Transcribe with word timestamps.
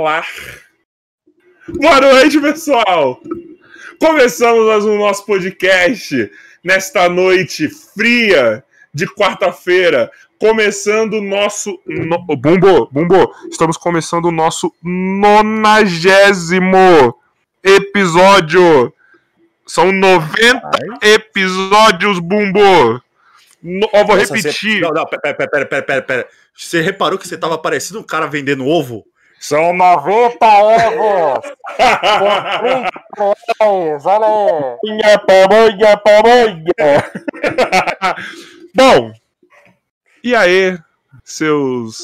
Olá! 0.00 0.24
Boa 1.68 2.00
noite, 2.00 2.40
pessoal! 2.40 3.20
Começamos 4.00 4.66
mais 4.66 4.86
um 4.86 4.96
nosso 4.96 5.26
podcast 5.26 6.32
nesta 6.64 7.06
noite 7.06 7.68
fria 7.68 8.64
de 8.94 9.06
quarta-feira. 9.06 10.10
Começando 10.38 11.18
o 11.18 11.22
nosso. 11.22 11.78
No... 11.86 12.16
Bumbo, 12.18 12.88
Bumbo, 12.90 13.30
estamos 13.50 13.76
começando 13.76 14.24
o 14.24 14.32
nosso 14.32 14.74
nonagésimo 14.82 16.64
episódio. 17.62 18.90
São 19.66 19.92
90 19.92 20.62
Ai. 20.64 21.12
episódios, 21.12 22.18
Bumbo. 22.20 23.02
No... 23.62 23.86
Ó, 23.92 24.02
vou 24.06 24.16
Nossa, 24.16 24.34
repetir. 24.34 24.78
Você... 24.78 24.80
Não, 24.80 24.92
não, 24.92 25.04
pera, 25.04 25.34
pera, 25.34 25.66
pera, 25.66 25.82
pera, 25.82 26.02
pera. 26.02 26.26
Você 26.56 26.80
reparou 26.80 27.18
que 27.18 27.28
você 27.28 27.36
tava 27.36 27.58
parecendo 27.58 28.00
um 28.00 28.02
cara 28.02 28.26
vendendo 28.26 28.66
ovo? 28.66 29.04
São 29.40 29.72
90 29.72 30.46
ovos! 30.46 31.52
Olha 33.58 34.26
aí! 34.26 34.78
Minha 34.84 35.18
pamonha, 35.18 35.96
pamonha! 35.96 36.64
Bom, 38.74 39.12
e 40.22 40.34
aí, 40.34 40.78
seus. 41.24 41.98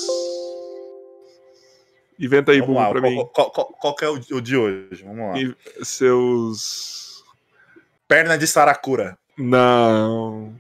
Inventa 2.19 2.53
aí, 2.53 2.61
Vamos 2.62 2.88
pra 2.88 3.03
mim. 3.03 3.17
Qual, 3.35 3.50
qual, 3.50 3.67
qual, 3.67 3.97
é 4.00 4.09
o, 4.09 4.41
de 4.41 4.56
hoje? 4.56 5.05
Vamos 5.05 5.29
lá. 5.29 5.38
E 5.38 5.55
seus. 5.85 7.23
Perna 8.09 8.38
de 8.38 8.47
Saracura. 8.47 9.19
Não. 9.38 10.55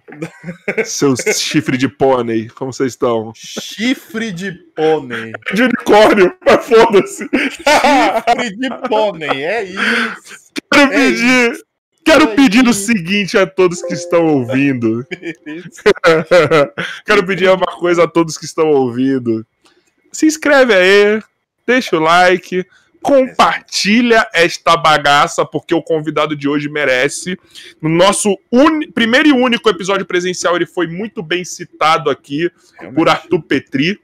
Seus 0.84 1.20
chifre 1.20 1.78
de 1.78 1.88
pônei, 1.88 2.48
como 2.48 2.72
vocês 2.72 2.92
estão? 2.92 3.32
Chifre 3.34 4.30
de 4.30 4.52
pônei. 4.52 5.32
De 5.54 5.62
unicórnio, 5.62 6.36
mas 6.44 6.66
foda-se. 6.66 7.26
Chifre 7.50 8.56
de 8.56 8.88
pônei, 8.88 9.44
é 9.44 9.64
isso. 9.64 10.52
Quero 10.70 10.92
é 10.92 10.96
pedir. 10.96 11.52
Isso. 11.52 11.64
Quero 12.04 12.24
é 12.24 12.36
pedir 12.36 12.66
isso. 12.66 12.70
o 12.70 12.74
seguinte 12.74 13.38
a 13.38 13.46
todos 13.46 13.82
que 13.82 13.94
estão 13.94 14.26
ouvindo. 14.26 15.06
Quero 17.06 17.26
pedir 17.26 17.48
uma 17.48 17.66
coisa 17.78 18.04
a 18.04 18.08
todos 18.08 18.36
que 18.36 18.44
estão 18.44 18.68
ouvindo. 18.68 19.44
Se 20.12 20.26
inscreve 20.26 20.74
aí, 20.74 21.22
deixa 21.66 21.96
o 21.96 22.00
like 22.00 22.64
compartilha 23.02 24.28
esta 24.32 24.76
bagaça, 24.76 25.44
porque 25.44 25.74
o 25.74 25.82
convidado 25.82 26.34
de 26.36 26.48
hoje 26.48 26.68
merece. 26.68 27.38
No 27.80 27.88
nosso 27.88 28.36
primeiro 28.94 29.28
e 29.28 29.32
único 29.32 29.68
episódio 29.68 30.06
presencial, 30.06 30.56
ele 30.56 30.66
foi 30.66 30.86
muito 30.86 31.22
bem 31.22 31.44
citado 31.44 32.10
aqui 32.10 32.50
por 32.94 33.08
Arthur 33.08 33.42
Petri, 33.42 34.00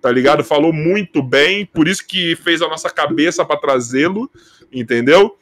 tá 0.00 0.10
ligado? 0.10 0.42
Falou 0.42 0.72
muito 0.72 1.22
bem, 1.22 1.64
por 1.66 1.86
isso 1.86 2.06
que 2.06 2.36
fez 2.36 2.60
a 2.62 2.68
nossa 2.68 2.90
cabeça 2.90 3.44
para 3.44 3.60
trazê-lo, 3.60 4.30
entendeu? 4.72 5.36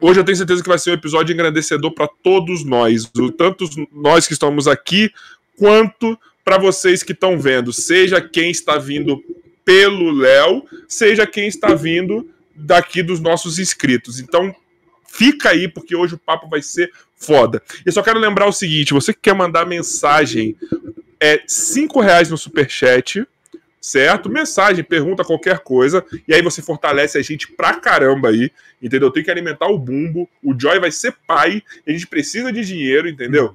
Hoje 0.00 0.20
eu 0.20 0.24
tenho 0.24 0.36
certeza 0.36 0.62
que 0.62 0.68
vai 0.68 0.78
ser 0.78 0.90
um 0.90 0.94
episódio 0.94 1.34
engrandecedor 1.34 1.92
para 1.92 2.08
todos 2.22 2.64
nós, 2.64 3.10
tanto 3.36 3.68
nós 3.92 4.28
que 4.28 4.32
estamos 4.32 4.68
aqui, 4.68 5.10
quanto 5.56 6.16
para 6.44 6.56
vocês 6.56 7.02
que 7.02 7.12
estão 7.12 7.38
vendo, 7.38 7.72
seja 7.72 8.20
quem 8.20 8.50
está 8.50 8.78
vindo 8.78 9.20
pelo 9.68 10.10
Léo, 10.10 10.64
seja 10.88 11.26
quem 11.26 11.46
está 11.46 11.74
vindo 11.74 12.26
daqui 12.54 13.02
dos 13.02 13.20
nossos 13.20 13.58
inscritos. 13.58 14.18
Então, 14.18 14.56
fica 15.06 15.50
aí, 15.50 15.68
porque 15.68 15.94
hoje 15.94 16.14
o 16.14 16.18
papo 16.18 16.48
vai 16.48 16.62
ser 16.62 16.90
foda. 17.14 17.62
E 17.84 17.92
só 17.92 18.02
quero 18.02 18.18
lembrar 18.18 18.46
o 18.46 18.52
seguinte: 18.52 18.94
você 18.94 19.12
que 19.12 19.20
quer 19.20 19.34
mandar 19.34 19.66
mensagem, 19.66 20.56
é 21.20 21.42
cinco 21.46 22.00
reais 22.00 22.30
no 22.30 22.38
superchat, 22.38 23.28
certo? 23.78 24.30
Mensagem, 24.30 24.82
pergunta 24.82 25.22
qualquer 25.22 25.58
coisa, 25.58 26.02
e 26.26 26.32
aí 26.32 26.40
você 26.40 26.62
fortalece 26.62 27.18
a 27.18 27.22
gente 27.22 27.52
pra 27.52 27.74
caramba 27.74 28.30
aí, 28.30 28.50
entendeu? 28.80 29.10
Tem 29.10 29.22
que 29.22 29.30
alimentar 29.30 29.66
o 29.66 29.78
bumbo, 29.78 30.26
o 30.42 30.58
Joy 30.58 30.80
vai 30.80 30.90
ser 30.90 31.14
pai, 31.26 31.62
a 31.86 31.90
gente 31.90 32.06
precisa 32.06 32.50
de 32.50 32.64
dinheiro, 32.64 33.06
entendeu? 33.06 33.54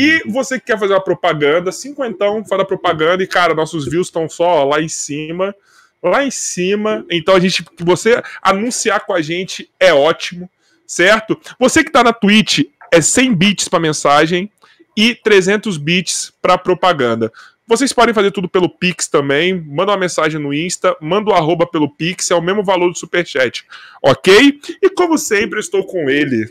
E 0.00 0.22
você 0.30 0.60
que 0.60 0.66
quer 0.66 0.78
fazer 0.78 0.92
uma 0.92 1.02
propaganda, 1.02 1.72
cinquentão, 1.72 2.44
faz 2.44 2.62
a 2.62 2.64
propaganda 2.64 3.20
e, 3.20 3.26
cara, 3.26 3.52
nossos 3.52 3.84
views 3.84 4.06
estão 4.06 4.28
só 4.28 4.62
lá 4.62 4.80
em 4.80 4.88
cima. 4.88 5.52
Lá 6.00 6.24
em 6.24 6.30
cima. 6.30 7.04
Então 7.10 7.34
a 7.34 7.40
gente. 7.40 7.64
Você 7.80 8.22
anunciar 8.40 9.04
com 9.04 9.12
a 9.12 9.20
gente 9.20 9.68
é 9.80 9.92
ótimo, 9.92 10.48
certo? 10.86 11.36
Você 11.58 11.82
que 11.82 11.90
tá 11.90 12.04
na 12.04 12.12
Twitch 12.12 12.60
é 12.92 13.00
100 13.00 13.34
bits 13.34 13.68
para 13.68 13.80
mensagem 13.80 14.48
e 14.96 15.16
300 15.16 15.76
bits 15.76 16.32
para 16.40 16.56
propaganda. 16.56 17.32
Vocês 17.66 17.92
podem 17.92 18.14
fazer 18.14 18.30
tudo 18.30 18.48
pelo 18.48 18.68
Pix 18.68 19.08
também. 19.08 19.60
Manda 19.60 19.90
uma 19.90 19.98
mensagem 19.98 20.40
no 20.40 20.54
Insta, 20.54 20.96
manda 21.00 21.30
o 21.30 21.34
arroba 21.34 21.66
pelo 21.66 21.90
Pix, 21.90 22.30
é 22.30 22.36
o 22.36 22.40
mesmo 22.40 22.62
valor 22.62 22.90
do 22.90 22.96
Superchat. 22.96 23.66
Ok? 24.00 24.60
E 24.80 24.88
como 24.90 25.18
sempre, 25.18 25.58
estou 25.58 25.84
com 25.84 26.08
ele, 26.08 26.48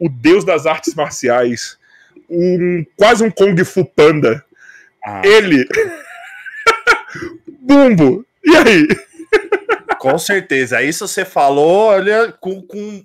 o 0.00 0.08
deus 0.08 0.42
das 0.42 0.66
artes 0.66 0.94
marciais, 0.94 1.77
um 2.28 2.84
quase 2.96 3.24
um 3.24 3.30
Kung 3.30 3.56
Fu 3.64 3.84
Panda. 3.84 4.44
Ah. 5.04 5.22
Ele. 5.24 5.66
Bumbo. 7.60 8.24
E 8.44 8.56
aí? 8.56 8.88
Com 9.98 10.18
certeza. 10.18 10.82
Isso 10.82 11.06
você 11.06 11.24
falou, 11.24 11.88
olha, 11.88 12.32
com, 12.32 12.62
com 12.62 13.04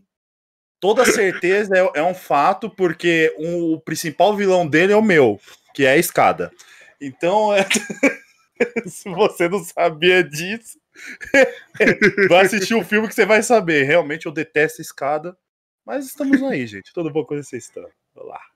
toda 0.80 1.06
certeza 1.06 1.76
é, 1.76 2.00
é, 2.00 2.04
um 2.04 2.14
fato, 2.14 2.70
porque 2.70 3.34
um, 3.38 3.74
o 3.74 3.80
principal 3.80 4.36
vilão 4.36 4.68
dele 4.68 4.94
é 4.94 4.96
o 4.96 5.02
meu, 5.02 5.40
que 5.74 5.86
é 5.86 5.92
a 5.92 5.98
escada. 5.98 6.52
Então, 7.02 7.54
é... 7.54 7.66
se 8.88 9.10
você 9.10 9.50
não 9.50 9.64
sabia 9.64 10.24
disso, 10.24 10.78
vai 12.30 12.46
assistir 12.46 12.76
o 12.76 12.80
um 12.80 12.86
filme 12.86 13.08
que 13.08 13.16
você 13.16 13.26
vai 13.26 13.42
saber. 13.42 13.84
Realmente 13.84 14.26
eu 14.26 14.32
detesto 14.32 14.82
a 14.82 14.84
escada, 14.84 15.38
mas 15.86 16.06
estamos 16.06 16.42
aí, 16.44 16.66
gente. 16.68 16.94
Tudo 16.94 17.12
bom 17.12 17.26
com 17.26 17.36
vocês 17.36 17.66
estão? 17.66 17.90
Olá. 18.16 18.53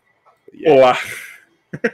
Olá. 0.65 0.97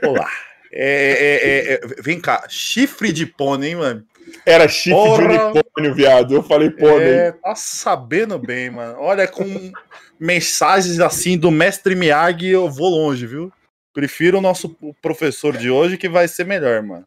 Olá. 0.02 0.30
É, 0.72 0.80
é, 0.80 1.48
é, 1.48 1.74
é, 1.74 2.02
vem 2.02 2.20
cá, 2.20 2.46
chifre 2.48 3.12
de 3.12 3.26
pônei, 3.26 3.70
hein, 3.70 3.76
mano? 3.76 4.04
Era 4.44 4.66
chifre 4.66 4.98
Porra. 4.98 5.28
de 5.28 5.34
unicórnio, 5.34 5.94
viado. 5.94 6.34
Eu 6.34 6.42
falei 6.42 6.70
pônei. 6.70 7.12
É, 7.12 7.32
tá 7.32 7.54
sabendo 7.54 8.38
bem, 8.38 8.70
mano. 8.70 8.98
Olha, 8.98 9.28
com 9.28 9.72
mensagens 10.18 10.98
assim 10.98 11.38
do 11.38 11.50
mestre 11.50 11.94
Miyagi, 11.94 12.48
eu 12.48 12.68
vou 12.68 12.88
longe, 12.88 13.26
viu? 13.26 13.52
Prefiro 13.92 14.38
o 14.38 14.40
nosso 14.40 14.76
professor 15.00 15.56
de 15.56 15.70
hoje, 15.70 15.96
que 15.96 16.08
vai 16.08 16.26
ser 16.26 16.44
melhor, 16.44 16.82
mano. 16.82 17.06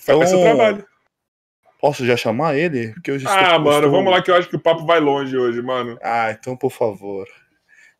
Então, 0.00 0.18
Faz 0.18 0.30
seu 0.30 0.40
trabalho. 0.40 0.86
Posso 1.80 2.06
já 2.06 2.16
chamar 2.16 2.56
ele? 2.56 2.92
Porque 2.92 3.18
já 3.18 3.54
ah, 3.54 3.58
mano, 3.58 3.90
vamos 3.90 4.10
lá 4.10 4.22
que 4.22 4.30
eu 4.30 4.34
acho 4.34 4.48
que 4.48 4.56
o 4.56 4.60
papo 4.60 4.86
vai 4.86 5.00
longe 5.00 5.36
hoje, 5.36 5.60
mano. 5.60 5.98
Ah, 6.02 6.30
então 6.30 6.56
por 6.56 6.70
favor. 6.70 7.26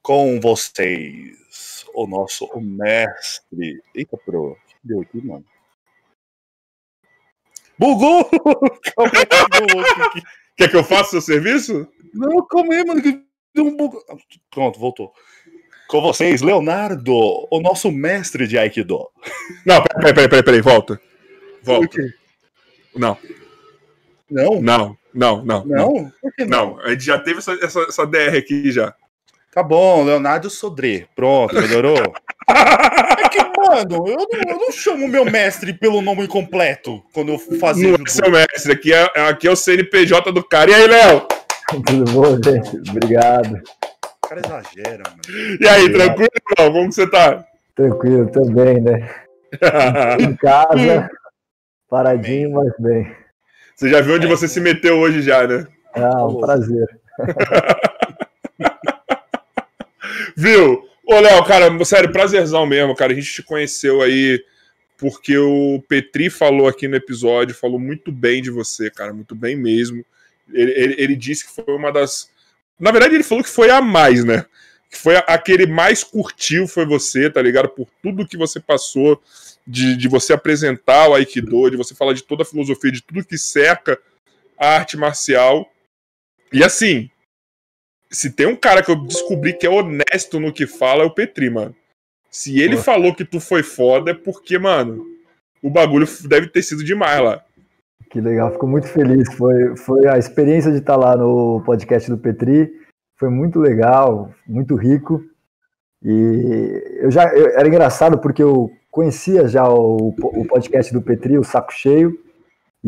Com 0.01 0.41
vocês, 0.41 1.76
o 1.97 2.07
nosso 2.07 2.49
mestre. 2.61 3.83
Eita, 3.95 4.19
pro. 4.19 4.57
que 4.69 4.75
deu 4.85 5.01
aqui, 5.01 5.27
mano? 5.27 5.45
Bugou! 7.79 8.29
Quer 10.57 10.71
que 10.71 10.77
eu 10.77 10.85
faça 10.85 11.17
o 11.17 11.21
seu 11.21 11.21
serviço? 11.21 11.89
Não, 12.13 12.47
calma 12.47 12.75
aí, 12.75 12.85
mano, 12.85 13.03
que 13.03 13.23
deu 13.55 13.67
um 13.67 13.77
bug. 13.77 13.97
Pronto, 14.51 14.79
voltou. 14.79 15.13
Com 15.89 16.01
vocês, 16.01 16.43
Leonardo, 16.43 17.15
o 17.51 17.61
nosso 17.61 17.91
mestre 17.91 18.47
de 18.47 18.59
Aikido. 18.59 19.09
Não, 19.65 19.83
peraí, 19.83 20.15
peraí, 20.15 20.29
peraí, 20.29 20.43
peraí, 20.43 20.61
volta. 20.61 21.01
Volta. 21.63 21.99
Não. 22.95 23.17
Não? 24.31 24.61
Não, 24.61 24.99
não, 25.15 25.45
não. 25.45 25.45
Não? 25.45 25.65
Não? 25.65 26.13
Não, 26.47 26.81
a 26.81 26.91
gente 26.91 27.05
já 27.05 27.19
teve 27.19 27.39
essa, 27.39 27.53
essa, 27.55 27.81
essa 27.83 28.07
DR 28.07 28.37
aqui 28.37 28.73
já. 28.73 28.95
Tá 29.57 29.63
bom, 29.63 30.05
Leonardo 30.05 30.51
Sodré. 30.51 31.07
Pronto, 31.17 31.55
melhorou? 31.55 31.97
é 32.47 33.29
que, 33.31 33.39
mano, 33.39 34.07
eu 34.07 34.17
não, 34.31 34.53
eu 34.53 34.59
não 34.59 34.71
chamo 34.71 35.09
meu 35.09 35.25
mestre 35.25 35.73
pelo 35.73 36.03
nome 36.03 36.29
completo 36.29 37.03
quando 37.15 37.33
eu 37.33 37.39
faço. 37.39 37.81
Não 37.81 37.95
é 37.95 38.07
seu 38.07 38.31
mestre, 38.31 38.73
aqui 38.73 38.93
é, 38.93 39.05
aqui 39.27 39.49
é 39.49 39.51
o 39.51 39.57
CNPJ 39.57 40.31
do 40.31 40.45
cara. 40.45 40.71
E 40.71 40.75
aí, 40.75 40.87
Léo? 40.87 41.27
Tudo 41.87 42.05
bom, 42.13 42.39
gente? 42.45 42.91
Obrigado. 42.91 43.63
O 44.23 44.29
cara 44.29 44.43
exagera, 44.45 45.03
mano. 45.09 45.59
E 45.59 45.67
aí, 45.67 45.85
Obrigado. 45.87 46.17
tranquilo, 46.17 46.31
Léo? 46.59 46.73
Como 46.73 46.93
você 46.93 47.11
tá? 47.11 47.47
Tranquilo, 47.75 48.31
também, 48.31 48.79
né? 48.83 49.09
em 50.21 50.37
casa, 50.37 51.09
paradinho, 51.89 52.53
mas 52.53 52.75
bem. 52.79 53.11
Você 53.75 53.89
já 53.89 54.03
viu 54.03 54.17
onde 54.17 54.27
você 54.27 54.47
se 54.47 54.61
meteu 54.61 54.99
hoje 54.99 55.23
já, 55.23 55.47
né? 55.47 55.67
Ah, 55.95 56.27
um 56.27 56.41
prazer. 56.41 56.87
Viu? 60.37 60.87
Ô, 61.05 61.21
Léo, 61.21 61.45
cara, 61.45 61.85
sério, 61.85 62.13
prazerzão 62.13 62.67
mesmo, 62.67 62.95
cara. 62.95 63.13
A 63.13 63.15
gente 63.15 63.33
te 63.33 63.43
conheceu 63.43 64.03
aí 64.03 64.45
porque 64.99 65.37
o 65.37 65.83
Petri 65.89 66.29
falou 66.29 66.69
aqui 66.69 66.89
no 66.89 66.97
episódio, 66.97 67.55
falou 67.55 67.79
muito 67.79 68.11
bem 68.11 68.43
de 68.43 68.51
você, 68.51 68.91
cara, 68.91 69.13
muito 69.13 69.35
bem 69.35 69.57
mesmo. 69.57 70.05
Ele, 70.53 70.73
ele, 70.73 70.95
ele 70.99 71.17
disse 71.17 71.47
que 71.47 71.55
foi 71.55 71.75
uma 71.75 71.93
das. 71.93 72.31
Na 72.79 72.91
verdade, 72.91 73.15
ele 73.15 73.25
falou 73.25 73.43
que 73.43 73.51
foi 73.51 73.71
a 73.71 73.81
mais, 73.81 74.25
né? 74.25 74.45
Que 74.91 74.99
foi 74.99 75.17
aquele 75.27 75.67
mais 75.67 76.05
curtiu 76.05 76.69
foi 76.69 76.87
você, 76.87 77.31
tá 77.31 77.41
ligado? 77.43 77.69
Por 77.69 77.89
tudo 78.03 78.27
que 78.27 78.37
você 78.37 78.61
passou, 78.61 79.21
de, 79.67 79.97
de 79.97 80.09
você 80.09 80.33
apresentar 80.33 81.09
o 81.09 81.15
Aikido, 81.15 81.71
de 81.71 81.77
você 81.77 81.95
falar 81.95 82.13
de 82.13 82.23
toda 82.23 82.43
a 82.43 82.47
filosofia, 82.47 82.93
de 82.93 83.03
tudo 83.03 83.25
que 83.25 83.37
cerca 83.37 83.99
a 84.59 84.77
arte 84.77 84.97
marcial. 84.97 85.71
E 86.53 86.63
assim, 86.63 87.11
se 88.17 88.31
tem 88.31 88.47
um 88.47 88.57
cara 88.57 88.83
que 88.83 88.91
eu 88.91 88.97
descobri 88.97 89.53
que 89.53 89.67
é 89.67 89.71
honesto 89.71 90.41
no 90.41 90.53
que 90.53 90.67
fala, 90.67 91.03
é 91.03 91.07
o 91.07 91.11
Petri, 91.11 91.51
mano. 91.51 91.75
Se 92.31 92.59
ele 92.59 92.77
Pô. 92.77 92.83
falou 92.83 93.15
que 93.15 93.27
tu 93.27 93.39
foi 93.39 93.63
foda, 93.63 94.13
é 94.13 94.15
porque, 94.15 94.59
mano, 94.59 95.05
o 95.63 95.69
bagulho 95.69 96.07
deve 96.25 96.49
ter 96.49 96.63
sido 96.63 96.83
demais 96.83 97.23
lá. 97.23 97.45
Que 98.11 98.19
legal, 98.19 98.53
fico 98.53 98.67
muito 98.67 98.89
feliz. 98.89 99.31
Foi, 99.35 99.77
foi 99.77 100.09
a 100.09 100.17
experiência 100.17 100.73
de 100.73 100.79
estar 100.79 100.97
lá 100.97 101.15
no 101.15 101.63
podcast 101.67 102.11
do 102.11 102.17
Petri. 102.17 102.73
Foi 103.19 103.29
muito 103.29 103.59
legal, 103.59 104.33
muito 104.47 104.77
rico. 104.77 105.23
E 106.03 107.01
eu 107.01 107.11
já 107.11 107.25
eu, 107.35 107.51
era 107.51 107.69
engraçado 107.69 108.19
porque 108.19 108.43
eu 108.43 108.71
conhecia 108.91 109.47
já 109.47 109.69
o, 109.69 110.15
o 110.23 110.47
podcast 110.47 110.91
do 110.91 111.03
Petri, 111.03 111.37
o 111.37 111.45
Saco 111.45 111.73
Cheio. 111.73 112.19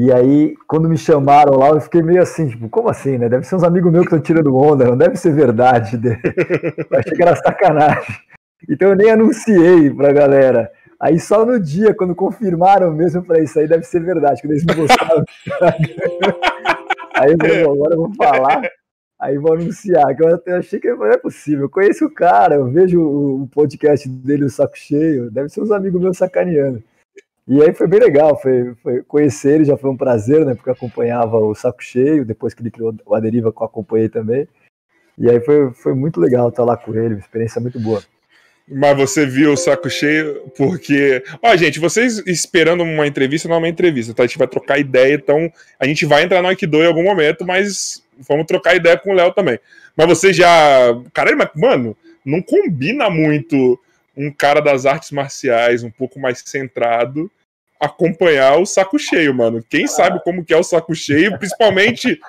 E 0.00 0.12
aí, 0.12 0.54
quando 0.68 0.88
me 0.88 0.96
chamaram 0.96 1.58
lá, 1.58 1.70
eu 1.70 1.80
fiquei 1.80 2.00
meio 2.00 2.22
assim, 2.22 2.46
tipo, 2.46 2.68
como 2.68 2.88
assim, 2.88 3.18
né? 3.18 3.28
Deve 3.28 3.44
ser 3.44 3.56
uns 3.56 3.64
amigos 3.64 3.90
meus 3.90 4.06
que 4.06 4.14
estão 4.14 4.20
tirando 4.20 4.56
onda, 4.56 4.84
não 4.84 4.96
deve 4.96 5.16
ser 5.16 5.32
verdade. 5.32 5.96
Achei 6.94 7.16
que 7.16 7.20
era 7.20 7.34
sacanagem. 7.34 8.14
Então 8.70 8.90
eu 8.90 8.94
nem 8.94 9.10
anunciei 9.10 9.92
pra 9.92 10.12
galera. 10.12 10.70
Aí 11.00 11.18
só 11.18 11.44
no 11.44 11.58
dia, 11.58 11.92
quando 11.92 12.14
confirmaram 12.14 12.92
mesmo 12.92 13.24
para 13.24 13.42
isso 13.42 13.58
aí, 13.58 13.66
deve 13.66 13.82
ser 13.82 13.98
verdade, 14.00 14.40
quando 14.40 14.52
eles 14.52 14.64
me 14.64 14.76
mostraram. 14.76 15.24
aí 17.16 17.32
eu 17.32 17.36
falei, 17.36 17.64
agora 17.64 17.94
eu 17.94 17.98
vou 17.98 18.14
falar, 18.14 18.70
aí 19.20 19.36
vou 19.36 19.54
anunciar, 19.54 20.14
que 20.14 20.22
eu 20.22 20.56
achei 20.56 20.78
que 20.78 20.94
não 20.94 21.06
é 21.06 21.18
possível. 21.18 21.64
Eu 21.64 21.70
conheço 21.70 22.04
o 22.04 22.14
cara, 22.14 22.54
eu 22.54 22.70
vejo 22.70 23.02
o 23.02 23.48
podcast 23.48 24.08
dele, 24.08 24.44
o 24.44 24.50
saco 24.50 24.78
cheio, 24.78 25.28
deve 25.28 25.48
ser 25.48 25.60
uns 25.60 25.72
amigos 25.72 26.00
meus 26.00 26.16
sacaneando. 26.16 26.84
E 27.48 27.62
aí 27.62 27.72
foi 27.72 27.86
bem 27.86 27.98
legal, 27.98 28.38
foi, 28.38 28.74
foi 28.82 29.02
conhecer 29.04 29.54
ele 29.54 29.64
já 29.64 29.74
foi 29.74 29.88
um 29.88 29.96
prazer, 29.96 30.44
né? 30.44 30.54
Porque 30.54 30.68
eu 30.68 30.74
acompanhava 30.74 31.38
o 31.38 31.54
Saco 31.54 31.82
Cheio, 31.82 32.22
depois 32.22 32.52
que 32.52 32.60
ele 32.60 32.70
criou 32.70 32.94
o 33.06 33.14
Aderiva, 33.14 33.50
que 33.50 33.62
eu 33.62 33.66
acompanhei 33.66 34.10
também. 34.10 34.46
E 35.16 35.30
aí 35.30 35.40
foi, 35.40 35.72
foi 35.72 35.94
muito 35.94 36.20
legal 36.20 36.50
estar 36.50 36.62
lá 36.62 36.76
com 36.76 36.94
ele, 36.94 37.14
uma 37.14 37.20
experiência 37.20 37.58
muito 37.58 37.80
boa. 37.80 38.02
Mas 38.70 38.98
você 38.98 39.24
viu 39.24 39.54
o 39.54 39.56
saco 39.56 39.88
cheio 39.88 40.52
porque. 40.54 41.24
Ó, 41.42 41.56
gente, 41.56 41.80
vocês 41.80 42.22
esperando 42.26 42.82
uma 42.82 43.06
entrevista 43.06 43.48
não 43.48 43.56
é 43.56 43.58
uma 43.60 43.68
entrevista, 43.68 44.12
tá? 44.12 44.24
A 44.24 44.26
gente 44.26 44.36
vai 44.36 44.46
trocar 44.46 44.78
ideia, 44.78 45.14
então 45.14 45.50
a 45.80 45.86
gente 45.86 46.04
vai 46.04 46.22
entrar 46.22 46.42
no 46.42 46.48
Aikido 46.48 46.82
em 46.82 46.86
algum 46.86 47.02
momento, 47.02 47.46
mas 47.46 48.04
vamos 48.28 48.46
trocar 48.46 48.76
ideia 48.76 48.98
com 48.98 49.10
o 49.10 49.14
Léo 49.14 49.32
também. 49.32 49.58
Mas 49.96 50.06
você 50.06 50.34
já. 50.34 50.50
Caralho, 51.14 51.38
mas, 51.38 51.48
mano, 51.56 51.96
não 52.22 52.42
combina 52.42 53.08
muito 53.08 53.80
um 54.14 54.30
cara 54.30 54.60
das 54.60 54.84
artes 54.84 55.12
marciais 55.12 55.82
um 55.82 55.90
pouco 55.90 56.20
mais 56.20 56.42
centrado 56.44 57.30
acompanhar 57.80 58.58
o 58.58 58.66
saco 58.66 58.98
cheio, 58.98 59.34
mano. 59.34 59.64
Quem 59.68 59.86
sabe 59.86 60.20
como 60.24 60.44
que 60.44 60.52
é 60.52 60.56
o 60.56 60.62
saco 60.62 60.94
cheio, 60.94 61.38
principalmente 61.38 62.20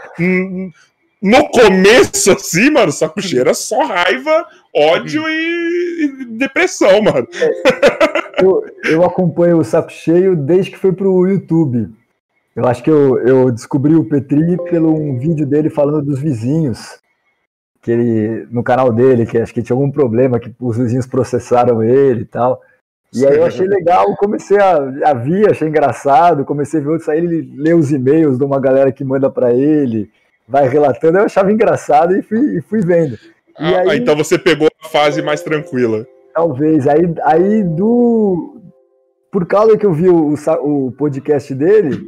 no 1.22 1.50
começo, 1.50 2.32
assim, 2.32 2.70
mano, 2.70 2.92
saco 2.92 3.22
cheio 3.22 3.42
era 3.42 3.54
só 3.54 3.84
raiva, 3.84 4.46
ódio 4.74 5.24
e, 5.28 6.04
e 6.04 6.26
depressão, 6.26 7.02
mano. 7.02 7.28
Eu, 8.42 8.64
eu, 8.86 9.04
acompanho 9.04 9.58
o 9.58 9.66
saco 9.66 9.92
cheio 9.92 10.34
desde 10.34 10.72
que 10.72 10.78
foi 10.78 10.94
pro 10.94 11.28
YouTube. 11.28 11.90
Eu 12.56 12.66
acho 12.66 12.82
que 12.82 12.90
eu, 12.90 13.18
eu 13.18 13.52
descobri 13.52 13.94
o 13.96 14.06
Petri 14.06 14.56
pelo 14.70 14.96
um 14.96 15.20
vídeo 15.20 15.46
dele 15.46 15.70
falando 15.70 16.06
dos 16.06 16.22
vizinhos. 16.22 17.02
Que 17.82 17.92
ele, 17.92 18.48
no 18.50 18.64
canal 18.64 18.94
dele, 18.94 19.26
que 19.26 19.38
acho 19.38 19.54
que 19.54 19.62
tinha 19.62 19.76
algum 19.76 19.92
problema, 19.92 20.40
que 20.40 20.56
os 20.58 20.78
vizinhos 20.78 21.06
processaram 21.06 21.84
ele 21.84 22.22
e 22.22 22.26
tal. 22.26 22.62
E 23.14 23.26
aí 23.26 23.38
eu 23.38 23.46
achei 23.46 23.68
legal, 23.68 24.16
comecei 24.18 24.60
a, 24.60 24.76
a 25.06 25.14
ver, 25.14 25.50
achei 25.50 25.68
engraçado, 25.68 26.46
comecei 26.46 26.80
a 26.80 26.84
ver 26.84 26.90
outros, 26.90 27.10
aí 27.10 27.18
ele 27.18 27.52
lê 27.56 27.74
os 27.74 27.92
e-mails 27.92 28.38
de 28.38 28.44
uma 28.44 28.60
galera 28.60 28.92
que 28.92 29.04
manda 29.04 29.30
para 29.32 29.52
ele, 29.52 30.12
vai 30.48 30.68
relatando, 30.68 31.18
eu 31.18 31.24
achava 31.24 31.52
engraçado 31.52 32.16
e 32.16 32.22
fui, 32.22 32.58
e 32.58 32.62
fui 32.62 32.82
vendo. 32.82 33.16
E 33.60 33.64
ah, 33.64 33.92
aí, 33.92 34.00
então 34.00 34.16
você 34.16 34.38
pegou 34.38 34.68
a 34.82 34.88
fase 34.88 35.22
mais 35.24 35.42
tranquila. 35.42 36.06
Talvez, 36.34 36.88
aí, 36.88 37.14
aí 37.24 37.64
do... 37.64 38.58
Por 39.32 39.46
causa 39.46 39.78
que 39.78 39.86
eu 39.86 39.94
vi 39.94 40.10
o, 40.10 40.34
o 40.62 40.92
podcast 40.92 41.54
dele, 41.54 42.00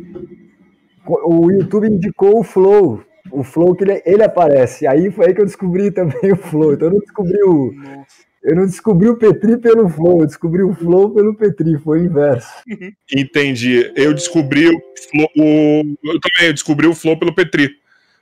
o 1.05 1.51
YouTube 1.51 1.87
indicou 1.87 2.39
o 2.39 2.43
Flow, 2.43 3.01
o 3.31 3.43
Flow 3.43 3.75
que 3.75 3.83
ele, 3.83 4.01
ele 4.05 4.23
aparece. 4.23 4.87
Aí 4.87 5.11
foi 5.11 5.27
aí 5.27 5.33
que 5.33 5.41
eu 5.41 5.45
descobri 5.45 5.89
também 5.91 6.31
o 6.31 6.37
Flow. 6.37 6.73
Então 6.73 6.87
eu 6.87 6.93
não 6.93 6.99
descobri 6.99 7.43
o, 7.43 7.71
Nossa. 7.73 8.30
Eu 8.43 8.55
não 8.55 8.65
descobri 8.65 9.07
o 9.07 9.17
Petri 9.17 9.57
pelo 9.57 9.87
Flow, 9.87 10.21
eu 10.21 10.25
descobri 10.25 10.63
o 10.63 10.73
Flow 10.73 11.13
pelo 11.13 11.35
Petri, 11.35 11.77
foi 11.77 11.99
o 11.99 12.05
inverso. 12.05 12.51
Entendi. 13.15 13.91
Eu 13.95 14.13
descobri 14.13 14.67
o, 14.67 14.81
flow, 15.11 15.29
eu 15.35 16.19
também 16.19 16.47
eu 16.47 16.53
descobri 16.53 16.87
o 16.87 16.95
Flow 16.95 17.17
pelo 17.17 17.35
Petri. 17.35 17.69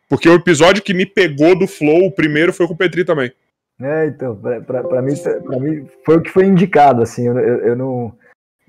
Porque 0.09 0.27
o 0.27 0.33
episódio 0.33 0.83
que 0.83 0.93
me 0.93 1.05
pegou 1.05 1.57
do 1.57 1.67
Flow, 1.67 2.07
o 2.07 2.11
primeiro 2.11 2.51
foi 2.51 2.67
com 2.67 2.73
o 2.73 2.77
Petri 2.77 3.05
também. 3.05 3.31
É, 3.79 4.07
então, 4.07 4.35
pra, 4.35 4.59
pra, 4.59 4.83
pra 4.83 5.01
mim, 5.01 5.13
pra 5.45 5.59
mim 5.59 5.88
foi 6.03 6.17
o 6.17 6.21
que 6.21 6.29
foi 6.29 6.45
indicado, 6.45 7.01
assim, 7.01 7.27
eu, 7.27 7.39
eu, 7.39 7.57
eu 7.59 7.75
não 7.77 8.13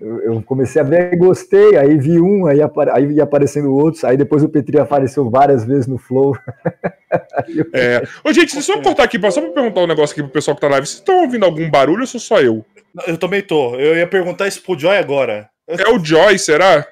eu 0.01 0.43
comecei 0.43 0.81
a 0.81 0.85
ver 0.85 1.13
e 1.13 1.17
gostei, 1.17 1.77
aí 1.77 1.99
vi 1.99 2.19
um, 2.21 2.47
aí, 2.47 2.59
aí 2.93 3.13
ia 3.13 3.25
aparecendo 3.25 3.75
outros, 3.75 4.03
aí 4.03 4.17
depois 4.17 4.43
o 4.43 4.49
Petri 4.49 4.79
apareceu 4.79 5.29
várias 5.29 5.65
vezes 5.65 5.87
no 5.87 5.99
Flow. 5.99 6.35
é. 7.75 8.03
Ô, 8.25 8.33
gente, 8.33 8.55
deixa 8.55 8.73
eu 8.73 8.77
só 8.77 8.83
cortar 8.83 9.05
aqui, 9.05 9.21
só 9.31 9.43
pra 9.43 9.51
perguntar 9.51 9.83
um 9.83 9.87
negócio 9.87 10.15
aqui 10.15 10.23
pro 10.23 10.33
pessoal 10.33 10.55
que 10.55 10.61
tá 10.63 10.69
na 10.69 10.73
live. 10.73 10.87
Vocês 10.87 11.01
estão 11.01 11.23
ouvindo 11.23 11.45
algum 11.45 11.71
barulho 11.71 12.01
ou 12.01 12.07
sou 12.07 12.21
só 12.21 12.41
eu? 12.41 12.65
Eu 13.07 13.19
também 13.19 13.43
tô. 13.43 13.75
Eu 13.77 13.97
ia 13.97 14.07
perguntar 14.07 14.49
isso 14.49 14.63
pro 14.63 14.79
Joy 14.79 14.97
agora. 14.97 15.51
É 15.69 15.89
o 15.91 16.03
Joy, 16.03 16.39
será? 16.39 16.87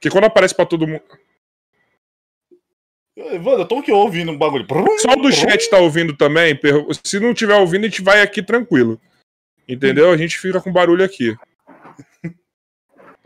Que 0.00 0.08
quando 0.08 0.24
aparece 0.24 0.54
pra 0.54 0.64
todo 0.64 0.86
mundo. 0.86 1.02
Mano, 3.16 3.62
eu 3.62 3.66
tô 3.66 3.78
aqui 3.78 3.92
ouvindo 3.92 4.32
um 4.32 4.38
bagulho. 4.38 4.66
Só 4.98 5.14
do 5.16 5.30
chat 5.32 5.68
tá 5.68 5.78
ouvindo 5.78 6.16
também. 6.16 6.58
Se 7.04 7.20
não 7.20 7.34
tiver 7.34 7.56
ouvindo, 7.56 7.84
a 7.84 7.88
gente 7.88 8.02
vai 8.02 8.22
aqui 8.22 8.42
tranquilo. 8.42 9.00
Entendeu? 9.68 10.10
A 10.10 10.16
gente 10.16 10.38
fica 10.38 10.60
com 10.60 10.72
barulho 10.72 11.04
aqui. 11.04 11.36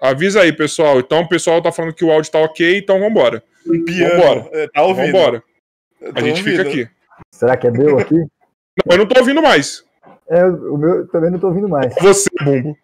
Avisa 0.00 0.42
aí, 0.42 0.52
pessoal. 0.52 1.00
Então 1.00 1.20
o 1.20 1.28
pessoal 1.28 1.62
tá 1.62 1.72
falando 1.72 1.94
que 1.94 2.04
o 2.04 2.10
áudio 2.10 2.30
tá 2.30 2.38
ok, 2.38 2.78
então 2.78 3.00
vambora. 3.00 3.42
Piano. 3.84 4.20
Vambora. 4.20 4.50
É, 4.52 4.68
tá 4.68 4.82
ouvindo. 4.82 5.12
Vambora. 5.12 5.42
A 6.14 6.20
gente 6.20 6.40
ouvindo. 6.40 6.44
fica 6.44 6.62
aqui. 6.62 6.88
Será 7.30 7.56
que 7.56 7.66
é 7.66 7.70
meu 7.70 7.98
aqui? 7.98 8.14
Não, 8.84 8.94
eu 8.94 8.98
não 8.98 9.06
tô 9.06 9.18
ouvindo 9.18 9.40
mais. 9.40 9.82
É, 10.28 10.44
o 10.44 10.76
meu 10.76 11.08
também 11.08 11.30
não 11.30 11.38
tô 11.38 11.46
ouvindo 11.46 11.66
mais. 11.66 11.94
Você, 11.94 12.28
Bumbo. 12.44 12.76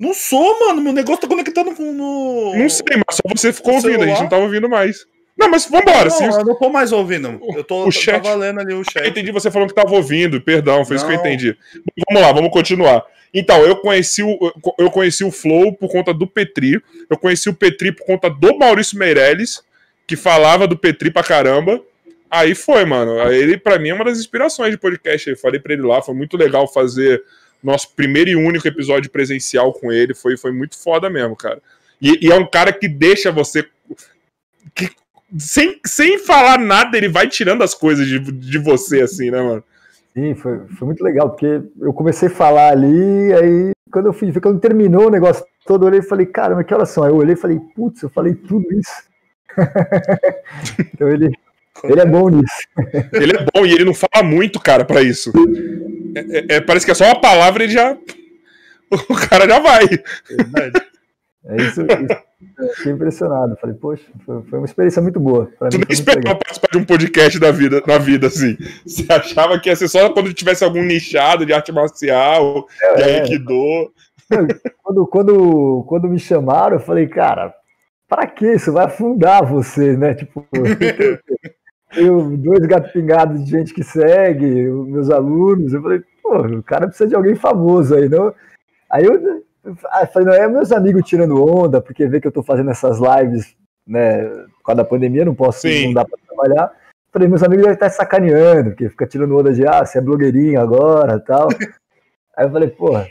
Não 0.00 0.14
sou, 0.14 0.58
mano. 0.60 0.80
Meu 0.80 0.92
negócio 0.92 1.20
tá 1.20 1.28
conectado 1.28 1.70
no. 1.70 2.56
Não 2.56 2.68
sei, 2.70 2.96
mas 2.96 3.16
só 3.16 3.22
você 3.26 3.52
ficou 3.52 3.74
ouvindo. 3.74 4.04
A 4.04 4.06
gente 4.06 4.22
não 4.22 4.28
tava 4.28 4.44
ouvindo 4.44 4.70
mais. 4.70 5.04
Não, 5.38 5.48
mas 5.48 5.66
vambora. 5.66 6.10
Não, 6.10 6.10
se... 6.10 6.24
eu 6.24 6.44
não 6.44 6.58
tô 6.58 6.68
mais 6.68 6.90
ouvindo. 6.90 7.40
Eu 7.54 7.62
tô, 7.62 7.86
o 7.86 7.92
chat... 7.92 8.22
tava 8.22 8.34
lendo 8.34 8.60
ali 8.60 8.74
o 8.74 8.82
chat. 8.82 9.04
Eu 9.04 9.10
entendi 9.10 9.30
você 9.30 9.50
falando 9.50 9.68
que 9.68 9.74
tava 9.74 9.94
ouvindo, 9.94 10.40
perdão, 10.40 10.84
foi 10.84 10.96
não. 10.96 11.02
isso 11.02 11.06
que 11.06 11.12
eu 11.12 11.18
entendi. 11.20 11.56
Vamos 12.08 12.22
lá, 12.22 12.32
vamos 12.32 12.50
continuar. 12.50 13.04
Então, 13.32 13.64
eu 13.64 13.76
conheci, 13.76 14.22
o, 14.22 14.36
eu 14.78 14.90
conheci 14.90 15.22
o 15.22 15.30
Flow 15.30 15.72
por 15.72 15.88
conta 15.90 16.12
do 16.12 16.26
Petri. 16.26 16.82
Eu 17.08 17.16
conheci 17.16 17.48
o 17.48 17.54
Petri 17.54 17.92
por 17.92 18.04
conta 18.04 18.28
do 18.28 18.58
Maurício 18.58 18.98
Meirelles, 18.98 19.62
que 20.06 20.16
falava 20.16 20.66
do 20.66 20.76
Petri 20.76 21.10
pra 21.10 21.22
caramba. 21.22 21.80
Aí 22.30 22.54
foi, 22.54 22.84
mano. 22.84 23.20
Ele, 23.30 23.56
para 23.56 23.78
mim, 23.78 23.90
é 23.90 23.94
uma 23.94 24.04
das 24.04 24.18
inspirações 24.18 24.72
de 24.72 24.78
podcast. 24.78 25.30
Eu 25.30 25.36
falei 25.36 25.60
pra 25.60 25.72
ele 25.72 25.82
lá, 25.82 26.02
foi 26.02 26.14
muito 26.14 26.36
legal 26.36 26.66
fazer 26.66 27.22
nosso 27.62 27.94
primeiro 27.94 28.30
e 28.30 28.36
único 28.36 28.66
episódio 28.66 29.10
presencial 29.10 29.72
com 29.72 29.92
ele. 29.92 30.14
Foi, 30.14 30.36
foi 30.36 30.50
muito 30.50 30.76
foda 30.76 31.08
mesmo, 31.08 31.36
cara. 31.36 31.60
E, 32.00 32.26
e 32.26 32.32
é 32.32 32.34
um 32.34 32.46
cara 32.46 32.72
que 32.72 32.88
deixa 32.88 33.30
você. 33.30 33.64
Que 34.74 34.90
sem, 35.36 35.80
sem 35.84 36.18
falar 36.18 36.58
nada, 36.58 36.96
ele 36.96 37.08
vai 37.08 37.28
tirando 37.28 37.62
as 37.62 37.74
coisas 37.74 38.06
de, 38.06 38.18
de 38.18 38.58
você, 38.58 39.02
assim, 39.02 39.30
né, 39.30 39.42
mano? 39.42 39.64
Sim, 40.14 40.34
foi, 40.34 40.60
foi 40.78 40.86
muito 40.86 41.04
legal, 41.04 41.30
porque 41.30 41.62
eu 41.80 41.92
comecei 41.92 42.28
a 42.28 42.32
falar 42.32 42.72
ali, 42.72 43.32
aí 43.34 43.70
quando 43.90 44.06
eu 44.06 44.12
fui, 44.12 44.32
quando 44.40 44.60
terminou 44.60 45.06
o 45.06 45.10
negócio 45.10 45.44
todo, 45.66 45.84
eu 45.84 45.88
olhei 45.88 46.00
e 46.00 46.02
falei, 46.02 46.26
caramba, 46.26 46.64
que 46.64 46.74
horas 46.74 46.90
são? 46.90 47.04
Aí 47.04 47.10
eu 47.10 47.16
olhei 47.16 47.34
e 47.34 47.38
falei, 47.38 47.58
putz, 47.74 48.02
eu 48.02 48.10
falei 48.10 48.34
tudo 48.34 48.66
isso. 48.72 49.08
então 50.78 51.08
ele, 51.08 51.30
ele 51.84 52.00
é 52.00 52.06
bom 52.06 52.28
nisso. 52.28 52.66
ele 53.12 53.36
é 53.36 53.46
bom 53.52 53.66
e 53.66 53.72
ele 53.72 53.84
não 53.84 53.94
fala 53.94 54.24
muito, 54.24 54.58
cara, 54.60 54.84
para 54.84 55.02
isso. 55.02 55.32
É, 56.14 56.20
é, 56.20 56.56
é, 56.56 56.60
parece 56.60 56.86
que 56.86 56.92
é 56.92 56.94
só 56.94 57.04
uma 57.04 57.20
palavra 57.20 57.62
e 57.62 57.66
ele 57.66 57.72
já. 57.72 57.96
O 58.90 59.14
cara 59.28 59.46
já 59.46 59.58
vai. 59.58 59.84
É 59.84 60.36
verdade. 60.36 60.87
É 61.46 61.56
isso, 61.56 61.82
isso 61.82 62.28
fiquei 62.76 62.92
impressionado. 62.92 63.56
Falei, 63.60 63.76
poxa, 63.76 64.04
foi, 64.24 64.58
uma 64.58 64.64
experiência 64.64 65.02
muito 65.02 65.18
boa. 65.18 65.50
Pra 65.58 65.68
tu 65.68 65.78
nem 65.78 65.86
esperava 65.90 66.38
participar 66.38 66.68
de 66.72 66.78
um 66.78 66.84
podcast 66.84 67.38
da 67.38 67.50
vida, 67.50 67.82
na 67.86 67.98
vida, 67.98 68.26
assim. 68.28 68.56
Você 68.86 69.10
achava 69.12 69.58
que 69.58 69.68
ia 69.68 69.76
ser 69.76 69.88
só 69.88 70.12
quando 70.12 70.32
tivesse 70.32 70.64
algum 70.64 70.82
nichado 70.82 71.44
de 71.44 71.52
arte 71.52 71.72
marcial, 71.72 72.66
é, 72.82 72.94
de 72.94 73.02
é. 73.02 73.20
Aikido. 73.20 73.92
Quando, 74.82 75.06
quando, 75.06 75.84
quando 75.88 76.08
me 76.08 76.18
chamaram, 76.18 76.76
eu 76.76 76.80
falei, 76.80 77.06
cara, 77.06 77.54
para 78.08 78.26
que 78.26 78.46
isso? 78.54 78.72
Vai 78.72 78.84
afundar 78.86 79.44
você, 79.44 79.96
né? 79.96 80.14
Tipo, 80.14 80.46
eu, 81.96 82.36
dois 82.36 82.60
gatos 82.66 82.92
pingados 82.92 83.44
de 83.44 83.50
gente 83.50 83.74
que 83.74 83.82
segue, 83.82 84.46
meus 84.46 85.10
alunos. 85.10 85.72
Eu 85.72 85.82
falei, 85.82 86.02
pô, 86.22 86.36
o 86.36 86.62
cara 86.62 86.86
precisa 86.86 87.08
de 87.08 87.14
alguém 87.14 87.34
famoso 87.34 87.94
aí, 87.94 88.08
não? 88.08 88.34
Aí 88.90 89.04
eu, 89.04 89.42
eu 89.68 90.06
falei, 90.12 90.28
não, 90.28 90.34
é 90.34 90.48
meus 90.48 90.72
amigos 90.72 91.02
tirando 91.08 91.42
onda, 91.44 91.80
porque 91.80 92.06
vê 92.06 92.20
que 92.20 92.26
eu 92.26 92.32
tô 92.32 92.42
fazendo 92.42 92.70
essas 92.70 92.98
lives 92.98 93.56
né, 93.86 94.24
por 94.28 94.62
causa 94.64 94.82
da 94.82 94.84
pandemia, 94.84 95.24
não 95.24 95.34
posso, 95.34 95.60
Sim. 95.60 95.86
não 95.86 95.94
dá 95.94 96.04
pra 96.04 96.18
trabalhar. 96.26 96.72
Falei, 97.12 97.26
meus 97.28 97.42
amigos 97.42 97.62
devem 97.64 97.74
estar 97.74 97.88
sacaneando, 97.90 98.70
porque 98.70 98.88
fica 98.90 99.06
tirando 99.06 99.36
onda 99.36 99.52
de, 99.52 99.66
ah, 99.66 99.84
você 99.84 99.98
é 99.98 100.00
blogueirinho 100.00 100.60
agora 100.60 101.18
tal. 101.18 101.48
Aí 102.36 102.46
eu 102.46 102.50
falei, 102.50 102.68
porra. 102.68 103.08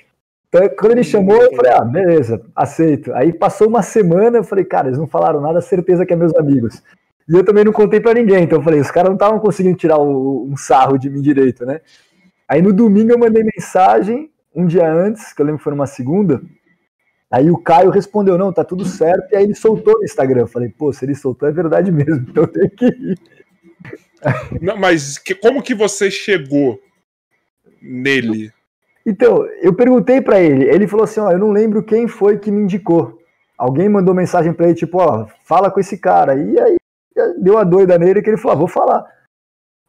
Então, 0.50 0.70
quando 0.80 0.92
ele 0.94 1.04
chamou, 1.04 1.36
eu 1.42 1.54
falei, 1.56 1.72
ah, 1.74 1.84
beleza, 1.84 2.42
aceito. 2.56 3.14
Aí 3.14 3.34
passou 3.34 3.68
uma 3.68 3.82
semana, 3.82 4.38
eu 4.38 4.44
falei, 4.44 4.64
cara, 4.64 4.88
eles 4.88 5.00
não 5.00 5.08
falaram 5.08 5.42
nada, 5.42 5.60
certeza 5.60 6.06
que 6.06 6.14
é 6.14 6.16
meus 6.16 6.34
amigos. 6.36 6.82
E 7.28 7.36
eu 7.36 7.44
também 7.44 7.66
não 7.66 7.74
contei 7.74 8.00
pra 8.00 8.14
ninguém, 8.14 8.44
então 8.44 8.60
eu 8.60 8.64
falei, 8.64 8.80
os 8.80 8.90
caras 8.90 9.10
não 9.10 9.16
estavam 9.16 9.40
conseguindo 9.40 9.76
tirar 9.76 9.98
o- 9.98 10.46
um 10.50 10.56
sarro 10.56 10.98
de 10.98 11.10
mim 11.10 11.22
direito, 11.22 11.66
né? 11.66 11.82
Aí 12.48 12.62
no 12.62 12.72
domingo 12.72 13.12
eu 13.12 13.20
mandei 13.20 13.44
mensagem, 13.44 14.32
um 14.58 14.66
dia 14.66 14.92
antes, 14.92 15.32
que 15.32 15.42
eu 15.42 15.46
lembro 15.46 15.60
que 15.60 15.64
foi 15.64 15.72
numa 15.74 15.88
segunda, 15.88 16.42
Aí 17.30 17.52
o 17.52 17.58
Caio 17.58 17.90
respondeu, 17.90 18.38
não, 18.38 18.54
tá 18.54 18.64
tudo 18.64 18.86
certo, 18.86 19.34
e 19.34 19.36
aí 19.36 19.44
ele 19.44 19.54
soltou 19.54 19.98
no 19.98 20.04
Instagram. 20.06 20.42
Eu 20.44 20.48
falei, 20.48 20.70
pô, 20.70 20.94
se 20.94 21.04
ele 21.04 21.14
soltou 21.14 21.50
é 21.50 21.52
verdade 21.52 21.92
mesmo, 21.92 22.24
então 22.30 22.44
eu 22.44 22.48
tenho 22.48 22.70
que 22.70 22.86
ir. 22.86 23.20
Não, 24.62 24.78
mas 24.78 25.18
que- 25.18 25.36
como 25.36 25.62
que 25.62 25.76
você 25.76 26.10
chegou 26.10 26.80
nele? 27.82 28.52
Então, 29.06 29.46
eu 29.62 29.74
perguntei 29.74 30.22
pra 30.22 30.40
ele, 30.40 30.66
ele 30.70 30.88
falou 30.88 31.04
assim, 31.04 31.20
ó, 31.20 31.30
eu 31.32 31.38
não 31.38 31.52
lembro 31.52 31.84
quem 31.84 32.08
foi 32.08 32.38
que 32.38 32.50
me 32.52 32.62
indicou. 32.62 33.20
Alguém 33.58 33.90
mandou 33.90 34.14
mensagem 34.16 34.54
pra 34.54 34.68
ele, 34.68 34.76
tipo, 34.76 34.98
ó, 34.98 35.28
fala 35.44 35.70
com 35.70 35.80
esse 35.80 35.98
cara. 35.98 36.34
E 36.36 36.60
aí 36.60 36.78
deu 37.42 37.58
a 37.58 37.64
doida 37.66 37.98
nele 37.98 38.22
que 38.22 38.30
ele 38.30 38.38
falou, 38.38 38.56
ah, 38.56 38.60
vou 38.60 38.68
falar. 38.68 39.06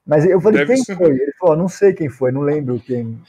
Mas 0.06 0.24
eu 0.24 0.40
falei, 0.40 0.60
Deve 0.60 0.74
quem 0.74 0.84
ser. 0.84 0.96
foi? 0.96 1.10
Ele 1.10 1.32
falou, 1.38 1.56
não 1.56 1.68
sei 1.68 1.92
quem 1.92 2.08
foi, 2.08 2.32
não 2.32 2.40
lembro 2.40 2.80
quem. 2.80 3.20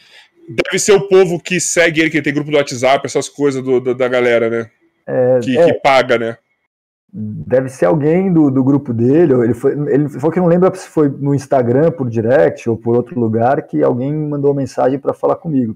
Deve 0.49 0.79
ser 0.79 0.93
o 0.93 1.07
povo 1.07 1.39
que 1.39 1.59
segue 1.59 2.01
ele, 2.01 2.09
que 2.09 2.21
tem 2.21 2.33
grupo 2.33 2.49
do 2.49 2.57
WhatsApp, 2.57 3.05
essas 3.05 3.29
coisas 3.29 3.61
do- 3.63 3.79
do- 3.79 3.93
da 3.95 4.07
galera, 4.07 4.49
né? 4.49 4.69
que, 5.43 5.57
é. 5.57 5.65
que 5.65 5.73
paga, 5.81 6.17
né? 6.17 6.37
Deve 7.11 7.69
ser 7.69 7.85
alguém 7.85 8.31
do, 8.31 8.51
do 8.51 8.63
grupo 8.63 8.93
dele, 8.93 9.33
ou 9.33 9.43
ele 9.43 9.53
foi, 9.55 9.71
ele 9.91 10.07
falou 10.09 10.31
que 10.31 10.39
não 10.39 10.45
lembra 10.47 10.73
se 10.75 10.87
foi 10.87 11.09
no 11.09 11.33
Instagram, 11.33 11.91
por 11.91 12.07
direct 12.09 12.69
ou 12.69 12.77
por 12.77 12.95
outro 12.95 13.19
lugar, 13.19 13.61
que 13.63 13.81
alguém 13.83 14.13
mandou 14.13 14.53
mensagem 14.53 14.99
para 14.99 15.13
falar 15.13 15.35
comigo. 15.35 15.75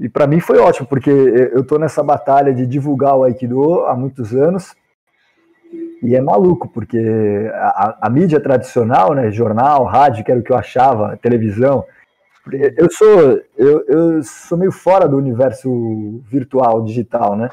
E 0.00 0.08
para 0.08 0.26
mim 0.26 0.40
foi 0.40 0.58
ótimo, 0.58 0.88
porque 0.88 1.08
eu 1.10 1.64
tô 1.64 1.78
nessa 1.78 2.02
batalha 2.02 2.52
de 2.52 2.66
divulgar 2.66 3.16
o 3.16 3.22
Aikido 3.22 3.84
há 3.86 3.94
muitos 3.94 4.34
anos, 4.34 4.74
e 6.02 6.14
é 6.16 6.20
maluco, 6.20 6.68
porque 6.68 6.98
a, 7.54 7.66
a- 7.68 7.98
a 8.02 8.10
mídia 8.10 8.40
tradicional, 8.40 9.14
né, 9.14 9.30
jornal, 9.30 9.84
rádio, 9.84 10.24
que 10.24 10.30
era 10.32 10.40
o 10.40 10.42
que 10.42 10.50
eu 10.52 10.56
achava, 10.56 11.16
televisão, 11.22 11.84
eu 12.52 12.90
sou, 12.90 13.40
eu, 13.56 13.84
eu 13.86 14.22
sou 14.22 14.58
meio 14.58 14.72
fora 14.72 15.08
do 15.08 15.16
universo 15.16 16.22
virtual, 16.30 16.84
digital, 16.84 17.36
né? 17.36 17.50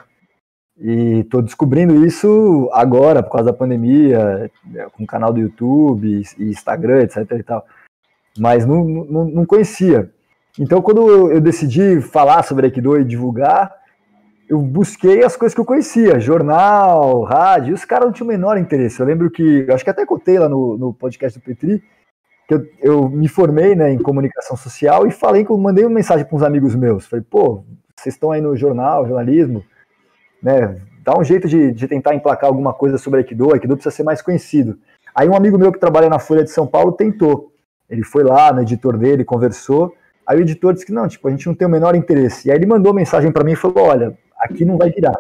E 0.79 1.23
tô 1.25 1.41
descobrindo 1.41 2.05
isso 2.05 2.69
agora, 2.73 3.21
por 3.21 3.31
causa 3.31 3.51
da 3.51 3.57
pandemia, 3.57 4.51
né, 4.65 4.87
com 4.91 5.03
o 5.03 5.07
canal 5.07 5.31
do 5.31 5.39
YouTube 5.39 6.23
e 6.39 6.49
Instagram, 6.49 7.01
etc 7.03 7.31
e 7.31 7.43
tal. 7.43 7.65
Mas 8.37 8.65
não, 8.65 8.83
não, 8.83 9.25
não 9.25 9.45
conhecia. 9.45 10.09
Então, 10.59 10.81
quando 10.81 11.29
eu, 11.31 11.39
decidi 11.39 12.01
falar 12.01 12.43
sobre 12.43 12.65
Aikido 12.65 12.99
e 12.99 13.05
divulgar, 13.05 13.71
eu 14.49 14.59
busquei 14.59 15.23
as 15.23 15.37
coisas 15.37 15.53
que 15.53 15.61
eu 15.61 15.65
conhecia, 15.65 16.19
jornal, 16.19 17.21
rádio, 17.23 17.71
e 17.71 17.73
os 17.73 17.85
caras 17.85 18.07
não 18.07 18.13
tinham 18.13 18.27
o 18.27 18.31
menor 18.31 18.57
interesse. 18.57 18.99
Eu 18.99 19.05
lembro 19.05 19.29
que, 19.29 19.65
eu 19.67 19.73
acho 19.73 19.83
que 19.83 19.89
até 19.89 20.05
contei 20.05 20.37
lá 20.39 20.49
no, 20.49 20.77
no 20.77 20.93
podcast 20.93 21.39
do 21.39 21.43
Petri, 21.43 21.81
que 22.51 22.53
eu, 22.53 22.67
eu 22.81 23.09
me 23.09 23.29
formei 23.29 23.75
né, 23.75 23.91
em 23.91 23.97
comunicação 23.97 24.57
social 24.57 25.07
e 25.07 25.11
falei 25.11 25.45
que 25.45 25.51
eu 25.51 25.57
mandei 25.57 25.85
uma 25.85 25.95
mensagem 25.95 26.25
para 26.25 26.35
uns 26.35 26.43
amigos 26.43 26.75
meus. 26.75 27.05
Falei, 27.05 27.23
pô, 27.27 27.63
vocês 27.95 28.15
estão 28.15 28.31
aí 28.31 28.41
no 28.41 28.55
jornal, 28.57 29.07
jornalismo, 29.07 29.63
né? 30.43 30.81
Dá 31.03 31.17
um 31.17 31.23
jeito 31.23 31.47
de, 31.47 31.71
de 31.71 31.87
tentar 31.87 32.13
emplacar 32.13 32.49
alguma 32.49 32.73
coisa 32.73 32.97
sobre 32.97 33.19
Aikido, 33.19 33.53
Aikido 33.53 33.75
precisa 33.75 33.95
ser 33.95 34.03
mais 34.03 34.21
conhecido. 34.21 34.77
Aí 35.15 35.27
um 35.27 35.35
amigo 35.35 35.57
meu 35.57 35.71
que 35.71 35.79
trabalha 35.79 36.09
na 36.09 36.19
Folha 36.19 36.43
de 36.43 36.51
São 36.51 36.67
Paulo 36.67 36.91
tentou. 36.91 37.51
Ele 37.89 38.03
foi 38.03 38.23
lá 38.23 38.51
no 38.53 38.61
editor 38.61 38.97
dele, 38.97 39.23
conversou. 39.23 39.93
Aí 40.27 40.37
o 40.37 40.41
editor 40.41 40.73
disse 40.73 40.85
que 40.85 40.91
não, 40.91 41.07
tipo, 41.07 41.27
a 41.27 41.31
gente 41.31 41.47
não 41.47 41.55
tem 41.55 41.67
o 41.67 41.71
menor 41.71 41.95
interesse. 41.95 42.47
E 42.47 42.51
aí 42.51 42.57
ele 42.57 42.65
mandou 42.65 42.93
mensagem 42.93 43.31
para 43.31 43.43
mim 43.43 43.53
e 43.53 43.55
falou: 43.55 43.85
olha, 43.85 44.17
aqui 44.37 44.63
não 44.63 44.77
vai 44.77 44.91
virar. 44.91 45.17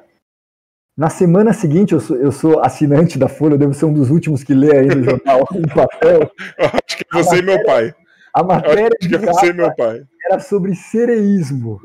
Na 1.01 1.09
semana 1.09 1.51
seguinte, 1.51 1.93
eu 1.93 1.99
sou, 1.99 2.15
eu 2.15 2.31
sou 2.31 2.59
assinante 2.63 3.17
da 3.17 3.27
Folha, 3.27 3.55
eu 3.55 3.57
devo 3.57 3.73
ser 3.73 3.85
um 3.85 3.93
dos 3.93 4.11
últimos 4.11 4.43
que 4.43 4.53
lê 4.53 4.77
aí 4.77 4.85
no 4.85 5.03
jornal 5.03 5.47
em 5.55 5.67
papel. 5.67 6.29
Eu 6.59 6.65
acho 6.65 6.95
que 6.97 7.03
é 7.11 7.23
você 7.23 7.37
e 7.37 7.41
meu 7.41 7.63
pai. 7.63 7.91
A 8.35 8.41
Eu 8.41 8.45
matéria 8.45 8.85
acho 8.99 9.09
que 9.09 9.15
é 9.15 9.17
de 9.17 9.25
você 9.25 9.47
e 9.47 9.53
meu 9.53 9.75
pai. 9.75 10.03
era 10.29 10.39
sobre 10.39 10.75
sereísmo. 10.75 11.81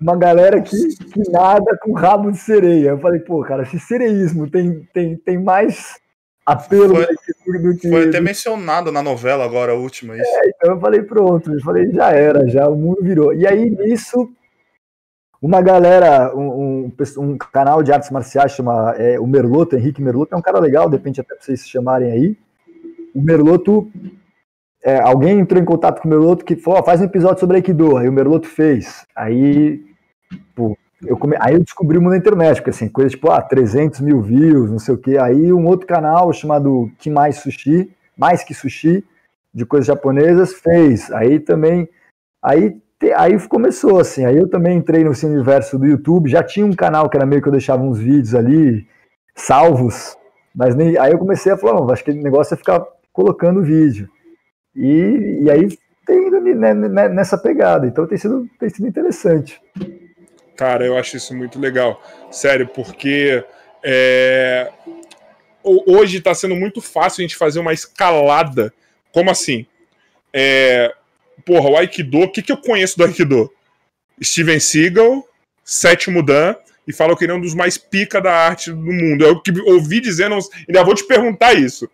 Uma 0.00 0.16
galera 0.16 0.58
que, 0.62 0.74
que 0.96 1.30
nada 1.30 1.76
com 1.82 1.92
rabo 1.92 2.30
de 2.32 2.38
sereia. 2.38 2.88
Eu 2.90 2.98
falei, 2.98 3.20
pô, 3.20 3.42
cara, 3.42 3.66
se 3.66 3.78
sereísmo 3.78 4.48
tem, 4.50 4.88
tem, 4.94 5.16
tem 5.18 5.38
mais 5.38 5.98
apelo 6.46 6.94
Foi- 6.94 7.04
do 7.06 7.08
que- 7.18 7.58
do 7.58 7.76
que. 7.76 7.88
Foi 7.90 8.08
até 8.08 8.22
mencionado 8.22 8.90
na 8.90 9.02
novela 9.02 9.44
agora, 9.44 9.72
a 9.72 9.76
última, 9.76 10.16
isso. 10.16 10.26
Então 10.46 10.72
eu 10.76 10.80
falei, 10.80 11.02
pronto, 11.02 11.52
eu 11.52 11.60
falei, 11.60 11.90
já 11.92 12.10
era, 12.10 12.48
já, 12.48 12.66
o 12.70 12.74
mundo 12.74 13.02
virou. 13.02 13.34
E 13.34 13.46
aí, 13.46 13.68
nisso, 13.68 14.30
uma 15.44 15.60
galera, 15.60 16.34
um, 16.34 16.88
um, 16.88 16.92
um 17.18 17.36
canal 17.36 17.82
de 17.82 17.92
artes 17.92 18.10
marciais 18.10 18.52
chama 18.52 18.94
é, 18.96 19.20
o 19.20 19.26
Merloto, 19.26 19.76
Henrique 19.76 20.00
Merloto, 20.00 20.34
é 20.34 20.38
um 20.38 20.42
cara 20.42 20.58
legal, 20.58 20.88
depende 20.88 21.20
até 21.20 21.34
pra 21.34 21.44
vocês 21.44 21.60
se 21.60 21.68
chamarem 21.68 22.10
aí. 22.10 22.38
O 23.14 23.20
Merloto, 23.20 23.90
é, 24.82 24.98
alguém 25.00 25.38
entrou 25.38 25.60
em 25.60 25.64
contato 25.66 26.00
com 26.00 26.08
o 26.08 26.10
Merloto 26.10 26.46
que 26.46 26.56
falou, 26.56 26.80
ó, 26.80 26.82
faz 26.82 27.02
um 27.02 27.04
episódio 27.04 27.40
sobre 27.40 27.56
Aikido, 27.56 27.98
aí 27.98 28.08
o 28.08 28.12
Merloto 28.12 28.48
fez. 28.48 29.06
Aí, 29.14 29.84
pô, 30.54 30.78
eu 31.06 31.14
come... 31.18 31.36
aí 31.38 31.52
eu 31.52 31.62
descobri 31.62 31.98
o 31.98 32.00
mundo 32.00 32.12
da 32.12 32.18
internet, 32.18 32.56
porque 32.56 32.70
assim, 32.70 32.88
coisa 32.88 33.10
tipo, 33.10 33.30
ah, 33.30 33.42
300 33.42 34.00
mil 34.00 34.22
views, 34.22 34.70
não 34.70 34.78
sei 34.78 34.94
o 34.94 34.98
quê. 34.98 35.18
Aí 35.18 35.52
um 35.52 35.66
outro 35.66 35.86
canal 35.86 36.32
chamado 36.32 36.90
Kimai 36.98 37.32
Sushi, 37.32 37.94
mais 38.16 38.42
que 38.42 38.54
sushi, 38.54 39.04
de 39.52 39.66
coisas 39.66 39.86
japonesas, 39.86 40.54
fez. 40.54 41.12
Aí 41.12 41.38
também, 41.38 41.86
aí, 42.42 42.78
aí 43.16 43.38
começou 43.48 43.98
assim, 43.98 44.24
aí 44.24 44.36
eu 44.36 44.48
também 44.48 44.78
entrei 44.78 45.04
nesse 45.04 45.26
universo 45.26 45.78
do 45.78 45.86
YouTube, 45.86 46.30
já 46.30 46.42
tinha 46.42 46.64
um 46.64 46.72
canal 46.74 47.08
que 47.08 47.16
era 47.16 47.26
meio 47.26 47.42
que 47.42 47.48
eu 47.48 47.52
deixava 47.52 47.82
uns 47.82 47.98
vídeos 47.98 48.34
ali, 48.34 48.86
salvos, 49.34 50.16
mas 50.54 50.74
nem, 50.74 50.96
aí 50.98 51.12
eu 51.12 51.18
comecei 51.18 51.52
a 51.52 51.56
falar, 51.56 51.74
não, 51.74 51.90
acho 51.90 52.04
que 52.04 52.10
o 52.10 52.14
negócio 52.14 52.54
é 52.54 52.56
ficar 52.56 52.82
colocando 53.12 53.62
vídeo. 53.62 54.08
E, 54.74 55.40
e 55.42 55.50
aí 55.50 55.68
tem 56.06 56.28
ido 56.28 56.40
ne- 56.40 57.08
nessa 57.08 57.36
pegada, 57.38 57.86
então 57.86 58.06
tem 58.06 58.18
sido, 58.18 58.48
tem 58.58 58.68
sido 58.68 58.86
interessante. 58.86 59.60
Cara, 60.56 60.84
eu 60.86 60.96
acho 60.96 61.16
isso 61.16 61.36
muito 61.36 61.58
legal. 61.58 62.00
Sério, 62.30 62.68
porque 62.68 63.44
é, 63.82 64.70
ho- 65.62 65.84
hoje 65.86 66.18
está 66.18 66.34
sendo 66.34 66.54
muito 66.54 66.80
fácil 66.80 67.20
a 67.20 67.22
gente 67.22 67.36
fazer 67.36 67.58
uma 67.58 67.72
escalada. 67.72 68.72
Como 69.12 69.30
assim? 69.30 69.66
É, 70.32 70.92
porra, 71.44 71.70
o 71.70 71.76
Aikido, 71.76 72.20
o 72.20 72.30
que, 72.30 72.42
que 72.42 72.52
eu 72.52 72.56
conheço 72.56 72.96
do 72.96 73.04
Aikido? 73.04 73.50
Steven 74.22 74.60
Seagal, 74.60 75.26
Sétimo 75.64 76.22
Dan, 76.22 76.54
e 76.86 76.92
fala 76.92 77.16
que 77.16 77.24
ele 77.24 77.32
é 77.32 77.34
um 77.34 77.40
dos 77.40 77.54
mais 77.54 77.78
pica 77.78 78.20
da 78.20 78.32
arte 78.32 78.70
do 78.70 78.76
mundo. 78.76 79.24
É 79.24 79.28
o 79.28 79.40
que 79.40 79.50
ouvi 79.62 80.00
dizendo, 80.00 80.38
ainda 80.68 80.84
vou 80.84 80.94
te 80.94 81.04
perguntar 81.04 81.54
isso. 81.54 81.88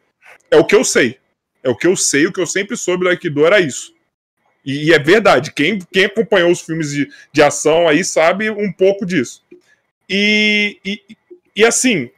É 0.50 0.56
o 0.56 0.64
que 0.64 0.74
eu 0.74 0.84
sei. 0.84 1.18
É 1.62 1.68
o 1.68 1.76
que 1.76 1.86
eu 1.86 1.94
sei, 1.94 2.26
o 2.26 2.32
que 2.32 2.40
eu 2.40 2.46
sempre 2.46 2.76
soube 2.76 3.04
do 3.04 3.10
Aikido 3.10 3.44
era 3.44 3.60
isso. 3.60 3.94
E, 4.64 4.88
e 4.88 4.92
é 4.92 4.98
verdade, 4.98 5.52
quem, 5.52 5.78
quem 5.92 6.04
acompanhou 6.04 6.50
os 6.50 6.60
filmes 6.60 6.90
de, 6.90 7.08
de 7.32 7.42
ação 7.42 7.88
aí 7.88 8.04
sabe 8.04 8.50
um 8.50 8.72
pouco 8.72 9.06
disso. 9.06 9.42
E, 10.08 10.78
e, 10.84 11.16
e 11.56 11.64
assim, 11.64 12.10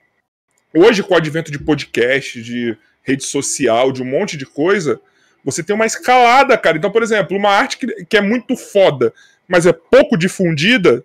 hoje 0.74 1.02
com 1.02 1.14
o 1.14 1.16
advento 1.16 1.50
de 1.50 1.58
podcast, 1.58 2.42
de 2.42 2.76
rede 3.02 3.24
social, 3.24 3.92
de 3.92 4.02
um 4.02 4.06
monte 4.06 4.36
de 4.36 4.46
coisa, 4.46 5.00
você 5.44 5.62
tem 5.62 5.74
uma 5.74 5.86
escalada, 5.86 6.56
cara. 6.56 6.76
Então, 6.76 6.90
por 6.90 7.02
exemplo, 7.02 7.36
uma 7.36 7.50
arte 7.50 7.78
que, 7.78 8.04
que 8.04 8.16
é 8.16 8.20
muito 8.20 8.56
foda, 8.56 9.12
mas 9.48 9.66
é 9.66 9.72
pouco 9.72 10.16
difundida, 10.16 11.04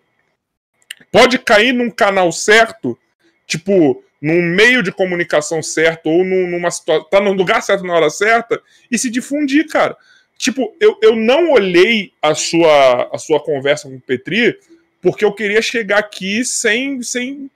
pode 1.11 1.37
cair 1.39 1.73
num 1.73 1.89
canal 1.89 2.31
certo, 2.31 2.97
tipo, 3.45 4.03
num 4.21 4.41
meio 4.41 4.81
de 4.81 4.91
comunicação 4.91 5.61
certo, 5.61 6.07
ou 6.09 6.23
num- 6.23 6.49
numa 6.49 6.71
situação. 6.71 7.07
tá 7.09 7.19
no 7.19 7.33
lugar 7.33 7.61
certo 7.61 7.83
na 7.83 7.93
hora 7.95 8.09
certa, 8.09 8.61
e 8.91 8.97
se 8.97 9.09
difundir, 9.09 9.67
cara. 9.67 9.95
Tipo, 10.37 10.75
eu, 10.79 10.97
eu 11.01 11.15
não 11.15 11.51
olhei 11.51 12.11
a 12.21 12.35
sua, 12.35 13.09
a 13.13 13.17
sua 13.17 13.39
conversa 13.43 13.89
com 13.89 13.95
o 13.95 14.01
Petri 14.01 14.57
porque 15.01 15.23
eu 15.23 15.31
queria 15.33 15.61
chegar 15.61 15.99
aqui 15.99 16.43
sem, 16.43 17.01
sem, 17.01 17.49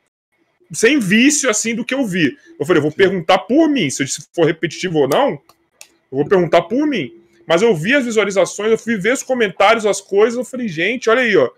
sem 0.72 1.00
vício, 1.00 1.50
assim, 1.50 1.76
do 1.76 1.84
que 1.84 1.94
eu 1.94 2.06
vi. 2.06 2.38
Eu 2.60 2.66
falei, 2.66 2.80
eu 2.80 2.84
vou 2.84 2.92
perguntar 2.92 3.40
por 3.40 3.68
mim, 3.68 3.90
se 3.90 4.08
se 4.08 4.24
for 4.34 4.46
repetitivo 4.46 5.00
ou 5.00 5.08
não, 5.08 5.40
eu 6.12 6.18
vou 6.18 6.26
perguntar 6.28 6.64
por 6.64 6.86
mim. 6.88 7.14
Mas 7.48 7.62
eu 7.62 7.76
vi 7.76 7.96
as 7.96 8.06
visualizações, 8.06 8.72
eu 8.72 8.78
fui 8.78 8.98
ver 8.98 9.14
os 9.14 9.24
comentários, 9.24 9.86
as 9.86 10.00
coisas, 10.02 10.38
eu 10.38 10.46
falei, 10.46 10.68
gente, 10.68 11.10
olha 11.10 11.22
aí, 11.22 11.36
ó. 11.36 11.50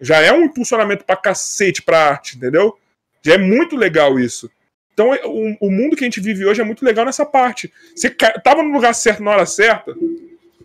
Já 0.00 0.20
é 0.20 0.32
um 0.32 0.44
impulsionamento 0.44 1.04
pra 1.04 1.16
cacete 1.16 1.82
pra 1.82 2.10
arte, 2.10 2.36
entendeu? 2.36 2.76
Já 3.22 3.34
é 3.34 3.38
muito 3.38 3.76
legal 3.76 4.18
isso. 4.18 4.50
Então, 4.92 5.12
é- 5.12 5.24
o, 5.24 5.56
o 5.60 5.70
mundo 5.70 5.96
que 5.96 6.04
a 6.04 6.06
gente 6.06 6.20
vive 6.20 6.44
hoje 6.46 6.60
é 6.60 6.64
muito 6.64 6.84
legal 6.84 7.04
nessa 7.04 7.26
parte. 7.26 7.72
Você 7.94 8.10
tava 8.10 8.62
no 8.62 8.72
lugar 8.72 8.94
certo 8.94 9.22
na 9.22 9.32
hora 9.32 9.46
certa, 9.46 9.94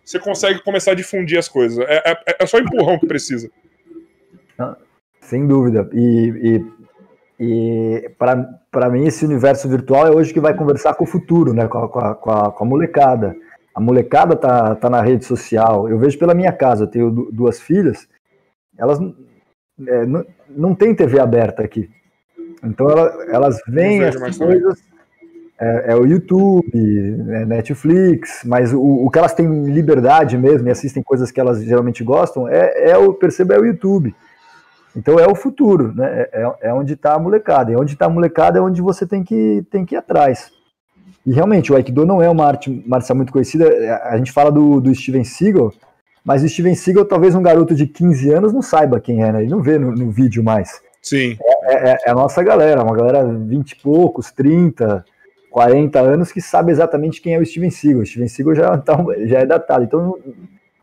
você 0.04 0.20
consegue 0.20 0.62
começar 0.64 0.92
a 0.92 0.96
difundir 0.96 1.38
as 1.40 1.48
coisas. 1.48 1.80
É, 1.88 2.04
é- 2.28 2.36
é 2.40 2.46
só 2.46 2.60
empurrão 2.60 3.00
que 3.00 3.08
precisa. 3.08 3.50
Sem 5.22 5.48
dúvida. 5.48 5.90
E, 5.94 6.00
e 6.58 6.66
E 7.40 8.12
para 8.18 8.90
mim, 8.90 9.06
esse 9.06 9.24
universo 9.24 9.70
virtual 9.70 10.06
é 10.06 10.12
hoje 10.12 10.34
que 10.34 10.42
vai 10.42 10.54
conversar 10.54 10.94
com 10.96 11.06
o 11.06 11.08
futuro, 11.08 11.54
né? 11.54 11.68
com, 11.68 11.78
a, 11.78 12.16
com, 12.16 12.32
a, 12.32 12.52
com 12.52 12.64
a 12.64 12.68
molecada. 12.68 13.36
A 13.74 13.80
molecada 13.80 14.36
tá, 14.36 14.76
tá 14.76 14.90
na 14.90 15.02
rede 15.02 15.24
social. 15.24 15.88
Eu 15.88 15.98
vejo 15.98 16.20
pela 16.20 16.34
minha 16.34 16.52
casa, 16.52 16.84
eu 16.84 16.88
tenho 16.88 17.10
duas 17.32 17.62
filhas, 17.62 18.10
elas 18.78 19.00
é, 19.88 20.06
não, 20.06 20.26
não 20.50 20.76
tem 20.76 20.94
TV 20.94 21.20
aberta 21.20 21.64
aqui. 21.64 21.90
Então 22.64 22.90
ela, 22.90 23.26
elas 23.30 23.62
veem 23.68 24.04
as 24.04 24.16
coisas. 24.38 24.90
É, 25.62 25.92
é, 25.92 25.96
o 25.96 26.06
YouTube, 26.06 26.72
é 26.74 27.46
Netflix, 27.46 28.44
mas 28.46 28.74
o, 28.74 28.82
o 28.82 29.10
que 29.10 29.20
elas 29.20 29.34
têm 29.34 29.66
liberdade 29.66 30.38
mesmo 30.38 30.68
e 30.68 30.72
assistem 30.72 31.04
coisas 31.04 31.32
que 31.32 31.40
elas 31.40 31.62
geralmente 31.62 32.02
gostam 32.02 32.48
é, 32.48 32.92
é 32.92 32.98
o 32.98 33.14
perceba 33.14 33.56
é 33.56 33.60
o 33.60 33.66
YouTube. 33.66 34.16
Então 34.96 35.20
é 35.20 35.28
o 35.28 35.36
futuro, 35.36 35.94
né? 35.94 36.28
É, 36.32 36.42
é, 36.42 36.70
é 36.70 36.74
onde 36.74 36.94
está 36.94 37.14
a 37.14 37.20
molecada. 37.20 37.72
E 37.72 37.76
onde 37.76 37.94
está 37.94 38.06
a 38.06 38.10
molecada 38.10 38.60
é 38.60 38.62
onde 38.62 38.82
você 38.82 39.06
tem 39.06 39.24
que, 39.24 39.66
tem 39.70 39.86
que 39.86 39.96
ir 39.96 39.98
atrás. 39.98 40.52
E 41.26 41.32
realmente, 41.32 41.72
o 41.72 41.76
Aikido 41.76 42.06
não 42.06 42.22
é 42.22 42.30
uma 42.30 42.46
arte 42.46 42.84
marcial 42.88 43.16
muito 43.16 43.32
conhecida. 43.32 43.68
A 44.04 44.18
gente 44.18 44.32
fala 44.32 44.52
do, 44.52 44.82
do 44.82 44.94
Steven 44.94 45.24
Seagal, 45.24 45.72
mas 46.24 46.44
o 46.44 46.50
Steven 46.50 46.76
Seagal, 46.76 47.06
talvez 47.06 47.36
um 47.36 47.42
garoto 47.42 47.76
de 47.76 47.86
15 47.86 48.34
anos 48.34 48.54
não 48.54 48.62
saiba 48.62 49.00
quem 49.00 49.24
é, 49.24 49.32
né? 49.32 49.42
Ele 49.42 49.52
não 49.52 49.62
vê 49.62 49.78
no, 49.78 49.92
no 49.92 50.10
vídeo 50.10 50.44
mais. 50.44 50.82
Sim. 51.02 51.38
É, 51.64 51.92
é, 51.92 51.98
é, 52.06 52.10
a 52.10 52.14
nossa 52.14 52.42
galera, 52.42 52.84
uma 52.84 52.96
galera 52.96 53.24
20 53.26 53.72
e 53.72 53.76
poucos, 53.76 54.32
30, 54.32 55.06
40 55.52 56.00
anos 56.00 56.32
que 56.32 56.42
sabe 56.42 56.72
exatamente 56.72 57.22
quem 57.22 57.36
é 57.36 57.40
o 57.40 57.46
Steven 57.46 57.70
Seagal. 57.70 58.02
O 58.02 58.06
Steven 58.06 58.28
Seagal 58.28 58.56
já, 58.56 58.78
tá, 58.78 58.98
já 59.26 59.40
é 59.40 59.46
datado. 59.46 59.84
Então 59.84 60.18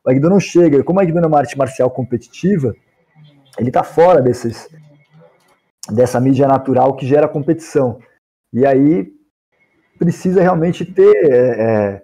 o 0.04 0.08
Aikido 0.08 0.30
não 0.30 0.38
chega. 0.38 0.84
Como 0.84 0.98
o 0.98 1.00
Aikido 1.00 1.18
é 1.18 1.26
uma 1.26 1.38
arte 1.38 1.58
marcial 1.58 1.90
competitiva, 1.90 2.76
ele 3.58 3.68
está 3.68 3.82
fora 3.82 4.20
desses, 4.20 4.68
dessa 5.90 6.20
mídia 6.20 6.46
natural 6.46 6.94
que 6.94 7.06
gera 7.06 7.28
competição. 7.28 7.98
E 8.52 8.66
aí 8.66 9.12
precisa 9.98 10.42
realmente 10.42 10.84
ter 10.84 11.32
é, 11.32 11.38
é, 11.38 12.02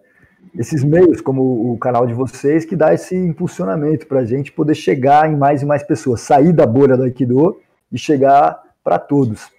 esses 0.58 0.82
meios, 0.82 1.20
como 1.20 1.72
o 1.72 1.78
canal 1.78 2.06
de 2.06 2.14
vocês, 2.14 2.64
que 2.64 2.76
dá 2.76 2.92
esse 2.92 3.14
impulsionamento 3.16 4.06
para 4.06 4.20
a 4.20 4.24
gente 4.24 4.52
poder 4.52 4.74
chegar 4.74 5.30
em 5.30 5.36
mais 5.36 5.62
e 5.62 5.66
mais 5.66 5.82
pessoas, 5.82 6.20
sair 6.20 6.52
da 6.52 6.66
bolha 6.66 6.96
do 6.96 7.04
Aikido 7.04 7.60
e 7.90 7.98
chegar 7.98 8.62
para 8.82 8.98
todos. 8.98 9.50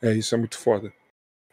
É, 0.00 0.12
isso 0.12 0.34
é 0.34 0.38
muito 0.38 0.58
foda. 0.58 0.92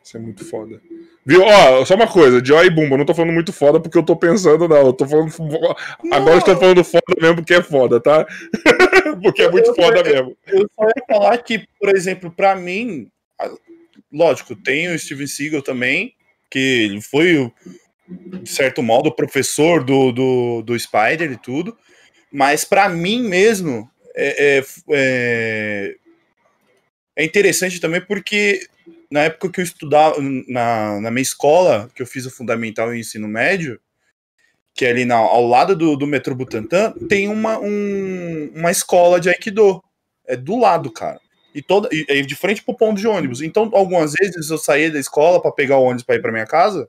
Isso 0.10 0.18
é 0.18 0.20
muito 0.20 0.44
foda. 0.44 0.82
Viu? 1.24 1.44
Ó, 1.44 1.86
só 1.86 1.94
uma 1.94 2.08
coisa, 2.08 2.44
Joy 2.44 2.66
e 2.66 2.70
Bumba, 2.72 2.98
não 2.98 3.06
tô 3.06 3.14
falando 3.14 3.32
muito 3.32 3.54
foda 3.54 3.80
porque 3.80 3.96
eu 3.96 4.02
tô 4.02 4.16
pensando, 4.16 4.68
não. 4.68 4.88
Eu 4.88 4.94
tô 4.94 5.08
falando. 5.08 5.32
Não. 5.38 6.12
Agora 6.12 6.38
eu 6.38 6.42
tô 6.42 6.58
falando 6.58 6.84
foda 6.84 7.04
mesmo 7.22 7.36
porque 7.36 7.54
é 7.54 7.62
foda, 7.62 8.00
tá? 8.00 8.26
porque 9.22 9.44
é 9.44 9.52
muito 9.52 9.70
eu, 9.70 9.76
foda 9.76 10.00
eu, 10.00 10.04
mesmo. 10.04 10.38
Eu 10.48 10.68
só 10.76 10.84
ia 10.84 11.06
falar 11.08 11.38
que, 11.38 11.64
por 11.80 11.96
exemplo, 11.96 12.32
pra 12.32 12.56
mim, 12.56 13.12
lógico, 14.12 14.56
tem 14.56 14.88
o 14.88 14.98
Steven 14.98 15.28
Seagal 15.28 15.62
também, 15.62 16.16
que 16.50 16.58
ele 16.58 17.02
foi, 17.02 17.52
de 18.08 18.50
certo 18.50 18.82
modo, 18.82 19.10
o 19.10 19.16
professor 19.16 19.84
do, 19.84 20.12
do, 20.12 20.64
do 20.64 20.80
Spider 20.80 21.32
e 21.32 21.38
tudo. 21.38 21.78
Mas 22.32 22.66
para 22.66 22.90
mim 22.90 23.22
mesmo, 23.22 23.88
é, 24.16 24.58
é, 24.58 24.66
é, 24.90 25.96
é 27.16 27.24
interessante 27.24 27.80
também 27.80 28.02
porque 28.02 28.68
na 29.12 29.22
época 29.22 29.50
que 29.50 29.60
eu 29.60 29.64
estudava, 29.64 30.18
na, 30.48 31.00
na 31.02 31.12
minha 31.12 31.22
escola, 31.22 31.90
que 31.96 32.02
eu 32.02 32.06
fiz 32.06 32.26
o 32.26 32.32
fundamental 32.32 32.94
e 32.94 33.00
ensino 33.00 33.28
médio, 33.28 33.80
que 34.74 34.86
é 34.86 34.92
ali 34.92 35.04
na, 35.04 35.16
ao 35.16 35.48
lado 35.48 35.76
do, 35.76 35.96
do 35.96 36.08
metrô 36.08 36.36
Butantã, 36.36 36.94
tem 37.10 37.28
uma, 37.28 37.60
um, 37.60 38.52
uma 38.56 38.72
escola 38.72 39.20
de 39.20 39.30
Aikido. 39.30 39.84
É 40.28 40.38
do 40.38 40.58
lado, 40.58 40.92
cara. 40.92 41.20
E, 41.56 41.62
toda, 41.62 41.90
e, 41.92 42.06
e 42.08 42.22
de 42.22 42.36
frente 42.36 42.64
pro 42.64 42.78
ponto 42.78 43.00
de 43.00 43.08
ônibus. 43.08 43.42
Então, 43.42 43.70
algumas 43.74 44.14
vezes 44.14 44.50
eu 44.50 44.58
saía 44.60 44.92
da 44.92 45.00
escola 45.00 45.42
para 45.42 45.52
pegar 45.52 45.78
o 45.78 45.84
ônibus 45.84 46.04
para 46.04 46.16
ir 46.16 46.22
para 46.22 46.32
minha 46.32 46.46
casa, 46.46 46.88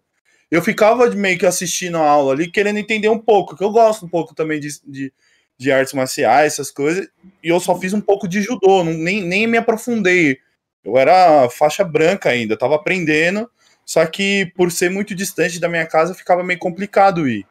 eu 0.51 0.61
ficava 0.61 1.09
meio 1.11 1.39
que 1.39 1.47
assistindo 1.47 1.97
a 1.97 2.07
aula 2.07 2.33
ali, 2.33 2.51
querendo 2.51 2.79
entender 2.79 3.09
um 3.09 3.19
pouco, 3.19 3.57
que 3.57 3.65
eu 3.65 3.71
gosto 3.71 4.05
um 4.05 4.09
pouco 4.09 4.35
também 4.35 4.59
de, 4.61 4.69
de, 4.87 5.13
de 5.57 5.73
artes 5.73 5.95
marciais, 5.95 6.55
essas 6.55 6.71
coisas, 6.71 7.09
e 7.43 7.49
eu 7.49 7.61
só 7.61 7.79
fiz 7.79 7.93
um 7.93 8.01
pouco 8.01 8.29
de 8.29 8.43
judô, 8.43 8.83
não, 8.83 8.93
nem, 8.93 9.23
nem 9.23 9.47
me 9.47 9.57
aprofundei 9.57 10.39
eu 10.85 10.97
era 10.97 11.49
faixa 11.51 11.85
branca 11.85 12.31
ainda, 12.31 12.55
estava 12.55 12.77
aprendendo, 12.77 13.51
só 13.85 14.05
que 14.07 14.53
por 14.57 14.71
ser 14.71 14.91
muito 14.91 15.15
distante 15.15 15.61
da 15.61 15.69
minha 15.69 15.87
casa 15.87 16.15
ficava 16.15 16.43
meio 16.43 16.59
complicado 16.59 17.29
ir. 17.29 17.47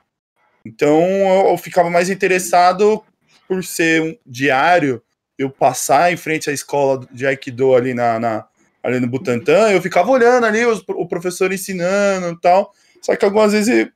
Então 0.65 1.01
eu 1.49 1.57
ficava 1.57 1.89
mais 1.89 2.09
interessado 2.09 3.03
por 3.47 3.63
ser 3.63 4.01
um 4.01 4.17
diário, 4.25 5.01
eu 5.37 5.49
passar 5.49 6.11
em 6.11 6.17
frente 6.17 6.49
à 6.49 6.53
escola 6.53 7.05
de 7.11 7.25
Aikido 7.25 7.75
ali, 7.75 7.93
na, 7.93 8.19
na 8.19 8.47
ali 8.83 8.99
no 8.99 9.07
Butantã, 9.07 9.69
eu 9.69 9.81
ficava 9.81 10.09
olhando 10.09 10.45
ali 10.45 10.65
os, 10.65 10.83
o 10.87 11.07
professor 11.07 11.51
ensinando 11.51 12.29
e 12.29 12.39
tal. 12.39 12.73
Só 13.01 13.15
que 13.15 13.25
algumas 13.25 13.53
vezes 13.53 13.89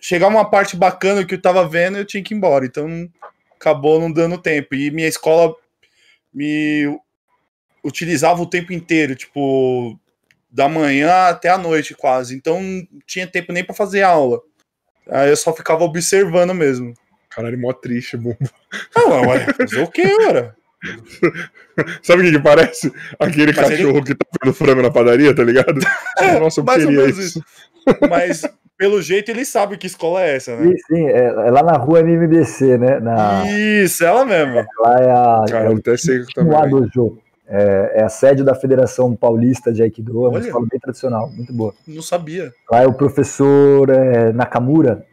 chegava 0.00 0.34
uma 0.34 0.48
parte 0.48 0.76
bacana 0.76 1.24
que 1.24 1.34
eu 1.34 1.38
estava 1.38 1.66
vendo 1.68 1.98
eu 1.98 2.04
tinha 2.04 2.22
que 2.22 2.34
ir 2.34 2.36
embora. 2.36 2.64
Então 2.64 3.08
acabou 3.56 4.00
não 4.00 4.12
dando 4.12 4.38
tempo. 4.38 4.74
E 4.74 4.90
minha 4.90 5.08
escola 5.08 5.54
me 6.32 6.98
utilizava 7.84 8.42
o 8.42 8.46
tempo 8.48 8.72
inteiro, 8.72 9.14
tipo, 9.14 9.98
da 10.50 10.68
manhã 10.68 11.28
até 11.28 11.48
a 11.48 11.58
noite 11.58 11.94
quase. 11.94 12.36
Então 12.36 12.60
não 12.60 12.86
tinha 13.06 13.26
tempo 13.26 13.52
nem 13.52 13.64
para 13.64 13.74
fazer 13.74 14.02
aula. 14.02 14.40
Aí 15.10 15.30
eu 15.30 15.36
só 15.36 15.54
ficava 15.54 15.84
observando 15.84 16.54
mesmo. 16.54 16.94
Caralho, 17.30 17.58
mó 17.58 17.72
triste, 17.72 18.16
bom. 18.16 18.34
Não, 18.96 19.28
ué, 19.28 19.46
fazer 19.54 19.80
o 19.80 19.86
que, 19.88 20.02
ora? 20.26 20.56
Sabe 22.02 22.22
o 22.22 22.24
que, 22.24 22.32
que 22.32 22.42
parece? 22.42 22.92
Aquele 23.18 23.52
mas 23.52 23.68
cachorro 23.68 23.98
ele... 23.98 24.04
que 24.04 24.14
tá 24.14 24.26
vendo 24.42 24.54
frango 24.54 24.82
na 24.82 24.90
padaria, 24.90 25.34
tá 25.34 25.44
ligado? 25.44 25.80
É, 26.18 26.38
Nossa, 26.38 26.60
eu 26.60 26.64
queria 26.64 27.08
isso. 27.08 27.20
isso. 27.20 27.44
Mas 28.10 28.42
pelo 28.76 29.00
jeito 29.00 29.30
ele 29.30 29.44
sabe 29.44 29.76
que 29.76 29.86
escola 29.86 30.22
é 30.22 30.36
essa, 30.36 30.56
né? 30.56 30.66
Sim, 30.66 30.76
sim 30.88 31.06
é, 31.06 31.26
é 31.26 31.50
lá 31.50 31.62
na 31.62 31.76
rua 31.76 32.00
NMBC, 32.00 32.76
né? 32.76 32.98
Na... 32.98 33.44
Isso, 33.46 34.04
ela 34.04 34.24
mesmo. 34.24 34.58
É, 34.58 34.66
lá 34.80 34.96
é 34.98 35.10
a. 35.10 35.44
Cara, 35.48 35.66
é 35.66 35.70
o 35.70 35.76
até 35.76 35.96
sei 35.96 36.24
também. 36.34 36.70
do 36.70 36.88
é, 37.48 37.92
é, 37.94 38.02
a 38.02 38.08
sede 38.10 38.44
da 38.44 38.54
Federação 38.54 39.16
Paulista 39.16 39.72
de 39.72 39.82
Aikido, 39.82 40.26
é 40.26 40.28
uma 40.28 40.38
escola 40.38 40.66
bem 40.70 40.78
tradicional, 40.78 41.30
muito 41.30 41.52
boa. 41.52 41.74
Não 41.86 42.02
sabia. 42.02 42.52
Lá 42.70 42.82
é 42.82 42.86
o 42.86 42.92
professor 42.92 43.88
é, 43.88 44.32
Nakamura, 44.32 45.06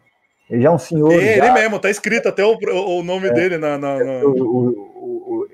ele 0.49 0.61
já 0.61 0.67
é 0.67 0.71
um 0.71 0.77
senhor. 0.77 1.13
É, 1.13 1.37
já... 1.37 1.45
ele 1.45 1.51
mesmo, 1.53 1.79
tá 1.79 1.89
escrito 1.89 2.27
até 2.27 2.43
o, 2.43 2.57
o 2.57 3.03
nome 3.03 3.29
é, 3.29 3.33
dele 3.33 3.57
na. 3.57 3.77
na, 3.77 3.97
na... 3.97 4.11
O, 4.25 4.31
o, 4.31 4.67
o, 4.67 5.47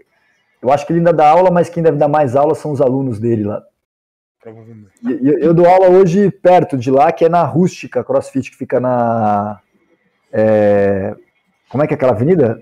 eu 0.62 0.72
acho 0.72 0.86
que 0.86 0.91
ele 0.91 1.00
ainda 1.00 1.13
dá 1.13 1.30
aula, 1.30 1.52
mas 1.52 1.70
quem 1.70 1.84
deve 1.84 1.98
dar 1.98 2.08
mais 2.08 2.36
aula 2.36 2.56
são 2.56 2.72
os 2.72 2.82
alunos 2.82 3.20
dele 3.20 3.44
lá. 3.44 3.63
Provavelmente. 4.41 4.91
Eu, 5.04 5.39
eu 5.39 5.54
dou 5.54 5.67
aula 5.67 5.88
hoje 5.88 6.32
perto 6.32 6.78
de 6.78 6.89
lá, 6.89 7.12
que 7.12 7.26
é 7.26 7.30
na 7.30 7.44
Rústica 7.44 8.04
CrossFit, 8.04 8.50
que 8.50 8.58
fica 8.58 8.80
na. 8.80 9.60
É, 10.34 11.15
como 11.70 11.84
é 11.84 11.88
que 11.88 11.94
é 11.94 11.96
aquela 11.96 12.13
avenida? 12.13 12.62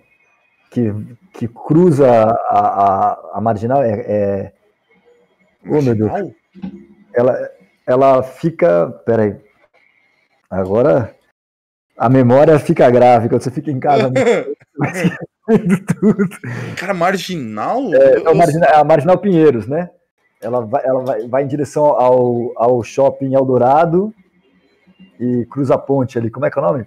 Que, 0.69 0.93
que 1.33 1.47
cruza 1.47 2.07
a, 2.09 2.59
a, 2.59 3.29
a 3.33 3.41
marginal 3.41 3.81
é, 3.81 3.91
é... 4.01 4.53
Oh, 5.65 5.81
meu 5.81 5.95
Deus. 5.95 6.11
Ela, 7.13 7.49
ela 7.87 8.23
fica. 8.23 8.89
Peraí. 9.05 9.35
Agora 10.49 11.15
a 11.99 12.07
memória 12.07 12.57
fica 12.57 12.89
grave 12.89 13.27
quando 13.27 13.41
você 13.41 13.51
fica 13.51 13.69
em 13.69 13.79
casa. 13.79 14.09
tudo. 15.99 16.25
Cara, 16.77 16.93
marginal? 16.93 17.93
É, 17.93 18.21
é, 18.21 18.33
marginal, 18.33 18.69
é 18.69 18.75
a 18.75 18.83
Marginal 18.83 19.17
Pinheiros, 19.17 19.67
né? 19.67 19.89
Ela 20.41 20.61
vai, 20.61 20.85
ela 20.85 21.03
vai, 21.03 21.27
vai 21.27 21.43
em 21.43 21.47
direção 21.47 21.85
ao, 21.85 22.53
ao 22.55 22.81
shopping 22.83 23.35
Eldorado 23.35 24.13
e 25.19 25.45
cruza 25.47 25.75
a 25.75 25.77
ponte 25.77 26.17
ali. 26.17 26.29
Como 26.29 26.45
é 26.45 26.49
que 26.49 26.57
é 26.57 26.61
o 26.61 26.65
nome? 26.65 26.85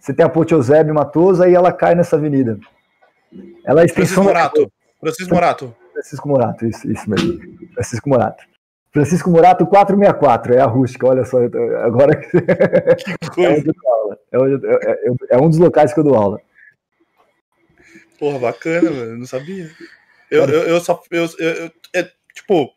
Você 0.00 0.14
tem 0.14 0.24
a 0.24 0.28
ponte 0.30 0.54
Eusébio 0.54 0.94
Matosa 0.94 1.46
e 1.46 1.54
ela 1.54 1.70
cai 1.70 1.94
nessa 1.94 2.16
avenida. 2.16 2.58
Ela 3.64 3.82
é 3.82 3.88
Francisco 3.88 4.22
Morato. 4.22 4.72
Francisco 5.00 5.34
Morato. 5.34 5.76
Francisco 5.92 6.28
Morato, 6.28 6.66
isso, 6.66 6.90
isso 6.90 7.08
mesmo. 7.08 7.40
Francisco 7.74 8.08
Morato. 8.08 8.44
Francisco 8.92 9.30
Morato 9.30 9.66
464, 9.66 10.54
é 10.54 10.60
a 10.60 10.66
rústica, 10.66 11.06
olha 11.06 11.24
só. 11.24 11.38
Agora. 11.82 12.14
Que 12.96 13.30
coisa. 13.30 13.72
É, 14.30 14.38
onde 14.38 14.66
é, 14.66 14.70
é, 14.72 14.96
é, 15.30 15.36
um 15.38 15.48
dos 15.48 15.58
locais 15.58 15.92
que 15.92 15.98
eu 15.98 16.04
dou 16.04 16.14
aula. 16.14 16.40
Porra, 18.18 18.38
bacana, 18.38 18.90
mano. 18.90 19.18
Não 19.18 19.26
sabia. 19.26 19.70
Eu, 20.30 20.44
eu, 20.44 20.62
eu 20.62 20.80
só. 20.80 21.02
Eu, 21.10 21.28
eu, 21.38 21.70
é, 21.92 22.08
tipo, 22.34 22.70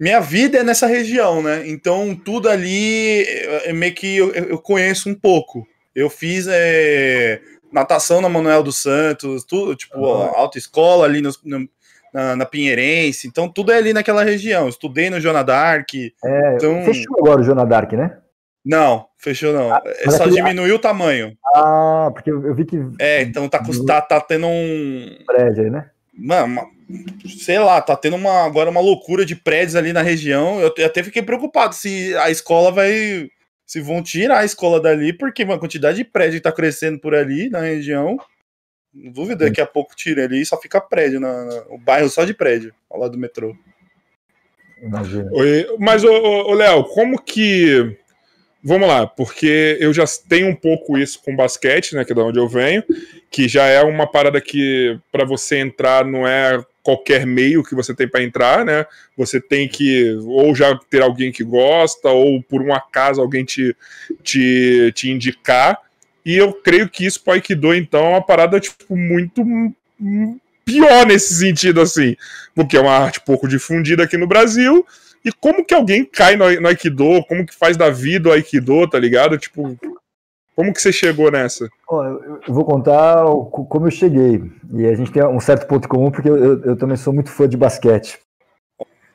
minha 0.00 0.20
vida 0.20 0.58
é 0.58 0.64
nessa 0.64 0.86
região, 0.86 1.42
né? 1.42 1.66
Então 1.66 2.14
tudo 2.16 2.48
ali 2.48 3.22
é, 3.22 3.70
é 3.70 3.72
meio 3.72 3.94
que 3.94 4.16
eu, 4.16 4.32
eu 4.32 4.58
conheço 4.58 5.08
um 5.08 5.14
pouco. 5.14 5.66
Eu 5.94 6.10
fiz 6.10 6.46
é, 6.48 7.40
natação 7.74 8.20
na 8.20 8.28
Manuel 8.28 8.62
dos 8.62 8.76
Santos, 8.76 9.44
tudo, 9.44 9.74
tipo, 9.74 9.98
uhum. 9.98 10.36
autoescola 10.36 11.04
ali 11.04 11.20
no, 11.20 11.30
no, 11.44 11.68
na, 12.12 12.36
na, 12.36 12.46
Pinheirense, 12.46 13.26
então 13.26 13.48
tudo 13.48 13.72
é 13.72 13.76
ali 13.76 13.92
naquela 13.92 14.22
região. 14.22 14.68
Estudei 14.68 15.10
no 15.10 15.20
Jona 15.20 15.42
Dark. 15.42 15.88
É, 15.94 16.54
então... 16.54 16.84
Fechou 16.84 17.18
agora 17.18 17.40
o 17.40 17.44
Jona 17.44 17.66
Dark, 17.66 17.92
né? 17.92 18.18
Não, 18.64 19.06
fechou 19.18 19.52
não. 19.52 19.74
Ah, 19.74 19.82
é 19.84 20.10
Só 20.10 20.22
aquele... 20.22 20.36
diminuiu 20.36 20.76
o 20.76 20.78
tamanho. 20.78 21.36
Ah, 21.54 22.10
porque 22.14 22.30
eu 22.30 22.54
vi 22.54 22.64
que. 22.64 22.78
É, 22.98 23.20
então 23.20 23.46
tá, 23.46 23.62
tá, 23.86 24.00
tá 24.00 24.20
tendo 24.22 24.46
um. 24.46 25.18
Prédio 25.26 25.64
aí, 25.64 25.70
né? 25.70 25.90
Mano, 26.16 26.62
sei 27.38 27.58
lá, 27.58 27.82
tá 27.82 27.94
tendo 27.94 28.16
uma, 28.16 28.46
agora 28.46 28.70
uma 28.70 28.80
loucura 28.80 29.26
de 29.26 29.36
prédios 29.36 29.76
ali 29.76 29.92
na 29.92 30.00
região. 30.00 30.60
Eu 30.60 30.72
até 30.86 31.02
fiquei 31.02 31.22
preocupado 31.22 31.74
se 31.74 32.16
a 32.16 32.30
escola 32.30 32.72
vai. 32.72 33.28
Se 33.66 33.80
vão 33.80 34.02
tirar 34.02 34.40
a 34.40 34.44
escola 34.44 34.80
dali, 34.80 35.12
porque 35.12 35.42
a 35.42 35.58
quantidade 35.58 35.98
de 35.98 36.04
prédio 36.04 36.38
que 36.38 36.42
tá 36.42 36.52
crescendo 36.52 36.98
por 36.98 37.14
ali 37.14 37.48
na 37.48 37.60
região. 37.60 38.18
Não 38.92 39.10
duvido 39.10 39.44
daqui 39.44 39.60
a 39.60 39.66
pouco 39.66 39.96
tira 39.96 40.24
ali 40.24 40.42
e 40.42 40.46
só 40.46 40.60
fica 40.60 40.80
prédio, 40.80 41.18
na, 41.18 41.44
na, 41.44 41.64
o 41.68 41.76
bairro 41.76 42.08
só 42.08 42.24
de 42.24 42.32
prédio, 42.32 42.72
ao 42.88 43.00
lado 43.00 43.12
do 43.12 43.18
metrô. 43.18 43.56
Imagina. 44.80 45.30
Mas, 45.78 46.04
ô, 46.04 46.52
Léo, 46.52 46.84
como 46.84 47.20
que. 47.20 47.96
Vamos 48.62 48.88
lá, 48.88 49.06
porque 49.06 49.76
eu 49.78 49.92
já 49.92 50.04
tenho 50.26 50.48
um 50.48 50.54
pouco 50.54 50.96
isso 50.96 51.20
com 51.22 51.36
basquete, 51.36 51.94
né, 51.94 52.04
que 52.04 52.12
é 52.12 52.14
de 52.14 52.20
onde 52.22 52.38
eu 52.38 52.48
venho, 52.48 52.82
que 53.30 53.46
já 53.46 53.66
é 53.66 53.82
uma 53.82 54.10
parada 54.10 54.40
que 54.40 54.98
para 55.12 55.26
você 55.26 55.58
entrar 55.58 56.02
não 56.02 56.26
é 56.26 56.64
qualquer 56.84 57.26
meio 57.26 57.64
que 57.64 57.74
você 57.74 57.94
tem 57.94 58.06
para 58.06 58.22
entrar, 58.22 58.64
né? 58.64 58.86
Você 59.16 59.40
tem 59.40 59.66
que 59.66 60.14
ou 60.26 60.54
já 60.54 60.78
ter 60.90 61.02
alguém 61.02 61.32
que 61.32 61.42
gosta, 61.42 62.10
ou 62.10 62.42
por 62.42 62.60
um 62.60 62.72
acaso 62.72 63.20
alguém 63.20 63.44
te, 63.44 63.74
te, 64.22 64.92
te 64.94 65.10
indicar. 65.10 65.78
E 66.24 66.36
eu 66.36 66.52
creio 66.52 66.88
que 66.88 67.04
isso 67.04 67.22
para 67.22 67.34
Aikido, 67.34 67.74
então, 67.74 68.04
é 68.04 68.08
uma 68.10 68.22
parada, 68.22 68.60
tipo, 68.60 68.96
muito 68.96 69.42
pior 70.64 71.06
nesse 71.06 71.34
sentido, 71.34 71.80
assim. 71.80 72.16
Porque 72.54 72.76
é 72.76 72.80
uma 72.80 72.96
arte 72.96 73.20
pouco 73.20 73.48
difundida 73.48 74.04
aqui 74.04 74.16
no 74.16 74.26
Brasil. 74.26 74.86
E 75.24 75.32
como 75.32 75.64
que 75.64 75.74
alguém 75.74 76.04
cai 76.04 76.36
no, 76.36 76.60
no 76.60 76.68
Aikido? 76.68 77.24
Como 77.26 77.46
que 77.46 77.54
faz 77.54 77.78
da 77.78 77.88
vida 77.88 78.28
o 78.28 78.32
Aikido, 78.32 78.88
tá 78.88 78.98
ligado? 78.98 79.38
Tipo, 79.38 79.78
como 80.56 80.72
que 80.72 80.80
você 80.80 80.92
chegou 80.92 81.30
nessa? 81.30 81.68
eu 82.46 82.54
vou 82.54 82.64
contar 82.64 83.24
como 83.68 83.86
eu 83.86 83.90
cheguei. 83.90 84.42
E 84.72 84.86
a 84.86 84.94
gente 84.94 85.10
tem 85.10 85.24
um 85.24 85.40
certo 85.40 85.66
ponto 85.66 85.88
comum, 85.88 86.10
porque 86.10 86.28
eu, 86.28 86.62
eu, 86.62 86.76
também 86.76 86.96
sou 86.96 87.12
muito 87.12 87.30
fã 87.30 87.48
de 87.48 87.56
basquete. 87.56 88.18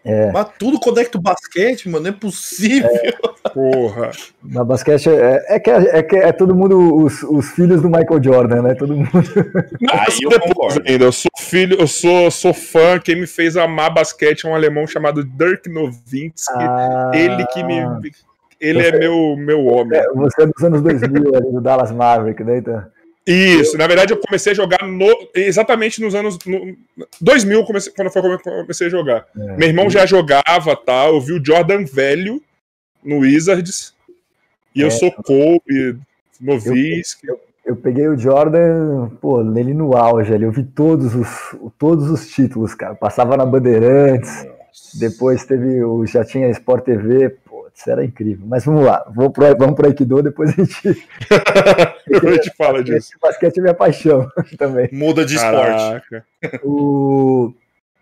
É. 0.03 0.31
Mas 0.31 0.47
tudo 0.57 0.79
conecta 0.79 1.17
o 1.17 1.21
basquete, 1.21 1.89
mano, 1.89 2.05
não 2.05 2.09
é 2.09 2.13
possível. 2.13 2.89
É. 2.89 3.11
Porra. 3.53 4.11
Na 4.43 4.63
basquete 4.63 5.09
é, 5.09 5.55
é, 5.55 5.59
que, 5.59 5.69
é, 5.69 5.97
é 5.97 6.03
que 6.03 6.15
é 6.15 6.31
todo 6.31 6.55
mundo 6.55 6.95
os, 6.95 7.21
os, 7.23 7.49
filhos 7.51 7.81
do 7.81 7.89
Michael 7.89 8.23
Jordan, 8.23 8.61
né? 8.61 8.75
Todo 8.75 8.95
mundo. 8.95 9.09
Aí 9.91 10.17
eu 10.21 10.29
depois 10.29 10.79
ainda, 10.85 11.05
eu 11.05 11.11
sou 11.11 11.31
filho, 11.37 11.77
eu 11.79 11.87
sou, 11.87 12.31
sou 12.31 12.53
fã. 12.53 12.99
Quem 12.99 13.15
me 13.15 13.27
fez 13.27 13.57
amar 13.57 13.93
basquete 13.93 14.45
é 14.45 14.49
um 14.49 14.55
alemão 14.55 14.87
chamado 14.87 15.23
Dirk 15.23 15.69
Nowitzki. 15.69 16.53
Ah. 16.59 17.11
Ele 17.13 17.45
que 17.47 17.63
me. 17.63 17.81
Ele 18.59 18.83
você, 18.83 18.89
é 18.89 18.99
meu, 18.99 19.35
meu 19.37 19.65
homem. 19.65 19.97
É, 19.97 20.07
você 20.13 20.43
é 20.43 20.45
dos 20.47 20.63
anos 20.63 20.81
2000, 20.81 21.35
ali, 21.35 21.51
do 21.51 21.61
Dallas 21.61 21.91
Maverick, 21.91 22.43
né? 22.43 22.57
Então... 22.57 22.83
Isso, 23.27 23.77
na 23.77 23.85
verdade 23.85 24.11
eu 24.11 24.17
comecei 24.17 24.53
a 24.53 24.55
jogar 24.55 24.87
no, 24.87 25.29
exatamente 25.35 26.01
nos 26.01 26.15
anos 26.15 26.39
no, 26.47 26.75
2000, 27.21 27.63
comecei, 27.63 27.93
quando 27.93 28.09
foi 28.09 28.33
eu 28.33 28.39
comecei 28.39 28.87
a 28.87 28.89
jogar. 28.89 29.27
É, 29.37 29.57
Meu 29.57 29.67
irmão 29.67 29.87
já 29.87 30.03
jogava, 30.05 30.75
tá? 30.75 31.07
Eu 31.07 31.21
vi 31.21 31.33
o 31.33 31.45
Jordan 31.45 31.85
velho 31.85 32.41
no 33.03 33.19
Wizards, 33.19 33.93
e 34.75 34.81
é, 34.81 34.85
eu 34.85 34.91
sou 34.91 35.11
Kobe, 35.11 35.99
Novice. 36.41 37.17
Eu, 37.23 37.35
eu, 37.35 37.41
eu, 37.65 37.75
peguei 37.75 38.07
o 38.07 38.17
Jordan, 38.17 39.09
pô, 39.21 39.43
nele 39.43 39.73
no 39.73 39.95
auge 39.95 40.33
ali, 40.33 40.45
eu 40.45 40.51
vi 40.51 40.63
todos 40.63 41.13
os, 41.13 41.29
todos 41.77 42.09
os 42.09 42.29
títulos, 42.29 42.73
cara. 42.73 42.95
Passava 42.95 43.37
na 43.37 43.45
Bandeirantes, 43.45 44.47
depois 44.95 45.45
teve 45.45 45.83
o, 45.83 46.05
já 46.05 46.25
tinha 46.25 46.49
Sport 46.49 46.83
TV, 46.83 47.37
isso 47.79 47.89
era 47.89 48.03
incrível. 48.03 48.45
Mas 48.45 48.65
vamos 48.65 48.83
lá, 48.83 49.09
vou 49.15 49.31
pro, 49.31 49.45
vamos 49.57 49.75
para 49.75 49.87
Aikido, 49.87 50.21
depois 50.21 50.49
a 50.49 50.53
gente. 50.53 51.07
a 52.11 52.31
gente 52.31 52.53
fala 52.57 52.83
disso. 52.83 53.11
Basquete 53.21 53.57
é 53.57 53.61
minha 53.61 53.73
paixão 53.73 54.29
também. 54.59 54.89
Muda 54.91 55.25
de 55.25 55.35
esporte. 55.35 56.21
O... 56.61 57.53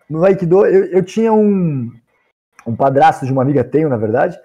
No 0.10 0.26
Aikido, 0.26 0.66
eu, 0.66 0.86
eu 0.86 1.04
tinha 1.04 1.32
um, 1.32 1.92
um 2.66 2.76
padrasto 2.76 3.24
de 3.24 3.32
uma 3.32 3.44
amiga, 3.44 3.64
tenho 3.64 3.88
na 3.88 3.98
verdade, 3.98 4.40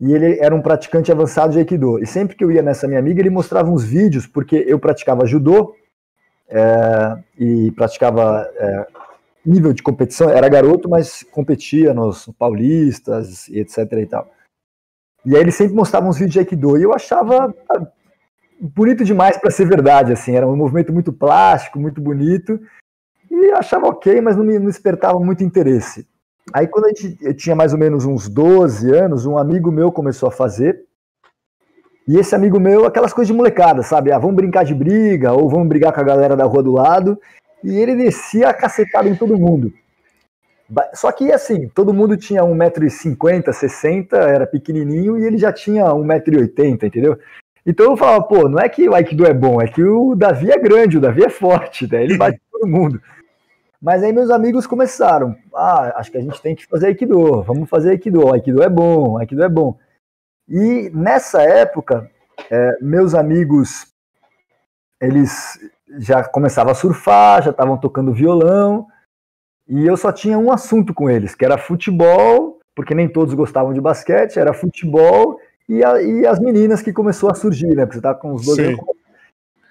e 0.00 0.12
ele 0.12 0.38
era 0.38 0.54
um 0.54 0.62
praticante 0.62 1.10
avançado 1.10 1.52
de 1.52 1.58
Aikido. 1.58 1.98
E 1.98 2.06
sempre 2.06 2.36
que 2.36 2.44
eu 2.44 2.52
ia 2.52 2.62
nessa 2.62 2.86
minha 2.86 3.00
amiga, 3.00 3.20
ele 3.20 3.30
mostrava 3.30 3.68
uns 3.68 3.82
vídeos, 3.82 4.28
porque 4.28 4.64
eu 4.68 4.78
praticava 4.78 5.26
judô 5.26 5.74
é, 6.48 7.18
e 7.36 7.72
praticava 7.72 8.48
é, 8.54 8.86
nível 9.44 9.72
de 9.72 9.82
competição, 9.82 10.30
era 10.30 10.48
garoto, 10.48 10.88
mas 10.88 11.24
competia 11.32 11.92
nos 11.92 12.30
paulistas 12.38 13.48
e 13.48 13.58
etc 13.58 13.92
e 13.94 14.06
tal. 14.06 14.37
E 15.28 15.36
aí 15.36 15.42
ele 15.42 15.52
sempre 15.52 15.74
mostrava 15.74 16.08
uns 16.08 16.16
vídeos 16.16 16.32
de 16.32 16.38
Aikido 16.38 16.78
e 16.78 16.82
eu 16.82 16.94
achava 16.94 17.54
ah, 17.68 17.86
bonito 18.58 19.04
demais 19.04 19.36
para 19.36 19.50
ser 19.50 19.66
verdade, 19.68 20.10
assim, 20.10 20.34
era 20.34 20.48
um 20.48 20.56
movimento 20.56 20.90
muito 20.90 21.12
plástico, 21.12 21.78
muito 21.78 22.00
bonito, 22.00 22.58
e 23.30 23.50
achava 23.52 23.88
ok, 23.88 24.22
mas 24.22 24.38
não 24.38 24.42
me 24.42 24.58
despertava 24.58 25.20
muito 25.20 25.44
interesse. 25.44 26.08
Aí 26.50 26.66
quando 26.66 26.86
a 26.86 26.88
gente, 26.88 27.18
eu 27.20 27.34
tinha 27.34 27.54
mais 27.54 27.74
ou 27.74 27.78
menos 27.78 28.06
uns 28.06 28.26
12 28.26 28.90
anos, 28.90 29.26
um 29.26 29.36
amigo 29.36 29.70
meu 29.70 29.92
começou 29.92 30.30
a 30.30 30.32
fazer, 30.32 30.82
e 32.06 32.16
esse 32.16 32.34
amigo 32.34 32.58
meu, 32.58 32.86
aquelas 32.86 33.12
coisas 33.12 33.28
de 33.28 33.36
molecada, 33.36 33.82
sabe? 33.82 34.10
Ah, 34.10 34.18
vamos 34.18 34.34
brincar 34.34 34.64
de 34.64 34.74
briga, 34.74 35.34
ou 35.34 35.46
vamos 35.46 35.68
brigar 35.68 35.92
com 35.92 36.00
a 36.00 36.04
galera 36.04 36.34
da 36.34 36.44
rua 36.44 36.62
do 36.62 36.72
lado, 36.72 37.20
e 37.62 37.76
ele 37.76 37.94
descia 37.94 38.54
cacetado 38.54 39.06
em 39.06 39.14
todo 39.14 39.38
mundo. 39.38 39.74
Só 40.92 41.10
que 41.10 41.32
assim, 41.32 41.68
todo 41.68 41.94
mundo 41.94 42.16
tinha 42.16 42.42
1,50m, 42.42 43.52
60 43.52 44.16
era 44.16 44.46
pequenininho 44.46 45.18
e 45.18 45.24
ele 45.24 45.38
já 45.38 45.52
tinha 45.52 45.86
1,80m, 45.86 46.84
entendeu? 46.84 47.18
Então 47.64 47.90
eu 47.90 47.96
falava, 47.96 48.22
pô, 48.24 48.48
não 48.48 48.58
é 48.58 48.68
que 48.68 48.88
o 48.88 48.94
Aikido 48.94 49.26
é 49.26 49.32
bom, 49.32 49.60
é 49.60 49.68
que 49.68 49.82
o 49.82 50.14
Davi 50.14 50.50
é 50.50 50.58
grande, 50.58 50.98
o 50.98 51.00
Davi 51.00 51.24
é 51.24 51.28
forte, 51.28 51.90
né? 51.90 52.02
ele 52.02 52.16
bate 52.16 52.40
todo 52.50 52.68
mundo. 52.68 53.00
Mas 53.80 54.02
aí 54.02 54.12
meus 54.12 54.30
amigos 54.30 54.66
começaram, 54.66 55.36
ah, 55.54 55.94
acho 55.96 56.10
que 56.10 56.18
a 56.18 56.20
gente 56.20 56.40
tem 56.42 56.54
que 56.54 56.66
fazer 56.66 56.88
Aikido, 56.88 57.42
vamos 57.42 57.68
fazer 57.68 57.90
Aikido, 57.90 58.32
Aikido 58.32 58.62
é 58.62 58.68
bom, 58.68 59.18
Aikido 59.18 59.42
é 59.42 59.48
bom. 59.48 59.78
E 60.48 60.90
nessa 60.92 61.42
época, 61.42 62.10
é, 62.50 62.78
meus 62.80 63.14
amigos, 63.14 63.86
eles 65.00 65.58
já 65.98 66.24
começavam 66.24 66.72
a 66.72 66.74
surfar, 66.74 67.42
já 67.42 67.50
estavam 67.50 67.76
tocando 67.76 68.12
violão, 68.12 68.86
e 69.68 69.86
eu 69.86 69.96
só 69.96 70.10
tinha 70.10 70.38
um 70.38 70.50
assunto 70.50 70.94
com 70.94 71.10
eles, 71.10 71.34
que 71.34 71.44
era 71.44 71.58
futebol, 71.58 72.58
porque 72.74 72.94
nem 72.94 73.08
todos 73.08 73.34
gostavam 73.34 73.74
de 73.74 73.80
basquete, 73.80 74.38
era 74.38 74.54
futebol 74.54 75.38
e, 75.68 75.84
a, 75.84 76.00
e 76.00 76.26
as 76.26 76.40
meninas 76.40 76.80
que 76.80 76.92
começou 76.92 77.30
a 77.30 77.34
surgir, 77.34 77.74
né? 77.74 77.84
Porque 77.84 77.96
você 77.96 78.02
tá 78.02 78.14
com 78.14 78.32
os 78.32 78.46
dois 78.46 78.58
anos. 78.58 78.80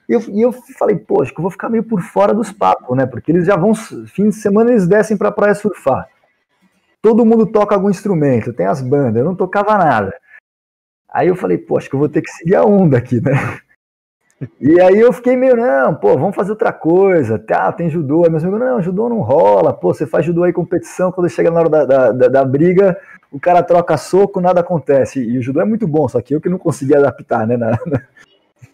E 0.07 0.13
eu, 0.13 0.21
e 0.29 0.41
eu 0.41 0.51
falei, 0.51 1.03
acho 1.21 1.33
que 1.33 1.39
eu 1.39 1.41
vou 1.41 1.51
ficar 1.51 1.69
meio 1.69 1.83
por 1.83 2.01
fora 2.01 2.33
dos 2.33 2.51
papos, 2.51 2.95
né? 2.95 3.05
Porque 3.05 3.31
eles 3.31 3.45
já 3.45 3.57
vão, 3.57 3.73
fim 3.73 4.29
de 4.29 4.35
semana 4.35 4.69
eles 4.69 4.87
descem 4.87 5.17
pra 5.17 5.31
praia 5.31 5.55
surfar. 5.55 6.07
Todo 7.01 7.25
mundo 7.25 7.45
toca 7.45 7.75
algum 7.75 7.89
instrumento, 7.89 8.53
tem 8.53 8.65
as 8.65 8.81
bandas, 8.81 9.17
eu 9.17 9.25
não 9.25 9.35
tocava 9.35 9.77
nada. 9.77 10.13
Aí 11.09 11.27
eu 11.27 11.35
falei, 11.35 11.65
acho 11.75 11.89
que 11.89 11.95
eu 11.95 11.99
vou 11.99 12.09
ter 12.09 12.21
que 12.21 12.29
seguir 12.29 12.55
a 12.55 12.63
onda 12.63 12.97
aqui, 12.97 13.19
né? 13.19 13.31
E 14.61 14.79
aí 14.79 14.99
eu 14.99 15.11
fiquei 15.11 15.35
meio, 15.35 15.55
não, 15.55 15.95
pô, 15.95 16.13
vamos 16.15 16.35
fazer 16.35 16.51
outra 16.51 16.71
coisa. 16.71 17.39
Tá, 17.39 17.71
tem 17.71 17.89
judô. 17.89 18.23
Aí 18.23 18.29
meus 18.29 18.43
amigos, 18.43 18.59
não, 18.59 18.81
judô 18.81 19.09
não 19.09 19.21
rola. 19.21 19.73
Pô, 19.73 19.93
você 19.93 20.05
faz 20.05 20.25
judô 20.25 20.43
aí 20.43 20.53
competição, 20.53 21.11
quando 21.11 21.29
chega 21.29 21.49
na 21.49 21.59
hora 21.59 21.69
da, 21.69 21.85
da, 21.85 22.11
da, 22.11 22.27
da, 22.27 22.45
briga, 22.45 22.95
o 23.31 23.39
cara 23.39 23.63
troca 23.63 23.97
soco, 23.97 24.39
nada 24.39 24.59
acontece. 24.59 25.19
E 25.19 25.37
o 25.39 25.41
judô 25.41 25.59
é 25.59 25.65
muito 25.65 25.87
bom, 25.87 26.07
só 26.07 26.21
que 26.21 26.35
eu 26.35 26.41
que 26.41 26.49
não 26.49 26.59
consegui 26.59 26.95
adaptar, 26.95 27.47
né, 27.47 27.57
na, 27.57 27.71
na, 27.71 28.01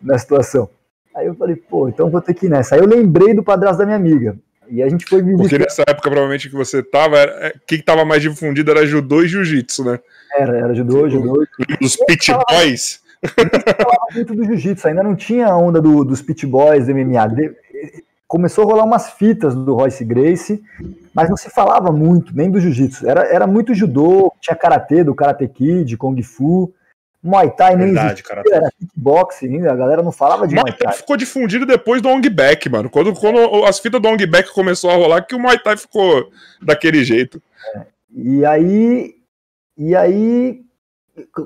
na 0.01 0.17
situação. 0.17 0.69
Aí 1.15 1.27
eu 1.27 1.35
falei, 1.35 1.55
pô, 1.55 1.87
então 1.87 2.09
vou 2.09 2.21
ter 2.21 2.33
que 2.33 2.47
ir 2.47 2.49
nessa. 2.49 2.75
Aí 2.75 2.81
eu 2.81 2.87
lembrei 2.87 3.33
do 3.33 3.43
padrasto 3.43 3.77
da 3.77 3.85
minha 3.85 3.97
amiga. 3.97 4.35
E 4.69 4.81
a 4.81 4.89
gente 4.89 5.05
foi 5.05 5.21
visitar. 5.21 5.43
Porque 5.43 5.57
nessa 5.59 5.81
época, 5.83 6.09
provavelmente, 6.09 6.49
que 6.49 6.55
você 6.55 6.81
tava, 6.81 7.17
o 7.17 7.19
é, 7.19 7.53
que 7.67 7.81
tava 7.81 8.03
mais 8.03 8.21
difundido 8.21 8.71
era 8.71 8.85
judô 8.85 9.21
e 9.21 9.27
jiu-jitsu, 9.27 9.83
né? 9.85 9.99
Era, 10.35 10.57
era 10.57 10.73
judô, 10.73 11.07
judô. 11.07 11.45
Os 11.81 11.95
pit 11.95 12.31
boys 12.49 13.02
muito 14.13 14.35
do 14.35 14.43
jiu-jitsu, 14.43 14.87
ainda 14.87 15.03
não 15.03 15.15
tinha 15.15 15.47
a 15.47 15.57
onda 15.57 15.81
do, 15.81 16.03
dos 16.03 16.21
pit 16.21 16.45
boys, 16.45 16.87
do 16.87 16.93
MMA. 16.93 17.27
De, 17.27 17.55
começou 18.27 18.63
a 18.63 18.67
rolar 18.67 18.85
umas 18.85 19.11
fitas 19.11 19.53
do 19.53 19.75
Royce 19.75 20.03
Grace, 20.03 20.63
mas 21.13 21.29
não 21.29 21.37
se 21.37 21.49
falava 21.49 21.91
muito, 21.91 22.35
nem 22.35 22.49
do 22.49 22.59
jiu-jitsu. 22.59 23.07
Era, 23.07 23.21
era 23.27 23.45
muito 23.45 23.73
judô, 23.73 24.33
tinha 24.41 24.55
karatê, 24.55 25.03
do 25.03 25.13
Karate 25.13 25.47
Kid, 25.47 25.95
Kung 25.97 26.21
Fu. 26.23 26.73
Muay 27.21 27.51
Thai 27.51 27.77
nem 27.77 27.93
Verdade, 27.93 28.21
existia, 28.21 28.55
era 28.55 28.69
kickboxing, 28.77 29.65
a 29.65 29.75
galera 29.75 30.03
não 30.03 30.11
falava 30.11 30.45
de 30.45 30.55
Muay. 30.55 30.65
Muay 30.65 30.77
Thai 30.77 30.93
ficou 30.93 31.15
difundido 31.15 31.65
depois 31.65 32.01
do 32.01 32.09
Ong 32.09 32.29
Back, 32.29 32.67
mano. 32.67 32.89
Quando, 32.89 33.13
quando 33.13 33.63
as 33.63 33.79
fitas 33.79 34.01
do 34.01 34.09
Ong 34.09 34.25
Back 34.25 34.51
começou 34.51 34.89
a 34.89 34.95
rolar, 34.95 35.21
que 35.21 35.33
o 35.33 35.39
Muay 35.39 35.57
Thai 35.57 35.77
ficou 35.77 36.29
daquele 36.61 37.01
jeito. 37.05 37.41
É. 37.75 37.81
E 38.13 38.45
aí, 38.45 39.15
e 39.77 39.95
aí 39.95 40.62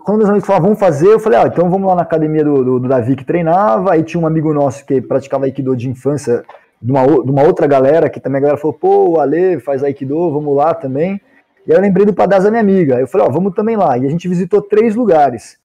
quando 0.04 0.20
meus 0.20 0.30
amigos 0.30 0.48
falavam, 0.48 0.68
vamos 0.68 0.80
fazer, 0.80 1.08
eu 1.08 1.20
falei, 1.20 1.40
ah, 1.40 1.48
então 1.48 1.70
vamos 1.70 1.88
lá 1.88 1.96
na 1.96 2.02
academia 2.02 2.44
do, 2.44 2.64
do, 2.64 2.80
do, 2.80 2.88
Davi 2.88 3.16
que 3.16 3.26
treinava, 3.26 3.94
aí 3.94 4.04
tinha 4.04 4.22
um 4.22 4.26
amigo 4.26 4.54
nosso 4.54 4.86
que 4.86 5.02
praticava 5.02 5.46
Aikido 5.46 5.76
de 5.76 5.90
infância, 5.90 6.44
de 6.82 6.92
uma, 6.92 7.06
de 7.06 7.30
uma 7.30 7.44
outra 7.44 7.68
galera, 7.68 8.10
que 8.10 8.20
também 8.20 8.38
a 8.40 8.42
galera 8.42 8.58
falou, 8.58 8.78
pô, 8.78 9.20
Ale 9.20 9.60
faz 9.60 9.84
Aikido, 9.84 10.32
vamos 10.32 10.56
lá 10.56 10.74
também. 10.74 11.20
E 11.66 11.72
aí 11.72 11.78
eu 11.78 11.82
lembrei 11.82 12.06
do 12.06 12.14
padrão 12.14 12.42
da 12.42 12.50
minha 12.50 12.62
amiga, 12.62 13.00
eu 13.00 13.08
falei, 13.08 13.28
ó, 13.28 13.30
vamos 13.30 13.54
também 13.54 13.76
lá. 13.76 13.98
E 13.98 14.06
a 14.06 14.10
gente 14.10 14.28
visitou 14.28 14.62
três 14.62 14.96
lugares. 14.96 15.58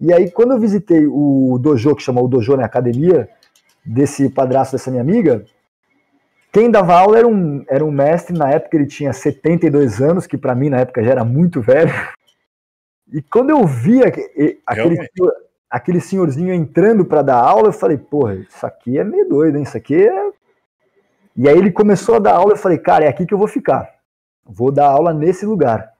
E 0.00 0.12
aí, 0.12 0.30
quando 0.30 0.52
eu 0.52 0.58
visitei 0.58 1.06
o 1.06 1.58
dojo, 1.60 1.96
que 1.96 2.02
chamou 2.02 2.24
o 2.24 2.28
dojo, 2.28 2.56
né, 2.56 2.64
academia, 2.64 3.28
desse 3.84 4.28
padrasto 4.28 4.76
dessa 4.76 4.90
minha 4.90 5.02
amiga, 5.02 5.44
quem 6.52 6.70
dava 6.70 6.94
aula 6.94 7.18
era 7.18 7.26
um, 7.26 7.64
era 7.68 7.84
um 7.84 7.90
mestre, 7.90 8.36
na 8.36 8.50
época 8.50 8.76
ele 8.76 8.86
tinha 8.86 9.12
72 9.12 10.00
anos, 10.00 10.26
que 10.26 10.36
para 10.36 10.54
mim 10.54 10.68
na 10.68 10.80
época 10.80 11.02
já 11.02 11.10
era 11.10 11.24
muito 11.24 11.60
velho. 11.60 11.92
E 13.12 13.20
quando 13.20 13.50
eu 13.50 13.66
vi 13.66 14.02
aquele, 14.02 14.96
senhor, 15.14 15.32
aquele 15.68 16.00
senhorzinho 16.00 16.54
entrando 16.54 17.04
para 17.04 17.20
dar 17.20 17.36
aula, 17.36 17.68
eu 17.68 17.72
falei, 17.72 17.98
porra, 17.98 18.36
isso 18.36 18.64
aqui 18.64 18.98
é 18.98 19.04
meio 19.04 19.28
doido, 19.28 19.56
hein? 19.56 19.64
Isso 19.64 19.76
aqui 19.76 20.06
é. 20.06 20.32
E 21.36 21.48
aí 21.48 21.56
ele 21.56 21.70
começou 21.70 22.14
a 22.14 22.18
dar 22.18 22.36
aula, 22.36 22.52
eu 22.52 22.56
falei, 22.56 22.78
cara, 22.78 23.04
é 23.04 23.08
aqui 23.08 23.26
que 23.26 23.34
eu 23.34 23.38
vou 23.38 23.48
ficar. 23.48 23.88
Vou 24.44 24.72
dar 24.72 24.86
aula 24.86 25.12
nesse 25.12 25.44
lugar. 25.44 25.92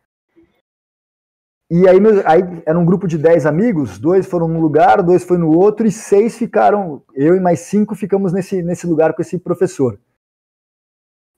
E 1.71 1.89
aí, 1.89 1.99
aí 2.27 2.63
era 2.67 2.79
um 2.79 2.85
grupo 2.85 3.07
de 3.07 3.17
10 3.17 3.47
amigos, 3.47 3.99
dois 3.99 4.27
foram 4.27 4.47
num 4.47 4.61
lugar, 4.61 5.03
dois 5.03 5.25
foram 5.25 5.43
no 5.43 5.59
outro, 5.59 5.87
e 5.87 5.91
seis 5.91 6.37
ficaram, 6.37 7.03
eu 7.15 7.35
e 7.35 7.41
mais 7.41 7.61
cinco 7.61 7.95
ficamos 7.95 8.31
nesse, 8.31 8.63
nesse 8.63 8.87
lugar 8.87 9.15
com 9.15 9.23
esse 9.23 9.39
professor. 9.39 9.99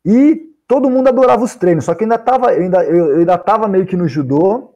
E 0.05 0.53
todo 0.67 0.91
mundo 0.91 1.09
adorava 1.09 1.45
os 1.45 1.55
treinos, 1.55 1.85
só 1.85 1.95
que 1.95 2.03
eu 2.03 2.07
ainda 2.07 2.19
tava, 2.19 2.53
eu 2.53 2.63
ainda, 2.63 2.85
eu, 2.85 3.19
ainda 3.19 3.39
tava 3.39 3.69
meio 3.69 3.87
que 3.87 3.97
no 3.97 4.09
judô 4.09 4.74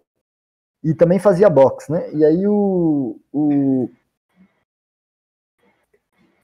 e 0.83 0.95
também 0.95 1.19
fazia 1.19 1.51
boxe, 1.51 1.91
né? 1.91 2.09
E 2.13 2.25
aí 2.25 2.47
o, 2.47 3.19
o 3.33 3.91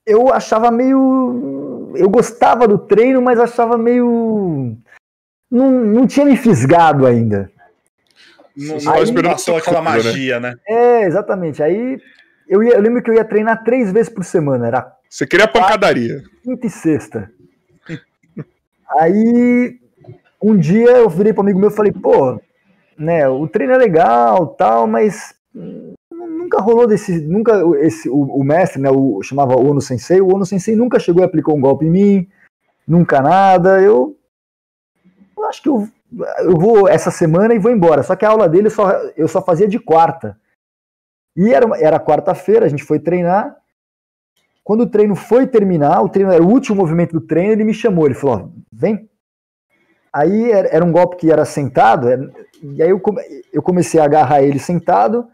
eu 0.07 0.33
achava 0.33 0.71
meio. 0.71 1.93
Eu 1.97 2.09
gostava 2.11 2.69
do 2.69 2.79
treino, 2.79 3.23
mas 3.23 3.39
achava 3.39 3.79
meio. 3.79 4.77
Não, 5.51 5.71
não 5.71 6.07
tinha 6.07 6.27
me 6.27 6.37
fisgado 6.37 7.07
ainda. 7.07 7.51
Não, 8.57 8.77
não 8.79 8.93
aí, 8.93 9.23
passou 9.23 9.57
aquela 9.57 9.81
né? 9.81 9.91
magia, 9.91 10.39
né? 10.39 10.55
É, 10.67 11.05
exatamente. 11.05 11.63
Aí 11.63 11.99
eu, 12.49 12.63
ia, 12.63 12.75
eu 12.75 12.81
lembro 12.81 13.03
que 13.03 13.11
eu 13.11 13.15
ia 13.15 13.25
treinar 13.25 13.65
três 13.65 13.91
vezes 13.91 14.13
por 14.13 14.25
semana. 14.25 14.67
Era 14.67 14.93
Você 15.09 15.27
queria 15.27 15.49
pancadaria. 15.49 16.23
Quinta 16.43 16.67
e 16.67 16.71
sexta. 16.71 17.31
Aí 18.99 19.79
um 20.43 20.57
dia 20.57 20.91
eu 20.91 21.09
virei 21.09 21.33
para 21.33 21.41
um 21.41 21.45
amigo 21.45 21.59
meu 21.59 21.71
e 21.71 21.75
falei, 21.75 21.93
pô, 21.93 22.39
né, 22.99 23.29
o 23.29 23.47
treino 23.49 23.73
é 23.73 23.79
legal, 23.79 24.49
tal, 24.49 24.87
mas 24.87 25.35
nunca 26.11 26.61
rolou 26.61 26.87
desse, 26.87 27.21
nunca 27.21 27.53
esse 27.81 28.09
o, 28.09 28.21
o 28.21 28.45
mestre, 28.45 28.81
né, 28.81 28.91
o 28.91 29.23
chamava 29.23 29.57
Ono 29.57 29.81
Sensei, 29.81 30.21
o 30.21 30.35
Ono 30.35 30.45
Sensei 30.45 30.77
nunca 30.77 30.99
chegou 30.99 31.23
e 31.23 31.27
aplicou 31.27 31.57
um 31.57 31.61
golpe 31.61 31.87
em 31.87 31.91
mim, 31.91 32.29
nunca 32.87 33.21
nada. 33.21 33.81
Eu, 33.81 34.17
eu 35.37 35.45
acho 35.47 35.63
que 35.63 35.69
eu 35.69 35.89
eu 36.39 36.57
vou 36.57 36.89
essa 36.89 37.11
semana 37.11 37.55
e 37.55 37.59
vou 37.59 37.73
embora. 37.73 38.03
Só 38.03 38.15
que 38.15 38.25
a 38.25 38.31
aula 38.31 38.49
dele 38.49 38.69
eu 38.69 38.71
só, 38.71 38.91
eu 39.17 39.29
só 39.29 39.43
fazia 39.43 39.67
de 39.67 39.79
quarta. 39.79 40.39
E 41.37 41.53
era, 41.53 41.67
era 41.79 42.01
quarta-feira, 42.01 42.67
a 42.67 42.69
gente 42.69 42.85
foi 42.85 43.01
treinar. 43.01 43.57
Quando 44.63 44.83
o 44.83 44.89
treino 44.89 45.15
foi 45.15 45.47
terminar, 45.47 46.03
o 46.03 46.09
treino 46.09 46.33
era 46.33 46.43
o 46.43 46.49
último 46.49 46.77
movimento 46.77 47.13
do 47.13 47.21
treino, 47.21 47.53
ele 47.53 47.65
me 47.65 47.75
chamou, 47.75 48.07
ele 48.07 48.15
falou: 48.15 48.53
vem. 48.73 49.09
Aí 50.13 50.51
era, 50.51 50.69
era 50.69 50.85
um 50.85 50.93
golpe 50.93 51.17
que 51.17 51.31
era 51.31 51.45
sentado, 51.45 52.09
era, 52.09 52.31
e 52.73 52.83
aí 52.83 52.89
eu, 52.89 53.01
eu 53.53 53.63
comecei 53.63 54.01
a 54.01 54.05
agarrar 54.05 54.43
ele 54.43 54.59
sentado. 54.59 55.29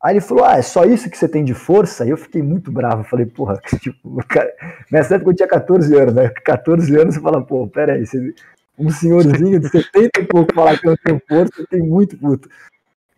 Aí 0.00 0.14
ele 0.14 0.20
falou: 0.20 0.44
Ah, 0.44 0.56
é 0.56 0.62
só 0.62 0.84
isso 0.84 1.10
que 1.10 1.18
você 1.18 1.28
tem 1.28 1.44
de 1.44 1.54
força? 1.54 2.06
E 2.06 2.10
eu 2.10 2.16
fiquei 2.16 2.42
muito 2.42 2.70
bravo. 2.70 3.02
Falei: 3.02 3.26
Porra, 3.26 3.60
tipo, 3.80 4.24
cara, 4.28 4.52
nessa 4.90 5.16
época 5.16 5.32
eu 5.32 5.34
tinha 5.34 5.48
14 5.48 5.94
anos, 5.96 6.14
né? 6.14 6.28
14 6.28 6.96
anos 6.96 7.14
você 7.14 7.20
fala: 7.20 7.44
Pô, 7.44 7.66
peraí, 7.66 8.06
você, 8.06 8.32
um 8.78 8.90
senhorzinho 8.90 9.58
de 9.58 9.68
70 9.68 10.20
e 10.20 10.24
pouco 10.26 10.54
falar 10.54 10.78
que 10.78 10.86
eu 10.86 10.92
não 10.92 10.98
tenho 11.04 11.20
força, 11.28 11.52
fiquei 11.56 11.80
muito 11.80 12.16
puto. 12.16 12.48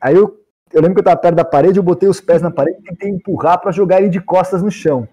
Aí 0.00 0.16
eu, 0.16 0.40
eu 0.72 0.80
lembro 0.80 0.94
que 0.94 1.00
eu 1.00 1.04
tava 1.04 1.18
perto 1.18 1.34
da 1.34 1.44
parede, 1.44 1.78
eu 1.78 1.82
botei 1.82 2.08
os 2.08 2.20
pés 2.20 2.40
na 2.40 2.50
parede 2.50 2.78
e 2.80 2.82
tentei 2.84 3.10
empurrar 3.10 3.60
para 3.60 3.70
jogar 3.70 3.98
ele 3.98 4.08
de 4.08 4.20
costas 4.20 4.62
no 4.62 4.70
chão. 4.70 5.06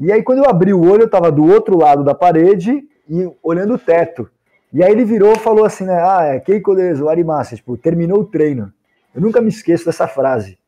E 0.00 0.10
aí 0.10 0.22
quando 0.22 0.38
eu 0.38 0.48
abri 0.48 0.72
o 0.72 0.82
olho, 0.82 1.02
eu 1.02 1.10
tava 1.10 1.30
do 1.30 1.44
outro 1.44 1.76
lado 1.76 2.02
da 2.02 2.14
parede 2.14 2.82
e 3.08 3.30
olhando 3.42 3.74
o 3.74 3.78
teto. 3.78 4.30
E 4.74 4.82
aí 4.82 4.90
ele 4.90 5.04
virou 5.04 5.32
e 5.32 5.38
falou 5.38 5.64
assim, 5.64 5.84
né? 5.84 5.96
Ah, 6.02 6.24
é 6.24 6.40
Keiko 6.40 6.74
Deso, 6.74 7.08
Arimasa, 7.08 7.54
tipo, 7.54 7.76
terminou 7.76 8.22
o 8.22 8.24
treino. 8.24 8.72
Eu 9.14 9.22
nunca 9.22 9.40
me 9.40 9.48
esqueço 9.48 9.84
dessa 9.84 10.08
frase. 10.08 10.58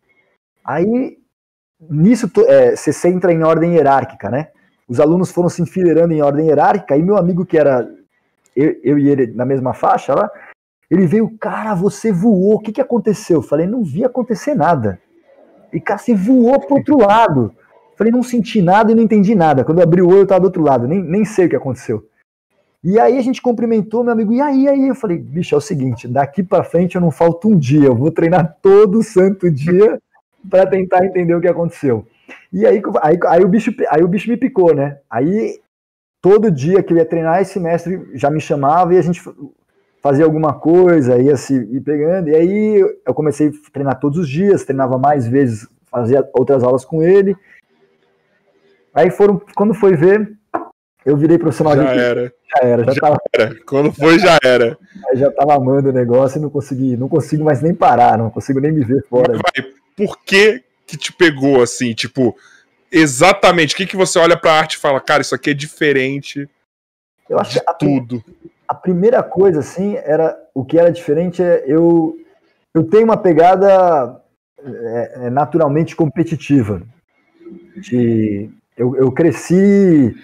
Aí, 0.64 1.18
nisso, 1.90 2.30
é, 2.46 2.76
você 2.76 3.08
entra 3.08 3.32
em 3.32 3.42
ordem 3.42 3.74
hierárquica, 3.74 4.30
né? 4.30 4.50
Os 4.88 5.00
alunos 5.00 5.32
foram 5.32 5.48
se 5.48 5.60
enfileirando 5.60 6.14
em 6.14 6.22
ordem 6.22 6.46
hierárquica, 6.46 6.96
e 6.96 7.02
meu 7.02 7.16
amigo 7.16 7.44
que 7.44 7.58
era 7.58 7.88
eu, 8.54 8.76
eu 8.84 8.96
e 8.96 9.08
ele 9.08 9.26
na 9.34 9.44
mesma 9.44 9.74
faixa 9.74 10.14
lá, 10.14 10.30
ele 10.88 11.04
veio, 11.04 11.28
cara, 11.38 11.74
você 11.74 12.12
voou, 12.12 12.54
o 12.54 12.60
que, 12.60 12.70
que 12.70 12.80
aconteceu? 12.80 13.38
Eu 13.38 13.42
falei, 13.42 13.66
não 13.66 13.82
vi 13.82 14.04
acontecer 14.04 14.54
nada. 14.54 15.00
E 15.72 15.80
cara, 15.80 15.98
você 15.98 16.14
voou 16.14 16.60
pro 16.60 16.76
outro 16.76 16.96
lado. 16.96 17.52
Eu 17.90 17.96
falei, 17.98 18.12
não 18.12 18.22
senti 18.22 18.62
nada 18.62 18.92
e 18.92 18.94
não 18.94 19.02
entendi 19.02 19.34
nada. 19.34 19.64
Quando 19.64 19.78
eu 19.78 19.84
abri 19.84 20.00
o 20.00 20.08
olho, 20.08 20.20
eu 20.20 20.26
tava 20.26 20.40
do 20.40 20.46
outro 20.46 20.62
lado, 20.62 20.86
nem, 20.86 21.02
nem 21.02 21.24
sei 21.24 21.46
o 21.46 21.48
que 21.48 21.56
aconteceu. 21.56 22.08
E 22.88 23.00
aí 23.00 23.18
a 23.18 23.20
gente 23.20 23.42
cumprimentou 23.42 24.04
meu 24.04 24.12
amigo, 24.12 24.32
e 24.32 24.40
aí, 24.40 24.68
aí? 24.68 24.86
Eu 24.86 24.94
falei, 24.94 25.18
bicho, 25.18 25.56
é 25.56 25.58
o 25.58 25.60
seguinte, 25.60 26.06
daqui 26.06 26.40
para 26.40 26.62
frente 26.62 26.94
eu 26.94 27.00
não 27.00 27.10
falto 27.10 27.48
um 27.48 27.58
dia, 27.58 27.88
eu 27.88 27.96
vou 27.96 28.12
treinar 28.12 28.58
todo 28.62 29.02
santo 29.02 29.50
dia 29.50 30.00
para 30.48 30.64
tentar 30.68 31.04
entender 31.04 31.34
o 31.34 31.40
que 31.40 31.48
aconteceu. 31.48 32.06
E 32.52 32.64
aí, 32.64 32.80
aí, 33.02 33.18
aí, 33.26 33.44
o 33.44 33.48
bicho, 33.48 33.74
aí 33.90 34.04
o 34.04 34.08
bicho 34.08 34.30
me 34.30 34.36
picou, 34.36 34.72
né? 34.72 34.98
Aí 35.10 35.58
todo 36.22 36.48
dia 36.48 36.80
que 36.80 36.92
eu 36.92 36.98
ia 36.98 37.04
treinar, 37.04 37.42
esse 37.42 37.58
mestre 37.58 38.08
já 38.14 38.30
me 38.30 38.40
chamava 38.40 38.94
e 38.94 38.98
a 38.98 39.02
gente 39.02 39.20
fazia 40.00 40.24
alguma 40.24 40.54
coisa, 40.54 41.18
ia 41.18 41.36
se 41.36 41.56
ir 41.56 41.80
pegando. 41.80 42.28
E 42.28 42.36
aí 42.36 42.98
eu 43.04 43.12
comecei 43.14 43.48
a 43.48 43.72
treinar 43.72 43.98
todos 43.98 44.16
os 44.16 44.28
dias, 44.28 44.64
treinava 44.64 44.96
mais 44.96 45.26
vezes, 45.26 45.68
fazia 45.90 46.24
outras 46.32 46.62
aulas 46.62 46.84
com 46.84 47.02
ele. 47.02 47.36
Aí 48.94 49.10
foram, 49.10 49.42
quando 49.56 49.74
foi 49.74 49.96
ver, 49.96 50.38
eu 51.04 51.16
virei 51.16 51.36
profissional 51.36 51.74
já 51.74 51.92
de 51.92 51.98
era. 51.98 52.32
Já 52.62 52.68
era, 52.68 52.84
já, 52.84 52.92
já 52.92 53.00
tava. 53.00 53.16
Era. 53.32 53.54
Quando 53.64 53.92
foi, 53.92 54.18
já 54.18 54.38
era. 54.42 54.78
Aí 55.10 55.18
já 55.18 55.30
tava 55.30 55.54
amando 55.54 55.90
o 55.90 55.92
negócio 55.92 56.38
e 56.38 56.42
não 56.42 56.50
consegui, 56.50 56.96
não 56.96 57.08
consigo 57.08 57.44
mais 57.44 57.62
nem 57.62 57.74
parar, 57.74 58.18
não 58.18 58.30
consigo 58.30 58.60
nem 58.60 58.72
me 58.72 58.84
ver 58.84 59.04
fora. 59.08 59.32
Vai, 59.32 59.70
por 59.96 60.18
que 60.24 60.62
que 60.86 60.96
te 60.96 61.12
pegou 61.12 61.62
assim, 61.62 61.92
tipo, 61.94 62.36
exatamente 62.92 63.74
o 63.74 63.76
que, 63.76 63.86
que 63.86 63.96
você 63.96 64.18
olha 64.18 64.36
para 64.36 64.52
a 64.52 64.58
arte 64.58 64.74
e 64.74 64.78
fala, 64.78 65.00
cara, 65.00 65.22
isso 65.22 65.34
aqui 65.34 65.50
é 65.50 65.54
diferente. 65.54 66.48
Eu 67.28 67.38
acho 67.38 67.58
que 67.58 67.64
a, 67.66 67.74
tudo. 67.74 68.22
A 68.68 68.74
primeira 68.74 69.22
coisa, 69.22 69.60
assim, 69.60 69.96
era 69.96 70.36
o 70.54 70.64
que 70.64 70.78
era 70.78 70.92
diferente 70.92 71.42
é 71.42 71.64
eu 71.66 72.16
eu 72.72 72.84
tenho 72.84 73.04
uma 73.04 73.16
pegada 73.16 74.20
é, 74.62 75.12
é, 75.26 75.30
naturalmente 75.30 75.96
competitiva. 75.96 76.82
De, 77.76 78.50
eu, 78.76 78.94
eu 78.96 79.10
cresci 79.12 80.14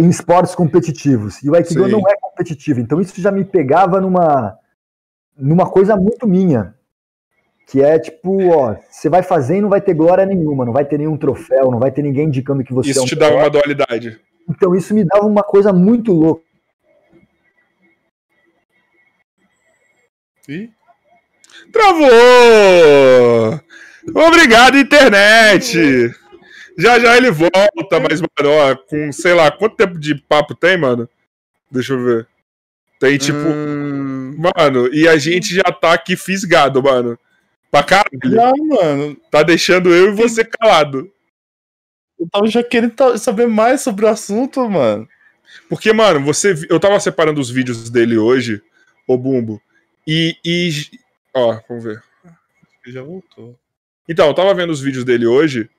em 0.00 0.08
esportes 0.08 0.54
competitivos 0.54 1.42
e 1.42 1.50
o 1.50 1.54
Aikido 1.54 1.84
Sim. 1.84 1.90
não 1.90 2.00
é 2.00 2.14
competitivo, 2.20 2.80
então 2.80 3.00
isso 3.00 3.20
já 3.20 3.30
me 3.30 3.44
pegava 3.44 4.00
numa 4.00 4.56
numa 5.36 5.68
coisa 5.68 5.96
muito 5.96 6.26
minha 6.26 6.74
que 7.70 7.80
é 7.80 7.98
tipo, 8.00 8.48
ó, 8.48 8.76
você 8.90 9.08
vai 9.08 9.22
fazer 9.22 9.58
e 9.58 9.60
não 9.60 9.68
vai 9.68 9.80
ter 9.80 9.94
glória 9.94 10.26
nenhuma, 10.26 10.64
não 10.64 10.72
vai 10.72 10.84
ter 10.84 10.98
nenhum 10.98 11.16
troféu, 11.16 11.70
não 11.70 11.78
vai 11.78 11.92
ter 11.92 12.02
ninguém 12.02 12.26
indicando 12.26 12.64
que 12.64 12.74
você 12.74 12.90
isso 12.90 12.98
é 12.98 13.02
um 13.02 13.06
te 13.06 13.14
dá 13.14 13.30
uma 13.30 13.48
dualidade. 13.48 14.20
Então 14.48 14.74
isso 14.74 14.92
me 14.92 15.04
dava 15.04 15.24
uma 15.24 15.44
coisa 15.44 15.72
muito 15.72 16.12
louca. 16.12 16.42
E? 20.48 20.68
Travou! 21.72 22.10
Obrigado, 24.26 24.76
internet! 24.76 26.10
Já 26.78 26.98
já 26.98 27.16
ele 27.16 27.30
volta, 27.30 28.00
mas, 28.08 28.20
mano, 28.20 28.54
ó, 28.54 28.76
com 28.76 29.12
sei 29.12 29.34
lá, 29.34 29.50
quanto 29.50 29.76
tempo 29.76 29.98
de 29.98 30.14
papo 30.14 30.54
tem, 30.54 30.76
mano? 30.76 31.08
Deixa 31.70 31.92
eu 31.92 32.04
ver. 32.04 32.28
Tem 32.98 33.16
tipo. 33.16 33.38
Hum... 33.38 34.36
Mano, 34.36 34.92
e 34.92 35.08
a 35.08 35.16
gente 35.16 35.54
já 35.54 35.64
tá 35.64 35.92
aqui 35.92 36.16
fisgado, 36.16 36.82
mano. 36.82 37.18
Pra 37.70 37.82
caralho. 37.82 38.10
Não, 38.24 38.52
mano. 38.66 39.16
Tá 39.30 39.42
deixando 39.42 39.94
eu 39.94 40.10
e 40.10 40.14
você 40.14 40.44
calado. 40.44 41.10
Eu 42.18 42.28
tava 42.30 42.46
já 42.46 42.62
querendo 42.62 43.16
saber 43.18 43.46
mais 43.46 43.80
sobre 43.80 44.04
o 44.04 44.08
assunto, 44.08 44.68
mano. 44.68 45.08
Porque, 45.68 45.92
mano, 45.92 46.20
você. 46.20 46.54
Eu 46.68 46.78
tava 46.78 47.00
separando 47.00 47.40
os 47.40 47.50
vídeos 47.50 47.88
dele 47.88 48.18
hoje, 48.18 48.62
o 49.06 49.16
Bumbo. 49.16 49.60
E. 50.06 50.36
e 50.44 50.70
ó, 51.34 51.58
vamos 51.68 51.84
ver. 51.84 52.02
Ele 52.84 52.94
já 52.94 53.02
voltou. 53.02 53.58
Então, 54.08 54.26
eu 54.26 54.34
tava 54.34 54.54
vendo 54.54 54.70
os 54.70 54.80
vídeos 54.80 55.04
dele 55.04 55.26
hoje. 55.26 55.70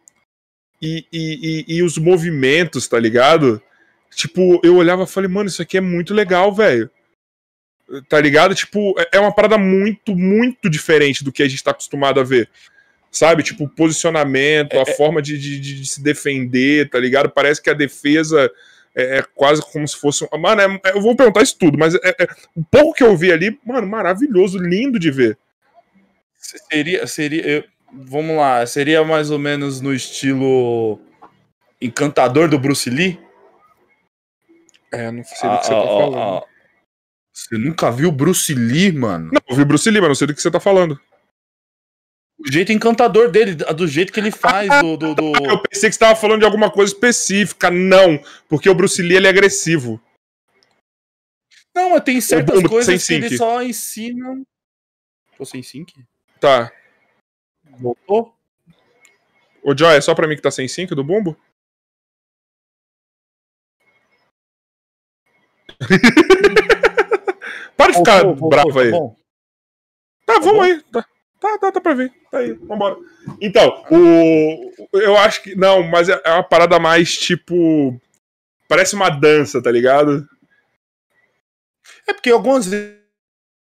E, 0.81 1.05
e, 1.13 1.65
e, 1.67 1.75
e 1.77 1.83
os 1.83 1.97
movimentos, 1.97 2.87
tá 2.87 2.99
ligado? 2.99 3.61
Tipo, 4.15 4.59
eu 4.63 4.75
olhava 4.75 5.03
e 5.03 5.07
falei, 5.07 5.29
mano, 5.29 5.47
isso 5.47 5.61
aqui 5.61 5.77
é 5.77 5.81
muito 5.81 6.13
legal, 6.13 6.53
velho. 6.53 6.89
Tá 8.09 8.19
ligado? 8.19 8.55
Tipo, 8.55 8.99
é, 8.99 9.17
é 9.17 9.19
uma 9.19 9.33
parada 9.33 9.57
muito, 9.57 10.15
muito 10.15 10.69
diferente 10.69 11.23
do 11.23 11.31
que 11.31 11.43
a 11.43 11.47
gente 11.47 11.63
tá 11.63 11.71
acostumado 11.71 12.19
a 12.19 12.23
ver. 12.23 12.49
Sabe? 13.11 13.43
Tipo, 13.43 13.65
o 13.65 13.69
posicionamento, 13.69 14.73
a 14.73 14.79
é, 14.79 14.81
é, 14.81 14.93
forma 14.95 15.21
de, 15.21 15.37
de, 15.37 15.59
de, 15.59 15.85
se 15.85 16.01
defender, 16.01 16.89
tá 16.89 16.99
ligado? 16.99 17.29
Parece 17.29 17.61
que 17.61 17.69
a 17.69 17.73
defesa 17.73 18.49
é, 18.95 19.19
é 19.19 19.25
quase 19.35 19.61
como 19.61 19.87
se 19.87 19.97
fosse. 19.97 20.23
Um... 20.23 20.37
Mano, 20.37 20.61
é, 20.61 20.81
é, 20.85 20.91
eu 20.95 21.01
vou 21.01 21.15
perguntar 21.15 21.41
isso 21.41 21.57
tudo, 21.57 21.77
mas 21.77 21.93
é, 21.95 22.27
o 22.55 22.63
pouco 22.63 22.93
que 22.93 23.03
eu 23.03 23.15
vi 23.15 23.31
ali, 23.31 23.59
mano, 23.65 23.87
maravilhoso, 23.87 24.57
lindo 24.57 24.97
de 24.97 25.11
ver. 25.11 25.37
Seria. 26.37 27.05
seria 27.05 27.65
vamos 27.93 28.35
lá, 28.37 28.65
seria 28.65 29.03
mais 29.03 29.29
ou 29.31 29.39
menos 29.39 29.81
no 29.81 29.93
estilo 29.93 30.99
encantador 31.81 32.49
do 32.49 32.59
Bruce 32.59 32.89
Lee? 32.89 33.19
É, 34.91 35.09
não 35.11 35.23
sei 35.23 35.49
do 35.49 35.57
que 35.59 35.65
você 35.65 35.69
tá 35.71 35.77
Ah, 35.77 35.83
ah, 35.83 35.87
falando. 35.87 36.17
ah, 36.43 36.47
Você 37.33 37.57
nunca 37.57 37.91
viu 37.91 38.11
Bruce 38.11 38.53
Lee, 38.53 38.91
mano? 38.91 39.31
Não, 39.33 39.41
eu 39.49 39.55
vi 39.55 39.63
Bruce 39.65 39.89
Lee, 39.89 39.99
mas 40.01 40.09
não 40.09 40.15
sei 40.15 40.27
do 40.27 40.35
que 40.35 40.41
você 40.41 40.51
tá 40.51 40.59
falando. 40.59 40.99
O 42.39 42.51
jeito 42.51 42.71
encantador 42.71 43.29
dele, 43.29 43.53
do 43.55 43.87
jeito 43.87 44.11
que 44.11 44.19
ele 44.19 44.31
faz, 44.31 44.67
do. 44.81 44.97
do, 44.97 45.15
do- 45.15 45.31
Eu 45.47 45.61
pensei 45.61 45.89
que 45.89 45.93
você 45.93 45.99
tava 45.99 46.15
falando 46.19 46.39
de 46.39 46.45
alguma 46.45 46.71
coisa 46.71 46.91
específica. 46.91 47.69
Não, 47.69 48.19
porque 48.49 48.67
o 48.69 48.73
Bruce 48.75 49.01
Lee 49.01 49.15
ele 49.17 49.27
é 49.27 49.29
agressivo. 49.29 50.01
Não, 51.73 51.91
mas 51.91 52.03
tem 52.03 52.19
certas 52.19 52.61
coisas 52.63 53.07
que 53.07 53.13
ele 53.13 53.37
só 53.37 53.61
ensina. 53.63 54.41
Tô 55.37 55.45
sem 55.45 55.63
sync? 55.63 55.93
Tá. 56.39 56.69
Voltou? 57.81 58.33
Ô, 59.63 59.75
Joy, 59.75 59.95
é 59.95 60.01
só 60.01 60.13
pra 60.13 60.27
mim 60.27 60.35
que 60.35 60.41
tá 60.41 60.51
sem 60.51 60.67
sync 60.67 60.93
do 60.93 61.03
bumbo? 61.03 61.35
Para 67.75 67.91
de 67.91 67.97
ficar 67.97 68.23
Voltou, 68.23 68.35
voltou, 68.35 68.49
bravo 68.49 68.73
tá 68.73 68.81
aí. 68.81 68.91
bom? 68.91 69.15
Tá, 70.25 70.33
vamos 70.39 70.53
bom? 70.53 70.61
aí. 70.61 70.81
Tá, 70.91 71.05
tá, 71.39 71.57
tá, 71.57 71.71
tá 71.71 71.81
pra 71.81 71.93
ver. 71.93 72.13
Tá 72.29 72.37
aí, 72.39 72.53
vambora. 72.53 72.97
Então, 73.41 73.83
o. 73.89 74.71
Eu 74.93 75.17
acho 75.17 75.41
que. 75.43 75.55
Não, 75.55 75.81
mas 75.83 76.07
é 76.09 76.21
é 76.23 76.31
uma 76.33 76.43
parada 76.43 76.77
mais 76.79 77.17
tipo. 77.17 77.99
Parece 78.67 78.93
uma 78.95 79.09
dança, 79.09 79.61
tá 79.61 79.71
ligado? 79.71 80.27
É 82.07 82.13
porque 82.13 82.29
algumas 82.29 82.67
vezes, 82.67 83.00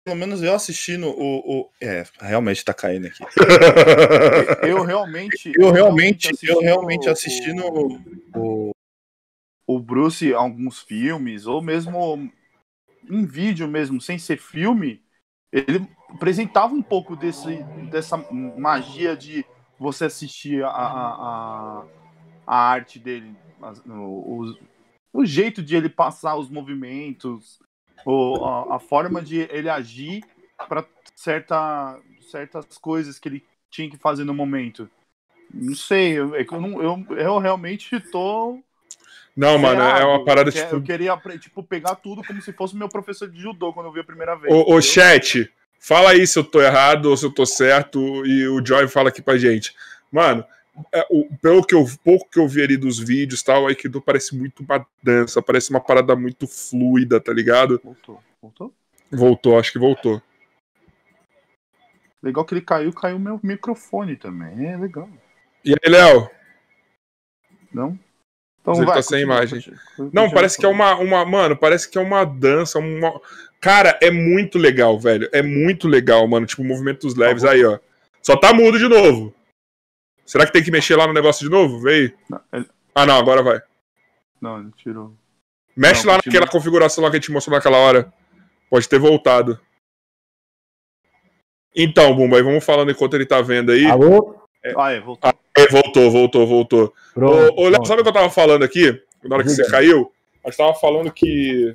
pelo 0.05 0.17
menos 0.17 0.43
eu 0.43 0.55
assistindo 0.55 1.09
o. 1.09 1.61
o- 1.61 1.71
é, 1.81 2.05
realmente 2.21 2.65
tá 2.65 2.75
caindo 2.75 3.07
aqui. 3.07 3.25
Eu 4.69 4.85
realmente. 4.85 5.53
Eu 5.59 5.71
realmente, 5.73 6.31
eu 6.43 6.61
realmente 6.61 7.09
assistindo 7.09 7.65
o, 7.65 7.99
o. 8.37 8.71
o 9.67 9.79
Bruce 9.81 10.29
em 10.29 10.35
alguns 10.35 10.81
filmes, 10.81 11.47
ou 11.47 11.63
mesmo 11.63 12.31
em 13.11 13.25
vídeo 13.25 13.67
mesmo, 13.67 14.01
sem 14.01 14.19
ser 14.19 14.39
filme, 14.39 15.03
ele 15.53 15.87
apresentava 16.11 16.75
um 16.75 16.83
pouco 16.83 17.17
desse, 17.17 17.63
dessa 17.91 18.17
magia 18.31 19.17
de 19.17 19.45
você 19.79 20.07
assistir 20.07 20.65
a, 20.65 20.69
a, 20.69 21.85
a, 22.47 22.57
arte 22.57 22.99
dele, 22.99 23.35
o, 23.87 24.43
o, 24.43 24.59
o 25.13 25.27
jeito 25.27 25.63
de 25.63 25.77
ele 25.77 25.89
passar 25.89 26.37
os 26.37 26.49
movimentos, 26.49 27.59
o, 28.05 28.45
a, 28.45 28.77
a 28.77 28.79
forma 28.79 29.21
de 29.23 29.41
ele 29.51 29.69
agir 29.69 30.25
para 30.69 30.85
certa, 31.15 31.99
certas 32.31 32.79
coisas 32.79 33.19
que 33.19 33.29
ele 33.29 33.45
tinha 33.71 33.91
que 33.91 33.97
fazer 33.97 34.25
no 34.25 34.35
momento. 34.35 34.89
Não 35.53 35.75
sei, 35.75 36.19
eu, 36.19 36.35
é 36.35 36.43
eu, 36.43 36.83
eu, 36.83 37.07
eu 37.17 37.39
realmente 37.39 37.99
tô 38.11 38.59
Não, 39.37 39.59
mano, 39.59 39.81
é 39.81 40.05
uma 40.05 40.25
parada 40.25 40.49
Eu 40.49 40.53
que- 40.53 40.61
tipo. 40.61 40.75
Eu 40.77 40.83
queria 40.83 41.17
tipo, 41.39 41.63
pegar 41.63 41.95
tudo 41.97 42.23
como 42.25 42.41
se 42.41 42.53
fosse 42.53 42.77
meu 42.77 42.89
professor 42.89 43.29
de 43.29 43.41
judô 43.41 43.73
quando 43.73 43.87
eu 43.87 43.93
vi 43.93 44.01
a 44.01 44.05
primeira 44.05 44.35
vez. 44.37 44.53
Ô, 44.53 44.75
ô, 44.75 44.81
chat, 44.81 45.51
fala 45.79 46.11
aí 46.11 46.27
se 46.27 46.39
eu 46.39 46.45
tô 46.45 46.61
errado 46.61 47.07
ou 47.07 47.17
se 47.17 47.25
eu 47.27 47.33
tô 47.33 47.47
certo 47.47 48.25
e 48.27 48.49
o 48.49 48.65
Joy 48.65 48.89
fala 48.89 49.09
aqui 49.11 49.23
pra 49.23 49.37
gente. 49.37 49.75
Mano, 50.11 50.45
é, 50.93 51.07
o- 51.11 51.29
pelo 51.41 51.64
que 51.64 51.75
eu, 51.75 51.85
pouco 52.05 52.29
que 52.31 52.39
eu 52.39 52.49
vi 52.49 52.62
ali 52.62 52.77
dos 52.77 52.99
vídeos 52.99 53.43
tal, 53.43 53.64
o 53.64 53.66
Aikido 53.66 54.01
parece 54.01 54.37
muito 54.37 54.62
uma 54.62 54.87
dança, 55.03 55.41
parece 55.43 55.70
uma 55.70 55.81
parada 55.81 56.14
muito 56.16 56.47
fluida, 56.47 57.20
tá 57.20 57.33
ligado? 57.33 57.81
Voltou, 57.83 58.20
voltou. 58.43 58.75
Voltou, 59.11 59.59
acho 59.59 59.72
que 59.72 59.79
voltou. 59.79 60.20
Legal 62.22 62.45
que 62.45 62.55
ele 62.55 62.62
caiu, 62.62 62.93
caiu 62.93 63.18
meu 63.18 63.39
microfone 63.43 64.16
também. 64.16 64.66
É 64.66 64.77
legal. 64.77 65.09
E 65.64 65.72
aí, 65.72 65.91
Léo? 65.91 66.31
Não? 67.72 67.99
Então 68.62 68.75
Ele 68.77 68.87
tá 68.87 69.03
sem 69.03 69.20
imagem. 69.20 69.62
Não, 70.11 70.31
parece 70.31 70.57
que 70.57 70.64
é 70.64 70.68
uma, 70.68 70.95
uma. 70.97 71.22
Mano, 71.27 71.55
parece 71.55 71.91
que 71.91 71.99
é 71.99 72.01
uma 72.01 72.25
dança. 72.25 72.79
Uma... 72.79 73.20
Cara, 73.61 73.99
é 74.01 74.11
muito 74.11 74.57
legal, 74.59 74.99
velho. 74.99 75.29
É 75.33 75.43
muito 75.43 75.87
legal, 75.87 76.27
mano. 76.27 76.47
Tipo, 76.47 76.64
movimentos 76.64 77.14
leves. 77.14 77.45
Aí, 77.45 77.62
ó. 77.62 77.79
Só 78.22 78.37
tá 78.39 78.55
mudo 78.55 78.79
de 78.79 78.89
novo. 78.89 79.35
Será 80.25 80.47
que 80.47 80.53
tem 80.53 80.62
que 80.62 80.70
mexer 80.70 80.97
lá 80.97 81.07
no 81.07 81.12
negócio 81.12 81.45
de 81.45 81.51
novo? 81.51 81.81
Veio. 81.81 82.12
Ele- 82.53 82.68
Ah, 82.95 83.05
não, 83.07 83.16
agora 83.18 83.43
vai. 83.43 83.61
Não, 84.41 84.61
ele 84.61 84.70
tirou. 84.77 85.14
Mexe 85.77 86.05
Não, 86.07 86.12
lá 86.12 86.18
continua. 86.18 86.33
naquela 86.41 86.51
configuração 86.53 87.03
lá 87.05 87.11
que 87.11 87.16
a 87.16 87.20
gente 87.20 87.33
mostrou 87.33 87.57
naquela 87.57 87.77
hora. 87.79 88.12
Pode 88.70 88.89
ter 88.89 88.99
voltado. 88.99 89.59
Então, 91.75 92.14
Bumba, 92.14 92.37
aí 92.37 92.43
vamos 92.43 92.64
falando 92.64 92.91
enquanto 92.91 93.14
ele 93.14 93.27
tá 93.27 93.41
vendo 93.43 93.72
aí. 93.72 93.85
Alô? 93.87 94.37
Ah, 94.77 94.93
é, 94.93 95.01
voltou. 95.01 95.33
É, 95.57 95.66
voltou, 95.68 96.11
voltou, 96.11 96.47
voltou. 96.47 96.95
Pronto. 97.12 97.55
Ô, 97.57 97.64
ô, 97.64 97.68
Léo, 97.68 97.85
sabe 97.85 98.01
o 98.01 98.05
que 98.05 98.09
eu 98.09 98.14
tava 98.14 98.31
falando 98.31 98.62
aqui? 98.64 98.93
Na 99.25 99.35
hora 99.37 99.45
que 99.45 99.51
Diga. 99.51 99.64
você 99.64 99.70
caiu? 99.70 100.11
A 100.45 100.49
gente 100.51 100.57
tava 100.57 100.75
falando 100.75 101.11
que, 101.12 101.75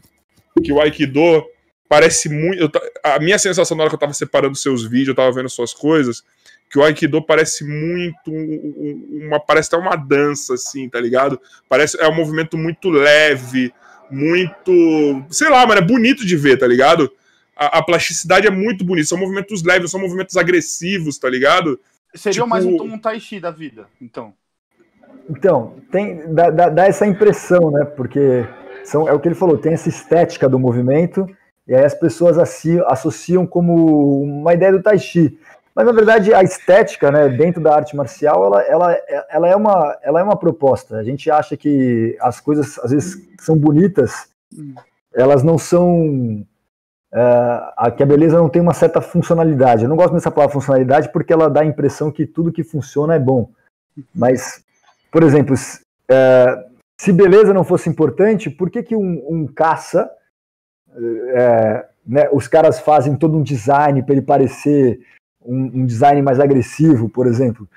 que 0.63 0.71
o 0.71 0.79
Aikido 0.81 1.45
parece 1.87 2.29
muito. 2.29 2.61
eu 2.63 2.69
a 3.03 3.19
minha 3.19 3.37
sensação 3.37 3.75
na 3.75 3.83
hora 3.83 3.89
que 3.89 3.95
eu 3.95 3.99
tava 3.99 4.13
separando 4.13 4.55
seus 4.55 4.83
vídeos, 4.83 5.09
eu 5.09 5.15
tava 5.15 5.31
vendo 5.31 5.49
suas 5.49 5.73
coisas, 5.73 6.23
que 6.69 6.77
o 6.77 6.83
Aikido 6.83 7.21
parece 7.21 7.63
muito. 7.65 8.29
um- 8.31 8.33
um- 8.33 9.25
Uma, 9.27 9.39
parece 9.39 9.67
até 9.73 9.77
uma 9.77 9.95
dança, 9.95 10.53
assim, 10.53 10.87
tá 10.89 10.99
ligado? 10.99 11.39
Parece, 11.67 11.99
é 11.99 12.07
um 12.07 12.15
movimento 12.15 12.57
muito 12.57 12.89
leve, 12.89 13.73
muito. 14.09 15.23
Sei 15.29 15.49
lá, 15.49 15.65
mano, 15.65 15.79
é 15.81 15.85
bonito 15.85 16.25
de 16.25 16.35
ver, 16.35 16.57
tá 16.57 16.67
ligado? 16.67 17.11
A, 17.55 17.79
a 17.79 17.83
plasticidade 17.83 18.47
é 18.47 18.51
muito 18.51 18.83
bonita. 18.85 19.07
São 19.07 19.17
movimentos 19.17 19.63
leves, 19.63 19.91
são 19.91 19.99
movimentos 19.99 20.37
agressivos, 20.37 21.17
tá 21.17 21.29
ligado? 21.29 21.79
Seria 22.15 22.33
tipo- 22.33 22.47
mais 22.47 22.65
um, 22.65 22.75
um 22.81 22.97
Tai 22.97 23.19
Chi 23.19 23.39
da 23.39 23.51
vida, 23.51 23.85
então. 24.01 24.33
Então, 25.29 25.75
tem, 25.91 26.33
dá, 26.33 26.49
dá- 26.49 26.69
dá 26.69 26.85
essa 26.87 27.05
impressão, 27.05 27.71
né? 27.71 27.85
Porque 27.85 28.45
são, 28.83 29.07
é 29.07 29.13
o 29.13 29.19
que 29.19 29.27
ele 29.27 29.35
falou, 29.35 29.57
tem 29.57 29.73
essa 29.73 29.89
estética 29.89 30.49
do 30.49 30.57
movimento, 30.57 31.27
e 31.67 31.75
aí 31.75 31.83
as 31.85 31.93
pessoas 31.93 32.37
associam 32.87 33.45
como 33.45 34.23
uma 34.23 34.53
ideia 34.53 34.71
do 34.71 34.81
Tai 34.81 34.97
Chi. 34.97 35.37
Mas 35.79 35.85
na 35.85 35.93
verdade 35.93 36.33
a 36.33 36.43
estética, 36.43 37.09
né, 37.09 37.29
dentro 37.29 37.63
da 37.63 37.73
arte 37.73 37.95
marcial, 37.95 38.43
ela, 38.43 38.61
ela, 38.63 38.97
ela, 39.29 39.47
é, 39.47 39.55
uma, 39.55 39.97
ela 40.03 40.19
é 40.19 40.23
uma 40.23 40.35
proposta. 40.35 40.97
A 40.97 41.03
gente 41.05 41.31
acha 41.31 41.55
que 41.55 42.17
as 42.19 42.41
coisas 42.41 42.77
às 42.79 42.91
vezes 42.91 43.25
são 43.39 43.57
bonitas, 43.57 44.27
Hum. 44.53 44.75
elas 45.13 45.41
não 45.41 45.57
são. 45.57 46.45
é, 47.13 47.19
a, 47.77 47.89
que 47.95 48.03
a 48.03 48.05
beleza 48.05 48.35
não 48.35 48.49
tem 48.49 48.61
uma 48.61 48.73
certa 48.73 48.99
funcionalidade. 48.99 49.83
Eu 49.83 49.89
não 49.89 49.95
gosto 49.95 50.13
dessa 50.13 50.29
palavra 50.29 50.51
funcionalidade 50.51 51.13
porque 51.13 51.31
ela 51.31 51.49
dá 51.49 51.61
a 51.61 51.65
impressão 51.65 52.11
que 52.11 52.25
tudo 52.25 52.51
que 52.51 52.61
funciona 52.61 53.15
é 53.15 53.19
bom. 53.19 53.49
Mas, 54.13 54.61
por 55.09 55.23
exemplo, 55.23 55.55
se, 55.55 55.79
é, 56.11 56.67
se 56.99 57.13
beleza 57.13 57.53
não 57.53 57.63
fosse 57.63 57.87
importante, 57.87 58.49
por 58.49 58.69
que, 58.69 58.83
que 58.83 58.97
um, 58.97 59.25
um 59.29 59.47
caça, 59.47 60.11
é, 61.33 61.85
né, 62.05 62.27
os 62.33 62.49
caras 62.49 62.81
fazem 62.81 63.15
todo 63.15 63.37
um 63.37 63.43
design 63.43 64.03
para 64.03 64.15
ele 64.15 64.21
parecer 64.21 64.99
um, 65.45 65.81
um 65.81 65.85
design 65.85 66.21
mais 66.21 66.39
agressivo, 66.39 67.09
por 67.09 67.27
exemplo? 67.27 67.67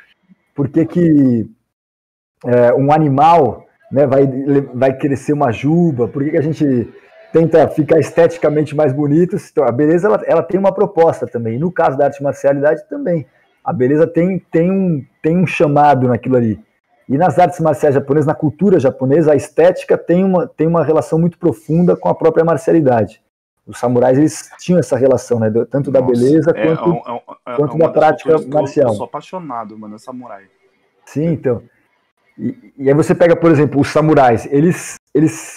Por 0.55 0.69
que, 0.69 0.85
que 0.85 1.51
é, 2.45 2.75
um 2.75 2.93
animal 2.93 3.67
né, 3.91 4.07
vai, 4.07 4.27
vai 4.75 4.97
crescer 4.97 5.33
uma 5.33 5.53
juba? 5.53 6.09
Por 6.09 6.25
que, 6.25 6.31
que 6.31 6.39
a 6.39 6.43
gente 6.43 6.93
tenta 7.33 7.69
ficar 7.69 7.99
esteticamente 7.99 8.75
mais 8.75 8.93
bonito? 8.93 9.37
Então, 9.37 9.65
a 9.65 9.73
beleza 9.73 10.09
ela, 10.09 10.23
ela 10.27 10.43
tem 10.43 10.59
uma 10.59 10.73
proposta 10.73 11.27
também. 11.27 11.59
No 11.59 11.71
caso 11.71 11.97
da 11.97 12.07
arte 12.07 12.23
marcialidade 12.23 12.89
também. 12.89 13.27
A 13.65 13.73
beleza 13.73 14.07
tem, 14.07 14.41
tem, 14.51 14.71
um, 14.71 15.05
tem 15.23 15.37
um 15.37 15.47
chamado 15.47 16.09
naquilo 16.09 16.37
ali. 16.37 16.61
E 17.09 17.17
nas 17.17 17.39
artes 17.39 17.61
marciais 17.61 17.95
japonesas, 17.95 18.27
na 18.27 18.35
cultura 18.35 18.81
japonesa, 18.81 19.33
a 19.33 19.37
estética 19.37 19.97
tem 19.97 20.25
uma, 20.25 20.47
tem 20.47 20.67
uma 20.67 20.83
relação 20.83 21.19
muito 21.19 21.39
profunda 21.39 21.97
com 21.97 22.09
a 22.09 22.15
própria 22.15 22.45
marcialidade. 22.45 23.22
Os 23.67 23.79
samurais 23.79 24.19
eles 24.19 24.51
tinham 24.59 24.79
essa 24.81 24.97
relação, 24.97 25.39
né? 25.39 25.51
Tanto 25.71 25.91
da 25.91 26.01
Nossa, 26.01 26.13
beleza 26.13 26.51
é, 26.51 26.67
quanto. 26.67 26.89
é, 27.09 27.13
um- 27.13 27.53
é, 27.53 27.57
quanto 27.57 27.75
uma 27.77 27.87
da 27.87 27.93
prática 27.93 28.37
marcial. 28.49 28.89
Eu 28.91 28.95
sou 28.97 29.05
apaixonado, 29.05 29.79
mano, 29.79 29.95
é 29.95 29.99
samurai. 29.99 30.45
Sim, 31.07 31.27
então. 31.27 31.63
E, 32.39 32.73
e 32.77 32.89
aí 32.89 32.95
você 32.95 33.15
pega, 33.15 33.37
por 33.37 33.51
exemplo, 33.51 33.81
os 33.81 33.89
samurais, 33.89 34.47
eles, 34.51 34.97
eles 35.15 35.57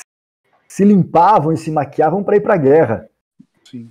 se 0.67 0.83
limpavam 0.83 1.51
e 1.51 1.57
se 1.57 1.71
maquiavam 1.71 2.23
para 2.23 2.35
ir 2.35 2.41
para 2.41 2.53
a 2.53 2.57
guerra. 2.57 3.09
Sim. 3.63 3.89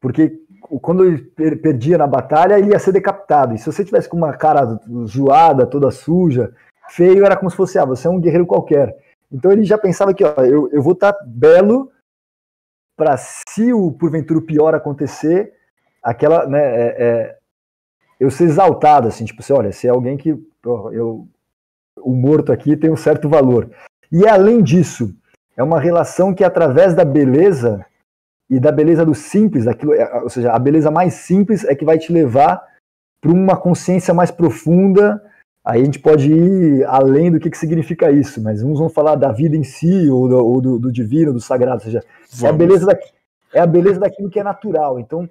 Porque 0.00 0.38
quando 0.80 1.04
ele 1.04 1.18
per- 1.18 1.60
perdia 1.60 1.98
na 1.98 2.06
batalha, 2.06 2.58
ele 2.58 2.70
ia 2.70 2.78
ser 2.78 2.92
decapitado. 2.92 3.54
E 3.54 3.58
se 3.58 3.66
você 3.66 3.84
tivesse 3.84 4.08
com 4.08 4.16
uma 4.16 4.32
cara 4.32 4.78
zoada, 5.06 5.66
toda 5.66 5.90
suja, 5.90 6.52
feio, 6.88 7.26
era 7.26 7.36
como 7.36 7.50
se 7.50 7.56
fosse, 7.56 7.78
ah, 7.78 7.84
você 7.84 8.06
é 8.06 8.10
um 8.10 8.20
guerreiro 8.20 8.46
qualquer. 8.46 8.96
Então 9.30 9.52
ele 9.52 9.64
já 9.64 9.76
pensava 9.76 10.14
que, 10.14 10.24
ó, 10.24 10.32
eu, 10.44 10.70
eu 10.72 10.80
vou 10.82 10.92
estar 10.94 11.14
belo 11.26 11.90
para 13.00 13.16
se 13.16 13.72
o 13.72 13.90
porventura 13.92 14.38
o 14.38 14.42
pior 14.42 14.74
acontecer, 14.74 15.54
aquela, 16.02 16.46
né, 16.46 16.60
é, 16.60 16.96
é, 16.98 17.36
eu 18.20 18.30
ser 18.30 18.44
exaltado, 18.44 19.08
assim, 19.08 19.24
tipo, 19.24 19.40
assim, 19.40 19.54
olha, 19.54 19.72
se 19.72 19.86
é 19.86 19.90
alguém 19.90 20.18
que, 20.18 20.38
eu, 20.92 21.26
o 21.96 22.14
morto 22.14 22.52
aqui 22.52 22.76
tem 22.76 22.90
um 22.90 22.96
certo 22.96 23.26
valor. 23.26 23.70
E 24.12 24.28
além 24.28 24.62
disso, 24.62 25.14
é 25.56 25.62
uma 25.62 25.80
relação 25.80 26.34
que 26.34 26.44
através 26.44 26.92
da 26.92 27.02
beleza 27.02 27.86
e 28.50 28.60
da 28.60 28.70
beleza 28.70 29.02
do 29.02 29.14
simples, 29.14 29.66
aquilo, 29.66 29.94
é, 29.94 30.20
ou 30.22 30.28
seja, 30.28 30.52
a 30.52 30.58
beleza 30.58 30.90
mais 30.90 31.14
simples 31.14 31.64
é 31.64 31.74
que 31.74 31.86
vai 31.86 31.96
te 31.96 32.12
levar 32.12 32.62
para 33.18 33.32
uma 33.32 33.56
consciência 33.56 34.12
mais 34.12 34.30
profunda 34.30 35.22
Aí 35.64 35.82
a 35.82 35.84
gente 35.84 35.98
pode 35.98 36.32
ir 36.32 36.84
além 36.84 37.30
do 37.30 37.38
que, 37.38 37.50
que 37.50 37.58
significa 37.58 38.10
isso, 38.10 38.42
mas 38.42 38.62
uns 38.62 38.78
vão 38.78 38.88
falar 38.88 39.14
da 39.14 39.30
vida 39.30 39.56
em 39.56 39.62
si, 39.62 40.08
ou 40.08 40.28
do, 40.28 40.36
ou 40.38 40.60
do, 40.60 40.78
do 40.78 40.92
divino, 40.92 41.32
do 41.32 41.40
sagrado, 41.40 41.74
ou 41.76 41.80
seja, 41.80 42.02
é 42.42 42.48
a, 42.48 42.52
beleza 42.52 42.86
da, 42.86 42.98
é 43.52 43.60
a 43.60 43.66
beleza 43.66 44.00
daquilo 44.00 44.30
que 44.30 44.40
é 44.40 44.42
natural. 44.42 44.98
Então, 44.98 45.28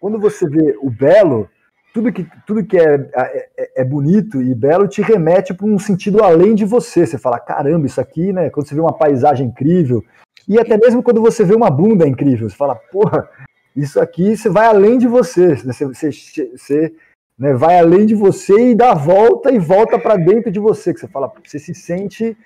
quando 0.00 0.18
você 0.18 0.48
vê 0.48 0.76
o 0.80 0.88
belo, 0.88 1.48
tudo 1.92 2.10
que, 2.10 2.26
tudo 2.46 2.64
que 2.64 2.78
é, 2.78 2.94
é, 3.14 3.82
é 3.82 3.84
bonito 3.84 4.40
e 4.40 4.54
belo 4.54 4.88
te 4.88 5.02
remete 5.02 5.52
para 5.52 5.66
um 5.66 5.78
sentido 5.78 6.22
além 6.22 6.54
de 6.54 6.64
você. 6.64 7.06
Você 7.06 7.18
fala, 7.18 7.38
caramba, 7.38 7.86
isso 7.86 8.00
aqui, 8.00 8.32
né? 8.32 8.48
Quando 8.48 8.66
você 8.66 8.74
vê 8.74 8.80
uma 8.80 8.96
paisagem 8.96 9.48
incrível, 9.48 10.02
e 10.48 10.58
até 10.58 10.76
mesmo 10.76 11.02
quando 11.02 11.20
você 11.20 11.44
vê 11.44 11.54
uma 11.54 11.70
bunda 11.70 12.06
incrível, 12.06 12.48
você 12.48 12.56
fala, 12.56 12.76
porra, 12.76 13.28
isso 13.74 14.00
aqui 14.00 14.36
você 14.36 14.48
vai 14.48 14.66
além 14.66 14.96
de 14.96 15.06
você. 15.06 15.56
Você, 15.56 15.86
você, 15.86 16.10
você 16.12 16.94
né, 17.38 17.52
vai 17.52 17.78
além 17.78 18.06
de 18.06 18.14
você 18.14 18.70
e 18.70 18.74
dá 18.74 18.92
a 18.92 18.94
volta 18.94 19.52
e 19.52 19.58
volta 19.58 19.98
para 19.98 20.16
dentro 20.16 20.50
de 20.50 20.58
você, 20.58 20.92
que 20.92 21.00
você 21.00 21.08
fala, 21.08 21.32
você 21.44 21.58
se 21.58 21.74
sente 21.74 22.36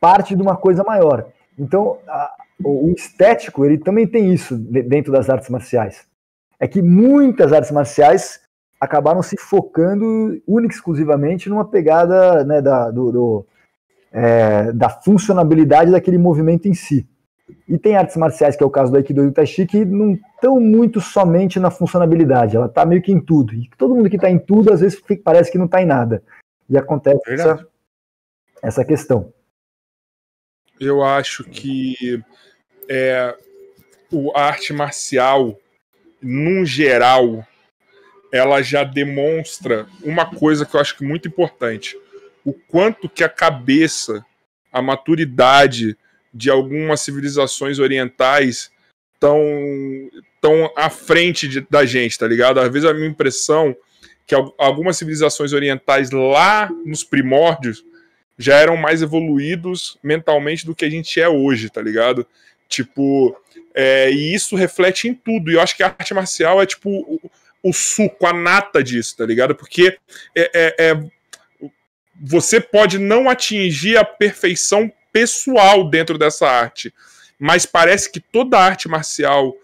parte 0.00 0.34
de 0.34 0.42
uma 0.42 0.56
coisa 0.56 0.84
maior. 0.84 1.26
Então, 1.58 1.98
a, 2.08 2.32
o 2.62 2.90
estético, 2.96 3.64
ele 3.64 3.78
também 3.78 4.06
tem 4.06 4.32
isso 4.32 4.56
dentro 4.56 5.12
das 5.12 5.28
artes 5.28 5.48
marciais. 5.48 6.06
É 6.58 6.68
que 6.68 6.80
muitas 6.82 7.52
artes 7.52 7.70
marciais 7.70 8.40
acabaram 8.80 9.22
se 9.22 9.36
focando 9.36 10.40
única 10.46 10.74
exclusivamente 10.74 11.48
numa 11.48 11.64
pegada 11.64 12.44
né, 12.44 12.62
da, 12.62 12.90
do, 12.90 13.12
do 13.12 13.46
é, 14.12 14.72
da 14.72 14.88
funcionabilidade 14.88 15.90
daquele 15.90 16.18
movimento 16.18 16.66
em 16.66 16.74
si. 16.74 17.06
E 17.68 17.78
tem 17.78 17.96
artes 17.96 18.16
marciais, 18.16 18.56
que 18.56 18.62
é 18.62 18.66
o 18.66 18.70
caso 18.70 18.90
do 18.90 18.98
Aikido 18.98 19.22
e 19.22 19.26
do 19.26 19.32
Tai 19.32 19.46
Chi, 19.46 19.66
que 19.66 19.84
não 19.84 20.14
estão 20.14 20.60
muito 20.60 21.00
somente 21.00 21.58
na 21.58 21.70
funcionabilidade, 21.70 22.56
ela 22.56 22.66
está 22.66 22.84
meio 22.84 23.02
que 23.02 23.12
em 23.12 23.20
tudo. 23.20 23.54
E 23.54 23.68
todo 23.76 23.94
mundo 23.94 24.10
que 24.10 24.16
está 24.16 24.30
em 24.30 24.38
tudo, 24.38 24.72
às 24.72 24.80
vezes 24.80 25.00
parece 25.22 25.50
que 25.50 25.58
não 25.58 25.66
está 25.66 25.82
em 25.82 25.86
nada. 25.86 26.22
E 26.68 26.76
acontece 26.76 27.20
essa, 27.28 27.66
essa 28.62 28.84
questão. 28.84 29.32
Eu 30.78 31.02
acho 31.04 31.44
que 31.44 32.22
é, 32.88 33.36
o 34.10 34.36
arte 34.36 34.72
marcial, 34.72 35.58
num 36.22 36.64
geral, 36.64 37.46
ela 38.32 38.62
já 38.62 38.84
demonstra 38.84 39.86
uma 40.02 40.26
coisa 40.26 40.64
que 40.64 40.74
eu 40.74 40.80
acho 40.80 40.96
que 40.96 41.04
é 41.04 41.08
muito 41.08 41.28
importante. 41.28 41.96
O 42.44 42.52
quanto 42.52 43.08
que 43.08 43.22
a 43.22 43.28
cabeça, 43.28 44.24
a 44.72 44.80
maturidade, 44.80 45.96
de 46.32 46.50
algumas 46.50 47.00
civilizações 47.00 47.78
orientais 47.78 48.70
tão, 49.18 49.40
tão 50.40 50.72
à 50.76 50.88
frente 50.88 51.46
de, 51.46 51.66
da 51.68 51.84
gente, 51.84 52.18
tá 52.18 52.26
ligado? 52.26 52.60
Às 52.60 52.72
vezes 52.72 52.88
a 52.88 52.94
minha 52.94 53.08
impressão 53.08 53.76
que 54.26 54.34
algumas 54.58 54.96
civilizações 54.96 55.52
orientais 55.52 56.10
lá 56.12 56.70
nos 56.84 57.02
primórdios 57.02 57.84
já 58.38 58.56
eram 58.56 58.76
mais 58.76 59.02
evoluídos 59.02 59.98
mentalmente 60.02 60.64
do 60.64 60.74
que 60.74 60.84
a 60.84 60.90
gente 60.90 61.20
é 61.20 61.28
hoje, 61.28 61.68
tá 61.68 61.82
ligado? 61.82 62.26
Tipo, 62.68 63.36
é, 63.74 64.10
e 64.10 64.32
isso 64.32 64.54
reflete 64.54 65.08
em 65.08 65.14
tudo. 65.14 65.50
E 65.50 65.54
eu 65.54 65.60
acho 65.60 65.76
que 65.76 65.82
a 65.82 65.88
arte 65.88 66.14
marcial 66.14 66.62
é 66.62 66.66
tipo 66.66 66.88
o, 66.88 67.30
o 67.62 67.72
suco, 67.72 68.24
a 68.24 68.32
nata 68.32 68.82
disso, 68.82 69.16
tá 69.16 69.26
ligado? 69.26 69.54
Porque 69.54 69.98
é, 70.34 70.50
é, 70.54 70.74
é 70.78 71.10
você 72.22 72.60
pode 72.60 72.98
não 72.98 73.28
atingir 73.28 73.96
a 73.96 74.04
perfeição 74.04 74.92
pessoal 75.12 75.88
dentro 75.88 76.18
dessa 76.18 76.48
arte. 76.48 76.92
Mas 77.38 77.64
parece 77.64 78.10
que 78.10 78.20
toda 78.20 78.58
arte 78.58 78.88
marcial 78.88 79.54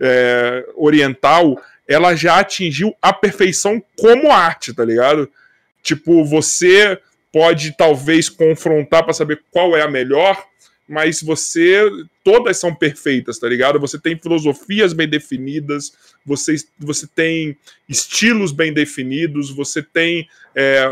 é, 0.00 0.66
oriental 0.76 1.60
ela 1.86 2.14
já 2.14 2.38
atingiu 2.38 2.94
a 3.00 3.12
perfeição 3.12 3.82
como 3.98 4.32
arte, 4.32 4.72
tá 4.72 4.84
ligado? 4.84 5.30
Tipo, 5.82 6.24
você 6.24 6.98
pode 7.32 7.76
talvez 7.76 8.28
confrontar 8.28 9.04
para 9.04 9.12
saber 9.12 9.42
qual 9.50 9.76
é 9.76 9.82
a 9.82 9.90
melhor, 9.90 10.42
mas 10.88 11.22
você 11.22 11.90
todas 12.22 12.58
são 12.58 12.74
perfeitas, 12.74 13.38
tá 13.38 13.48
ligado? 13.48 13.78
Você 13.80 13.98
tem 13.98 14.18
filosofias 14.18 14.92
bem 14.92 15.08
definidas, 15.08 15.92
você, 16.24 16.56
você 16.78 17.06
tem 17.06 17.56
estilos 17.88 18.52
bem 18.52 18.72
definidos, 18.72 19.50
você 19.50 19.82
tem 19.82 20.26
é, 20.54 20.86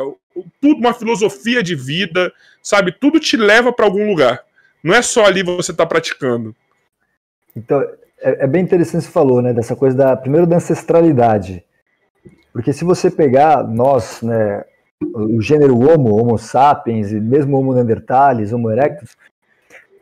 tudo 0.61 0.78
uma 0.78 0.95
filosofia 0.95 1.62
de 1.62 1.74
vida, 1.74 2.33
sabe? 2.62 2.93
Tudo 2.93 3.20
te 3.20 3.37
leva 3.37 3.72
para 3.72 3.85
algum 3.85 4.07
lugar. 4.07 4.41
Não 4.83 4.95
é 4.95 5.03
só 5.03 5.24
ali 5.24 5.43
você 5.43 5.72
tá 5.72 5.87
praticando. 5.87 6.55
Então, 7.55 7.80
é, 8.20 8.45
é, 8.45 8.47
bem 8.47 8.62
interessante 8.62 9.05
você 9.05 9.11
falou, 9.11 9.43
né? 9.43 9.53
Dessa 9.53 9.76
coisa 9.76 9.97
da 9.97 10.16
primeiro 10.16 10.47
da 10.47 10.57
ancestralidade. 10.57 11.64
Porque 12.53 12.72
se 12.72 12.85
você 12.85 13.11
pegar 13.11 13.66
nós, 13.66 14.22
né, 14.22 14.64
o 15.01 15.41
gênero 15.41 15.78
Homo, 15.78 16.14
Homo 16.14 16.39
sapiens, 16.39 17.12
e 17.12 17.20
mesmo 17.20 17.57
Homo 17.57 17.74
neanderthalis, 17.74 18.53
Homo 18.53 18.70
erectus, 18.70 19.16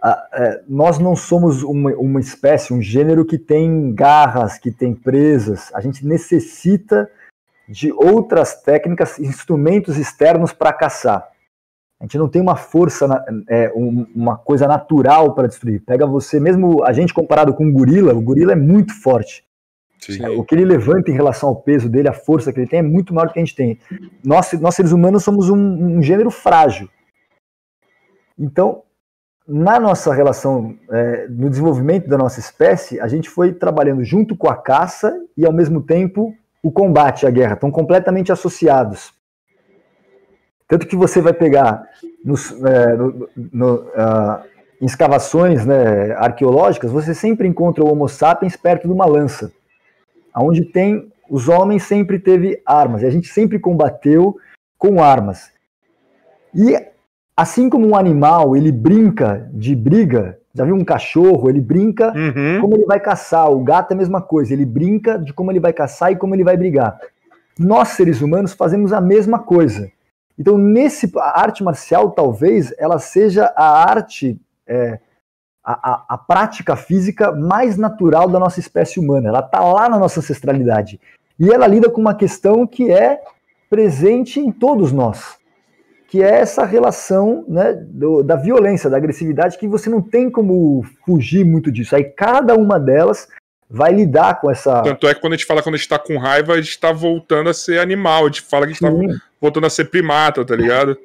a, 0.02 0.28
é, 0.32 0.62
nós 0.68 0.98
não 0.98 1.14
somos 1.14 1.62
uma, 1.62 1.92
uma 1.92 2.20
espécie, 2.20 2.72
um 2.72 2.80
gênero 2.80 3.24
que 3.24 3.38
tem 3.38 3.94
garras, 3.94 4.58
que 4.58 4.70
tem 4.70 4.94
presas. 4.94 5.70
A 5.74 5.80
gente 5.80 6.06
necessita 6.06 7.10
de 7.70 7.92
outras 7.92 8.60
técnicas, 8.60 9.20
instrumentos 9.20 9.96
externos 9.96 10.52
para 10.52 10.72
caçar. 10.72 11.28
A 12.00 12.04
gente 12.04 12.18
não 12.18 12.28
tem 12.28 12.42
uma 12.42 12.56
força, 12.56 13.06
é, 13.48 13.70
uma 13.74 14.36
coisa 14.36 14.66
natural 14.66 15.34
para 15.34 15.46
destruir. 15.46 15.82
Pega 15.84 16.06
você, 16.06 16.40
mesmo 16.40 16.82
a 16.82 16.92
gente 16.92 17.14
comparado 17.14 17.54
com 17.54 17.64
um 17.64 17.72
gorila, 17.72 18.12
o 18.12 18.20
gorila 18.20 18.52
é 18.52 18.56
muito 18.56 18.92
forte. 19.00 19.44
Sim. 20.00 20.26
O 20.30 20.42
que 20.42 20.54
ele 20.54 20.64
levanta 20.64 21.10
em 21.10 21.14
relação 21.14 21.50
ao 21.50 21.56
peso 21.56 21.88
dele, 21.88 22.08
a 22.08 22.12
força 22.12 22.52
que 22.52 22.58
ele 22.58 22.66
tem, 22.66 22.78
é 22.80 22.82
muito 22.82 23.14
maior 23.14 23.28
do 23.28 23.34
que 23.34 23.38
a 23.38 23.44
gente 23.44 23.54
tem. 23.54 23.78
Nós, 24.24 24.50
nós 24.54 24.74
seres 24.74 24.92
humanos, 24.92 25.22
somos 25.22 25.50
um, 25.50 25.56
um 25.56 26.02
gênero 26.02 26.30
frágil. 26.30 26.88
Então, 28.38 28.82
na 29.46 29.78
nossa 29.78 30.12
relação, 30.14 30.74
é, 30.90 31.28
no 31.28 31.50
desenvolvimento 31.50 32.08
da 32.08 32.16
nossa 32.16 32.40
espécie, 32.40 32.98
a 32.98 33.06
gente 33.06 33.28
foi 33.28 33.52
trabalhando 33.52 34.02
junto 34.02 34.34
com 34.34 34.48
a 34.48 34.56
caça 34.56 35.14
e, 35.36 35.44
ao 35.44 35.52
mesmo 35.52 35.82
tempo, 35.82 36.34
o 36.62 36.70
combate 36.70 37.26
à 37.26 37.30
guerra, 37.30 37.54
estão 37.54 37.70
completamente 37.70 38.30
associados. 38.30 39.12
Tanto 40.68 40.86
que 40.86 40.96
você 40.96 41.20
vai 41.20 41.32
pegar 41.32 41.82
nos, 42.24 42.52
é, 42.64 42.96
no, 42.96 43.28
no, 43.36 43.74
uh, 43.74 44.44
em 44.80 44.86
escavações 44.86 45.66
né, 45.66 46.12
arqueológicas, 46.12 46.90
você 46.90 47.14
sempre 47.14 47.48
encontra 47.48 47.84
o 47.84 47.90
Homo 47.90 48.08
sapiens 48.08 48.56
perto 48.56 48.86
de 48.86 48.92
uma 48.92 49.06
lança. 49.06 49.52
Onde 50.36 50.64
tem, 50.64 51.12
os 51.28 51.48
homens 51.48 51.82
sempre 51.82 52.18
teve 52.18 52.62
armas, 52.64 53.02
e 53.02 53.06
a 53.06 53.10
gente 53.10 53.28
sempre 53.28 53.58
combateu 53.58 54.36
com 54.78 55.02
armas. 55.02 55.50
E 56.54 56.74
assim 57.36 57.68
como 57.68 57.86
um 57.86 57.96
animal, 57.96 58.56
ele 58.56 58.72
brinca 58.72 59.50
de 59.52 59.74
briga, 59.74 60.39
já 60.54 60.64
viu 60.64 60.74
um 60.74 60.84
cachorro? 60.84 61.48
Ele 61.48 61.60
brinca 61.60 62.12
uhum. 62.12 62.60
como 62.60 62.76
ele 62.76 62.84
vai 62.84 62.98
caçar. 62.98 63.50
O 63.50 63.62
gato 63.62 63.92
é 63.92 63.94
a 63.94 63.98
mesma 63.98 64.20
coisa. 64.20 64.52
Ele 64.52 64.64
brinca 64.64 65.18
de 65.18 65.32
como 65.32 65.50
ele 65.50 65.60
vai 65.60 65.72
caçar 65.72 66.12
e 66.12 66.16
como 66.16 66.34
ele 66.34 66.44
vai 66.44 66.56
brigar. 66.56 66.98
Nós, 67.58 67.88
seres 67.90 68.20
humanos, 68.20 68.52
fazemos 68.52 68.92
a 68.92 69.00
mesma 69.00 69.38
coisa. 69.38 69.90
Então, 70.38 70.56
nesse 70.56 71.10
a 71.18 71.40
arte 71.40 71.62
marcial, 71.62 72.10
talvez, 72.10 72.74
ela 72.78 72.98
seja 72.98 73.52
a 73.54 73.84
arte, 73.84 74.40
é, 74.66 74.98
a, 75.62 75.92
a, 75.92 76.04
a, 76.14 76.18
prática 76.18 76.74
física 76.74 77.30
mais 77.30 77.76
natural 77.76 78.28
da 78.28 78.38
nossa 78.38 78.58
espécie 78.58 78.98
humana. 78.98 79.28
Ela 79.28 79.40
está 79.40 79.60
lá 79.60 79.88
na 79.88 79.98
nossa 79.98 80.20
ancestralidade. 80.20 80.98
E 81.38 81.50
ela 81.50 81.66
lida 81.66 81.90
com 81.90 82.00
uma 82.00 82.14
questão 82.14 82.66
que 82.66 82.90
é 82.90 83.20
presente 83.68 84.40
em 84.40 84.50
todos 84.50 84.92
nós 84.92 85.39
que 86.10 86.20
é 86.20 86.40
essa 86.40 86.64
relação 86.64 87.44
né, 87.46 87.72
do, 87.72 88.20
da 88.20 88.34
violência, 88.34 88.90
da 88.90 88.96
agressividade, 88.96 89.56
que 89.56 89.68
você 89.68 89.88
não 89.88 90.02
tem 90.02 90.28
como 90.28 90.84
fugir 91.06 91.44
muito 91.44 91.70
disso. 91.70 91.94
Aí 91.94 92.02
cada 92.02 92.56
uma 92.56 92.80
delas 92.80 93.28
vai 93.70 93.92
lidar 93.92 94.40
com 94.40 94.50
essa. 94.50 94.82
Tanto 94.82 95.06
é 95.06 95.14
que 95.14 95.20
quando 95.20 95.34
a 95.34 95.36
gente 95.36 95.46
fala 95.46 95.62
quando 95.62 95.76
a 95.76 95.78
gente 95.78 95.88
tá 95.88 96.00
com 96.00 96.18
raiva, 96.18 96.54
a 96.54 96.60
gente 96.60 96.80
tá 96.80 96.90
voltando 96.90 97.48
a 97.48 97.54
ser 97.54 97.78
animal, 97.78 98.24
a 98.24 98.26
gente 98.26 98.42
fala 98.42 98.66
que 98.66 98.72
a 98.72 98.74
gente 98.74 98.82
tá 98.82 98.90
Sim. 98.90 99.06
tá 99.06 99.24
voltando 99.40 99.66
a 99.68 99.70
ser 99.70 99.84
primata, 99.84 100.44
tá 100.44 100.56
ligado? 100.56 100.98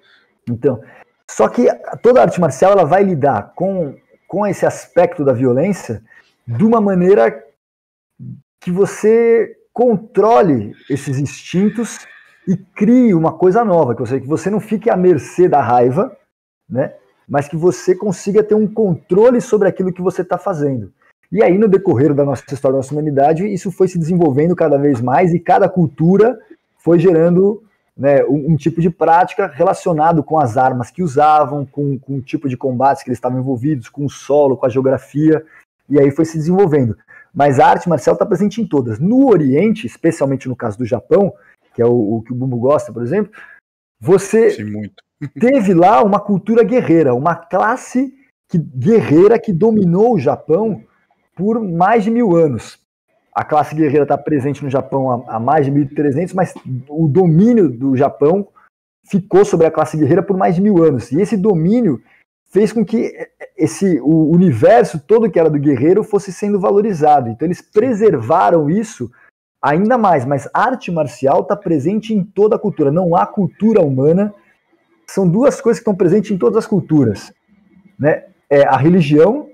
Então. 0.50 0.82
Só 1.30 1.48
que 1.50 1.68
toda 2.02 2.24
arte 2.24 2.42
marcial 2.42 2.72
ela 2.72 2.84
vai 2.84 3.04
lidar 3.04 3.54
com, 3.56 3.96
com 4.28 4.48
esse 4.48 4.66
aspecto 4.66 5.24
da 5.24 5.34
violência 5.34 6.02
de 6.48 6.64
uma 6.64 6.82
maneira 6.82 7.44
que 8.60 8.72
você 8.72 9.56
controle 9.72 10.74
esses 10.90 11.20
instintos 11.20 12.00
e 12.48 12.56
crie 12.56 13.14
uma 13.14 13.34
coisa 13.34 13.64
nova, 13.64 13.96
que 13.96 14.02
você, 14.02 14.20
que 14.20 14.28
você 14.28 14.50
não 14.50 14.60
fique 14.60 14.90
à 14.90 14.96
mercê 14.96 15.48
da 15.48 15.62
raiva, 15.62 16.16
né? 16.70 16.94
mas 17.28 17.48
que 17.48 17.58
você 17.58 17.96
consiga 17.96 18.44
ter 18.44 18.56
um 18.56 18.68
controle 18.68 19.42
sobre 19.42 19.68
aquilo 19.68 19.92
que 19.92 20.02
você 20.02 20.22
está 20.22 20.38
fazendo. 20.38 20.92
E 21.32 21.44
aí, 21.44 21.58
no 21.58 21.68
decorrer 21.68 22.14
da 22.14 22.24
nossa 22.24 22.44
história, 22.52 22.74
da 22.74 22.78
nossa 22.78 22.94
humanidade, 22.94 23.52
isso 23.52 23.72
foi 23.72 23.88
se 23.88 23.98
desenvolvendo 23.98 24.56
cada 24.56 24.78
vez 24.78 25.02
mais 25.02 25.34
e 25.34 25.40
cada 25.40 25.68
cultura 25.68 26.38
foi 26.78 27.00
gerando 27.00 27.64
né, 27.98 28.24
um, 28.26 28.52
um, 28.52 28.56
tipo 28.56 28.80
de 28.80 28.90
prática 28.90 29.48
relacionado 29.48 30.24
com 30.24 30.38
as 30.38 30.56
armas 30.56 30.92
que 30.92 31.02
usavam, 31.02 31.66
com, 31.66 31.98
com 31.98 32.18
o 32.18 32.22
tipo 32.22 32.48
de 32.48 32.56
combates 32.56 33.04
que 33.04 33.10
eles 33.10 33.18
estavam 33.18 33.40
envolvidos, 33.40 33.90
com 33.90 34.06
o 34.06 34.10
solo, 34.10 34.56
com 34.56 34.66
a 34.66 34.70
geografia, 34.70 35.44
e 35.90 36.00
aí 36.00 36.12
foi 36.12 36.26
se 36.26 36.38
desenvolvendo. 36.38 36.96
Mas 37.34 37.60
a 37.60 37.68
arte 37.68 37.90
marcial 37.90 38.14
está 38.14 38.26
presente 38.26 38.62
em 38.62 38.68
todas. 38.68 39.00
No 39.00 39.28
Oriente, 39.30 39.88
especialmente 39.88 40.48
no 40.48 40.56
caso 40.56 40.78
do 40.78 40.86
Japão, 40.86 41.34
que 41.76 41.82
é 41.82 41.86
o, 41.86 42.16
o 42.16 42.22
que 42.24 42.32
o 42.32 42.36
Bumbo 42.36 42.58
gosta, 42.58 42.92
por 42.92 43.04
exemplo, 43.04 43.32
você 44.00 44.52
Sim, 44.52 44.90
teve 45.40 45.74
lá 45.74 46.02
uma 46.04 46.20
cultura 46.20 46.64
guerreira, 46.64 47.14
uma 47.14 47.36
classe 47.36 48.14
que, 48.50 48.58
guerreira 48.58 49.38
que 49.38 49.52
dominou 49.52 50.16
o 50.16 50.20
Japão 50.20 50.82
por 51.36 51.62
mais 51.62 52.04
de 52.04 52.10
mil 52.10 52.36
anos. 52.36 52.80
A 53.34 53.44
classe 53.44 53.76
guerreira 53.76 54.04
está 54.04 54.18
presente 54.18 54.64
no 54.64 54.70
Japão 54.70 55.12
há, 55.12 55.36
há 55.36 55.40
mais 55.40 55.66
de 55.66 55.72
1.300, 55.72 56.34
mas 56.34 56.54
o 56.88 57.08
domínio 57.10 57.70
do 57.70 57.96
Japão 57.96 58.48
ficou 59.06 59.44
sobre 59.44 59.68
a 59.68 59.72
classe 59.72 59.98
guerreira 59.98 60.24
por 60.24 60.38
mais 60.38 60.56
de 60.56 60.62
mil 60.62 60.82
anos. 60.82 61.12
E 61.12 61.20
esse 61.20 61.36
domínio 61.36 62.02
fez 62.50 62.72
com 62.72 62.86
que 62.86 63.14
esse 63.58 64.00
o 64.00 64.32
universo 64.32 64.98
todo 64.98 65.30
que 65.30 65.38
era 65.38 65.50
do 65.50 65.60
guerreiro 65.60 66.04
fosse 66.04 66.32
sendo 66.32 66.58
valorizado. 66.58 67.30
Então 67.30 67.46
eles 67.46 67.62
preservaram 67.62 68.70
isso 68.70 69.12
ainda 69.66 69.98
mais, 69.98 70.26
mas 70.26 70.48
arte 70.54 70.92
marcial 70.92 71.42
está 71.42 71.56
presente 71.56 72.14
em 72.14 72.24
toda 72.24 72.56
a 72.56 72.60
cultura. 72.60 72.92
Não 72.92 73.16
há 73.16 73.26
cultura 73.26 73.82
humana. 73.82 74.34
São 75.08 75.28
duas 75.28 75.60
coisas 75.60 75.80
que 75.80 75.84
estão 75.84 75.96
presentes 75.96 76.32
em 76.32 76.38
todas 76.38 76.58
as 76.58 76.68
culturas, 76.68 77.34
né? 77.98 78.26
É 78.50 78.64
a 78.64 78.78
religião 78.78 79.50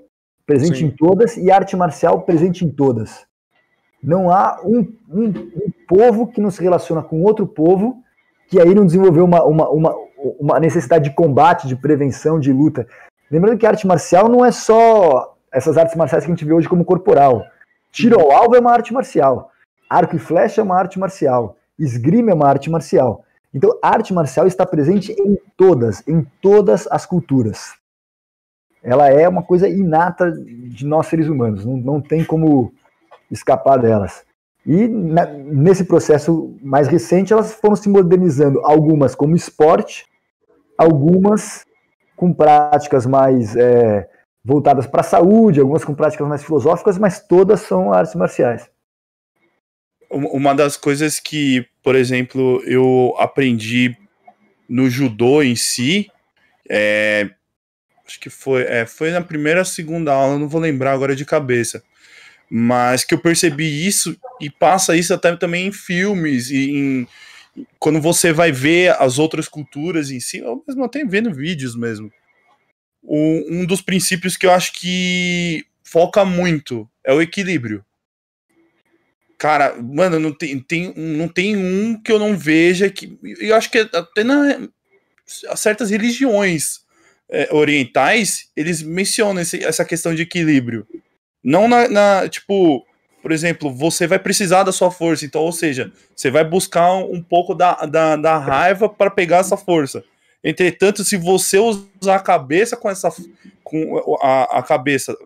presente 0.46 0.78
Sim. 0.78 0.86
em 0.86 0.90
todas 0.90 1.36
e 1.36 1.50
a 1.50 1.56
arte 1.56 1.76
marcial 1.76 2.22
presente 2.22 2.64
em 2.64 2.70
todas. 2.70 3.26
Não 4.02 4.30
há 4.30 4.60
um, 4.64 4.80
um, 5.08 5.28
um 5.28 5.72
povo 5.88 6.26
que 6.26 6.40
não 6.40 6.50
se 6.50 6.62
relaciona 6.62 7.02
com 7.02 7.22
outro 7.22 7.46
povo 7.46 8.02
que 8.48 8.60
aí 8.60 8.74
não 8.74 8.84
desenvolveu 8.84 9.24
uma, 9.24 9.42
uma, 9.44 9.68
uma, 9.70 9.94
uma 10.38 10.60
necessidade 10.60 11.04
de 11.04 11.14
combate, 11.14 11.66
de 11.66 11.74
prevenção, 11.74 12.38
de 12.38 12.52
luta. 12.52 12.86
Lembrando 13.30 13.56
que 13.56 13.64
a 13.64 13.70
arte 13.70 13.86
marcial 13.86 14.28
não 14.28 14.44
é 14.44 14.52
só 14.52 15.34
essas 15.50 15.78
artes 15.78 15.96
marciais 15.96 16.24
que 16.24 16.30
a 16.30 16.34
gente 16.34 16.44
vê 16.44 16.52
hoje 16.52 16.68
como 16.68 16.84
corporal. 16.84 17.44
Tiro 17.90 18.20
ao 18.20 18.30
alvo 18.30 18.56
é 18.56 18.60
uma 18.60 18.72
arte 18.72 18.92
marcial. 18.92 19.51
Arco 19.96 20.16
e 20.16 20.18
flecha 20.18 20.60
é 20.60 20.64
uma 20.64 20.78
arte 20.78 20.98
marcial. 20.98 21.56
Esgrima 21.78 22.30
é 22.30 22.34
uma 22.34 22.48
arte 22.48 22.70
marcial. 22.70 23.24
Então, 23.52 23.78
a 23.82 23.88
arte 23.90 24.14
marcial 24.14 24.46
está 24.46 24.64
presente 24.64 25.12
em 25.12 25.38
todas, 25.56 26.02
em 26.08 26.26
todas 26.40 26.88
as 26.90 27.04
culturas. 27.04 27.74
Ela 28.82 29.08
é 29.08 29.28
uma 29.28 29.42
coisa 29.42 29.68
inata 29.68 30.32
de 30.32 30.86
nós 30.86 31.06
seres 31.06 31.28
humanos. 31.28 31.64
Não, 31.64 31.76
não 31.76 32.00
tem 32.00 32.24
como 32.24 32.72
escapar 33.30 33.78
delas. 33.78 34.24
E 34.64 34.88
na- 34.88 35.26
nesse 35.26 35.84
processo 35.84 36.56
mais 36.62 36.88
recente, 36.88 37.32
elas 37.32 37.52
foram 37.52 37.76
se 37.76 37.88
modernizando, 37.88 38.60
algumas 38.64 39.14
como 39.14 39.36
esporte, 39.36 40.06
algumas 40.78 41.64
com 42.16 42.32
práticas 42.32 43.04
mais 43.04 43.54
é, 43.56 44.08
voltadas 44.44 44.86
para 44.86 45.00
a 45.00 45.04
saúde, 45.04 45.60
algumas 45.60 45.84
com 45.84 45.94
práticas 45.94 46.26
mais 46.26 46.42
filosóficas, 46.42 46.96
mas 46.96 47.20
todas 47.20 47.60
são 47.60 47.92
artes 47.92 48.14
marciais. 48.14 48.71
Um- 50.12 50.26
Uma 50.28 50.54
das 50.54 50.76
coisas 50.76 51.18
que, 51.20 51.66
por 51.82 51.94
exemplo, 51.96 52.62
eu 52.66 53.14
aprendi 53.18 53.96
no 54.68 54.90
judô 54.90 55.42
em 55.42 55.56
si, 55.56 56.10
é, 56.68 57.30
acho 58.06 58.20
que 58.20 58.30
foi, 58.30 58.62
é, 58.64 58.86
foi 58.86 59.10
na 59.10 59.22
primeira, 59.22 59.64
segunda 59.64 60.12
aula, 60.12 60.38
não 60.38 60.48
vou 60.48 60.60
lembrar 60.60 60.92
agora 60.92 61.16
de 61.16 61.24
cabeça, 61.24 61.82
mas 62.50 63.04
que 63.04 63.14
eu 63.14 63.20
percebi 63.20 63.86
isso 63.86 64.16
e 64.40 64.50
passa 64.50 64.96
isso 64.96 65.14
até 65.14 65.34
também 65.36 65.68
em 65.68 65.72
filmes 65.72 66.50
e 66.50 66.70
em, 66.72 67.08
quando 67.78 68.00
você 68.00 68.32
vai 68.32 68.52
ver 68.52 68.96
as 69.02 69.18
outras 69.18 69.48
culturas 69.48 70.10
em 70.10 70.20
si, 70.20 70.42
ou 70.42 70.64
mesmo 70.68 70.84
até 70.84 71.04
vendo 71.04 71.32
vídeos 71.34 71.76
mesmo. 71.76 72.12
O- 73.02 73.46
um 73.50 73.66
dos 73.66 73.80
princípios 73.82 74.36
que 74.36 74.46
eu 74.46 74.52
acho 74.52 74.72
que 74.74 75.64
foca 75.84 76.24
muito 76.24 76.88
é 77.04 77.12
o 77.12 77.22
equilíbrio. 77.22 77.84
Cara, 79.42 79.74
mano, 79.82 80.20
não 80.20 80.32
tem, 80.32 80.56
tem, 80.60 80.94
não 80.96 81.26
tem 81.26 81.56
um 81.56 82.00
que 82.00 82.12
eu 82.12 82.18
não 82.20 82.36
veja 82.38 82.88
que. 82.88 83.18
Eu 83.40 83.56
acho 83.56 83.68
que 83.72 83.78
até 83.78 84.22
na 84.22 84.68
certas 85.56 85.90
religiões 85.90 86.82
é, 87.28 87.48
orientais, 87.52 88.50
eles 88.56 88.80
mencionam 88.82 89.42
esse- 89.42 89.64
essa 89.64 89.84
questão 89.84 90.14
de 90.14 90.22
equilíbrio. 90.22 90.86
Não 91.42 91.66
na, 91.66 91.88
na- 91.88 92.28
Tipo, 92.28 92.86
por 93.20 93.32
exemplo, 93.32 93.68
você 93.74 94.06
vai 94.06 94.20
precisar 94.20 94.62
da 94.62 94.70
sua 94.70 94.92
força, 94.92 95.24
então, 95.24 95.40
ou 95.40 95.50
seja, 95.52 95.90
você 96.14 96.30
vai 96.30 96.44
buscar 96.44 96.94
um, 96.94 97.20
pouco 97.20 97.52
da, 97.52 97.74
da, 97.84 98.14
da 98.14 98.38
raiva 98.38 98.88
para 98.88 99.10
pegar 99.10 99.38
essa 99.38 99.56
força. 99.56 100.04
Entretanto, 100.44 101.02
se 101.04 101.16
você 101.16 101.58
usar 101.58 102.14
a 102.14 102.20
cabeça 102.20 102.76
com 102.76 102.88
essa. 102.88 103.08
com 103.64 104.16
a, 104.22 104.58
a 104.58 104.62
cabeça. 104.62 105.16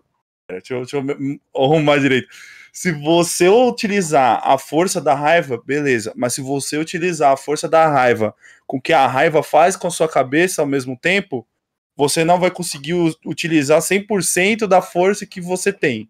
Deixa 0.49 0.73
eu, 0.73 0.79
deixa 0.81 0.97
eu 0.97 1.03
me- 1.03 1.39
arrumar 1.55 1.99
direito. 1.99 2.27
Se 2.71 2.91
você 2.91 3.47
utilizar 3.49 4.41
a 4.43 4.57
força 4.57 5.01
da 5.01 5.13
raiva, 5.13 5.61
beleza. 5.65 6.13
Mas 6.15 6.33
se 6.33 6.41
você 6.41 6.77
utilizar 6.77 7.31
a 7.31 7.37
força 7.37 7.67
da 7.67 7.87
raiva 7.87 8.35
com 8.65 8.77
o 8.77 8.81
que 8.81 8.93
a 8.93 9.07
raiva 9.07 9.41
faz 9.41 9.75
com 9.75 9.87
a 9.87 9.91
sua 9.91 10.07
cabeça 10.07 10.61
ao 10.61 10.67
mesmo 10.67 10.97
tempo, 10.97 11.47
você 11.95 12.23
não 12.23 12.39
vai 12.39 12.51
conseguir 12.51 12.93
utilizar 13.25 13.81
100% 13.81 14.67
da 14.67 14.81
força 14.81 15.25
que 15.25 15.41
você 15.41 15.73
tem. 15.73 16.09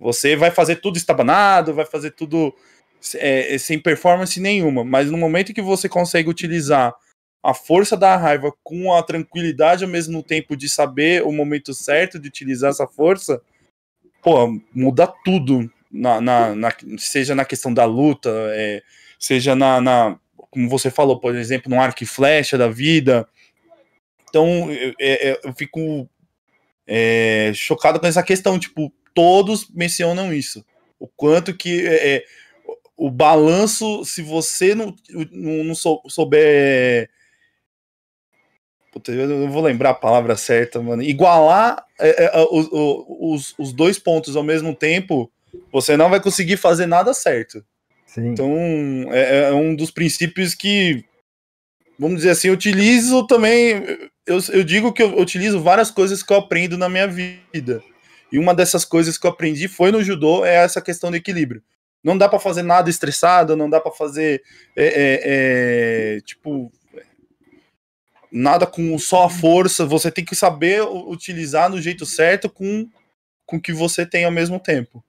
Você 0.00 0.34
vai 0.34 0.50
fazer 0.50 0.76
tudo 0.76 0.96
estabanado, 0.96 1.72
vai 1.72 1.86
fazer 1.86 2.10
tudo 2.10 2.52
é, 3.14 3.56
sem 3.58 3.78
performance 3.78 4.40
nenhuma. 4.40 4.82
Mas 4.82 5.08
no 5.08 5.16
momento 5.16 5.54
que 5.54 5.62
você 5.62 5.88
consegue 5.88 6.28
utilizar 6.28 6.92
a 7.42 7.54
força 7.54 7.96
da 7.96 8.16
raiva 8.16 8.52
com 8.62 8.92
a 8.92 9.02
tranquilidade 9.02 9.84
ao 9.84 9.90
mesmo 9.90 10.22
tempo 10.22 10.56
de 10.56 10.68
saber 10.68 11.22
o 11.24 11.32
momento 11.32 11.74
certo 11.74 12.18
de 12.18 12.28
utilizar 12.28 12.70
essa 12.70 12.86
força, 12.86 13.40
pô, 14.22 14.60
muda 14.72 15.06
tudo. 15.24 15.70
Na, 15.92 16.20
na- 16.20 16.54
na- 16.54 16.72
seja 16.98 17.34
na 17.34 17.44
questão 17.44 17.72
da 17.72 17.84
luta, 17.84 18.30
é, 18.54 18.82
seja 19.18 19.54
na, 19.54 19.80
na- 19.80 20.18
como 20.50 20.68
você 20.68 20.90
falou, 20.90 21.20
por 21.20 21.34
exemplo, 21.36 21.70
no 21.70 21.80
arco 21.80 22.02
e 22.02 22.06
flecha 22.06 22.56
da 22.56 22.68
vida. 22.68 23.28
Então, 24.28 24.70
eu, 24.70 24.94
é- 24.98 25.30
é- 25.30 25.40
eu 25.44 25.52
fico 25.52 26.08
é, 26.86 27.52
chocado 27.54 28.00
com 28.00 28.06
essa 28.06 28.22
questão. 28.22 28.58
Tipo, 28.58 28.92
todos 29.14 29.68
mencionam 29.70 30.32
isso. 30.34 30.64
O 30.98 31.06
quanto 31.06 31.56
que 31.56 31.86
é, 31.86 32.16
é, 32.16 32.24
o 32.96 33.10
balanço, 33.10 34.04
se 34.04 34.20
você 34.22 34.74
não, 34.74 34.94
não, 35.30 35.64
não 35.64 35.74
sou- 35.74 36.02
souber. 36.08 37.08
Puta, 38.92 39.10
eu 39.12 39.26
não 39.28 39.50
vou 39.50 39.62
lembrar 39.62 39.90
a 39.90 39.94
palavra 39.94 40.36
certa, 40.36 40.82
mano. 40.82 41.02
Igualar 41.02 41.82
é, 41.98 42.30
os, 42.50 43.54
os 43.58 43.72
dois 43.72 43.98
pontos 43.98 44.36
ao 44.36 44.42
mesmo 44.42 44.74
tempo, 44.74 45.30
você 45.72 45.96
não 45.96 46.10
vai 46.10 46.20
conseguir 46.20 46.56
fazer 46.56 46.86
nada 46.86 47.12
certo. 47.14 47.64
Sim. 48.06 48.28
Então, 48.28 48.54
é, 49.10 49.48
é 49.48 49.52
um 49.52 49.74
dos 49.74 49.90
princípios 49.90 50.54
que, 50.54 51.04
vamos 51.98 52.18
dizer 52.18 52.30
assim, 52.30 52.48
eu 52.48 52.54
utilizo 52.54 53.26
também. 53.26 54.10
Eu, 54.26 54.38
eu 54.50 54.62
digo 54.62 54.92
que 54.92 55.02
eu 55.02 55.18
utilizo 55.18 55.60
várias 55.60 55.90
coisas 55.90 56.22
que 56.22 56.32
eu 56.32 56.36
aprendo 56.36 56.76
na 56.76 56.88
minha 56.88 57.06
vida. 57.06 57.82
E 58.30 58.38
uma 58.38 58.54
dessas 58.54 58.84
coisas 58.84 59.18
que 59.18 59.26
eu 59.26 59.30
aprendi 59.30 59.68
foi 59.68 59.90
no 59.90 60.02
judô 60.02 60.44
é 60.44 60.56
essa 60.56 60.80
questão 60.80 61.10
do 61.10 61.16
equilíbrio. 61.16 61.62
Não 62.02 62.18
dá 62.18 62.28
pra 62.28 62.38
fazer 62.38 62.62
nada 62.62 62.90
estressado, 62.90 63.56
não 63.56 63.70
dá 63.70 63.80
pra 63.80 63.92
fazer 63.92 64.42
é, 64.74 64.86
é, 64.86 65.20
é, 66.16 66.20
tipo 66.22 66.72
nada 68.30 68.66
com 68.66 68.98
só 68.98 69.24
a 69.24 69.30
força. 69.30 69.86
Você 69.86 70.10
tem 70.10 70.24
que 70.24 70.34
saber 70.34 70.82
utilizar 70.82 71.70
no 71.70 71.80
jeito 71.80 72.06
certo 72.06 72.48
com 72.48 72.88
com 73.44 73.56
o 73.56 73.60
que 73.60 73.72
você 73.72 74.06
tem 74.06 74.24
ao 74.24 74.30
mesmo 74.30 74.58
tempo. 74.58 75.04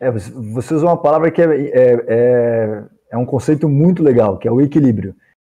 É, 0.00 0.10
você- 0.10 0.74
usou 0.74 0.88
uma 0.88 0.96
palavra 0.96 1.30
que 1.30 1.42
é, 1.42 1.44
é, 1.46 2.04
é, 2.08 2.82
é 3.12 3.16
um 3.16 3.24
conceito 3.26 3.68
muito 3.68 4.02
legal, 4.02 4.38
que 4.38 4.46
é 4.46 4.52
o 4.52 4.60
equilíbrio. 4.60 5.14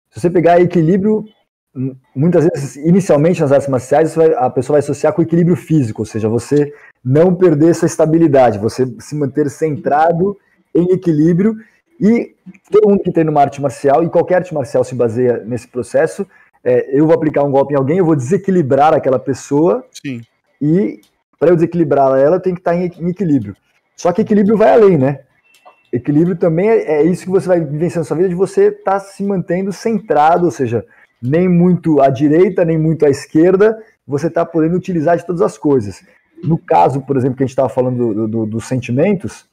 Se 0.10 0.20
você 0.20 0.30
pegar 0.30 0.60
equilíbrio, 0.60 1.24
m- 1.76 1.96
muitas 2.16 2.46
vezes, 2.46 2.76
inicialmente 2.78 3.40
nas 3.42 3.52
artes 3.52 3.68
marciais, 3.68 4.16
vai- 4.16 4.34
a 4.34 4.50
pessoa 4.50 4.76
vai 4.76 4.80
associar 4.80 5.14
com 5.14 5.22
o 5.22 5.26
equilíbrio 5.26 5.56
físico, 5.56 6.02
ou 6.02 6.06
seja, 6.06 6.28
você 6.28 6.74
não 7.04 7.36
perder 7.36 7.76
sua 7.76 7.86
estabilidade, 7.86 8.58
você 8.60 8.86
se 9.00 9.16
manter 9.16 9.50
centrado 9.50 10.38
em 10.74 10.92
equilíbrio. 10.92 11.56
E 12.00 12.34
todo 12.72 12.90
mundo 12.90 13.04
que 13.04 13.12
treina 13.12 13.30
uma 13.30 13.42
arte 13.42 13.62
marcial, 13.62 14.04
e 14.04 14.10
qualquer 14.10 14.38
arte 14.38 14.54
marcial 14.56 14.84
se 14.84 14.96
baseia 14.96 15.38
nesse 15.46 15.68
processo, 15.68 16.26
é, 16.64 16.98
eu 16.98 17.06
vou 17.06 17.14
aplicar 17.16 17.44
um 17.44 17.52
golpe 17.52 17.74
em 17.74 17.78
alguém, 17.78 18.00
eu 18.00 18.06
vou 18.06 18.16
desequilibrar 18.16 18.92
aquela 18.94 19.20
pessoa, 19.20 19.86
Sim. 20.04 20.22
e 20.60 21.00
para 21.40 21.50
eu 21.50 21.56
desequilibrar 21.56 22.18
ela, 22.20 22.38
eu 22.38 22.40
tenho 22.40 22.56
que 22.56 22.62
estar 22.62 22.76
em, 22.76 22.86
em 23.00 23.10
equilíbrio. 23.10 23.56
Só 24.02 24.12
que 24.12 24.24
equilíbrio 24.24 24.58
vai 24.58 24.72
além, 24.74 24.98
né? 24.98 25.20
Equilíbrio 25.94 26.36
também 26.36 26.68
é, 26.68 27.02
é 27.02 27.04
isso 27.04 27.24
que 27.24 27.30
você 27.30 27.48
vai 27.48 27.60
vivenciando 27.60 28.00
na 28.00 28.04
sua 28.06 28.18
vida, 28.18 28.30
de 28.30 28.34
você 28.34 28.70
estar 28.70 29.00
se 29.00 29.24
mantendo 29.24 29.72
centrado, 29.72 30.46
ou 30.46 30.52
seja, 30.52 30.84
nem 31.22 31.48
muito 31.48 32.02
à 32.02 32.10
direita, 32.10 32.66
nem 32.66 32.80
muito 32.80 33.06
à 33.06 33.10
esquerda, 33.12 33.78
você 34.08 34.26
está 34.26 34.44
podendo 34.44 34.76
utilizar 34.76 35.18
de 35.18 35.24
todas 35.26 35.44
as 35.44 35.56
coisas. 35.56 36.04
No 36.44 36.58
caso, 36.58 37.02
por 37.02 37.16
exemplo, 37.16 37.38
que 37.38 37.44
a 37.44 37.46
gente 37.46 37.52
estava 37.52 37.70
falando 37.70 38.12
do- 38.12 38.28
do- 38.28 38.46
dos 38.48 38.68
sentimentos, 38.68 39.46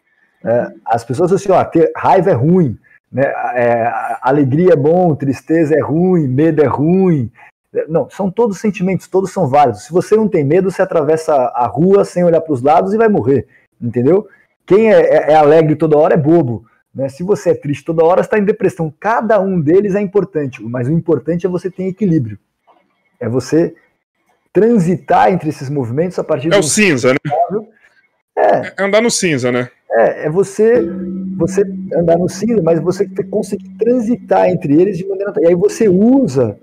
é, 0.42 0.68
as 0.86 1.04
pessoas 1.04 1.30
assim, 1.30 1.52
ó, 1.52 1.62
ter 1.62 1.92
raiva 1.94 2.30
é 2.30 2.34
ruim, 2.34 2.78
né? 3.12 3.24
É, 3.54 3.92
alegria 4.22 4.72
é 4.72 4.76
bom, 4.76 5.14
tristeza 5.14 5.74
é 5.74 5.82
ruim, 5.82 6.26
medo 6.26 6.62
é 6.62 6.66
ruim. 6.66 7.30
Não, 7.86 8.08
são 8.08 8.30
todos 8.30 8.58
sentimentos, 8.58 9.08
todos 9.08 9.30
são 9.30 9.46
válidos. 9.46 9.84
Se 9.84 9.92
você 9.92 10.16
não 10.16 10.26
tem 10.26 10.42
medo, 10.42 10.70
você 10.70 10.80
atravessa 10.80 11.34
a 11.34 11.66
rua 11.66 12.02
sem 12.02 12.24
olhar 12.24 12.40
para 12.40 12.54
os 12.54 12.62
lados 12.62 12.94
e 12.94 12.96
vai 12.96 13.08
morrer, 13.08 13.46
entendeu? 13.80 14.28
Quem 14.66 14.92
é, 14.92 15.00
é- 15.00 15.32
é 15.32 15.34
alegre 15.34 15.76
toda 15.76 15.98
hora 15.98 16.14
é 16.14 16.18
bobo. 16.18 16.66
Né? 16.94 17.08
Se 17.08 17.22
você 17.22 17.50
é 17.50 17.54
triste 17.54 17.84
toda 17.84 18.04
hora, 18.04 18.20
está 18.20 18.38
em 18.38 18.44
depressão. 18.44 18.92
Cada 18.98 19.40
um 19.40 19.60
deles 19.60 19.94
é 19.94 20.00
importante, 20.00 20.62
mas 20.62 20.88
o 20.88 20.92
importante 20.92 21.46
é 21.46 21.48
você 21.48 21.70
ter 21.70 21.84
equilíbrio. 21.84 22.38
É 23.20 23.28
você 23.28 23.74
transitar 24.52 25.30
entre 25.32 25.48
esses 25.48 25.68
movimentos 25.70 26.18
a 26.18 26.24
partir 26.24 26.52
É 26.52 26.58
o 26.58 26.62
cinza, 26.62 27.12
né? 27.12 27.18
É. 28.36 28.72
é 28.76 28.84
andar 28.84 29.00
no 29.00 29.10
cinza, 29.10 29.50
né? 29.52 29.70
É, 29.90 30.26
é 30.26 30.30
você 30.30 30.82
você 31.36 31.62
andar 31.94 32.18
no 32.18 32.28
cinza, 32.28 32.60
mas 32.62 32.80
você 32.80 33.08
conseguir 33.30 33.68
transitar 33.78 34.48
entre 34.48 34.80
eles 34.80 34.98
de 34.98 35.06
maneira. 35.06 35.32
E 35.38 35.46
aí 35.46 35.54
você 35.54 35.88
usa 35.88 36.58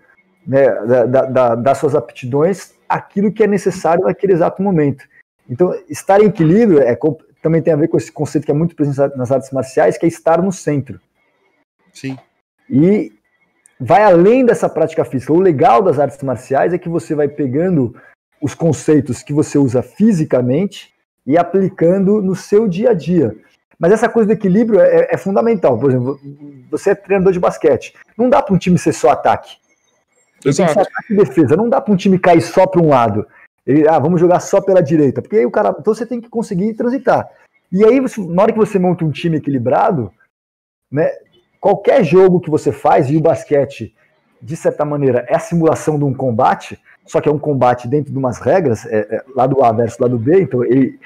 né, 0.45 0.65
da, 0.85 1.25
da, 1.25 1.55
das 1.55 1.77
suas 1.77 1.95
aptidões 1.95 2.73
aquilo 2.87 3.31
que 3.31 3.43
é 3.43 3.47
necessário 3.47 4.03
naquele 4.03 4.33
exato 4.33 4.61
momento. 4.61 5.05
Então, 5.49 5.73
estar 5.89 6.21
em 6.21 6.25
equilíbrio 6.25 6.79
é, 6.79 6.97
também 7.41 7.61
tem 7.61 7.73
a 7.73 7.77
ver 7.77 7.87
com 7.87 7.97
esse 7.97 8.11
conceito 8.11 8.45
que 8.45 8.51
é 8.51 8.55
muito 8.55 8.75
presente 8.75 9.15
nas 9.15 9.31
artes 9.31 9.51
marciais, 9.51 9.97
que 9.97 10.05
é 10.05 10.09
estar 10.09 10.41
no 10.41 10.51
centro. 10.51 10.99
Sim. 11.93 12.17
E 12.69 13.13
vai 13.79 14.03
além 14.03 14.45
dessa 14.45 14.67
prática 14.67 15.05
física. 15.05 15.33
O 15.33 15.39
legal 15.39 15.81
das 15.81 15.99
artes 15.99 16.21
marciais 16.23 16.73
é 16.73 16.77
que 16.77 16.89
você 16.89 17.13
vai 17.13 17.27
pegando 17.27 17.95
os 18.41 18.53
conceitos 18.53 19.21
que 19.21 19.33
você 19.33 19.57
usa 19.57 19.81
fisicamente 19.81 20.93
e 21.25 21.37
aplicando 21.37 22.21
no 22.21 22.35
seu 22.35 22.67
dia 22.67 22.91
a 22.91 22.93
dia. 22.93 23.35
Mas 23.77 23.91
essa 23.91 24.07
coisa 24.07 24.27
do 24.27 24.33
equilíbrio 24.33 24.79
é, 24.79 25.09
é 25.11 25.17
fundamental. 25.17 25.77
Por 25.77 25.89
exemplo, 25.89 26.19
você 26.71 26.91
é 26.91 26.95
treinador 26.95 27.33
de 27.33 27.39
basquete. 27.39 27.93
Não 28.17 28.29
dá 28.29 28.41
para 28.41 28.53
um 28.53 28.57
time 28.57 28.77
ser 28.77 28.93
só 28.93 29.09
ataque. 29.09 29.57
Exato. 30.43 30.79
ataque 30.79 31.13
e 31.13 31.15
defesa. 31.15 31.55
Não 31.55 31.69
dá 31.69 31.81
para 31.81 31.93
um 31.93 31.97
time 31.97 32.19
cair 32.19 32.41
só 32.41 32.65
para 32.67 32.81
um 32.81 32.89
lado. 32.89 33.27
Ele, 33.65 33.87
ah, 33.87 33.99
vamos 33.99 34.21
jogar 34.21 34.39
só 34.39 34.61
pela 34.61 34.81
direita. 34.81 35.21
Porque 35.21 35.37
aí 35.37 35.45
o 35.45 35.51
cara. 35.51 35.75
Então 35.79 35.93
você 35.93 36.05
tem 36.05 36.21
que 36.21 36.29
conseguir 36.29 36.73
transitar. 36.73 37.29
E 37.71 37.83
aí, 37.83 37.99
na 38.29 38.43
hora 38.43 38.53
que 38.53 38.59
você 38.59 38.77
monta 38.77 39.03
um 39.03 39.11
time 39.11 39.37
equilibrado, 39.37 40.11
né, 40.91 41.09
qualquer 41.59 42.03
jogo 42.03 42.39
que 42.39 42.49
você 42.49 42.71
faz, 42.71 43.09
e 43.09 43.17
o 43.17 43.21
basquete, 43.21 43.93
de 44.41 44.55
certa 44.55 44.85
maneira, 44.85 45.25
é 45.27 45.35
a 45.35 45.39
simulação 45.39 45.97
de 45.97 46.05
um 46.05 46.13
combate, 46.13 46.79
só 47.05 47.19
que 47.19 47.27
é 47.27 47.31
um 47.31 47.39
combate 47.39 47.87
dentro 47.87 48.11
de 48.11 48.17
umas 48.17 48.39
regras, 48.39 48.85
é, 48.85 48.99
é, 48.99 49.23
lado 49.35 49.63
A 49.63 49.71
versus 49.71 49.99
lado 49.99 50.17
B, 50.17 50.41
então 50.41 50.63
ele, 50.63 50.99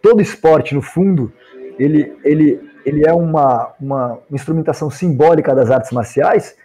todo 0.00 0.22
esporte, 0.22 0.74
no 0.74 0.80
fundo, 0.80 1.32
ele, 1.78 2.16
ele, 2.24 2.60
ele 2.84 3.06
é 3.06 3.12
uma, 3.12 3.74
uma 3.78 4.18
instrumentação 4.30 4.90
simbólica 4.90 5.54
das 5.54 5.70
artes 5.70 5.92
marciais. 5.92 6.56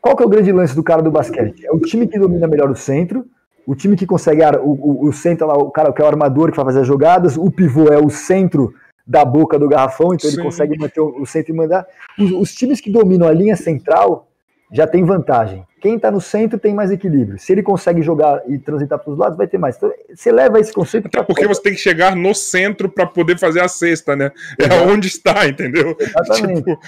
Qual 0.00 0.16
que 0.16 0.22
é 0.22 0.26
o 0.26 0.28
grande 0.28 0.52
lance 0.52 0.74
do 0.74 0.82
cara 0.82 1.02
do 1.02 1.10
basquete? 1.10 1.66
É 1.66 1.72
o 1.72 1.80
time 1.80 2.06
que 2.06 2.18
domina 2.18 2.46
melhor 2.46 2.70
o 2.70 2.76
centro, 2.76 3.26
o 3.66 3.74
time 3.74 3.96
que 3.96 4.06
consegue 4.06 4.42
o, 4.58 4.70
o, 4.70 5.08
o 5.08 5.12
centro 5.12 5.46
lá, 5.46 5.54
o 5.54 5.70
cara 5.70 5.92
que 5.92 6.00
é 6.00 6.04
o 6.04 6.08
armador 6.08 6.50
que 6.50 6.56
vai 6.56 6.66
fazer 6.66 6.80
as 6.80 6.86
jogadas, 6.86 7.36
o 7.36 7.50
pivô 7.50 7.88
é 7.92 7.98
o 7.98 8.10
centro 8.10 8.74
da 9.06 9.24
boca 9.24 9.58
do 9.58 9.68
garrafão, 9.68 10.14
então 10.14 10.30
Sim. 10.30 10.36
ele 10.36 10.44
consegue 10.44 10.78
manter 10.78 11.00
o, 11.00 11.20
o 11.20 11.26
centro 11.26 11.52
e 11.52 11.56
mandar. 11.56 11.86
Os, 12.18 12.30
os, 12.32 12.54
times 12.54 12.80
que 12.80 12.90
dominam 12.90 13.28
a 13.28 13.32
linha 13.32 13.56
central 13.56 14.28
já 14.72 14.86
tem 14.86 15.04
vantagem. 15.04 15.64
Quem 15.80 15.96
está 15.96 16.10
no 16.10 16.20
centro 16.20 16.58
tem 16.58 16.74
mais 16.74 16.90
equilíbrio. 16.90 17.38
Se 17.38 17.52
ele 17.52 17.62
consegue 17.62 18.00
jogar 18.00 18.42
e 18.48 18.58
transitar 18.58 18.98
para 18.98 19.12
os 19.12 19.18
lados, 19.18 19.36
vai 19.36 19.46
ter 19.46 19.58
mais. 19.58 19.76
Então, 19.76 19.92
você 20.12 20.32
leva 20.32 20.58
esse 20.58 20.72
conceito. 20.72 21.06
Até 21.06 21.22
porque 21.22 21.46
você 21.46 21.60
tem 21.60 21.74
que 21.74 21.78
chegar 21.78 22.16
no 22.16 22.34
centro 22.34 22.88
para 22.88 23.06
poder 23.06 23.38
fazer 23.38 23.60
a 23.60 23.68
cesta, 23.68 24.16
né? 24.16 24.32
É 24.58 24.64
Exato. 24.64 24.90
onde 24.90 25.08
está, 25.08 25.46
entendeu? 25.46 25.94
Exatamente. 26.00 26.62
Tipo... 26.62 26.80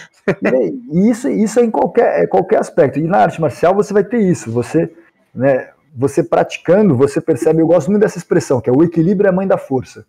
E 0.91 1.11
isso, 1.11 1.29
isso 1.29 1.61
é 1.61 1.65
em 1.65 1.71
qualquer, 1.71 2.23
é 2.23 2.27
qualquer 2.27 2.59
aspecto. 2.59 2.99
E 2.99 3.03
na 3.03 3.19
arte 3.19 3.41
marcial 3.41 3.75
você 3.75 3.93
vai 3.93 4.03
ter 4.03 4.19
isso. 4.19 4.51
Você, 4.51 4.91
né, 5.35 5.69
você 5.97 6.23
praticando, 6.23 6.95
você 6.95 7.21
percebe. 7.21 7.63
Eu 7.63 7.67
gosto 7.67 7.91
muito 7.91 8.03
dessa 8.03 8.19
expressão, 8.19 8.61
que 8.61 8.69
é 8.69 8.73
o 8.73 8.83
equilíbrio 8.83 9.27
é 9.27 9.31
a 9.31 9.35
mãe 9.35 9.47
da 9.47 9.57
força. 9.57 10.07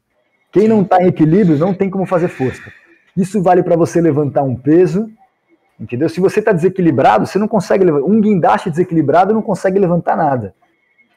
Quem 0.52 0.68
não 0.68 0.82
está 0.82 1.02
em 1.02 1.08
equilíbrio 1.08 1.58
não 1.58 1.74
tem 1.74 1.90
como 1.90 2.06
fazer 2.06 2.28
força. 2.28 2.62
Isso 3.16 3.42
vale 3.42 3.64
para 3.64 3.76
você 3.76 4.02
levantar 4.02 4.44
um 4.44 4.56
peso, 4.56 5.10
Entendeu? 5.80 6.10
Se 6.10 6.20
você 6.20 6.40
está 6.40 6.52
desequilibrado, 6.52 7.28
você 7.28 7.38
não 7.38 7.48
consegue 7.48 7.84
levantar. 7.84 8.08
Um 8.08 8.20
guindaste 8.20 8.70
desequilibrado 8.70 9.34
não 9.34 9.44
consegue 9.44 9.78
levantar 9.78 10.18
nada. 10.18 10.56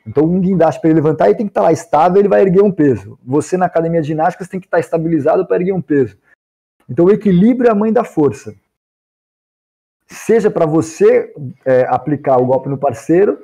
Então, 0.07 0.25
um 0.25 0.41
guindaste 0.41 0.81
para 0.81 0.91
ele 0.91 1.01
levantar, 1.01 1.27
ele 1.27 1.37
tem 1.37 1.47
que 1.47 1.51
estar 1.51 1.63
tá 1.63 1.67
lá 1.67 1.73
estável, 1.73 2.19
ele 2.19 2.29
vai 2.29 2.43
erguer 2.43 2.63
um 2.63 2.71
peso. 2.71 3.19
Você 3.25 3.57
na 3.57 3.67
academia 3.67 4.03
de 4.03 4.09
ginástica 4.09 4.45
você 4.45 4.51
tem 4.51 4.61
que 4.61 4.67
estar 4.67 4.77
tá 4.77 4.81
estabilizado 4.81 5.47
para 5.47 5.57
erguer 5.57 5.73
um 5.73 5.81
peso. 5.81 6.17
Então, 6.89 7.07
o 7.07 7.11
equilíbrio 7.11 7.69
é 7.69 7.73
a 7.73 7.75
mãe 7.75 7.93
da 7.93 8.05
força. 8.05 8.55
Seja 10.07 10.51
para 10.51 10.67
você 10.67 11.33
é, 11.65 11.87
aplicar 11.89 12.37
o 12.37 12.47
golpe 12.47 12.69
no 12.69 12.77
parceiro, 12.77 13.39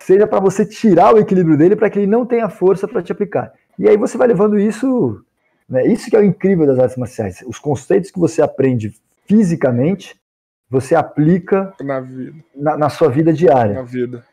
seja 0.00 0.26
para 0.26 0.40
você 0.40 0.64
tirar 0.64 1.14
o 1.14 1.18
equilíbrio 1.18 1.56
dele 1.56 1.76
para 1.76 1.88
que 1.88 1.98
ele 1.98 2.06
não 2.06 2.26
tenha 2.26 2.48
força 2.48 2.88
para 2.88 3.02
te 3.02 3.12
aplicar. 3.12 3.52
E 3.78 3.88
aí 3.88 3.96
você 3.96 4.18
vai 4.18 4.28
levando 4.28 4.58
isso. 4.58 5.24
Né, 5.68 5.86
isso 5.86 6.10
que 6.10 6.16
é 6.16 6.18
o 6.18 6.24
incrível 6.24 6.66
das 6.66 6.78
artes 6.78 6.96
marciais. 6.96 7.44
Os 7.46 7.58
conceitos 7.58 8.10
que 8.10 8.18
você 8.18 8.42
aprende 8.42 8.92
fisicamente 9.26 10.20
você 10.70 10.94
aplica 10.94 11.74
na, 11.80 12.00
vida. 12.00 12.32
na, 12.54 12.76
na 12.76 12.88
sua 12.88 13.08
vida 13.08 13.32
diária. 13.32 13.74
Na 13.74 13.82
vida. 13.82 14.24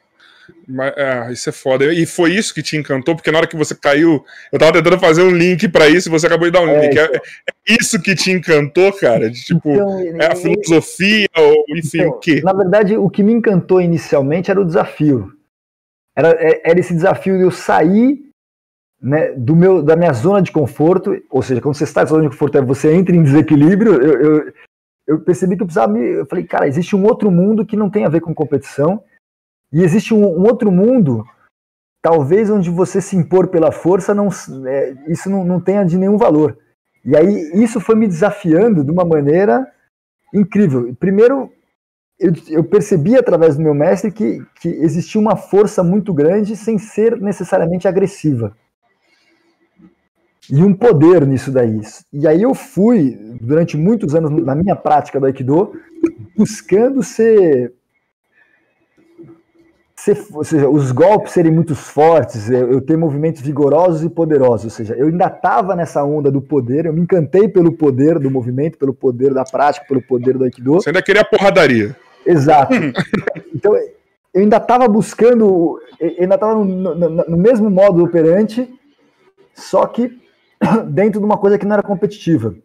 Mas, 0.67 0.93
é, 0.95 1.31
isso 1.31 1.49
é 1.49 1.51
foda. 1.51 1.91
E 1.93 2.05
foi 2.05 2.31
isso 2.31 2.53
que 2.53 2.61
te 2.61 2.77
encantou, 2.77 3.15
porque 3.15 3.31
na 3.31 3.39
hora 3.39 3.47
que 3.47 3.57
você 3.57 3.73
caiu, 3.73 4.23
eu 4.51 4.59
tava 4.59 4.73
tentando 4.73 4.99
fazer 4.99 5.23
um 5.23 5.31
link 5.31 5.67
para 5.67 5.89
isso 5.89 6.07
e 6.07 6.11
você 6.11 6.27
acabou 6.27 6.45
de 6.45 6.51
dar 6.51 6.61
um 6.61 6.69
é, 6.69 6.81
link. 6.81 6.97
É, 6.97 7.03
então... 7.05 7.15
é, 7.15 7.73
isso 7.81 8.01
que 8.01 8.15
te 8.15 8.31
encantou, 8.31 8.93
cara? 8.93 9.29
De, 9.29 9.43
tipo, 9.43 9.71
então, 9.71 10.21
é 10.21 10.27
a 10.27 10.35
filosofia 10.35 11.27
ou 11.35 11.65
enfim, 11.75 12.01
então, 12.01 12.09
o 12.09 12.19
quê? 12.19 12.41
Na 12.43 12.53
verdade, 12.53 12.95
o 12.95 13.09
que 13.09 13.23
me 13.23 13.33
encantou 13.33 13.81
inicialmente 13.81 14.51
era 14.51 14.61
o 14.61 14.65
desafio. 14.65 15.33
Era, 16.17 16.29
é, 16.29 16.71
era 16.71 16.79
esse 16.79 16.95
desafio 16.95 17.37
de 17.37 17.43
eu 17.43 17.51
sair 17.51 18.27
né, 18.99 19.33
do 19.33 19.55
meu, 19.55 19.83
da 19.83 19.95
minha 19.95 20.11
zona 20.13 20.41
de 20.41 20.51
conforto, 20.51 21.11
ou 21.29 21.43
seja, 21.43 21.61
quando 21.61 21.75
você 21.75 21.83
está 21.83 22.01
na 22.01 22.07
zona 22.07 22.23
de 22.23 22.29
conforto, 22.29 22.65
você 22.65 22.91
entra 22.91 23.15
em 23.15 23.21
desequilíbrio. 23.21 24.01
Eu, 24.01 24.21
eu, 24.21 24.53
eu 25.07 25.19
percebi 25.21 25.55
que 25.55 25.61
eu 25.61 25.67
precisava 25.67 25.93
me. 25.93 25.99
Eu 25.99 26.25
falei, 26.25 26.43
cara, 26.43 26.67
existe 26.67 26.95
um 26.95 27.03
outro 27.03 27.29
mundo 27.29 27.65
que 27.65 27.77
não 27.77 27.89
tem 27.89 28.05
a 28.05 28.09
ver 28.09 28.21
com 28.21 28.33
competição, 28.33 29.03
e 29.71 29.83
existe 29.83 30.13
um, 30.13 30.25
um 30.25 30.47
outro 30.47 30.71
mundo, 30.71 31.23
talvez 32.01 32.49
onde 32.49 32.69
você 32.71 32.99
se 32.99 33.15
impor 33.15 33.49
pela 33.49 33.71
força, 33.71 34.15
não, 34.15 34.29
é, 34.65 34.95
isso 35.07 35.29
não, 35.29 35.45
não 35.45 35.61
tenha 35.61 35.83
de 35.83 35.97
nenhum 35.97 36.17
valor. 36.17 36.57
E 37.05 37.15
aí 37.15 37.51
isso 37.53 37.79
foi 37.79 37.95
me 37.95 38.07
desafiando 38.07 38.83
de 38.83 38.91
uma 38.91 39.05
maneira 39.05 39.65
incrível. 40.33 40.95
Primeiro, 40.99 41.51
eu, 42.19 42.33
eu 42.49 42.63
percebi 42.63 43.15
através 43.15 43.55
do 43.55 43.61
meu 43.61 43.73
mestre 43.73 44.11
que, 44.11 44.43
que 44.59 44.69
existia 44.69 45.19
uma 45.21 45.35
força 45.35 45.83
muito 45.83 46.13
grande 46.13 46.55
sem 46.55 46.77
ser 46.77 47.19
necessariamente 47.19 47.87
agressiva 47.87 48.55
e 50.49 50.63
um 50.63 50.73
poder 50.73 51.25
nisso 51.25 51.51
daí. 51.51 51.81
E 52.11 52.27
aí 52.27 52.41
eu 52.41 52.53
fui, 52.53 53.17
durante 53.41 53.75
muitos 53.75 54.15
anos, 54.15 54.31
na 54.43 54.55
minha 54.55 54.75
prática 54.75 55.19
do 55.19 55.25
Aikido, 55.25 55.73
buscando 56.35 57.03
ser. 57.03 57.73
ser 59.95 60.17
ou 60.31 60.43
seja, 60.43 60.69
os 60.69 60.91
golpes 60.91 61.33
serem 61.33 61.51
muito 61.51 61.75
fortes, 61.75 62.49
eu 62.49 62.79
ter 62.79 62.97
movimentos 62.97 63.41
vigorosos 63.41 64.03
e 64.03 64.09
poderosos. 64.09 64.65
Ou 64.65 64.71
seja, 64.71 64.95
eu 64.95 65.07
ainda 65.07 65.27
estava 65.27 65.75
nessa 65.75 66.03
onda 66.03 66.31
do 66.31 66.41
poder, 66.41 66.85
eu 66.85 66.93
me 66.93 67.01
encantei 67.01 67.49
pelo 67.49 67.73
poder 67.73 68.17
do 68.17 68.31
movimento, 68.31 68.77
pelo 68.77 68.93
poder 68.93 69.33
da 69.33 69.43
prática, 69.43 69.85
pelo 69.85 70.01
poder 70.01 70.37
do 70.37 70.45
Aikido. 70.45 70.75
Você 70.75 70.89
ainda 70.89 71.01
queria 71.01 71.25
porradaria. 71.25 71.95
Exato. 72.27 72.73
então, 73.55 73.75
eu 73.75 74.41
ainda 74.41 74.57
estava 74.57 74.87
buscando, 74.87 75.79
eu 75.99 76.15
ainda 76.19 76.35
estava 76.35 76.53
no, 76.53 76.65
no, 76.65 77.09
no 77.09 77.37
mesmo 77.37 77.69
modo 77.69 78.03
operante, 78.03 78.69
só 79.55 79.87
que 79.87 80.15
dentro 80.89 81.19
de 81.19 81.25
uma 81.25 81.37
coisa 81.37 81.57
que 81.57 81.65
não 81.65 81.73
era 81.73 81.83
competitiva. 81.83 82.55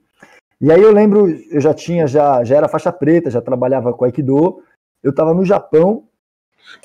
E 0.60 0.70
aí 0.70 0.80
eu 0.80 0.92
lembro, 0.92 1.28
eu 1.50 1.60
já 1.60 1.74
tinha, 1.74 2.06
já, 2.06 2.44
já 2.44 2.56
era 2.56 2.68
faixa 2.68 2.92
preta, 2.92 3.30
já 3.30 3.40
trabalhava 3.40 3.92
com 3.92 4.04
Aikido, 4.04 4.62
eu 5.02 5.10
estava 5.10 5.34
no 5.34 5.44
Japão. 5.44 6.04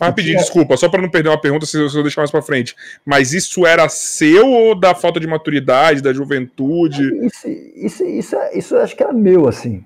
Rapidinho, 0.01 0.34
tinha... 0.34 0.43
desculpa, 0.43 0.75
só 0.75 0.89
para 0.89 1.01
não 1.01 1.09
perder 1.09 1.30
uma 1.30 1.39
pergunta, 1.39 1.65
se 1.65 1.78
eu 1.78 2.01
deixar 2.01 2.21
mais 2.21 2.32
para 2.32 2.41
frente. 2.41 2.75
Mas 3.05 3.34
isso 3.34 3.67
era 3.67 3.88
seu 3.88 4.47
ou 4.47 4.73
da 4.73 4.95
falta 4.95 5.19
de 5.19 5.28
maturidade, 5.28 6.01
da 6.01 6.11
juventude? 6.11 7.03
Isso, 7.25 7.47
isso, 7.47 8.03
isso, 8.03 8.36
isso 8.53 8.78
acho 8.78 8.95
que 8.95 9.03
era 9.03 9.13
meu, 9.13 9.47
assim. 9.47 9.86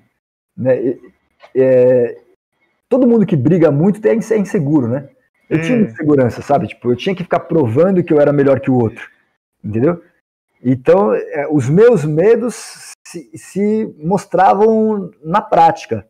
Né? 0.56 0.96
É, 1.54 2.18
todo 2.92 3.08
mundo 3.08 3.24
que 3.24 3.34
briga 3.34 3.70
muito 3.70 4.06
é 4.06 4.14
inseguro, 4.14 4.86
né? 4.86 5.08
Eu 5.48 5.56
hum. 5.56 5.62
tinha 5.62 5.78
insegurança, 5.78 6.42
sabe? 6.42 6.66
Tipo, 6.66 6.92
eu 6.92 6.96
tinha 6.96 7.16
que 7.16 7.22
ficar 7.22 7.40
provando 7.40 8.04
que 8.04 8.12
eu 8.12 8.20
era 8.20 8.34
melhor 8.34 8.60
que 8.60 8.70
o 8.70 8.74
outro. 8.74 9.08
Entendeu? 9.64 10.02
Então, 10.62 11.14
é, 11.14 11.48
os 11.50 11.70
meus 11.70 12.04
medos 12.04 12.92
se, 13.02 13.30
se, 13.34 13.96
mostravam 13.98 15.10
na 15.24 15.40
prática. 15.40 16.06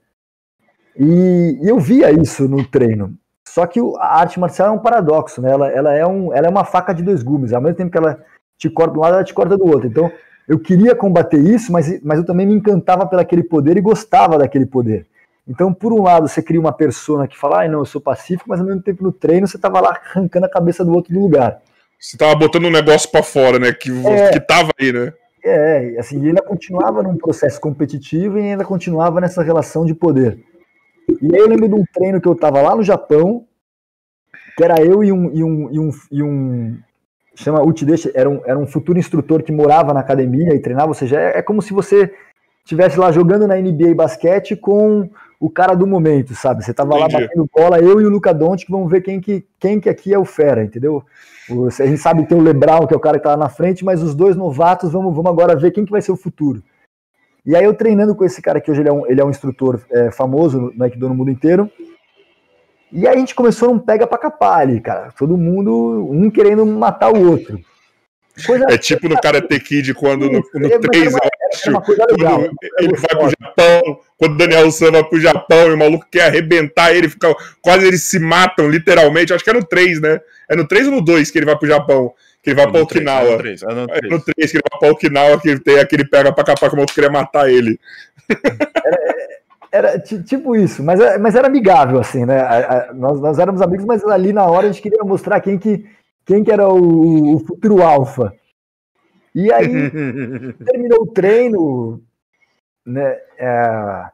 E, 0.98 1.60
e, 1.62 1.68
eu 1.68 1.78
via 1.78 2.10
isso 2.10 2.48
no 2.48 2.66
treino. 2.66 3.14
Só 3.46 3.64
que 3.64 3.78
a 3.98 4.18
arte 4.18 4.40
marcial 4.40 4.68
é 4.68 4.72
um 4.72 4.82
paradoxo, 4.82 5.40
né? 5.40 5.52
Ela, 5.52 5.68
ela, 5.70 5.94
é, 5.94 6.04
um, 6.04 6.34
ela 6.34 6.48
é 6.48 6.50
uma 6.50 6.64
faca 6.64 6.92
de 6.92 7.04
dois 7.04 7.22
gumes. 7.22 7.52
Ao 7.52 7.62
mesmo 7.62 7.76
tempo 7.76 7.92
que 7.92 7.98
ela 7.98 8.20
te 8.58 8.68
corta 8.68 8.92
de 8.92 8.98
um 8.98 9.02
lado, 9.02 9.14
ela 9.14 9.24
te 9.24 9.34
corta 9.34 9.56
do 9.56 9.66
outro. 9.66 9.86
Então, 9.86 10.10
eu 10.48 10.58
queria 10.58 10.96
combater 10.96 11.38
isso, 11.38 11.70
mas, 11.70 12.02
mas 12.02 12.18
eu 12.18 12.26
também 12.26 12.44
me 12.44 12.54
encantava 12.54 13.06
pelaquele 13.06 13.44
poder 13.44 13.76
e 13.76 13.80
gostava 13.80 14.36
daquele 14.36 14.66
poder. 14.66 15.06
Então, 15.46 15.72
por 15.74 15.92
um 15.92 16.02
lado, 16.02 16.28
você 16.28 16.40
cria 16.40 16.60
uma 16.60 16.72
persona 16.72 17.26
que 17.26 17.36
fala, 17.36 17.64
ah, 17.64 17.68
não, 17.68 17.80
eu 17.80 17.84
sou 17.84 18.00
pacífico, 18.00 18.48
mas 18.48 18.60
ao 18.60 18.66
mesmo 18.66 18.82
tempo 18.82 19.02
no 19.02 19.12
treino 19.12 19.46
você 19.46 19.56
estava 19.56 19.80
lá 19.80 19.90
arrancando 19.90 20.46
a 20.46 20.50
cabeça 20.50 20.84
do 20.84 20.92
outro 20.92 21.12
do 21.12 21.20
lugar. 21.20 21.60
Você 21.98 22.16
tava 22.16 22.34
botando 22.34 22.66
um 22.66 22.70
negócio 22.70 23.10
para 23.10 23.22
fora, 23.22 23.58
né? 23.58 23.72
Que, 23.72 23.90
é, 24.06 24.30
que 24.30 24.40
tava 24.40 24.70
aí, 24.78 24.92
né? 24.92 25.12
É, 25.44 25.96
assim, 25.98 26.18
ele 26.18 26.28
ainda 26.28 26.42
continuava 26.42 27.02
num 27.02 27.16
processo 27.16 27.60
competitivo 27.60 28.38
e 28.38 28.42
ainda 28.42 28.64
continuava 28.64 29.20
nessa 29.20 29.42
relação 29.42 29.84
de 29.84 29.94
poder. 29.94 30.38
E 31.20 31.34
aí 31.34 31.40
eu 31.40 31.48
lembro 31.48 31.68
de 31.68 31.74
um 31.74 31.84
treino 31.92 32.20
que 32.20 32.28
eu 32.28 32.34
tava 32.34 32.62
lá 32.62 32.76
no 32.76 32.82
Japão, 32.82 33.44
que 34.56 34.62
era 34.62 34.80
eu 34.80 35.02
e 35.02 35.12
um, 35.12 35.30
e 35.32 35.42
um, 35.42 35.70
e 35.70 35.78
um, 35.78 35.90
e 36.12 36.22
um 36.22 36.78
chama 37.34 37.62
Utideshi, 37.62 38.12
era 38.14 38.28
um, 38.28 38.42
era 38.44 38.58
um 38.58 38.66
futuro 38.66 38.98
instrutor 38.98 39.42
que 39.42 39.50
morava 39.50 39.92
na 39.92 40.00
academia 40.00 40.54
e 40.54 40.60
treinava, 40.60 40.88
ou 40.88 40.94
seja, 40.94 41.20
é, 41.20 41.38
é 41.38 41.42
como 41.42 41.62
se 41.62 41.72
você 41.72 42.12
estivesse 42.64 42.98
lá 42.98 43.10
jogando 43.10 43.46
na 43.46 43.56
NBA 43.56 43.94
basquete 43.94 44.54
com 44.54 45.10
o 45.42 45.50
cara 45.50 45.74
do 45.74 45.88
momento, 45.88 46.36
sabe? 46.36 46.64
Você 46.64 46.72
tava 46.72 46.94
Entendi. 46.94 47.14
lá 47.14 47.20
batendo 47.20 47.50
bola, 47.52 47.80
eu 47.80 48.00
e 48.00 48.06
o 48.06 48.08
Luca 48.08 48.32
Donte, 48.32 48.64
que 48.64 48.70
vamos 48.70 48.88
ver 48.88 49.00
quem 49.00 49.20
que, 49.20 49.44
quem 49.58 49.80
que 49.80 49.88
aqui 49.88 50.14
é 50.14 50.18
o 50.18 50.24
fera, 50.24 50.62
entendeu? 50.62 51.04
A 51.50 51.84
gente 51.84 51.98
sabe 51.98 52.22
que 52.22 52.28
tem 52.28 52.38
o 52.38 52.40
Lebral, 52.40 52.86
que 52.86 52.94
é 52.94 52.96
o 52.96 53.00
cara 53.00 53.18
que 53.18 53.24
tá 53.24 53.30
lá 53.30 53.36
na 53.36 53.48
frente, 53.48 53.84
mas 53.84 54.00
os 54.04 54.14
dois 54.14 54.36
novatos, 54.36 54.92
vamos, 54.92 55.12
vamos 55.12 55.28
agora 55.28 55.56
ver 55.56 55.72
quem 55.72 55.84
que 55.84 55.90
vai 55.90 56.00
ser 56.00 56.12
o 56.12 56.16
futuro. 56.16 56.62
E 57.44 57.56
aí 57.56 57.64
eu 57.64 57.74
treinando 57.74 58.14
com 58.14 58.24
esse 58.24 58.40
cara 58.40 58.60
que 58.60 58.70
hoje 58.70 58.82
ele 58.82 58.88
é 58.88 58.92
um, 58.92 59.04
ele 59.04 59.20
é 59.20 59.24
um 59.24 59.30
instrutor 59.30 59.80
é, 59.90 60.12
famoso 60.12 60.72
no 60.76 60.84
Aikido 60.84 61.08
no 61.08 61.14
mundo 61.16 61.32
inteiro, 61.32 61.68
e 62.92 63.08
aí 63.08 63.16
a 63.16 63.18
gente 63.18 63.34
começou 63.34 63.72
um 63.72 63.80
pega 63.80 64.06
pra 64.06 64.18
capar 64.18 64.60
ali, 64.60 64.80
cara. 64.80 65.10
Todo 65.18 65.36
mundo, 65.36 66.06
um 66.08 66.30
querendo 66.30 66.64
matar 66.64 67.12
o 67.12 67.28
outro. 67.28 67.58
Coisa 68.46 68.66
é 68.70 68.78
tipo 68.78 69.08
no 69.08 69.20
Karate 69.20 69.58
Kid, 69.58 69.92
quando 69.92 70.30
no, 70.30 70.38
no 70.38 70.80
3, 70.80 71.14
é 71.16 71.41
uma, 71.68 71.80
coisa 71.80 72.04
legal, 72.10 72.40
ele 72.78 72.96
vai 72.96 73.16
pro 73.18 73.30
Japão, 73.40 74.00
quando 74.16 74.32
o 74.32 74.36
Daniel 74.36 74.70
San 74.70 74.90
vai 74.90 75.04
pro 75.04 75.20
Japão 75.20 75.68
e 75.68 75.74
o 75.74 75.78
maluco 75.78 76.06
quer 76.10 76.26
arrebentar 76.26 76.94
ele, 76.94 77.08
fica, 77.08 77.34
quase 77.60 77.86
eles 77.86 78.02
se 78.02 78.18
matam, 78.18 78.68
literalmente. 78.68 79.32
Acho 79.32 79.44
que 79.44 79.50
é 79.50 79.54
no 79.54 79.64
3, 79.64 80.00
né? 80.00 80.20
É 80.48 80.56
no 80.56 80.66
3 80.66 80.86
ou 80.86 80.92
no 80.94 81.00
2 81.00 81.30
que 81.30 81.38
ele 81.38 81.46
vai 81.46 81.56
pro 81.56 81.68
Japão? 81.68 82.12
Que 82.42 82.50
ele 82.50 82.56
vai 82.56 82.66
é 82.66 82.70
pra 82.70 82.82
Okinawa. 82.82 83.28
é 83.28 83.32
no 83.32 83.38
3, 83.38 83.62
é 83.62 83.74
no 83.74 83.86
3. 83.86 84.02
É 84.02 84.08
no 84.08 84.20
3 84.20 84.50
que 84.50 84.56
ele 84.56 84.64
vai 84.70 84.80
pra 84.80 84.90
Okinawa, 84.90 85.40
que 85.40 85.48
ele 85.48 85.60
tem 85.60 85.78
aquele 85.78 86.04
pega 86.04 86.32
pra 86.32 86.44
capar 86.44 86.68
que 86.68 86.74
o 86.74 86.78
maluco 86.78 86.94
queria 86.94 87.10
matar 87.10 87.50
ele. 87.50 87.78
Era, 89.74 89.88
era 89.88 89.98
tipo 89.98 90.54
isso, 90.54 90.82
mas, 90.82 91.00
mas 91.18 91.34
era 91.34 91.46
amigável, 91.46 91.98
assim, 91.98 92.26
né? 92.26 92.40
A, 92.40 92.90
a, 92.90 92.92
nós, 92.92 93.18
nós 93.20 93.38
éramos 93.38 93.62
amigos, 93.62 93.86
mas 93.86 94.04
ali 94.04 94.30
na 94.30 94.44
hora 94.44 94.66
a 94.66 94.70
gente 94.70 94.82
queria 94.82 95.02
mostrar 95.02 95.40
quem 95.40 95.58
que 95.58 95.86
quem 96.26 96.44
que 96.44 96.52
era 96.52 96.68
o, 96.68 97.36
o 97.36 97.38
futuro 97.40 97.82
alfa. 97.82 98.34
E 99.34 99.52
aí 99.52 99.90
terminou 100.64 101.02
o 101.02 101.12
treino, 101.12 102.02
né? 102.84 103.18
É... 103.38 104.10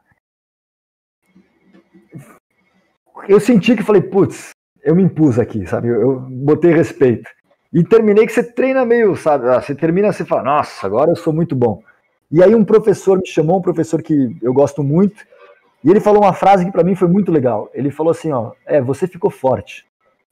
Eu 3.27 3.39
senti 3.39 3.75
que 3.75 3.83
falei, 3.83 4.01
putz, 4.01 4.51
eu 4.83 4.95
me 4.95 5.03
impus 5.03 5.37
aqui, 5.37 5.67
sabe? 5.67 5.89
Eu 5.89 6.19
botei 6.19 6.71
respeito. 6.71 7.29
E 7.71 7.83
terminei 7.83 8.25
que 8.25 8.31
você 8.31 8.43
treina 8.43 8.85
meio, 8.85 9.15
sabe? 9.15 9.47
Ah, 9.47 9.61
você 9.61 9.75
termina, 9.75 10.11
você 10.11 10.25
fala, 10.25 10.43
nossa, 10.43 10.87
agora 10.87 11.11
eu 11.11 11.15
sou 11.15 11.31
muito 11.31 11.55
bom. 11.55 11.83
E 12.31 12.43
aí 12.43 12.55
um 12.55 12.65
professor 12.65 13.17
me 13.17 13.27
chamou, 13.27 13.59
um 13.59 13.61
professor 13.61 14.01
que 14.01 14.37
eu 14.41 14.53
gosto 14.53 14.81
muito, 14.83 15.23
e 15.83 15.89
ele 15.89 15.99
falou 15.99 16.23
uma 16.23 16.33
frase 16.33 16.65
que 16.65 16.71
para 16.71 16.83
mim 16.83 16.95
foi 16.95 17.07
muito 17.07 17.31
legal. 17.31 17.69
Ele 17.73 17.91
falou 17.91 18.11
assim, 18.11 18.31
ó, 18.31 18.53
é, 18.65 18.81
você 18.81 19.07
ficou 19.07 19.29
forte, 19.29 19.85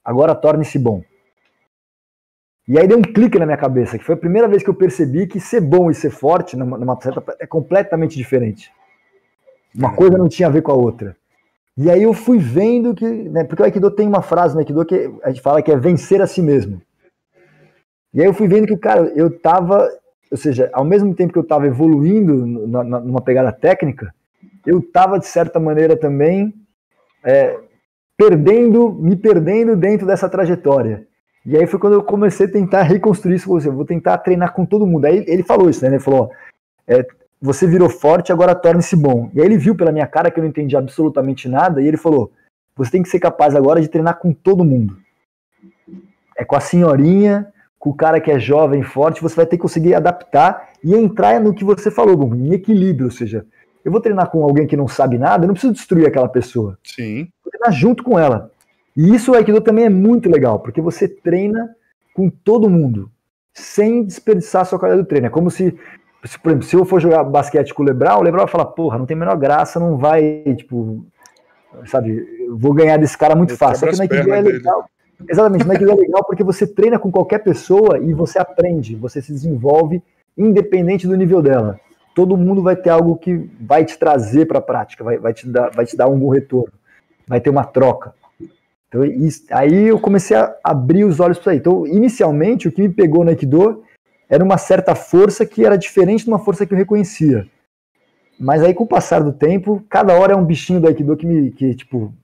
agora 0.04 0.34
torne-se 0.34 0.78
bom. 0.78 1.02
E 2.68 2.78
aí 2.78 2.86
deu 2.86 2.98
um 2.98 3.02
clique 3.02 3.38
na 3.38 3.46
minha 3.46 3.56
cabeça, 3.56 3.98
que 3.98 4.04
foi 4.04 4.14
a 4.14 4.18
primeira 4.18 4.46
vez 4.46 4.62
que 4.62 4.68
eu 4.68 4.74
percebi 4.74 5.26
que 5.26 5.40
ser 5.40 5.62
bom 5.62 5.90
e 5.90 5.94
ser 5.94 6.10
forte 6.10 6.54
numa, 6.54 6.76
numa 6.76 7.00
certa 7.00 7.24
é 7.40 7.46
completamente 7.46 8.14
diferente. 8.14 8.70
Uma 9.74 9.94
coisa 9.94 10.18
não 10.18 10.28
tinha 10.28 10.48
a 10.48 10.50
ver 10.50 10.60
com 10.60 10.72
a 10.72 10.74
outra. 10.74 11.16
E 11.76 11.90
aí 11.90 12.02
eu 12.02 12.12
fui 12.12 12.38
vendo 12.38 12.94
que, 12.94 13.06
né, 13.06 13.44
porque 13.44 13.62
o 13.62 13.64
Aikido 13.64 13.90
tem 13.90 14.06
uma 14.06 14.20
frase 14.20 14.52
no 14.52 14.60
Aikido 14.60 14.84
que 14.84 15.10
a 15.22 15.30
gente 15.30 15.40
fala 15.40 15.62
que 15.62 15.72
é 15.72 15.76
vencer 15.76 16.20
a 16.20 16.26
si 16.26 16.42
mesmo. 16.42 16.82
E 18.12 18.20
aí 18.20 18.26
eu 18.26 18.34
fui 18.34 18.46
vendo 18.46 18.66
que, 18.66 18.76
cara, 18.76 19.12
eu 19.16 19.30
tava, 19.30 19.88
ou 20.30 20.36
seja, 20.36 20.68
ao 20.74 20.84
mesmo 20.84 21.14
tempo 21.14 21.32
que 21.32 21.38
eu 21.38 21.46
tava 21.46 21.66
evoluindo 21.66 22.34
numa 22.66 23.20
pegada 23.22 23.50
técnica, 23.50 24.12
eu 24.66 24.82
tava 24.82 25.18
de 25.18 25.26
certa 25.26 25.58
maneira 25.58 25.96
também 25.96 26.52
é, 27.24 27.58
perdendo, 28.16 28.92
me 28.92 29.16
perdendo 29.16 29.74
dentro 29.74 30.06
dessa 30.06 30.28
trajetória. 30.28 31.06
E 31.44 31.56
aí 31.56 31.66
foi 31.66 31.78
quando 31.78 31.94
eu 31.94 32.02
comecei 32.02 32.46
a 32.46 32.50
tentar 32.50 32.82
reconstruir 32.82 33.36
isso 33.36 33.48
com 33.48 33.58
você. 33.58 33.68
Eu 33.68 33.72
vou 33.72 33.84
tentar 33.84 34.18
treinar 34.18 34.52
com 34.52 34.66
todo 34.66 34.86
mundo. 34.86 35.06
Aí 35.06 35.24
ele 35.26 35.42
falou 35.42 35.70
isso, 35.70 35.82
né? 35.82 35.90
Ele 35.90 36.00
falou: 36.00 36.30
é, 36.86 37.06
você 37.40 37.66
virou 37.66 37.88
forte, 37.88 38.32
agora 38.32 38.54
torne-se 38.54 38.96
bom. 38.96 39.30
E 39.34 39.40
aí 39.40 39.46
ele 39.46 39.56
viu 39.56 39.74
pela 39.74 39.92
minha 39.92 40.06
cara 40.06 40.30
que 40.30 40.38
eu 40.38 40.42
não 40.42 40.50
entendi 40.50 40.76
absolutamente 40.76 41.48
nada, 41.48 41.80
e 41.80 41.86
ele 41.86 41.96
falou: 41.96 42.32
você 42.76 42.90
tem 42.90 43.02
que 43.02 43.08
ser 43.08 43.20
capaz 43.20 43.54
agora 43.54 43.80
de 43.80 43.88
treinar 43.88 44.18
com 44.18 44.32
todo 44.32 44.64
mundo. 44.64 44.96
É 46.36 46.44
com 46.44 46.54
a 46.54 46.60
senhorinha, 46.60 47.52
com 47.78 47.90
o 47.90 47.94
cara 47.94 48.20
que 48.20 48.30
é 48.30 48.38
jovem, 48.38 48.82
forte, 48.82 49.22
você 49.22 49.36
vai 49.36 49.46
ter 49.46 49.56
que 49.56 49.62
conseguir 49.62 49.94
adaptar 49.94 50.70
e 50.82 50.94
entrar 50.94 51.40
no 51.40 51.54
que 51.54 51.64
você 51.64 51.90
falou, 51.90 52.34
em 52.34 52.52
equilíbrio. 52.52 53.06
Ou 53.06 53.12
seja, 53.12 53.46
eu 53.84 53.92
vou 53.92 54.00
treinar 54.00 54.30
com 54.30 54.42
alguém 54.42 54.66
que 54.66 54.76
não 54.76 54.88
sabe 54.88 55.18
nada, 55.18 55.44
eu 55.44 55.48
não 55.48 55.54
preciso 55.54 55.72
destruir 55.72 56.06
aquela 56.06 56.28
pessoa. 56.28 56.78
Sim. 56.84 57.28
Vou 57.44 57.50
treinar 57.50 57.72
junto 57.72 58.02
com 58.02 58.18
ela. 58.18 58.50
E 58.98 59.14
isso 59.14 59.30
o 59.30 59.36
Aikido 59.36 59.60
também 59.60 59.84
é 59.84 59.88
muito 59.88 60.28
legal, 60.28 60.58
porque 60.58 60.80
você 60.80 61.06
treina 61.06 61.70
com 62.12 62.28
todo 62.28 62.68
mundo, 62.68 63.08
sem 63.54 64.02
desperdiçar 64.02 64.62
a 64.62 64.64
sua 64.64 64.76
qualidade 64.76 65.04
do 65.04 65.08
treino. 65.08 65.28
É 65.28 65.30
como 65.30 65.52
se, 65.52 65.72
se, 66.24 66.36
por 66.36 66.50
exemplo, 66.50 66.66
se 66.66 66.74
eu 66.74 66.84
for 66.84 67.00
jogar 67.00 67.22
basquete 67.22 67.72
com 67.72 67.84
o 67.84 67.86
Lebral, 67.86 68.18
o 68.18 68.22
Lebral 68.24 68.46
vai 68.46 68.50
falar, 68.50 68.64
porra, 68.64 68.98
não 68.98 69.06
tem 69.06 69.16
a 69.16 69.20
menor 69.20 69.36
graça, 69.36 69.78
não 69.78 69.96
vai, 69.96 70.42
tipo, 70.56 71.06
sabe, 71.86 72.26
vou 72.50 72.74
ganhar 72.74 72.96
desse 72.96 73.16
cara 73.16 73.36
muito 73.36 73.52
eu 73.52 73.56
fácil. 73.56 73.86
Só 73.86 73.92
que 73.92 73.96
no 73.96 74.02
Aikido 74.02 74.34
é 74.34 74.40
legal. 74.40 74.82
Dele. 74.82 75.30
Exatamente, 75.30 75.64
no 75.64 75.70
Aikido 75.70 75.92
é 75.92 75.94
legal 75.94 76.24
porque 76.24 76.42
você 76.42 76.66
treina 76.66 76.98
com 76.98 77.12
qualquer 77.12 77.38
pessoa 77.38 78.00
e 78.00 78.12
você 78.12 78.40
aprende, 78.40 78.96
você 78.96 79.22
se 79.22 79.32
desenvolve 79.32 80.02
independente 80.36 81.06
do 81.06 81.16
nível 81.16 81.40
dela. 81.40 81.78
Todo 82.16 82.36
mundo 82.36 82.64
vai 82.64 82.74
ter 82.74 82.90
algo 82.90 83.16
que 83.16 83.48
vai 83.60 83.84
te 83.84 83.96
trazer 83.96 84.46
para 84.46 84.58
a 84.58 84.62
prática, 84.62 85.04
vai, 85.04 85.18
vai, 85.18 85.32
te 85.32 85.48
dar, 85.48 85.70
vai 85.70 85.86
te 85.86 85.96
dar 85.96 86.06
algum 86.06 86.30
retorno, 86.30 86.72
vai 87.28 87.40
ter 87.40 87.48
uma 87.48 87.62
troca. 87.62 88.12
Então, 88.88 89.04
isso, 89.04 89.44
aí 89.50 89.88
eu 89.88 90.00
comecei 90.00 90.36
a 90.36 90.54
abrir 90.64 91.04
os 91.04 91.20
olhos 91.20 91.38
para 91.38 91.52
isso. 91.52 91.60
Então, 91.60 91.86
inicialmente, 91.86 92.66
o 92.66 92.72
que 92.72 92.80
me 92.80 92.88
pegou 92.88 93.22
no 93.22 93.30
Aikido 93.30 93.84
era 94.28 94.42
uma 94.42 94.58
certa 94.58 94.94
força 94.94 95.44
que 95.44 95.64
era 95.64 95.76
diferente 95.76 96.24
de 96.24 96.30
uma 96.30 96.38
força 96.38 96.66
que 96.66 96.72
eu 96.72 96.78
reconhecia. 96.78 97.46
Mas 98.40 98.62
aí, 98.62 98.72
com 98.72 98.84
o 98.84 98.88
passar 98.88 99.22
do 99.22 99.32
tempo, 99.32 99.84
cada 99.90 100.14
hora 100.14 100.32
é 100.32 100.36
um 100.36 100.44
bichinho 100.44 100.80
do 100.80 100.88
Aikido 100.88 101.16
que 101.16 101.26
me, 101.26 101.50
que, 101.50 101.74
tipo, 101.74 102.14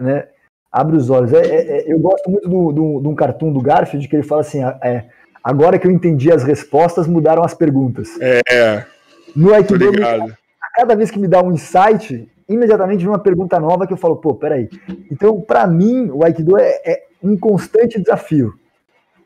né, 0.00 0.28
abre 0.70 0.96
os 0.96 1.10
olhos. 1.10 1.32
É, 1.32 1.40
é, 1.40 1.78
é 1.78 1.92
eu 1.92 1.98
gosto 1.98 2.30
muito 2.30 2.48
do, 2.48 2.72
do, 2.72 3.00
de 3.00 3.08
um 3.08 3.14
cartoon 3.14 3.52
do 3.52 3.60
Garfield 3.60 4.06
que 4.06 4.14
ele 4.14 4.22
fala 4.22 4.42
assim: 4.42 4.62
é, 4.82 5.06
agora 5.42 5.78
que 5.78 5.86
eu 5.86 5.90
entendi 5.90 6.30
as 6.30 6.44
respostas, 6.44 7.08
mudaram 7.08 7.42
as 7.42 7.54
perguntas. 7.54 8.10
É. 8.20 8.84
No 9.34 9.52
Aikido, 9.52 9.90
a 10.04 10.70
cada 10.74 10.94
vez 10.94 11.10
que 11.10 11.18
me 11.18 11.26
dá 11.26 11.42
um 11.42 11.52
insight, 11.52 12.28
imediatamente 12.48 13.00
vem 13.00 13.08
uma 13.08 13.18
pergunta 13.18 13.58
nova 13.58 13.86
que 13.86 13.92
eu 13.92 13.96
falo, 13.96 14.16
pô, 14.16 14.34
peraí. 14.34 14.68
Então, 15.10 15.40
para 15.40 15.66
mim, 15.66 16.10
o 16.10 16.24
Aikido 16.24 16.58
é, 16.58 16.80
é, 16.84 17.06
um 17.22 17.36
constante 17.36 18.00
desafio. 18.00 18.54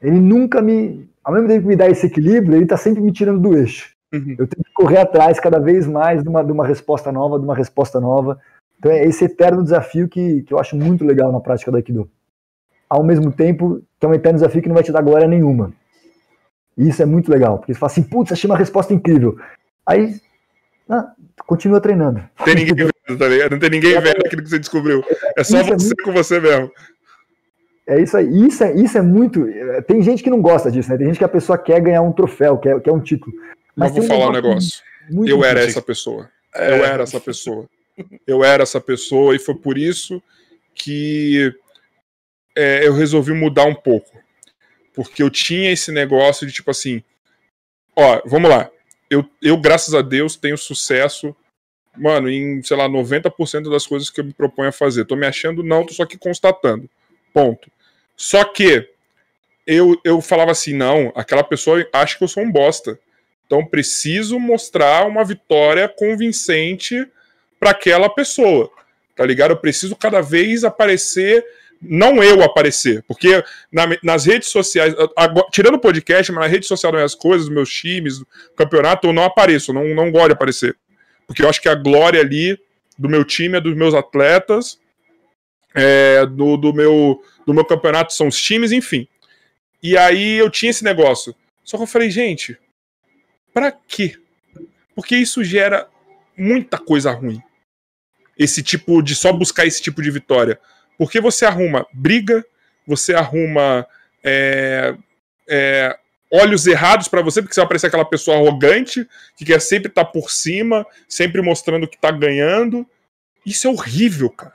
Ele 0.01 0.18
nunca 0.18 0.62
me. 0.62 1.09
Ao 1.23 1.33
mesmo 1.35 1.49
tempo 1.49 1.62
que 1.62 1.68
me 1.68 1.77
dá 1.77 1.89
esse 1.89 2.07
equilíbrio, 2.07 2.57
ele 2.57 2.66
tá 2.66 2.77
sempre 2.77 3.03
me 3.03 3.12
tirando 3.12 3.41
do 3.41 3.57
eixo. 3.57 3.95
Uhum. 4.12 4.37
Eu 4.39 4.47
tenho 4.47 4.64
que 4.64 4.73
correr 4.73 4.99
atrás 4.99 5.39
cada 5.39 5.59
vez 5.59 5.87
mais 5.87 6.23
de 6.23 6.29
uma, 6.29 6.43
de 6.43 6.51
uma 6.51 6.66
resposta 6.66 7.12
nova, 7.12 7.39
de 7.39 7.45
uma 7.45 7.55
resposta 7.55 8.01
nova. 8.01 8.41
Então, 8.79 8.91
é 8.91 9.05
esse 9.05 9.25
eterno 9.25 9.62
desafio 9.62 10.09
que, 10.09 10.43
que 10.43 10.55
eu 10.55 10.59
acho 10.59 10.75
muito 10.75 11.05
legal 11.05 11.31
na 11.31 11.41
prática 11.41 11.71
do 11.71 11.77
Aikido. 11.77 12.11
Ao 12.89 13.05
mesmo 13.05 13.31
tempo, 13.31 13.83
que 13.99 14.07
é 14.07 14.09
um 14.09 14.14
eterno 14.14 14.39
desafio 14.39 14.62
que 14.62 14.68
não 14.68 14.75
vai 14.75 14.83
te 14.83 14.91
dar 14.91 15.03
glória 15.03 15.29
nenhuma. 15.29 15.73
E 16.77 16.89
isso 16.89 17.03
é 17.03 17.07
muito 17.07 17.31
legal, 17.31 17.59
porque 17.59 17.75
você 17.75 17.79
fala 17.79 17.93
assim, 17.93 18.03
putz, 18.03 18.33
achei 18.33 18.49
uma 18.49 18.57
resposta 18.57 18.95
incrível. 18.95 19.39
Aí, 19.85 20.18
ah, 20.89 21.12
continua 21.47 21.81
treinando. 21.81 22.23
Tem 22.45 22.55
ninguém 22.55 22.89
tá 23.17 23.29
ligado? 23.29 23.53
Não 23.53 23.59
tem 23.59 23.71
ninguém 23.71 23.95
é, 23.95 24.01
vendo 24.01 24.21
aquilo 24.25 24.43
que 24.43 24.49
você 24.49 24.59
descobriu. 24.59 25.05
É 25.37 25.45
só 25.45 25.63
você 25.63 25.73
é 25.73 25.77
muito... 25.77 26.03
com 26.05 26.13
você 26.13 26.41
mesmo. 26.41 26.71
É 27.87 28.01
isso 28.01 28.17
aí. 28.17 28.47
Isso 28.47 28.63
é, 28.63 28.75
isso 28.75 28.99
é 28.99 29.03
muito. 29.03 29.47
Tem 29.87 30.03
gente 30.03 30.23
que 30.23 30.31
não 30.31 30.41
gosta 30.41 30.71
disso, 30.71 30.89
né? 30.91 30.97
Tem 30.97 31.07
gente 31.09 31.19
que 31.19 31.25
a 31.25 31.29
pessoa 31.29 31.59
quer 31.59 31.81
ganhar 31.81 32.03
um 32.03 32.13
troféu, 32.13 32.57
quer, 32.59 32.81
quer 32.81 32.93
um 32.93 33.01
título. 33.01 33.33
Mas 33.75 33.97
eu 33.97 34.03
vou 34.03 34.05
falar 34.05 34.29
um 34.29 34.33
negócio. 34.33 34.83
eu 35.27 35.45
era 35.45 35.61
essa 35.61 35.83
pessoa. 35.83 36.31
É. 36.55 36.71
Eu 36.71 36.85
era 36.85 37.03
essa 37.03 37.21
pessoa. 37.21 37.69
Eu 38.27 38.45
era 38.45 38.63
essa 38.63 38.81
pessoa 38.81 39.35
e 39.35 39.39
foi 39.39 39.55
por 39.55 39.77
isso 39.77 40.23
que 40.75 41.53
é, 42.57 42.87
eu 42.87 42.95
resolvi 42.95 43.33
mudar 43.33 43.65
um 43.65 43.75
pouco. 43.75 44.11
Porque 44.95 45.23
eu 45.23 45.31
tinha 45.31 45.73
esse 45.73 45.91
negócio 45.93 46.47
de 46.47 46.53
tipo 46.53 46.71
assim: 46.71 47.03
ó, 47.97 48.21
vamos 48.25 48.51
lá. 48.51 48.71
Eu, 49.09 49.29
eu 49.43 49.57
graças 49.57 49.95
a 49.95 50.03
Deus, 50.03 50.37
tenho 50.37 50.57
sucesso 50.57 51.35
mano, 52.01 52.29
em, 52.31 52.63
sei 52.63 52.77
lá, 52.77 52.89
90% 52.89 53.71
das 53.71 53.87
coisas 53.87 54.09
que 54.11 54.21
eu 54.21 54.25
me 54.25 54.33
proponho 54.33 54.71
a 54.71 54.73
fazer. 54.73 55.05
Tô 55.05 55.15
me 55.15 55.27
achando, 55.27 55.63
não, 55.63 55.85
tô 55.85 55.93
só 55.93 56.05
aqui 56.05 56.17
constatando. 56.17 56.89
Ponto. 57.33 57.71
Só 58.17 58.43
que 58.45 58.89
eu, 59.67 60.01
eu 60.05 60.21
falava 60.21 60.51
assim, 60.51 60.73
não, 60.73 61.13
aquela 61.15 61.45
pessoa 61.45 61.87
acha 61.93 62.17
que 62.17 62.25
eu 62.25 62.29
sou 62.29 62.43
um 62.43 62.51
bosta. 62.51 62.99
Então 63.47 63.65
preciso 63.65 64.39
mostrar 64.39 65.07
uma 65.07 65.25
vitória 65.25 65.89
convincente 65.89 67.07
para 67.59 67.71
aquela 67.71 68.09
pessoa. 68.09 68.71
Tá 69.15 69.25
ligado? 69.25 69.51
Eu 69.51 69.57
preciso 69.57 69.95
cada 69.95 70.21
vez 70.21 70.65
aparecer 70.65 71.45
não 71.83 72.23
eu 72.23 72.43
aparecer, 72.43 73.03
porque 73.09 73.43
na, 73.73 73.85
nas 74.03 74.27
redes 74.27 74.51
sociais, 74.51 74.95
agora, 75.17 75.47
tirando 75.51 75.77
o 75.77 75.81
podcast, 75.81 76.31
mas 76.31 76.45
na 76.45 76.47
rede 76.47 76.67
social 76.67 76.93
das 76.93 76.99
minhas 76.99 77.15
coisas, 77.15 77.49
meus 77.49 77.73
times, 77.73 78.23
campeonato, 78.55 79.07
eu 79.07 79.13
não 79.15 79.25
apareço, 79.25 79.73
não, 79.73 79.85
não 79.95 80.11
gosto 80.11 80.27
de 80.27 80.33
aparecer. 80.33 80.77
Porque 81.31 81.45
eu 81.45 81.49
acho 81.49 81.62
que 81.62 81.68
a 81.68 81.76
glória 81.76 82.20
ali 82.20 82.59
do 82.99 83.09
meu 83.09 83.24
time 83.24 83.57
é 83.57 83.61
dos 83.61 83.76
meus 83.76 83.95
atletas, 83.95 84.81
é, 85.72 86.26
do, 86.26 86.57
do, 86.57 86.74
meu, 86.74 87.22
do 87.47 87.55
meu 87.55 87.64
campeonato 87.64 88.12
são 88.12 88.26
os 88.26 88.37
times, 88.37 88.72
enfim. 88.72 89.07
E 89.81 89.97
aí 89.97 90.39
eu 90.39 90.51
tinha 90.51 90.70
esse 90.70 90.83
negócio. 90.83 91.33
Só 91.62 91.76
que 91.76 91.85
eu 91.85 91.87
falei, 91.87 92.11
gente, 92.11 92.59
pra 93.55 93.70
quê? 93.70 94.16
Porque 94.93 95.14
isso 95.14 95.45
gera 95.45 95.89
muita 96.37 96.78
coisa 96.78 97.12
ruim. 97.12 97.41
Esse 98.37 98.61
tipo 98.61 99.01
de 99.01 99.14
só 99.14 99.33
buscar 99.33 99.64
esse 99.64 99.81
tipo 99.81 100.03
de 100.03 100.11
vitória. 100.11 100.59
Porque 100.99 101.20
você 101.20 101.47
arruma 101.47 101.87
briga, 101.93 102.45
você 102.85 103.14
arruma 103.14 103.87
é, 104.24 104.97
é, 105.49 105.97
olhos 106.31 106.66
errados 106.66 107.09
para 107.09 107.22
você, 107.22 107.43
porque 107.43 107.55
você 107.55 107.61
vai 107.61 107.68
parecer 107.68 107.89
aquela 107.89 108.05
pessoa 108.05 108.37
arrogante, 108.37 109.07
que 109.37 109.45
quer 109.45 109.61
sempre 109.61 109.89
estar 109.89 110.05
tá 110.05 110.11
por 110.11 110.31
cima, 110.31 110.87
sempre 111.09 111.43
mostrando 111.43 111.89
que 111.89 111.99
tá 111.99 112.11
ganhando. 112.11 112.87
Isso 113.45 113.66
é 113.66 113.70
horrível, 113.70 114.31
cara. 114.31 114.55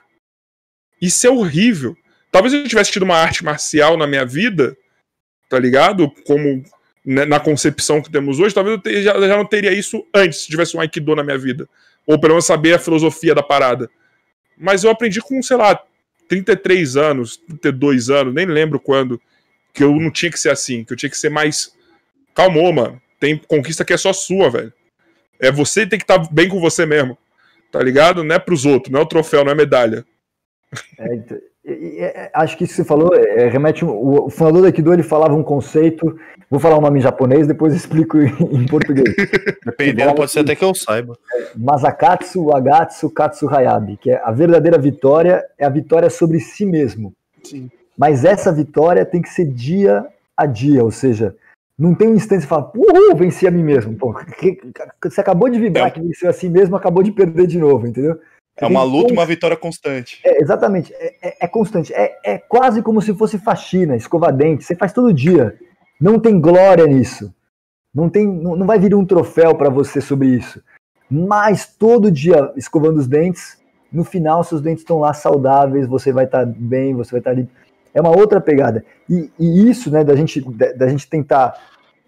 Isso 1.00 1.26
é 1.26 1.30
horrível. 1.30 1.96
Talvez 2.30 2.54
eu 2.54 2.66
tivesse 2.66 2.92
tido 2.92 3.02
uma 3.02 3.16
arte 3.16 3.44
marcial 3.44 3.96
na 3.96 4.06
minha 4.06 4.24
vida, 4.24 4.76
tá 5.48 5.58
ligado? 5.58 6.10
Como 6.26 6.64
né, 7.04 7.24
na 7.24 7.38
concepção 7.38 8.02
que 8.02 8.10
temos 8.10 8.40
hoje, 8.40 8.54
talvez 8.54 8.80
eu 8.84 9.02
já, 9.02 9.20
já, 9.20 9.36
não 9.36 9.44
teria 9.44 9.72
isso 9.72 10.04
antes, 10.14 10.40
se 10.40 10.48
tivesse 10.48 10.76
um 10.76 10.80
Aikido 10.80 11.14
na 11.14 11.22
minha 11.22 11.38
vida. 11.38 11.68
Ou 12.06 12.18
pelo 12.18 12.34
menos 12.34 12.46
saber 12.46 12.74
a 12.74 12.78
filosofia 12.78 13.34
da 13.34 13.42
parada. 13.42 13.90
Mas 14.56 14.84
eu 14.84 14.90
aprendi 14.90 15.20
com, 15.20 15.42
sei 15.42 15.56
lá, 15.56 15.80
33 16.28 16.96
anos, 16.96 17.36
32 17.36 18.10
anos, 18.10 18.34
nem 18.34 18.46
lembro 18.46 18.80
quando, 18.80 19.20
que 19.76 19.84
eu 19.84 19.94
não 19.94 20.10
tinha 20.10 20.32
que 20.32 20.40
ser 20.40 20.50
assim, 20.50 20.82
que 20.82 20.94
eu 20.94 20.96
tinha 20.96 21.10
que 21.10 21.18
ser 21.18 21.28
mais. 21.28 21.70
Calmou, 22.34 22.72
mano. 22.72 23.00
Tem 23.20 23.36
conquista 23.36 23.84
que 23.84 23.92
é 23.92 23.96
só 23.96 24.12
sua, 24.12 24.50
velho. 24.50 24.72
É 25.38 25.52
você 25.52 25.82
que 25.82 25.90
tem 25.90 25.98
que 25.98 26.04
estar 26.04 26.18
tá 26.18 26.28
bem 26.32 26.48
com 26.48 26.58
você 26.58 26.86
mesmo. 26.86 27.16
Tá 27.70 27.82
ligado? 27.82 28.24
Não 28.24 28.34
é 28.34 28.38
pros 28.38 28.64
outros, 28.64 28.90
não 28.90 29.00
é 29.00 29.02
o 29.02 29.06
troféu, 29.08 29.44
não 29.44 29.52
é 29.52 29.54
medalha. 29.54 30.04
É, 30.98 31.14
então, 31.14 31.38
é, 31.66 32.30
acho 32.32 32.56
que 32.56 32.64
isso 32.64 32.74
que 32.74 32.82
você 32.82 32.84
falou 32.84 33.14
é, 33.14 33.48
remete. 33.48 33.84
O, 33.84 34.26
o 34.26 34.30
fundador 34.30 34.62
da 34.62 34.68
Aikido 34.68 34.94
ele 34.94 35.02
falava 35.02 35.34
um 35.34 35.42
conceito. 35.42 36.18
Vou 36.48 36.60
falar 36.60 36.78
o 36.78 36.80
nome 36.80 37.00
em 37.00 37.02
japonês, 37.02 37.46
depois 37.46 37.74
explico 37.74 38.18
em, 38.18 38.32
em 38.52 38.66
português. 38.66 39.14
Dependendo, 39.66 40.14
pode 40.14 40.30
ser 40.30 40.40
até 40.40 40.54
que 40.54 40.64
eu 40.64 40.74
saiba. 40.74 41.18
É, 41.34 41.50
Masakatsu 41.54 42.50
Agatsu 42.54 43.10
Katsu 43.10 43.48
Hayabi, 43.48 43.98
que 43.98 44.10
é 44.10 44.22
a 44.24 44.30
verdadeira 44.30 44.78
vitória 44.78 45.44
é 45.58 45.66
a 45.66 45.70
vitória 45.70 46.08
sobre 46.08 46.40
si 46.40 46.64
mesmo. 46.64 47.12
Sim. 47.42 47.68
Mas 47.96 48.24
essa 48.24 48.52
vitória 48.52 49.04
tem 49.04 49.22
que 49.22 49.28
ser 49.28 49.46
dia 49.46 50.06
a 50.36 50.46
dia, 50.46 50.84
ou 50.84 50.90
seja, 50.90 51.34
não 51.78 51.94
tem 51.94 52.08
um 52.08 52.14
instante 52.14 52.40
que 52.40 52.42
você 52.42 52.48
fala, 52.48 52.72
uhul, 52.74 53.16
venci 53.16 53.46
a 53.46 53.50
mim 53.50 53.62
mesmo. 53.62 53.94
Pô, 53.96 54.14
você 55.02 55.20
acabou 55.20 55.48
de 55.48 55.58
vibrar 55.58 55.88
é. 55.88 55.90
que 55.90 56.00
venceu 56.00 56.28
a 56.28 56.32
si 56.32 56.48
mesmo, 56.48 56.76
acabou 56.76 57.02
de 57.02 57.12
perder 57.12 57.46
de 57.46 57.58
novo, 57.58 57.86
entendeu? 57.86 58.18
É 58.58 58.66
uma 58.66 58.82
luta, 58.82 59.12
uma 59.12 59.26
vitória 59.26 59.56
constante. 59.56 60.20
É, 60.24 60.40
exatamente, 60.40 60.92
é, 60.94 61.14
é, 61.22 61.36
é 61.42 61.48
constante. 61.48 61.92
É, 61.92 62.16
é, 62.24 62.38
quase 62.38 62.82
como 62.82 63.02
se 63.02 63.14
fosse 63.14 63.38
faxina, 63.38 63.94
escovar 63.94 64.34
dente. 64.34 64.64
Você 64.64 64.74
faz 64.74 64.94
todo 64.94 65.12
dia. 65.12 65.58
Não 66.00 66.18
tem 66.18 66.40
glória 66.40 66.86
nisso. 66.86 67.34
Não, 67.94 68.08
tem, 68.08 68.26
não, 68.26 68.56
não 68.56 68.66
vai 68.66 68.78
vir 68.78 68.94
um 68.94 69.04
troféu 69.04 69.54
para 69.54 69.68
você 69.68 70.00
sobre 70.00 70.28
isso. 70.28 70.62
Mas 71.10 71.66
todo 71.66 72.10
dia 72.10 72.50
escovando 72.56 72.98
os 72.98 73.06
dentes, 73.06 73.58
no 73.92 74.04
final 74.04 74.42
seus 74.42 74.60
dentes 74.60 74.82
estão 74.82 74.98
lá 74.98 75.12
saudáveis, 75.12 75.86
você 75.86 76.10
vai 76.10 76.24
estar 76.24 76.46
tá 76.46 76.52
bem, 76.56 76.94
você 76.94 77.12
vai 77.12 77.20
estar 77.20 77.34
tá 77.34 77.36
ali. 77.36 77.48
É 77.96 78.00
uma 78.00 78.14
outra 78.14 78.42
pegada. 78.42 78.84
E, 79.08 79.30
e 79.38 79.70
isso, 79.70 79.90
né, 79.90 80.04
da 80.04 80.14
gente, 80.14 80.38
da, 80.52 80.72
da 80.72 80.86
gente 80.86 81.08
tentar 81.08 81.58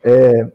é, 0.04 0.46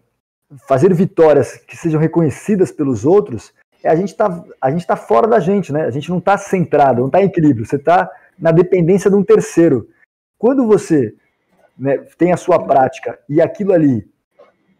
fazer 0.67 0.93
vitórias 0.93 1.57
que 1.57 1.75
sejam 1.75 1.99
reconhecidas 1.99 2.71
pelos 2.71 3.03
outros, 3.03 3.51
é 3.83 3.89
a 3.89 3.95
gente 3.95 4.09
está 4.09 4.45
a 4.61 4.69
gente 4.69 4.85
tá 4.85 4.95
fora 4.95 5.27
da 5.27 5.39
gente, 5.39 5.73
né? 5.73 5.85
A 5.85 5.89
gente 5.89 6.07
não 6.11 6.19
está 6.19 6.37
centrado, 6.37 6.99
não 6.99 7.07
está 7.07 7.19
em 7.19 7.25
equilíbrio. 7.25 7.65
Você 7.65 7.77
está 7.77 8.11
na 8.37 8.51
dependência 8.51 9.09
de 9.09 9.15
um 9.15 9.23
terceiro. 9.23 9.89
Quando 10.37 10.67
você 10.67 11.15
né, 11.75 11.97
tem 12.15 12.31
a 12.31 12.37
sua 12.37 12.63
prática 12.63 13.17
e 13.27 13.41
aquilo 13.41 13.73
ali 13.73 14.07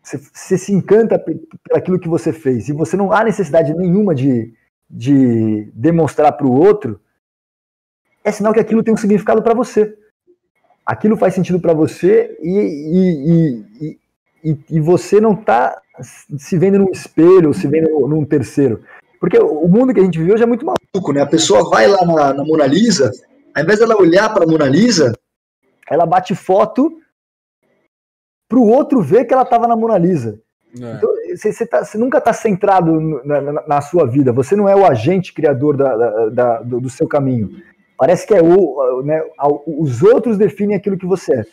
você, 0.04 0.18
você 0.18 0.56
se 0.56 0.72
encanta 0.72 1.18
por 1.18 1.36
aquilo 1.74 2.00
que 2.00 2.08
você 2.08 2.32
fez 2.32 2.70
e 2.70 2.74
você 2.74 2.96
não 2.96 3.12
há 3.12 3.24
necessidade 3.24 3.74
nenhuma 3.74 4.14
de, 4.14 4.54
de 4.88 5.72
demonstrar 5.74 6.34
para 6.34 6.46
o 6.46 6.54
outro, 6.54 7.02
é 8.24 8.32
sinal 8.32 8.54
que 8.54 8.60
aquilo 8.60 8.84
tem 8.84 8.94
um 8.94 8.98
significado 8.98 9.42
para 9.42 9.56
você. 9.56 9.98
Aquilo 10.86 11.18
faz 11.18 11.34
sentido 11.34 11.60
para 11.60 11.74
você 11.74 12.38
e, 12.42 13.68
e, 13.82 13.98
e, 14.44 14.58
e, 14.70 14.80
você 14.80 15.22
não 15.22 15.34
está 15.34 15.82
se 16.38 16.58
vendo 16.58 16.80
num 16.80 16.92
espelho, 16.92 17.54
se 17.54 17.68
vendo 17.68 18.08
num 18.08 18.26
terceiro. 18.26 18.82
Porque 19.20 19.40
o 19.40 19.68
mundo 19.68 19.94
que 19.94 20.02
a 20.02 20.04
gente 20.04 20.20
vive 20.20 20.34
hoje 20.34 20.44
é 20.44 20.46
muito 20.46 20.66
maluco, 20.66 21.14
né? 21.14 21.22
A 21.22 21.26
pessoa 21.26 21.70
vai 21.70 21.88
lá 21.88 22.06
na, 22.06 22.34
na 22.34 22.44
Mona 22.44 22.66
Lisa, 22.66 23.12
ao 23.56 23.64
invés 23.64 23.80
dela 23.80 23.96
olhar 23.96 24.34
para 24.34 24.44
a 24.44 24.48
Mona 24.48 24.68
Lisa, 24.68 25.14
ela 25.90 26.06
bate 26.06 26.36
foto 26.36 26.98
para 28.50 28.60
o 28.60 28.68
outro 28.68 29.02
ver 29.02 29.26
que 29.26 29.34
ela 29.34 29.44
estava 29.44 29.68
na 29.68 29.76
Mona 29.76 29.98
Lisa. 29.98 30.40
É. 30.80 30.94
Então, 30.94 31.10
você, 31.36 31.66
tá, 31.66 31.84
nunca 31.96 32.18
está 32.18 32.34
centrado 32.34 33.00
na, 33.24 33.42
na, 33.42 33.68
na, 33.68 33.82
sua 33.82 34.06
vida, 34.08 34.32
você 34.32 34.56
não 34.56 34.68
é 34.68 34.76
o 34.76 34.86
agente 34.86 35.34
criador 35.34 35.78
da, 35.78 35.96
da, 35.96 36.30
da, 36.30 36.62
do, 36.62 36.82
do, 36.82 36.90
seu 36.90 37.08
caminho. 37.08 37.62
Parece 37.98 38.26
que 38.26 38.34
é 38.34 38.42
o, 38.42 39.02
né, 39.04 39.22
os 39.66 40.02
outros 40.02 40.38
definem 40.38 40.76
aquilo 40.76 40.98
que 40.98 41.06
você 41.06 41.34
é. 41.40 41.46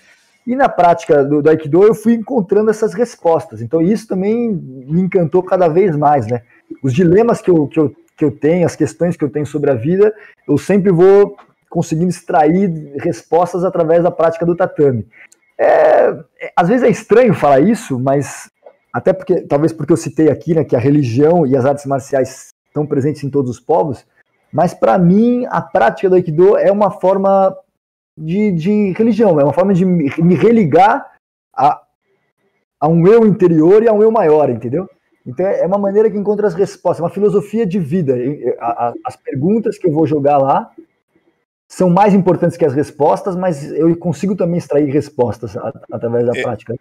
E 0.46 0.56
na 0.56 0.68
prática 0.68 1.22
do, 1.22 1.42
do 1.42 1.50
Aikido 1.50 1.84
eu 1.84 1.94
fui 1.94 2.14
encontrando 2.14 2.70
essas 2.70 2.94
respostas. 2.94 3.60
Então 3.60 3.80
isso 3.80 4.08
também 4.08 4.50
me 4.50 5.02
encantou 5.02 5.42
cada 5.42 5.68
vez 5.68 5.94
mais, 5.96 6.26
né? 6.26 6.42
Os 6.82 6.92
dilemas 6.92 7.40
que 7.40 7.50
eu, 7.50 7.66
que 7.68 7.78
eu, 7.78 7.94
que 8.16 8.24
eu 8.24 8.30
tenho, 8.30 8.66
as 8.66 8.74
questões 8.74 9.16
que 9.16 9.24
eu 9.24 9.30
tenho 9.30 9.46
sobre 9.46 9.70
a 9.70 9.74
vida, 9.74 10.12
eu 10.48 10.56
sempre 10.56 10.90
vou 10.90 11.36
conseguindo 11.68 12.10
extrair 12.10 12.68
respostas 12.98 13.64
através 13.64 14.02
da 14.02 14.10
prática 14.10 14.44
do 14.44 14.56
tatame. 14.56 15.06
É, 15.56 16.08
é, 16.40 16.52
às 16.56 16.68
vezes 16.68 16.82
é 16.82 16.90
estranho 16.90 17.34
falar 17.34 17.60
isso, 17.60 17.98
mas 18.00 18.50
até 18.92 19.12
porque 19.12 19.42
talvez 19.42 19.72
porque 19.72 19.92
eu 19.92 19.96
citei 19.96 20.28
aqui 20.28 20.54
né, 20.54 20.64
que 20.64 20.74
a 20.74 20.80
religião 20.80 21.46
e 21.46 21.56
as 21.56 21.64
artes 21.64 21.86
marciais 21.86 22.48
estão 22.66 22.86
presentes 22.86 23.22
em 23.22 23.30
todos 23.30 23.50
os 23.50 23.60
povos, 23.60 24.04
mas 24.52 24.74
para 24.74 24.98
mim 24.98 25.46
a 25.48 25.60
prática 25.60 26.08
do 26.08 26.16
Aikido 26.16 26.56
é 26.56 26.70
uma 26.70 26.90
forma 26.90 27.56
de, 28.16 28.52
de 28.52 28.92
religião, 28.92 29.40
é 29.40 29.44
uma 29.44 29.52
forma 29.52 29.72
de 29.72 29.84
me 29.84 30.34
religar 30.34 31.10
a, 31.54 31.80
a 32.80 32.88
um 32.88 33.06
eu 33.06 33.26
interior 33.26 33.82
e 33.82 33.88
a 33.88 33.92
um 33.92 34.02
eu 34.02 34.10
maior, 34.10 34.50
entendeu? 34.50 34.88
Então 35.26 35.46
é 35.46 35.66
uma 35.66 35.78
maneira 35.78 36.10
que 36.10 36.16
encontra 36.16 36.46
as 36.46 36.54
respostas, 36.54 37.00
é 37.00 37.04
uma 37.04 37.14
filosofia 37.14 37.66
de 37.66 37.78
vida. 37.78 38.14
As 39.04 39.16
perguntas 39.16 39.78
que 39.78 39.86
eu 39.86 39.92
vou 39.92 40.06
jogar 40.06 40.38
lá 40.38 40.70
são 41.68 41.88
mais 41.88 42.14
importantes 42.14 42.56
que 42.56 42.64
as 42.64 42.74
respostas, 42.74 43.36
mas 43.36 43.70
eu 43.70 43.96
consigo 43.96 44.34
também 44.34 44.58
extrair 44.58 44.90
respostas 44.90 45.56
através 45.92 46.26
da 46.26 46.32
prática. 46.32 46.74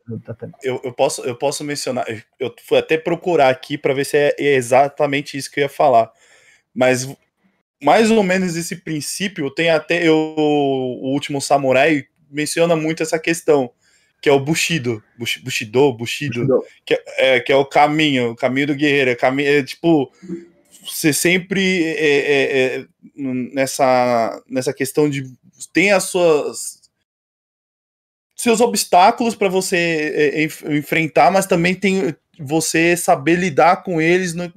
Eu, 0.64 0.82
eu, 0.84 0.92
posso, 0.92 1.22
eu 1.22 1.36
posso 1.36 1.64
mencionar, 1.64 2.06
eu 2.40 2.52
fui 2.66 2.80
até 2.80 2.98
procurar 2.98 3.50
aqui 3.50 3.78
para 3.78 3.94
ver 3.94 4.06
se 4.06 4.18
é 4.18 4.36
exatamente 4.40 5.38
isso 5.38 5.52
que 5.52 5.60
eu 5.60 5.64
ia 5.64 5.70
falar, 5.70 6.12
mas 6.74 7.06
mais 7.82 8.12
ou 8.12 8.22
menos 8.24 8.56
esse 8.56 8.76
princípio 8.78 9.50
tem 9.50 9.70
até 9.70 10.06
eu, 10.08 10.16
o 10.16 11.12
último 11.14 11.42
samurai 11.42 12.06
menciona 12.30 12.76
muito 12.76 13.04
essa 13.04 13.18
questão 13.18 13.72
que 14.22 14.28
é 14.28 14.32
o 14.32 14.40
Bushido, 14.40 15.02
Bushido, 15.18 15.46
Bushido, 15.46 15.94
Bushido. 15.94 16.64
Que, 16.86 16.94
é, 16.94 17.04
é, 17.18 17.40
que 17.40 17.52
é 17.52 17.56
o 17.56 17.66
caminho, 17.66 18.32
o 18.32 18.36
caminho 18.36 18.68
do 18.68 18.76
guerreiro, 18.76 19.12
é, 19.12 19.16
caminho, 19.16 19.50
é 19.50 19.64
tipo 19.64 20.12
você 20.86 21.14
sempre 21.14 21.84
é, 21.84 22.18
é, 22.18 22.76
é, 22.80 22.86
nessa 23.16 24.42
nessa 24.48 24.74
questão 24.74 25.10
de 25.10 25.24
tem 25.72 25.92
as 25.92 26.06
suas 26.06 26.80
seus 28.36 28.62
obstáculos 28.62 29.36
para 29.36 29.50
você 29.50 29.76
é, 30.36 30.44
enfrentar, 30.76 31.32
mas 31.32 31.46
também 31.46 31.76
tem 31.76 32.16
você 32.40 32.96
saber 32.96 33.36
lidar 33.36 33.84
com 33.84 34.02
eles 34.02 34.34
no, 34.34 34.52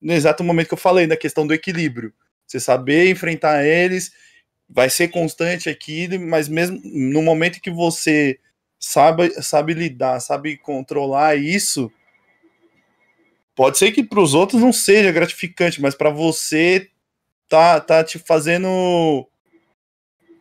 no 0.00 0.12
exato 0.12 0.44
momento 0.44 0.68
que 0.68 0.74
eu 0.74 0.78
falei, 0.78 1.06
na 1.06 1.16
questão 1.16 1.44
do 1.46 1.52
equilíbrio. 1.52 2.12
Você 2.46 2.60
saber 2.60 3.10
enfrentar 3.10 3.64
eles, 3.64 4.12
vai 4.68 4.88
ser 4.88 5.08
constante 5.08 5.68
aqui, 5.68 6.16
mas 6.18 6.48
mesmo 6.48 6.80
no 6.84 7.22
momento 7.22 7.60
que 7.60 7.70
você 7.70 8.38
sabe, 8.78 9.30
sabe 9.42 9.74
lidar, 9.74 10.20
sabe 10.20 10.56
controlar 10.56 11.36
isso, 11.36 11.90
pode 13.54 13.78
ser 13.78 13.92
que 13.92 14.04
para 14.04 14.20
os 14.20 14.34
outros 14.34 14.60
não 14.60 14.72
seja 14.72 15.10
gratificante, 15.10 15.80
mas 15.80 15.94
para 15.94 16.10
você 16.10 16.88
tá, 17.48 17.80
tá 17.80 18.04
te 18.04 18.18
fazendo 18.18 19.28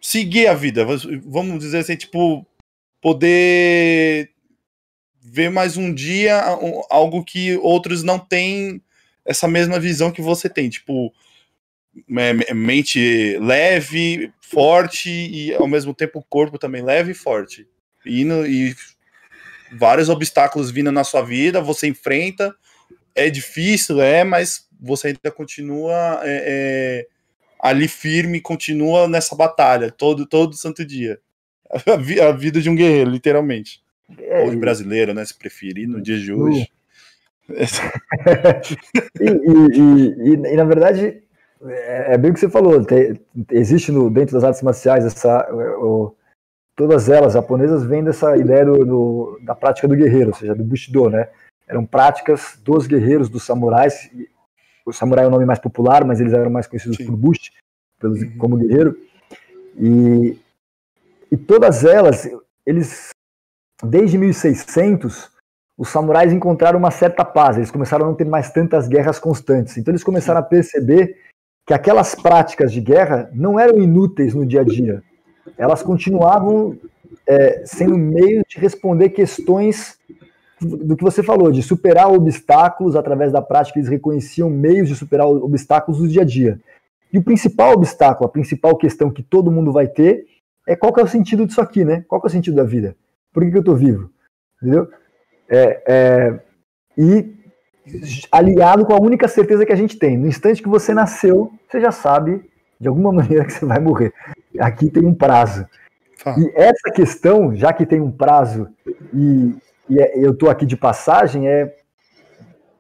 seguir 0.02 0.48
a 0.48 0.54
vida. 0.54 0.86
Vamos 1.24 1.60
dizer 1.60 1.80
assim, 1.80 1.96
tipo, 1.96 2.46
poder 3.02 4.32
ver 5.22 5.50
mais 5.50 5.78
um 5.78 5.94
dia 5.94 6.40
algo 6.90 7.24
que 7.24 7.58
outros 7.58 8.04
não 8.04 8.20
têm 8.20 8.82
essa 9.26 9.48
mesma 9.48 9.80
visão 9.80 10.12
que 10.12 10.22
você 10.22 10.48
tem. 10.48 10.70
Tipo, 10.70 11.12
mente 12.08 13.38
leve, 13.40 14.32
forte 14.42 15.10
e 15.10 15.54
ao 15.54 15.68
mesmo 15.68 15.94
tempo 15.94 16.20
o 16.20 16.24
corpo 16.24 16.58
também 16.58 16.82
leve 16.82 17.12
e 17.12 17.16
forte. 17.16 17.68
E, 18.06 18.24
no, 18.24 18.46
e 18.46 18.76
vários 19.72 20.10
obstáculos 20.10 20.72
vindo 20.72 20.92
na 20.92 21.04
sua 21.04 21.22
vida, 21.22 21.62
você 21.62 21.88
enfrenta, 21.88 22.56
é 23.14 23.30
difícil, 23.30 24.02
é, 24.02 24.24
mas 24.24 24.68
você 24.80 25.08
ainda 25.08 25.32
continua 25.32 26.20
é, 26.24 27.06
é, 27.06 27.08
ali 27.60 27.88
firme, 27.88 28.42
continua 28.42 29.08
nessa 29.08 29.36
batalha 29.36 29.90
todo, 29.90 30.26
todo 30.26 30.56
santo 30.56 30.86
dia. 30.86 31.20
A, 31.92 31.96
vi, 31.98 32.22
a 32.22 32.32
vida 32.32 32.62
de 32.62 32.70
um 32.70 32.76
guerreiro, 32.76 33.10
literalmente. 33.10 33.82
É, 34.20 34.44
Ou 34.44 34.52
de 34.52 34.56
brasileiro, 34.56 35.16
né? 35.16 35.26
Se 35.26 35.34
preferir, 35.34 35.88
no 35.88 36.00
dia 36.00 36.18
de 36.18 36.32
hoje. 36.32 36.70
e, 37.50 37.58
e, 39.20 40.30
e, 40.30 40.54
e, 40.54 40.56
na 40.56 40.64
verdade, 40.64 41.24
é, 41.68 42.14
é, 42.14 42.18
bem 42.18 42.32
o 42.32 42.34
que 42.34 42.40
você 42.40 42.50
falou. 42.50 42.84
Tem, 42.86 43.20
existe 43.52 43.92
no, 43.92 44.10
dentro 44.10 44.34
das 44.34 44.44
artes 44.44 44.62
marciais 44.62 45.06
essa. 45.06 45.48
O, 45.80 46.16
todas 46.76 47.10
elas 47.10 47.34
japonesas 47.34 47.84
vêm 47.84 48.04
dessa 48.04 48.36
ideia 48.38 48.66
do, 48.66 48.86
do, 48.86 49.40
da 49.44 49.56
prática 49.56 49.88
do 49.88 49.96
guerreiro, 49.96 50.30
ou 50.30 50.36
seja, 50.36 50.54
do 50.54 50.64
Bushido, 50.64 51.10
né? 51.10 51.30
Eram 51.68 51.86
práticas 51.86 52.60
dos 52.64 52.86
guerreiros, 52.86 53.30
dos 53.30 53.44
samurais. 53.44 54.10
O 54.86 54.94
samurai 54.94 55.26
é 55.26 55.28
o 55.28 55.32
nome 55.32 55.46
mais 55.46 55.60
popular, 55.60 56.06
mas 56.06 56.20
eles 56.20 56.34
eram 56.34 56.52
mais 56.52 56.68
conhecidos 56.68 56.98
Sim. 56.98 57.06
por 57.06 57.16
Bushi, 57.16 57.52
pelos, 58.00 58.22
uhum. 58.22 58.38
como 58.38 58.58
guerreiro. 58.58 58.96
E, 59.78 60.38
e 61.32 61.38
todas 61.38 61.84
elas, 61.84 62.30
eles, 62.66 63.10
desde 63.84 64.18
1600, 64.18 65.32
os 65.78 65.90
samurais 65.90 66.32
encontraram 66.32 66.78
uma 66.78 66.92
certa 66.92 67.26
paz, 67.26 67.58
eles 67.58 67.72
começaram 67.72 68.06
a 68.06 68.08
não 68.10 68.16
ter 68.16 68.26
mais 68.26 68.52
tantas 68.52 68.88
guerras 68.88 69.20
constantes. 69.20 69.78
Então 69.78 69.92
eles 69.92 70.04
começaram 70.04 70.40
a 70.40 70.44
perceber 70.44 71.18
que 71.66 71.74
aquelas 71.74 72.14
práticas 72.14 72.72
de 72.72 72.80
guerra 72.80 73.30
não 73.34 73.60
eram 73.60 73.80
inúteis 73.80 74.34
no 74.34 74.46
dia 74.46 74.62
a 74.62 74.64
dia. 74.64 75.04
Elas 75.58 75.82
continuavam 75.82 76.78
é, 77.28 77.64
sendo 77.66 77.98
meio 77.98 78.44
de 78.48 78.60
responder 78.60 79.10
questões 79.10 79.98
do 80.62 80.96
que 80.96 81.04
você 81.04 81.22
falou, 81.22 81.52
de 81.52 81.62
superar 81.62 82.12
obstáculos 82.12 82.96
através 82.96 83.32
da 83.32 83.42
prática, 83.42 83.78
eles 83.78 83.90
reconheciam 83.90 84.50
meios 84.50 84.88
de 84.88 84.96
superar 84.96 85.28
obstáculos 85.28 86.00
do 86.00 86.08
dia 86.08 86.22
a 86.22 86.26
dia. 86.26 86.60
E 87.12 87.18
o 87.18 87.24
principal 87.24 87.74
obstáculo, 87.74 88.28
a 88.28 88.32
principal 88.32 88.76
questão 88.78 89.12
que 89.12 89.24
todo 89.24 89.52
mundo 89.52 89.72
vai 89.72 89.88
ter 89.88 90.26
é 90.68 90.76
qual 90.76 90.94
que 90.94 91.00
é 91.00 91.04
o 91.04 91.08
sentido 91.08 91.46
disso 91.46 91.62
aqui, 91.62 91.84
né? 91.84 92.04
Qual 92.08 92.20
que 92.22 92.28
é 92.28 92.30
o 92.30 92.32
sentido 92.32 92.56
da 92.56 92.64
vida? 92.64 92.96
Por 93.34 93.44
que, 93.44 93.52
que 93.52 93.58
eu 93.58 93.62
estou 93.62 93.76
vivo? 93.76 94.10
Entendeu? 94.62 94.88
É, 95.50 95.84
é, 95.88 96.40
e 96.98 97.36
aliado 98.32 98.86
com 98.86 98.94
a 98.94 99.00
única 99.00 99.28
certeza 99.28 99.66
que 99.66 99.74
a 99.74 99.78
gente 99.78 99.98
tem. 99.98 100.18
No 100.18 100.28
instante 100.28 100.62
que 100.62 100.70
você 100.70 100.94
nasceu, 100.94 101.52
você 101.68 101.80
já 101.80 101.92
sabe 101.92 102.44
de 102.80 102.88
alguma 102.88 103.12
maneira 103.14 103.46
que 103.46 103.54
você 103.54 103.66
vai 103.66 103.80
morrer. 103.80 104.14
Aqui 104.60 104.90
tem 104.90 105.06
um 105.06 105.14
prazo. 105.14 105.68
Ah. 106.26 106.36
E 106.38 106.52
essa 106.56 106.92
questão, 106.94 107.56
já 107.56 107.72
que 107.72 107.86
tem 107.86 108.00
um 108.00 108.12
prazo 108.12 108.68
e, 109.14 109.56
e 109.90 110.00
é, 110.00 110.18
eu 110.18 110.32
estou 110.32 110.50
aqui 110.50 110.66
de 110.66 110.76
passagem, 110.76 111.48
é 111.48 111.76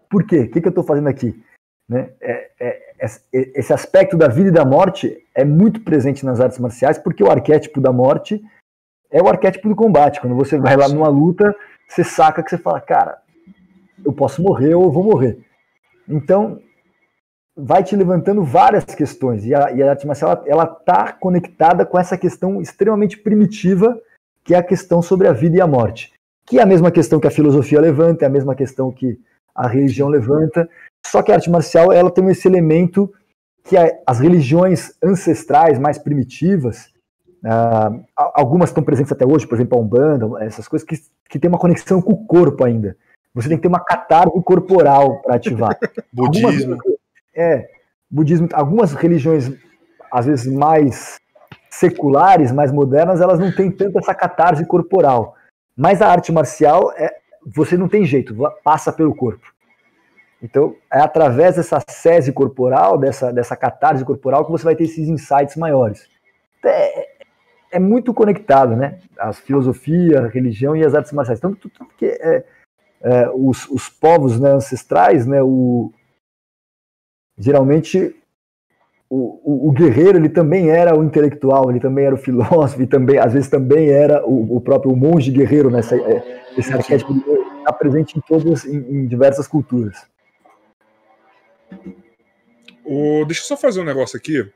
por 0.09 0.25
quê? 0.25 0.41
O 0.41 0.49
que, 0.49 0.61
que 0.61 0.67
eu 0.67 0.69
estou 0.69 0.83
fazendo 0.83 1.09
aqui? 1.09 1.39
Né? 1.87 2.09
É, 2.21 2.49
é, 2.59 2.81
é, 2.99 3.09
esse 3.31 3.73
aspecto 3.73 4.17
da 4.17 4.27
vida 4.27 4.49
e 4.49 4.53
da 4.53 4.65
morte 4.65 5.17
é 5.35 5.43
muito 5.43 5.81
presente 5.81 6.25
nas 6.25 6.39
artes 6.39 6.57
marciais, 6.57 6.97
porque 6.97 7.23
o 7.23 7.29
arquétipo 7.29 7.79
da 7.79 7.91
morte 7.91 8.41
é 9.11 9.21
o 9.21 9.27
arquétipo 9.27 9.69
do 9.69 9.75
combate. 9.75 10.19
Quando 10.19 10.35
você 10.35 10.57
vai 10.57 10.75
lá 10.75 10.87
numa 10.87 11.07
luta, 11.07 11.55
você 11.87 12.03
saca 12.03 12.41
que 12.41 12.49
você 12.49 12.57
fala, 12.57 12.81
cara, 12.81 13.17
eu 14.05 14.13
posso 14.13 14.41
morrer 14.41 14.75
ou 14.75 14.83
eu 14.83 14.91
vou 14.91 15.03
morrer. 15.03 15.39
Então, 16.07 16.59
vai 17.55 17.83
te 17.83 17.95
levantando 17.95 18.43
várias 18.43 18.83
questões. 18.83 19.45
E 19.45 19.55
a, 19.55 19.71
e 19.71 19.81
a 19.81 19.91
arte 19.91 20.05
marcial, 20.05 20.43
ela 20.45 20.63
está 20.63 21.11
conectada 21.13 21.85
com 21.85 21.97
essa 21.97 22.17
questão 22.17 22.61
extremamente 22.61 23.17
primitiva, 23.17 23.99
que 24.43 24.53
é 24.53 24.57
a 24.57 24.63
questão 24.63 25.01
sobre 25.01 25.27
a 25.27 25.33
vida 25.33 25.57
e 25.57 25.61
a 25.61 25.67
morte. 25.67 26.13
Que 26.45 26.59
é 26.59 26.61
a 26.61 26.65
mesma 26.65 26.91
questão 26.91 27.19
que 27.19 27.27
a 27.27 27.31
filosofia 27.31 27.81
levanta, 27.81 28.25
é 28.25 28.27
a 28.27 28.31
mesma 28.31 28.53
questão 28.53 28.91
que 28.91 29.19
a 29.55 29.67
religião 29.67 30.09
levanta. 30.09 30.69
Só 31.05 31.23
que 31.23 31.31
a 31.31 31.35
arte 31.35 31.49
marcial, 31.49 31.91
ela 31.91 32.11
tem 32.11 32.27
esse 32.29 32.47
elemento 32.47 33.11
que 33.63 33.75
as 34.05 34.19
religiões 34.19 34.93
ancestrais, 35.03 35.79
mais 35.79 35.97
primitivas, 35.97 36.91
uh, 37.43 38.05
algumas 38.15 38.69
estão 38.69 38.83
presentes 38.83 39.11
até 39.11 39.25
hoje, 39.25 39.47
por 39.47 39.55
exemplo, 39.55 39.75
a 39.75 39.81
Umbanda, 39.81 40.43
essas 40.43 40.67
coisas 40.67 40.87
que, 40.87 40.95
que 41.27 41.39
tem 41.39 41.49
uma 41.49 41.57
conexão 41.57 41.99
com 41.99 42.13
o 42.13 42.25
corpo 42.27 42.63
ainda. 42.63 42.95
Você 43.35 43.49
tem 43.49 43.57
que 43.57 43.63
ter 43.63 43.67
uma 43.67 43.83
catarse 43.83 44.41
corporal 44.43 45.21
para 45.21 45.35
ativar. 45.35 45.77
budismo. 46.11 46.73
Algumas, 46.73 46.97
é, 47.35 47.69
budismo. 48.09 48.47
Algumas 48.53 48.93
religiões, 48.93 49.51
às 50.09 50.25
vezes 50.25 50.51
mais 50.51 51.19
seculares, 51.69 52.53
mais 52.53 52.71
modernas, 52.71 53.19
elas 53.19 53.37
não 53.37 53.53
têm 53.53 53.69
tanto 53.69 53.99
essa 53.99 54.15
catarse 54.15 54.65
corporal. 54.65 55.35
Mas 55.75 56.01
a 56.01 56.07
arte 56.07 56.31
marcial, 56.31 56.93
é, 56.93 57.13
você 57.45 57.75
não 57.75 57.89
tem 57.89 58.05
jeito, 58.05 58.33
passa 58.63 58.93
pelo 58.93 59.13
corpo. 59.13 59.53
Então, 60.41 60.75
é 60.91 60.99
através 60.99 61.57
dessa 61.57 61.81
sese 61.89 62.31
corporal, 62.31 62.97
dessa, 62.97 63.33
dessa 63.33 63.57
catarse 63.57 64.05
corporal, 64.05 64.45
que 64.45 64.51
você 64.51 64.63
vai 64.63 64.75
ter 64.75 64.85
esses 64.85 65.09
insights 65.09 65.57
maiores. 65.57 66.07
É, 66.63 67.07
é 67.73 67.79
muito 67.79 68.13
conectado, 68.13 68.75
né? 68.75 68.99
A 69.19 69.33
filosofia, 69.33 70.21
a 70.21 70.27
religião 70.27 70.75
e 70.75 70.85
as 70.85 70.95
artes 70.95 71.11
marciais. 71.11 71.39
Tanto, 71.39 71.67
tudo 71.67 71.89
que 71.97 72.05
é, 72.05 72.45
é, 73.01 73.29
os, 73.29 73.67
os, 73.69 73.89
povos 73.89 74.39
né, 74.39 74.51
ancestrais, 74.51 75.25
né, 75.25 75.41
o, 75.41 75.91
geralmente 77.37 78.15
o, 79.09 79.39
o, 79.43 79.69
o, 79.69 79.71
guerreiro 79.71 80.17
ele 80.17 80.29
também 80.29 80.69
era 80.69 80.97
o 80.97 81.03
intelectual, 81.03 81.69
ele 81.69 81.79
também 81.79 82.05
era 82.05 82.15
o 82.15 82.17
filósofo, 82.17 82.81
e 82.81 82.87
também, 82.87 83.19
às 83.19 83.33
vezes 83.33 83.49
também 83.49 83.89
era 83.89 84.25
o, 84.25 84.57
o 84.57 84.61
próprio 84.61 84.95
monge 84.95 85.31
guerreiro, 85.31 85.69
nessa, 85.69 85.95
é, 85.95 86.43
esse 86.57 86.73
arquétipo 86.73 87.13
está 87.59 87.71
presente 87.73 88.17
em 88.17 88.21
todas, 88.21 88.65
em, 88.65 88.77
em 88.77 89.07
diversas 89.07 89.47
culturas. 89.47 90.05
O, 92.83 93.25
deixa 93.25 93.41
eu 93.41 93.45
só 93.45 93.57
fazer 93.57 93.81
um 93.81 93.85
negócio 93.85 94.17
aqui, 94.17 94.47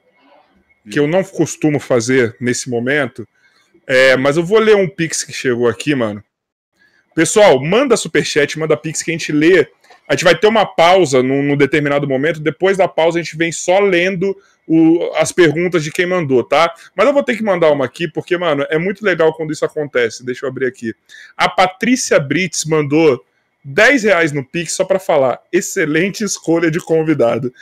que 0.90 1.00
eu 1.00 1.08
não 1.08 1.24
costumo 1.24 1.80
fazer 1.80 2.36
nesse 2.40 2.70
momento, 2.70 3.28
é, 3.86 4.16
mas 4.16 4.38
eu 4.38 4.44
vou 4.44 4.60
ler 4.60 4.76
um 4.76 4.88
pix 4.88 5.24
que 5.24 5.34
chegou 5.34 5.68
aqui, 5.68 5.96
mano, 5.96 6.24
Pessoal, 7.20 7.62
manda 7.62 7.98
superchat, 7.98 8.58
manda 8.58 8.78
pix 8.78 9.04
que 9.04 9.12
a 9.12 9.14
gente 9.14 9.34
lê. 9.34 9.68
A 10.08 10.14
gente 10.14 10.24
vai 10.24 10.40
ter 10.40 10.48
uma 10.48 10.66
pausa 10.66 11.22
num, 11.22 11.44
num 11.44 11.58
determinado 11.58 12.08
momento. 12.08 12.40
Depois 12.40 12.78
da 12.78 12.88
pausa, 12.88 13.20
a 13.20 13.22
gente 13.22 13.36
vem 13.36 13.52
só 13.52 13.78
lendo 13.82 14.34
o, 14.66 15.12
as 15.18 15.34
perguntas 15.34 15.84
de 15.84 15.92
quem 15.92 16.06
mandou, 16.06 16.46
tá? 16.46 16.74
Mas 16.96 17.06
eu 17.06 17.14
vou 17.14 17.22
ter 17.22 17.36
que 17.36 17.44
mandar 17.44 17.74
uma 17.74 17.84
aqui, 17.84 18.08
porque, 18.08 18.38
mano, 18.38 18.66
é 18.70 18.78
muito 18.78 19.04
legal 19.04 19.34
quando 19.34 19.52
isso 19.52 19.66
acontece. 19.66 20.26
Deixa 20.26 20.46
eu 20.46 20.50
abrir 20.50 20.66
aqui. 20.66 20.96
A 21.36 21.50
Patrícia 21.50 22.18
Brits 22.22 22.64
mandou 22.64 23.22
10 23.66 24.04
reais 24.04 24.32
no 24.32 24.42
Pix 24.46 24.72
só 24.72 24.86
para 24.86 24.98
falar. 24.98 25.42
Excelente 25.52 26.24
escolha 26.24 26.72
de 26.72 26.80
convidado. 26.80 27.54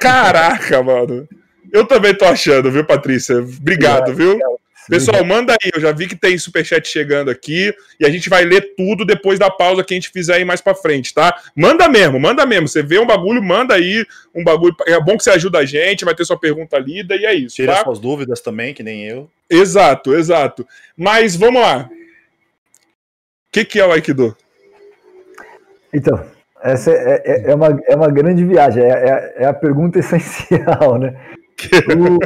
Caraca, 0.00 0.82
mano. 0.82 1.28
Eu 1.72 1.86
também 1.86 2.16
tô 2.16 2.24
achando, 2.24 2.68
viu, 2.68 2.84
Patrícia? 2.84 3.38
Obrigado, 3.38 4.12
viu? 4.12 4.40
Pessoal, 4.88 5.24
manda 5.24 5.52
aí. 5.52 5.70
Eu 5.74 5.80
já 5.80 5.92
vi 5.92 6.06
que 6.06 6.16
tem 6.16 6.36
superchat 6.36 6.86
chegando 6.86 7.30
aqui 7.30 7.74
e 7.98 8.06
a 8.06 8.10
gente 8.10 8.28
vai 8.28 8.44
ler 8.44 8.74
tudo 8.76 9.04
depois 9.04 9.38
da 9.38 9.50
pausa 9.50 9.82
que 9.82 9.94
a 9.94 9.96
gente 9.96 10.10
fizer 10.10 10.34
aí 10.34 10.44
mais 10.44 10.60
pra 10.60 10.74
frente, 10.74 11.14
tá? 11.14 11.34
Manda 11.56 11.88
mesmo, 11.88 12.18
manda 12.20 12.44
mesmo. 12.44 12.68
Você 12.68 12.82
vê 12.82 12.98
um 12.98 13.06
bagulho, 13.06 13.42
manda 13.42 13.74
aí 13.74 14.04
um 14.34 14.44
bagulho. 14.44 14.74
É 14.86 15.00
bom 15.00 15.16
que 15.16 15.24
você 15.24 15.30
ajuda 15.30 15.58
a 15.58 15.64
gente, 15.64 16.04
vai 16.04 16.14
ter 16.14 16.24
sua 16.24 16.38
pergunta 16.38 16.78
lida 16.78 17.14
e 17.16 17.24
é 17.24 17.34
isso. 17.34 17.56
Tira 17.56 17.74
tá? 17.74 17.84
suas 17.84 17.98
dúvidas 17.98 18.40
também, 18.40 18.74
que 18.74 18.82
nem 18.82 19.06
eu. 19.06 19.30
Exato, 19.48 20.14
exato. 20.14 20.66
Mas 20.96 21.36
vamos 21.36 21.62
lá. 21.62 21.88
O 21.90 23.52
que, 23.52 23.64
que 23.64 23.80
é 23.80 23.86
o 23.86 23.92
Aikido? 23.92 24.36
Então, 25.92 26.24
essa 26.62 26.90
é, 26.90 27.22
é, 27.24 27.50
é, 27.50 27.54
uma, 27.54 27.80
é 27.86 27.94
uma 27.94 28.10
grande 28.10 28.44
viagem, 28.44 28.82
é, 28.82 28.88
é, 28.88 29.34
é 29.42 29.46
a 29.46 29.54
pergunta 29.54 29.98
essencial, 30.00 30.98
né? 30.98 31.14
O, 31.96 32.18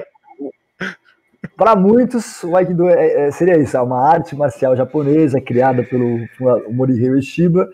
para 1.59 1.75
muitos, 1.75 2.45
o 2.45 2.57
Aikido 2.57 2.89
é, 2.89 3.27
é, 3.27 3.31
seria 3.33 3.59
isso, 3.59 3.77
é 3.77 3.83
uma 3.83 4.09
arte 4.09 4.37
marcial 4.37 4.77
japonesa 4.77 5.41
criada 5.41 5.83
pelo 5.83 6.21
Morihei 6.71 7.11
Ueshiba, 7.11 7.69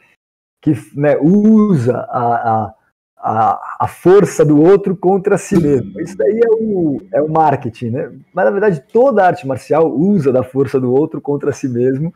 que 0.63 0.73
né, 0.97 1.19
usa 1.21 1.99
a, 2.09 2.73
a, 3.19 3.77
a, 3.81 3.87
força 3.87 4.43
do 4.43 4.59
outro 4.59 4.97
contra 4.97 5.37
si 5.37 5.61
mesmo. 5.61 6.01
Isso 6.01 6.17
daí 6.17 6.41
é 6.43 6.49
o, 6.49 7.03
é 7.13 7.21
o 7.21 7.29
marketing, 7.31 7.91
né? 7.91 8.13
Mas, 8.33 8.47
na 8.47 8.51
verdade, 8.51 8.83
toda 8.91 9.27
arte 9.27 9.47
marcial 9.47 9.87
usa 9.95 10.33
da 10.33 10.43
força 10.43 10.81
do 10.81 10.91
outro 10.91 11.21
contra 11.21 11.53
si 11.53 11.69
mesmo. 11.69 12.11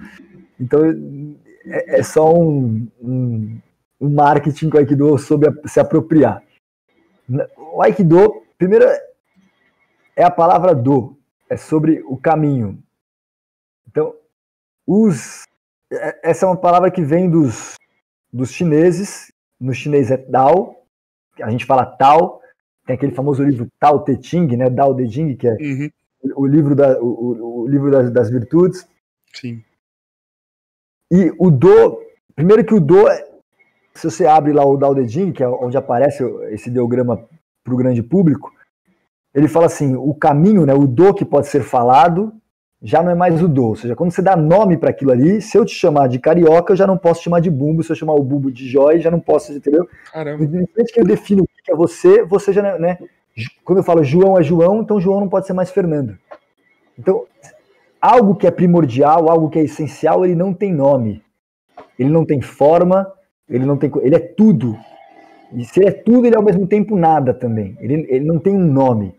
Então, 0.58 0.80
é, 1.66 1.98
é 1.98 2.02
só 2.02 2.32
um, 2.34 2.88
um, 2.98 3.58
um, 4.00 4.08
marketing 4.08 4.70
que 4.70 4.76
o 4.76 4.80
Aikido 4.80 5.18
soube 5.18 5.48
se 5.66 5.78
apropriar. 5.78 6.42
O 7.74 7.82
Aikido, 7.82 8.40
primeiro, 8.56 8.86
é 10.16 10.24
a 10.24 10.30
palavra 10.30 10.74
do, 10.74 11.17
é 11.50 11.56
sobre 11.56 12.02
o 12.06 12.16
caminho. 12.16 12.82
Então, 13.88 14.14
os, 14.86 15.44
é, 15.92 16.30
essa 16.30 16.44
é 16.46 16.48
uma 16.48 16.56
palavra 16.56 16.90
que 16.90 17.02
vem 17.02 17.30
dos, 17.30 17.74
dos 18.32 18.50
chineses, 18.52 19.32
no 19.60 19.72
chinês 19.72 20.10
é 20.10 20.16
Dao, 20.16 20.76
a 21.40 21.50
gente 21.50 21.64
fala 21.64 21.86
Tao, 21.86 22.40
tem 22.86 22.96
aquele 22.96 23.14
famoso 23.14 23.42
livro 23.42 23.68
Tao 23.78 24.02
Te 24.04 24.18
Ching, 24.22 24.56
né, 24.56 24.68
Dao 24.70 24.94
De 24.94 25.06
Jing, 25.06 25.36
que 25.36 25.46
é 25.48 25.52
Uhum. 25.60 25.90
o 26.36 26.46
livro, 26.46 26.74
da, 26.74 27.00
o, 27.00 27.62
o 27.62 27.66
livro 27.68 27.90
das, 27.90 28.10
das 28.10 28.30
virtudes. 28.30 28.88
Sim. 29.34 29.62
E 31.10 31.32
o 31.38 31.50
Do, 31.50 32.00
primeiro 32.34 32.64
que 32.64 32.74
o 32.74 32.80
Do, 32.80 33.08
é- 33.08 33.28
se 33.94 34.10
você 34.10 34.26
abre 34.26 34.52
lá 34.52 34.64
o 34.64 34.76
Dao 34.76 34.94
De 34.94 35.06
Jing, 35.08 35.32
que 35.32 35.42
é 35.42 35.48
onde 35.48 35.76
aparece 35.76 36.22
esse 36.50 36.68
ideograma 36.70 37.28
para 37.64 37.74
o 37.74 37.76
grande 37.76 38.02
público, 38.02 38.52
ele 39.34 39.48
fala 39.48 39.66
assim, 39.66 39.94
o 39.94 40.14
caminho, 40.14 40.64
né, 40.64 40.74
o 40.74 40.86
Do 40.86 41.14
que 41.14 41.24
pode 41.24 41.48
ser 41.48 41.62
falado, 41.62 42.32
já 42.82 43.02
não 43.02 43.10
é 43.10 43.14
mais 43.14 43.42
o 43.42 43.48
Do. 43.48 43.64
Ou 43.66 43.76
seja, 43.76 43.96
quando 43.96 44.10
você 44.10 44.22
dá 44.22 44.36
nome 44.36 44.76
para 44.76 44.90
aquilo 44.90 45.10
ali, 45.10 45.40
se 45.42 45.56
eu 45.56 45.64
te 45.64 45.74
chamar 45.74 46.08
de 46.08 46.18
carioca, 46.18 46.72
eu 46.72 46.76
já 46.76 46.86
não 46.86 46.96
posso 46.96 47.20
te 47.20 47.24
chamar 47.24 47.40
de 47.40 47.50
bumbo, 47.50 47.82
se 47.82 47.90
eu 47.90 47.96
chamar 47.96 48.14
o 48.14 48.22
bumbo 48.22 48.50
de 48.50 48.68
jóia, 48.68 49.00
já 49.00 49.10
não 49.10 49.20
posso, 49.20 49.52
entendeu? 49.52 49.88
Caramba. 50.12 50.42
Independente 50.42 50.92
que 50.92 51.00
eu 51.00 51.04
defino 51.04 51.42
o 51.42 51.48
que 51.64 51.72
é 51.72 51.76
você, 51.76 52.24
você 52.24 52.52
já 52.52 52.62
não 52.62 52.78
né? 52.78 52.98
Quando 53.64 53.78
eu 53.78 53.84
falo 53.84 54.02
João 54.02 54.38
é 54.38 54.42
João, 54.42 54.80
então 54.80 55.00
João 55.00 55.20
não 55.20 55.28
pode 55.28 55.46
ser 55.46 55.52
mais 55.52 55.70
Fernando. 55.70 56.18
Então, 56.98 57.24
algo 58.00 58.34
que 58.34 58.46
é 58.46 58.50
primordial, 58.50 59.30
algo 59.30 59.48
que 59.48 59.58
é 59.58 59.62
essencial, 59.62 60.24
ele 60.24 60.34
não 60.34 60.52
tem 60.52 60.72
nome. 60.72 61.22
Ele 61.96 62.10
não 62.10 62.24
tem 62.24 62.40
forma, 62.40 63.12
ele 63.48 63.64
não 63.64 63.76
tem, 63.76 63.90
ele 64.02 64.16
é 64.16 64.20
tudo. 64.20 64.76
E 65.52 65.64
se 65.64 65.80
ele 65.80 65.88
é 65.88 65.92
tudo, 65.92 66.26
ele 66.26 66.34
é 66.34 66.38
ao 66.38 66.44
mesmo 66.44 66.66
tempo 66.66 66.96
nada 66.96 67.32
também. 67.32 67.76
Ele, 67.80 68.06
ele 68.08 68.24
não 68.24 68.38
tem 68.38 68.54
um 68.54 68.72
nome. 68.72 69.14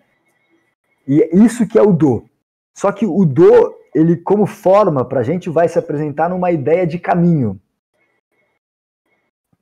E 1.07 1.21
é 1.21 1.35
isso 1.35 1.67
que 1.67 1.77
é 1.77 1.81
o 1.81 1.91
do. 1.91 2.25
Só 2.73 2.91
que 2.91 3.05
o 3.05 3.25
do, 3.25 3.75
ele 3.93 4.15
como 4.15 4.45
forma 4.45 5.03
para 5.03 5.19
a 5.19 5.23
gente 5.23 5.49
vai 5.49 5.67
se 5.67 5.77
apresentar 5.79 6.29
numa 6.29 6.51
ideia 6.51 6.85
de 6.85 6.99
caminho. 6.99 7.59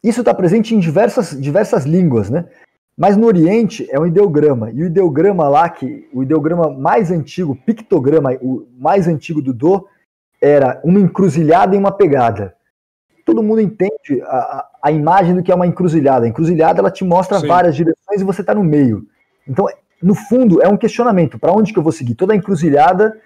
Isso 0.04 0.20
está 0.22 0.34
presente 0.34 0.76
em 0.76 0.80
diversas, 0.80 1.40
diversas 1.40 1.86
línguas, 1.86 2.30
né? 2.30 2.46
Mas 2.96 3.16
no 3.16 3.28
Oriente 3.28 3.88
é 3.92 4.00
um 4.00 4.06
ideograma. 4.08 4.72
E 4.72 4.84
o 4.84 4.86
ideograma 4.88 5.48
lá, 5.48 5.70
que 5.70 6.08
o 6.14 6.24
ideograma 6.24 6.70
mais 6.70 7.12
antigo, 7.12 7.56
pictograma, 7.56 8.34
o 8.42 8.68
mais 8.78 9.08
antigo 9.08 9.42
do 9.42 9.54
Do, 9.54 9.88
era 10.42 10.80
uma 10.84 11.00
encruzilhada 11.00 11.76
e 11.76 11.80
uma 11.80 11.92
pegada. 11.92 12.56
Todo 13.26 13.44
mundo 13.44 13.62
entende 13.62 14.22
a, 14.24 14.38
a- 14.38 14.70
a 14.84 14.92
imagem 14.92 15.36
do 15.36 15.44
que 15.44 15.52
é 15.52 15.56
uma 15.56 15.68
encruzilhada. 15.68 16.26
A 16.26 16.30
encruzilhada 16.30 16.80
ela 16.80 16.92
te 16.92 17.04
mostra 17.04 17.40
Sim. 17.40 17.48
várias 17.48 17.76
direções 17.76 18.22
e 18.22 18.24
você 18.24 18.42
está 18.42 18.56
no 18.56 18.64
meio. 18.64 19.06
Então, 19.48 19.68
no 20.02 20.16
fundo, 20.16 20.62
é 20.62 20.68
um 20.68 20.78
questionamento. 20.78 21.40
Para 21.40 21.52
onde 21.52 21.74
que 21.74 21.80
eu 21.80 21.84
vou 21.84 21.92
seguir? 21.92 22.16
Toda 22.16 22.36
encruzilhada, 22.36 23.20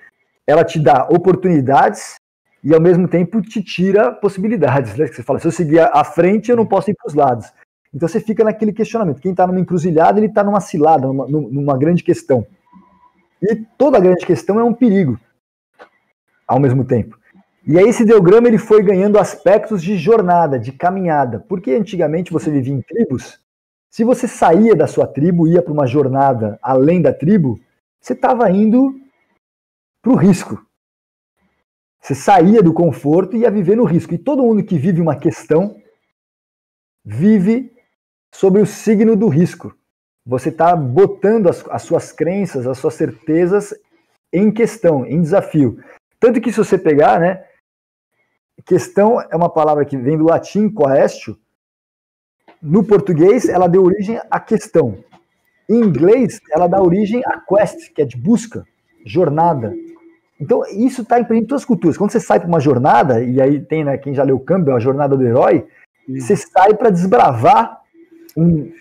ela 0.48 0.64
te 0.64 0.80
dá 0.80 1.08
oportunidades 1.10 2.16
e 2.64 2.74
ao 2.74 2.82
mesmo 2.82 3.08
tempo 3.08 3.42
te 3.42 3.62
tira 3.64 4.12
possibilidades. 4.12 4.96
Né? 4.96 5.08
Você 5.08 5.24
fala, 5.24 5.40
se 5.40 5.48
eu 5.48 5.52
seguir 5.52 5.80
à 5.80 6.04
frente, 6.04 6.50
eu 6.50 6.58
não 6.58 6.66
posso 6.66 6.90
ir 6.90 6.96
para 6.96 7.08
os 7.08 7.14
lados. 7.14 7.52
Então 7.94 8.08
você 8.08 8.22
fica 8.22 8.44
naquele 8.44 8.72
questionamento. 8.72 9.22
Quem 9.22 9.32
está 9.32 9.46
numa 9.46 9.60
encruzilhada, 9.60 10.20
ele 10.20 10.28
está 10.28 10.44
numa 10.44 10.62
cilada, 10.62 11.08
numa, 11.08 11.28
numa 11.28 11.78
grande 11.78 12.04
questão. 12.04 12.46
E 13.42 13.56
toda 13.78 14.00
grande 14.00 14.26
questão 14.26 14.60
é 14.60 14.64
um 14.64 14.74
perigo, 14.74 15.20
ao 16.48 16.60
mesmo 16.60 16.86
tempo. 16.86 17.20
E 17.68 17.78
aí 17.78 17.86
esse 17.86 18.04
ideograma 18.04 18.48
ele 18.48 18.58
foi 18.58 18.82
ganhando 18.82 19.20
aspectos 19.20 19.84
de 19.84 19.98
jornada, 19.98 20.58
de 20.58 20.72
caminhada. 20.72 21.40
Porque 21.50 21.72
antigamente 21.72 22.32
você 22.32 22.50
vivia 22.50 22.74
em 22.74 22.82
tribos. 22.82 23.41
Se 23.92 24.06
você 24.06 24.26
saía 24.26 24.74
da 24.74 24.88
sua 24.88 25.06
tribo, 25.06 25.50
ia 25.50 25.62
para 25.62 25.74
uma 25.74 25.86
jornada 25.86 26.58
além 26.62 27.02
da 27.02 27.14
tribo, 27.14 27.60
você 28.00 28.14
estava 28.14 28.50
indo 28.50 28.98
para 30.02 30.14
o 30.14 30.16
risco. 30.16 30.66
Você 32.00 32.16
saía 32.16 32.64
do 32.64 32.74
conforto 32.74 33.36
e 33.36 33.42
ia 33.42 33.52
viver 33.52 33.76
no 33.76 33.84
risco. 33.84 34.14
E 34.14 34.18
todo 34.18 34.44
mundo 34.44 34.64
que 34.64 34.78
vive 34.78 35.02
uma 35.02 35.18
questão 35.18 35.76
vive 37.04 37.76
sobre 38.34 38.62
o 38.62 38.66
signo 38.66 39.14
do 39.18 39.28
risco. 39.28 39.76
Você 40.26 40.48
está 40.50 40.74
botando 40.74 41.50
as, 41.50 41.68
as 41.68 41.82
suas 41.82 42.14
crenças, 42.14 42.66
as 42.66 42.78
suas 42.78 42.94
certezas 42.94 43.74
em 44.32 44.54
questão, 44.54 45.06
em 45.06 45.22
desafio. 45.22 45.84
Tanto 46.18 46.40
que 46.40 46.52
se 46.52 46.60
você 46.60 46.78
pegar, 46.78 47.20
né, 47.20 47.44
questão 48.66 49.20
é 49.20 49.36
uma 49.36 49.50
palavra 49.50 49.84
que 49.84 49.98
vem 49.98 50.18
do 50.18 50.24
latim 50.24 50.70
quaestio. 50.70 51.38
No 52.62 52.84
português, 52.84 53.50
ela 53.50 53.68
deu 53.68 53.84
origem 53.84 54.20
à 54.30 54.40
questão. 54.40 54.98
Em 55.68 55.80
inglês, 55.80 56.40
ela 56.52 56.68
dá 56.68 56.80
origem 56.80 57.24
a 57.26 57.40
quest, 57.40 57.92
que 57.94 58.02
é 58.02 58.06
de 58.06 58.16
busca, 58.16 58.64
jornada. 59.04 59.74
Então, 60.40 60.62
isso 60.68 61.02
está 61.02 61.20
em 61.20 61.46
todas 61.46 61.64
as 61.64 61.66
culturas. 61.66 61.98
Quando 61.98 62.12
você 62.12 62.20
sai 62.20 62.40
para 62.40 62.48
uma 62.48 62.60
jornada, 62.60 63.24
e 63.24 63.42
aí 63.42 63.60
tem, 63.60 63.84
né, 63.84 63.98
quem 63.98 64.14
já 64.14 64.24
leu 64.24 64.40
Campbell, 64.40 64.76
a 64.76 64.80
jornada 64.80 65.18
do 65.18 65.26
herói, 65.26 65.66
você 66.08 66.36
sai 66.36 66.76
para 66.76 66.92
desbravar 66.92 67.80
um, 68.38 68.72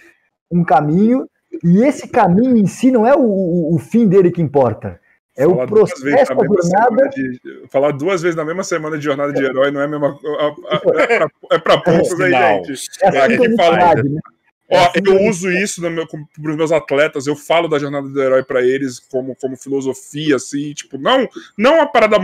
um 0.50 0.62
caminho, 0.62 1.26
e 1.64 1.82
esse 1.82 2.06
caminho 2.06 2.58
em 2.58 2.66
si 2.66 2.90
não 2.90 3.06
é 3.06 3.14
o, 3.14 3.22
o, 3.22 3.74
o 3.74 3.78
fim 3.78 4.06
dele 4.06 4.30
que 4.30 4.42
importa. 4.42 4.99
É 5.40 5.44
Falar 5.44 5.64
o 5.64 5.66
duas 5.66 5.90
vezes 5.90 6.28
processo 6.28 6.30
na 6.34 6.36
da 6.36 6.42
mesma 6.42 6.62
jornada. 6.62 6.88
semana 6.88 7.08
de- 7.10 7.68
falar 7.70 7.90
duas 7.92 8.22
vezes 8.22 8.36
na 8.36 8.44
mesma 8.44 8.64
semana 8.64 8.98
de 8.98 9.04
jornada 9.04 9.32
de 9.32 9.44
herói 9.44 9.70
não 9.70 9.80
é 9.80 9.84
a 9.84 9.88
mesma 9.88 10.08
a- 10.08 10.46
a- 10.48 10.80
é 11.02 11.18
pra- 11.18 11.30
É 11.52 11.58
pra 11.58 11.78
poucos 11.78 12.20
aí, 12.20 12.26
Sinal. 12.32 12.64
gente. 12.64 12.88
É 13.02 13.06
É, 13.16 13.20
assim 13.20 13.36
que 13.38 13.46
a 13.46 13.56
fala- 13.56 13.92
age, 13.92 14.02
né? 14.08 14.20
É 14.68 14.78
Ó, 14.78 14.82
assim 14.84 15.02
que 15.02 15.10
a 15.10 15.14
eu 15.14 15.18
gente 15.18 15.30
uso 15.30 15.50
isso 15.50 15.82
no 15.82 15.90
meu, 15.90 16.06
para 16.06 16.50
os 16.50 16.56
meus 16.56 16.70
atletas, 16.70 17.26
eu 17.26 17.34
falo 17.34 17.66
da 17.68 17.78
jornada 17.78 18.08
do 18.08 18.22
herói 18.22 18.42
para 18.44 18.62
eles 18.62 19.00
como, 19.00 19.34
como 19.34 19.56
filosofia, 19.56 20.36
assim, 20.36 20.72
tipo, 20.72 20.96
não, 20.96 21.28
não 21.58 21.74
uma 21.76 21.86
parada 21.86 22.18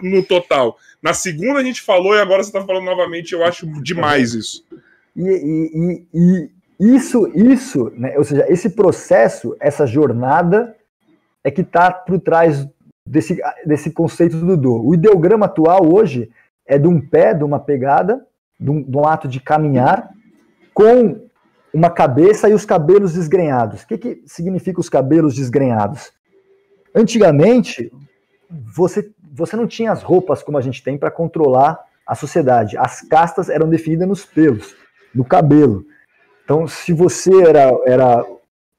no 0.00 0.22
total. 0.22 0.78
Na 1.02 1.12
segunda 1.12 1.58
a 1.60 1.62
gente 1.64 1.82
falou 1.82 2.14
e 2.14 2.20
agora 2.20 2.42
você 2.42 2.50
tá 2.52 2.64
falando 2.64 2.84
novamente, 2.84 3.32
eu 3.34 3.44
acho 3.44 3.66
demais 3.82 4.32
isso. 4.32 4.64
E, 5.14 5.22
e- 5.28 6.06
e- 6.14 6.50
e 6.80 6.94
isso, 6.96 7.30
isso, 7.34 7.92
né, 7.96 8.16
ou 8.16 8.22
seja, 8.24 8.46
esse 8.48 8.70
processo, 8.70 9.54
essa 9.60 9.84
jornada, 9.86 10.74
é 11.48 11.50
que 11.50 11.62
está 11.62 11.90
por 11.90 12.20
trás 12.20 12.68
desse, 13.04 13.40
desse 13.64 13.90
conceito 13.90 14.36
do 14.36 14.56
do. 14.56 14.86
O 14.86 14.94
ideograma 14.94 15.46
atual 15.46 15.90
hoje 15.90 16.30
é 16.66 16.78
de 16.78 16.86
um 16.86 17.00
pé, 17.00 17.32
de 17.32 17.42
uma 17.42 17.58
pegada, 17.58 18.24
de 18.60 18.70
um, 18.70 18.82
de 18.82 18.96
um 18.96 19.06
ato 19.06 19.26
de 19.26 19.40
caminhar, 19.40 20.10
com 20.74 21.26
uma 21.72 21.90
cabeça 21.90 22.48
e 22.48 22.54
os 22.54 22.66
cabelos 22.66 23.14
desgrenhados. 23.14 23.82
O 23.82 23.86
que, 23.86 23.98
que 23.98 24.22
significa 24.26 24.78
os 24.78 24.90
cabelos 24.90 25.34
desgrenhados? 25.34 26.12
Antigamente, 26.94 27.90
você, 28.74 29.10
você 29.32 29.56
não 29.56 29.66
tinha 29.66 29.90
as 29.90 30.02
roupas 30.02 30.42
como 30.42 30.58
a 30.58 30.60
gente 30.62 30.82
tem 30.82 30.98
para 30.98 31.10
controlar 31.10 31.80
a 32.06 32.14
sociedade. 32.14 32.76
As 32.76 33.00
castas 33.00 33.48
eram 33.48 33.68
definidas 33.68 34.06
nos 34.06 34.24
pelos, 34.24 34.76
no 35.14 35.24
cabelo. 35.24 35.84
Então, 36.44 36.68
se 36.68 36.92
você 36.92 37.42
era, 37.42 37.70
era 37.86 38.26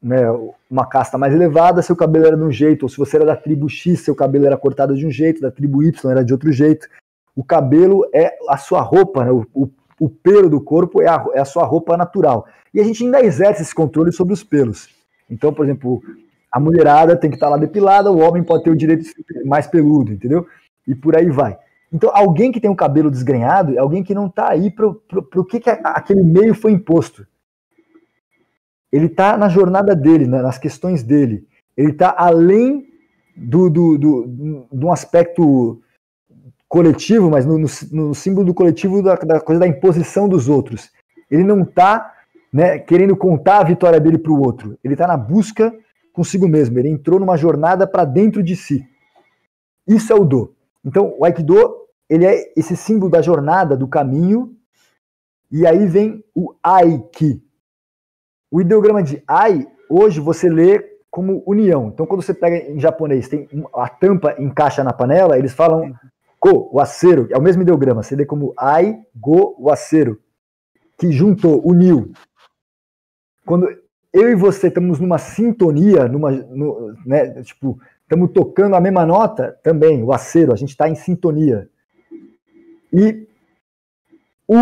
né, 0.01 0.23
uma 0.69 0.85
casta 0.85 1.17
mais 1.17 1.33
elevada, 1.33 1.81
seu 1.81 1.95
cabelo 1.95 2.27
era 2.27 2.37
de 2.37 2.43
um 2.43 2.51
jeito, 2.51 2.83
ou 2.83 2.89
se 2.89 2.97
você 2.97 3.17
era 3.17 3.25
da 3.25 3.35
tribo 3.35 3.67
X, 3.67 4.01
seu 4.01 4.15
cabelo 4.15 4.45
era 4.45 4.57
cortado 4.57 4.95
de 4.95 5.05
um 5.05 5.09
jeito, 5.09 5.41
da 5.41 5.49
tribo 5.49 5.81
Y 5.81 6.11
era 6.11 6.23
de 6.23 6.31
outro 6.31 6.51
jeito. 6.51 6.87
O 7.35 7.43
cabelo 7.43 8.07
é 8.13 8.37
a 8.47 8.57
sua 8.57 8.81
roupa, 8.81 9.25
né, 9.25 9.31
o, 9.31 9.45
o, 9.53 9.69
o 9.99 10.09
pelo 10.09 10.49
do 10.49 10.61
corpo 10.61 11.01
é 11.01 11.07
a, 11.07 11.25
é 11.33 11.39
a 11.39 11.45
sua 11.45 11.65
roupa 11.65 11.97
natural. 11.97 12.45
E 12.73 12.79
a 12.79 12.83
gente 12.83 13.03
ainda 13.03 13.23
exerce 13.23 13.63
esse 13.63 13.73
controle 13.73 14.11
sobre 14.11 14.33
os 14.33 14.43
pelos. 14.43 14.87
Então, 15.29 15.51
por 15.51 15.65
exemplo, 15.65 16.01
a 16.51 16.59
mulherada 16.59 17.15
tem 17.15 17.29
que 17.29 17.35
estar 17.35 17.49
lá 17.49 17.57
depilada, 17.57 18.11
o 18.11 18.19
homem 18.19 18.43
pode 18.43 18.63
ter 18.63 18.69
o 18.69 18.75
direito 18.75 19.01
de 19.01 19.09
ser 19.09 19.45
mais 19.45 19.65
peludo, 19.65 20.11
entendeu? 20.11 20.45
E 20.87 20.93
por 20.93 21.15
aí 21.15 21.29
vai. 21.29 21.57
Então, 21.91 22.11
alguém 22.13 22.51
que 22.51 22.59
tem 22.59 22.69
um 22.69 22.75
cabelo 22.75 23.09
desgrenhado 23.09 23.75
é 23.75 23.79
alguém 23.79 24.03
que 24.03 24.13
não 24.13 24.27
está 24.27 24.49
aí 24.51 24.69
para 24.69 24.87
o 24.87 25.45
que, 25.45 25.59
que 25.59 25.69
aquele 25.69 26.23
meio 26.23 26.53
foi 26.53 26.71
imposto. 26.71 27.25
Ele 28.91 29.05
está 29.05 29.37
na 29.37 29.49
jornada 29.49 29.95
dele, 29.95 30.27
né, 30.27 30.41
nas 30.41 30.57
questões 30.57 31.03
dele. 31.03 31.47
Ele 31.77 31.91
está 31.91 32.13
além 32.17 32.87
do, 33.35 33.69
do, 33.69 33.97
do, 33.97 34.67
de 34.71 34.85
um 34.85 34.91
aspecto 34.91 35.81
coletivo, 36.67 37.29
mas 37.29 37.45
no, 37.45 37.57
no, 37.57 37.67
no 37.91 38.15
símbolo 38.15 38.45
do 38.45 38.53
coletivo 38.53 39.01
da, 39.01 39.15
da 39.15 39.39
coisa 39.39 39.61
da 39.61 39.67
imposição 39.67 40.27
dos 40.27 40.49
outros. 40.49 40.91
Ele 41.29 41.43
não 41.43 41.61
está 41.61 42.13
né, 42.51 42.79
querendo 42.79 43.15
contar 43.15 43.59
a 43.59 43.63
vitória 43.63 43.99
dele 43.99 44.17
para 44.17 44.31
o 44.31 44.41
outro. 44.41 44.77
Ele 44.83 44.93
está 44.93 45.07
na 45.07 45.17
busca 45.17 45.73
consigo 46.13 46.47
mesmo. 46.47 46.77
Ele 46.77 46.89
entrou 46.89 47.19
numa 47.19 47.37
jornada 47.37 47.87
para 47.87 48.05
dentro 48.05 48.43
de 48.43 48.55
si. 48.55 48.85
Isso 49.87 50.11
é 50.11 50.15
o 50.15 50.25
do. 50.25 50.53
Então, 50.83 51.15
o 51.17 51.25
Aikido, 51.25 51.55
ele 52.09 52.25
é 52.25 52.51
esse 52.55 52.75
símbolo 52.75 53.11
da 53.11 53.21
jornada, 53.21 53.75
do 53.75 53.87
caminho, 53.87 54.55
e 55.51 55.65
aí 55.65 55.87
vem 55.87 56.23
o 56.35 56.53
Aiki. 56.63 57.41
O 58.51 58.61
ideograma 58.61 59.03
de 59.03 59.21
Ai, 59.27 59.67
hoje 59.89 60.19
você 60.19 60.49
lê 60.49 60.79
como 61.11 61.43
união. 61.45 61.87
Então, 61.87 62.05
quando 62.05 62.21
você 62.21 62.33
pega 62.33 62.71
em 62.71 62.79
japonês, 62.79 63.27
tem 63.27 63.47
a 63.73 63.89
tampa 63.89 64.35
encaixa 64.39 64.83
na 64.83 64.93
panela, 64.93 65.37
eles 65.37 65.53
falam 65.53 65.93
Ko, 66.39 66.69
o 66.71 66.79
acero, 66.79 67.27
é 67.31 67.37
o 67.37 67.41
mesmo 67.41 67.61
ideograma, 67.61 68.01
você 68.01 68.15
lê 68.15 68.25
como 68.25 68.53
Ai, 68.57 68.99
Go, 69.15 69.55
o 69.59 69.69
acero, 69.69 70.19
que 70.97 71.11
juntou, 71.11 71.61
uniu. 71.65 72.11
Quando 73.45 73.67
eu 74.13 74.29
e 74.29 74.35
você 74.35 74.67
estamos 74.67 74.99
numa 74.99 75.17
sintonia, 75.17 76.07
numa, 76.07 76.31
no- 76.31 76.95
né, 77.05 77.41
tipo, 77.43 77.79
estamos 78.03 78.31
tocando 78.31 78.75
a 78.75 78.81
mesma 78.81 79.05
nota, 79.05 79.57
também, 79.61 80.01
o 80.03 80.13
acero, 80.13 80.53
a 80.53 80.55
gente 80.55 80.69
está 80.69 80.87
em 80.89 80.95
sintonia. 80.95 81.69
E 82.91 83.27
o, 84.47 84.55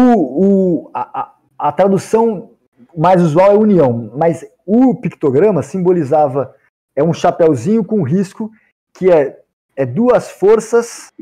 o, 0.85 0.91
a, 0.93 1.21
a, 1.21 1.35
a 1.69 1.71
tradução 1.71 2.51
mais 2.97 3.21
usual 3.21 3.51
é 3.51 3.57
união, 3.57 4.11
mas 4.15 4.43
o 4.65 4.95
pictograma 4.95 5.61
simbolizava 5.61 6.55
é 6.95 7.03
um 7.03 7.13
chapéuzinho 7.13 7.85
com 7.85 8.01
risco 8.01 8.49
que 8.93 9.11
é, 9.11 9.39
é 9.75 9.85
duas 9.85 10.31
forças 10.31 11.13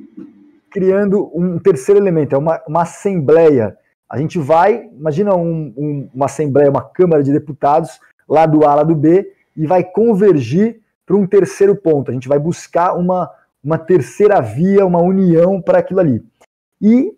criando 0.72 1.30
um 1.34 1.60
terceiro 1.60 2.00
elemento, 2.00 2.36
é 2.36 2.38
uma, 2.38 2.62
uma 2.68 2.82
assembleia. 2.84 3.78
A 4.10 4.18
gente 4.18 4.40
vai, 4.40 4.90
imagina 4.94 5.36
um, 5.36 5.74
um, 5.78 6.10
uma 6.14 6.26
assembleia, 6.26 6.70
uma 6.70 6.84
Câmara 6.84 7.24
de 7.24 7.32
Deputados, 7.32 8.00
lá 8.28 8.46
do 8.46 8.66
A, 8.66 8.76
lá 8.76 8.84
do 8.84 8.96
B, 8.96 9.32
e 9.56 9.66
vai 9.66 9.84
convergir 9.84 10.82
para 11.06 11.16
um 11.16 11.28
terceiro 11.28 11.76
ponto. 11.76 12.10
A 12.10 12.14
gente 12.14 12.28
vai 12.28 12.40
buscar 12.40 12.94
uma, 12.94 13.30
uma 13.64 13.78
terceira 13.78 14.42
via, 14.42 14.86
uma 14.86 15.02
união 15.02 15.62
para 15.62 15.80
aquilo 15.80 16.00
ali. 16.00 16.24
E 16.82 17.14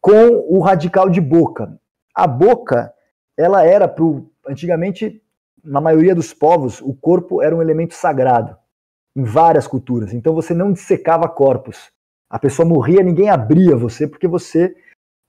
com 0.00 0.44
o 0.48 0.60
radical 0.60 1.08
de 1.08 1.20
boca. 1.20 1.78
A 2.14 2.26
boca, 2.26 2.92
ela 3.36 3.64
era 3.64 3.88
pro 3.88 4.30
antigamente 4.46 5.22
na 5.64 5.80
maioria 5.80 6.14
dos 6.14 6.34
povos, 6.34 6.80
o 6.80 6.92
corpo 6.92 7.40
era 7.40 7.54
um 7.54 7.62
elemento 7.62 7.94
sagrado 7.94 8.56
em 9.14 9.22
várias 9.22 9.66
culturas. 9.66 10.12
Então 10.12 10.34
você 10.34 10.52
não 10.54 10.72
dissecava 10.72 11.28
corpos. 11.28 11.90
A 12.28 12.38
pessoa 12.38 12.66
morria, 12.66 13.02
ninguém 13.02 13.28
abria 13.28 13.76
você, 13.76 14.08
porque 14.08 14.26
você 14.26 14.74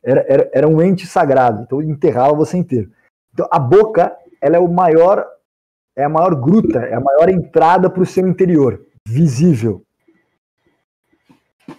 era, 0.03 0.25
era, 0.27 0.49
era 0.53 0.67
um 0.67 0.81
ente 0.81 1.05
sagrado, 1.05 1.63
então 1.63 1.81
enterrava 1.81 2.33
você 2.33 2.57
inteiro. 2.57 2.91
Então 3.33 3.47
a 3.51 3.59
boca, 3.59 4.15
ela 4.41 4.57
é 4.57 4.59
o 4.59 4.71
maior, 4.71 5.25
é 5.95 6.03
a 6.03 6.09
maior 6.09 6.33
gruta, 6.35 6.79
é 6.79 6.93
a 6.93 6.99
maior 6.99 7.29
entrada 7.29 7.89
para 7.89 8.01
o 8.01 8.05
seu 8.05 8.27
interior, 8.27 8.85
visível. 9.07 9.83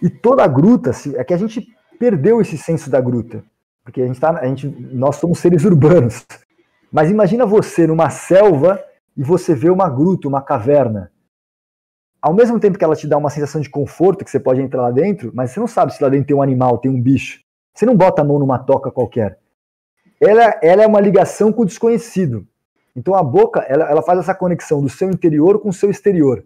E 0.01 0.09
toda 0.09 0.43
a 0.43 0.47
gruta, 0.47 0.91
é 1.15 1.23
que 1.23 1.33
a 1.33 1.37
gente 1.37 1.65
perdeu 1.99 2.41
esse 2.41 2.57
senso 2.57 2.89
da 2.89 3.01
gruta, 3.01 3.43
porque 3.85 4.01
a 4.01 4.05
gente 4.05 4.19
tá, 4.19 4.31
a 4.31 4.45
gente, 4.45 4.67
nós 4.67 5.15
somos 5.15 5.39
seres 5.39 5.63
urbanos. 5.63 6.25
Mas 6.91 7.09
imagina 7.09 7.45
você 7.45 7.87
numa 7.87 8.09
selva 8.09 8.83
e 9.15 9.23
você 9.23 9.55
vê 9.55 9.69
uma 9.69 9.89
gruta, 9.89 10.27
uma 10.27 10.41
caverna 10.41 11.09
ao 12.25 12.33
mesmo 12.33 12.59
tempo 12.59 12.75
que 12.75 12.83
ela 12.83 12.95
te 12.95 13.07
dá 13.07 13.19
uma 13.19 13.29
sensação 13.29 13.61
de 13.61 13.69
conforto, 13.69 14.25
que 14.25 14.31
você 14.31 14.39
pode 14.39 14.59
entrar 14.59 14.81
lá 14.81 14.89
dentro, 14.89 15.31
mas 15.35 15.51
você 15.51 15.59
não 15.59 15.67
sabe 15.67 15.93
se 15.93 16.01
lá 16.01 16.09
dentro 16.09 16.25
tem 16.25 16.35
um 16.35 16.41
animal, 16.41 16.79
tem 16.79 16.89
um 16.89 16.99
bicho. 16.99 17.39
Você 17.71 17.85
não 17.85 17.95
bota 17.95 18.23
a 18.23 18.25
mão 18.25 18.39
numa 18.39 18.57
toca 18.57 18.89
qualquer. 18.89 19.37
Ela, 20.19 20.59
ela 20.63 20.81
é 20.81 20.87
uma 20.87 20.99
ligação 20.99 21.53
com 21.53 21.61
o 21.61 21.65
desconhecido. 21.65 22.47
Então 22.95 23.13
a 23.13 23.21
boca, 23.21 23.59
ela, 23.67 23.87
ela 23.91 24.01
faz 24.01 24.17
essa 24.17 24.33
conexão 24.33 24.81
do 24.81 24.89
seu 24.89 25.07
interior 25.11 25.59
com 25.59 25.69
o 25.69 25.73
seu 25.73 25.91
exterior. 25.91 26.43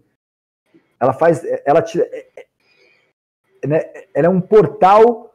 Ela 0.99 1.13
faz, 1.13 1.45
ela 1.65 1.81
te, 1.81 2.01
é, 2.01 2.27
é, 3.63 3.67
né, 3.67 3.79
ela 4.13 4.27
é 4.27 4.29
um 4.29 4.41
portal 4.41 5.33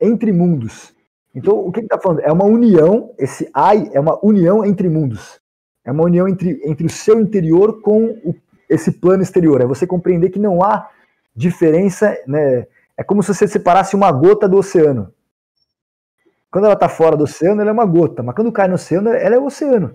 entre 0.00 0.32
mundos. 0.32 0.95
Então 1.36 1.58
o 1.58 1.70
que 1.70 1.80
ele 1.80 1.86
está 1.86 2.00
falando? 2.00 2.20
É 2.20 2.32
uma 2.32 2.44
união, 2.44 3.14
esse 3.18 3.48
ai 3.54 3.90
é 3.92 4.00
uma 4.00 4.18
união 4.24 4.64
entre 4.64 4.88
mundos. 4.88 5.40
É 5.84 5.92
uma 5.92 6.02
união 6.02 6.26
entre, 6.26 6.60
entre 6.64 6.86
o 6.86 6.90
seu 6.90 7.20
interior 7.20 7.80
com 7.80 8.06
o 8.24 8.34
esse 8.68 8.92
plano 8.92 9.22
exterior, 9.22 9.60
é 9.60 9.66
você 9.66 9.86
compreender 9.86 10.30
que 10.30 10.38
não 10.38 10.62
há 10.62 10.90
diferença, 11.34 12.16
né? 12.26 12.66
É 12.96 13.04
como 13.04 13.22
se 13.22 13.32
você 13.32 13.46
separasse 13.46 13.94
uma 13.94 14.10
gota 14.10 14.48
do 14.48 14.56
oceano. 14.56 15.12
Quando 16.50 16.64
ela 16.64 16.74
está 16.74 16.88
fora 16.88 17.16
do 17.16 17.24
oceano, 17.24 17.60
ela 17.60 17.70
é 17.70 17.72
uma 17.72 17.84
gota, 17.84 18.22
mas 18.22 18.34
quando 18.34 18.50
cai 18.50 18.66
no 18.68 18.74
oceano, 18.74 19.10
ela 19.10 19.34
é 19.34 19.38
o 19.38 19.44
oceano. 19.44 19.92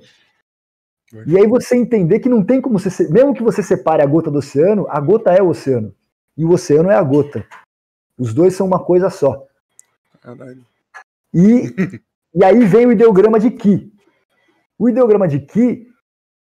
E 1.25 1.37
aí 1.37 1.45
você 1.47 1.75
entender 1.75 2.19
que 2.19 2.29
não 2.29 2.43
tem 2.43 2.61
como 2.61 2.79
você, 2.79 3.09
mesmo 3.09 3.33
que 3.33 3.43
você 3.43 3.61
separe 3.61 4.01
a 4.01 4.05
gota 4.05 4.31
do 4.31 4.39
oceano, 4.39 4.85
a 4.89 4.99
gota 4.99 5.31
é 5.31 5.41
o 5.41 5.49
oceano 5.49 5.93
e 6.37 6.45
o 6.45 6.51
oceano 6.51 6.89
é 6.89 6.95
a 6.95 7.03
gota. 7.03 7.45
Os 8.17 8.33
dois 8.33 8.55
são 8.55 8.67
uma 8.67 8.79
coisa 8.79 9.09
só. 9.09 9.45
Caralho. 10.21 10.70
E, 11.33 11.73
e 12.35 12.43
aí 12.43 12.63
vem 12.65 12.85
o 12.85 12.91
ideograma 12.91 13.39
de 13.39 13.51
Ki. 13.51 13.91
O 14.77 14.89
ideograma 14.89 15.27
de 15.27 15.39
Ki, 15.39 15.87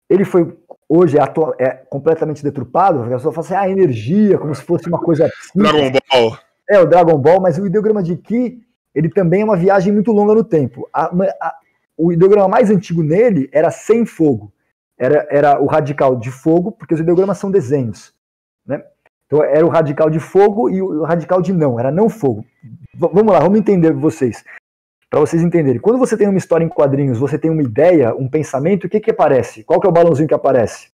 ele 0.10 0.26
foi 0.26 0.57
hoje 0.88 1.18
é, 1.18 1.22
atual, 1.22 1.55
é 1.60 1.69
completamente 1.69 2.43
deturpado, 2.43 3.01
a 3.01 3.07
pessoa 3.07 3.34
fala 3.34 3.45
assim, 3.45 3.55
ah, 3.55 3.69
energia, 3.69 4.38
como 4.38 4.53
se 4.53 4.61
fosse 4.61 4.88
uma 4.88 4.99
coisa 4.99 5.30
Dragon 5.55 5.91
Ball. 6.11 6.38
É, 6.69 6.80
o 6.80 6.85
Dragon 6.85 7.18
Ball, 7.18 7.41
mas 7.41 7.57
o 7.57 7.65
ideograma 7.65 8.03
de 8.03 8.15
Ki, 8.18 8.61
ele 8.93 9.10
também 9.10 9.41
é 9.41 9.45
uma 9.45 9.57
viagem 9.57 9.91
muito 9.91 10.11
longa 10.11 10.35
no 10.35 10.43
tempo. 10.43 10.88
A, 10.93 11.05
a, 11.05 11.55
o 11.97 12.11
ideograma 12.11 12.47
mais 12.47 12.69
antigo 12.69 13.01
nele 13.03 13.49
era 13.51 13.72
sem 13.72 14.05
fogo. 14.05 14.53
Era, 14.97 15.27
era 15.30 15.61
o 15.61 15.65
radical 15.65 16.15
de 16.15 16.31
fogo, 16.31 16.72
porque 16.72 16.93
os 16.93 16.99
ideogramas 16.99 17.38
são 17.38 17.49
desenhos. 17.49 18.14
Né? 18.65 18.84
Então 19.26 19.43
era 19.43 19.65
o 19.65 19.69
radical 19.69 20.10
de 20.10 20.19
fogo 20.19 20.69
e 20.69 20.81
o 20.81 21.03
radical 21.03 21.41
de 21.41 21.51
não, 21.51 21.80
era 21.80 21.91
não 21.91 22.07
fogo. 22.07 22.45
V 22.93 23.10
vamos 23.11 23.34
lá, 23.34 23.39
vamos 23.39 23.60
entender 23.60 23.91
vocês 23.91 24.43
para 25.14 25.19
vocês 25.19 25.44
entenderem. 25.44 25.80
Quando 25.80 25.99
você 25.99 26.18
tem 26.18 26.27
uma 26.27 26.40
história 26.40 26.65
em 26.65 26.69
quadrinhos, 26.69 27.19
você 27.19 27.38
tem 27.38 27.52
uma 27.52 27.61
ideia, 27.61 28.15
um 28.15 28.27
pensamento, 28.27 28.85
o 28.85 28.90
que 28.90 28.99
que 28.99 29.11
aparece? 29.11 29.64
Qual 29.64 29.80
que 29.80 29.85
é 29.85 29.90
o 29.90 29.94
balãozinho 29.94 30.27
que 30.27 30.34
aparece? 30.34 30.88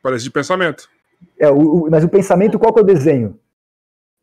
Parece 0.00 0.22
de 0.22 0.30
pensamento. 0.30 0.88
É, 1.36 1.50
o, 1.50 1.56
o, 1.58 1.90
mas 1.90 2.04
o 2.04 2.08
pensamento, 2.08 2.60
qual 2.60 2.72
que 2.72 2.78
é 2.78 2.82
o 2.84 2.86
desenho? 2.86 3.36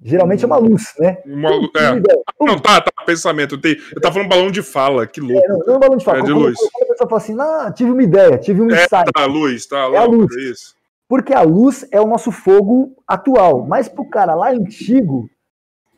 Geralmente 0.01 0.45
é 0.45 0.47
uma 0.47 0.55
luz, 0.55 0.93
né? 0.97 1.17
Uma, 1.25 1.49
é. 1.49 2.01
Não, 2.39 2.57
tá, 2.57 2.79
tá, 2.79 3.03
pensamento. 3.05 3.57
Tem, 3.57 3.75
eu 3.93 3.99
tava 3.99 4.13
falando 4.13 4.29
balão 4.29 4.49
de 4.49 4.61
fala, 4.61 5.05
que 5.05 5.19
louco. 5.19 5.43
É, 5.43 5.49
não, 5.49 5.57
não 5.57 5.73
é 5.73 5.75
um 5.75 5.79
balão 5.81 5.97
de 5.97 6.05
fala. 6.05 6.19
É 6.19 6.21
de 6.21 6.31
luz. 6.31 6.57
Quando 6.71 6.83
a 6.83 6.93
pessoa 6.93 7.09
fala 7.09 7.21
assim, 7.21 7.35
ah, 7.37 7.73
tive 7.75 7.91
uma 7.91 8.03
ideia, 8.03 8.37
tive 8.37 8.61
um 8.61 8.71
é, 8.71 8.75
insight. 8.75 9.11
Tá, 9.11 9.23
a 9.23 9.25
luz, 9.25 9.65
tá, 9.65 9.89
é 9.91 9.97
a 9.97 10.05
luz. 10.05 10.33
É 10.37 10.39
isso. 10.39 10.73
Porque 11.05 11.33
a 11.33 11.41
luz 11.41 11.85
é 11.91 11.99
o 11.99 12.07
nosso 12.07 12.31
fogo 12.31 12.95
atual. 13.05 13.65
Mas 13.67 13.89
pro 13.89 14.09
cara 14.09 14.33
lá 14.35 14.51
antigo, 14.51 15.29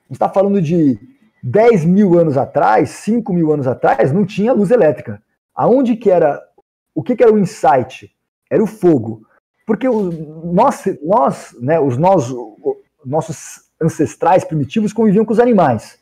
a 0.05 0.07
gente 0.13 0.17
tá 0.17 0.29
falando 0.29 0.59
de 0.59 0.97
10 1.43 1.85
mil 1.85 2.17
anos 2.17 2.37
atrás, 2.37 2.89
5 2.89 3.33
mil 3.33 3.51
anos 3.51 3.67
atrás, 3.67 4.11
não 4.11 4.25
tinha 4.25 4.53
luz 4.53 4.71
elétrica. 4.71 5.21
Aonde 5.53 5.95
que 5.95 6.09
era, 6.09 6.41
o 6.93 7.03
que, 7.03 7.15
que 7.15 7.23
era 7.23 7.33
o 7.33 7.39
insight? 7.39 8.15
Era 8.49 8.63
o 8.63 8.67
fogo. 8.67 9.25
Porque 9.65 9.87
o, 9.87 10.11
nós, 10.51 10.83
nós, 11.03 11.55
né, 11.61 11.79
os 11.79 11.97
nós, 11.97 12.33
nossos 13.05 13.69
ancestrais 13.81 14.43
primitivos 14.43 14.93
conviviam 14.93 15.25
com 15.25 15.33
os 15.33 15.39
animais. 15.39 15.99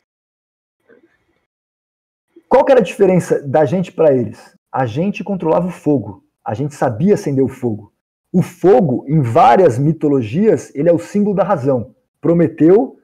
Qual 2.49 2.63
que 2.63 2.71
era 2.71 2.81
a 2.81 2.83
diferença 2.83 3.41
da 3.45 3.65
gente 3.65 3.91
para 3.91 4.13
eles? 4.13 4.55
A 4.71 4.85
gente 4.85 5.23
controlava 5.23 5.67
o 5.67 5.71
fogo. 5.71 6.23
A 6.43 6.53
gente 6.53 6.75
sabia 6.75 7.15
acender 7.15 7.43
o 7.43 7.49
fogo. 7.49 7.91
O 8.31 8.41
fogo, 8.41 9.05
em 9.07 9.21
várias 9.21 9.77
mitologias, 9.77 10.73
ele 10.73 10.89
é 10.89 10.93
o 10.93 10.99
símbolo 10.99 11.35
da 11.35 11.43
razão. 11.43 11.93
Prometeu 12.21 12.96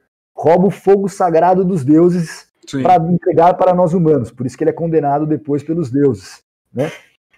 rouba 0.44 0.66
o 0.66 0.70
fogo 0.70 1.08
sagrado 1.08 1.64
dos 1.64 1.82
deuses 1.82 2.46
para 2.82 3.02
entregar 3.10 3.54
para 3.54 3.72
nós 3.72 3.94
humanos. 3.94 4.30
Por 4.30 4.44
isso 4.44 4.58
que 4.58 4.62
ele 4.62 4.70
é 4.70 4.74
condenado 4.74 5.26
depois 5.26 5.62
pelos 5.62 5.90
deuses. 5.90 6.42
Né? 6.70 6.92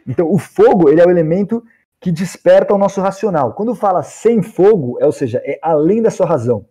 Então, 0.05 0.29
o 0.29 0.39
fogo 0.39 0.89
ele 0.89 1.01
é 1.01 1.07
o 1.07 1.11
elemento 1.11 1.63
que 2.01 2.11
desperta 2.11 2.75
o 2.75 2.79
nosso 2.79 3.01
racional. 3.01 3.55
Quando 3.55 3.77
fala 3.77 4.03
sem 4.03 4.43
fogo, 4.43 4.99
é, 5.01 5.07
ou 5.07 5.13
seja, 5.13 5.41
é 5.45 5.57
além 5.63 6.03
da 6.03 6.11
sua 6.11 6.27
razão. 6.27 6.67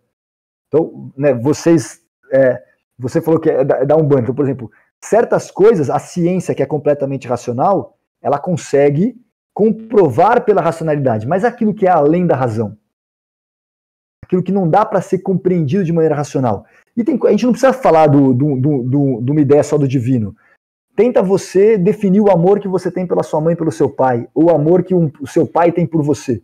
Então, 0.67 1.09
né, 1.17 1.33
vocês, 1.33 2.01
é, 2.33 2.61
você 2.99 3.21
falou 3.21 3.39
que 3.39 3.49
é 3.49 3.63
dar 3.63 3.95
um 3.95 4.05
banho. 4.05 4.23
Então, 4.23 4.35
por 4.35 4.43
exemplo, 4.43 4.69
certas 5.01 5.49
coisas, 5.49 5.89
a 5.89 5.99
ciência 5.99 6.53
que 6.53 6.61
é 6.61 6.65
completamente 6.65 7.29
racional, 7.29 7.97
ela 8.21 8.37
consegue 8.37 9.15
comprovar 9.53 10.43
pela 10.43 10.61
racionalidade, 10.61 11.25
mas 11.25 11.45
aquilo 11.45 11.73
que 11.73 11.87
é 11.87 11.91
além 11.91 12.27
da 12.27 12.35
razão, 12.35 12.77
aquilo 14.25 14.43
que 14.43 14.51
não 14.51 14.67
dá 14.67 14.83
para 14.83 15.01
ser 15.01 15.19
compreendido 15.19 15.83
de 15.83 15.93
maneira 15.93 16.15
racional. 16.15 16.65
E 16.97 17.03
tem, 17.03 17.19
a 17.23 17.31
gente 17.31 17.45
não 17.45 17.51
precisa 17.51 17.73
falar 17.73 18.07
do, 18.07 18.33
do, 18.33 18.55
do, 18.55 19.21
de 19.21 19.31
uma 19.31 19.41
ideia 19.41 19.63
só 19.63 19.77
do 19.77 19.87
divino. 19.87 20.35
Tenta 20.95 21.21
você 21.21 21.77
definir 21.77 22.21
o 22.21 22.31
amor 22.31 22.59
que 22.59 22.67
você 22.67 22.89
tem 22.89 23.05
pela 23.05 23.23
sua 23.23 23.39
mãe 23.39 23.53
e 23.53 23.57
pelo 23.57 23.71
seu 23.71 23.89
pai, 23.89 24.27
ou 24.33 24.45
o 24.45 24.55
amor 24.55 24.83
que 24.83 24.95
um, 24.95 25.11
o 25.21 25.27
seu 25.27 25.45
pai 25.45 25.71
tem 25.71 25.85
por 25.85 26.01
você, 26.01 26.41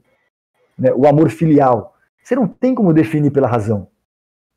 né? 0.77 0.91
o 0.93 1.07
amor 1.07 1.29
filial. 1.29 1.95
Você 2.23 2.35
não 2.35 2.47
tem 2.47 2.75
como 2.75 2.93
definir 2.93 3.31
pela 3.31 3.47
razão. 3.47 3.87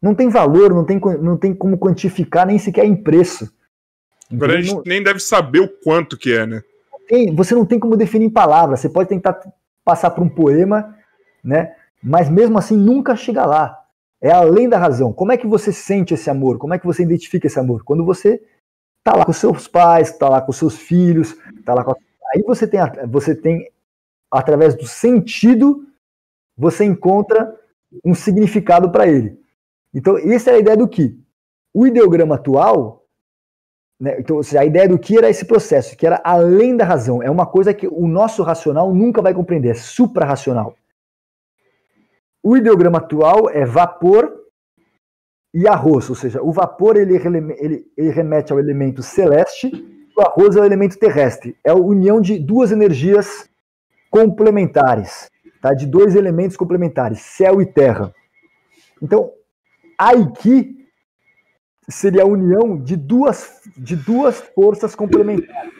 Não 0.02 0.14
tem 0.14 0.28
valor, 0.28 0.74
não 0.74 0.84
tem, 0.84 1.00
não 1.20 1.36
tem 1.36 1.54
como 1.54 1.78
quantificar 1.78 2.46
nem 2.46 2.58
sequer 2.58 2.84
em 2.84 2.94
preço. 2.94 3.50
Então, 4.30 4.48
a 4.48 4.60
gente 4.60 4.74
não, 4.74 4.82
nem 4.84 5.02
deve 5.02 5.20
saber 5.20 5.60
o 5.60 5.68
quanto 5.68 6.18
que 6.18 6.32
é, 6.32 6.44
né? 6.44 6.62
Tem, 7.08 7.34
você 7.34 7.54
não 7.54 7.64
tem 7.64 7.78
como 7.78 7.96
definir 7.96 8.26
em 8.26 8.30
palavras. 8.30 8.80
Você 8.80 8.88
pode 8.88 9.08
tentar 9.08 9.40
passar 9.84 10.10
por 10.10 10.22
um 10.22 10.28
poema, 10.28 10.94
né? 11.42 11.72
Mas 12.04 12.28
mesmo 12.28 12.58
assim 12.58 12.76
nunca 12.76 13.16
chega 13.16 13.46
lá. 13.46 13.82
É 14.20 14.30
além 14.30 14.68
da 14.68 14.78
razão. 14.78 15.12
Como 15.12 15.32
é 15.32 15.38
que 15.38 15.46
você 15.46 15.72
sente 15.72 16.12
esse 16.12 16.28
amor? 16.28 16.58
Como 16.58 16.74
é 16.74 16.78
que 16.78 16.86
você 16.86 17.02
identifica 17.02 17.46
esse 17.46 17.58
amor? 17.58 17.82
Quando 17.82 18.04
você 18.04 18.42
tá 19.02 19.16
lá 19.16 19.24
com 19.24 19.32
seus 19.32 19.66
pais, 19.66 20.16
tá 20.16 20.28
lá 20.28 20.42
com 20.42 20.52
seus 20.52 20.76
filhos, 20.76 21.36
tá 21.64 21.72
lá 21.72 21.82
com 21.82 21.94
aí 22.34 22.42
você 22.42 22.66
tem 22.66 22.80
você 23.08 23.34
tem 23.34 23.70
através 24.30 24.74
do 24.74 24.86
sentido 24.86 25.86
você 26.56 26.84
encontra 26.84 27.58
um 28.04 28.14
significado 28.14 28.90
para 28.90 29.06
ele. 29.06 29.38
Então, 29.92 30.18
essa 30.18 30.50
é 30.50 30.54
a 30.54 30.58
ideia 30.58 30.76
do 30.76 30.88
que. 30.88 31.18
O 31.72 31.86
ideograma 31.86 32.34
atual, 32.34 33.04
né, 34.00 34.16
então, 34.18 34.42
seja, 34.42 34.60
a 34.60 34.64
ideia 34.64 34.88
do 34.88 34.98
que 34.98 35.16
era 35.16 35.30
esse 35.30 35.44
processo, 35.44 35.96
que 35.96 36.06
era 36.06 36.20
além 36.24 36.76
da 36.76 36.84
razão. 36.84 37.22
É 37.22 37.30
uma 37.30 37.46
coisa 37.46 37.72
que 37.72 37.86
o 37.86 38.06
nosso 38.06 38.42
racional 38.42 38.92
nunca 38.92 39.22
vai 39.22 39.32
compreender, 39.32 39.70
é 39.70 39.74
suprarracional. 39.74 40.76
O 42.44 42.58
ideograma 42.58 42.98
atual 42.98 43.48
é 43.48 43.64
vapor 43.64 44.30
e 45.54 45.66
arroz, 45.66 46.10
ou 46.10 46.14
seja, 46.14 46.42
o 46.42 46.52
vapor 46.52 46.96
ele, 46.96 47.16
ele, 47.16 47.86
ele 47.96 48.10
remete 48.10 48.52
ao 48.52 48.58
elemento 48.58 49.02
celeste, 49.02 49.72
o 50.14 50.20
arroz 50.20 50.54
é 50.54 50.60
o 50.60 50.64
elemento 50.64 50.98
terrestre. 50.98 51.56
É 51.64 51.70
a 51.70 51.74
união 51.74 52.20
de 52.20 52.38
duas 52.38 52.70
energias 52.70 53.48
complementares, 54.10 55.30
tá? 55.62 55.72
De 55.72 55.86
dois 55.86 56.14
elementos 56.14 56.56
complementares, 56.56 57.20
céu 57.20 57.62
e 57.62 57.66
terra. 57.66 58.14
Então, 59.00 59.32
Aiki 59.98 60.76
seria 61.88 62.24
a 62.24 62.26
união 62.26 62.76
de 62.76 62.94
duas, 62.94 63.62
de 63.76 63.96
duas 63.96 64.38
forças 64.54 64.94
complementares. 64.94 65.72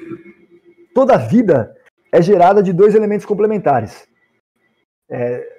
Toda 0.95 1.19
vida 1.19 1.77
é 2.11 2.23
gerada 2.23 2.63
de 2.63 2.73
dois 2.73 2.95
elementos 2.95 3.27
complementares. 3.27 4.09
É, 5.11 5.54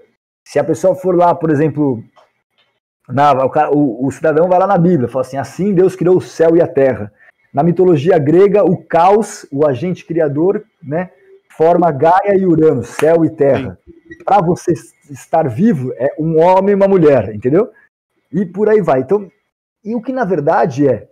se 0.46 0.60
a 0.60 0.64
pessoa 0.64 0.96
for 0.96 1.16
lá, 1.16 1.34
por 1.34 1.50
exemplo, 1.50 2.04
na, 3.10 3.34
o, 3.34 3.50
o, 3.74 4.08
o, 4.08 4.12
cidadão 4.12 4.48
vai 4.48 4.60
lá 4.60 4.68
na 4.68 4.78
Bíblia, 4.78 5.10
fala 5.10 5.26
assim: 5.26 5.38
assim 5.38 5.74
Deus 5.74 5.96
criou 5.96 6.18
o 6.18 6.22
céu 6.22 6.56
e 6.56 6.62
a 6.62 6.68
terra. 6.68 7.12
Na 7.52 7.64
mitologia 7.64 8.18
grega, 8.20 8.64
o 8.64 8.78
caos, 8.78 9.46
o 9.52 9.66
agente 9.66 10.06
criador, 10.06 10.64
né, 10.84 11.10
forma 11.50 11.92
Gaia 11.92 12.38
e 12.38 12.46
Urano, 12.46 12.84
céu 12.84 13.26
e 13.26 13.30
terra. 13.30 13.78
Para 14.24 14.42
você 14.42 14.74
estar 15.10 15.48
vivo, 15.48 15.94
é 15.98 16.14
um 16.20 16.40
homem 16.40 16.72
e 16.72 16.76
uma 16.76 16.88
mulher, 16.88 17.34
entendeu? 17.34 17.72
E 18.32 18.46
por 18.46 18.70
aí 18.70 18.82
vai. 18.82 19.00
Então, 19.00 19.32
e 19.84 19.96
o 19.96 20.02
que 20.02 20.12
na 20.12 20.26
verdade 20.26 20.88
é, 20.88 21.08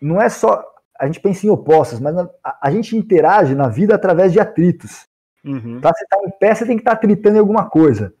não 0.00 0.20
é 0.20 0.28
só 0.28 0.64
a 0.98 1.06
gente 1.06 1.20
pensa 1.20 1.46
em 1.46 1.50
opostos, 1.50 2.00
mas 2.00 2.16
a, 2.16 2.58
a 2.62 2.70
gente 2.70 2.96
interage 2.96 3.54
na 3.54 3.68
vida 3.68 3.94
através 3.94 4.32
de 4.32 4.40
atritos. 4.40 5.06
Uhum. 5.44 5.80
Pra 5.80 5.92
você 5.94 6.04
tá 6.06 6.16
em 6.24 6.30
pé, 6.30 6.54
você 6.54 6.66
tem 6.66 6.76
que 6.76 6.80
estar 6.80 6.92
tá 6.92 6.96
atritando 6.96 7.36
em 7.36 7.40
alguma 7.40 7.68
coisa. 7.68 8.12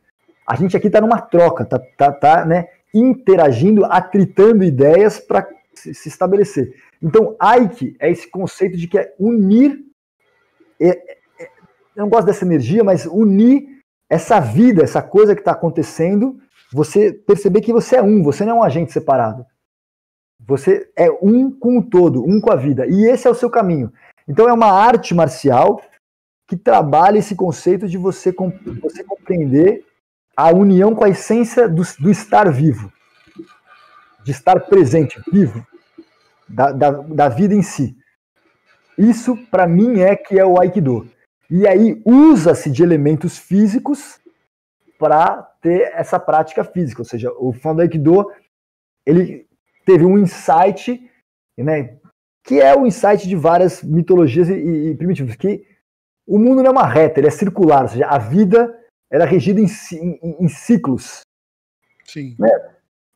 A 0.46 0.54
gente 0.54 0.76
aqui 0.76 0.86
está 0.86 1.00
numa 1.00 1.20
troca, 1.20 1.64
tá, 1.64 1.78
tá, 1.96 2.12
tá 2.12 2.44
né, 2.44 2.68
interagindo, 2.94 3.84
atritando 3.84 4.62
ideias 4.62 5.18
para 5.18 5.48
se, 5.74 5.92
se, 5.92 6.08
estabelecer. 6.08 6.74
Então, 7.02 7.36
Ike 7.42 7.96
é 7.98 8.10
esse 8.10 8.30
conceito 8.30 8.76
de 8.76 8.86
que 8.86 8.98
é 8.98 9.14
unir. 9.18 9.78
É, 10.80 10.88
é, 10.88 11.48
eu 11.96 12.02
não 12.02 12.08
gosto 12.08 12.26
dessa 12.26 12.44
energia, 12.44 12.84
mas 12.84 13.06
unir 13.06 13.66
essa 14.08 14.38
vida, 14.38 14.82
essa 14.82 15.02
coisa 15.02 15.34
que 15.34 15.40
está 15.40 15.52
acontecendo, 15.52 16.38
você 16.72 17.12
perceber 17.12 17.60
que 17.60 17.72
você 17.72 17.96
é 17.96 18.02
um, 18.02 18.22
você 18.22 18.44
não 18.44 18.52
é 18.52 18.60
um 18.60 18.62
agente 18.62 18.92
separado. 18.92 19.44
Você 20.46 20.88
é 20.96 21.10
um 21.22 21.50
com 21.50 21.78
o 21.78 21.82
todo, 21.82 22.22
um 22.22 22.40
com 22.40 22.52
a 22.52 22.56
vida. 22.56 22.86
E 22.86 23.04
esse 23.04 23.26
é 23.26 23.30
o 23.30 23.34
seu 23.34 23.50
caminho. 23.50 23.92
Então 24.28 24.48
é 24.48 24.52
uma 24.52 24.70
arte 24.70 25.14
marcial 25.14 25.80
que 26.46 26.56
trabalha 26.56 27.18
esse 27.18 27.34
conceito 27.34 27.88
de 27.88 27.98
você, 27.98 28.32
você 28.80 29.02
compreender 29.02 29.84
a 30.36 30.50
união 30.50 30.94
com 30.94 31.04
a 31.04 31.08
essência 31.08 31.68
do, 31.68 31.82
do 31.98 32.10
estar 32.10 32.52
vivo, 32.52 32.92
de 34.22 34.32
estar 34.32 34.60
presente, 34.60 35.20
vivo, 35.32 35.66
da, 36.48 36.72
da, 36.72 36.90
da 36.90 37.28
vida 37.28 37.54
em 37.54 37.62
si. 37.62 37.96
Isso, 38.98 39.36
para 39.50 39.66
mim, 39.66 40.00
é 40.00 40.14
que 40.14 40.38
é 40.38 40.44
o 40.44 40.60
Aikido. 40.60 41.08
E 41.50 41.66
aí 41.66 42.02
usa-se 42.04 42.70
de 42.70 42.82
elementos 42.82 43.38
físicos 43.38 44.18
para 44.98 45.42
ter 45.60 45.92
essa 45.94 46.18
prática 46.18 46.64
física. 46.64 47.02
Ou 47.02 47.06
seja, 47.06 47.30
o 47.38 47.52
fã 47.52 47.74
do 47.74 47.82
Aikido 47.82 48.26
ele 49.06 49.46
teve 49.84 50.04
um 50.04 50.18
insight, 50.18 51.00
né, 51.56 51.96
que 52.44 52.60
é 52.60 52.76
o 52.76 52.86
insight 52.86 53.28
de 53.28 53.36
várias 53.36 53.82
mitologias 53.82 54.48
e, 54.48 54.90
e, 54.90 54.96
primitivas, 54.96 55.36
que 55.36 55.64
o 56.26 56.38
mundo 56.38 56.62
não 56.62 56.66
é 56.66 56.70
uma 56.70 56.86
reta, 56.86 57.20
ele 57.20 57.28
é 57.28 57.30
circular, 57.30 57.82
ou 57.82 57.88
seja, 57.88 58.06
a 58.06 58.18
vida 58.18 58.76
era 59.10 59.24
regida 59.24 59.60
em, 59.60 59.66
em, 59.92 60.36
em 60.40 60.48
ciclos. 60.48 61.20
Sim. 62.04 62.36
Né? 62.38 62.48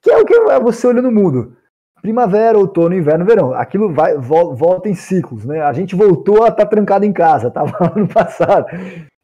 Que 0.02 0.10
é 0.10 0.16
o 0.16 0.24
que 0.24 0.34
é 0.34 0.60
você 0.60 0.86
olhando 0.86 1.08
o 1.08 1.12
mundo. 1.12 1.56
Primavera, 2.00 2.58
outono, 2.58 2.94
inverno, 2.94 3.26
verão. 3.26 3.52
Aquilo 3.52 3.92
vai, 3.92 4.16
volta 4.16 4.88
em 4.88 4.94
ciclos, 4.94 5.44
né? 5.44 5.60
A 5.60 5.72
gente 5.72 5.94
voltou 5.94 6.44
a 6.44 6.48
estar 6.48 6.64
tá 6.64 6.66
trancado 6.66 7.04
em 7.04 7.12
casa, 7.12 7.48
estava 7.48 7.92
ano 7.94 8.08
passado. 8.08 8.66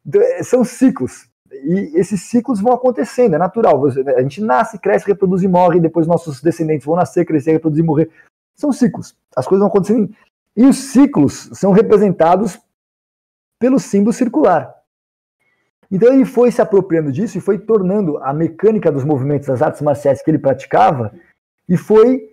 Então, 0.05 0.21
é, 0.21 0.43
são 0.43 0.63
ciclos. 0.63 1.27
E 1.51 1.99
esses 1.99 2.21
ciclos 2.23 2.61
vão 2.61 2.73
acontecendo, 2.73 3.35
é 3.35 3.37
natural. 3.37 3.83
A 3.85 4.21
gente 4.21 4.41
nasce, 4.41 4.77
cresce, 4.77 5.07
reproduz 5.07 5.41
e 5.41 5.47
morre, 5.47 5.79
depois 5.79 6.05
nossos 6.05 6.41
descendentes 6.41 6.85
vão 6.85 6.95
nascer, 6.95 7.25
crescer, 7.25 7.53
reproduzir 7.53 7.83
e 7.83 7.87
morrer. 7.87 8.11
São 8.55 8.71
ciclos. 8.71 9.15
As 9.35 9.47
coisas 9.47 9.61
vão 9.61 9.69
acontecendo. 9.69 10.13
E 10.55 10.65
os 10.65 10.77
ciclos 10.77 11.49
são 11.53 11.71
representados 11.71 12.59
pelo 13.59 13.79
símbolo 13.79 14.13
circular. 14.13 14.76
Então 15.91 16.13
ele 16.13 16.25
foi 16.25 16.51
se 16.51 16.61
apropriando 16.61 17.11
disso 17.11 17.37
e 17.37 17.41
foi 17.41 17.57
tornando 17.57 18.17
a 18.17 18.33
mecânica 18.33 18.91
dos 18.91 19.03
movimentos 19.03 19.47
das 19.47 19.61
artes 19.61 19.81
marciais 19.81 20.21
que 20.21 20.29
ele 20.29 20.39
praticava 20.39 21.13
e 21.67 21.77
foi 21.77 22.29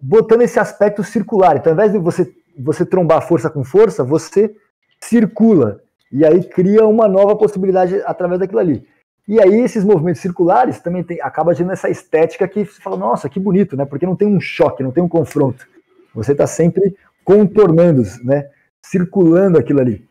botando 0.00 0.42
esse 0.42 0.58
aspecto 0.58 1.02
circular. 1.02 1.56
Então, 1.56 1.72
ao 1.72 1.74
invés 1.74 1.92
de 1.92 1.98
você, 1.98 2.32
você 2.58 2.86
trombar 2.86 3.26
força 3.26 3.50
com 3.50 3.64
força, 3.64 4.04
você 4.04 4.54
circula. 5.00 5.80
E 6.12 6.24
aí 6.24 6.44
cria 6.44 6.86
uma 6.86 7.08
nova 7.08 7.36
possibilidade 7.36 8.00
através 8.04 8.38
daquilo 8.38 8.60
ali. 8.60 8.86
E 9.26 9.40
aí 9.40 9.60
esses 9.60 9.84
movimentos 9.84 10.20
circulares 10.20 10.78
também 10.80 11.02
tem, 11.02 11.20
acaba 11.20 11.54
gerando 11.54 11.72
essa 11.72 11.88
estética 11.88 12.46
que 12.46 12.64
você 12.64 12.80
fala, 12.80 12.96
nossa, 12.96 13.28
que 13.28 13.40
bonito, 13.40 13.76
né? 13.76 13.84
Porque 13.84 14.06
não 14.06 14.14
tem 14.14 14.28
um 14.28 14.38
choque, 14.38 14.82
não 14.82 14.92
tem 14.92 15.02
um 15.02 15.08
confronto. 15.08 15.66
Você 16.14 16.32
está 16.32 16.46
sempre 16.46 16.94
contornando, 17.24 18.02
né? 18.22 18.48
Circulando 18.84 19.58
aquilo 19.58 19.80
ali. 19.80 20.06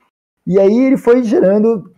E 0.45 0.59
aí 0.59 0.85
ele 0.85 0.97
foi 0.97 1.23
gerando 1.23 1.92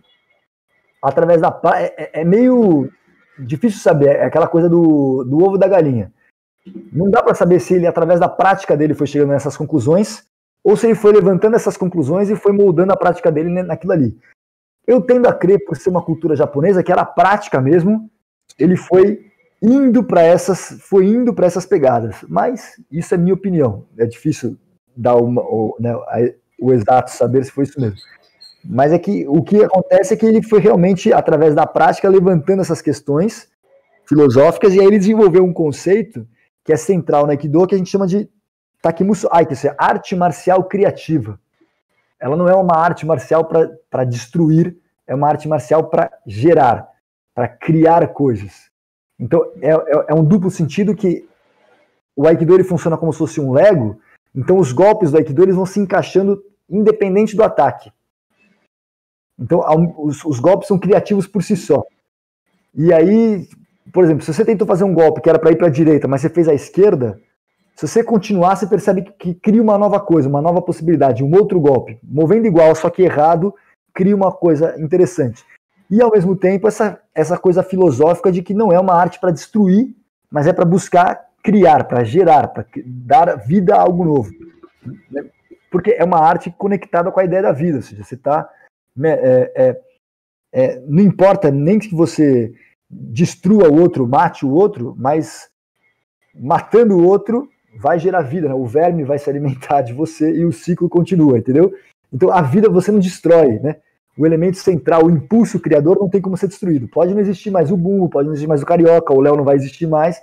através 1.06 1.40
da 1.40 1.60
é, 1.74 1.94
é, 1.96 2.20
é 2.20 2.24
meio 2.24 2.90
difícil 3.38 3.80
saber, 3.80 4.16
é 4.16 4.24
aquela 4.24 4.48
coisa 4.48 4.68
do, 4.68 5.24
do 5.24 5.44
ovo 5.44 5.58
da 5.58 5.68
galinha. 5.68 6.12
Não 6.92 7.10
dá 7.10 7.22
para 7.22 7.34
saber 7.34 7.60
se 7.60 7.74
ele 7.74 7.86
através 7.86 8.18
da 8.18 8.28
prática 8.28 8.76
dele 8.76 8.94
foi 8.94 9.06
chegando 9.06 9.30
nessas 9.30 9.56
conclusões 9.56 10.24
ou 10.64 10.76
se 10.76 10.86
ele 10.86 10.96
foi 10.96 11.12
levantando 11.12 11.54
essas 11.54 11.76
conclusões 11.76 12.28
e 12.28 12.34
foi 12.34 12.52
moldando 12.52 12.92
a 12.92 12.96
prática 12.96 13.30
dele 13.30 13.62
naquilo 13.62 13.92
ali. 13.92 14.18
Eu 14.84 15.00
tendo 15.00 15.28
a 15.28 15.32
crer, 15.32 15.64
por 15.64 15.76
ser 15.76 15.90
uma 15.90 16.02
cultura 16.02 16.34
japonesa, 16.34 16.82
que 16.82 16.90
era 16.90 17.04
prática 17.04 17.60
mesmo, 17.60 18.10
ele 18.58 18.76
foi 18.76 19.26
indo 19.62 20.02
para 20.02 20.22
essas, 20.22 20.78
foi 20.82 21.06
indo 21.06 21.32
para 21.32 21.46
essas 21.46 21.66
pegadas. 21.66 22.24
Mas 22.28 22.80
isso 22.90 23.14
é 23.14 23.18
minha 23.18 23.34
opinião. 23.34 23.86
É 23.96 24.06
difícil 24.06 24.56
dar 24.96 25.16
uma, 25.16 25.42
o, 25.42 25.76
né, 25.78 25.92
o 26.60 26.72
exato 26.72 27.10
saber 27.10 27.44
se 27.44 27.52
foi 27.52 27.64
isso 27.64 27.80
mesmo. 27.80 27.98
Mas 28.68 28.92
é 28.92 28.98
que 28.98 29.26
o 29.28 29.42
que 29.42 29.62
acontece 29.62 30.14
é 30.14 30.16
que 30.16 30.26
ele 30.26 30.42
foi 30.42 30.60
realmente, 30.60 31.12
através 31.12 31.54
da 31.54 31.66
prática, 31.66 32.08
levantando 32.08 32.62
essas 32.62 32.82
questões 32.82 33.48
filosóficas, 34.04 34.74
e 34.74 34.80
aí 34.80 34.86
ele 34.86 34.98
desenvolveu 34.98 35.44
um 35.44 35.52
conceito 35.52 36.26
que 36.64 36.72
é 36.72 36.76
central 36.76 37.24
no 37.24 37.30
Aikido, 37.30 37.66
que 37.66 37.74
a 37.74 37.78
gente 37.78 37.90
chama 37.90 38.06
de 38.06 38.28
Takimusu 38.82 39.28
Aiki, 39.30 39.52
ou 39.52 39.56
seja, 39.56 39.74
arte 39.78 40.16
marcial 40.16 40.64
criativa. 40.64 41.38
Ela 42.18 42.36
não 42.36 42.48
é 42.48 42.54
uma 42.54 42.76
arte 42.76 43.06
marcial 43.06 43.44
para 43.44 44.04
destruir, 44.04 44.76
é 45.06 45.14
uma 45.14 45.28
arte 45.28 45.46
marcial 45.46 45.84
para 45.84 46.10
gerar, 46.26 46.88
para 47.34 47.46
criar 47.46 48.08
coisas. 48.08 48.70
Então, 49.18 49.44
é, 49.62 49.70
é, 49.70 50.06
é, 50.08 50.14
um 50.14 50.24
duplo 50.24 50.50
sentido 50.50 50.94
que 50.94 51.28
o 52.16 52.26
Aikido 52.26 52.54
ele 52.54 52.64
funciona 52.64 52.96
como 52.96 53.12
se 53.12 53.18
fosse 53.18 53.40
um 53.40 53.52
Lego, 53.52 54.00
então 54.34 54.58
os 54.58 54.72
golpes 54.72 55.10
do 55.10 55.18
Aikido 55.18 55.42
eles 55.42 55.54
vão 55.54 55.66
se 55.66 55.78
encaixando 55.78 56.42
independente 56.68 57.36
do 57.36 57.44
ataque. 57.44 57.92
Então, 59.38 59.62
os, 59.98 60.24
os 60.24 60.40
golpes 60.40 60.68
são 60.68 60.78
criativos 60.78 61.26
por 61.26 61.42
si 61.42 61.56
só. 61.56 61.82
E 62.74 62.92
aí, 62.92 63.46
por 63.92 64.04
exemplo, 64.04 64.24
se 64.24 64.32
você 64.32 64.44
tentou 64.44 64.66
fazer 64.66 64.84
um 64.84 64.94
golpe 64.94 65.20
que 65.20 65.28
era 65.28 65.38
para 65.38 65.50
ir 65.50 65.56
para 65.56 65.66
a 65.66 65.70
direita, 65.70 66.08
mas 66.08 66.20
você 66.20 66.28
fez 66.28 66.48
à 66.48 66.54
esquerda, 66.54 67.20
se 67.74 67.86
você 67.86 68.02
continuar, 68.02 68.56
você 68.56 68.66
percebe 68.66 69.02
que 69.18 69.34
cria 69.34 69.62
uma 69.62 69.76
nova 69.76 70.00
coisa, 70.00 70.28
uma 70.28 70.40
nova 70.40 70.62
possibilidade, 70.62 71.22
um 71.22 71.34
outro 71.34 71.60
golpe. 71.60 71.98
Movendo 72.02 72.46
igual, 72.46 72.74
só 72.74 72.88
que 72.88 73.02
errado, 73.02 73.54
cria 73.92 74.16
uma 74.16 74.32
coisa 74.32 74.74
interessante. 74.80 75.44
E 75.90 76.00
ao 76.00 76.10
mesmo 76.10 76.34
tempo, 76.34 76.66
essa, 76.66 76.98
essa 77.14 77.38
coisa 77.38 77.62
filosófica 77.62 78.32
de 78.32 78.42
que 78.42 78.54
não 78.54 78.72
é 78.72 78.80
uma 78.80 78.94
arte 78.94 79.20
para 79.20 79.30
destruir, 79.30 79.94
mas 80.30 80.46
é 80.46 80.52
para 80.52 80.64
buscar 80.64 81.26
criar, 81.42 81.84
para 81.84 82.02
gerar, 82.02 82.48
para 82.48 82.66
dar 82.84 83.36
vida 83.36 83.76
a 83.76 83.80
algo 83.80 84.04
novo. 84.04 84.30
Né? 85.10 85.24
Porque 85.70 85.92
é 85.92 86.02
uma 86.02 86.18
arte 86.18 86.52
conectada 86.58 87.10
com 87.12 87.20
a 87.20 87.24
ideia 87.24 87.42
da 87.42 87.52
vida, 87.52 87.76
ou 87.76 87.82
seja, 87.82 88.02
você 88.02 88.16
está. 88.16 88.48
É, 89.04 89.52
é, 89.54 89.80
é, 90.52 90.80
não 90.86 91.02
importa 91.02 91.50
nem 91.50 91.78
que 91.78 91.94
você 91.94 92.52
destrua 92.88 93.68
o 93.68 93.80
outro, 93.80 94.06
mate 94.06 94.46
o 94.46 94.50
outro, 94.50 94.94
mas 94.98 95.48
matando 96.34 96.96
o 96.96 97.04
outro, 97.04 97.48
vai 97.78 97.98
gerar 97.98 98.22
vida, 98.22 98.48
né? 98.48 98.54
o 98.54 98.64
verme 98.64 99.04
vai 99.04 99.18
se 99.18 99.28
alimentar 99.28 99.82
de 99.82 99.92
você 99.92 100.32
e 100.32 100.44
o 100.44 100.52
ciclo 100.52 100.88
continua, 100.88 101.38
entendeu? 101.38 101.72
Então 102.12 102.30
a 102.30 102.40
vida 102.40 102.70
você 102.70 102.90
não 102.90 102.98
destrói, 102.98 103.58
né? 103.60 103.76
O 104.18 104.24
elemento 104.24 104.56
central, 104.56 105.04
o 105.04 105.10
impulso 105.10 105.60
criador 105.60 105.98
não 106.00 106.08
tem 106.08 106.22
como 106.22 106.38
ser 106.38 106.48
destruído. 106.48 106.88
Pode 106.88 107.12
não 107.12 107.20
existir 107.20 107.50
mais 107.50 107.70
o 107.70 107.76
bumbo, 107.76 108.08
pode 108.08 108.26
não 108.26 108.32
existir 108.32 108.48
mais 108.48 108.62
o 108.62 108.66
carioca, 108.66 109.12
o 109.12 109.20
Léo 109.20 109.36
não 109.36 109.44
vai 109.44 109.56
existir 109.56 109.86
mais. 109.86 110.22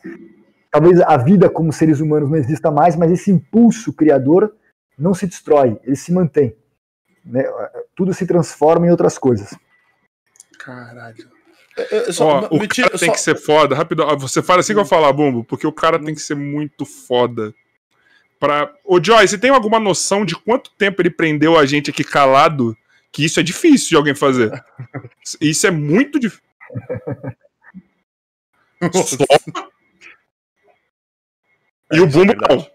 Talvez 0.71 0.99
a 1.01 1.15
vida 1.17 1.47
como 1.47 1.71
seres 1.71 1.99
humanos 1.99 2.31
não 2.31 2.37
exista 2.37 2.71
mais, 2.71 2.95
mas 2.95 3.11
esse 3.11 3.29
impulso 3.29 3.93
criador 3.93 4.51
não 4.97 5.13
se 5.13 5.27
destrói, 5.27 5.79
ele 5.83 5.95
se 5.95 6.11
mantém. 6.11 6.55
Né? 7.25 7.43
Tudo 7.95 8.13
se 8.13 8.25
transforma 8.25 8.87
em 8.87 8.91
outras 8.91 9.17
coisas. 9.17 9.57
Caralho. 10.59 11.31
Só, 12.11 12.25
Ó, 12.25 12.45
o 12.51 12.67
cara 12.67 12.97
tem 12.97 13.07
só... 13.07 13.11
que 13.11 13.19
ser 13.19 13.35
foda. 13.35 13.75
Rápido, 13.75 14.05
você 14.17 14.41
fala 14.43 14.59
assim 14.59 14.73
que 14.73 14.79
eu 14.79 14.85
falar, 14.85 15.11
Bumbo, 15.11 15.43
porque 15.43 15.65
o 15.65 15.71
cara 15.71 15.97
tem 15.97 16.13
que 16.13 16.21
ser 16.21 16.35
muito 16.35 16.85
foda. 16.85 17.53
Pra... 18.39 18.71
Ô, 18.83 19.03
Joy, 19.03 19.27
você 19.27 19.37
tem 19.37 19.49
alguma 19.49 19.79
noção 19.79 20.25
de 20.25 20.35
quanto 20.35 20.71
tempo 20.71 21.01
ele 21.01 21.09
prendeu 21.09 21.57
a 21.57 21.65
gente 21.65 21.89
aqui 21.89 22.03
calado 22.03 22.77
que 23.11 23.23
isso 23.23 23.39
é 23.39 23.43
difícil 23.43 23.89
de 23.89 23.95
alguém 23.95 24.15
fazer. 24.15 24.51
Isso 25.39 25.67
é 25.67 25.71
muito 25.71 26.19
difícil. 26.19 26.41
Só... 28.91 29.25
E 31.91 31.99
o 31.99 32.05
É, 32.05 32.07
é 32.07 32.07
bumbo 32.07 32.25
verdade. 32.25 32.55
não. 32.55 32.67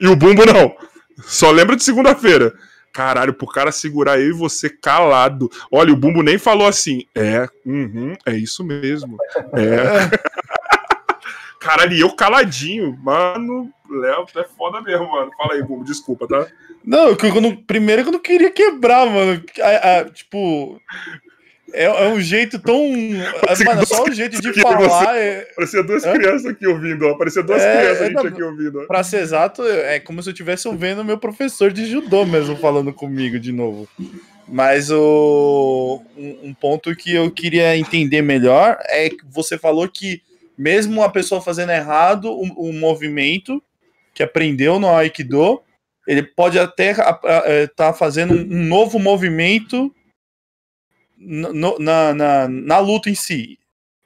E 0.00 0.06
o 0.06 0.16
bumbo 0.16 0.46
não. 0.46 0.74
Só 1.24 1.50
lembra 1.50 1.76
de 1.76 1.84
segunda-feira. 1.84 2.58
Caralho, 2.92 3.32
pro 3.32 3.46
cara 3.46 3.72
segurar 3.72 4.20
eu 4.20 4.28
e 4.28 4.32
você 4.32 4.68
calado. 4.68 5.50
Olha, 5.70 5.92
o 5.92 5.96
bumbo 5.96 6.22
nem 6.22 6.36
falou 6.38 6.66
assim. 6.66 7.06
É, 7.14 7.48
uhum, 7.64 8.14
é 8.26 8.34
isso 8.36 8.62
mesmo. 8.62 9.16
É. 9.54 10.10
Caralho, 11.58 11.92
e 11.92 12.00
eu 12.00 12.10
caladinho. 12.14 12.98
Mano, 13.02 13.72
Léo, 13.88 14.26
é 14.36 14.44
foda 14.44 14.80
mesmo, 14.80 15.10
mano. 15.10 15.30
Fala 15.36 15.54
aí, 15.54 15.62
bumbo, 15.62 15.84
desculpa, 15.84 16.26
tá? 16.26 16.46
Não, 16.84 17.08
eu 17.10 17.16
não- 17.40 17.54
primeiro 17.56 18.02
que 18.02 18.08
eu 18.08 18.12
não 18.12 18.18
queria 18.20 18.50
quebrar, 18.50 19.06
mano. 19.06 19.42
A- 19.60 19.98
a- 20.00 20.04
tipo. 20.10 20.80
É, 21.72 21.84
é 21.84 22.08
um 22.08 22.20
jeito 22.20 22.58
tão. 22.58 22.90
Mano, 23.66 23.82
é 23.82 23.86
só 23.86 24.04
o 24.04 24.12
jeito 24.12 24.40
de 24.40 24.52
falar. 24.60 25.16
É, 25.16 25.40
Parecia 25.56 25.82
duas 25.82 26.02
crianças 26.04 26.46
aqui 26.46 26.66
ouvindo, 26.66 27.06
ó. 27.06 27.16
Parecia 27.16 27.42
duas 27.42 27.62
É, 27.62 27.78
crianças 27.78 28.00
a 28.00 28.04
é, 28.04 28.08
gente 28.08 28.26
aqui 28.26 28.42
ouvindo. 28.42 28.80
ó. 28.80 28.86
pra 28.86 29.02
ser 29.02 29.20
exato, 29.20 29.62
é 29.66 29.98
como 29.98 30.22
se 30.22 30.28
eu 30.28 30.32
estivesse 30.32 30.68
ouvindo 30.68 31.00
o 31.00 31.04
meu 31.04 31.18
professor 31.18 31.72
de 31.72 31.86
judô 31.86 32.26
mesmo 32.26 32.56
falando 32.56 32.92
comigo 32.92 33.38
de 33.38 33.52
novo. 33.52 33.88
Mas 34.46 34.90
o, 34.90 36.02
um, 36.16 36.48
um 36.48 36.54
ponto 36.54 36.94
que 36.94 37.14
eu 37.14 37.30
queria 37.30 37.76
entender 37.76 38.20
melhor 38.22 38.76
é 38.88 39.08
que 39.08 39.24
você 39.30 39.56
falou 39.56 39.88
que 39.88 40.20
mesmo 40.58 41.02
a 41.02 41.08
pessoa 41.08 41.40
fazendo 41.40 41.72
errado 41.72 42.30
o, 42.30 42.72
movimento 42.72 43.62
que 44.12 44.22
aprendeu 44.22 44.78
no 44.78 44.94
Aikido, 44.94 45.62
ele 46.06 46.22
pode 46.22 46.58
até 46.58 46.94
estar 47.64 47.94
fazendo 47.94 48.34
um, 48.34 48.40
um 48.40 48.62
novo 48.64 48.98
movimento 48.98 49.92
no- 51.22 51.78
na, 51.78 52.12
na, 52.14 52.48
na 52.48 52.78
luta 52.78 53.08
em 53.10 53.14
si. 53.14 53.58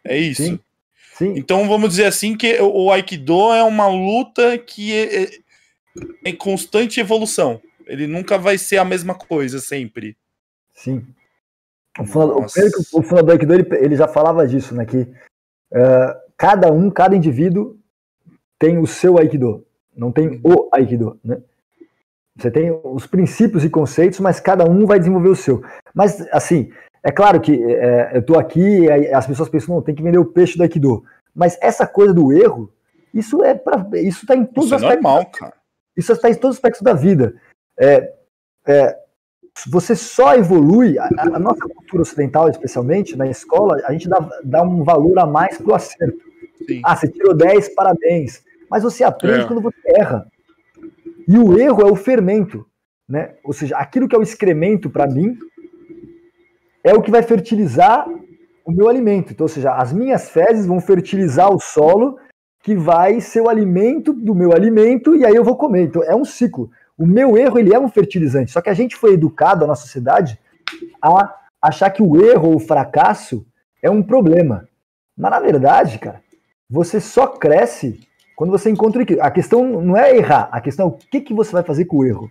É 0.04 0.16
isso? 0.16 0.42
Sim. 0.42 0.60
Sim, 1.14 1.32
Então 1.34 1.66
vamos 1.66 1.88
dizer 1.90 2.04
assim 2.04 2.36
que 2.36 2.60
o 2.60 2.92
Aikido 2.92 3.50
é 3.52 3.62
uma 3.64 3.88
luta 3.88 4.58
que 4.58 4.92
é, 4.92 5.22
é 5.24 5.30
em 6.26 6.36
constante 6.36 7.00
evolução. 7.00 7.58
Ele 7.86 8.06
nunca 8.06 8.36
vai 8.36 8.58
ser 8.58 8.76
a 8.76 8.84
mesma 8.84 9.14
coisa 9.14 9.58
sempre. 9.60 10.14
sim. 10.74 11.02
O 11.98 12.04
fundador, 12.04 12.36
o 12.36 12.40
Nossa. 12.42 12.60
o 12.92 13.02
fundador 13.02 13.24
do 13.24 13.32
Aikido, 13.32 13.54
ele, 13.54 13.66
ele 13.82 13.96
já 13.96 14.06
falava 14.06 14.46
disso, 14.46 14.74
né? 14.74 14.84
Que 14.84 15.06
eh, 15.72 16.16
cada 16.36 16.70
um, 16.70 16.90
cada 16.90 17.16
indivíduo 17.16 17.78
tem 18.58 18.76
o 18.76 18.86
seu 18.86 19.18
Aikido. 19.18 19.64
Não 19.96 20.12
tem 20.12 20.38
o 20.44 20.68
Aikido, 20.74 21.18
né? 21.24 21.40
Você 22.36 22.50
tem 22.50 22.70
os 22.84 23.06
princípios 23.06 23.64
e 23.64 23.70
conceitos, 23.70 24.20
mas 24.20 24.38
cada 24.38 24.68
um 24.68 24.84
vai 24.84 24.98
desenvolver 24.98 25.30
o 25.30 25.34
seu. 25.36 25.64
Mas, 25.94 26.20
assim, 26.30 26.70
é 27.06 27.12
claro 27.12 27.40
que 27.40 27.52
eh, 27.52 28.10
eu 28.14 28.20
tô 28.20 28.36
aqui 28.36 28.80
e 28.80 29.14
as 29.14 29.24
pessoas 29.24 29.48
pensam, 29.48 29.76
não, 29.76 29.80
tem 29.80 29.94
que 29.94 30.02
vender 30.02 30.18
o 30.18 30.24
peixe 30.24 30.56
do 30.56 30.64
Aikido. 30.64 31.04
Mas 31.32 31.56
essa 31.62 31.86
coisa 31.86 32.12
do 32.12 32.32
erro, 32.32 32.68
isso 33.14 33.44
é 33.44 33.54
para 33.54 33.86
isso 34.00 34.26
tá 34.26 34.34
em 34.34 34.44
todos 34.44 34.64
Isso 34.64 34.74
é 34.74 34.76
os 34.78 34.82
aspectos 34.82 35.04
normal, 35.04 35.26
cara. 35.26 35.52
isso 35.96 36.12
está 36.12 36.28
em 36.28 36.34
todos 36.34 36.56
os 36.56 36.58
aspectos 36.58 36.82
da 36.82 36.94
vida. 36.94 37.36
É, 37.78 38.12
é, 38.66 38.98
você 39.68 39.94
só 39.94 40.34
evolui, 40.34 40.98
a, 40.98 41.08
a 41.16 41.38
nossa 41.38 41.60
cultura 41.60 42.02
ocidental, 42.02 42.48
especialmente, 42.48 43.16
na 43.16 43.28
escola, 43.28 43.80
a 43.84 43.92
gente 43.92 44.08
dá, 44.08 44.28
dá 44.42 44.62
um 44.64 44.82
valor 44.82 45.16
a 45.20 45.26
mais 45.26 45.58
pro 45.58 45.76
acerto. 45.76 46.18
Sim. 46.66 46.82
Ah, 46.84 46.96
você 46.96 47.06
tirou 47.06 47.36
10, 47.36 47.72
parabéns. 47.76 48.42
Mas 48.68 48.82
você 48.82 49.04
aprende 49.04 49.44
É. 49.44 49.46
quando 49.46 49.62
você 49.62 49.78
erra. 49.94 50.26
E 51.28 51.38
o 51.38 51.56
erro 51.56 51.82
é 51.82 51.84
o 51.84 51.94
fermento. 51.94 52.66
Né? 53.08 53.34
Ou 53.44 53.52
seja, 53.52 53.76
aquilo 53.76 54.08
que 54.08 54.16
é 54.16 54.18
o 54.18 54.22
excremento 54.22 54.90
para 54.90 55.06
mim 55.06 55.38
é 56.86 56.94
o 56.94 57.02
que 57.02 57.10
vai 57.10 57.20
fertilizar 57.20 58.08
o 58.64 58.70
meu 58.70 58.88
alimento. 58.88 59.32
Então, 59.32 59.44
ou 59.44 59.48
seja, 59.48 59.74
as 59.74 59.92
minhas 59.92 60.30
fezes 60.30 60.66
vão 60.66 60.80
fertilizar 60.80 61.52
o 61.52 61.58
solo 61.58 62.16
que 62.62 62.76
vai 62.76 63.20
ser 63.20 63.40
o 63.40 63.48
alimento 63.48 64.12
do 64.12 64.34
meu 64.36 64.52
alimento 64.52 65.16
e 65.16 65.26
aí 65.26 65.34
eu 65.34 65.42
vou 65.42 65.56
comer. 65.56 65.82
Então 65.82 66.02
é 66.04 66.14
um 66.14 66.24
ciclo. 66.24 66.70
O 66.96 67.04
meu 67.04 67.36
erro 67.36 67.58
ele 67.58 67.74
é 67.74 67.78
um 67.78 67.88
fertilizante. 67.88 68.52
Só 68.52 68.60
que 68.60 68.70
a 68.70 68.74
gente 68.74 68.94
foi 68.94 69.14
educado 69.14 69.66
na 69.66 69.74
sociedade 69.74 70.38
a 71.02 71.34
achar 71.60 71.90
que 71.90 72.02
o 72.02 72.20
erro 72.24 72.50
ou 72.50 72.56
o 72.56 72.60
fracasso 72.60 73.44
é 73.82 73.90
um 73.90 74.02
problema. 74.02 74.68
Mas 75.16 75.30
na 75.32 75.40
verdade, 75.40 75.98
cara, 75.98 76.22
você 76.70 77.00
só 77.00 77.26
cresce 77.26 77.98
quando 78.36 78.50
você 78.50 78.70
encontra 78.70 79.00
o 79.00 79.02
equilíbrio. 79.02 79.26
A 79.26 79.30
questão 79.32 79.82
não 79.82 79.96
é 79.96 80.16
errar, 80.16 80.48
a 80.52 80.60
questão 80.60 80.86
é 80.86 80.88
o 80.88 80.92
que, 80.92 81.20
que 81.20 81.34
você 81.34 81.50
vai 81.50 81.64
fazer 81.64 81.86
com 81.86 81.96
o 81.96 82.04
erro. 82.04 82.30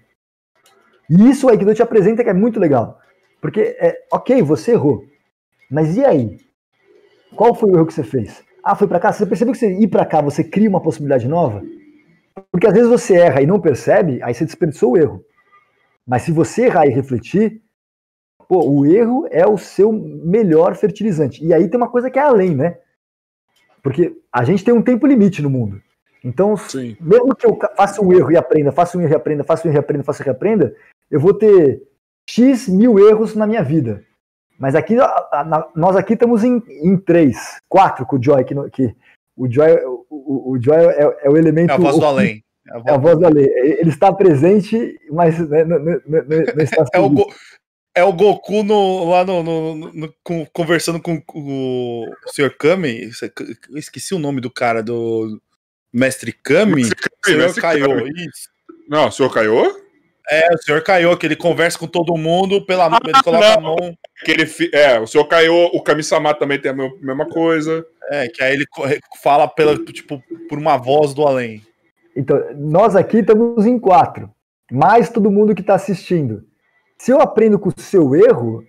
E 1.09 1.29
isso 1.29 1.45
o 1.45 1.49
Aikido 1.49 1.75
te 1.75 1.83
apresenta 1.83 2.23
que 2.23 2.29
é 2.29 2.33
muito 2.33 2.57
legal. 2.57 2.99
Porque, 3.41 3.75
é, 3.79 4.05
ok, 4.11 4.41
você 4.41 4.71
errou. 4.71 5.05
Mas 5.69 5.95
e 5.97 6.05
aí? 6.05 6.37
Qual 7.35 7.53
foi 7.53 7.71
o 7.71 7.75
erro 7.75 7.85
que 7.85 7.93
você 7.93 8.03
fez? 8.03 8.43
Ah, 8.63 8.75
foi 8.75 8.87
pra 8.87 8.99
cá? 8.99 9.11
Você 9.11 9.25
percebeu 9.25 9.53
que 9.53 9.59
você 9.59 9.71
ir 9.71 9.87
pra 9.87 10.05
cá, 10.05 10.21
você 10.21 10.43
cria 10.43 10.69
uma 10.69 10.81
possibilidade 10.81 11.27
nova? 11.27 11.63
Porque 12.51 12.67
às 12.67 12.73
vezes 12.73 12.89
você 12.89 13.15
erra 13.15 13.41
e 13.41 13.45
não 13.45 13.59
percebe, 13.59 14.21
aí 14.23 14.33
você 14.33 14.45
desperdiçou 14.45 14.93
o 14.93 14.97
erro. 14.97 15.23
Mas 16.05 16.23
se 16.23 16.31
você 16.31 16.65
errar 16.65 16.85
e 16.85 16.89
refletir, 16.89 17.61
pô, 18.47 18.65
o 18.67 18.85
erro 18.85 19.27
é 19.31 19.45
o 19.45 19.57
seu 19.57 19.91
melhor 19.91 20.75
fertilizante. 20.75 21.43
E 21.43 21.53
aí 21.53 21.67
tem 21.67 21.77
uma 21.77 21.89
coisa 21.89 22.09
que 22.09 22.19
é 22.19 22.21
além, 22.21 22.55
né? 22.55 22.77
Porque 23.81 24.15
a 24.31 24.43
gente 24.43 24.63
tem 24.63 24.73
um 24.73 24.81
tempo 24.81 25.05
limite 25.05 25.41
no 25.41 25.49
mundo. 25.49 25.81
Então, 26.23 26.57
Sim. 26.57 26.97
mesmo 26.99 27.35
que 27.35 27.45
eu 27.45 27.57
faça 27.77 28.01
um 28.01 28.11
erro 28.11 28.31
e 28.31 28.37
aprenda, 28.37 28.71
faça 28.71 28.97
um 28.97 29.01
erro 29.01 29.13
e 29.13 29.15
aprenda, 29.15 29.43
faça 29.43 29.67
um 29.67 29.71
erro 29.71 29.77
e 29.77 29.79
aprenda, 29.79 30.03
faça 30.03 30.23
um 30.23 30.25
erro 30.25 30.33
e 30.33 30.35
aprenda, 30.35 30.75
eu 31.11 31.19
vou 31.19 31.33
ter 31.33 31.83
X 32.29 32.67
mil 32.67 32.97
erros 33.09 33.35
na 33.35 33.45
minha 33.47 33.63
vida. 33.63 34.03
Mas 34.57 34.73
aqui, 34.75 34.95
nós 35.75 35.95
aqui 35.95 36.13
estamos 36.13 36.43
em, 36.43 36.63
em 36.81 36.97
três, 36.97 37.59
quatro 37.67 38.05
com 38.05 38.15
o 38.17 38.23
Joy, 38.23 38.43
que, 38.45 38.53
no- 38.55 38.69
que 38.69 38.95
o 39.35 39.51
Joy, 39.51 39.73
o, 40.09 40.53
o- 40.53 40.61
Joy 40.61 40.77
é, 40.77 41.17
é 41.23 41.29
o 41.29 41.35
elemento. 41.37 41.71
É 41.71 41.73
a 41.73 41.77
voz 41.77 41.99
do 41.99 42.05
além. 42.05 42.43
É 42.67 42.71
a 42.77 42.81
É 42.87 42.93
a 42.93 42.97
voz- 42.97 43.19
do 43.19 43.25
além. 43.25 43.45
Ele 43.45 43.89
está 43.89 44.13
presente, 44.13 44.97
mas 45.11 45.37
né, 45.49 45.63
não, 45.65 45.77
não- 45.79 46.01
não- 46.07 46.23
não 46.55 46.63
está 46.63 46.85
É 46.93 46.99
o. 46.99 47.09
Go- 47.09 47.33
é 47.97 48.03
o 48.03 48.11
Goku 48.13 48.63
no- 48.63 49.09
lá 49.09 49.23
no, 49.25 49.41
no- 49.43 49.75
no- 49.93 50.13
conversando 50.53 51.01
com 51.01 51.21
o 51.33 52.05
Sr. 52.27 52.55
Kami. 52.57 53.09
Eu 53.69 53.77
esqueci 53.77 54.13
o 54.13 54.19
nome 54.19 54.41
do 54.41 54.49
cara 54.51 54.81
do 54.83 55.39
Mestre 55.93 56.31
Kami. 56.33 56.83
Senhor 57.25 57.39
Mestre 57.39 57.61
Kaiô, 57.61 57.87
Kami. 57.89 58.09
isso. 58.15 58.49
Não, 58.89 59.07
o 59.07 59.11
senhor 59.11 59.33
caiu? 59.33 59.84
É, 60.29 60.53
o 60.53 60.57
senhor 60.57 60.81
Kaiô, 60.83 61.15
que 61.15 61.25
ele 61.25 61.35
conversa 61.35 61.77
com 61.77 61.87
todo 61.87 62.17
mundo, 62.17 62.65
pela 62.65 62.89
mão, 62.89 62.99
ele 63.03 63.21
coloca 63.23 63.53
a 63.53 63.55
não. 63.61 63.75
mão. 63.75 63.97
Que 64.23 64.31
ele 64.31 64.45
fi- 64.45 64.71
É, 64.73 64.99
o 64.99 65.05
senhor 65.05 65.25
caiu, 65.27 65.53
o 65.53 65.83
Kami-sama 65.83 66.33
também 66.33 66.59
tem 66.59 66.71
a 66.71 66.73
me- 66.73 66.97
mesma 67.01 67.27
coisa. 67.27 67.85
É, 68.09 68.27
que 68.27 68.41
aí 68.43 68.53
ele 68.53 68.65
fala 69.21 69.47
pela, 69.47 69.77
tipo, 69.77 70.21
por 70.49 70.57
uma 70.57 70.77
voz 70.77 71.13
do 71.13 71.27
além. 71.27 71.61
Então, 72.15 72.41
nós 72.55 72.95
aqui 72.95 73.17
estamos 73.17 73.65
em 73.65 73.77
quatro, 73.77 74.31
mais 74.71 75.09
todo 75.09 75.29
mundo 75.31 75.53
que 75.53 75.61
está 75.61 75.75
assistindo. 75.75 76.43
Se 76.97 77.11
eu 77.11 77.19
aprendo 77.19 77.59
com 77.59 77.69
o 77.69 77.79
seu 77.79 78.15
erro, 78.15 78.63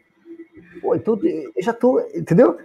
pô, 0.83 0.95
então 0.95 1.19
eu 1.23 1.63
já 1.63 1.73
tô, 1.73 2.01
entendeu? 2.15 2.59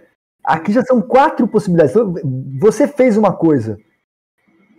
Aqui 0.44 0.72
já 0.72 0.82
são 0.82 1.00
quatro 1.00 1.46
possibilidades. 1.46 1.94
Então, 1.94 2.14
você 2.58 2.88
fez 2.88 3.16
uma 3.16 3.32
coisa, 3.32 3.78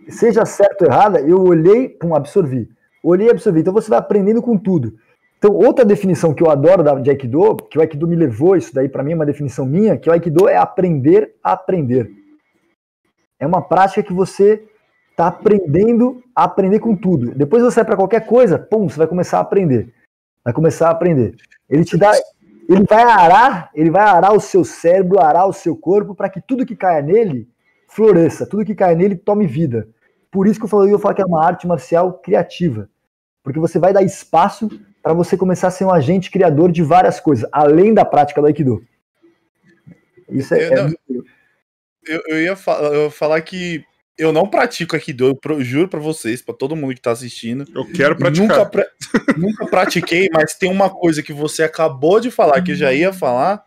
seja 0.08 0.44
certa 0.44 0.84
ou 0.84 0.90
errada, 0.90 1.20
eu 1.20 1.42
olhei, 1.42 1.88
pum, 1.88 2.14
absorvi. 2.14 2.68
Olhei 3.04 3.28
e 3.28 3.30
absorvi. 3.30 3.60
Então 3.60 3.72
você 3.72 3.90
vai 3.90 3.98
aprendendo 3.98 4.40
com 4.40 4.56
tudo. 4.56 4.94
Então, 5.38 5.54
outra 5.54 5.84
definição 5.84 6.32
que 6.32 6.42
eu 6.42 6.50
adoro 6.50 6.82
da- 6.82 6.94
de 6.94 7.10
Aikido, 7.10 7.56
que 7.70 7.76
o 7.76 7.82
Aikido 7.82 8.08
me 8.08 8.16
levou, 8.16 8.56
isso 8.56 8.74
daí 8.74 8.88
para 8.88 9.02
mim 9.02 9.12
é 9.12 9.14
uma 9.14 9.26
definição 9.26 9.66
minha, 9.66 9.98
que 9.98 10.08
o 10.08 10.12
Aikido 10.12 10.48
é 10.48 10.56
aprender 10.56 11.34
a 11.44 11.52
aprender. 11.52 12.10
É 13.38 13.46
uma 13.46 13.60
prática 13.60 14.02
que 14.02 14.12
você 14.12 14.64
tá 15.14 15.26
aprendendo 15.26 16.22
a 16.34 16.44
aprender 16.44 16.78
com 16.78 16.96
tudo. 16.96 17.32
Depois 17.34 17.62
você 17.62 17.76
vai 17.76 17.84
para 17.84 17.96
qualquer 17.96 18.26
coisa, 18.26 18.58
pum, 18.58 18.88
você 18.88 18.96
vai 18.96 19.06
começar 19.06 19.36
a 19.36 19.42
aprender. 19.42 19.92
Vai 20.42 20.54
começar 20.54 20.88
a 20.88 20.92
aprender. 20.92 21.34
Ele 21.68 21.84
te 21.84 21.98
dá, 21.98 22.12
ele 22.66 22.84
vai 22.88 23.02
arar, 23.02 23.70
ele 23.74 23.90
vai 23.90 24.02
arar 24.02 24.32
o 24.32 24.40
seu 24.40 24.64
cérebro, 24.64 25.20
arar 25.20 25.46
o 25.46 25.52
seu 25.52 25.76
corpo 25.76 26.14
para 26.14 26.30
que 26.30 26.40
tudo 26.40 26.64
que 26.64 26.74
caia 26.74 27.02
nele 27.02 27.46
floresça, 27.86 28.46
tudo 28.46 28.64
que 28.64 28.74
caia 28.74 28.96
nele 28.96 29.14
tome 29.14 29.46
vida. 29.46 29.88
Por 30.30 30.46
isso 30.46 30.58
que 30.58 30.64
eu 30.64 30.70
falei, 30.70 30.92
eu 30.92 30.98
falo 30.98 31.14
que 31.14 31.22
é 31.22 31.26
uma 31.26 31.44
arte 31.44 31.66
marcial 31.66 32.14
criativa, 32.14 32.88
porque 33.44 33.60
você 33.60 33.78
vai 33.78 33.92
dar 33.92 34.02
espaço 34.02 34.68
para 35.02 35.12
você 35.12 35.36
começar 35.36 35.68
a 35.68 35.70
ser 35.70 35.84
um 35.84 35.92
agente 35.92 36.30
criador 36.30 36.72
de 36.72 36.82
várias 36.82 37.20
coisas, 37.20 37.48
além 37.52 37.94
da 37.94 38.04
prática 38.04 38.40
do 38.40 38.46
Aikido. 38.48 38.82
Isso 40.30 40.54
é, 40.54 40.66
Eu 40.66 40.72
é 40.72 40.76
não- 40.76 40.94
muito- 41.08 41.28
Eu, 42.06 42.22
eu 42.28 42.42
ia 42.42 42.56
fa- 42.56 42.78
eu 42.80 43.04
ia 43.04 43.10
falar 43.10 43.40
que 43.42 43.82
eu 44.18 44.32
não 44.32 44.46
pratico 44.48 44.94
Aikido, 44.94 45.26
eu 45.26 45.34
pro- 45.36 45.62
juro 45.64 45.88
pra 45.88 46.00
vocês, 46.00 46.40
pra 46.42 46.54
todo 46.54 46.76
mundo 46.76 46.94
que 46.94 47.00
tá 47.00 47.10
assistindo. 47.12 47.64
Eu 47.74 47.84
quero 47.90 48.16
praticar. 48.16 48.46
Nunca, 48.58 48.66
pra- 48.66 48.86
nunca 49.38 49.66
pratiquei, 49.66 50.28
mas 50.32 50.54
tem 50.54 50.70
uma 50.70 50.88
coisa 50.90 51.22
que 51.22 51.32
você 51.32 51.62
acabou 51.62 52.20
de 52.20 52.30
falar, 52.30 52.62
que 52.62 52.72
eu 52.72 52.76
já 52.76 52.92
ia 52.92 53.12
falar, 53.12 53.62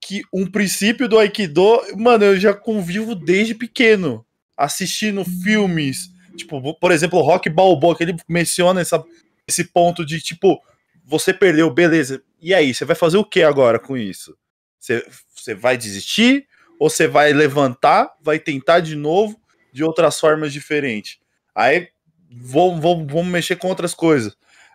que 0.00 0.22
um 0.32 0.46
princípio 0.46 1.08
do 1.08 1.18
Aikido, 1.18 1.80
mano, 1.96 2.24
eu 2.24 2.36
já 2.38 2.52
convivo 2.54 3.14
desde 3.14 3.54
pequeno, 3.54 4.24
assistindo 4.56 5.24
filmes, 5.24 6.10
tipo, 6.36 6.74
por 6.74 6.92
exemplo, 6.92 7.18
o 7.18 7.22
Rock 7.22 7.48
Balboa, 7.48 7.96
que 7.96 8.04
ele 8.04 8.16
menciona 8.28 8.80
essa, 8.80 9.02
esse 9.46 9.64
ponto 9.64 10.04
de, 10.04 10.20
tipo, 10.20 10.60
você 11.04 11.32
perdeu, 11.32 11.70
beleza. 11.70 12.22
E 12.40 12.54
aí, 12.54 12.74
você 12.74 12.84
vai 12.84 12.96
fazer 12.96 13.16
o 13.16 13.24
que 13.24 13.42
agora 13.42 13.78
com 13.78 13.96
isso? 13.96 14.36
Você, 14.78 15.54
vai 15.54 15.76
desistir? 15.76 16.46
Ou 16.78 16.90
você 16.90 17.06
vai 17.06 17.32
levantar, 17.32 18.10
vai 18.20 18.38
tentar 18.38 18.80
de 18.80 18.94
novo, 18.94 19.40
de 19.72 19.82
outras 19.82 20.20
formas 20.20 20.52
diferentes? 20.52 21.18
Aí 21.54 21.88
vamos, 22.30 22.80
vamos, 22.80 23.12
vamos 23.12 23.28
mexer 23.28 23.56
com 23.56 23.68
outras 23.68 23.94
coisas. 23.94 24.32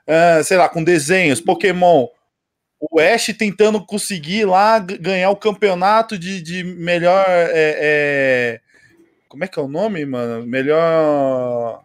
Uh, 0.08 0.44
sei 0.44 0.58
lá, 0.58 0.68
com 0.68 0.84
desenhos, 0.84 1.42
Pokémon. 1.42 2.08
O 2.80 3.00
Ash 3.00 3.28
tentando 3.38 3.86
conseguir 3.86 4.46
lá 4.46 4.80
ganhar 4.80 5.30
o 5.30 5.36
campeonato 5.36 6.18
de, 6.18 6.42
de 6.42 6.64
melhor. 6.64 7.26
É, 7.28 7.52
é... 7.54 8.62
Como 9.30 9.44
é 9.44 9.48
que 9.48 9.60
é 9.60 9.62
o 9.62 9.68
nome, 9.68 10.04
mano? 10.06 10.46
Melhor. 10.46 11.84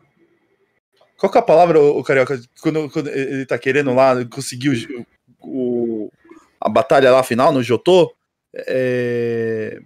Qual 1.19 1.31
que 1.31 1.39
é 1.39 1.41
a 1.41 1.45
palavra, 1.45 1.79
o 1.79 2.03
Carioca? 2.03 2.41
Quando, 2.61 2.91
quando 2.91 3.09
ele 3.11 3.45
tá 3.45 3.59
querendo 3.59 3.95
lá 3.95 4.25
conseguir 4.25 4.89
o, 5.41 6.11
a 6.59 6.69
batalha 6.71 7.13
lá 7.13 7.23
final 7.23 7.53
no 7.53 7.63
Jotô? 7.63 8.15
É... 8.55 9.79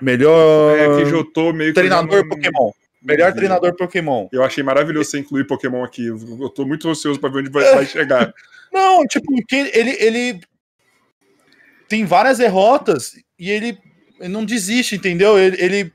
Melhor. 0.00 0.78
É 0.78 1.02
que 1.02 1.10
Jotô 1.10 1.54
meio 1.54 1.70
que. 1.70 1.80
Treinador 1.80 2.28
Pokémon. 2.28 2.70
Melhor 3.02 3.32
treinador 3.32 3.74
Pokémon. 3.74 4.28
Eu 4.30 4.42
achei 4.42 4.62
maravilhoso 4.62 5.10
você 5.10 5.18
incluir 5.18 5.46
Pokémon 5.46 5.84
aqui. 5.84 6.06
Eu 6.06 6.50
tô 6.50 6.66
muito 6.66 6.88
ansioso 6.88 7.18
para 7.18 7.30
ver 7.30 7.38
onde 7.38 7.50
vai, 7.50 7.64
vai 7.74 7.86
chegar. 7.86 8.34
Não, 8.72 9.06
tipo, 9.06 9.32
ele, 9.50 9.96
ele 9.98 10.40
tem 11.88 12.04
várias 12.04 12.38
derrotas 12.38 13.12
e 13.38 13.50
ele, 13.50 13.78
ele 14.20 14.28
não 14.28 14.44
desiste, 14.44 14.96
entendeu? 14.96 15.38
Ele, 15.38 15.56
ele, 15.62 15.92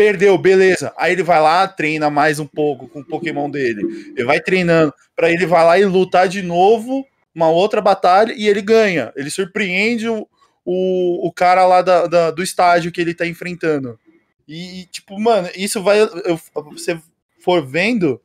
perdeu, 0.00 0.38
beleza. 0.38 0.94
Aí 0.96 1.12
ele 1.12 1.22
vai 1.22 1.38
lá, 1.42 1.68
treina 1.68 2.08
mais 2.08 2.38
um 2.38 2.46
pouco 2.46 2.88
com 2.88 3.00
o 3.00 3.04
Pokémon 3.04 3.50
dele. 3.50 3.82
Ele 4.16 4.24
vai 4.24 4.40
treinando 4.40 4.94
para 5.14 5.30
ele 5.30 5.44
vai 5.44 5.62
lá 5.62 5.78
e 5.78 5.84
lutar 5.84 6.26
de 6.26 6.40
novo 6.40 7.06
uma 7.34 7.50
outra 7.50 7.82
batalha 7.82 8.32
e 8.34 8.48
ele 8.48 8.62
ganha. 8.62 9.12
Ele 9.14 9.28
surpreende 9.28 10.08
o, 10.08 10.26
o, 10.64 11.28
o 11.28 11.30
cara 11.30 11.66
lá 11.66 11.82
da, 11.82 12.06
da, 12.06 12.30
do 12.30 12.42
estádio 12.42 12.90
que 12.90 12.98
ele 12.98 13.12
tá 13.12 13.26
enfrentando. 13.26 14.00
E, 14.48 14.86
tipo, 14.90 15.20
mano, 15.20 15.50
isso 15.54 15.82
vai. 15.82 16.00
Eu, 16.00 16.40
você 16.72 16.98
for 17.38 17.66
vendo, 17.66 18.18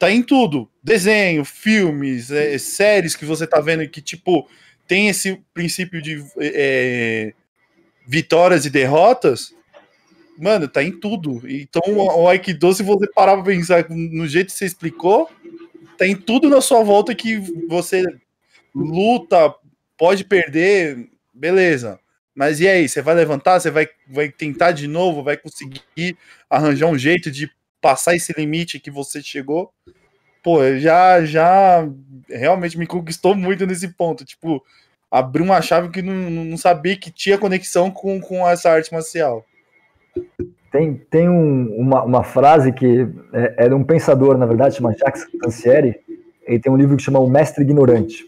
tá 0.00 0.10
em 0.10 0.24
tudo. 0.24 0.68
Desenho, 0.82 1.44
filmes, 1.44 2.32
é, 2.32 2.58
séries 2.58 3.14
que 3.14 3.24
você 3.24 3.46
tá 3.46 3.60
vendo 3.60 3.88
que, 3.88 4.02
tipo, 4.02 4.48
tem 4.88 5.08
esse 5.08 5.40
princípio 5.54 6.02
de 6.02 6.20
é, 6.40 7.32
vitórias 8.08 8.66
e 8.66 8.70
derrotas. 8.70 9.54
Mano, 10.38 10.66
tá 10.68 10.82
em 10.82 10.92
tudo. 10.92 11.42
Então, 11.48 11.82
o 11.86 12.28
Aikido, 12.28 12.72
se 12.72 12.82
você 12.82 13.06
parar 13.12 13.34
pra 13.34 13.44
pensar 13.44 13.86
no 13.88 14.26
jeito 14.26 14.48
que 14.52 14.58
você 14.58 14.66
explicou, 14.66 15.30
tá 15.98 16.06
em 16.06 16.16
tudo 16.16 16.48
na 16.48 16.60
sua 16.60 16.82
volta 16.82 17.14
que 17.14 17.38
você 17.68 18.02
luta, 18.74 19.54
pode 19.96 20.24
perder, 20.24 21.08
beleza. 21.34 21.98
Mas 22.34 22.60
e 22.60 22.68
aí, 22.68 22.88
você 22.88 23.02
vai 23.02 23.14
levantar, 23.14 23.60
você 23.60 23.70
vai, 23.70 23.88
vai 24.08 24.30
tentar 24.30 24.72
de 24.72 24.86
novo, 24.88 25.22
vai 25.22 25.36
conseguir 25.36 26.16
arranjar 26.48 26.86
um 26.86 26.98
jeito 26.98 27.30
de 27.30 27.50
passar 27.80 28.14
esse 28.14 28.32
limite 28.32 28.80
que 28.80 28.90
você 28.90 29.22
chegou? 29.22 29.72
Pô, 30.42 30.58
já 30.78 31.24
já 31.24 31.86
realmente 32.28 32.78
me 32.78 32.86
conquistou 32.86 33.34
muito 33.34 33.66
nesse 33.66 33.88
ponto, 33.88 34.24
tipo, 34.24 34.64
abriu 35.10 35.44
uma 35.44 35.62
chave 35.62 35.90
que 35.90 36.02
não, 36.02 36.14
não 36.30 36.56
sabia 36.56 36.96
que 36.96 37.10
tinha 37.10 37.38
conexão 37.38 37.90
com, 37.90 38.20
com 38.20 38.48
essa 38.48 38.70
arte 38.70 38.92
marcial. 38.92 39.46
Tem, 40.70 40.94
tem 40.94 41.28
um, 41.28 41.74
uma, 41.76 42.02
uma 42.02 42.22
frase 42.22 42.72
que 42.72 43.06
é, 43.32 43.66
é 43.66 43.68
de 43.68 43.74
um 43.74 43.84
pensador, 43.84 44.38
na 44.38 44.46
verdade, 44.46 44.76
chama 44.76 44.94
Jacques 44.94 45.26
Rancière, 45.44 46.00
ele 46.46 46.58
tem 46.58 46.72
um 46.72 46.76
livro 46.76 46.96
que 46.96 47.02
chama 47.02 47.20
O 47.20 47.28
Mestre 47.28 47.62
Ignorante. 47.62 48.24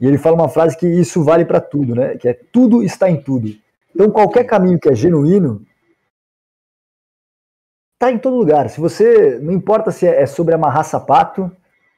E 0.00 0.06
ele 0.06 0.18
fala 0.18 0.34
uma 0.34 0.48
frase 0.48 0.76
que 0.76 0.86
isso 0.86 1.22
vale 1.22 1.44
para 1.44 1.60
tudo, 1.60 1.94
né? 1.94 2.16
Que 2.16 2.28
é 2.28 2.38
tudo 2.50 2.82
está 2.82 3.08
em 3.08 3.22
tudo. 3.22 3.48
Então 3.94 4.10
qualquer 4.10 4.44
caminho 4.44 4.78
que 4.78 4.88
é 4.88 4.94
genuíno 4.94 5.64
está 7.94 8.10
em 8.10 8.18
todo 8.18 8.36
lugar. 8.36 8.68
Se 8.68 8.80
você 8.80 9.38
não 9.40 9.52
importa 9.52 9.92
se 9.92 10.06
é 10.06 10.26
sobre 10.26 10.54
amarrar 10.54 10.84
sapato 10.84 11.50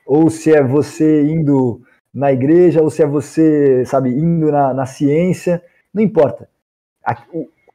ou 0.07 0.29
se 0.29 0.53
é 0.53 0.63
você 0.63 1.23
indo 1.23 1.81
na 2.13 2.31
igreja 2.31 2.83
ou 2.83 2.91
se 2.91 3.03
é 3.03 3.07
você, 3.07 3.85
sabe, 3.87 4.11
indo 4.11 4.53
na, 4.53 4.75
na 4.75 4.85
ciência, 4.85 5.63
não 5.93 6.03
importa. 6.03 6.49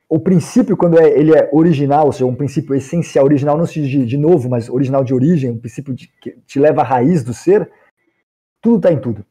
O, 0.09 0.19
princípio, 0.19 0.75
quando 0.75 0.99
é, 0.99 1.07
ele 1.07 1.35
é 1.35 1.49
original, 1.53 2.07
ou 2.07 2.11
seja, 2.11 2.25
um 2.25 2.35
princípio 2.35 2.73
essencial, 2.73 3.25
original 3.25 3.57
não 3.57 3.67
se 3.67 3.79
de, 3.81 4.05
de 4.05 4.17
novo, 4.17 4.49
mas 4.49 4.67
original 4.67 5.03
de 5.03 5.13
origem, 5.13 5.51
um 5.51 5.59
princípio 5.59 5.93
de, 5.93 6.07
que 6.19 6.31
te 6.47 6.59
leva 6.59 6.81
à 6.81 6.83
raiz 6.83 7.23
do 7.23 7.33
ser, 7.33 7.69
tudo 8.59 8.77
está 8.77 8.91
em 8.91 8.99
tudo 8.99 9.23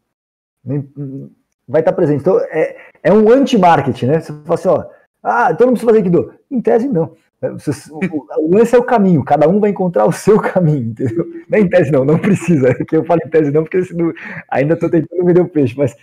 vai 1.68 1.80
estar 1.80 1.92
presente. 1.92 2.20
Então, 2.20 2.40
é, 2.50 2.76
é 3.02 3.12
um 3.12 3.30
anti-marketing, 3.30 4.06
né? 4.06 4.20
Você 4.20 4.32
fala 4.44 4.54
assim, 4.54 4.68
ó, 4.68 4.84
ah, 5.22 5.48
então 5.52 5.66
não 5.66 5.74
precisa 5.74 5.90
fazer 5.90 5.98
Aikido. 5.98 6.34
Em 6.50 6.60
tese, 6.60 6.88
não. 6.88 7.14
Você, 7.40 7.70
o, 7.92 8.56
lance 8.56 8.74
é 8.74 8.78
o 8.78 8.82
caminho, 8.82 9.24
cada 9.24 9.48
um 9.48 9.60
vai 9.60 9.70
encontrar 9.70 10.06
o 10.06 10.12
seu 10.12 10.40
caminho, 10.40 10.90
entendeu? 10.90 11.24
Não 11.48 11.58
é 11.58 11.60
em 11.60 11.68
tese, 11.68 11.90
não, 11.90 12.04
não 12.04 12.18
precisa. 12.18 12.74
Que 12.84 12.96
eu 12.96 13.04
falo 13.04 13.20
em 13.24 13.28
tese, 13.28 13.50
não, 13.50 13.62
porque 13.62 13.80
ainda 14.50 14.74
estou 14.74 14.90
tentando 14.90 15.24
vender 15.24 15.40
o 15.40 15.48
peixe, 15.48 15.74
mas 15.76 15.94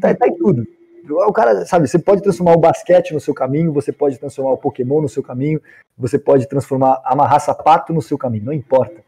tá, 0.00 0.14
tá 0.14 0.26
em 0.26 0.36
tudo. 0.36 0.66
O 1.08 1.32
cara, 1.32 1.66
sabe, 1.66 1.88
você 1.88 1.98
pode 1.98 2.22
transformar 2.22 2.54
o 2.54 2.60
basquete 2.60 3.12
no 3.12 3.20
seu 3.20 3.34
caminho, 3.34 3.72
você 3.72 3.92
pode 3.92 4.18
transformar 4.18 4.52
o 4.52 4.58
Pokémon 4.58 5.00
no 5.00 5.08
seu 5.08 5.22
caminho, 5.22 5.60
você 5.98 6.18
pode 6.18 6.48
transformar, 6.48 7.00
amarrar 7.04 7.40
sapato 7.40 7.92
no 7.92 8.00
seu 8.00 8.16
caminho, 8.16 8.44
não 8.44 8.52
importa. 8.52 9.02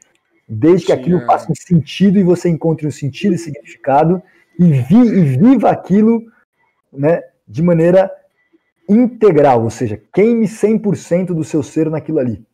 Desde 0.49 0.87
que 0.87 0.93
aquilo 0.93 1.19
é. 1.19 1.27
faça 1.27 1.51
um 1.51 1.55
sentido 1.55 2.19
e 2.19 2.23
você 2.23 2.49
encontre 2.49 2.87
um 2.87 2.91
sentido 2.91 3.35
e 3.35 3.39
significado, 3.39 4.23
e, 4.59 4.65
vi, 4.65 4.97
e 4.97 5.21
viva 5.37 5.71
aquilo 5.71 6.25
né, 6.93 7.23
de 7.47 7.63
maneira 7.63 8.11
integral, 8.89 9.63
ou 9.63 9.71
seja, 9.71 10.01
queime 10.13 10.47
100% 10.47 11.27
do 11.27 11.45
seu 11.45 11.63
ser 11.63 11.91
naquilo 11.91 12.19
ali. 12.19 12.45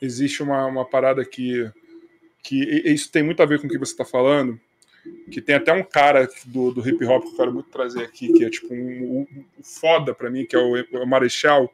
Existe 0.00 0.42
uma, 0.42 0.66
uma 0.66 0.84
parada 0.84 1.24
que, 1.24 1.70
que 2.42 2.62
isso 2.88 3.10
tem 3.10 3.22
muito 3.22 3.42
a 3.42 3.46
ver 3.46 3.60
com 3.60 3.66
o 3.66 3.70
que 3.70 3.78
você 3.78 3.92
está 3.92 4.04
falando, 4.04 4.58
que 5.30 5.40
tem 5.40 5.54
até 5.54 5.72
um 5.72 5.82
cara 5.82 6.28
do, 6.46 6.72
do 6.72 6.88
hip 6.88 7.04
hop 7.04 7.22
que 7.22 7.30
eu 7.30 7.36
quero 7.36 7.52
muito 7.52 7.70
trazer 7.70 8.02
aqui, 8.02 8.32
que 8.32 8.44
é 8.44 8.50
tipo 8.50 8.72
um, 8.72 9.20
um 9.20 9.62
foda 9.62 10.14
para 10.14 10.30
mim, 10.30 10.44
que 10.44 10.56
é 10.56 10.58
o, 10.58 11.02
o 11.02 11.06
Marechal, 11.06 11.72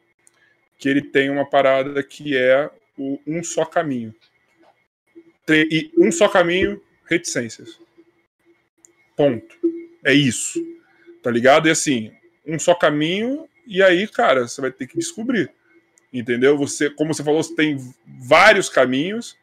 que 0.77 0.87
ele 0.87 1.01
tem 1.01 1.29
uma 1.29 1.49
parada 1.49 2.01
que 2.03 2.37
é 2.37 2.69
o 2.97 3.19
um 3.25 3.43
só 3.43 3.65
caminho. 3.65 4.13
E 5.49 5.91
um 5.97 6.11
só 6.11 6.27
caminho, 6.27 6.81
reticências. 7.05 7.79
Ponto. 9.15 9.55
É 10.03 10.13
isso. 10.13 10.59
Tá 11.23 11.31
ligado? 11.31 11.67
E 11.67 11.71
assim, 11.71 12.11
um 12.45 12.59
só 12.59 12.73
caminho, 12.75 13.47
e 13.65 13.81
aí, 13.81 14.07
cara, 14.07 14.47
você 14.47 14.61
vai 14.61 14.71
ter 14.71 14.87
que 14.87 14.97
descobrir. 14.97 15.51
Entendeu? 16.11 16.57
Você, 16.57 16.89
como 16.89 17.13
você 17.13 17.23
falou, 17.23 17.43
você 17.43 17.55
tem 17.55 17.77
vários 18.05 18.69
caminhos, 18.69 19.37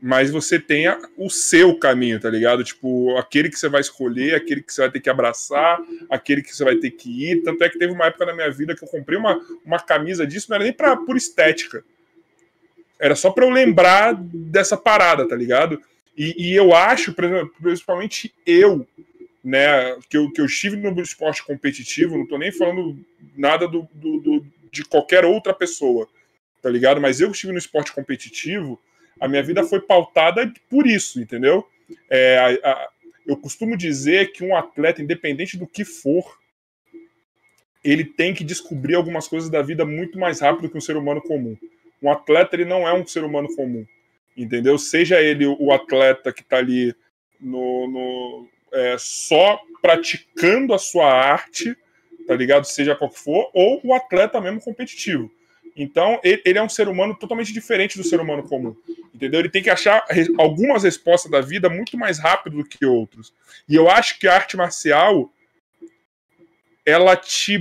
mas 0.00 0.30
você 0.30 0.60
tem 0.60 0.86
o 1.16 1.28
seu 1.28 1.76
caminho, 1.76 2.20
tá 2.20 2.30
ligado? 2.30 2.62
Tipo, 2.62 3.16
aquele 3.16 3.48
que 3.48 3.58
você 3.58 3.68
vai 3.68 3.80
escolher, 3.80 4.34
aquele 4.34 4.62
que 4.62 4.72
você 4.72 4.82
vai 4.82 4.90
ter 4.90 5.00
que 5.00 5.10
abraçar, 5.10 5.80
aquele 6.08 6.40
que 6.40 6.54
você 6.54 6.64
vai 6.64 6.76
ter 6.76 6.92
que 6.92 7.30
ir. 7.30 7.42
Tanto 7.42 7.64
é 7.64 7.68
que 7.68 7.78
teve 7.78 7.92
uma 7.92 8.06
época 8.06 8.26
na 8.26 8.34
minha 8.34 8.50
vida 8.50 8.76
que 8.76 8.84
eu 8.84 8.88
comprei 8.88 9.18
uma, 9.18 9.40
uma 9.64 9.80
camisa 9.80 10.24
disso, 10.26 10.46
não 10.48 10.56
era 10.56 10.64
nem 10.64 10.72
pra, 10.72 10.96
por 10.96 11.16
estética. 11.16 11.84
Era 12.98 13.16
só 13.16 13.30
pra 13.30 13.44
eu 13.44 13.50
lembrar 13.50 14.14
dessa 14.14 14.76
parada, 14.76 15.26
tá 15.26 15.34
ligado? 15.34 15.82
E, 16.16 16.50
e 16.50 16.54
eu 16.54 16.74
acho, 16.74 17.14
principalmente 17.60 18.32
eu, 18.46 18.86
né, 19.42 19.96
que 20.08 20.16
eu, 20.16 20.30
que 20.30 20.40
eu 20.40 20.46
estive 20.46 20.76
no 20.76 21.00
esporte 21.00 21.44
competitivo, 21.44 22.16
não 22.16 22.22
estou 22.22 22.38
nem 22.38 22.52
falando 22.52 22.98
nada 23.36 23.66
do, 23.66 23.88
do, 23.92 24.20
do, 24.20 24.46
de 24.70 24.84
qualquer 24.84 25.24
outra 25.24 25.52
pessoa, 25.52 26.08
tá 26.62 26.70
ligado? 26.70 27.00
Mas 27.00 27.20
eu 27.20 27.30
estive 27.30 27.52
no 27.52 27.58
esporte 27.58 27.92
competitivo, 27.92 28.80
a 29.20 29.28
minha 29.28 29.42
vida 29.42 29.62
foi 29.64 29.80
pautada 29.80 30.52
por 30.68 30.86
isso, 30.86 31.20
entendeu? 31.20 31.66
É, 32.10 32.38
a, 32.38 32.70
a, 32.70 32.88
eu 33.26 33.36
costumo 33.36 33.76
dizer 33.76 34.32
que 34.32 34.44
um 34.44 34.56
atleta, 34.56 35.02
independente 35.02 35.56
do 35.56 35.66
que 35.66 35.84
for, 35.84 36.38
ele 37.82 38.04
tem 38.04 38.34
que 38.34 38.44
descobrir 38.44 38.94
algumas 38.94 39.28
coisas 39.28 39.48
da 39.48 39.62
vida 39.62 39.84
muito 39.84 40.18
mais 40.18 40.40
rápido 40.40 40.68
que 40.68 40.76
um 40.78 40.80
ser 40.80 40.96
humano 40.96 41.20
comum. 41.22 41.56
Um 42.02 42.10
atleta 42.10 42.56
ele 42.56 42.64
não 42.64 42.86
é 42.86 42.92
um 42.92 43.06
ser 43.06 43.24
humano 43.24 43.48
comum 43.54 43.86
entendeu? 44.38 44.78
Seja 44.78 45.20
ele 45.20 45.46
o 45.46 45.72
atleta 45.72 46.32
que 46.32 46.42
está 46.42 46.58
ali 46.58 46.94
no, 47.40 47.88
no 47.88 48.48
é, 48.72 48.96
só 48.98 49.60
praticando 49.82 50.72
a 50.72 50.78
sua 50.78 51.12
arte, 51.12 51.76
tá 52.26 52.34
ligado? 52.34 52.64
Seja 52.64 52.94
qual 52.94 53.10
que 53.10 53.18
for, 53.18 53.50
ou 53.52 53.80
o 53.84 53.92
atleta 53.92 54.40
mesmo 54.40 54.60
competitivo. 54.60 55.30
Então, 55.78 56.20
ele, 56.24 56.58
é 56.58 56.62
um 56.62 56.68
ser 56.68 56.88
humano 56.88 57.14
totalmente 57.14 57.52
diferente 57.52 57.96
do 57.96 58.02
ser 58.02 58.20
humano 58.20 58.42
comum, 58.42 58.76
entendeu? 59.14 59.40
Ele 59.40 59.48
tem 59.48 59.62
que 59.62 59.70
achar 59.70 60.04
algumas 60.36 60.82
respostas 60.82 61.30
da 61.30 61.40
vida 61.40 61.68
muito 61.68 61.96
mais 61.96 62.18
rápido 62.18 62.58
do 62.58 62.64
que 62.64 62.84
outros. 62.84 63.32
E 63.68 63.76
eu 63.76 63.88
acho 63.88 64.18
que 64.18 64.26
a 64.26 64.34
arte 64.34 64.56
marcial 64.56 65.32
ela 66.84 67.16
te 67.16 67.60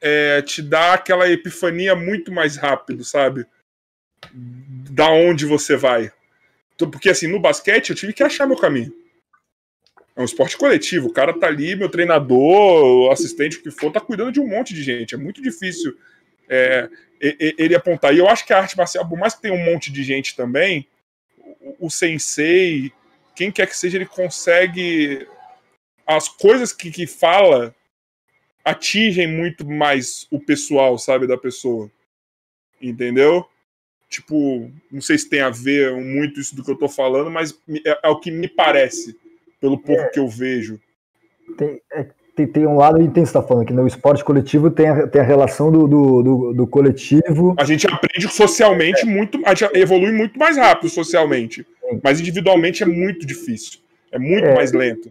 é, 0.00 0.40
te 0.42 0.62
dá 0.62 0.94
aquela 0.94 1.28
epifania 1.28 1.94
muito 1.94 2.32
mais 2.32 2.56
rápido, 2.56 3.04
sabe? 3.04 3.46
da 4.32 5.10
onde 5.10 5.44
você 5.44 5.76
vai. 5.76 6.12
Então, 6.74 6.90
porque 6.90 7.10
assim, 7.10 7.26
no 7.26 7.40
basquete 7.40 7.90
eu 7.90 7.96
tive 7.96 8.12
que 8.12 8.22
achar 8.22 8.46
meu 8.46 8.56
caminho. 8.56 8.92
É 10.16 10.20
um 10.20 10.24
esporte 10.24 10.56
coletivo. 10.56 11.08
O 11.08 11.12
cara 11.12 11.38
tá 11.38 11.46
ali, 11.46 11.74
meu 11.74 11.88
treinador, 11.88 13.10
assistente, 13.10 13.58
o 13.58 13.62
que 13.62 13.70
for, 13.70 13.90
tá 13.90 14.00
cuidando 14.00 14.32
de 14.32 14.40
um 14.40 14.46
monte 14.46 14.72
de 14.72 14.82
gente. 14.82 15.14
É 15.14 15.18
muito 15.18 15.42
difícil 15.42 15.96
é, 16.48 16.88
ele 17.20 17.74
apontar. 17.74 18.14
E 18.14 18.18
eu 18.18 18.28
acho 18.28 18.44
que 18.46 18.52
a 18.52 18.58
arte 18.58 18.76
marcial, 18.76 19.08
por 19.08 19.18
mais 19.18 19.34
que 19.34 19.42
tenha 19.42 19.54
um 19.54 19.64
monte 19.64 19.90
de 19.90 20.02
gente 20.02 20.36
também, 20.36 20.86
o, 21.60 21.86
o 21.86 21.90
sensei, 21.90 22.92
quem 23.34 23.50
quer 23.50 23.66
que 23.66 23.76
seja, 23.76 23.96
ele 23.96 24.06
consegue. 24.06 25.26
As 26.06 26.28
coisas 26.28 26.72
que, 26.72 26.90
que 26.90 27.06
fala 27.06 27.74
atingem 28.64 29.26
muito 29.26 29.66
mais 29.66 30.26
o 30.30 30.40
pessoal, 30.40 30.98
sabe, 30.98 31.26
da 31.26 31.36
pessoa. 31.36 31.90
Entendeu? 32.80 33.46
Tipo, 34.08 34.70
não 34.92 35.00
sei 35.00 35.18
se 35.18 35.28
tem 35.28 35.40
a 35.40 35.50
ver 35.50 35.92
muito 35.96 36.38
isso 36.38 36.54
do 36.54 36.62
que 36.62 36.70
eu 36.70 36.78
tô 36.78 36.88
falando, 36.88 37.30
mas 37.30 37.58
é, 37.86 38.00
é 38.04 38.08
o 38.08 38.20
que 38.20 38.30
me 38.30 38.48
parece 38.48 39.18
pelo 39.60 39.78
pouco 39.78 40.02
é. 40.02 40.08
que 40.08 40.18
eu 40.18 40.28
vejo. 40.28 40.80
Tem, 41.56 41.80
é, 41.92 42.06
tem, 42.34 42.46
tem, 42.46 42.66
um 42.66 42.76
lado, 42.76 43.00
e 43.00 43.08
tem, 43.08 43.24
você 43.24 43.30
está 43.30 43.42
falando, 43.42 43.66
que 43.66 43.72
no 43.72 43.86
esporte 43.86 44.24
coletivo 44.24 44.70
tem 44.70 44.88
a, 44.88 45.06
tem 45.06 45.20
a 45.20 45.24
relação 45.24 45.70
do, 45.70 45.86
do, 45.86 46.22
do, 46.22 46.52
do 46.52 46.66
coletivo. 46.66 47.54
A 47.58 47.64
gente 47.64 47.86
aprende 47.86 48.28
socialmente 48.28 49.02
é. 49.02 49.04
muito, 49.04 49.40
a 49.44 49.54
gente 49.54 49.76
evolui 49.76 50.12
muito 50.12 50.38
mais 50.38 50.56
rápido 50.56 50.88
socialmente, 50.90 51.66
Sim. 51.80 52.00
mas 52.02 52.20
individualmente 52.20 52.82
é 52.82 52.86
muito 52.86 53.24
difícil, 53.24 53.78
é 54.10 54.18
muito 54.18 54.46
é. 54.46 54.54
mais 54.54 54.72
lento. 54.72 55.08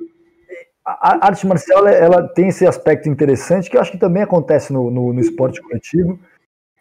A 0.86 1.28
arte 1.28 1.48
marcial 1.48 1.88
ela 1.88 2.28
tem 2.28 2.50
esse 2.50 2.68
aspecto 2.68 3.08
interessante 3.08 3.70
que 3.70 3.78
eu 3.78 3.82
acho 3.82 3.91
que 3.91 3.98
também 3.98 4.22
acontece 4.22 4.74
no, 4.74 4.91
no, 4.91 5.14
no 5.14 5.22
esporte 5.22 5.62
coletivo, 5.62 6.20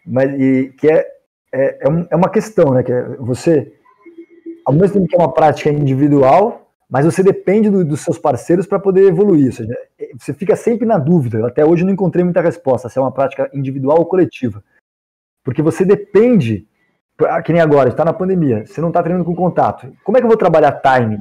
mas 0.04 0.28
e, 0.40 0.72
que 0.76 0.88
é, 0.90 1.06
é, 1.54 1.78
é 2.10 2.16
uma 2.16 2.28
questão, 2.28 2.74
né? 2.74 2.82
Que 2.82 2.90
é 2.90 3.02
você, 3.20 3.72
ao 4.64 4.74
mesmo 4.74 4.94
tempo 4.94 5.06
que 5.06 5.14
é 5.14 5.18
uma 5.18 5.32
prática 5.32 5.70
individual, 5.70 6.61
mas 6.92 7.06
você 7.06 7.22
depende 7.22 7.70
do, 7.70 7.82
dos 7.86 8.02
seus 8.02 8.18
parceiros 8.18 8.66
para 8.66 8.78
poder 8.78 9.08
evoluir. 9.08 9.46
Ou 9.46 9.52
seja, 9.52 9.74
é, 9.98 10.10
você 10.14 10.34
fica 10.34 10.54
sempre 10.54 10.86
na 10.86 10.98
dúvida. 10.98 11.46
Até 11.46 11.64
hoje 11.64 11.82
eu 11.82 11.86
não 11.86 11.94
encontrei 11.94 12.22
muita 12.22 12.42
resposta 12.42 12.86
se 12.90 12.98
é 12.98 13.00
uma 13.00 13.10
prática 13.10 13.50
individual 13.54 14.00
ou 14.00 14.04
coletiva. 14.04 14.62
Porque 15.42 15.62
você 15.62 15.86
depende, 15.86 16.66
que 17.46 17.52
nem 17.52 17.62
agora, 17.62 17.88
está 17.88 18.04
na 18.04 18.12
pandemia, 18.12 18.66
você 18.66 18.78
não 18.82 18.88
está 18.88 19.02
treinando 19.02 19.24
com 19.24 19.34
contato. 19.34 19.90
Como 20.04 20.18
é 20.18 20.20
que 20.20 20.26
eu 20.26 20.28
vou 20.28 20.36
trabalhar 20.36 20.82
time? 20.82 21.18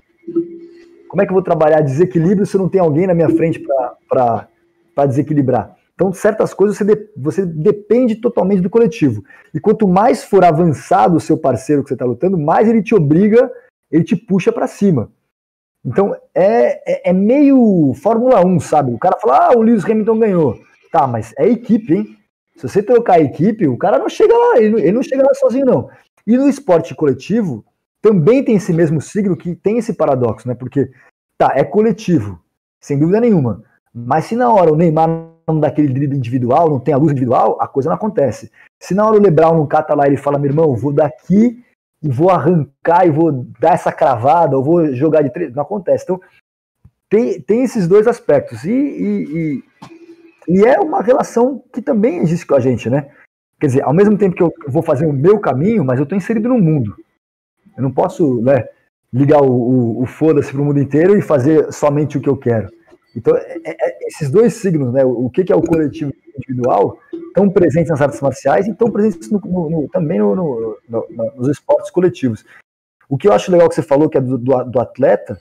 Como 1.08 1.22
é 1.22 1.26
que 1.26 1.32
eu 1.32 1.36
vou 1.36 1.42
trabalhar 1.42 1.80
desequilíbrio 1.80 2.46
se 2.46 2.58
eu 2.58 2.62
não 2.62 2.68
tenho 2.68 2.84
alguém 2.84 3.08
na 3.08 3.14
minha 3.14 3.30
frente 3.30 3.66
para 4.10 5.06
desequilibrar? 5.08 5.78
Então, 5.96 6.12
certas 6.12 6.54
coisas 6.54 6.78
você, 6.78 6.84
de, 6.84 7.10
você 7.16 7.46
depende 7.46 8.16
totalmente 8.16 8.62
do 8.62 8.70
coletivo. 8.70 9.24
E 9.54 9.60
quanto 9.60 9.88
mais 9.88 10.22
for 10.22 10.44
avançado 10.44 11.16
o 11.16 11.22
seu 11.22 11.38
parceiro 11.38 11.82
que 11.82 11.88
você 11.88 11.96
está 11.96 12.04
lutando, 12.04 12.38
mais 12.38 12.68
ele 12.68 12.84
te 12.84 12.94
obriga, 12.94 13.50
ele 13.90 14.04
te 14.04 14.18
puxa 14.18 14.52
para 14.52 14.68
cima. 14.68 15.10
Então 15.84 16.16
é, 16.34 17.10
é, 17.10 17.10
é, 17.10 17.14
meio 17.14 17.94
Fórmula 17.96 18.46
1, 18.46 18.60
sabe? 18.60 18.94
O 18.94 19.00
cara 19.00 19.18
fala, 19.20 19.48
ah, 19.48 19.58
o 19.58 19.62
Lewis 19.62 19.84
Hamilton 19.84 20.20
ganhou. 20.20 20.60
Tá, 20.92 21.08
mas 21.08 21.34
é 21.38 21.48
equipe, 21.48 21.94
hein? 21.94 22.18
Se 22.56 22.68
você 22.68 22.84
trocar 22.84 23.16
a 23.16 23.22
equipe, 23.22 23.68
o 23.68 23.78
cara 23.78 23.98
não 23.98 24.10
chega 24.10 24.38
lá, 24.38 24.58
ele 24.58 24.70
não, 24.70 24.80
ele 24.80 24.92
não 24.92 25.04
chega 25.04 25.24
lá 25.24 25.34
sozinho, 25.34 25.66
não. 25.66 25.90
E 26.28 26.38
no 26.38 26.48
esporte 26.48 26.94
coletivo, 26.94 27.66
também 28.02 28.44
tem 28.44 28.56
esse 28.56 28.74
mesmo 28.74 29.02
signo 29.02 29.36
que 29.36 29.56
tem 29.56 29.78
esse 29.78 29.94
paradoxo, 29.94 30.48
né? 30.48 30.54
Porque, 30.54 30.92
tá, 31.38 31.54
é 31.56 31.64
coletivo, 31.64 32.40
sem 32.80 33.00
dúvida 33.00 33.20
nenhuma. 33.20 33.64
Mas 33.94 34.26
se 34.26 34.36
na 34.36 34.52
hora 34.52 34.72
o 34.72 34.76
Neymar 34.76 35.10
não 35.48 35.60
dá 35.60 35.68
aquele 35.68 35.92
drible 35.92 36.18
individual, 36.18 36.70
não 36.70 36.80
tem 36.80 36.94
a 36.94 36.98
luz 36.98 37.12
individual, 37.12 37.58
a 37.60 37.68
coisa 37.68 37.90
não 37.90 37.96
acontece. 37.96 38.52
Se 38.80 38.94
na 38.94 39.06
hora 39.06 39.18
o 39.18 39.22
Lebron 39.22 39.56
não 39.56 39.68
cata 39.68 39.96
lá 39.96 40.06
e 40.06 40.10
ele 40.10 40.18
fala, 40.18 40.38
meu 40.38 40.50
irmão, 40.50 40.76
vou 40.76 40.94
daqui 40.94 41.64
e 42.02 42.10
vou 42.10 42.30
arrancar 42.30 43.06
e 43.06 43.12
vou 43.12 43.46
dar 43.60 43.74
essa 43.74 43.92
cravada, 43.92 44.58
ou 44.58 44.64
vou 44.64 44.94
jogar 44.96 45.22
de 45.22 45.30
três. 45.30 45.54
Não 45.54 45.62
acontece. 45.62 46.04
Então, 46.04 46.20
tem, 47.10 47.42
tem 47.42 47.64
esses 47.64 47.88
dois 47.88 48.08
aspectos. 48.08 48.64
E, 48.64 48.72
e, 48.72 49.64
e, 50.48 50.60
e, 50.60 50.66
é 50.66 50.80
uma 50.80 51.02
relação 51.02 51.64
que 51.72 51.82
também 51.82 52.20
existe 52.20 52.46
com 52.46 52.56
a 52.56 52.60
gente, 52.60 52.90
né? 52.90 53.12
Quer 53.60 53.68
dizer, 53.68 53.84
ao 53.84 53.94
mesmo 53.94 54.18
tempo 54.18 54.36
que 54.36 54.42
eu 54.42 54.52
vou 54.68 54.82
fazer 54.82 55.06
o 55.06 55.14
meu 55.14 55.40
caminho, 55.40 55.86
mas 55.86 56.00
eu 56.00 56.04
estou 56.04 56.18
inserido 56.18 56.50
no 56.50 56.58
mundo. 56.58 56.96
Eu 57.78 57.84
não 57.84 57.92
posso 57.92 58.42
né, 58.42 58.68
ligar 59.14 59.42
o, 59.42 59.52
o, 59.52 60.02
o 60.02 60.06
foda-se 60.06 60.52
para 60.52 60.62
o 60.62 60.66
mundo 60.66 60.80
inteiro 60.80 61.16
e 61.18 61.22
fazer 61.22 61.72
somente 61.72 62.18
o 62.18 62.22
que 62.22 62.30
eu 62.30 62.38
quero. 62.38 62.70
Então, 63.16 63.36
é, 63.36 63.62
é, 63.66 64.08
esses 64.08 64.30
dois 64.30 64.54
signos, 64.54 64.94
né, 64.94 65.04
o 65.04 65.30
que, 65.30 65.44
que 65.44 65.52
é 65.52 65.56
o 65.56 65.62
coletivo 65.62 66.14
individual, 66.38 66.98
estão 67.28 67.50
presentes 67.50 67.90
nas 67.90 68.02
artes 68.02 68.22
marciais 68.22 68.68
e 68.68 68.72
estão 68.72 68.90
presentes 68.90 69.30
no, 69.30 69.40
no, 69.40 69.70
no, 69.70 69.90
também 69.90 70.20
nos 70.20 71.48
esportes 71.50 71.92
coletivos. 71.92 72.46
O 73.10 73.18
que 73.18 73.28
eu 73.28 73.34
acho 73.34 73.52
legal 73.52 73.68
que 73.68 73.76
você 73.76 73.82
falou, 73.82 74.10
que 74.10 74.18
é 74.18 74.22
do, 74.22 74.38
do, 74.38 74.64
do 74.64 74.80
atleta, 74.80 75.40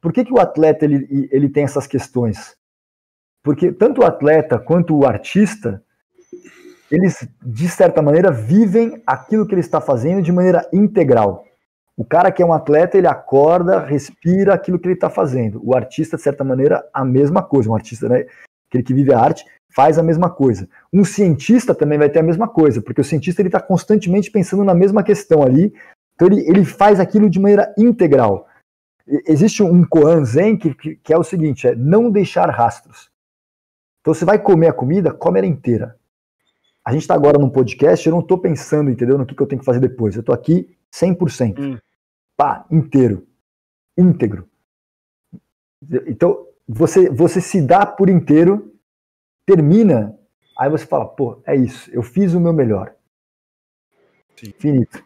por 0.00 0.12
que, 0.12 0.24
que 0.24 0.32
o 0.32 0.40
atleta 0.40 0.84
ele, 0.84 1.28
ele 1.30 1.48
tem 1.48 1.62
essas 1.62 1.86
questões? 1.86 2.56
Porque 3.42 3.72
tanto 3.72 4.00
o 4.00 4.04
atleta 4.04 4.58
quanto 4.58 4.96
o 4.96 5.06
artista, 5.06 5.82
eles, 6.90 7.26
de 7.40 7.68
certa 7.68 8.02
maneira, 8.02 8.32
vivem 8.32 9.00
aquilo 9.06 9.46
que 9.46 9.54
ele 9.54 9.60
está 9.60 9.80
fazendo 9.80 10.20
de 10.20 10.32
maneira 10.32 10.68
integral. 10.72 11.44
O 11.96 12.04
cara 12.04 12.32
que 12.32 12.42
é 12.42 12.46
um 12.46 12.52
atleta, 12.52 12.96
ele 12.96 13.06
acorda, 13.06 13.80
respira 13.80 14.54
aquilo 14.54 14.78
que 14.78 14.86
ele 14.86 14.94
está 14.94 15.10
fazendo. 15.10 15.60
O 15.62 15.76
artista, 15.76 16.16
de 16.16 16.22
certa 16.22 16.42
maneira, 16.42 16.82
a 16.92 17.04
mesma 17.04 17.42
coisa. 17.42 17.70
Um 17.70 17.74
artista, 17.74 18.08
né, 18.08 18.26
aquele 18.68 18.82
que 18.82 18.94
vive 18.94 19.12
a 19.12 19.20
arte, 19.20 19.44
faz 19.74 19.98
a 19.98 20.02
mesma 20.02 20.30
coisa. 20.30 20.68
Um 20.92 21.04
cientista 21.04 21.74
também 21.74 21.98
vai 21.98 22.08
ter 22.08 22.20
a 22.20 22.22
mesma 22.22 22.48
coisa, 22.48 22.80
porque 22.80 23.00
o 23.00 23.04
cientista 23.04 23.42
ele 23.42 23.48
está 23.48 23.60
constantemente 23.60 24.30
pensando 24.30 24.64
na 24.64 24.74
mesma 24.74 25.02
questão 25.02 25.42
ali, 25.42 25.72
então 26.14 26.28
ele, 26.28 26.40
ele 26.48 26.64
faz 26.64 27.00
aquilo 27.00 27.28
de 27.28 27.40
maneira 27.40 27.74
integral. 27.76 28.46
Existe 29.26 29.62
um 29.62 29.84
koan 29.84 30.24
zen 30.24 30.56
que, 30.56 30.74
que, 30.74 30.96
que 30.96 31.12
é 31.12 31.18
o 31.18 31.24
seguinte, 31.24 31.66
é 31.66 31.74
não 31.74 32.10
deixar 32.10 32.48
rastros. 32.50 33.10
Então 34.00 34.14
você 34.14 34.24
vai 34.24 34.38
comer 34.38 34.68
a 34.68 34.72
comida, 34.72 35.12
come 35.12 35.38
ela 35.38 35.46
inteira. 35.46 35.96
A 36.84 36.92
gente 36.92 37.02
está 37.02 37.14
agora 37.14 37.38
num 37.38 37.50
podcast, 37.50 38.06
eu 38.06 38.12
não 38.12 38.20
estou 38.20 38.38
pensando, 38.38 38.90
entendeu, 38.90 39.16
no 39.16 39.24
que, 39.24 39.34
que 39.34 39.42
eu 39.42 39.46
tenho 39.46 39.60
que 39.60 39.66
fazer 39.66 39.80
depois. 39.80 40.14
Eu 40.14 40.20
estou 40.20 40.34
aqui 40.34 40.76
100%. 40.92 41.58
Hum. 41.58 41.78
Pá, 42.36 42.66
inteiro. 42.70 43.26
Íntegro. 43.96 44.48
Então, 46.06 46.46
você, 46.68 47.10
você 47.10 47.40
se 47.40 47.60
dá 47.60 47.84
por 47.84 48.08
inteiro 48.08 48.72
termina, 49.44 50.16
aí 50.58 50.70
você 50.70 50.86
fala, 50.86 51.06
pô, 51.06 51.42
é 51.46 51.56
isso, 51.56 51.90
eu 51.92 52.02
fiz 52.02 52.34
o 52.34 52.40
meu 52.40 52.52
melhor. 52.52 52.94
Sim. 54.36 54.52
Finito. 54.58 55.04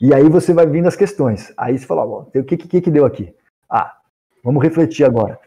E 0.00 0.12
aí 0.12 0.28
você 0.28 0.52
vai 0.52 0.66
vindo 0.66 0.88
as 0.88 0.96
questões. 0.96 1.52
Aí 1.56 1.78
você 1.78 1.86
fala, 1.86 2.04
ó, 2.04 2.22
o 2.22 2.44
que, 2.44 2.56
que, 2.56 2.80
que 2.80 2.90
deu 2.90 3.04
aqui? 3.04 3.34
Ah, 3.68 3.98
vamos 4.42 4.62
refletir 4.62 5.04
agora. 5.04 5.38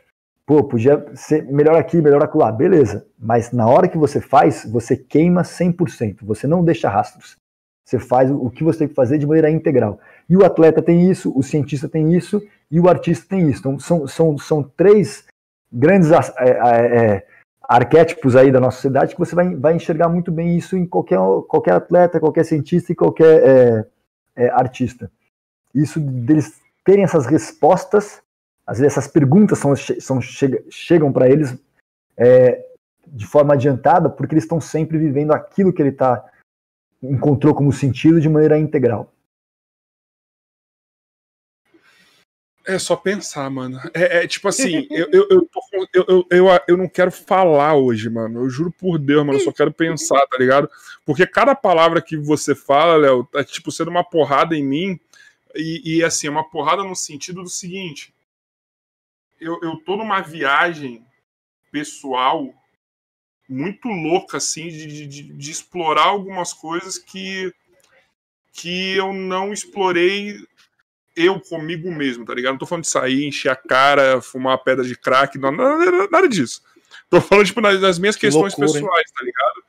Pô, 0.45 0.64
podia 0.64 1.06
ser 1.15 1.43
melhor 1.43 1.76
aqui, 1.76 2.02
melhor 2.02 2.23
acolá. 2.23 2.52
Beleza. 2.52 3.06
Mas 3.18 3.52
na 3.52 3.68
hora 3.68 3.88
que 3.88 3.97
você 3.97 4.22
faz, 4.22 4.64
você 4.65 4.95
queima 4.95 5.41
100%. 5.41 6.19
Você 6.22 6.47
não 6.47 6.64
deixa 6.64 6.88
rastros. 6.88 7.38
Você 7.86 7.99
faz 7.99 8.32
o 8.32 8.49
que 8.49 8.64
você 8.64 8.80
tem 8.80 8.88
que 8.88 8.95
fazer 8.95 9.20
de 9.20 9.28
maneira 9.28 9.49
integral. 9.49 9.99
E 10.28 10.36
o 10.36 10.44
atleta 10.44 10.82
tem 10.82 11.10
isso, 11.10 11.32
o 11.38 11.44
cientista 11.44 11.88
tem 11.88 12.16
isso 12.16 12.41
e 12.70 12.80
o 12.80 12.90
artista 12.90 13.28
tem 13.30 13.48
isso. 13.48 13.60
Então, 13.60 13.80
são, 13.80 14.07
são, 14.07 14.38
são 14.40 14.64
três 14.64 15.26
grandes 15.72 16.10
é, 16.12 16.49
é, 16.49 17.28
arquétipos 17.62 18.36
aí 18.36 18.52
da 18.52 18.60
nossa 18.60 18.78
sociedade 18.78 19.14
que 19.14 19.20
você 19.20 19.36
vai, 19.36 19.56
vai 19.56 19.76
enxergar 19.76 20.10
muito 20.10 20.32
bem 20.32 20.57
isso 20.57 20.76
em 20.76 20.86
qualquer, 20.86 21.20
qualquer 21.48 21.74
atleta, 21.74 22.20
qualquer 22.20 22.44
cientista 22.44 22.91
e 22.91 22.95
qualquer 22.95 23.44
é, 23.48 23.86
é, 24.36 24.49
artista. 24.49 25.12
Isso 25.74 25.99
deles 25.99 26.60
terem 26.84 27.03
essas 27.03 27.26
respostas, 27.26 28.22
às 28.66 28.80
vezes 28.80 28.94
essas 28.94 29.07
perguntas 29.07 29.60
são, 29.60 29.76
são 29.76 30.20
chega, 30.22 30.64
chegam 30.70 31.12
para 31.12 31.30
eles 31.30 31.56
é, 32.18 32.66
de 33.07 33.28
forma 33.28 33.53
adiantada, 33.53 34.10
porque 34.10 34.34
eles 34.34 34.44
estão 34.44 34.60
sempre 34.60 34.98
vivendo 34.98 35.32
aquilo 35.32 35.74
que 35.74 35.82
ele 35.82 35.91
tá, 35.91 36.24
encontrou 37.01 37.53
como 37.53 37.72
sentido 37.72 38.19
de 38.19 38.30
maneira 38.30 38.57
integral. 38.57 39.11
É 42.67 42.80
só 42.80 42.95
pensar, 42.95 43.47
mano. 43.49 43.80
É, 43.93 44.23
é 44.23 44.27
tipo 44.27 44.47
assim, 44.47 44.88
eu, 44.89 45.07
eu, 45.11 45.27
eu, 45.30 45.49
eu, 45.93 46.27
eu, 46.31 46.47
eu, 46.67 46.77
não 46.77 46.89
quero 46.89 47.11
falar 47.11 47.76
hoje, 47.76 48.09
mano. 48.09 48.41
Eu 48.41 48.49
juro 48.49 48.72
por 48.72 48.97
Deus, 48.97 49.23
mano. 49.23 49.38
Eu 49.38 49.43
só 49.43 49.51
quero 49.51 49.72
pensar, 49.72 50.26
tá 50.27 50.38
ligado? 50.38 50.69
Porque 51.05 51.27
cada 51.27 51.53
palavra 51.53 52.01
que 52.01 52.17
você 52.17 52.55
fala, 52.55 52.97
Léo, 52.97 53.23
tá 53.26 53.43
tipo 53.43 53.72
sendo 53.72 53.91
uma 53.91 54.03
porrada 54.03 54.55
em 54.55 54.63
mim. 54.63 54.99
E, 55.53 55.97
e 55.97 56.03
assim, 56.03 56.27
uma 56.27 56.49
porrada 56.49 56.84
no 56.84 56.95
sentido 56.95 57.43
do 57.43 57.49
seguinte: 57.49 58.13
eu, 59.39 59.59
eu 59.61 59.77
tô 59.77 59.95
numa 59.95 60.22
viagem 60.22 61.05
pessoal 61.72 62.51
muito 63.47 63.88
louca, 63.88 64.38
assim, 64.38 64.67
de, 64.67 65.07
de, 65.07 65.23
de 65.23 65.51
explorar 65.51 66.05
algumas 66.05 66.53
coisas 66.53 66.97
que, 66.97 67.53
que 68.51 68.95
eu 68.95 69.13
não 69.13 69.53
explorei 69.53 70.38
eu 71.15 71.39
comigo 71.39 71.91
mesmo, 71.91 72.26
tá 72.26 72.34
ligado? 72.34 72.53
Não 72.53 72.59
tô 72.59 72.65
falando 72.65 72.84
de 72.84 72.89
sair, 72.89 73.26
encher 73.26 73.49
a 73.49 73.55
cara, 73.55 74.22
fumar 74.22 74.53
uma 74.53 74.63
pedra 74.63 74.84
de 74.84 74.95
crack, 74.95 75.38
não, 75.38 75.51
nada, 75.51 76.07
nada 76.11 76.27
disso. 76.27 76.61
Tô 77.09 77.22
falando, 77.22 77.45
tipo, 77.45 77.61
nas, 77.61 77.80
nas 77.80 77.97
minhas 77.97 78.15
questões 78.15 78.55
loucura, 78.57 78.67
pessoais, 78.67 79.07
hein? 79.07 79.13
tá 79.17 79.23
ligado? 79.23 79.63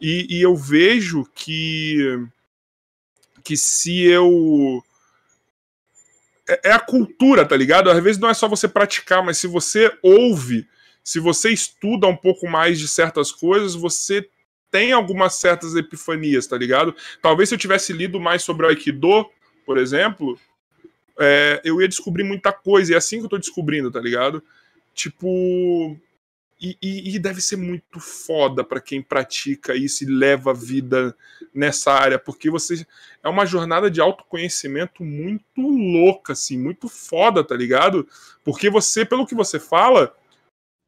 E, 0.00 0.38
e, 0.38 0.42
eu 0.42 0.54
vejo 0.54 1.24
que 1.34 2.28
que 3.42 3.56
se 3.56 4.02
eu 4.02 4.82
é, 6.48 6.70
é 6.70 6.72
a 6.72 6.78
cultura, 6.78 7.46
tá 7.46 7.56
ligado? 7.56 7.90
Às 7.90 8.02
vezes 8.02 8.20
não 8.20 8.28
é 8.28 8.34
só 8.34 8.46
você 8.46 8.68
praticar, 8.68 9.24
mas 9.24 9.38
se 9.38 9.46
você 9.46 9.96
ouve, 10.02 10.68
se 11.06 11.20
você 11.20 11.50
estuda 11.50 12.08
um 12.08 12.16
pouco 12.16 12.48
mais 12.48 12.80
de 12.80 12.88
certas 12.88 13.30
coisas, 13.30 13.76
você 13.76 14.28
tem 14.72 14.90
algumas 14.90 15.34
certas 15.34 15.76
epifanias, 15.76 16.48
tá 16.48 16.58
ligado? 16.58 16.96
Talvez 17.22 17.48
se 17.48 17.54
eu 17.54 17.58
tivesse 17.60 17.92
lido 17.92 18.18
mais 18.18 18.42
sobre 18.42 18.66
Aikido, 18.66 19.24
por 19.64 19.78
exemplo, 19.78 20.36
é, 21.16 21.60
eu 21.64 21.80
ia 21.80 21.86
descobrir 21.86 22.24
muita 22.24 22.52
coisa, 22.52 22.90
e 22.90 22.94
é 22.94 22.98
assim 22.98 23.20
que 23.20 23.26
eu 23.26 23.28
tô 23.28 23.38
descobrindo, 23.38 23.88
tá 23.88 24.00
ligado? 24.00 24.42
Tipo. 24.92 25.96
E, 26.60 26.76
e, 26.82 27.14
e 27.14 27.18
deve 27.20 27.40
ser 27.40 27.56
muito 27.56 28.00
foda 28.00 28.64
para 28.64 28.80
quem 28.80 29.00
pratica 29.00 29.76
isso 29.76 30.02
e 30.02 30.06
leva 30.08 30.50
a 30.50 30.54
vida 30.54 31.14
nessa 31.54 31.92
área, 31.92 32.18
porque 32.18 32.50
você 32.50 32.84
é 33.22 33.28
uma 33.28 33.46
jornada 33.46 33.90
de 33.90 34.00
autoconhecimento 34.00 35.04
muito 35.04 35.60
louca, 35.60 36.32
assim, 36.32 36.58
muito 36.58 36.88
foda, 36.88 37.44
tá 37.44 37.54
ligado? 37.54 38.08
Porque 38.42 38.70
você, 38.70 39.04
pelo 39.04 39.26
que 39.26 39.34
você 39.34 39.60
fala, 39.60 40.16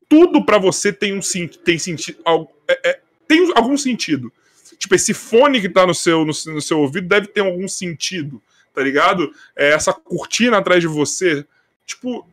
tudo 0.09 0.44
para 0.44 0.59
você 0.59 0.93
tem 0.93 1.12
um 1.12 1.20
tem 1.64 1.78
sentido, 1.78 2.18
é, 2.66 2.90
é, 2.90 3.01
tem 3.26 3.52
algum 3.55 3.76
sentido. 3.76 4.32
Tipo, 4.78 4.94
esse 4.94 5.12
fone 5.12 5.60
que 5.60 5.68
tá 5.68 5.86
no 5.86 5.94
seu, 5.94 6.20
no, 6.20 6.32
no 6.47 6.60
seu 6.60 6.80
ouvido 6.80 7.09
deve 7.09 7.26
ter 7.28 7.40
algum 7.40 7.66
sentido 7.66 8.40
tá 8.78 8.85
ligado? 8.85 9.35
É, 9.56 9.70
essa 9.70 9.93
cortina 9.93 10.59
atrás 10.59 10.80
de 10.80 10.86
você. 10.86 11.44
Tipo, 11.85 12.24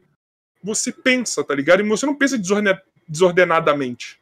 você 0.61 0.91
pensa, 0.91 1.43
tá 1.43 1.55
ligado? 1.55 1.81
E 1.81 1.89
você 1.89 2.05
não 2.05 2.13
pensa 2.13 2.39
desordenadamente. 3.07 4.19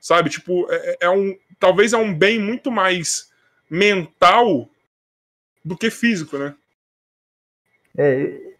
Sabe? 0.00 0.28
Tipo, 0.28 0.66
é, 0.68 0.98
é 1.02 1.10
um. 1.10 1.38
Talvez 1.60 1.92
é 1.92 1.96
um 1.96 2.12
bem 2.12 2.40
muito 2.40 2.68
mais 2.68 3.30
mental 3.70 4.68
do 5.64 5.76
que 5.78 5.88
físico, 5.88 6.36
né? 6.36 6.52
É, 7.96 8.51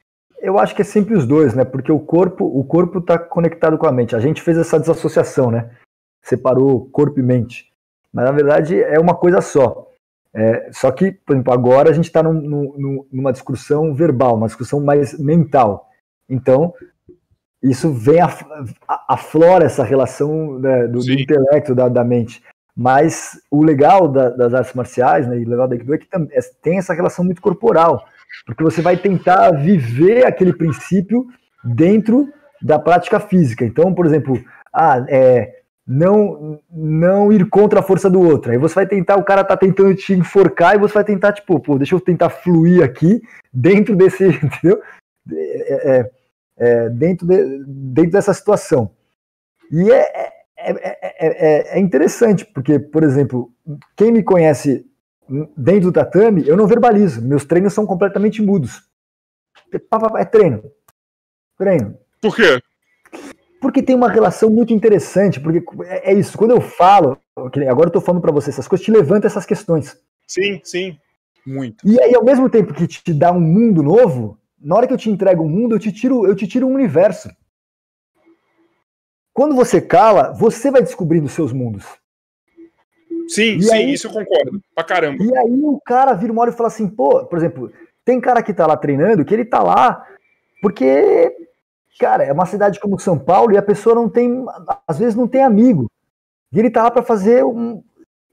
eu 0.43 0.59
acho 0.59 0.75
que 0.75 0.83
é 0.83 0.85
sempre 0.85 1.15
os 1.15 1.27
dois, 1.27 1.55
né? 1.55 1.65
Porque 1.65 1.93
o 1.93 2.01
corpo, 2.01 2.45
o 2.45 2.65
corpo 2.65 3.01
tá 3.01 3.17
conectado 3.19 3.79
com 3.79 3.87
a 3.87 3.93
mente. 3.93 4.17
A 4.17 4.21
gente 4.21 4.43
fez 4.43 4.59
essa 4.59 4.79
desassociação, 4.79 5.51
né? 5.51 5.71
Separou 6.23 6.91
corpo 6.91 7.21
e 7.21 7.23
mente. 7.23 7.73
Mas 8.13 8.25
na 8.25 8.33
verdade 8.33 8.83
é 8.83 8.99
uma 8.99 9.15
coisa 9.15 9.41
só. 9.41 9.89
É, 10.35 10.71
só 10.73 10.91
que, 10.91 11.13
por 11.13 11.35
exemplo, 11.35 11.53
agora 11.53 11.91
a 11.91 11.93
gente 11.93 12.07
está 12.07 12.23
num, 12.23 12.33
num, 12.33 13.07
numa 13.13 13.33
discussão 13.33 13.95
verbal, 13.95 14.37
uma 14.37 14.47
discussão 14.47 14.81
mais 14.81 15.19
mental. 15.19 15.89
Então, 16.29 16.75
isso 17.63 17.93
vem 17.93 18.21
a, 18.21 18.27
a, 18.89 19.15
aflora 19.15 19.65
essa 19.65 19.85
relação 19.85 20.59
né, 20.59 20.89
do, 20.89 21.01
do, 21.01 21.13
intelecto, 21.13 21.75
da, 21.75 21.89
da, 21.89 22.03
mente. 22.03 22.43
Mas 22.75 23.41
o 23.51 23.63
legal 23.63 24.09
da, 24.09 24.31
das 24.31 24.55
artes 24.55 24.75
marciais, 24.75 25.29
né, 25.29 25.39
e 25.39 25.45
o 25.45 25.49
legal 25.49 25.69
da 25.69 25.75
Aikido 25.75 25.95
é 25.95 25.99
que 25.99 26.09
é, 26.15 26.41
tem 26.63 26.79
essa 26.79 26.95
relação 26.95 27.25
muito 27.25 27.43
corporal, 27.43 28.05
porque 28.47 28.63
você 28.63 28.81
vai 28.81 28.97
tentar 28.97 29.51
viver 29.53 30.27
aquele 30.27 30.53
princípio 30.53 31.27
dentro 31.65 32.29
da 32.61 32.79
prática 32.79 33.21
física. 33.21 33.65
Então, 33.65 33.95
por 33.95 34.07
exemplo, 34.07 34.43
ah, 34.73 35.05
é, 35.09 35.63
não 35.87 36.61
não 36.71 37.33
ir 37.33 37.49
contra 37.49 37.81
a 37.81 37.83
força 37.83 38.09
do 38.09 38.21
outro. 38.21 38.53
Aí 38.53 38.59
você 38.59 38.75
vai 38.75 38.87
tentar, 38.87 39.17
o 39.17 39.25
cara 39.25 39.45
tá 39.45 39.57
tentando 39.57 39.95
te 39.95 40.13
enforcar 40.13 40.75
e 40.75 40.79
você 40.79 40.95
vai 40.95 41.05
tentar, 41.05 41.33
tipo, 41.33 41.59
pô, 41.61 41.77
deixa 41.77 41.95
eu 41.95 42.01
tentar 42.01 42.31
fluir 42.31 42.83
aqui 42.83 43.21
dentro 43.53 43.97
desse, 43.97 44.27
entendeu? 44.43 44.81
É, 45.31 45.91
é, 45.99 46.11
é, 46.59 46.89
dentro, 46.91 47.27
de, 47.27 47.65
dentro 47.67 48.13
dessa 48.13 48.33
situação. 48.33 48.91
E 49.71 49.91
é, 49.91 50.33
é, 50.57 51.77
é, 51.77 51.81
interessante, 51.81 52.45
porque, 52.45 52.79
por 52.79 53.03
exemplo, 53.03 53.51
quem 53.97 54.13
me 54.13 54.23
conhece 54.23 54.87
dentro 55.57 55.83
do 55.83 55.93
tatame, 55.93 56.47
eu 56.47 56.57
não 56.57 56.67
verbalizo. 56.67 57.23
Meus 57.23 57.45
treinos 57.45 57.73
são 57.73 57.87
completamente 57.87 58.43
mudos. 58.43 58.83
É 60.19 60.25
treino. 60.25 60.63
Treino. 61.57 61.99
Por 62.21 62.37
quê? 62.37 62.61
Porque 63.61 63.83
tem 63.83 63.95
uma 63.95 64.11
relação 64.11 64.51
muito 64.51 64.73
interessante, 64.73 65.41
porque 65.41 65.63
é, 65.85 66.13
é 66.13 66.15
isso, 66.15 66.37
quando 66.37 66.51
eu 66.51 66.61
falo, 66.61 67.17
agora 67.37 67.89
eu 67.89 67.93
tô 67.93 68.01
falando 68.01 68.21
para 68.21 68.33
você 68.33 68.51
essas 68.51 68.67
coisas, 68.67 68.85
te 68.85 68.91
levanta 68.91 69.27
essas 69.27 69.47
questões. 69.47 69.97
Sim, 70.27 70.61
sim, 70.65 70.99
muito. 71.47 71.87
E 71.89 72.01
aí, 72.01 72.15
ao 72.15 72.25
mesmo 72.25 72.51
tempo 72.51 72.75
que 72.75 72.87
te 72.87 73.15
dá 73.15 73.31
um 73.31 73.41
mundo 73.41 73.83
novo, 73.83 74.39
na 74.61 74.75
hora 74.75 74.87
que 74.87 74.93
eu 74.93 74.99
te 74.99 75.11
entrego 75.11 75.45
um 75.45 75.49
mundo, 75.49 75.75
eu 75.75 75.79
te 75.79 75.93
tiro, 75.93 76.27
eu 76.27 76.35
te 76.35 76.47
tiro 76.47 76.67
um 76.67 76.75
universo. 76.75 77.31
Quando 79.33 79.55
você 79.55 79.81
cala, 79.81 80.33
você 80.33 80.71
vai 80.71 80.83
descobrindo 80.83 81.29
seus 81.29 81.53
mundos. 81.53 81.87
Sim, 83.35 83.57
e 83.57 83.63
sim, 83.63 83.75
aí, 83.75 83.93
isso 83.93 84.07
eu 84.09 84.13
concordo. 84.13 84.61
Pra 84.75 84.85
caramba. 84.85 85.23
E 85.23 85.37
aí 85.37 85.61
o 85.63 85.81
cara 85.85 86.15
vira 86.15 86.33
uma 86.33 86.43
hora 86.43 86.51
e 86.51 86.55
fala 86.55 86.69
assim, 86.69 86.89
pô, 86.89 87.25
por 87.27 87.39
exemplo, 87.39 87.73
tem 88.05 88.21
cara 88.21 88.43
que 88.43 88.55
tá 88.55 88.67
lá 88.67 88.77
treinando, 88.77 89.25
que 89.25 89.33
ele 89.35 89.45
tá 89.45 89.63
lá 89.63 90.05
porque 90.61 91.35
Cara, 91.99 92.25
é 92.25 92.33
uma 92.33 92.47
cidade 92.47 92.81
como 92.81 92.99
São 92.99 93.19
Paulo 93.19 93.53
e 93.53 93.59
a 93.59 93.63
pessoa 93.63 93.95
não 93.95 94.09
tem, 94.09 94.45
às 94.87 94.99
vezes 94.99 95.15
não 95.15 95.29
tem 95.29 95.43
amigo. 95.43 95.91
E 96.53 96.59
ele 96.59 96.71
tá 96.71 96.83
lá 96.83 96.91
para 96.91 97.03
fazer 97.03 97.45
um. 97.45 97.83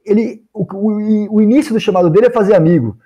Ele, 0.06 0.44
o, 0.54 0.64
o, 0.64 1.36
o, 1.36 1.42
início 1.42 1.74
do 1.74 1.80
chamado 1.80 2.10
dele 2.10 2.28
é 2.28 2.32
fazer 2.32 2.56
amigo. 2.56 2.98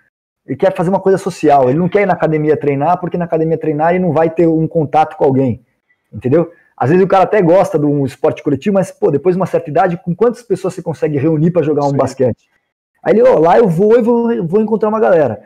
Ele 0.45 0.56
quer 0.56 0.76
fazer 0.76 0.90
uma 0.90 0.99
coisa 0.99 1.18
social. 1.18 1.70
Ele 1.70 1.80
não 1.80 1.90
quer 1.90 2.03
ir 2.03 2.06
na 2.06 2.14
academia 2.14 2.56
treinar, 2.56 2.99
porque 2.99 3.18
na 3.18 3.26
academia 3.26 3.57
treinar 3.57 3.91
ele 3.91 4.03
não 4.03 4.14
vai 4.14 4.30
ter 4.30 4.48
um 4.48 4.68
contato 4.68 5.18
com 5.18 5.26
alguém. 5.26 5.65
Entendeu? 6.11 6.52
Às 6.84 6.90
vezes 6.90 7.06
o 7.06 7.08
cara 7.08 7.24
até 7.24 7.42
gosta 7.42 7.80
de 7.80 7.86
um 7.86 8.06
esporte 8.06 8.44
coletivo, 8.44 8.74
mas, 8.74 8.92
pô, 8.92 9.10
depois 9.10 9.36
de 9.36 9.40
uma 9.40 9.46
certa 9.46 9.70
idade, 9.70 9.96
com 10.04 10.14
quantas 10.14 10.44
pessoas 10.44 10.74
você 10.74 10.82
consegue 10.82 11.18
reunir 11.18 11.50
para 11.50 11.64
jogar 11.64 11.86
um 11.86 11.92
Sim. 11.92 11.96
basquete? 11.96 12.50
Aí 13.02 13.14
ele, 13.14 13.24
ó, 13.24 13.38
oh, 13.38 13.40
lá 13.40 13.58
eu 13.58 13.70
vou 13.70 13.98
e 13.98 14.02
vou, 14.02 14.46
vou 14.46 14.60
encontrar 14.60 14.90
uma 14.90 15.00
galera. 15.00 15.42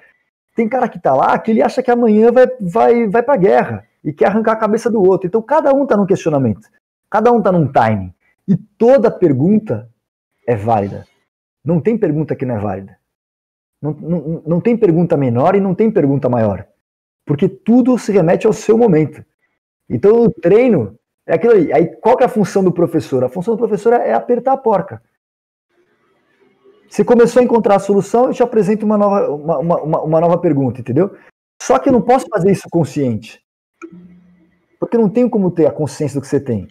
Tem 0.56 0.68
cara 0.68 0.90
que 0.90 1.00
tá 1.00 1.14
lá 1.14 1.38
que 1.38 1.52
ele 1.52 1.62
acha 1.62 1.84
que 1.84 1.92
amanhã 1.92 2.32
vai, 2.32 2.48
vai, 2.60 3.08
vai 3.08 3.22
pra 3.22 3.36
guerra 3.36 3.86
e 4.04 4.12
quer 4.12 4.30
arrancar 4.30 4.54
a 4.54 4.56
cabeça 4.56 4.90
do 4.90 5.00
outro. 5.00 5.28
Então 5.28 5.40
cada 5.40 5.72
um 5.76 5.84
está 5.84 5.96
num 5.96 6.08
questionamento, 6.08 6.68
cada 7.08 7.32
um 7.32 7.38
está 7.38 7.52
num 7.52 7.72
timing. 7.72 8.12
E 8.48 8.58
toda 8.76 9.12
pergunta 9.12 9.88
é 10.48 10.56
válida. 10.56 11.06
Não 11.64 11.80
tem 11.80 12.00
pergunta 12.00 12.36
que 12.36 12.48
não 12.48 12.56
é 12.56 12.60
válida. 12.60 12.98
Não, 13.80 13.92
não, 13.94 14.44
não 14.44 14.60
tem 14.60 14.76
pergunta 14.76 15.16
menor 15.16 15.54
e 15.54 15.60
não 15.60 15.76
tem 15.76 15.92
pergunta 15.92 16.28
maior. 16.28 16.66
Porque 17.24 17.48
tudo 17.48 17.96
se 18.00 18.12
remete 18.12 18.48
ao 18.48 18.54
seu 18.54 18.76
momento. 18.76 19.24
Então 19.88 20.24
o 20.24 20.32
treino 20.32 20.98
é 21.28 21.36
aquilo 21.36 21.54
aí. 21.54 21.72
Aí 21.74 21.88
qual 21.98 22.18
que 22.18 22.24
é 22.24 22.26
a 22.26 22.30
função 22.30 22.64
do 22.64 22.72
professor? 22.72 23.24
A 23.24 23.30
função 23.30 23.56
do 23.56 23.60
professor 23.60 23.94
é 23.94 24.14
apertar 24.14 24.54
a 24.54 24.58
porca. 24.58 25.02
Você 26.90 27.04
começou 27.04 27.42
a 27.42 27.44
encontrar 27.44 27.76
a 27.76 27.80
solução, 27.80 28.28
eu 28.28 28.34
te 28.34 28.42
apresento 28.42 28.86
uma 28.86 28.98
nova, 28.98 29.30
uma, 29.30 29.58
uma, 29.60 30.02
uma 30.02 30.22
nova 30.22 30.38
pergunta, 30.38 30.80
entendeu? 30.80 31.16
Só 31.62 31.78
que 31.78 31.90
eu 31.90 31.94
não 31.94 32.02
posso 32.02 32.26
fazer 32.30 32.52
isso 32.52 32.68
consciente. 32.72 33.42
Porque 34.80 34.98
não 34.98 35.10
tem 35.10 35.28
como 35.28 35.52
ter 35.52 35.66
a 35.66 35.72
consciência 35.72 36.18
do 36.18 36.22
que 36.22 36.28
você 36.28 36.40
tem. 36.40 36.68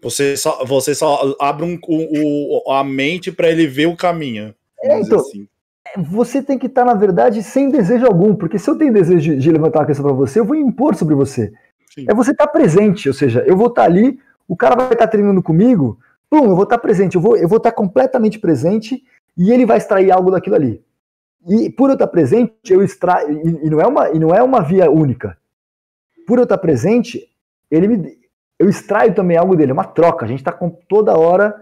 Você 0.00 0.36
só, 0.36 0.64
você 0.64 0.94
só 0.94 1.34
abre 1.40 1.64
um, 1.64 1.76
o, 1.88 2.72
a 2.72 2.84
mente 2.84 3.32
para 3.32 3.50
ele 3.50 3.66
ver 3.66 3.86
o 3.86 3.96
caminho. 3.96 4.54
É, 4.80 5.00
então, 5.00 5.18
assim. 5.18 5.48
Você 5.96 6.42
tem 6.42 6.58
que 6.58 6.66
estar, 6.66 6.84
na 6.84 6.94
verdade, 6.94 7.42
sem 7.42 7.70
desejo 7.70 8.06
algum, 8.06 8.34
porque 8.34 8.58
se 8.58 8.70
eu 8.70 8.76
tenho 8.76 8.92
desejo 8.92 9.18
de, 9.18 9.36
de 9.38 9.50
levantar 9.50 9.80
uma 9.80 9.86
questão 9.86 10.04
para 10.04 10.14
você, 10.14 10.38
eu 10.38 10.44
vou 10.44 10.54
impor 10.54 10.94
sobre 10.94 11.14
você. 11.14 11.50
Sim. 12.00 12.06
É 12.08 12.14
você 12.14 12.30
estar 12.30 12.46
presente, 12.48 13.08
ou 13.08 13.14
seja, 13.14 13.44
eu 13.46 13.56
vou 13.56 13.68
estar 13.68 13.84
ali, 13.84 14.18
o 14.46 14.56
cara 14.56 14.76
vai 14.76 14.92
estar 14.92 15.06
treinando 15.06 15.42
comigo, 15.42 15.98
pum, 16.30 16.44
eu 16.44 16.54
vou 16.54 16.64
estar 16.64 16.78
presente, 16.78 17.16
eu 17.16 17.20
vou, 17.20 17.36
eu 17.36 17.48
vou 17.48 17.58
estar 17.58 17.72
completamente 17.72 18.38
presente 18.38 19.02
e 19.36 19.50
ele 19.50 19.66
vai 19.66 19.78
extrair 19.78 20.10
algo 20.10 20.30
daquilo 20.30 20.56
ali. 20.56 20.82
E 21.48 21.70
por 21.70 21.90
eu 21.90 21.94
estar 21.94 22.08
presente, 22.08 22.52
eu 22.70 22.82
extraio, 22.82 23.30
e, 23.32 23.66
e 23.66 23.70
não, 23.70 23.80
é 23.80 23.86
uma, 23.86 24.10
e 24.10 24.18
não 24.18 24.34
é 24.34 24.42
uma 24.42 24.62
via 24.62 24.90
única 24.90 25.36
por 26.28 26.36
eu 26.36 26.42
estar 26.42 26.58
presente, 26.58 27.26
ele 27.70 27.88
me, 27.88 28.18
eu 28.58 28.68
extraio 28.68 29.14
também 29.14 29.38
algo 29.38 29.56
dele, 29.56 29.70
é 29.70 29.72
uma 29.72 29.86
troca. 29.86 30.26
A 30.26 30.28
gente 30.28 30.40
está 30.40 30.52
toda 30.86 31.18
hora 31.18 31.54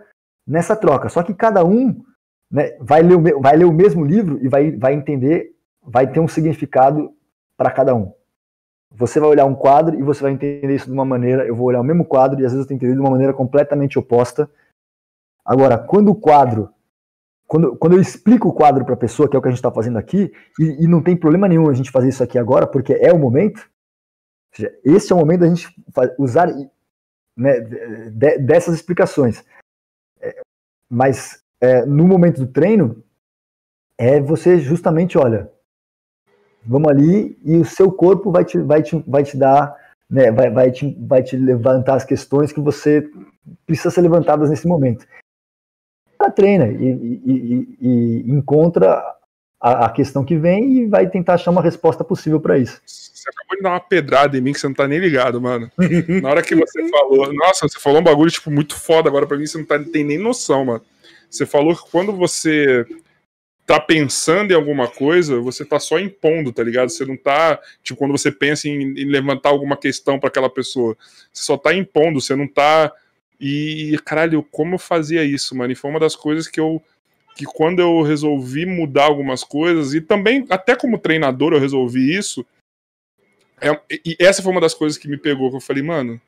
nessa 0.45 0.75
troca. 0.75 1.09
Só 1.09 1.23
que 1.23 1.33
cada 1.33 1.65
um 1.65 2.03
né, 2.51 2.77
vai, 2.81 3.01
ler 3.01 3.15
o, 3.15 3.41
vai 3.41 3.57
ler 3.57 3.65
o 3.65 3.73
mesmo 3.73 4.05
livro 4.05 4.41
e 4.43 4.49
vai, 4.49 4.73
vai 4.73 4.93
entender, 4.93 5.53
vai 5.81 6.11
ter 6.11 6.19
um 6.19 6.27
significado 6.27 7.13
para 7.57 7.71
cada 7.71 7.95
um. 7.95 8.13
Você 8.97 9.21
vai 9.21 9.29
olhar 9.29 9.45
um 9.45 9.55
quadro 9.55 9.99
e 9.99 10.03
você 10.03 10.23
vai 10.23 10.33
entender 10.33 10.75
isso 10.75 10.87
de 10.87 10.93
uma 10.93 11.05
maneira, 11.05 11.47
eu 11.47 11.55
vou 11.55 11.67
olhar 11.67 11.81
o 11.81 11.85
mesmo 11.85 12.05
quadro 12.05 12.41
e 12.41 12.47
às 12.47 12.53
vezes 12.53 12.65
eu 12.65 12.67
tenho 12.67 12.79
entender 12.79 12.95
de 12.95 13.01
uma 13.01 13.11
maneira 13.11 13.35
completamente 13.35 13.99
oposta. 13.99 14.51
Agora, 15.45 15.77
quando 15.77 16.09
o 16.11 16.15
quadro, 16.15 16.71
quando, 17.47 17.77
quando 17.77 17.93
eu 17.93 18.01
explico 18.01 18.49
o 18.49 18.53
quadro 18.55 18.87
para 18.87 18.95
a 18.95 18.99
pessoa, 18.99 19.29
que 19.29 19.37
é 19.37 19.39
o 19.39 19.43
que 19.43 19.49
a 19.49 19.51
gente 19.51 19.59
está 19.59 19.71
fazendo 19.71 19.99
aqui, 19.99 20.33
e, 20.59 20.85
e, 20.85 20.89
não 20.89 21.03
tem 21.03 21.15
problema 21.15 21.47
nenhum 21.47 21.69
a 21.69 21.75
gente 21.75 21.91
fazer 21.91 22.09
isso 22.09 22.23
aqui 22.23 22.39
agora, 22.39 22.67
porque 22.67 22.95
é 22.95 23.13
o 23.13 23.19
momento, 23.19 23.69
seja, 24.55 24.75
esse 24.83 25.13
é 25.13 25.15
o 25.15 25.19
momento 25.19 25.41
da 25.41 25.49
gente 25.49 25.69
usar 26.19 26.49
né, 27.37 27.61
dessas 28.41 28.75
explicações. 28.75 29.45
É, 30.21 30.41
mas 30.91 31.45
é, 31.61 31.85
no 31.85 32.07
momento 32.07 32.45
do 32.45 32.51
treino, 32.51 33.05
é 33.99 34.21
você 34.21 34.59
justamente, 34.59 35.19
olha, 35.19 35.53
vamos 36.67 36.89
ali 36.89 37.39
e 37.45 37.57
o 37.57 37.65
seu 37.65 37.91
corpo 37.91 38.31
vai 38.31 38.45
te, 38.45 38.59
vai 38.59 38.83
te, 38.83 39.03
vai 39.07 39.23
te 39.23 39.37
dar, 39.37 39.75
né, 40.09 40.31
vai, 40.31 40.51
vai, 40.51 40.71
te, 40.71 40.97
vai 41.01 41.23
te 41.23 41.37
levantar 41.37 41.95
as 41.95 42.05
questões 42.05 42.53
que 42.53 42.61
você 42.61 43.09
precisa 43.67 43.91
ser 43.91 44.01
levantadas 44.01 44.51
nesse 44.51 44.67
momento. 44.67 45.07
Ela 46.19 46.31
treina 46.31 46.67
e, 46.69 46.85
e, 46.85 47.77
e, 47.81 48.25
e 48.27 48.31
encontra 48.31 49.03
a, 49.61 49.87
a 49.87 49.91
questão 49.91 50.25
que 50.25 50.37
vem 50.37 50.79
e 50.79 50.87
vai 50.87 51.09
tentar 51.09 51.35
achar 51.35 51.51
uma 51.51 51.63
resposta 51.63 52.03
possível 52.03 52.41
para 52.41 52.59
isso. 52.59 52.81
Você 52.85 53.31
acabou 53.31 53.57
de 53.57 53.63
dar 53.63 53.71
uma 53.71 53.81
pedrada 53.81 54.39
em 54.39 54.41
mim 54.41 54.53
que 54.53 54.61
você 54.61 54.69
não 54.69 54.75
tá 54.75 54.87
nem 54.87 54.99
ligado, 54.99 55.41
mano. 55.41 55.71
Na 56.23 56.31
hora 56.31 56.43
que 56.43 56.55
você 56.55 56.89
falou, 56.89 57.33
nossa, 57.35 57.69
você 57.69 57.79
falou 57.79 58.01
um 58.01 58.05
bagulho 58.05 58.31
tipo 58.31 58.51
muito 58.51 58.77
foda 58.77 59.09
agora 59.09 59.27
para 59.27 59.37
mim, 59.37 59.47
você 59.47 59.59
não 59.59 59.65
tá, 59.65 59.79
tem 59.79 60.05
nem 60.05 60.19
noção, 60.19 60.65
mano. 60.65 60.83
Você 61.29 61.45
falou 61.45 61.75
que 61.75 61.91
quando 61.91 62.13
você 62.13 62.87
tá 63.67 63.81
pensando 63.81 64.53
em 64.53 64.55
alguma 64.55 64.87
coisa, 64.87 65.41
você 65.41 65.65
tá 65.65 65.81
só 65.81 65.99
impondo, 65.99 66.53
tá 66.53 66.63
ligado? 66.63 66.89
Você 66.89 67.05
não 67.05 67.17
tá, 67.17 67.61
tipo, 67.83 67.99
quando 67.99 68.13
você 68.13 68.31
pensa 68.31 68.69
em, 68.69 68.81
em 68.81 69.05
levantar 69.05 69.49
alguma 69.49 69.77
questão 69.77 70.21
para 70.21 70.29
aquela 70.29 70.49
pessoa, 70.49 70.97
você 71.33 71.43
só 71.43 71.59
tá 71.59 71.75
impondo, 71.75 72.21
você 72.21 72.37
não 72.37 72.47
tá 72.47 72.93
e 73.41 73.99
caralho, 74.05 74.43
como 74.45 74.77
eu 74.77 74.79
fazia 74.79 75.25
isso, 75.25 75.55
mano? 75.55 75.73
E 75.73 75.77
foi 75.77 75.91
uma 75.91 76.01
das 76.01 76.15
coisas 76.17 76.49
que 76.49 76.61
eu 76.61 76.83
que 77.37 77.45
quando 77.45 77.81
eu 77.81 78.01
resolvi 78.01 78.65
mudar 78.65 79.05
algumas 79.05 79.45
coisas 79.45 79.93
e 79.93 80.01
também 80.01 80.47
até 80.49 80.75
como 80.75 80.99
treinador 80.99 81.53
eu 81.53 81.61
resolvi 81.61 82.17
isso, 82.17 82.47
é, 83.61 83.79
e 83.91 84.17
essa 84.19 84.43
foi 84.43 84.53
uma 84.53 84.61
das 84.61 84.73
coisas 84.73 84.97
que 84.97 85.07
me 85.07 85.19
pegou, 85.19 85.51
que 85.51 85.57
eu 85.57 85.61
falei, 85.61 85.83
mano, 85.83 86.19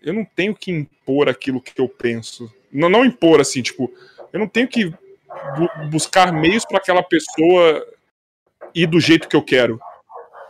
eu 0.00 0.12
não 0.12 0.24
tenho 0.24 0.54
que 0.54 0.70
impor 0.70 1.28
aquilo 1.28 1.60
que 1.60 1.80
eu 1.80 1.88
penso. 1.88 2.52
Não, 2.70 2.88
não 2.88 3.04
impor 3.04 3.40
assim, 3.40 3.60
tipo, 3.60 3.92
eu 4.32 4.38
não 4.38 4.46
tenho 4.46 4.68
que 4.68 4.92
bu 5.56 5.88
buscar 5.88 6.32
meios 6.32 6.64
para 6.64 6.78
aquela 6.78 7.02
pessoa 7.02 7.86
ir 8.74 8.86
do 8.86 9.00
jeito 9.00 9.28
que 9.28 9.36
eu 9.36 9.42
quero. 9.42 9.80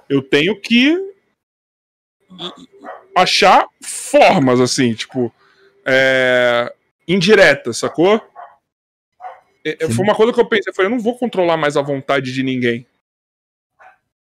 Eu 0.09 0.23
tenho 0.23 0.59
que 0.60 0.97
achar 3.15 3.66
formas, 3.82 4.60
assim, 4.60 4.94
tipo, 4.94 5.32
é, 5.85 6.73
indiretas, 7.06 7.78
sacou? 7.78 8.20
É, 9.65 9.85
é 9.85 9.90
foi 9.90 10.05
uma 10.05 10.15
coisa 10.15 10.32
que 10.32 10.40
eu 10.40 10.48
pensei, 10.48 10.70
eu 10.70 10.74
falei, 10.74 10.90
eu 10.90 10.97
não 10.97 11.02
vou 11.02 11.19
controlar 11.19 11.56
mais 11.56 11.77
a 11.77 11.82
vontade 11.82 12.32
de 12.32 12.43
ninguém. 12.43 12.86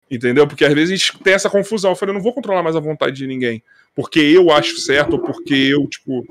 Entendeu? 0.09 0.47
Porque 0.47 0.65
às 0.65 0.73
vezes 0.73 0.91
a 0.91 0.95
gente 0.95 1.23
tem 1.23 1.33
essa 1.33 1.49
confusão. 1.49 1.91
Eu 1.91 1.95
falei, 1.95 2.11
eu 2.11 2.15
não 2.15 2.23
vou 2.23 2.33
controlar 2.33 2.61
mais 2.61 2.75
a 2.75 2.79
vontade 2.79 3.15
de 3.15 3.25
ninguém. 3.25 3.63
Porque 3.95 4.19
eu 4.19 4.51
acho 4.51 4.77
certo, 4.77 5.13
ou 5.13 5.19
porque 5.19 5.53
eu, 5.53 5.87
tipo, 5.87 6.23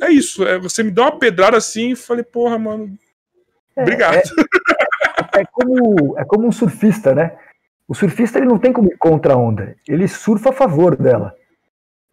é 0.00 0.10
isso. 0.10 0.46
É, 0.46 0.58
você 0.58 0.82
me 0.82 0.90
deu 0.90 1.04
uma 1.04 1.18
pedrada 1.18 1.56
assim 1.56 1.92
e 1.92 1.96
falei, 1.96 2.24
porra, 2.24 2.58
mano. 2.58 2.96
É, 3.76 3.82
obrigado. 3.82 4.16
É, 4.16 5.40
é, 5.40 5.44
como, 5.44 6.18
é 6.18 6.24
como 6.24 6.46
um 6.46 6.52
surfista, 6.52 7.14
né? 7.14 7.36
O 7.86 7.94
surfista 7.94 8.38
ele 8.38 8.46
não 8.46 8.58
tem 8.58 8.72
como 8.72 8.88
ir 8.88 8.96
contra 8.98 9.34
a 9.34 9.36
onda. 9.36 9.76
Ele 9.88 10.06
surfa 10.06 10.50
a 10.50 10.52
favor 10.52 10.96
dela. 10.96 11.34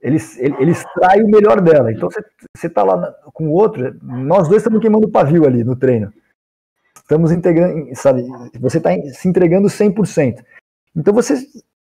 Ele, 0.01 0.18
ele, 0.38 0.55
ele 0.59 0.72
extrai 0.72 1.22
o 1.22 1.27
melhor 1.27 1.61
dela. 1.61 1.91
Então 1.91 2.09
você, 2.09 2.23
você 2.55 2.69
tá 2.69 2.84
lá 2.84 3.11
com 3.34 3.47
o 3.47 3.51
outro, 3.51 3.95
nós 4.01 4.47
dois 4.47 4.61
estamos 4.61 4.80
queimando 4.80 5.07
o 5.07 5.11
pavio 5.11 5.45
ali 5.45 5.64
no 5.64 5.76
treino. 5.76 6.11
Estamos 6.95 7.31
integrando, 7.31 7.95
sabe? 7.95 8.26
Você 8.59 8.80
está 8.80 8.89
se 9.14 9.27
entregando 9.27 9.68
100%. 9.68 10.43
Então 10.95 11.14
você 11.14 11.35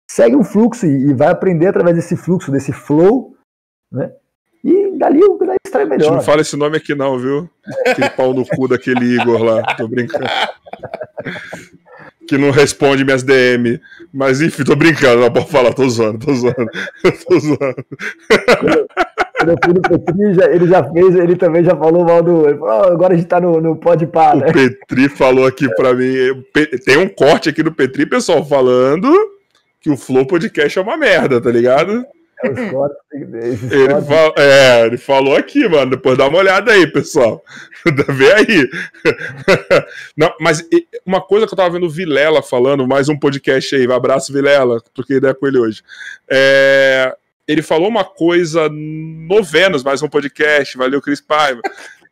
segue 0.09 0.35
um 0.35 0.43
fluxo 0.43 0.85
e, 0.85 1.09
e 1.09 1.13
vai 1.13 1.29
aprender 1.29 1.67
através 1.67 1.95
desse 1.95 2.15
fluxo, 2.15 2.51
desse 2.51 2.73
flow, 2.73 3.35
né? 3.91 4.11
E 4.63 4.97
dali 4.97 5.23
o 5.23 5.37
daí 5.37 5.57
extrai 5.65 5.85
melhor. 5.85 5.99
A 5.99 6.03
gente 6.03 6.15
não 6.15 6.21
fala 6.21 6.41
esse 6.41 6.55
nome 6.55 6.77
aqui 6.77 6.95
não, 6.95 7.19
viu? 7.19 7.49
Aquele 7.85 8.09
pau 8.11 8.33
no 8.33 8.45
cu 8.45 8.67
daquele 8.67 9.19
Igor 9.19 9.43
lá. 9.43 9.61
Tô 9.75 9.87
brincando. 9.87 10.25
que 12.27 12.37
não 12.37 12.51
responde 12.51 13.03
minhas 13.03 13.23
DM. 13.23 13.79
Mas 14.13 14.41
enfim, 14.41 14.63
tô 14.63 14.75
brincando, 14.75 15.21
não 15.21 15.31
pode 15.31 15.49
falar, 15.49 15.73
tô 15.73 15.87
zoando, 15.89 16.25
tô 16.25 16.33
zoando. 16.33 16.69
tô 17.27 17.39
zoando. 17.39 17.85
Quando 19.37 19.49
eu 19.49 19.57
fui 19.63 19.73
no 19.73 19.81
Petri, 19.81 20.33
já, 20.33 20.45
ele 20.51 20.67
já 20.67 20.83
fez, 20.83 21.15
ele 21.15 21.35
também 21.35 21.63
já 21.63 21.75
falou 21.75 22.05
mal 22.05 22.23
do. 22.23 22.47
Ele 22.47 22.57
falou, 22.57 22.81
oh, 22.81 22.93
agora 22.93 23.13
a 23.13 23.17
gente 23.17 23.27
tá 23.27 23.41
no, 23.41 23.59
no 23.59 23.75
pode 23.75 24.07
par, 24.07 24.35
né? 24.35 24.47
O 24.47 24.53
Petri 24.53 25.09
falou 25.09 25.45
aqui 25.45 25.67
pra 25.75 25.93
mim. 25.93 26.13
Tem 26.85 26.97
um 26.97 27.09
corte 27.09 27.49
aqui 27.49 27.61
do 27.61 27.73
Petri, 27.73 28.05
pessoal, 28.05 28.45
falando 28.45 29.11
que 29.81 29.89
o 29.89 29.97
Flow 29.97 30.25
Podcast 30.25 30.79
é 30.79 30.81
uma 30.81 30.95
merda, 30.95 31.41
tá 31.41 31.51
ligado? 31.51 32.05
Ele, 32.43 34.01
fal... 34.01 34.33
é, 34.37 34.85
ele 34.85 34.97
falou 34.97 35.35
aqui, 35.35 35.67
mano. 35.67 35.91
Depois 35.91 36.17
dá 36.17 36.27
uma 36.27 36.39
olhada 36.39 36.71
aí, 36.71 36.85
pessoal. 36.85 37.43
Vê 38.09 38.33
aí. 38.33 38.69
Não, 40.17 40.33
mas 40.39 40.67
uma 41.05 41.21
coisa 41.21 41.47
que 41.47 41.53
eu 41.53 41.57
tava 41.57 41.69
vendo 41.69 41.85
o 41.85 41.89
Vilela 41.89 42.41
falando, 42.41 42.87
mais 42.87 43.07
um 43.09 43.17
podcast 43.17 43.75
aí. 43.75 43.87
Um 43.87 43.93
abraço, 43.93 44.33
Vilela. 44.33 44.81
Troquei 44.93 45.17
ideia 45.17 45.33
com 45.33 45.47
ele 45.47 45.57
hoje. 45.57 45.81
É... 46.29 47.15
Ele 47.47 47.61
falou 47.61 47.87
uma 47.89 48.05
coisa 48.05 48.69
no 48.69 49.43
Vênus, 49.43 49.83
mais 49.83 50.01
um 50.01 50.09
podcast. 50.09 50.77
Valeu, 50.77 51.01
Cris 51.01 51.21
Paiva. 51.21 51.61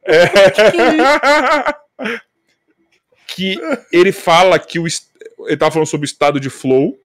É... 0.06 0.28
que 3.28 3.60
ele 3.92 4.12
fala 4.12 4.60
que 4.60 4.80
o. 4.80 4.86
Ele 4.88 5.58
tava 5.58 5.72
falando 5.72 5.88
sobre 5.88 6.06
o 6.06 6.10
estado 6.10 6.40
de 6.40 6.50
flow 6.50 6.98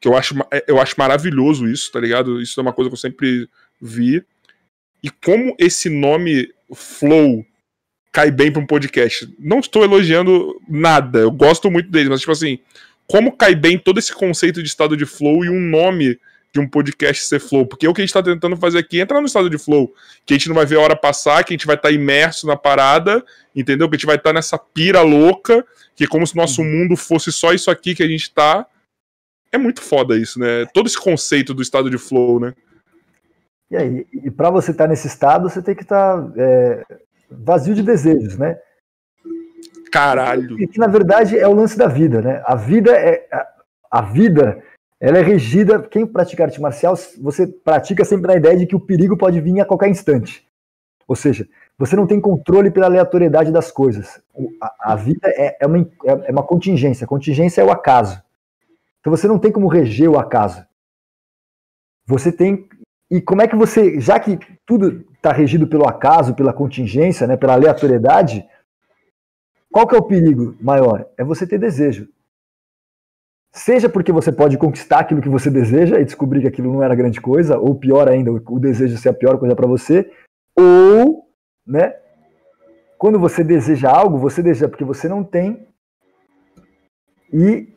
que 0.00 0.08
eu 0.08 0.16
acho, 0.16 0.34
é, 0.50 0.64
eu 0.66 0.80
acho 0.80 0.94
maravilhoso 0.98 1.66
isso, 1.66 1.90
tá 1.90 2.00
ligado? 2.00 2.40
Isso 2.40 2.58
é 2.58 2.62
uma 2.62 2.72
coisa 2.72 2.90
que 2.90 2.94
eu 2.94 3.00
sempre 3.00 3.48
vi. 3.80 4.24
E 5.02 5.10
como 5.10 5.54
esse 5.58 5.88
nome 5.88 6.48
Flow 6.72 7.44
cai 8.14 8.30
bem 8.30 8.50
para 8.52 8.62
um 8.62 8.66
podcast. 8.66 9.28
Não 9.40 9.58
estou 9.58 9.82
elogiando 9.82 10.60
nada, 10.68 11.18
eu 11.18 11.32
gosto 11.32 11.68
muito 11.68 11.90
dele, 11.90 12.08
mas 12.08 12.20
tipo 12.20 12.30
assim, 12.30 12.60
como 13.08 13.36
cai 13.36 13.56
bem 13.56 13.76
todo 13.76 13.98
esse 13.98 14.12
conceito 14.12 14.62
de 14.62 14.68
estado 14.68 14.96
de 14.96 15.04
flow 15.04 15.44
e 15.44 15.50
um 15.50 15.60
nome 15.60 16.18
de 16.52 16.60
um 16.60 16.68
podcast 16.68 17.24
ser 17.24 17.40
flow? 17.40 17.66
Porque 17.66 17.88
o 17.88 17.92
que 17.92 18.00
a 18.00 18.04
gente 18.04 18.10
está 18.10 18.22
tentando 18.22 18.56
fazer 18.56 18.78
aqui 18.78 19.00
é 19.00 19.02
entrar 19.02 19.20
no 19.20 19.26
estado 19.26 19.50
de 19.50 19.58
flow, 19.58 19.92
que 20.24 20.32
a 20.32 20.36
gente 20.36 20.48
não 20.48 20.54
vai 20.54 20.64
ver 20.64 20.76
a 20.76 20.80
hora 20.80 20.94
passar, 20.94 21.42
que 21.42 21.52
a 21.52 21.56
gente 21.56 21.66
vai 21.66 21.74
estar 21.74 21.88
tá 21.88 21.94
imerso 21.94 22.46
na 22.46 22.56
parada, 22.56 23.22
entendeu? 23.54 23.88
Que 23.88 23.96
a 23.96 23.98
gente 23.98 24.06
vai 24.06 24.16
estar 24.16 24.30
tá 24.30 24.34
nessa 24.34 24.56
pira 24.56 25.02
louca, 25.02 25.66
que 25.96 26.04
é 26.04 26.06
como 26.06 26.24
se 26.24 26.36
nosso 26.36 26.62
mundo 26.62 26.96
fosse 26.96 27.32
só 27.32 27.52
isso 27.52 27.68
aqui 27.68 27.96
que 27.96 28.02
a 28.02 28.08
gente 28.08 28.32
tá 28.32 28.64
é 29.54 29.58
muito 29.58 29.80
foda 29.80 30.16
isso, 30.16 30.38
né? 30.38 30.66
Todo 30.74 30.86
esse 30.86 31.00
conceito 31.00 31.54
do 31.54 31.62
estado 31.62 31.88
de 31.88 31.96
flow, 31.96 32.40
né? 32.40 32.54
E 33.70 33.76
aí, 33.76 34.06
e 34.12 34.30
para 34.30 34.50
você 34.50 34.72
estar 34.72 34.84
tá 34.84 34.88
nesse 34.88 35.06
estado, 35.06 35.48
você 35.48 35.62
tem 35.62 35.74
que 35.74 35.82
estar 35.82 36.20
tá, 36.20 36.32
é, 36.36 36.84
vazio 37.30 37.74
de 37.74 37.82
desejos, 37.82 38.36
né? 38.36 38.58
Caralho. 39.92 40.60
E 40.60 40.66
que 40.66 40.78
na 40.78 40.88
verdade 40.88 41.38
é 41.38 41.46
o 41.46 41.54
lance 41.54 41.78
da 41.78 41.86
vida, 41.86 42.20
né? 42.20 42.42
A 42.44 42.56
vida 42.56 42.90
é 42.90 43.26
a, 43.32 43.46
a 43.92 44.02
vida, 44.02 44.60
ela 45.00 45.18
é 45.18 45.22
regida. 45.22 45.80
Quem 45.82 46.04
pratica 46.04 46.44
arte 46.44 46.60
marcial, 46.60 46.96
você 47.20 47.46
pratica 47.46 48.04
sempre 48.04 48.26
na 48.26 48.36
ideia 48.36 48.56
de 48.56 48.66
que 48.66 48.74
o 48.74 48.80
perigo 48.80 49.16
pode 49.16 49.40
vir 49.40 49.60
a 49.60 49.64
qualquer 49.64 49.88
instante. 49.88 50.44
Ou 51.06 51.14
seja, 51.14 51.46
você 51.78 51.94
não 51.94 52.08
tem 52.08 52.20
controle 52.20 52.72
pela 52.72 52.86
aleatoriedade 52.86 53.52
das 53.52 53.70
coisas. 53.70 54.20
A, 54.60 54.92
a 54.92 54.96
vida 54.96 55.28
é, 55.28 55.58
é, 55.60 55.66
uma, 55.66 55.88
é 56.24 56.32
uma 56.32 56.42
contingência. 56.42 57.04
A 57.04 57.08
contingência 57.08 57.60
é 57.60 57.64
o 57.64 57.70
acaso. 57.70 58.20
Então 59.04 59.14
você 59.14 59.28
não 59.28 59.38
tem 59.38 59.52
como 59.52 59.68
reger 59.68 60.08
o 60.08 60.18
acaso. 60.18 60.64
Você 62.06 62.32
tem. 62.32 62.66
E 63.10 63.20
como 63.20 63.42
é 63.42 63.46
que 63.46 63.54
você, 63.54 64.00
já 64.00 64.18
que 64.18 64.38
tudo 64.64 65.04
está 65.12 65.30
regido 65.30 65.66
pelo 65.66 65.86
acaso, 65.86 66.34
pela 66.34 66.54
contingência, 66.54 67.26
né, 67.26 67.36
pela 67.36 67.52
aleatoriedade, 67.52 68.48
qual 69.70 69.86
que 69.86 69.94
é 69.94 69.98
o 69.98 70.06
perigo 70.06 70.56
maior? 70.58 71.06
É 71.18 71.22
você 71.22 71.46
ter 71.46 71.58
desejo. 71.58 72.08
Seja 73.52 73.90
porque 73.90 74.10
você 74.10 74.32
pode 74.32 74.56
conquistar 74.56 75.00
aquilo 75.00 75.20
que 75.20 75.28
você 75.28 75.50
deseja 75.50 76.00
e 76.00 76.04
descobrir 76.04 76.40
que 76.40 76.48
aquilo 76.48 76.72
não 76.72 76.82
era 76.82 76.94
grande 76.94 77.20
coisa, 77.20 77.58
ou 77.58 77.74
pior 77.74 78.08
ainda, 78.08 78.32
o 78.32 78.58
desejo 78.58 78.96
ser 78.96 79.10
a 79.10 79.14
pior 79.14 79.38
coisa 79.38 79.54
para 79.54 79.66
você, 79.66 80.10
ou, 80.58 81.28
né, 81.66 81.94
quando 82.96 83.20
você 83.20 83.44
deseja 83.44 83.90
algo, 83.90 84.16
você 84.16 84.42
deseja 84.42 84.66
porque 84.66 84.82
você 84.82 85.08
não 85.08 85.22
tem 85.22 85.68
e 87.30 87.73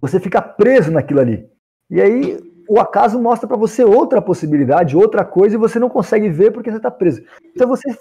você 0.00 0.20
fica 0.20 0.40
preso 0.40 0.90
naquilo 0.90 1.20
ali. 1.20 1.48
E 1.90 2.00
aí 2.00 2.38
o 2.68 2.80
acaso 2.80 3.20
mostra 3.20 3.46
para 3.46 3.56
você 3.56 3.84
outra 3.84 4.22
possibilidade, 4.22 4.96
outra 4.96 5.24
coisa, 5.24 5.54
e 5.54 5.58
você 5.58 5.78
não 5.78 5.88
consegue 5.88 6.28
ver 6.28 6.50
porque 6.50 6.70
você 6.70 6.78
está 6.78 6.90
preso. 6.90 7.22
Então 7.54 7.68
você, 7.68 7.96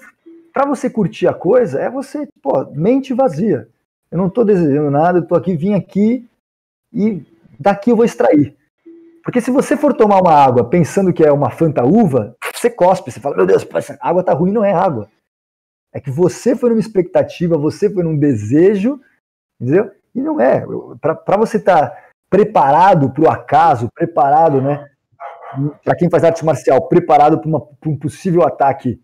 para 0.54 0.66
você 0.66 0.90
curtir 0.90 1.28
a 1.28 1.34
coisa, 1.34 1.80
é 1.80 1.90
você, 1.90 2.28
pô, 2.42 2.66
mente 2.74 3.14
vazia. 3.14 3.68
Eu 4.10 4.18
não 4.18 4.28
estou 4.28 4.46
desejando 4.46 4.92
nada, 4.92 5.20
eu 5.20 5.28
tô 5.28 5.36
aqui, 5.36 5.56
vim 5.56 5.74
aqui 5.74 6.28
e 6.94 7.22
daqui 7.60 7.90
eu 7.90 7.96
vou 7.96 8.06
extrair. 8.06 8.56
Porque 9.24 9.42
se 9.42 9.52
você 9.52 9.76
for 9.78 9.94
tomar 9.94 10.22
uma 10.22 10.34
água 10.34 10.70
pensando 10.70 11.14
que 11.14 11.24
é 11.24 11.32
uma 11.32 11.50
fanta 11.50 11.84
uva, 11.84 12.36
você 12.54 12.70
cospe, 12.70 13.12
você 13.12 13.20
fala, 13.20 13.38
meu 13.38 13.46
Deus, 13.46 13.66
essa 13.74 13.98
água 14.02 14.24
tá 14.24 14.34
ruim, 14.34 14.52
não 14.52 14.64
é 14.64 14.74
água. 14.74 15.10
É 15.94 16.00
que 16.00 16.12
você 16.12 16.56
foi 16.56 16.70
numa 16.70 16.80
expectativa, 16.80 17.58
você 17.58 17.90
foi 17.90 18.04
num 18.04 18.18
desejo, 18.18 19.00
entendeu? 19.60 19.92
E 20.16 20.22
não 20.22 20.40
é. 20.40 20.64
Para 21.02 21.38
você 21.38 21.58
estar 21.58 21.90
tá 21.90 21.98
preparado 22.30 23.12
para 23.12 23.24
o 23.24 23.30
acaso, 23.30 23.90
preparado, 23.94 24.62
né? 24.62 24.86
Para 25.84 25.96
quem 25.96 26.10
faz 26.10 26.24
arte 26.24 26.44
marcial, 26.44 26.88
preparado 26.88 27.40
para 27.40 27.90
um 27.90 27.98
possível 27.98 28.44
ataque 28.44 29.00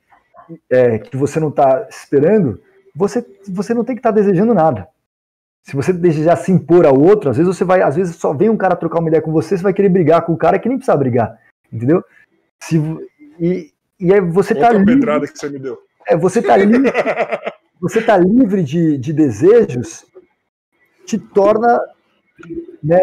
é, 0.70 0.98
que 0.98 1.16
você 1.16 1.40
não 1.40 1.50
está 1.50 1.88
esperando, 1.90 2.60
você, 2.96 3.26
você 3.48 3.74
não 3.74 3.84
tem 3.84 3.96
que 3.96 4.00
estar 4.00 4.12
tá 4.12 4.16
desejando 4.16 4.54
nada. 4.54 4.88
Se 5.64 5.76
você 5.76 5.94
desejar 5.94 6.38
se 6.38 6.52
impor 6.52 6.86
ao 6.86 7.00
outro, 7.00 7.30
às 7.30 7.38
vezes 7.38 7.56
você 7.56 7.64
vai, 7.64 7.82
às 7.82 7.96
vezes 7.96 8.16
só 8.16 8.34
vem 8.34 8.50
um 8.50 8.58
cara 8.58 8.76
trocar 8.76 9.00
uma 9.00 9.10
ideia 9.10 9.22
com 9.22 9.32
você, 9.32 9.58
você 9.58 9.64
vai 9.64 9.74
querer 9.74 9.90
brigar 9.90 10.26
com 10.26 10.34
o 10.34 10.38
cara 10.38 10.58
que 10.58 10.68
nem 10.68 10.78
precisa 10.78 10.98
brigar, 10.98 11.38
entendeu? 11.72 12.04
Se, 12.60 12.78
e, 13.40 13.72
e 14.00 14.14
aí 14.14 14.22
você 14.22 14.54
Outra 14.54 14.70
tá 14.70 14.76
ali. 14.76 14.86
pedrada 14.86 15.28
que 15.28 15.38
você 15.38 15.50
me 15.50 15.60
deu. 15.60 15.78
É, 16.08 16.18
você 16.18 16.42
tá 16.42 16.54
ali. 16.54 16.72
você 17.80 18.02
tá 18.02 18.18
livre 18.18 18.64
de, 18.64 18.98
de 18.98 19.14
desejos 19.14 20.06
te 21.10 21.18
torna 21.18 21.80
né, 22.84 23.00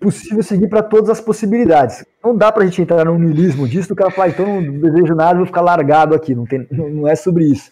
possível 0.00 0.42
seguir 0.42 0.68
para 0.68 0.82
todas 0.82 1.10
as 1.10 1.20
possibilidades. 1.20 2.04
Não 2.22 2.36
dá 2.36 2.50
para 2.50 2.62
a 2.62 2.66
gente 2.66 2.82
entrar 2.82 3.04
no 3.04 3.18
niilismo 3.18 3.68
disso, 3.68 3.92
o 3.92 3.96
cara 3.96 4.10
fala, 4.10 4.30
então 4.30 4.60
não 4.60 4.80
desejo 4.80 5.14
nada, 5.14 5.36
vou 5.36 5.46
ficar 5.46 5.60
largado 5.60 6.14
aqui. 6.14 6.34
Não, 6.34 6.46
tem, 6.46 6.66
não 6.70 7.06
é 7.06 7.14
sobre 7.14 7.44
isso. 7.44 7.70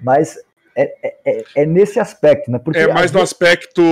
Mas 0.00 0.36
é, 0.76 0.92
é, 1.02 1.14
é, 1.24 1.44
é 1.56 1.66
nesse 1.66 1.98
aspecto, 1.98 2.50
né? 2.50 2.58
Porque 2.58 2.80
é 2.80 2.92
mais 2.92 3.10
no 3.10 3.20
aspecto 3.20 3.82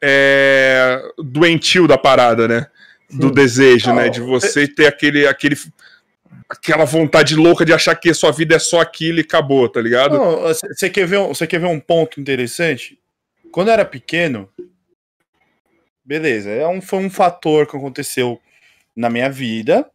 é, 0.00 1.02
doentio 1.18 1.88
da 1.88 1.98
parada, 1.98 2.46
né? 2.46 2.66
Sim. 3.08 3.18
Do 3.18 3.30
desejo, 3.30 3.88
não, 3.88 3.96
né? 3.96 4.08
De 4.08 4.20
você 4.20 4.66
ter 4.66 4.86
aquele, 4.86 5.26
aquele, 5.26 5.56
aquela 6.48 6.84
vontade 6.84 7.34
louca 7.34 7.64
de 7.64 7.72
achar 7.72 7.94
que 7.94 8.10
a 8.10 8.14
sua 8.14 8.30
vida 8.30 8.54
é 8.54 8.58
só 8.58 8.80
aquilo 8.80 9.18
e 9.18 9.22
acabou, 9.22 9.68
tá 9.68 9.80
ligado? 9.80 10.18
Você 10.18 10.88
quer, 10.88 11.06
ver, 11.06 11.18
você 11.18 11.46
quer 11.46 11.58
ver 11.58 11.66
um 11.66 11.80
ponto 11.80 12.20
interessante? 12.20 12.98
Quando 13.52 13.68
eu 13.68 13.74
era 13.74 13.84
pequeno, 13.84 14.48
beleza, 16.02 16.50
é 16.50 16.66
um, 16.66 16.80
foi 16.80 17.00
um 17.00 17.10
fator 17.10 17.66
que 17.66 17.76
aconteceu 17.76 18.40
na 18.96 19.10
minha 19.10 19.30
vida, 19.30 19.88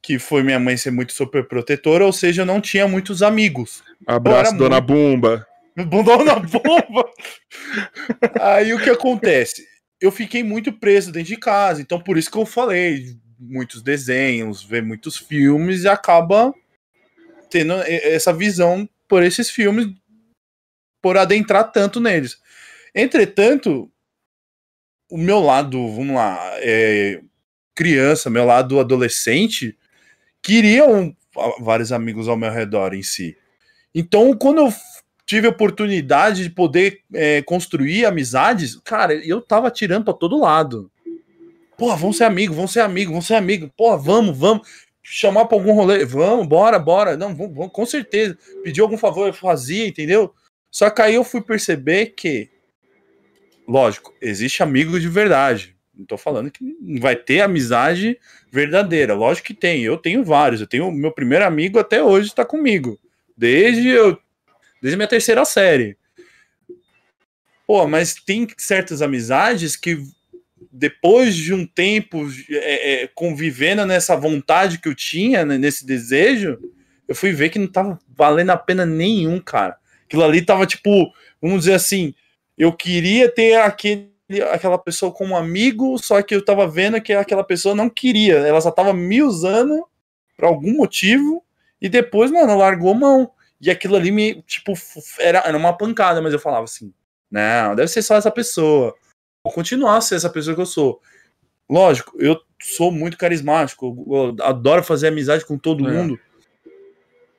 que 0.00 0.18
foi 0.18 0.42
minha 0.42 0.60
mãe 0.60 0.76
ser 0.76 0.92
muito 0.92 1.12
super 1.12 1.48
protetora, 1.48 2.06
ou 2.06 2.12
seja, 2.12 2.42
eu 2.42 2.46
não 2.46 2.60
tinha 2.60 2.86
muitos 2.86 3.22
amigos. 3.22 3.82
Abraço, 4.06 4.56
dona 4.56 4.80
muito... 4.80 4.86
Bumba. 4.86 5.46
Dona 5.74 6.36
Bumba! 6.36 7.10
Aí 8.40 8.72
o 8.72 8.80
que 8.80 8.90
acontece? 8.90 9.66
Eu 10.00 10.12
fiquei 10.12 10.44
muito 10.44 10.72
preso 10.72 11.10
dentro 11.10 11.28
de 11.28 11.36
casa, 11.36 11.82
então 11.82 12.00
por 12.00 12.16
isso 12.16 12.30
que 12.30 12.38
eu 12.38 12.46
falei, 12.46 13.16
muitos 13.40 13.82
desenhos, 13.82 14.62
ver 14.62 14.82
muitos 14.82 15.16
filmes 15.16 15.82
e 15.82 15.88
acaba 15.88 16.54
tendo 17.50 17.74
essa 17.82 18.32
visão 18.32 18.88
por 19.08 19.24
esses 19.24 19.50
filmes, 19.50 19.88
por 21.02 21.16
adentrar 21.16 21.72
tanto 21.72 22.00
neles. 22.00 22.38
Entretanto, 22.94 23.90
o 25.10 25.18
meu 25.18 25.40
lado, 25.40 25.88
vamos 25.88 26.14
lá, 26.14 26.38
é, 26.58 27.20
criança, 27.74 28.30
meu 28.30 28.44
lado 28.44 28.78
adolescente, 28.78 29.76
queriam 30.42 31.14
vários 31.60 31.90
amigos 31.90 32.28
ao 32.28 32.36
meu 32.36 32.50
redor 32.50 32.94
em 32.94 33.02
si. 33.02 33.36
Então, 33.94 34.32
quando 34.36 34.58
eu 34.58 34.72
tive 35.26 35.46
a 35.46 35.50
oportunidade 35.50 36.42
de 36.44 36.50
poder 36.50 37.00
é, 37.12 37.42
construir 37.42 38.04
amizades, 38.04 38.76
cara, 38.84 39.14
eu 39.14 39.40
tava 39.40 39.70
tirando 39.70 40.04
para 40.04 40.14
todo 40.14 40.40
lado. 40.40 40.90
Pô, 41.76 41.94
vamos 41.96 42.16
ser 42.16 42.24
amigos, 42.24 42.56
vamos 42.56 42.72
ser 42.72 42.80
amigos, 42.80 43.12
vamos 43.12 43.26
ser 43.26 43.34
amigos. 43.34 43.70
Pô, 43.76 43.96
vamos, 43.98 44.36
vamos. 44.36 44.68
Chamar 45.02 45.44
pra 45.44 45.58
algum 45.58 45.72
rolê, 45.72 46.04
vamos, 46.04 46.46
bora, 46.46 46.78
bora. 46.78 47.16
Não, 47.16 47.34
vamos, 47.34 47.54
vamos 47.54 47.72
com 47.72 47.84
certeza. 47.84 48.38
Pedir 48.62 48.80
algum 48.80 48.96
favor, 48.96 49.26
eu 49.26 49.34
fazia, 49.34 49.86
entendeu? 49.86 50.32
Só 50.70 50.88
que 50.88 51.02
aí 51.02 51.14
eu 51.14 51.24
fui 51.24 51.42
perceber 51.42 52.14
que, 52.16 52.48
lógico, 53.66 54.14
existe 54.20 54.62
amigo 54.62 54.98
de 54.98 55.08
verdade. 55.08 55.74
Não 55.96 56.04
tô 56.04 56.16
falando 56.16 56.50
que 56.50 56.64
vai 56.98 57.14
ter 57.14 57.40
amizade 57.40 58.18
verdadeira. 58.50 59.14
Lógico 59.14 59.46
que 59.46 59.54
tem. 59.54 59.82
Eu 59.82 59.96
tenho 59.96 60.24
vários. 60.24 60.60
Eu 60.60 60.66
tenho 60.66 60.90
meu 60.90 61.12
primeiro 61.12 61.44
amigo 61.44 61.78
até 61.78 62.02
hoje 62.02 62.28
está 62.28 62.44
comigo. 62.44 62.98
Desde 63.36 63.88
eu 63.88 64.18
desde 64.82 64.96
minha 64.96 65.08
terceira 65.08 65.44
série. 65.44 65.96
Pô, 67.66 67.86
mas 67.86 68.14
tem 68.14 68.46
certas 68.58 69.00
amizades 69.00 69.76
que 69.76 69.98
depois 70.70 71.34
de 71.34 71.54
um 71.54 71.64
tempo 71.66 72.28
é, 72.50 73.04
é, 73.04 73.06
convivendo 73.14 73.86
nessa 73.86 74.16
vontade 74.16 74.78
que 74.78 74.88
eu 74.88 74.94
tinha, 74.94 75.44
né, 75.44 75.56
nesse 75.56 75.86
desejo, 75.86 76.58
eu 77.08 77.14
fui 77.14 77.32
ver 77.32 77.48
que 77.48 77.58
não 77.58 77.66
tava 77.66 77.98
valendo 78.14 78.50
a 78.50 78.56
pena 78.56 78.84
nenhum, 78.84 79.40
cara. 79.40 79.78
Aquilo 80.04 80.24
ali 80.24 80.42
tava 80.42 80.66
tipo, 80.66 81.14
vamos 81.40 81.60
dizer 81.60 81.74
assim, 81.74 82.14
eu 82.56 82.72
queria 82.72 83.28
ter 83.32 83.56
aquele, 83.56 84.10
aquela 84.52 84.78
pessoa 84.78 85.12
como 85.12 85.36
amigo, 85.36 85.98
só 85.98 86.20
que 86.22 86.34
eu 86.34 86.44
tava 86.44 86.66
vendo 86.68 87.00
que 87.00 87.12
aquela 87.12 87.44
pessoa 87.44 87.74
não 87.74 87.90
queria, 87.90 88.34
ela 88.38 88.60
só 88.60 88.70
tava 88.70 88.92
me 88.92 89.22
usando 89.22 89.86
por 90.36 90.46
algum 90.46 90.76
motivo 90.76 91.42
e 91.80 91.88
depois, 91.88 92.30
mano, 92.30 92.56
largou 92.56 92.94
mão. 92.94 93.30
E 93.60 93.70
aquilo 93.70 93.96
ali 93.96 94.10
me, 94.10 94.42
tipo, 94.42 94.74
era, 95.18 95.38
era 95.38 95.56
uma 95.56 95.72
pancada, 95.72 96.20
mas 96.20 96.32
eu 96.32 96.38
falava 96.38 96.64
assim: 96.64 96.92
não, 97.30 97.74
deve 97.74 97.88
ser 97.88 98.02
só 98.02 98.16
essa 98.16 98.30
pessoa 98.30 98.94
vou 99.44 99.52
continuar 99.52 99.98
a 99.98 100.00
ser 100.00 100.14
essa 100.14 100.30
pessoa 100.30 100.54
que 100.54 100.62
eu 100.62 100.66
sou. 100.66 101.00
Lógico, 101.68 102.16
eu 102.18 102.40
sou 102.60 102.90
muito 102.90 103.18
carismático, 103.18 104.04
eu 104.08 104.44
adoro 104.44 104.82
fazer 104.82 105.08
amizade 105.08 105.44
com 105.44 105.58
todo 105.58 105.86
é. 105.88 105.92
mundo. 105.92 106.18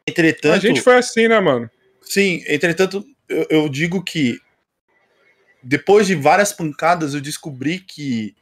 Entretanto. 0.07 0.53
A 0.53 0.59
gente 0.59 0.81
foi 0.81 0.97
assim, 0.97 1.27
né, 1.27 1.39
mano? 1.39 1.69
Sim, 2.01 2.43
entretanto, 2.47 3.03
eu, 3.27 3.47
eu 3.49 3.69
digo 3.69 4.03
que 4.03 4.39
depois 5.65 6.05
de 6.05 6.13
várias 6.13 6.53
pancadas, 6.53 7.15
eu 7.15 7.21
descobri 7.21 7.79
que 7.79 8.35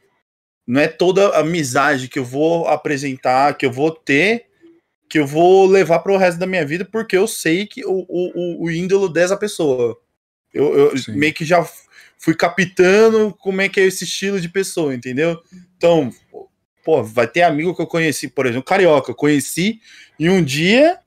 não 0.66 0.80
é 0.80 0.88
toda 0.88 1.38
amizade 1.38 2.08
que 2.08 2.18
eu 2.18 2.24
vou 2.24 2.68
apresentar, 2.68 3.56
que 3.56 3.64
eu 3.64 3.72
vou 3.72 3.90
ter, 3.90 4.46
que 5.08 5.18
eu 5.18 5.26
vou 5.26 5.66
levar 5.66 6.00
para 6.00 6.12
o 6.12 6.18
resto 6.18 6.38
da 6.38 6.46
minha 6.46 6.66
vida, 6.66 6.84
porque 6.84 7.16
eu 7.16 7.26
sei 7.26 7.66
que 7.66 7.82
o, 7.84 8.04
o, 8.08 8.64
o 8.64 8.70
índolo 8.70 9.08
dessa 9.08 9.38
pessoa. 9.38 9.98
Eu, 10.52 10.74
eu 10.74 10.92
meio 11.08 11.32
que 11.32 11.46
já 11.46 11.66
fui 12.18 12.34
captando 12.34 13.34
como 13.40 13.62
é 13.62 13.68
que 13.70 13.80
é 13.80 13.84
esse 13.84 14.04
estilo 14.04 14.38
de 14.38 14.48
pessoa, 14.48 14.94
entendeu? 14.94 15.40
Então, 15.76 16.10
pô, 16.84 17.02
vai 17.02 17.26
ter 17.26 17.42
amigo 17.42 17.74
que 17.74 17.80
eu 17.80 17.86
conheci, 17.86 18.28
por 18.28 18.44
exemplo, 18.44 18.64
carioca, 18.64 19.10
eu 19.10 19.16
conheci 19.16 19.80
e 20.18 20.28
um 20.28 20.44
dia, 20.44 20.98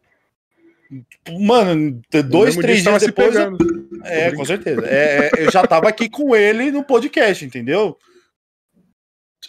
mano, 1.39 2.01
dois, 2.29 2.55
três 2.55 2.83
dias 2.83 3.03
depois, 3.03 3.35
eu, 3.35 3.57
é, 4.03 4.31
com 4.31 4.45
certeza, 4.45 4.81
é, 4.85 5.29
é, 5.33 5.45
eu 5.45 5.51
já 5.51 5.65
tava 5.65 5.89
aqui 5.89 6.09
com 6.09 6.35
ele 6.35 6.71
no 6.71 6.83
podcast, 6.83 7.43
entendeu? 7.43 7.97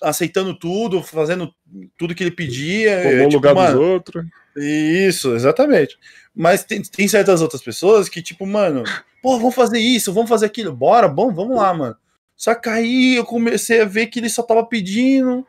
Aceitando 0.03 0.57
tudo, 0.59 1.03
fazendo 1.03 1.53
tudo 1.97 2.15
que 2.15 2.23
ele 2.23 2.31
pedia. 2.31 3.03
Tomou 3.03 3.19
tipo, 3.19 3.33
lugar 3.35 3.55
mano, 3.55 3.79
dos 3.79 3.89
outros. 3.89 4.25
Isso, 4.57 5.35
exatamente. 5.35 5.99
Mas 6.35 6.65
tem, 6.65 6.83
tem 6.83 7.09
certas 7.09 7.41
outras 7.41 7.63
pessoas 7.63 8.09
que, 8.09 8.23
tipo, 8.23 8.47
mano, 8.47 8.85
pô, 9.23 9.39
vamos 9.39 9.55
fazer 9.55 9.79
isso, 9.79 10.13
vamos 10.13 10.29
fazer 10.29 10.47
aquilo, 10.47 10.73
bora, 10.73 11.09
bom, 11.09 11.33
vamos 11.33 11.57
lá, 11.57 11.73
mano. 11.75 11.97
Só 12.37 12.55
que 12.55 12.69
aí 12.69 13.17
eu 13.17 13.25
comecei 13.25 13.81
a 13.81 13.85
ver 13.85 14.07
que 14.07 14.21
ele 14.21 14.29
só 14.29 14.43
tava 14.43 14.65
pedindo 14.65 15.45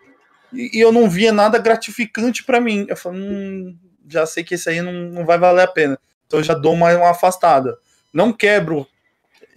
e, 0.52 0.78
e 0.78 0.80
eu 0.80 0.92
não 0.92 1.08
via 1.08 1.32
nada 1.32 1.60
gratificante 1.60 2.44
para 2.44 2.60
mim. 2.60 2.88
Eu 2.90 2.98
falei, 2.98 3.22
hum, 3.22 3.78
já 4.10 4.26
sei 4.26 4.44
que 4.44 4.56
esse 4.56 4.70
aí 4.70 4.82
não, 4.82 4.92
não 4.92 5.26
vai 5.26 5.38
valer 5.38 5.64
a 5.64 5.68
pena. 5.68 6.00
Então 6.26 6.40
eu 6.40 6.44
já 6.44 6.54
dou 6.54 6.76
mais 6.76 6.98
uma 6.98 7.12
afastada. 7.12 7.78
Não 8.14 8.34
quebro 8.34 8.88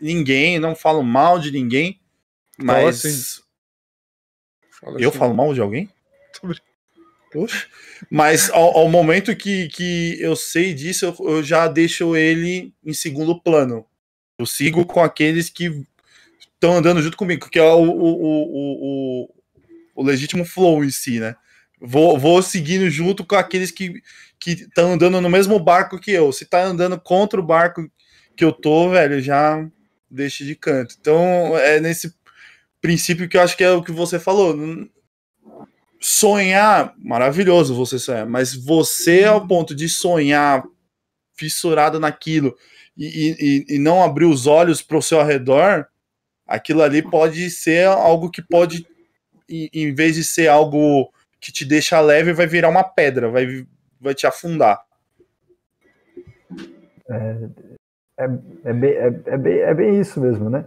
ninguém, 0.00 0.58
não 0.58 0.74
falo 0.74 1.02
mal 1.02 1.38
de 1.38 1.50
ninguém, 1.50 2.00
mas. 2.58 3.04
Assim. 3.04 3.42
Eu 4.98 5.10
assim. 5.10 5.18
falo 5.18 5.34
mal 5.34 5.54
de 5.54 5.60
alguém? 5.60 5.88
Oxe. 7.34 7.66
Mas 8.10 8.50
ao, 8.50 8.76
ao, 8.76 8.88
momento 8.88 9.34
que, 9.34 9.68
que 9.68 10.18
eu 10.20 10.36
sei 10.36 10.74
disso, 10.74 11.06
eu, 11.06 11.16
eu, 11.28 11.42
já 11.42 11.66
deixo 11.66 12.16
ele 12.16 12.74
em 12.84 12.92
segundo 12.92 13.40
plano. 13.40 13.86
Eu 14.38 14.44
sigo 14.44 14.84
com 14.84 15.02
aqueles 15.02 15.48
que 15.48 15.84
estão 16.40 16.76
andando 16.76 17.00
junto 17.00 17.16
comigo, 17.16 17.48
que 17.48 17.58
é 17.58 17.62
o, 17.62 17.90
o, 17.90 19.24
o, 19.24 19.34
o, 19.94 20.02
legítimo 20.02 20.44
flow 20.44 20.84
em 20.84 20.90
si, 20.90 21.20
né? 21.20 21.34
Vou, 21.80 22.18
vou 22.18 22.42
seguindo 22.42 22.88
junto 22.90 23.24
com 23.24 23.34
aqueles 23.34 23.70
que 23.70 24.02
estão 24.50 24.92
andando 24.92 25.20
no 25.20 25.30
mesmo 25.30 25.58
barco 25.58 25.98
que 25.98 26.10
eu. 26.10 26.32
Se 26.32 26.44
tá 26.44 26.62
andando 26.62 27.00
contra 27.00 27.40
o 27.40 27.44
barco 27.44 27.88
que 28.36 28.44
eu 28.44 28.52
tô, 28.52 28.90
velho, 28.90 29.20
já 29.20 29.66
deixa 30.10 30.44
de 30.44 30.54
canto. 30.54 30.96
Então, 31.00 31.56
é 31.58 31.80
nesse 31.80 32.14
princípio 32.80 33.28
que 33.28 33.36
eu 33.36 33.42
acho 33.42 33.56
que 33.56 33.64
é 33.64 33.70
o 33.70 33.82
que 33.82 33.92
você 33.92 34.18
falou 34.18 34.56
sonhar, 36.02 36.94
maravilhoso 36.98 37.76
você 37.76 37.98
sonhar, 37.98 38.26
mas 38.26 38.52
você 38.52 39.24
ao 39.24 39.46
ponto 39.46 39.72
de 39.74 39.88
sonhar 39.88 40.64
fissurado 41.34 42.00
naquilo 42.00 42.56
e, 42.96 43.64
e, 43.68 43.76
e 43.76 43.78
não 43.78 44.02
abrir 44.02 44.24
os 44.24 44.46
olhos 44.46 44.82
para 44.82 44.98
o 44.98 45.02
seu 45.02 45.22
redor, 45.22 45.86
aquilo 46.46 46.82
ali 46.82 47.02
pode 47.02 47.48
ser 47.50 47.86
algo 47.86 48.30
que 48.30 48.42
pode, 48.42 48.84
em 49.48 49.94
vez 49.94 50.16
de 50.16 50.24
ser 50.24 50.48
algo 50.48 51.10
que 51.40 51.52
te 51.52 51.64
deixa 51.64 52.00
leve, 52.00 52.32
vai 52.32 52.48
virar 52.48 52.68
uma 52.68 52.84
pedra, 52.84 53.30
vai, 53.30 53.64
vai 54.02 54.14
te 54.14 54.26
afundar. 54.26 54.80
É, 57.08 57.36
é, 58.18 58.24
é, 58.64 58.72
bem, 58.72 58.90
é, 58.90 59.20
é, 59.26 59.38
bem, 59.38 59.58
é 59.58 59.74
bem 59.74 60.00
isso 60.00 60.20
mesmo, 60.20 60.50
né? 60.50 60.66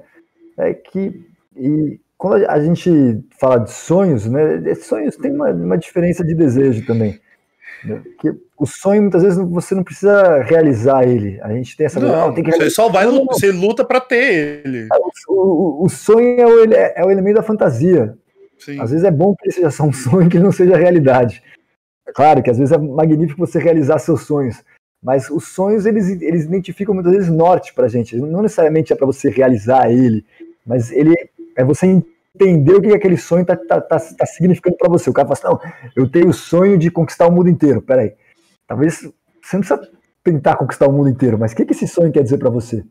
É 0.58 0.74
que 0.74 1.26
e 1.56 2.00
quando 2.18 2.46
a 2.48 2.60
gente 2.60 3.24
fala 3.40 3.60
de 3.60 3.72
sonhos, 3.72 4.26
né, 4.26 4.74
sonhos 4.76 5.16
tem 5.16 5.32
uma, 5.32 5.52
uma 5.52 5.78
diferença 5.78 6.24
de 6.24 6.34
desejo 6.34 6.86
também. 6.86 7.20
Né? 7.84 8.02
Que 8.20 8.32
o 8.58 8.66
sonho, 8.66 9.02
muitas 9.02 9.22
vezes, 9.22 9.38
você 9.38 9.76
não 9.76 9.84
precisa 9.84 10.42
realizar 10.42 11.04
ele. 11.08 11.40
A 11.42 11.52
gente 11.52 11.76
tem 11.76 11.86
essa. 11.86 12.00
Não, 12.00 12.34
tem 12.34 12.44
que 12.44 12.52
você 12.52 12.70
só 12.70 12.90
vai, 12.90 13.06
não, 13.06 13.26
você 13.26 13.52
luta 13.52 13.84
para 13.84 14.00
ter 14.00 14.64
ele. 14.66 14.88
É, 14.92 14.98
o, 15.28 15.34
o, 15.34 15.86
o 15.86 15.90
sonho 15.90 16.40
é 16.40 16.46
o, 16.46 16.74
é 16.74 17.06
o, 17.06 17.12
elemento 17.12 17.36
da 17.36 17.44
fantasia. 17.44 18.18
Sim. 18.58 18.80
Às 18.80 18.92
vezes 18.92 19.06
é 19.06 19.12
bom 19.12 19.36
que 19.36 19.46
ele 19.46 19.54
seja 19.54 19.72
só 19.72 19.84
um 19.84 19.92
sonho, 19.94 20.30
que 20.30 20.38
ele 20.38 20.46
não 20.46 20.52
seja 20.52 20.78
realidade. 20.78 21.44
Claro 22.14 22.44
que 22.44 22.50
às 22.50 22.58
vezes 22.58 22.72
é 22.72 22.78
magnífico 22.78 23.46
você 23.46 23.60
realizar 23.60 24.00
seus 24.00 24.22
sonhos, 24.22 24.64
Mas 25.02 25.30
os 25.30 25.48
sonhos, 25.48 25.86
eles, 25.86 26.10
eles 26.22 26.46
identificam 26.46 26.94
muitas 26.94 27.14
vezes 27.14 27.30
norte 27.30 27.74
pra 27.74 27.88
gente. 27.88 28.16
Não 28.18 28.42
necessariamente 28.42 28.92
é 28.92 28.96
para 28.96 29.06
você 29.06 29.30
realizar 29.30 29.92
ele, 29.92 30.26
mas 30.66 30.92
ele 30.92 31.14
é 31.56 31.64
você 31.64 31.86
entender 32.36 32.74
o 32.74 32.82
que 32.82 32.94
aquele 32.94 33.18
sonho 33.18 33.46
tá, 33.46 33.56
tá, 33.56 33.80
tá, 33.82 34.00
tá 34.00 34.26
significando 34.26 34.78
para 34.78 34.90
você. 34.90 35.10
O 35.10 35.14
cara 35.14 35.28
fala 35.28 35.58
assim, 35.58 35.66
não, 35.66 35.92
eu 35.96 36.10
tenho 36.10 36.30
o 36.30 36.34
sonho 36.34 36.78
de 36.78 36.90
conquistar 36.90 37.28
o 37.28 37.32
mundo 37.32 37.50
inteiro. 37.50 37.82
Peraí, 37.82 38.14
talvez 38.68 39.02
você 39.42 39.58
não 39.58 39.62
precisa 39.62 39.92
tentar 40.24 40.58
conquistar 40.58 40.88
o 40.88 40.92
mundo 40.92 41.10
inteiro, 41.10 41.38
mas 41.38 41.52
o 41.52 41.56
que, 41.56 41.66
que 41.66 41.74
esse 41.74 41.88
sonho 41.88 42.12
quer 42.12 42.24
dizer 42.24 42.40
para 42.40 42.50
você? 42.50 42.84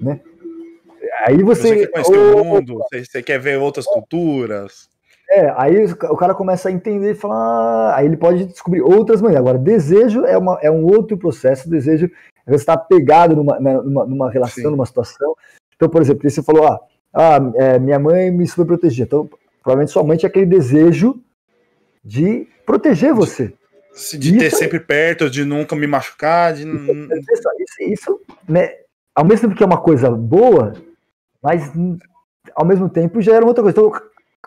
Né? 0.00 0.20
Aí 1.26 1.42
você. 1.42 1.68
Você 1.68 1.76
quer 1.76 1.90
conhecer 1.90 2.18
o 2.18 2.44
mundo, 2.44 2.78
você 2.90 3.22
quer 3.22 3.38
ver 3.38 3.58
outras 3.58 3.86
culturas. 3.86 4.88
É, 5.34 5.50
aí 5.56 5.84
o 5.86 6.16
cara 6.16 6.34
começa 6.34 6.68
a 6.68 6.72
entender 6.72 7.12
e 7.12 7.14
falar. 7.14 7.36
Ah", 7.36 7.96
aí 7.96 8.06
ele 8.06 8.18
pode 8.18 8.44
descobrir 8.44 8.82
outras 8.82 9.22
maneiras. 9.22 9.40
Agora, 9.40 9.58
desejo 9.58 10.26
é, 10.26 10.36
uma, 10.36 10.58
é 10.60 10.70
um 10.70 10.84
outro 10.84 11.16
processo. 11.16 11.70
Desejo 11.70 12.10
é 12.46 12.50
você 12.50 12.56
estar 12.56 12.76
pegado 12.76 13.34
numa, 13.34 13.58
né, 13.58 13.72
numa, 13.80 14.04
numa 14.04 14.30
relação, 14.30 14.64
Sim. 14.64 14.70
numa 14.70 14.84
situação. 14.84 15.34
Então, 15.74 15.88
por 15.88 16.02
exemplo, 16.02 16.28
você 16.28 16.42
falou, 16.42 16.66
ah, 16.66 16.78
ah 17.14 17.38
é, 17.54 17.78
minha 17.78 17.98
mãe 17.98 18.30
me 18.30 18.46
superprotegia. 18.46 19.04
Então, 19.04 19.28
provavelmente 19.62 19.92
sua 19.92 20.04
mãe 20.04 20.18
tinha 20.18 20.28
aquele 20.28 20.44
desejo 20.44 21.18
de 22.04 22.46
proteger 22.66 23.14
você. 23.14 23.54
De 24.18 24.36
ter 24.36 24.50
sempre 24.50 24.80
perto, 24.80 25.30
de 25.30 25.44
nunca 25.44 25.74
me 25.74 25.86
machucar. 25.86 26.52
De... 26.52 26.62
Isso, 26.62 27.48
isso, 27.58 27.92
isso 27.92 28.20
né, 28.46 28.70
ao 29.14 29.24
mesmo 29.24 29.48
tempo 29.48 29.56
que 29.56 29.62
é 29.62 29.66
uma 29.66 29.80
coisa 29.80 30.10
boa, 30.10 30.74
mas 31.42 31.70
ao 32.54 32.66
mesmo 32.66 32.88
tempo 32.88 33.20
já 33.20 33.34
era 33.34 33.46
outra 33.46 33.62
coisa. 33.62 33.78
Então, 33.78 33.92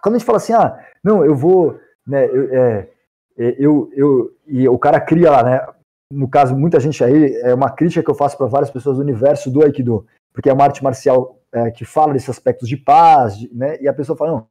quando 0.01 0.15
a 0.15 0.17
gente 0.17 0.25
fala 0.25 0.37
assim, 0.37 0.53
ah, 0.53 0.79
não, 1.03 1.23
eu 1.23 1.35
vou, 1.35 1.79
né, 2.05 2.25
eu, 2.25 2.53
é, 2.53 2.89
é, 3.37 3.55
eu, 3.57 3.89
eu, 3.93 4.31
e 4.47 4.67
o 4.67 4.77
cara 4.77 4.99
cria 4.99 5.31
lá, 5.31 5.43
né, 5.43 5.67
no 6.11 6.27
caso, 6.27 6.55
muita 6.55 6.79
gente 6.79 7.03
aí, 7.03 7.35
é 7.37 7.53
uma 7.53 7.69
crítica 7.69 8.03
que 8.03 8.09
eu 8.09 8.15
faço 8.15 8.37
para 8.37 8.47
várias 8.47 8.69
pessoas 8.69 8.97
do 8.97 9.03
universo 9.03 9.49
do 9.49 9.63
Aikido, 9.63 10.05
porque 10.33 10.49
é 10.49 10.53
uma 10.53 10.63
arte 10.63 10.83
marcial 10.83 11.39
é, 11.51 11.71
que 11.71 11.85
fala 11.85 12.13
desses 12.13 12.29
aspectos 12.29 12.67
de 12.67 12.77
paz, 12.77 13.37
de, 13.37 13.53
né, 13.53 13.77
e 13.81 13.87
a 13.87 13.93
pessoa 13.93 14.17
fala, 14.17 14.31
não, 14.31 14.47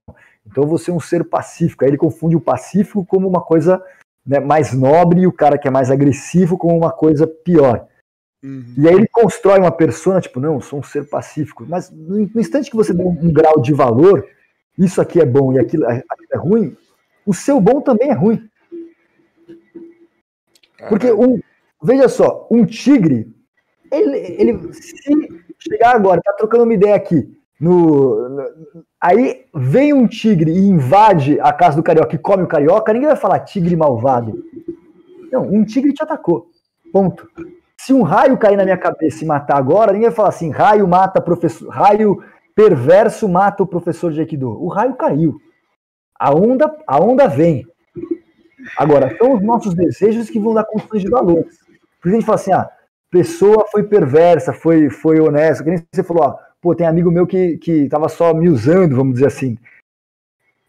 então 0.47 0.65
eu 0.65 0.69
vou 0.69 0.79
ser 0.79 0.91
um 0.91 1.01
ser 1.01 1.25
pacífico, 1.25 1.85
aí 1.85 1.91
ele 1.91 1.97
confunde 1.97 2.37
o 2.37 2.41
pacífico 2.41 3.05
como 3.05 3.29
uma 3.29 3.41
coisa 3.41 3.83
né, 4.27 4.41
mais 4.41 4.73
nobre 4.73 5.21
e 5.21 5.27
o 5.27 5.33
cara 5.33 5.59
que 5.59 5.69
é 5.69 5.71
mais 5.71 5.91
agressivo 5.91 6.57
como 6.57 6.77
uma 6.77 6.91
coisa 6.91 7.27
pior. 7.27 7.87
Uhum. 8.43 8.75
E 8.77 8.89
aí 8.89 8.95
ele 8.95 9.09
constrói 9.09 9.59
uma 9.59 9.73
persona, 9.73 10.21
tipo, 10.21 10.39
não, 10.39 10.61
sou 10.61 10.79
um 10.79 10.83
ser 10.83 11.09
pacífico. 11.09 11.65
Mas 11.67 11.91
no, 11.91 12.21
instante 12.39 12.71
que 12.71 12.77
você 12.77 12.93
dá 12.93 13.03
um, 13.03 13.33
grau 13.33 13.61
de 13.61 13.73
valor, 13.73 14.27
isso 14.79 15.01
aqui 15.01 15.21
é 15.21 15.27
bom 15.27 15.53
e 15.53 15.59
aquilo, 15.59 15.87
aquilo 15.87 16.29
é 16.33 16.37
ruim, 16.37 16.77
o 17.27 17.33
seu 17.33 17.61
bom 17.61 17.81
também 17.81 18.11
é 18.11 18.15
ruim. 18.15 18.49
Porque 20.89 21.13
um, 21.13 21.41
veja 21.83 22.09
só, 22.09 22.47
um 22.51 22.65
tigre, 22.67 23.33
ele, 23.91 24.19
ele 24.19 24.73
se 24.73 24.93
chegar 25.59 25.95
agora, 25.95 26.21
tá 26.23 26.33
trocando 26.33 26.65
uma 26.65 26.75
ideia 26.75 26.95
aqui, 26.95 27.35
no, 27.59 28.29
no, 28.29 28.45
aí 29.01 29.47
vem 29.55 29.93
um 29.93 30.07
tigre 30.07 30.51
e 30.51 30.69
invade 30.69 31.39
a 31.41 31.53
casa 31.53 31.77
do 31.77 31.83
carioca 31.83 32.15
e 32.15 32.19
come 32.19 32.43
o 32.43 32.49
carioca, 32.49 32.93
ninguém 32.93 33.09
vai 33.09 33.17
falar 33.17 33.41
tigre 33.41 33.77
malvado. 33.77 34.43
Não, 35.31 35.43
um 35.43 35.65
tigre 35.65 35.93
te 35.93 36.03
atacou. 36.03 36.49
Ponto. 36.93 37.29
Se 37.77 37.93
um 37.93 38.03
raio 38.03 38.39
cair 38.39 38.57
na 38.57 38.65
minha 38.65 38.77
cabeça 38.77 39.25
e 39.25 39.27
matar 39.27 39.57
agora, 39.57 39.93
ninguém 39.93 40.09
vai 40.09 40.17
falar 40.17 40.29
assim: 40.29 40.51
raio 40.51 40.87
mata 40.87 41.21
professor, 41.21 41.69
raio 41.69 42.23
perverso 42.55 43.29
mata 43.29 43.63
o 43.63 43.67
professor 43.67 44.13
de 44.13 44.21
Aikido. 44.21 44.51
O 44.51 44.69
raio 44.69 44.95
caiu. 44.95 45.41
A 46.19 46.35
onda, 46.35 46.75
a 46.87 47.01
onda 47.01 47.27
vem. 47.27 47.67
Agora, 48.77 49.17
são 49.19 49.35
os 49.35 49.43
nossos 49.43 49.75
desejos 49.75 50.31
que 50.31 50.39
vão 50.39 50.55
dar 50.55 50.65
condições 50.65 51.03
de 51.03 51.11
valores. 51.11 51.59
Porque 52.01 52.11
a 52.11 52.13
gente 52.13 52.27
fala 52.27 52.37
assim: 52.37 52.53
ah, 52.53 52.71
pessoa 53.11 53.67
foi 53.71 53.83
perversa, 53.83 54.53
foi, 54.53 54.91
foi 54.91 55.21
honesta. 55.21 55.63
Que 55.63 55.71
nem 55.71 55.85
você 55.93 56.03
falou, 56.03 56.25
ah, 56.25 56.39
pô, 56.61 56.75
tem 56.75 56.87
amigo 56.87 57.11
meu 57.11 57.27
que, 57.27 57.59
que 57.59 57.89
tava 57.89 58.09
só 58.09 58.33
me 58.35 58.49
usando, 58.49 58.97
vamos 58.97 59.15
dizer 59.15 59.27
assim. 59.27 59.59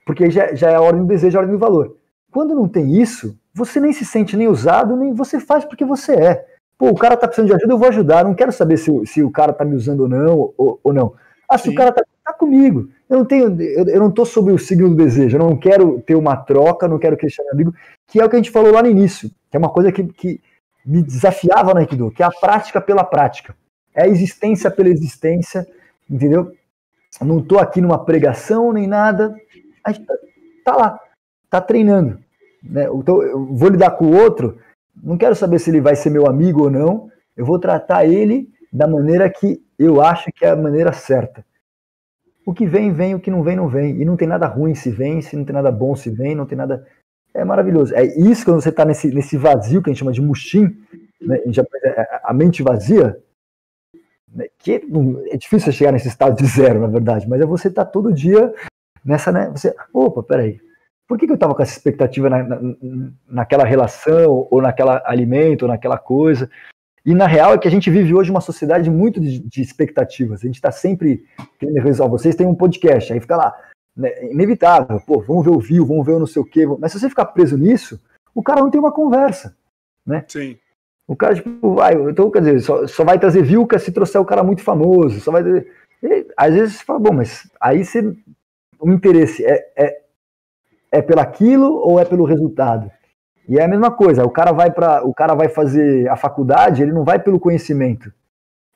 Porque 0.05 0.29
já, 0.29 0.53
já 0.53 0.69
é 0.69 0.75
a 0.75 0.81
ordem 0.81 1.01
do 1.01 1.07
desejo, 1.07 1.37
a 1.37 1.41
ordem 1.41 1.55
do 1.55 1.59
valor. 1.59 1.97
Quando 2.31 2.53
não 2.53 2.67
tem 2.67 3.01
isso, 3.01 3.37
você 3.53 3.79
nem 3.79 3.93
se 3.93 4.05
sente 4.05 4.35
nem 4.35 4.47
usado, 4.47 4.95
nem 4.95 5.13
você 5.13 5.39
faz 5.39 5.65
porque 5.65 5.85
você 5.85 6.13
é. 6.13 6.45
Pô, 6.77 6.89
o 6.89 6.95
cara 6.95 7.15
tá 7.15 7.27
precisando 7.27 7.47
de 7.47 7.55
ajuda, 7.55 7.73
eu 7.73 7.77
vou 7.77 7.87
ajudar. 7.87 8.25
Não 8.25 8.35
quero 8.35 8.51
saber 8.51 8.77
se, 8.77 8.91
se 9.05 9.23
o 9.23 9.31
cara 9.31 9.53
tá 9.53 9.63
me 9.63 9.75
usando 9.75 10.01
ou 10.01 10.09
não, 10.09 10.53
ou, 10.57 10.79
ou 10.83 10.93
não. 10.93 11.13
Ah, 11.47 11.57
se 11.57 11.69
o 11.69 11.75
cara 11.75 11.91
tá, 11.91 12.03
tá, 12.23 12.33
comigo. 12.33 12.89
Eu 13.09 13.19
não 13.19 13.25
tenho, 13.25 13.61
eu, 13.61 13.87
eu 13.87 13.99
não 13.99 14.11
tô 14.11 14.25
sobre 14.25 14.53
o 14.53 14.57
signo 14.57 14.89
do 14.89 14.95
desejo. 14.95 15.37
Eu 15.37 15.43
não 15.43 15.57
quero 15.57 16.01
ter 16.01 16.15
uma 16.15 16.35
troca, 16.35 16.87
não 16.87 16.99
quero 16.99 17.17
questionar 17.17 17.51
amigo, 17.51 17.73
que 18.07 18.19
é 18.19 18.25
o 18.25 18.29
que 18.29 18.35
a 18.35 18.39
gente 18.39 18.51
falou 18.51 18.71
lá 18.71 18.81
no 18.81 18.89
início, 18.89 19.29
que 19.49 19.55
é 19.55 19.59
uma 19.59 19.69
coisa 19.69 19.91
que, 19.91 20.03
que 20.05 20.41
me 20.85 21.01
desafiava 21.01 21.73
no 21.73 21.79
Aikido, 21.79 22.11
que 22.11 22.23
é 22.23 22.25
a 22.25 22.31
prática 22.31 22.81
pela 22.81 23.03
prática. 23.03 23.55
É 23.93 24.03
a 24.03 24.07
existência 24.07 24.69
pela 24.69 24.89
existência, 24.89 25.65
entendeu? 26.09 26.51
Não 27.21 27.41
tô 27.41 27.59
aqui 27.59 27.79
numa 27.79 28.03
pregação 28.03 28.73
nem 28.73 28.87
nada. 28.87 29.35
A 29.83 29.91
gente 29.91 30.05
tá, 30.05 30.13
tá 30.65 30.75
lá, 30.75 30.99
tá 31.49 31.61
treinando. 31.61 32.19
Né? 32.61 32.87
Então, 32.93 33.21
eu 33.21 33.45
vou 33.53 33.69
lidar 33.69 33.91
com 33.91 34.05
o 34.05 34.15
outro 34.15 34.57
não 35.03 35.17
quero 35.17 35.35
saber 35.35 35.59
se 35.59 35.69
ele 35.69 35.81
vai 35.81 35.95
ser 35.95 36.09
meu 36.09 36.27
amigo 36.27 36.63
ou 36.63 36.71
não. 36.71 37.09
Eu 37.35 37.45
vou 37.45 37.59
tratar 37.59 38.05
ele 38.05 38.49
da 38.75 38.87
maneira 38.87 39.29
que 39.29 39.63
eu 39.79 40.01
acho 40.01 40.31
que 40.33 40.43
é 40.43 40.49
a 40.49 40.55
maneira 40.55 40.91
certa. 40.91 41.45
O 42.45 42.53
que 42.53 42.65
vem, 42.65 42.91
vem, 42.91 43.15
o 43.15 43.19
que 43.19 43.31
não 43.31 43.41
vem, 43.41 43.55
não 43.55 43.69
vem. 43.69 44.01
E 44.01 44.05
não 44.05 44.17
tem 44.17 44.27
nada 44.27 44.45
ruim 44.47 44.75
se 44.75 44.91
vem, 44.91 45.21
se 45.21 45.35
não 45.35 45.45
tem 45.45 45.53
nada 45.53 45.71
bom 45.71 45.95
se 45.95 46.09
vem, 46.09 46.35
não 46.35 46.45
tem 46.45 46.57
nada. 46.57 46.85
É 47.33 47.45
maravilhoso. 47.45 47.95
É 47.95 48.03
isso 48.03 48.43
quando 48.43 48.61
você 48.61 48.69
está 48.69 48.83
nesse, 48.83 49.13
nesse 49.13 49.37
vazio 49.37 49.81
que 49.81 49.89
a 49.89 49.93
gente 49.93 49.99
chama 49.99 50.11
de 50.11 50.21
muxim, 50.21 50.77
né? 51.21 51.39
a 52.23 52.33
mente 52.33 52.61
vazia, 52.61 53.17
né? 54.33 54.45
que 54.59 54.81
é 55.31 55.37
difícil 55.37 55.71
chegar 55.71 55.93
nesse 55.93 56.09
estado 56.09 56.35
de 56.35 56.45
zero, 56.45 56.81
na 56.81 56.87
verdade, 56.87 57.27
mas 57.29 57.39
é 57.39 57.45
você 57.45 57.69
estar 57.69 57.85
tá 57.85 57.91
todo 57.91 58.13
dia 58.13 58.53
nessa, 59.03 59.31
né? 59.31 59.49
Você, 59.49 59.73
opa, 59.93 60.21
peraí, 60.21 60.59
por 61.07 61.17
que, 61.17 61.25
que 61.25 61.31
eu 61.31 61.35
estava 61.35 61.55
com 61.55 61.61
essa 61.61 61.77
expectativa 61.77 62.29
na, 62.29 62.43
na, 62.43 62.59
naquela 63.27 63.63
relação, 63.63 64.47
ou 64.51 64.61
naquela 64.61 65.01
alimento, 65.05 65.63
ou 65.63 65.69
naquela 65.69 65.97
coisa? 65.97 66.49
E 67.05 67.13
na 67.13 67.27
real 67.27 67.53
é 67.53 67.57
que 67.57 67.67
a 67.67 67.71
gente 67.71 67.89
vive 67.89 68.13
hoje 68.13 68.31
uma 68.31 68.41
sociedade 68.41 68.89
muito 68.89 69.19
de, 69.19 69.39
de 69.39 69.61
expectativas. 69.61 70.41
A 70.41 70.47
gente 70.47 70.55
está 70.55 70.71
sempre 70.71 71.23
querendo 71.59 71.83
resolver. 71.83 72.17
Vocês 72.17 72.35
têm 72.35 72.47
um 72.47 72.55
podcast, 72.55 73.13
aí 73.13 73.19
fica 73.19 73.37
lá, 73.37 73.55
né, 73.95 74.31
inevitável. 74.31 74.99
Pô, 75.05 75.21
vamos 75.21 75.45
ver 75.45 75.51
o 75.51 75.59
view, 75.59 75.85
vamos 75.85 76.05
ver 76.05 76.13
o 76.13 76.19
não 76.19 76.27
sei 76.27 76.41
o 76.41 76.45
quê. 76.45 76.65
Mas 76.79 76.91
se 76.91 76.99
você 76.99 77.09
ficar 77.09 77.25
preso 77.25 77.57
nisso, 77.57 78.01
o 78.33 78.41
cara 78.41 78.61
não 78.61 78.71
tem 78.71 78.79
uma 78.79 78.91
conversa, 78.91 79.55
né? 80.05 80.25
Sim. 80.27 80.57
O 81.07 81.15
cara, 81.15 81.35
tipo, 81.35 81.75
vai, 81.75 81.93
então, 81.93 82.31
quer 82.31 82.39
dizer, 82.39 82.59
só, 82.61 82.87
só 82.87 83.03
vai 83.03 83.19
trazer 83.19 83.43
view 83.43 83.67
se 83.77 83.91
trouxer 83.91 84.19
o 84.19 84.25
cara 84.25 84.43
muito 84.43 84.63
famoso, 84.63 85.19
só 85.19 85.31
vai 85.31 85.43
trazer... 85.43 85.71
E, 86.01 86.25
às 86.35 86.53
vezes 86.53 86.77
você 86.77 86.83
fala, 86.83 86.99
bom, 86.99 87.13
mas 87.13 87.47
aí 87.61 87.85
você, 87.85 88.01
o 88.79 88.91
interesse 88.91 89.45
é, 89.45 89.71
é 89.75 90.05
é 90.95 91.01
pelaquilo 91.01 91.73
ou 91.75 91.99
é 91.99 92.05
pelo 92.05 92.23
resultado? 92.23 92.89
E 93.47 93.59
é 93.59 93.63
a 93.63 93.67
mesma 93.67 93.91
coisa, 93.91 94.25
o 94.25 94.29
cara 94.29 94.51
vai 94.51 94.71
para, 94.71 95.03
o 95.03 95.13
cara 95.13 95.35
vai 95.35 95.47
fazer 95.47 96.09
a 96.09 96.15
faculdade, 96.15 96.81
ele 96.81 96.91
não 96.91 97.03
vai 97.03 97.19
pelo 97.19 97.39
conhecimento. 97.39 98.11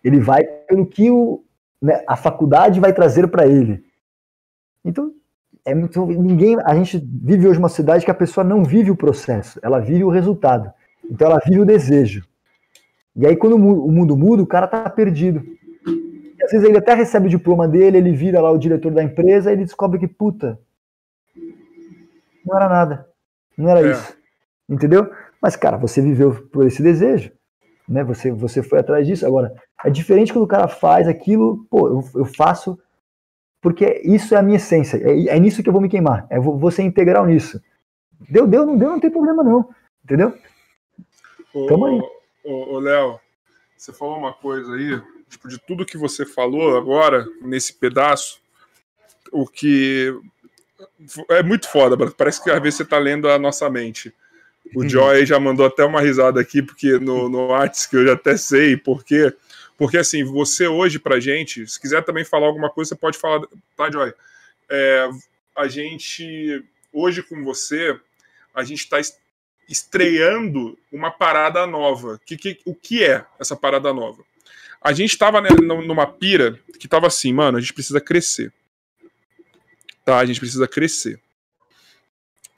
Ele 0.04 0.20
vai 0.20 0.44
pelo 0.44 0.86
que 0.86 1.10
o, 1.10 1.44
né, 1.82 2.04
a 2.08 2.16
faculdade 2.16 2.80
vai 2.80 2.94
trazer 2.94 3.28
para 3.28 3.48
ele. 3.48 3.84
Então, 4.86 5.12
é 5.66 5.74
muito, 5.74 6.06
ninguém, 6.06 6.58
a 6.64 6.76
gente 6.76 6.98
vive 6.98 7.48
hoje 7.48 7.60
uma 7.60 7.70
cidade 7.70 8.06
que 8.06 8.12
a 8.12 8.16
pessoa 8.16 8.44
não 8.44 8.64
vive 8.64 8.92
o 8.92 8.96
processo, 8.96 9.60
ela 9.62 9.80
vive 9.80 10.04
o 10.04 10.10
resultado. 10.10 10.72
Então 11.10 11.28
ela 11.28 11.42
vive 11.44 11.60
o 11.60 11.66
desejo. 11.66 12.24
E 13.16 13.26
aí 13.26 13.36
quando 13.36 13.56
o 13.56 13.92
mundo 13.92 14.16
muda, 14.16 14.44
o 14.44 14.48
cara 14.48 14.68
tá 14.68 14.90
perdido. 14.90 15.44
E 15.86 16.44
às 16.44 16.52
vezes 16.52 16.68
ele 16.68 16.78
até 16.78 16.94
recebe 16.94 17.28
o 17.28 17.30
diploma 17.30 17.68
dele, 17.68 17.98
ele 17.98 18.12
vira 18.12 18.40
lá 18.40 18.52
o 18.52 18.58
diretor 18.58 18.92
da 18.92 19.04
empresa, 19.04 19.50
e 19.50 19.54
ele 19.54 19.66
descobre 19.66 20.00
que 20.00 20.08
puta, 20.08 20.60
não 22.46 22.56
era 22.56 22.70
nada. 22.70 23.08
Não 23.58 23.70
era 23.70 23.86
é. 23.86 23.92
isso. 23.92 24.19
Entendeu? 24.70 25.12
Mas, 25.42 25.56
cara, 25.56 25.78
você 25.78 26.02
viveu 26.02 26.48
por 26.52 26.66
esse 26.66 26.84
desejo. 26.84 27.32
Né? 27.88 28.04
Você, 28.04 28.32
você 28.32 28.62
foi 28.62 28.80
atrás 28.80 29.08
disso. 29.08 29.26
Agora, 29.26 29.54
é 29.84 29.90
diferente 29.90 30.32
quando 30.32 30.46
o 30.46 30.48
cara 30.48 30.68
faz 30.68 31.08
aquilo, 31.08 31.66
pô, 31.70 31.88
eu, 31.88 32.04
eu 32.22 32.26
faço 32.26 32.78
porque 33.62 34.02
isso 34.06 34.36
é 34.36 34.38
a 34.38 34.44
minha 34.44 34.58
essência. 34.58 34.98
É, 34.98 35.36
é 35.36 35.40
nisso 35.40 35.62
que 35.62 35.70
eu 35.70 35.74
vou 35.74 35.82
me 35.82 35.90
queimar. 35.90 36.26
É 36.30 36.40
vou 36.40 36.72
ser 36.72 36.84
integral 36.84 37.26
nisso. 37.26 37.62
Deu, 38.30 38.48
deu, 38.48 38.66
não 38.66 38.78
deu, 38.78 38.90
não 38.90 39.00
tem 39.00 39.10
problema 39.10 39.44
não. 39.44 39.70
Entendeu? 40.04 40.38
Ô, 41.54 41.66
Tamo 41.68 41.86
aí. 41.86 42.02
Ô, 42.46 42.76
ô 42.76 42.80
Léo, 42.80 43.20
você 43.76 43.92
falou 43.92 44.18
uma 44.18 44.34
coisa 44.34 44.74
aí, 44.74 45.02
tipo, 45.28 45.48
de 45.48 45.58
tudo 45.58 45.86
que 45.86 45.98
você 45.98 46.26
falou 46.26 46.78
agora, 46.78 47.26
nesse 47.42 47.74
pedaço, 47.74 48.42
o 49.32 49.46
que 49.46 50.14
é 51.30 51.44
muito 51.44 51.70
foda, 51.70 51.98
parece 52.12 52.44
que 52.44 52.50
às 52.50 52.62
vezes 52.62 52.78
você 52.78 52.86
tá 52.86 52.98
lendo 52.98 53.30
a 53.30 53.38
nossa 53.38 53.70
mente. 53.70 54.14
O. 54.76 54.88
Joy 54.88 55.26
já 55.26 55.40
mandou 55.40 55.66
até 55.66 55.84
uma 55.84 56.02
risada 56.02 56.40
aqui, 56.40 56.62
porque 56.62 57.00
no, 57.00 57.28
no 57.28 57.54
Arts, 57.54 57.86
que 57.86 57.96
eu 57.96 58.06
já 58.06 58.14
até 58.14 58.38
sei 58.38 58.78
porque 58.78 59.34
Porque 59.78 59.98
assim, 59.98 60.24
você 60.24 60.68
hoje 60.68 61.00
pra 61.00 61.22
gente, 61.22 61.66
se 61.66 61.80
quiser 61.80 62.04
também 62.04 62.26
falar 62.26 62.48
alguma 62.48 62.70
coisa, 62.70 62.90
você 62.90 62.96
pode 62.96 63.18
falar, 63.18 63.48
tá, 63.78 63.90
Joy? 63.90 64.14
É, 64.70 65.10
a 65.56 65.68
gente, 65.70 66.64
hoje 66.92 67.24
com 67.24 67.44
você, 67.44 67.98
a 68.54 68.64
gente 68.64 68.80
está 68.80 69.00
estreando 69.70 70.78
uma 70.92 71.12
parada 71.12 71.66
nova. 71.66 72.20
Que, 72.26 72.36
que, 72.36 72.60
o 72.66 72.76
que 72.76 73.06
é 73.06 73.26
essa 73.40 73.56
parada 73.56 73.94
nova? 73.94 74.24
A 74.82 74.92
gente 74.92 75.12
estava 75.12 75.40
né, 75.40 75.50
numa 75.60 76.08
pira 76.08 76.60
que 76.80 76.88
estava 76.88 77.08
assim, 77.08 77.32
mano, 77.32 77.58
a 77.58 77.62
gente 77.62 77.74
precisa 77.74 78.02
crescer. 78.02 78.52
Tá? 80.04 80.18
A 80.18 80.26
gente 80.26 80.40
precisa 80.40 80.68
crescer. 80.68 81.22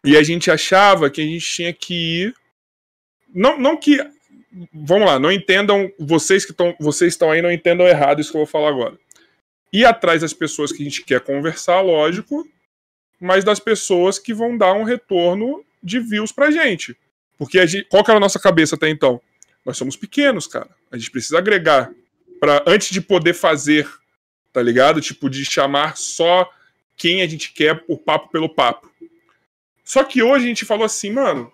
E 0.03 0.17
a 0.17 0.23
gente 0.23 0.49
achava 0.49 1.09
que 1.09 1.21
a 1.21 1.23
gente 1.23 1.45
tinha 1.45 1.73
que 1.73 1.93
ir. 1.93 2.35
Não, 3.33 3.59
não 3.59 3.77
que. 3.77 3.97
Vamos 4.73 5.07
lá, 5.07 5.19
não 5.19 5.31
entendam. 5.31 5.91
Vocês 5.99 6.43
que 6.45 6.51
estão. 6.51 6.75
Vocês 6.79 7.13
estão 7.13 7.31
aí, 7.31 7.41
não 7.41 7.51
entendam 7.51 7.87
errado 7.87 8.19
isso 8.19 8.31
que 8.31 8.37
eu 8.37 8.41
vou 8.41 8.47
falar 8.47 8.69
agora. 8.69 8.97
Ir 9.71 9.85
atrás 9.85 10.21
das 10.21 10.33
pessoas 10.33 10.71
que 10.71 10.81
a 10.81 10.85
gente 10.85 11.03
quer 11.03 11.21
conversar, 11.21 11.79
lógico, 11.81 12.45
mas 13.19 13.43
das 13.43 13.59
pessoas 13.59 14.19
que 14.19 14.33
vão 14.33 14.57
dar 14.57 14.73
um 14.73 14.83
retorno 14.83 15.63
de 15.81 15.99
views 15.99 16.31
pra 16.31 16.51
gente. 16.51 16.97
Porque 17.37 17.57
a 17.57 17.65
gente, 17.65 17.87
qual 17.87 18.03
que 18.03 18.11
era 18.11 18.17
a 18.17 18.21
nossa 18.21 18.39
cabeça 18.39 18.75
até 18.75 18.89
então? 18.89 19.21
Nós 19.65 19.77
somos 19.77 19.95
pequenos, 19.95 20.45
cara. 20.45 20.69
A 20.91 20.97
gente 20.97 21.09
precisa 21.09 21.37
agregar 21.37 21.91
para 22.39 22.63
antes 22.67 22.89
de 22.89 22.99
poder 22.99 23.33
fazer, 23.33 23.89
tá 24.51 24.61
ligado? 24.61 24.99
Tipo 24.99 25.29
de 25.29 25.45
chamar 25.45 25.95
só 25.95 26.49
quem 26.97 27.21
a 27.21 27.27
gente 27.27 27.53
quer 27.53 27.83
o 27.87 27.97
papo 27.97 28.29
pelo 28.29 28.49
papo. 28.49 28.90
Só 29.83 30.03
que 30.03 30.21
hoje 30.21 30.45
a 30.45 30.47
gente 30.47 30.65
falou 30.65 30.85
assim, 30.85 31.11
mano, 31.11 31.51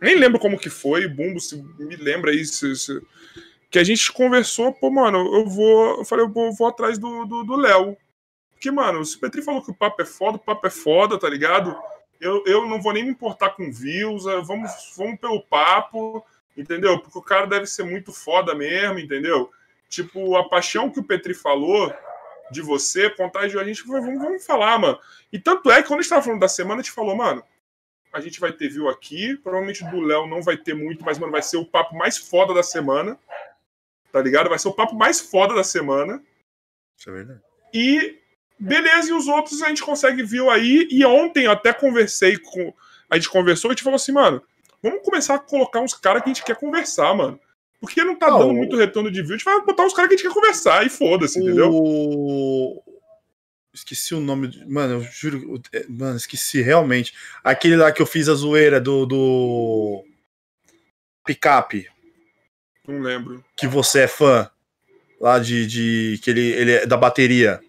nem 0.00 0.14
lembro 0.16 0.38
como 0.38 0.58
que 0.58 0.70
foi, 0.70 1.08
Bumbo, 1.08 1.40
se 1.40 1.56
me 1.78 1.96
lembra 1.96 2.32
se, 2.44 2.76
se, 2.76 3.00
que 3.70 3.78
a 3.78 3.84
gente 3.84 4.12
conversou, 4.12 4.72
pô, 4.72 4.90
mano, 4.90 5.18
eu 5.18 5.46
vou, 5.46 5.98
eu 5.98 6.04
falei, 6.04 6.24
eu 6.24 6.30
vou, 6.30 6.52
vou 6.52 6.66
atrás 6.66 6.98
do 6.98 7.56
Léo. 7.56 7.96
Porque, 8.52 8.70
mano, 8.70 9.04
se 9.04 9.16
o 9.16 9.20
Petri 9.20 9.42
falou 9.42 9.62
que 9.62 9.70
o 9.70 9.74
papo 9.74 10.02
é 10.02 10.04
foda, 10.04 10.36
o 10.36 10.40
papo 10.40 10.66
é 10.66 10.70
foda, 10.70 11.18
tá 11.18 11.28
ligado? 11.28 11.74
eu, 12.20 12.44
eu 12.46 12.66
não 12.66 12.80
vou 12.80 12.92
nem 12.92 13.04
me 13.04 13.10
importar 13.10 13.50
com 13.50 13.72
views, 13.72 14.26
é, 14.26 14.40
vamos, 14.42 14.70
vamos 14.96 15.18
pelo 15.18 15.40
papo, 15.40 16.24
entendeu? 16.56 16.98
Porque 16.98 17.18
o 17.18 17.22
cara 17.22 17.46
deve 17.46 17.66
ser 17.66 17.84
muito 17.84 18.12
foda 18.12 18.54
mesmo, 18.54 18.98
entendeu? 18.98 19.50
Tipo, 19.88 20.36
a 20.36 20.48
paixão 20.48 20.90
que 20.90 21.00
o 21.00 21.04
Petri 21.04 21.32
falou 21.32 21.92
de 22.50 22.60
você 22.60 23.10
contagiou 23.10 23.62
a 23.62 23.64
gente, 23.64 23.86
vamos, 23.86 24.18
vamos 24.18 24.44
falar, 24.44 24.78
mano. 24.78 24.98
E 25.32 25.38
tanto 25.38 25.70
é 25.70 25.82
que 25.82 25.88
quando 25.88 26.00
a 26.00 26.02
gente 26.02 26.10
tava 26.10 26.22
falando 26.22 26.40
da 26.40 26.48
semana, 26.48 26.80
a 26.80 26.82
gente 26.82 26.92
falou, 26.92 27.16
mano, 27.16 27.42
a 28.12 28.20
gente 28.20 28.40
vai 28.40 28.52
ter 28.52 28.68
view 28.68 28.88
aqui, 28.88 29.36
provavelmente 29.36 29.84
do 29.84 30.00
Léo 30.00 30.26
não 30.26 30.42
vai 30.42 30.56
ter 30.56 30.74
muito, 30.74 31.04
mas, 31.04 31.18
mano, 31.18 31.32
vai 31.32 31.42
ser 31.42 31.56
o 31.56 31.64
papo 31.64 31.96
mais 31.96 32.18
foda 32.18 32.52
da 32.52 32.62
semana, 32.62 33.18
tá 34.12 34.20
ligado? 34.20 34.48
Vai 34.48 34.58
ser 34.58 34.68
o 34.68 34.72
papo 34.72 34.94
mais 34.94 35.20
foda 35.20 35.54
da 35.54 35.62
semana. 35.62 36.22
Isso 36.96 37.08
é 37.08 37.12
verdade. 37.12 37.40
E 37.72 38.20
Beleza, 38.62 39.08
e 39.08 39.14
os 39.14 39.26
outros 39.26 39.62
a 39.62 39.68
gente 39.68 39.82
consegue 39.82 40.22
viu 40.22 40.50
aí. 40.50 40.86
E 40.90 41.02
ontem 41.06 41.46
eu 41.46 41.52
até 41.52 41.72
conversei 41.72 42.36
com. 42.36 42.74
A 43.08 43.16
gente 43.16 43.30
conversou 43.30 43.70
e 43.70 43.72
a 43.72 43.74
gente 43.74 43.82
falou 43.82 43.96
assim, 43.96 44.12
mano, 44.12 44.42
vamos 44.82 45.02
começar 45.02 45.34
a 45.34 45.38
colocar 45.38 45.80
uns 45.80 45.94
caras 45.94 46.22
que 46.22 46.28
a 46.28 46.32
gente 46.34 46.44
quer 46.44 46.56
conversar, 46.56 47.14
mano. 47.14 47.40
Porque 47.80 48.04
não 48.04 48.14
tá 48.14 48.28
não, 48.28 48.38
dando 48.40 48.54
muito 48.54 48.76
retorno 48.76 49.10
de 49.10 49.22
view, 49.22 49.34
a 49.34 49.38
gente 49.38 49.44
vai 49.44 49.64
botar 49.64 49.84
uns 49.84 49.94
caras 49.94 50.08
que 50.08 50.14
a 50.14 50.16
gente 50.18 50.28
quer 50.28 50.34
conversar 50.34 50.84
e 50.84 50.90
foda-se, 50.90 51.40
o... 51.40 51.42
entendeu? 51.42 52.82
Esqueci 53.72 54.14
o 54.14 54.20
nome. 54.20 54.48
De... 54.48 54.66
Mano, 54.66 54.94
eu 54.94 55.02
juro. 55.02 55.60
É, 55.72 55.86
mano, 55.88 56.16
esqueci 56.16 56.60
realmente. 56.60 57.14
Aquele 57.42 57.76
lá 57.76 57.90
que 57.90 58.02
eu 58.02 58.06
fiz 58.06 58.28
a 58.28 58.34
zoeira 58.34 58.80
do. 58.80 59.06
do... 59.06 60.04
Picape. 61.24 61.88
Não 62.86 63.00
lembro. 63.00 63.44
Que 63.56 63.66
você 63.66 64.00
é 64.00 64.08
fã. 64.08 64.50
Lá 65.20 65.38
de. 65.38 65.66
de 65.66 66.20
que 66.22 66.30
ele, 66.30 66.50
ele 66.50 66.72
é 66.72 66.86
da 66.86 66.96
bateria. 66.96 67.60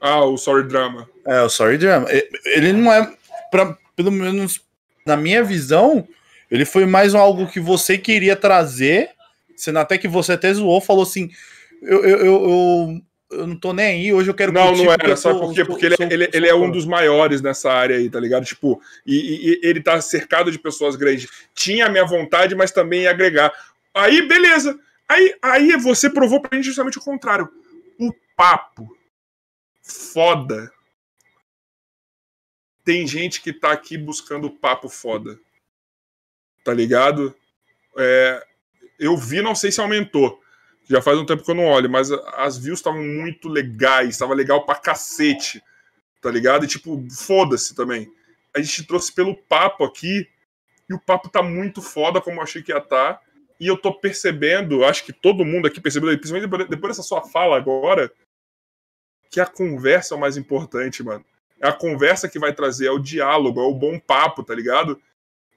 Ah, 0.00 0.24
o 0.24 0.36
Sorry 0.36 0.68
Drama. 0.68 1.08
É, 1.26 1.42
o 1.42 1.48
Sorry 1.48 1.78
Drama. 1.78 2.06
Ele 2.44 2.72
não 2.72 2.92
é, 2.92 3.16
pra, 3.50 3.76
pelo 3.96 4.12
menos 4.12 4.60
na 5.04 5.16
minha 5.16 5.42
visão, 5.42 6.06
ele 6.50 6.64
foi 6.64 6.86
mais 6.86 7.14
algo 7.14 7.48
que 7.48 7.58
você 7.58 7.98
queria 7.98 8.36
trazer, 8.36 9.10
sendo 9.58 9.78
até 9.80 9.98
que 9.98 10.08
você 10.08 10.32
até 10.32 10.52
zoou, 10.54 10.80
falou 10.80 11.02
assim, 11.02 11.30
eu, 11.82 12.04
eu, 12.04 12.18
eu, 12.18 13.02
eu 13.30 13.46
não 13.46 13.58
tô 13.58 13.72
nem 13.72 13.86
aí, 13.86 14.12
hoje 14.12 14.30
eu 14.30 14.34
quero 14.34 14.52
Não, 14.52 14.74
não 14.74 14.92
era, 14.92 15.16
sabe 15.16 15.40
por 15.40 15.52
quê? 15.52 15.64
Porque 15.64 15.86
ele, 15.86 15.96
é, 15.98 16.12
ele, 16.12 16.30
ele 16.32 16.48
é 16.48 16.54
um 16.54 16.70
dos 16.70 16.86
maiores 16.86 17.42
nessa 17.42 17.70
área 17.70 17.96
aí, 17.96 18.08
tá 18.08 18.20
ligado? 18.20 18.44
Tipo, 18.44 18.80
e, 19.04 19.16
e, 19.16 19.60
ele 19.62 19.82
tá 19.82 20.00
cercado 20.00 20.50
de 20.50 20.58
pessoas 20.58 20.96
grandes. 20.96 21.28
Tinha 21.54 21.86
a 21.86 21.90
minha 21.90 22.04
vontade, 22.04 22.54
mas 22.54 22.70
também 22.70 23.02
ia 23.02 23.10
agregar. 23.10 23.52
Aí, 23.92 24.22
beleza. 24.26 24.78
Aí, 25.08 25.34
aí 25.42 25.76
você 25.76 26.08
provou 26.08 26.40
pra 26.40 26.56
gente 26.56 26.66
justamente 26.66 26.98
o 26.98 27.02
contrário. 27.02 27.48
O 27.98 28.12
papo 28.36 28.96
foda. 29.82 30.70
Tem 32.84 33.06
gente 33.06 33.42
que 33.42 33.52
tá 33.52 33.72
aqui 33.72 33.98
buscando 33.98 34.50
papo 34.50 34.88
foda. 34.88 35.38
Tá 36.64 36.72
ligado? 36.72 37.34
É, 37.96 38.46
eu 38.98 39.16
vi, 39.16 39.40
não 39.42 39.54
sei 39.54 39.70
se 39.70 39.80
aumentou. 39.80 40.40
Já 40.88 41.02
faz 41.02 41.18
um 41.18 41.26
tempo 41.26 41.44
que 41.44 41.50
eu 41.50 41.54
não 41.54 41.66
olho, 41.66 41.90
mas 41.90 42.10
as 42.10 42.56
views 42.56 42.78
estavam 42.78 43.02
muito 43.02 43.48
legais, 43.48 44.10
estava 44.10 44.34
legal 44.34 44.64
pra 44.64 44.74
cacete. 44.74 45.62
Tá 46.20 46.30
ligado? 46.30 46.64
E 46.64 46.68
tipo, 46.68 47.06
foda-se 47.10 47.74
também. 47.74 48.10
A 48.56 48.60
gente 48.60 48.86
trouxe 48.86 49.12
pelo 49.12 49.36
papo 49.36 49.84
aqui, 49.84 50.26
e 50.88 50.94
o 50.94 50.98
papo 50.98 51.28
tá 51.28 51.42
muito 51.42 51.82
foda, 51.82 52.20
como 52.20 52.38
eu 52.38 52.42
achei 52.42 52.62
que 52.62 52.72
ia 52.72 52.78
estar. 52.78 53.14
Tá, 53.14 53.20
e 53.60 53.66
eu 53.66 53.76
tô 53.76 53.92
percebendo, 53.92 54.84
acho 54.84 55.04
que 55.04 55.12
todo 55.12 55.44
mundo 55.44 55.66
aqui 55.66 55.80
percebeu, 55.80 56.16
principalmente 56.16 56.68
depois 56.68 56.96
dessa 56.96 57.06
sua 57.06 57.22
fala 57.22 57.56
agora, 57.56 58.10
que 59.30 59.40
a 59.40 59.46
conversa 59.46 60.14
é 60.14 60.16
o 60.16 60.20
mais 60.20 60.36
importante, 60.36 61.02
mano. 61.02 61.24
É 61.60 61.68
a 61.68 61.72
conversa 61.72 62.28
que 62.28 62.38
vai 62.38 62.52
trazer, 62.52 62.86
é 62.86 62.90
o 62.90 63.00
diálogo, 63.00 63.60
é 63.60 63.64
o 63.64 63.74
bom 63.74 63.98
papo, 63.98 64.44
tá 64.44 64.54
ligado? 64.54 65.00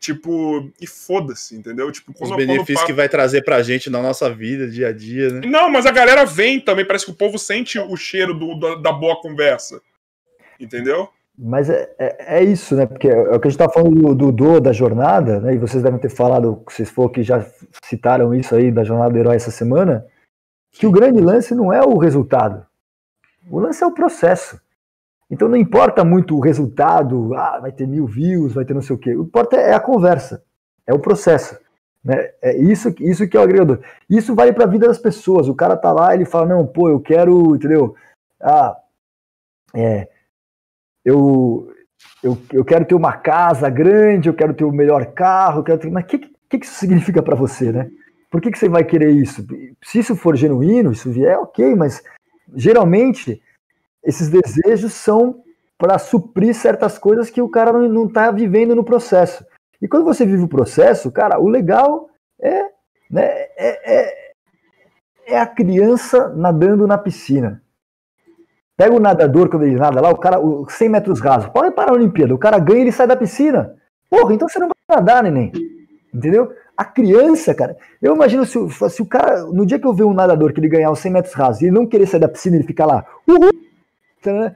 Tipo, 0.01 0.67
e 0.81 0.87
foda-se, 0.87 1.55
entendeu? 1.55 1.91
Tipo, 1.91 2.11
Os 2.19 2.35
benefícios 2.35 2.79
papo... 2.79 2.87
que 2.87 2.93
vai 2.93 3.07
trazer 3.07 3.43
pra 3.43 3.61
gente 3.61 3.87
na 3.87 4.01
nossa 4.01 4.33
vida, 4.33 4.67
dia 4.67 4.87
a 4.87 4.91
dia, 4.91 5.29
né? 5.29 5.41
Não, 5.45 5.69
mas 5.69 5.85
a 5.85 5.91
galera 5.91 6.25
vem 6.25 6.59
também, 6.59 6.83
parece 6.83 7.05
que 7.05 7.11
o 7.11 7.15
povo 7.15 7.37
sente 7.37 7.77
o 7.77 7.95
cheiro 7.95 8.33
do, 8.33 8.59
da, 8.59 8.75
da 8.75 8.91
boa 8.91 9.21
conversa. 9.21 9.79
Entendeu? 10.59 11.07
Mas 11.37 11.69
é, 11.69 11.87
é, 11.99 12.39
é, 12.39 12.43
isso, 12.43 12.75
né? 12.75 12.87
Porque 12.87 13.07
é 13.07 13.35
o 13.35 13.39
que 13.39 13.47
a 13.47 13.51
gente 13.51 13.59
tá 13.59 13.69
falando 13.69 14.15
do, 14.15 14.31
do, 14.31 14.59
da 14.59 14.73
jornada, 14.73 15.39
né? 15.39 15.53
E 15.53 15.59
vocês 15.59 15.83
devem 15.83 15.99
ter 15.99 16.09
falado, 16.09 16.63
vocês 16.67 16.89
for 16.89 17.07
que 17.11 17.21
já 17.21 17.45
citaram 17.85 18.33
isso 18.33 18.55
aí 18.55 18.71
da 18.71 18.83
jornada 18.83 19.11
do 19.11 19.19
herói 19.19 19.35
essa 19.35 19.51
semana, 19.51 20.03
que 20.71 20.87
o 20.87 20.91
grande 20.91 21.21
lance 21.21 21.53
não 21.53 21.71
é 21.71 21.81
o 21.81 21.99
resultado. 21.99 22.65
O 23.51 23.59
lance 23.59 23.83
é 23.83 23.85
o 23.85 23.93
processo. 23.93 24.59
Então 25.31 25.47
não 25.47 25.55
importa 25.55 26.03
muito 26.03 26.35
o 26.35 26.41
resultado, 26.41 27.33
ah, 27.35 27.59
vai 27.61 27.71
ter 27.71 27.87
mil 27.87 28.05
views, 28.05 28.53
vai 28.53 28.65
ter 28.65 28.73
não 28.73 28.81
sei 28.81 28.95
o 28.97 28.99
quê. 28.99 29.15
O 29.15 29.23
que 29.23 29.29
importa 29.29 29.55
é 29.55 29.73
a 29.73 29.79
conversa, 29.79 30.43
é 30.85 30.93
o 30.93 30.99
processo. 30.99 31.57
Né? 32.03 32.31
É 32.41 32.57
isso, 32.57 32.93
isso 32.99 33.27
que 33.27 33.37
é 33.37 33.39
o 33.39 33.43
agregador. 33.43 33.79
Isso 34.09 34.35
vale 34.35 34.51
para 34.51 34.65
a 34.65 34.67
vida 34.67 34.87
das 34.87 34.97
pessoas. 34.97 35.47
O 35.47 35.55
cara 35.55 35.77
tá 35.77 35.93
lá, 35.93 36.13
ele 36.13 36.25
fala, 36.25 36.47
não, 36.47 36.67
pô, 36.67 36.89
eu 36.89 36.99
quero, 36.99 37.55
entendeu? 37.55 37.95
Ah, 38.41 38.75
é, 39.73 40.09
eu, 41.05 41.71
eu, 42.21 42.37
eu 42.51 42.65
quero 42.65 42.83
ter 42.83 42.95
uma 42.95 43.13
casa 43.13 43.69
grande, 43.69 44.27
eu 44.27 44.33
quero 44.33 44.53
ter 44.53 44.65
o 44.65 44.71
melhor 44.71 45.05
carro, 45.13 45.59
eu 45.59 45.63
quero 45.63 45.79
ter... 45.79 45.89
mas 45.89 46.03
o 46.03 46.07
que, 46.07 46.17
que, 46.17 46.59
que 46.59 46.65
isso 46.65 46.75
significa 46.75 47.21
para 47.21 47.35
você, 47.35 47.71
né? 47.71 47.89
Por 48.29 48.41
que, 48.41 48.51
que 48.51 48.57
você 48.57 48.67
vai 48.67 48.83
querer 48.83 49.11
isso? 49.11 49.45
Se 49.83 49.99
isso 49.99 50.15
for 50.15 50.35
genuíno, 50.35 50.91
isso 50.91 51.11
vier, 51.11 51.37
ok, 51.37 51.73
mas 51.75 52.03
geralmente 52.53 53.41
esses 54.03 54.29
desejos 54.29 54.93
são 54.93 55.43
para 55.77 55.97
suprir 55.97 56.53
certas 56.53 56.97
coisas 56.97 57.29
que 57.29 57.41
o 57.41 57.49
cara 57.49 57.71
não 57.73 58.05
está 58.05 58.29
vivendo 58.31 58.75
no 58.75 58.83
processo. 58.83 59.43
E 59.81 59.87
quando 59.87 60.05
você 60.05 60.25
vive 60.25 60.43
o 60.43 60.47
processo, 60.47 61.11
cara, 61.11 61.39
o 61.39 61.49
legal 61.49 62.07
é, 62.39 62.65
né, 63.09 63.23
é, 63.25 63.93
é, 63.93 64.31
é 65.27 65.39
a 65.39 65.45
criança 65.45 66.29
nadando 66.29 66.85
na 66.85 66.97
piscina. 66.97 67.63
Pega 68.77 68.95
o 68.95 68.99
nadador 68.99 69.49
quando 69.49 69.63
ele 69.63 69.75
nada 69.75 69.99
lá, 70.01 70.09
o 70.09 70.17
cara, 70.17 70.37
100 70.69 70.89
metros 70.89 71.19
rasos. 71.19 71.49
Pode 71.49 71.73
parar 71.73 71.91
a 71.91 71.95
Olimpíada, 71.95 72.33
o 72.33 72.37
cara 72.37 72.59
ganha 72.59 72.79
e 72.79 72.81
ele 72.81 72.91
sai 72.91 73.07
da 73.07 73.15
piscina. 73.15 73.75
Porra, 74.09 74.33
então 74.33 74.47
você 74.47 74.59
não 74.59 74.67
vai 74.67 74.97
nadar, 74.97 75.23
neném. 75.23 75.51
Entendeu? 76.13 76.51
A 76.75 76.83
criança, 76.83 77.53
cara, 77.53 77.77
eu 78.01 78.15
imagino 78.15 78.45
se, 78.45 78.57
se 78.89 79.01
o 79.01 79.05
cara, 79.05 79.43
no 79.45 79.65
dia 79.65 79.79
que 79.79 79.85
eu 79.85 79.93
ver 79.93 80.03
um 80.03 80.13
nadador 80.13 80.51
que 80.51 80.59
ele 80.59 80.67
ganhar 80.67 80.91
os 80.91 80.99
100 80.99 81.11
metros 81.11 81.33
rasos 81.33 81.61
e 81.61 81.65
ele 81.65 81.71
não 81.71 81.87
querer 81.87 82.05
sair 82.05 82.19
da 82.19 82.27
piscina, 82.27 82.55
ele 82.55 82.65
ficar 82.65 82.85
lá, 82.85 83.05
uhul, 83.27 83.51
é, 84.29 84.55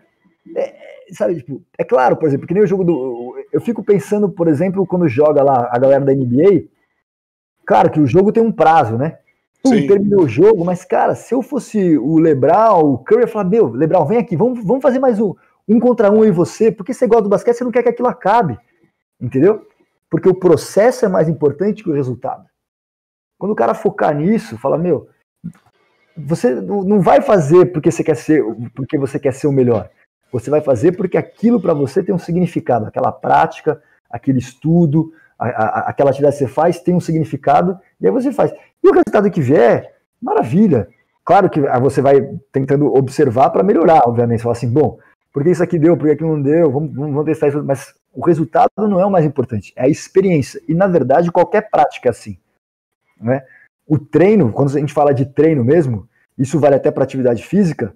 é, 0.56 0.76
sabe, 1.12 1.36
tipo, 1.36 1.62
é 1.78 1.84
claro, 1.84 2.16
por 2.16 2.28
exemplo, 2.28 2.48
que 2.48 2.54
nem 2.54 2.64
o 2.64 2.68
jogo 2.68 2.84
do. 2.84 3.36
Eu 3.52 3.62
fico 3.62 3.84
pensando, 3.84 4.30
por 4.30 4.48
exemplo, 4.48 4.86
quando 4.86 5.08
joga 5.08 5.44
lá 5.44 5.70
a 5.72 5.80
galera 5.80 6.04
da 6.04 6.14
NBA, 6.14 6.66
claro 7.66 7.90
que 7.92 8.00
o 8.00 8.08
jogo 8.08 8.32
tem 8.32 8.44
um 8.44 8.52
prazo, 8.52 8.98
né? 8.98 9.18
Pum, 9.64 9.88
terminou 9.88 10.24
o 10.24 10.30
jogo, 10.30 10.64
mas, 10.64 10.86
cara, 10.86 11.16
se 11.16 11.34
eu 11.34 11.42
fosse 11.42 11.98
o 11.98 12.20
Lebral, 12.20 12.94
o 12.94 12.98
Curry, 13.00 13.22
ia 13.22 13.28
falar, 13.28 13.46
meu, 13.46 13.70
Lebral, 13.70 14.06
vem 14.06 14.20
aqui, 14.20 14.36
vamos, 14.36 14.64
vamos 14.64 14.84
fazer 14.84 15.00
mais 15.00 15.20
um, 15.20 15.34
um 15.68 15.80
contra 15.80 16.12
um 16.12 16.24
e 16.24 16.30
você, 16.30 16.72
porque 16.72 16.94
você 16.94 17.08
gosta 17.08 17.24
do 17.24 17.30
basquete, 17.30 17.58
você 17.58 17.64
não 17.64 17.72
quer 17.72 17.82
que 17.82 17.90
aquilo 17.90 18.08
acabe, 18.08 18.60
entendeu? 19.20 19.66
Porque 20.08 20.30
o 20.30 20.36
processo 20.36 21.04
é 21.04 21.08
mais 21.08 21.28
importante 21.28 21.84
que 21.84 21.90
o 21.90 21.94
resultado. 21.94 22.46
Quando 23.40 23.54
o 23.54 23.56
cara 23.56 23.74
focar 23.74 24.16
nisso, 24.16 24.58
fala, 24.58 24.78
meu, 24.78 25.10
você 26.18 26.54
não 26.56 27.02
vai 27.02 27.22
fazer 27.22 27.72
porque 27.72 27.92
você 27.92 28.04
quer 28.04 28.16
ser, 28.16 28.44
porque 28.74 28.98
você 28.98 29.20
quer 29.20 29.34
ser 29.34 29.48
o 29.48 29.52
melhor. 29.52 29.90
Você 30.32 30.50
vai 30.50 30.62
fazer 30.62 30.94
porque 30.94 31.18
aquilo 31.18 31.62
para 31.62 31.74
você 31.74 32.04
tem 32.04 32.14
um 32.14 32.20
significado, 32.20 32.86
aquela 32.86 33.12
prática, 33.12 33.82
aquele 34.10 34.40
estudo, 34.40 35.12
a, 35.38 35.48
a, 35.48 35.80
aquela 35.90 36.10
atividade 36.10 36.38
que 36.38 36.46
você 36.46 36.48
faz 36.48 36.80
tem 36.80 36.96
um 36.96 37.00
significado, 37.00 37.78
e 38.00 38.08
aí 38.08 38.12
você 38.12 38.32
faz. 38.32 38.54
E 38.84 38.88
o 38.88 38.92
resultado 38.92 39.30
que 39.30 39.42
vier, 39.42 39.94
maravilha. 40.22 40.88
Claro 41.24 41.50
que 41.50 41.60
você 41.82 42.02
vai 42.02 42.22
tentando 42.52 42.94
observar 42.94 43.50
para 43.50 43.64
melhorar, 43.64 44.02
obviamente. 44.06 44.40
Você 44.40 44.44
fala 44.44 44.56
assim, 44.56 44.72
bom, 44.72 45.00
por 45.34 45.44
que 45.44 45.50
isso 45.50 45.64
aqui 45.64 45.80
deu, 45.80 45.98
por 45.98 46.06
que 46.06 46.14
aquilo 46.14 46.36
não 46.36 46.42
deu, 46.42 46.72
vamos, 46.72 46.94
vamos 46.94 47.26
testar 47.26 47.48
isso, 47.48 47.64
mas 47.64 47.94
o 48.14 48.24
resultado 48.26 48.70
não 48.78 49.00
é 49.00 49.06
o 49.06 49.12
mais 49.12 49.26
importante, 49.26 49.74
é 49.76 49.84
a 49.84 49.90
experiência. 49.90 50.62
E 50.68 50.74
na 50.74 50.88
verdade, 50.88 51.32
qualquer 51.32 51.70
prática 51.70 52.10
é 52.10 52.12
assim. 52.12 52.38
Né? 53.20 53.44
O 53.88 54.00
treino, 54.00 54.52
quando 54.52 54.76
a 54.76 54.80
gente 54.80 54.94
fala 54.94 55.14
de 55.14 55.26
treino 55.26 55.64
mesmo, 55.64 56.08
isso 56.38 56.60
vale 56.60 56.76
até 56.76 56.90
para 56.92 57.04
atividade 57.04 57.46
física. 57.46 57.96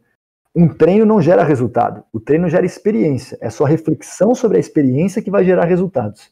Um 0.55 0.67
treino 0.67 1.05
não 1.05 1.21
gera 1.21 1.43
resultado, 1.43 2.03
o 2.11 2.19
treino 2.19 2.49
gera 2.49 2.65
experiência. 2.65 3.37
É 3.41 3.49
só 3.49 3.63
reflexão 3.63 4.33
sobre 4.33 4.57
a 4.57 4.59
experiência 4.59 5.21
que 5.21 5.31
vai 5.31 5.43
gerar 5.43 5.65
resultados. 5.65 6.31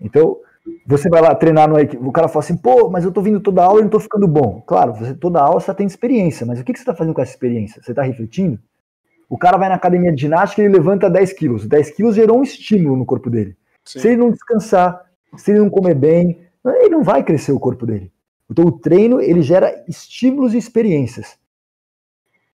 Então, 0.00 0.38
você 0.86 1.08
vai 1.08 1.20
lá 1.20 1.34
treinar 1.34 1.68
no 1.68 1.76
o 2.06 2.12
cara 2.12 2.28
fala 2.28 2.44
assim, 2.44 2.56
pô, 2.56 2.90
mas 2.90 3.04
eu 3.04 3.12
tô 3.12 3.22
vindo 3.22 3.40
toda 3.40 3.64
aula 3.64 3.80
e 3.80 3.82
não 3.82 3.90
tô 3.90 4.00
ficando 4.00 4.26
bom. 4.26 4.62
Claro, 4.66 4.94
você, 4.94 5.14
toda 5.14 5.40
aula 5.40 5.60
você 5.60 5.72
tem 5.74 5.86
experiência, 5.86 6.44
mas 6.44 6.60
o 6.60 6.64
que, 6.64 6.72
que 6.72 6.78
você 6.78 6.82
está 6.82 6.94
fazendo 6.94 7.14
com 7.14 7.22
essa 7.22 7.32
experiência? 7.32 7.82
Você 7.82 7.92
está 7.92 8.02
refletindo? 8.02 8.58
O 9.28 9.38
cara 9.38 9.56
vai 9.56 9.68
na 9.68 9.74
academia 9.74 10.12
de 10.12 10.20
ginástica 10.20 10.62
e 10.62 10.66
ele 10.66 10.74
levanta 10.74 11.10
10 11.10 11.32
quilos. 11.32 11.66
10 11.66 11.90
quilos 11.90 12.14
gerou 12.14 12.38
um 12.38 12.42
estímulo 12.42 12.96
no 12.96 13.04
corpo 13.04 13.28
dele. 13.28 13.56
Sim. 13.84 13.98
Se 13.98 14.08
ele 14.08 14.16
não 14.16 14.30
descansar, 14.30 15.04
se 15.36 15.50
ele 15.50 15.60
não 15.60 15.70
comer 15.70 15.94
bem, 15.94 16.45
ele 16.74 16.90
não 16.90 17.02
vai 17.02 17.22
crescer 17.22 17.52
o 17.52 17.60
corpo 17.60 17.86
dele. 17.86 18.12
Então 18.50 18.64
o 18.64 18.72
treino 18.72 19.20
ele 19.20 19.42
gera 19.42 19.84
estímulos 19.88 20.54
e 20.54 20.58
experiências. 20.58 21.38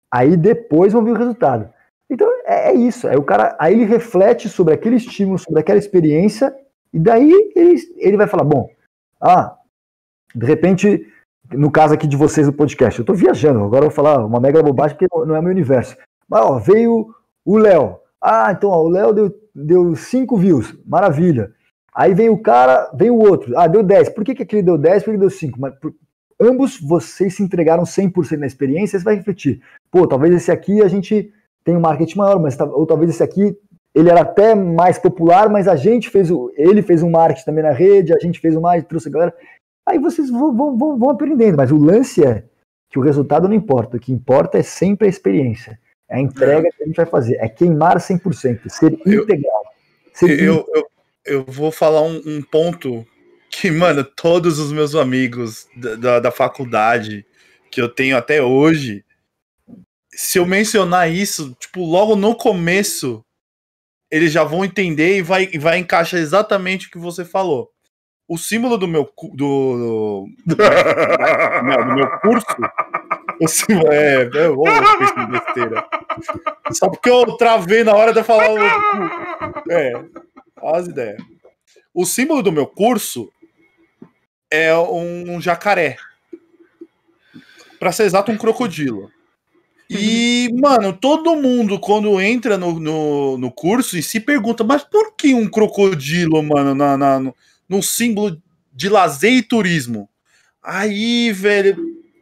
Aí 0.09 0.35
depois 0.35 0.93
vão 0.93 1.03
vir 1.03 1.11
o 1.11 1.17
resultado. 1.17 1.69
Então 2.09 2.27
é, 2.45 2.71
é 2.71 2.73
isso. 2.73 3.07
Aí 3.07 3.15
o 3.15 3.23
cara, 3.23 3.55
aí 3.59 3.73
ele 3.73 3.85
reflete 3.85 4.49
sobre 4.49 4.73
aquele 4.73 4.95
estímulo, 4.95 5.37
sobre 5.37 5.59
aquela 5.59 5.79
experiência 5.79 6.53
e 6.93 6.99
daí 6.99 7.31
ele, 7.55 7.75
ele 7.97 8.17
vai 8.17 8.27
falar: 8.27 8.43
bom, 8.43 8.69
ah, 9.19 9.55
de 10.35 10.45
repente, 10.45 11.07
no 11.51 11.71
caso 11.71 11.93
aqui 11.93 12.07
de 12.07 12.17
vocês 12.17 12.47
do 12.47 12.53
podcast, 12.53 12.99
eu 12.99 13.03
estou 13.03 13.15
viajando, 13.15 13.63
agora 13.63 13.85
eu 13.85 13.89
vou 13.89 13.95
falar 13.95 14.25
uma 14.25 14.39
mega 14.39 14.61
bobagem 14.61 14.97
porque 14.97 15.13
não 15.25 15.35
é 15.35 15.41
meu 15.41 15.51
universo. 15.51 15.95
Mas 16.27 16.41
ó, 16.43 16.59
veio 16.59 17.13
o 17.45 17.57
Léo. 17.57 17.99
Ah, 18.21 18.51
então 18.51 18.69
ó, 18.69 18.81
o 18.83 18.89
Léo 18.89 19.13
deu, 19.13 19.33
deu 19.55 19.95
cinco 19.95 20.37
views, 20.37 20.77
maravilha. 20.85 21.53
Aí 21.93 22.13
vem 22.13 22.29
o 22.29 22.37
cara, 22.37 22.89
vem 22.93 23.09
o 23.09 23.19
outro. 23.19 23.57
Ah, 23.57 23.67
deu 23.67 23.83
10. 23.83 24.09
Por 24.09 24.23
que, 24.23 24.35
que 24.35 24.43
aquele 24.43 24.63
deu 24.63 24.77
10? 24.77 25.03
Por 25.03 25.05
que 25.05 25.11
ele 25.11 25.17
deu 25.17 25.29
5? 25.29 25.59
Mas 25.59 25.75
por, 25.75 25.93
ambos 26.39 26.79
vocês 26.79 27.35
se 27.35 27.43
entregaram 27.43 27.83
100% 27.83 28.37
na 28.37 28.47
experiência, 28.47 28.97
você 28.97 29.05
vai 29.05 29.15
refletir. 29.15 29.61
Pô, 29.91 30.07
talvez 30.07 30.33
esse 30.33 30.51
aqui 30.51 30.81
a 30.81 30.87
gente 30.87 31.31
tem 31.63 31.75
um 31.75 31.81
marketing 31.81 32.17
maior, 32.17 32.39
mas 32.39 32.59
ou 32.59 32.85
talvez 32.85 33.11
esse 33.11 33.23
aqui 33.23 33.55
ele 33.93 34.09
era 34.09 34.21
até 34.21 34.55
mais 34.55 34.97
popular, 34.97 35.49
mas 35.49 35.67
a 35.67 35.75
gente 35.75 36.09
fez 36.09 36.31
o. 36.31 36.51
Ele 36.55 36.81
fez 36.81 37.03
um 37.03 37.09
marketing 37.09 37.45
também 37.45 37.63
na 37.63 37.71
rede, 37.71 38.13
a 38.13 38.19
gente 38.19 38.39
fez 38.39 38.55
um 38.55 38.61
marketing, 38.61 38.87
trouxe 38.87 39.09
a 39.09 39.11
galera. 39.11 39.35
Aí 39.85 39.99
vocês 39.99 40.29
vão, 40.29 40.55
vão, 40.55 40.97
vão, 40.97 41.09
aprendendo, 41.09 41.57
mas 41.57 41.71
o 41.71 41.77
lance 41.77 42.23
é 42.23 42.45
que 42.89 42.97
o 42.97 43.01
resultado 43.01 43.47
não 43.47 43.55
importa, 43.55 43.97
o 43.97 43.99
que 43.99 44.13
importa 44.13 44.57
é 44.57 44.63
sempre 44.63 45.07
a 45.07 45.09
experiência. 45.09 45.77
É 46.09 46.17
a 46.17 46.21
entrega 46.21 46.69
que 46.75 46.83
a 46.83 46.85
gente 46.85 46.95
vai 46.95 47.05
fazer, 47.05 47.35
é 47.35 47.49
queimar 47.49 47.97
100%, 47.97 48.69
ser 48.69 48.93
integral. 49.05 49.63
Ser 50.13 50.41
eu, 50.41 50.65
eu, 50.73 50.85
eu, 51.25 51.43
vou 51.45 51.71
falar 51.71 52.01
um, 52.01 52.21
um, 52.25 52.41
ponto 52.41 53.05
que, 53.49 53.69
mano, 53.71 54.03
todos 54.03 54.59
os 54.59 54.71
meus 54.71 54.95
amigos 54.95 55.67
da, 55.75 55.95
da, 55.95 56.19
da 56.19 56.31
faculdade 56.31 57.25
que 57.71 57.81
eu 57.81 57.89
tenho 57.89 58.17
até 58.17 58.41
hoje, 58.41 59.03
se 60.11 60.37
eu 60.37 60.45
mencionar 60.45 61.11
isso, 61.11 61.55
tipo, 61.59 61.85
logo 61.85 62.15
no 62.15 62.35
começo 62.35 63.23
eles 64.11 64.31
já 64.31 64.43
vão 64.43 64.65
entender 64.65 65.17
e 65.17 65.21
vai, 65.21 65.47
vai 65.57 65.77
encaixar 65.77 66.19
exatamente 66.19 66.87
o 66.87 66.91
que 66.91 66.97
você 66.97 67.23
falou. 67.23 67.71
O 68.27 68.37
símbolo 68.37 68.77
do 68.77 68.87
meu 68.87 69.09
do, 69.33 70.27
do, 70.45 70.55
não, 71.63 71.87
do 71.87 71.95
meu 71.95 72.19
curso. 72.19 72.45
O 73.39 73.47
símbolo, 73.47 73.91
é, 73.91 74.23
é 74.23 74.49
oh, 74.49 75.27
besteira. 75.27 75.85
Só 76.71 76.89
porque 76.89 77.09
eu 77.09 77.37
travei 77.37 77.83
na 77.83 77.93
hora 77.93 78.13
de 78.13 78.23
falar. 78.23 78.51
O, 78.51 79.71
é, 79.71 79.93
as 80.63 80.87
ideias. 80.87 81.21
O 81.93 82.05
símbolo 82.05 82.41
do 82.41 82.51
meu 82.51 82.67
curso 82.67 83.31
é 84.49 84.75
um 84.77 85.39
jacaré. 85.41 85.97
Para 87.79 87.91
ser 87.91 88.03
exato, 88.03 88.31
um 88.31 88.37
crocodilo. 88.37 89.11
E, 89.89 90.49
mano, 90.53 90.93
todo 90.93 91.35
mundo, 91.35 91.77
quando 91.77 92.21
entra 92.21 92.57
no, 92.57 92.79
no, 92.79 93.37
no, 93.37 93.51
curso 93.51 93.97
e 93.97 94.03
se 94.03 94.21
pergunta, 94.21 94.63
mas 94.63 94.83
por 94.83 95.15
que 95.17 95.33
um 95.33 95.49
crocodilo, 95.49 96.41
mano, 96.41 96.73
na, 96.73 96.97
na, 96.97 97.19
no, 97.19 97.35
no 97.67 97.83
símbolo 97.83 98.41
de 98.71 98.87
lazer 98.87 99.33
e 99.33 99.41
turismo? 99.41 100.07
Aí, 100.63 101.33
velho, 101.33 101.75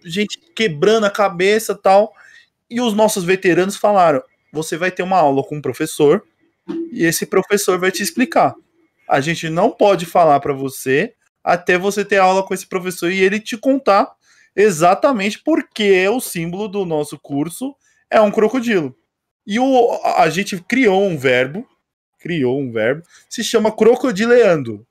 gente 0.03 0.39
quebrando 0.55 1.05
a 1.05 1.11
cabeça 1.11 1.75
tal. 1.75 2.11
E 2.67 2.81
os 2.81 2.93
nossos 2.93 3.23
veteranos 3.23 3.75
falaram: 3.75 4.23
você 4.51 4.75
vai 4.75 4.89
ter 4.89 5.03
uma 5.03 5.17
aula 5.17 5.43
com 5.43 5.57
um 5.57 5.61
professor 5.61 6.23
e 6.91 7.05
esse 7.05 7.25
professor 7.25 7.79
vai 7.79 7.91
te 7.91 8.03
explicar. 8.03 8.53
A 9.07 9.21
gente 9.21 9.49
não 9.49 9.71
pode 9.71 10.05
falar 10.05 10.39
para 10.39 10.53
você 10.53 11.13
até 11.43 11.77
você 11.77 12.03
ter 12.05 12.17
aula 12.17 12.43
com 12.43 12.53
esse 12.53 12.67
professor 12.67 13.11
e 13.11 13.19
ele 13.19 13.39
te 13.39 13.57
contar 13.57 14.11
exatamente 14.55 15.41
porque 15.43 16.07
o 16.09 16.19
símbolo 16.19 16.67
do 16.67 16.85
nosso 16.85 17.17
curso 17.17 17.75
é 18.09 18.19
um 18.19 18.31
crocodilo. 18.31 18.95
E 19.47 19.59
o, 19.59 19.99
a 20.03 20.29
gente 20.29 20.61
criou 20.61 21.07
um 21.07 21.17
verbo, 21.17 21.67
criou 22.19 22.59
um 22.59 22.71
verbo, 22.71 23.03
se 23.29 23.43
chama 23.43 23.71
crocodileando. 23.71 24.85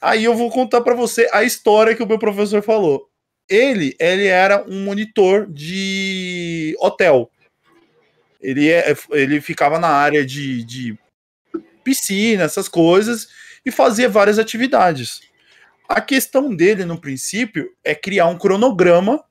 Aí 0.00 0.24
eu 0.24 0.34
vou 0.34 0.50
contar 0.50 0.80
para 0.80 0.94
você 0.94 1.28
a 1.32 1.44
história 1.44 1.94
que 1.94 2.02
o 2.02 2.06
meu 2.06 2.18
professor 2.18 2.62
falou. 2.62 3.08
Ele, 3.48 3.94
ele 4.00 4.26
era 4.26 4.64
um 4.68 4.84
monitor 4.84 5.46
de 5.46 6.74
hotel. 6.80 7.30
Ele, 8.42 8.68
é, 8.68 8.94
ele 9.10 9.40
ficava 9.40 9.78
na 9.78 9.88
área 9.88 10.26
de, 10.26 10.64
de 10.64 10.98
piscina, 11.84 12.44
essas 12.44 12.68
coisas, 12.68 13.28
e 13.64 13.70
fazia 13.70 14.08
várias 14.08 14.38
atividades. 14.38 15.20
A 15.88 16.00
questão 16.00 16.54
dele, 16.54 16.84
no 16.84 17.00
princípio, 17.00 17.70
é 17.84 17.94
criar 17.94 18.26
um 18.26 18.38
cronograma 18.38 19.22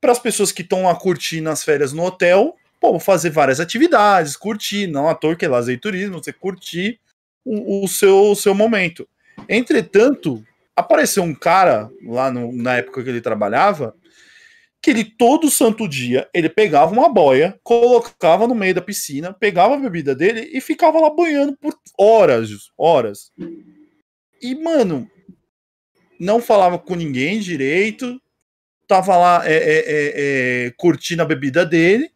para 0.00 0.12
as 0.12 0.18
pessoas 0.18 0.52
que 0.52 0.62
estão 0.62 0.88
a 0.88 0.94
curtir 0.94 1.40
nas 1.40 1.64
férias 1.64 1.92
no 1.92 2.04
hotel, 2.04 2.56
pô, 2.80 3.00
fazer 3.00 3.30
várias 3.30 3.58
atividades, 3.58 4.36
curtir, 4.36 4.86
não 4.86 5.08
à 5.08 5.14
toa 5.14 5.34
que 5.34 5.44
é 5.44 5.48
lazer 5.48 5.74
e 5.74 5.80
turismo, 5.80 6.22
você 6.22 6.32
curtir 6.32 7.00
o, 7.44 7.84
o, 7.84 7.88
seu, 7.88 8.30
o 8.30 8.36
seu 8.36 8.54
momento. 8.54 9.08
Entretanto, 9.48 10.44
apareceu 10.76 11.22
um 11.22 11.34
cara 11.34 11.90
lá 12.04 12.30
no, 12.30 12.52
na 12.52 12.76
época 12.76 13.02
que 13.02 13.08
ele 13.08 13.20
trabalhava 13.20 13.94
que 14.80 14.90
ele 14.90 15.04
todo 15.04 15.50
santo 15.50 15.88
dia 15.88 16.28
ele 16.32 16.48
pegava 16.48 16.92
uma 16.92 17.08
boia, 17.08 17.58
colocava 17.62 18.46
no 18.46 18.54
meio 18.54 18.74
da 18.74 18.82
piscina, 18.82 19.32
pegava 19.32 19.74
a 19.74 19.78
bebida 19.78 20.14
dele 20.14 20.50
e 20.52 20.60
ficava 20.60 21.00
lá 21.00 21.10
banhando 21.10 21.56
por 21.56 21.74
horas, 21.98 22.50
horas. 22.76 23.32
E 24.40 24.54
mano, 24.54 25.10
não 26.18 26.40
falava 26.40 26.78
com 26.78 26.94
ninguém 26.94 27.40
direito, 27.40 28.20
tava 28.86 29.16
lá 29.16 29.42
é, 29.48 29.54
é, 29.54 29.78
é, 29.78 30.66
é, 30.66 30.70
curtindo 30.76 31.22
a 31.22 31.26
bebida 31.26 31.66
dele. 31.66 32.10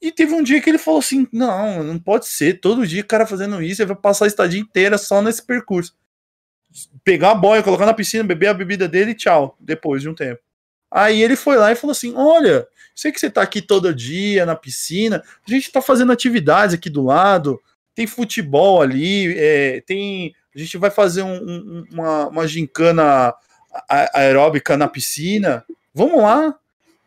E 0.00 0.12
teve 0.12 0.34
um 0.34 0.42
dia 0.42 0.60
que 0.60 0.68
ele 0.68 0.78
falou 0.78 1.00
assim: 1.00 1.26
Não, 1.32 1.82
não 1.82 1.98
pode 1.98 2.26
ser. 2.26 2.60
Todo 2.60 2.86
dia 2.86 3.02
o 3.02 3.06
cara 3.06 3.26
fazendo 3.26 3.62
isso, 3.62 3.80
ele 3.80 3.88
vai 3.88 3.96
passar 3.96 4.26
a 4.26 4.28
estadia 4.28 4.60
inteira 4.60 4.98
só 4.98 5.22
nesse 5.22 5.44
percurso. 5.46 5.96
Pegar 7.02 7.30
a 7.30 7.34
boia, 7.34 7.62
colocar 7.62 7.86
na 7.86 7.94
piscina, 7.94 8.24
beber 8.24 8.48
a 8.48 8.54
bebida 8.54 8.88
dele 8.88 9.12
e 9.12 9.14
tchau, 9.14 9.56
depois 9.60 10.02
de 10.02 10.08
um 10.08 10.14
tempo. 10.14 10.42
Aí 10.94 11.20
ele 11.20 11.34
foi 11.34 11.56
lá 11.56 11.72
e 11.72 11.76
falou 11.76 11.90
assim: 11.90 12.14
Olha, 12.16 12.68
sei 12.94 13.10
que 13.10 13.18
você 13.18 13.28
tá 13.28 13.42
aqui 13.42 13.60
todo 13.60 13.92
dia 13.92 14.46
na 14.46 14.54
piscina, 14.54 15.20
a 15.44 15.50
gente 15.50 15.72
tá 15.72 15.82
fazendo 15.82 16.12
atividades 16.12 16.72
aqui 16.72 16.88
do 16.88 17.02
lado, 17.02 17.60
tem 17.96 18.06
futebol 18.06 18.80
ali, 18.80 19.36
é, 19.36 19.80
tem 19.80 20.32
a 20.54 20.58
gente 20.58 20.78
vai 20.78 20.90
fazer 20.90 21.22
um, 21.22 21.34
um, 21.34 21.84
uma, 21.90 22.28
uma 22.28 22.46
gincana 22.46 23.34
aeróbica 23.88 24.76
na 24.76 24.86
piscina. 24.86 25.64
Vamos 25.92 26.22
lá. 26.22 26.56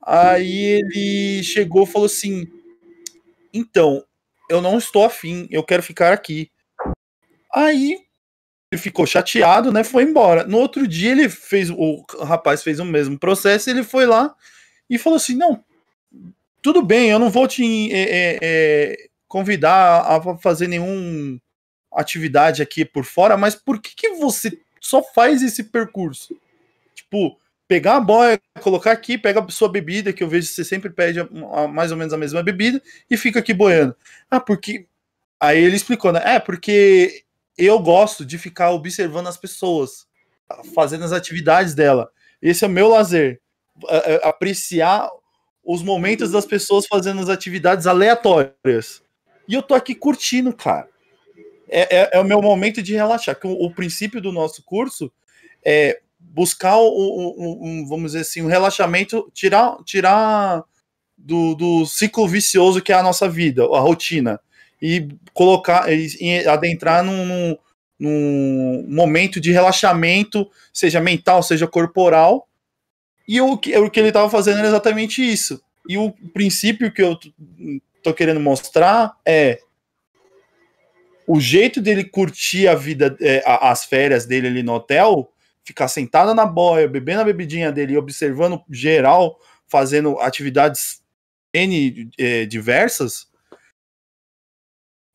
Aí 0.06 0.82
ele 0.82 1.42
chegou 1.44 1.84
e 1.84 1.88
falou 1.88 2.08
assim: 2.08 2.46
Então, 3.54 4.04
eu 4.50 4.62
não 4.62 4.78
estou 4.78 5.06
afim, 5.06 5.48
eu 5.50 5.64
quero 5.64 5.82
ficar 5.82 6.12
aqui. 6.12 6.52
Aí 7.54 8.02
ele 8.72 8.82
ficou 8.82 9.06
chateado, 9.06 9.72
né? 9.72 9.84
Foi 9.84 10.04
embora. 10.04 10.46
No 10.46 10.58
outro 10.58 10.88
dia 10.88 11.12
ele 11.12 11.30
fez, 11.30 11.70
o 11.70 12.04
rapaz 12.22 12.64
fez 12.64 12.80
o 12.80 12.86
mesmo 12.86 13.18
processo, 13.18 13.70
ele 13.70 13.84
foi 13.84 14.06
lá 14.06 14.36
e 14.90 14.98
falou 14.98 15.18
assim: 15.18 15.36
Não, 15.36 15.64
tudo 16.62 16.82
bem, 16.82 17.10
eu 17.10 17.20
não 17.20 17.30
vou 17.30 17.48
te 17.48 17.92
é, 17.94 18.40
é, 18.42 19.10
convidar 19.28 20.02
a 20.02 20.38
fazer 20.38 20.68
nenhum 20.68 21.40
atividade 21.92 22.62
aqui 22.62 22.84
por 22.84 23.06
fora, 23.06 23.38
mas 23.38 23.56
por 23.56 23.82
que, 23.82 23.96
que 23.96 24.10
você 24.16 24.60
só 24.82 25.02
faz 25.02 25.42
esse 25.42 25.64
percurso? 25.64 26.38
Tipo, 26.94 27.40
pegar 27.68 27.96
a 27.96 28.02
boia, 28.02 28.40
colocar 28.62 28.92
aqui, 28.92 29.18
pega 29.18 29.42
a 29.42 29.50
sua 29.50 29.70
bebida, 29.70 30.14
que 30.14 30.24
eu 30.24 30.28
vejo 30.28 30.48
que 30.48 30.54
você 30.54 30.64
sempre 30.64 30.90
pede 30.90 31.20
a, 31.20 31.28
a, 31.54 31.68
mais 31.68 31.92
ou 31.92 31.98
menos 31.98 32.14
a 32.14 32.18
mesma 32.18 32.44
bebida, 32.44 32.82
e 33.10 33.16
fica 33.16 33.40
aqui 33.40 33.54
boiando. 33.54 33.96
Ah, 34.30 34.40
porque. 34.40 34.88
Aí 35.40 35.64
ele 35.64 35.76
explicou, 35.76 36.12
né? 36.12 36.22
É, 36.26 36.40
porque 36.40 37.24
eu 37.58 37.80
gosto 37.80 38.24
de 38.24 38.38
ficar 38.38 38.72
observando 38.72 39.28
as 39.28 39.38
pessoas, 39.38 40.06
fazendo 40.76 41.04
as 41.04 41.12
atividades 41.12 41.74
dela. 41.74 42.10
Esse 42.42 42.64
é 42.64 42.68
o 42.68 42.72
meu 42.72 42.90
lazer. 42.90 43.42
Apreciar 44.24 45.10
os 45.64 45.82
momentos 45.82 46.32
das 46.32 46.46
pessoas 46.46 46.86
fazendo 46.86 47.20
as 47.20 47.30
atividades 47.30 47.88
aleatórias. 47.88 49.02
E 49.48 49.54
eu 49.54 49.62
tô 49.62 49.74
aqui 49.74 49.96
curtindo, 49.96 50.54
cara. 50.54 50.88
É, 51.68 51.98
é, 51.98 52.10
é 52.14 52.20
o 52.20 52.24
meu 52.24 52.42
momento 52.42 52.82
de 52.82 52.94
relaxar. 52.94 53.38
O, 53.44 53.66
o, 53.66 53.72
princípio 53.74 54.22
do 54.22 54.32
nosso 54.32 54.64
curso 54.64 55.12
é 55.66 56.00
buscar 56.18 56.78
um, 56.78 57.34
um, 57.38 57.86
vamos 57.88 58.12
dizer 58.12 58.22
assim, 58.22 58.42
um 58.42 58.48
relaxamento, 58.48 59.30
tirar, 59.34 59.78
tirar 59.84 60.64
do, 61.18 61.56
do 61.56 61.86
ciclo 61.86 62.28
vicioso 62.28 62.82
que 62.82 62.94
é 62.94 62.96
a 62.96 63.04
nossa 63.04 63.28
vida, 63.28 63.64
a 63.64 63.80
rotina 63.80 64.40
e 64.82 65.08
colocar 65.34 65.92
e 65.92 66.48
adentrar 66.48 67.04
num, 67.04 67.26
num, 67.26 67.58
num, 68.00 68.86
momento 68.88 69.40
de 69.40 69.52
relaxamento, 69.52 70.50
seja 70.74 71.00
mental, 71.00 71.42
seja 71.42 71.68
corporal. 71.68 72.48
E 73.28 73.42
o 73.42 73.58
que, 73.58 73.76
o 73.78 73.90
que 73.90 74.00
ele 74.00 74.10
estava 74.10 74.30
fazendo 74.30 74.60
era 74.60 74.68
exatamente 74.68 75.22
isso. 75.22 75.62
E 75.88 75.98
o 75.98 76.12
princípio 76.34 76.92
que 76.92 77.02
eu 77.02 77.18
tô 78.04 78.14
querendo 78.14 78.40
mostrar 78.40 79.14
é 79.26 79.60
o 81.28 81.42
jeito 81.42 81.82
dele 81.82 82.06
curtir 82.06 82.70
a 82.70 82.76
vida, 82.76 83.18
é, 83.20 83.44
as 83.46 83.84
férias 83.84 84.26
dele 84.26 84.48
ali 84.48 84.64
no 84.64 84.74
hotel, 84.74 85.30
ficar 85.64 85.90
sentado 85.90 86.34
na 86.34 86.46
boia, 86.46 86.88
bebendo 86.88 87.22
a 87.22 87.26
bebidinha 87.26 87.70
dele, 87.70 87.98
observando 87.98 88.64
geral, 88.72 89.38
fazendo 89.68 90.18
atividades 90.22 91.02
N 91.54 92.10
é, 92.18 92.46
diversas, 92.46 93.28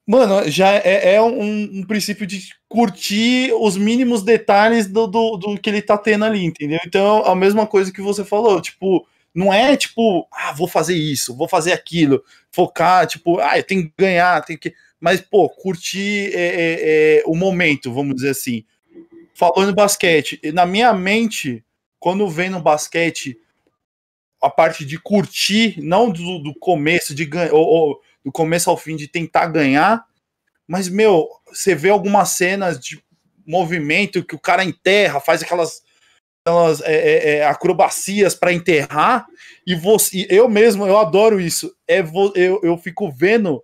Mano, 0.06 0.48
já 0.50 0.74
é, 0.74 1.14
é 1.14 1.22
um, 1.22 1.78
um, 1.80 1.84
princípio 1.84 2.26
de 2.26 2.48
curtir 2.68 3.52
os 3.54 3.76
mínimos 3.76 4.22
detalhes 4.22 4.88
do, 4.88 5.06
do, 5.06 5.36
do, 5.36 5.58
que 5.58 5.70
ele 5.70 5.80
tá 5.80 5.96
tendo 5.96 6.24
ali, 6.24 6.44
entendeu? 6.44 6.80
Então, 6.84 7.24
a 7.24 7.36
mesma 7.36 7.66
coisa 7.66 7.92
que 7.92 8.00
você 8.00 8.24
falou, 8.24 8.60
tipo, 8.60 9.06
não 9.32 9.52
é 9.52 9.76
tipo, 9.76 10.26
ah, 10.32 10.52
vou 10.52 10.66
fazer 10.66 10.96
isso, 10.96 11.36
vou 11.36 11.48
fazer 11.48 11.72
aquilo, 11.72 12.22
focar, 12.50 13.06
tipo, 13.06 13.38
ah, 13.38 13.56
eu 13.56 13.62
tenho 13.62 13.84
que 13.84 13.92
ganhar, 13.96 14.44
tenho 14.44 14.58
que. 14.58 14.74
Mas, 15.00 15.20
pô, 15.20 15.48
curtir 15.48 16.32
é, 16.34 16.46
é, 16.46 17.18
é 17.18 17.22
o 17.26 17.34
momento, 17.36 17.92
vamos 17.92 18.16
dizer 18.16 18.30
assim. 18.30 18.64
Falando 19.34 19.74
basquete, 19.74 20.40
na 20.52 20.66
minha 20.66 20.92
mente, 20.92 21.64
quando 21.98 22.28
vem 22.28 22.50
no 22.50 22.60
basquete 22.60 23.38
a 24.42 24.50
parte 24.50 24.84
de 24.84 24.98
curtir, 24.98 25.80
não 25.80 26.10
do, 26.10 26.40
do 26.40 26.54
começo, 26.54 27.14
de 27.14 27.24
ganhar, 27.24 27.54
ou 27.54 28.00
do 28.24 28.30
começo 28.32 28.70
ao 28.70 28.76
fim 28.76 28.96
de 28.96 29.08
tentar 29.08 29.46
ganhar, 29.46 30.04
mas, 30.66 30.88
meu, 30.88 31.28
você 31.46 31.74
vê 31.74 31.90
algumas 31.90 32.30
cenas 32.30 32.78
de 32.78 33.02
movimento 33.46 34.24
que 34.24 34.34
o 34.34 34.40
cara 34.40 34.64
enterra, 34.64 35.20
faz 35.20 35.42
aquelas, 35.42 35.82
aquelas 36.44 36.80
é, 36.82 36.94
é, 36.94 37.36
é 37.36 37.46
acrobacias 37.46 38.34
para 38.34 38.52
enterrar, 38.52 39.26
e 39.66 39.74
você, 39.74 40.26
eu 40.30 40.48
mesmo, 40.48 40.86
eu 40.86 40.98
adoro 40.98 41.40
isso. 41.40 41.74
É, 41.86 42.00
eu, 42.34 42.60
eu 42.62 42.78
fico 42.78 43.10
vendo 43.10 43.62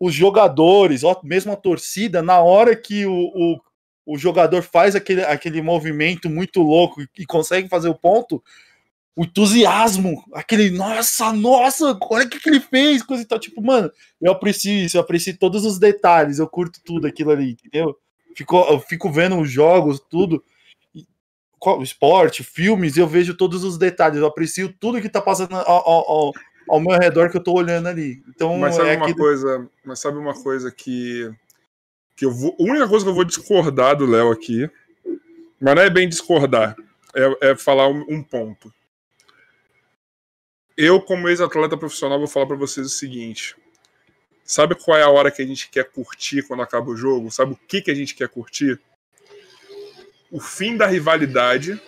os 0.00 0.14
jogadores, 0.14 1.04
ó, 1.04 1.18
mesmo 1.24 1.52
a 1.52 1.56
torcida, 1.56 2.22
na 2.22 2.40
hora 2.40 2.76
que 2.76 3.06
o, 3.06 3.12
o, 3.14 3.60
o 4.06 4.18
jogador 4.18 4.62
faz 4.62 4.94
aquele, 4.94 5.24
aquele 5.24 5.62
movimento 5.62 6.28
muito 6.28 6.60
louco 6.60 7.02
e 7.18 7.24
consegue 7.24 7.68
fazer 7.68 7.88
o 7.88 7.94
ponto, 7.94 8.42
o 9.16 9.24
entusiasmo, 9.24 10.22
aquele, 10.34 10.70
nossa, 10.70 11.32
nossa, 11.32 11.98
olha 12.02 12.26
o 12.26 12.28
que, 12.28 12.38
que 12.38 12.50
ele 12.50 12.60
fez, 12.60 13.02
coisa 13.02 13.22
e 13.22 13.26
tal. 13.26 13.38
Tipo, 13.38 13.62
mano, 13.62 13.90
eu 14.20 14.30
aprecio 14.30 14.70
isso, 14.70 14.98
eu 14.98 15.00
aprecio 15.00 15.34
todos 15.38 15.64
os 15.64 15.78
detalhes, 15.78 16.38
eu 16.38 16.46
curto 16.46 16.80
tudo 16.84 17.06
aquilo 17.06 17.30
ali, 17.30 17.52
entendeu? 17.52 17.96
Fico, 18.36 18.54
eu 18.68 18.78
fico 18.78 19.10
vendo 19.10 19.40
os 19.40 19.50
jogos, 19.50 19.98
tudo, 19.98 20.44
esporte, 21.80 22.44
filmes, 22.44 22.98
eu 22.98 23.08
vejo 23.08 23.34
todos 23.34 23.64
os 23.64 23.78
detalhes, 23.78 24.18
eu 24.18 24.26
aprecio 24.26 24.70
tudo 24.78 25.00
que 25.00 25.08
tá 25.08 25.22
passando 25.22 25.56
ao, 25.56 25.88
ao, 25.88 26.32
ao 26.68 26.80
meu 26.80 26.98
redor 26.98 27.30
que 27.30 27.38
eu 27.38 27.42
tô 27.42 27.54
olhando 27.54 27.88
ali. 27.88 28.22
Então, 28.28 28.58
mas 28.58 28.74
sabe 28.74 28.90
é 28.90 28.96
uma 28.98 29.14
coisa, 29.14 29.70
mas 29.82 29.98
sabe 29.98 30.18
uma 30.18 30.34
coisa 30.34 30.70
que 30.70 31.32
que 32.14 32.24
eu 32.24 32.32
vou, 32.32 32.54
a 32.58 32.62
única 32.62 32.88
coisa 32.88 33.04
que 33.04 33.10
eu 33.10 33.14
vou 33.14 33.24
discordar 33.24 33.94
do 33.96 34.06
Léo 34.06 34.30
aqui, 34.30 34.70
mas 35.60 35.74
não 35.74 35.82
é 35.82 35.90
bem 35.90 36.08
discordar, 36.08 36.74
é, 37.14 37.50
é 37.50 37.56
falar 37.56 37.88
um, 37.88 38.04
um 38.08 38.22
ponto 38.22 38.72
eu, 40.76 41.00
como 41.00 41.28
ex-atleta 41.28 41.76
profissional, 41.76 42.18
vou 42.18 42.28
falar 42.28 42.46
para 42.46 42.56
vocês 42.56 42.86
o 42.86 42.90
seguinte. 42.90 43.56
Sabe 44.44 44.74
qual 44.74 44.96
é 44.96 45.02
a 45.02 45.08
hora 45.08 45.30
que 45.30 45.40
a 45.40 45.46
gente 45.46 45.70
quer 45.70 45.90
curtir 45.90 46.42
quando 46.42 46.62
acaba 46.62 46.90
o 46.90 46.96
jogo? 46.96 47.30
Sabe 47.30 47.52
o 47.52 47.56
que, 47.56 47.80
que 47.80 47.90
a 47.90 47.94
gente 47.94 48.14
quer 48.14 48.28
curtir? 48.28 48.78
O 50.30 50.38
fim 50.38 50.76
da 50.76 50.86
rivalidade 50.86 51.80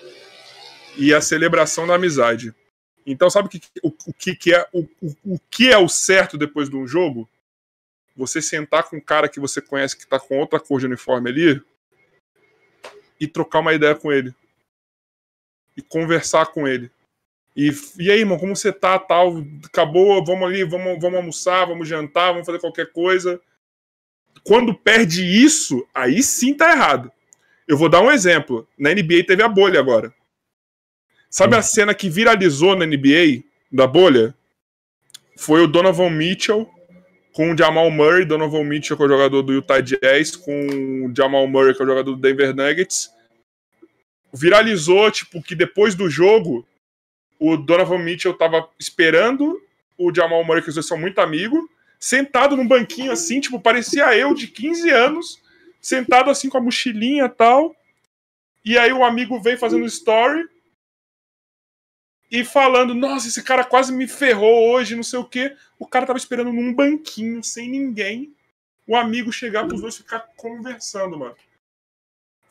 e 0.97 1.12
a 1.12 1.20
celebração 1.20 1.86
da 1.86 1.94
amizade. 1.94 2.55
Então, 3.06 3.28
sabe 3.31 3.47
o 3.47 3.51
que, 3.51 3.60
o, 3.82 3.89
o 3.89 4.12
que, 4.12 4.35
que 4.35 4.55
é 4.55 4.66
o, 4.73 4.89
o, 5.24 5.39
que 5.51 5.70
é 5.70 5.78
o 5.78 5.89
certo 5.89 6.39
depois 6.39 6.69
de 6.69 6.77
um 6.77 6.86
jogo? 6.86 7.28
Você 8.16 8.43
sentar 8.43 8.85
com 8.85 8.97
um 8.97 9.01
cara 9.01 9.28
que 9.28 9.39
você 9.39 9.60
conhece 9.60 9.97
que 9.97 10.06
tá 10.06 10.19
com 10.19 10.39
outra 10.39 10.59
cor 10.59 10.81
de 10.81 10.86
uniforme 10.86 11.31
ali 11.31 11.62
e 13.20 13.28
trocar 13.28 13.60
uma 13.60 13.74
ideia 13.74 13.94
com 13.94 14.10
ele. 14.10 14.35
E 15.77 15.82
conversar 15.82 16.47
com 16.47 16.66
ele 16.66 16.90
e, 17.60 17.72
e 17.98 18.09
aí, 18.09 18.20
irmão, 18.20 18.39
como 18.39 18.55
você 18.55 18.72
tá, 18.72 18.97
tal? 19.01 19.44
Acabou, 19.64 20.24
vamos 20.24 20.47
ali, 20.47 20.62
vamos, 20.62 20.97
vamos 21.01 21.18
almoçar, 21.18 21.66
vamos 21.66 21.89
jantar, 21.89 22.30
vamos 22.30 22.47
fazer 22.47 22.60
qualquer 22.60 22.93
coisa. 22.93 23.40
Quando 24.44 24.72
perde 24.72 25.24
isso, 25.24 25.85
aí 25.93 26.22
sim 26.22 26.55
tá 26.55 26.70
errado. 26.70 27.10
Eu 27.66 27.76
vou 27.76 27.89
dar 27.89 28.01
um 28.01 28.12
exemplo. 28.12 28.64
Na 28.78 28.94
NBA 28.94 29.24
teve 29.26 29.43
a 29.43 29.48
bolha 29.48 29.80
agora. 29.80 30.14
Sabe 31.28 31.56
a 31.56 31.62
cena 31.62 31.93
que 31.94 32.09
viralizou 32.09 32.76
na 32.76 32.86
NBA, 32.86 33.43
da 33.72 33.89
bolha? 33.89 34.32
Foi 35.36 35.60
o 35.60 35.66
Donovan 35.66 36.10
Mitchell 36.10 36.70
com 37.32 37.52
o 37.52 37.59
Jamal 37.59 37.90
Murray, 37.90 38.24
Donovan 38.24 38.62
Mitchell, 38.62 38.97
que 38.97 39.02
é 39.02 39.06
o 39.06 39.09
jogador 39.09 39.43
do 39.43 39.52
Utah 39.52 39.80
Jazz, 39.80 40.36
com 40.36 41.06
o 41.06 41.12
Jamal 41.12 41.48
Murray, 41.48 41.74
que 41.74 41.82
é 41.82 41.85
o 41.85 41.89
jogador 41.89 42.12
do 42.14 42.20
Denver 42.20 42.55
Nuggets. 42.55 43.10
Viralizou, 44.32 45.10
tipo, 45.10 45.43
que 45.43 45.56
depois 45.56 45.97
do 45.97 46.09
jogo, 46.09 46.64
o 47.39 47.56
Donovan 47.56 47.98
Mitchell 47.98 48.35
tava 48.35 48.69
esperando 48.78 49.60
o 49.97 50.15
Jamal 50.15 50.44
Murray, 50.44 50.62
que 50.62 50.69
os 50.69 50.74
dois 50.74 50.86
são 50.86 50.98
muito 50.98 51.20
amigos, 51.20 51.60
sentado 51.98 52.56
num 52.56 52.66
banquinho 52.66 53.10
assim, 53.10 53.40
tipo, 53.40 53.60
parecia 53.60 54.16
eu 54.16 54.35
de 54.35 54.47
15 54.47 54.90
anos, 54.90 55.43
sentado 55.81 56.31
assim 56.31 56.48
com 56.48 56.59
a 56.59 56.60
mochilinha 56.60 57.24
e 57.24 57.28
tal. 57.28 57.74
E 58.65 58.77
aí 58.78 58.93
o 58.93 59.05
amigo 59.05 59.40
vem 59.40 59.56
fazendo 59.56 59.85
story 59.86 60.48
e 62.31 62.44
falando: 62.44 62.94
Nossa, 62.94 63.28
esse 63.28 63.43
cara 63.43 63.65
quase 63.65 63.93
me 63.93 64.06
ferrou 64.06 64.70
hoje, 64.70 64.94
não 64.94 65.02
sei 65.02 65.19
o 65.19 65.24
quê. 65.24 65.56
O 65.78 65.86
cara 65.86 66.06
tava 66.06 66.19
esperando 66.19 66.52
num 66.52 66.74
banquinho, 66.74 67.43
sem 67.43 67.69
ninguém, 67.69 68.35
o 68.86 68.97
amigo 68.97 69.32
chegar 69.32 69.66
pros 69.66 69.81
dois 69.81 69.97
ficar 69.97 70.20
conversando, 70.36 71.19
mano. 71.19 71.36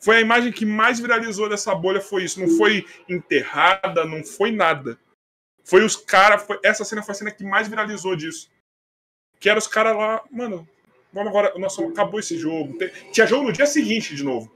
Foi 0.00 0.16
a 0.16 0.20
imagem 0.20 0.52
que 0.52 0.64
mais 0.64 1.00
viralizou 1.00 1.48
dessa 1.48 1.74
bolha, 1.74 2.00
foi 2.00 2.24
isso. 2.24 2.40
Não 2.40 2.48
foi 2.56 2.86
enterrada, 3.08 4.04
não 4.04 4.24
foi 4.24 4.52
nada. 4.52 4.98
Foi 5.64 5.84
os 5.84 5.96
caras. 5.96 6.46
Essa 6.62 6.84
cena 6.84 7.02
foi 7.02 7.12
a 7.12 7.14
cena 7.16 7.30
que 7.30 7.44
mais 7.44 7.68
viralizou 7.68 8.14
disso. 8.16 8.50
Que 9.40 9.48
era 9.48 9.58
os 9.58 9.66
caras 9.66 9.96
lá, 9.96 10.22
mano, 10.30 10.68
vamos 11.12 11.28
agora. 11.28 11.52
Nossa, 11.58 11.84
acabou 11.84 12.20
esse 12.20 12.38
jogo. 12.38 12.78
Tinha 13.12 13.26
jogo 13.26 13.44
no 13.44 13.52
dia 13.52 13.66
seguinte 13.66 14.14
de 14.14 14.24
novo. 14.24 14.50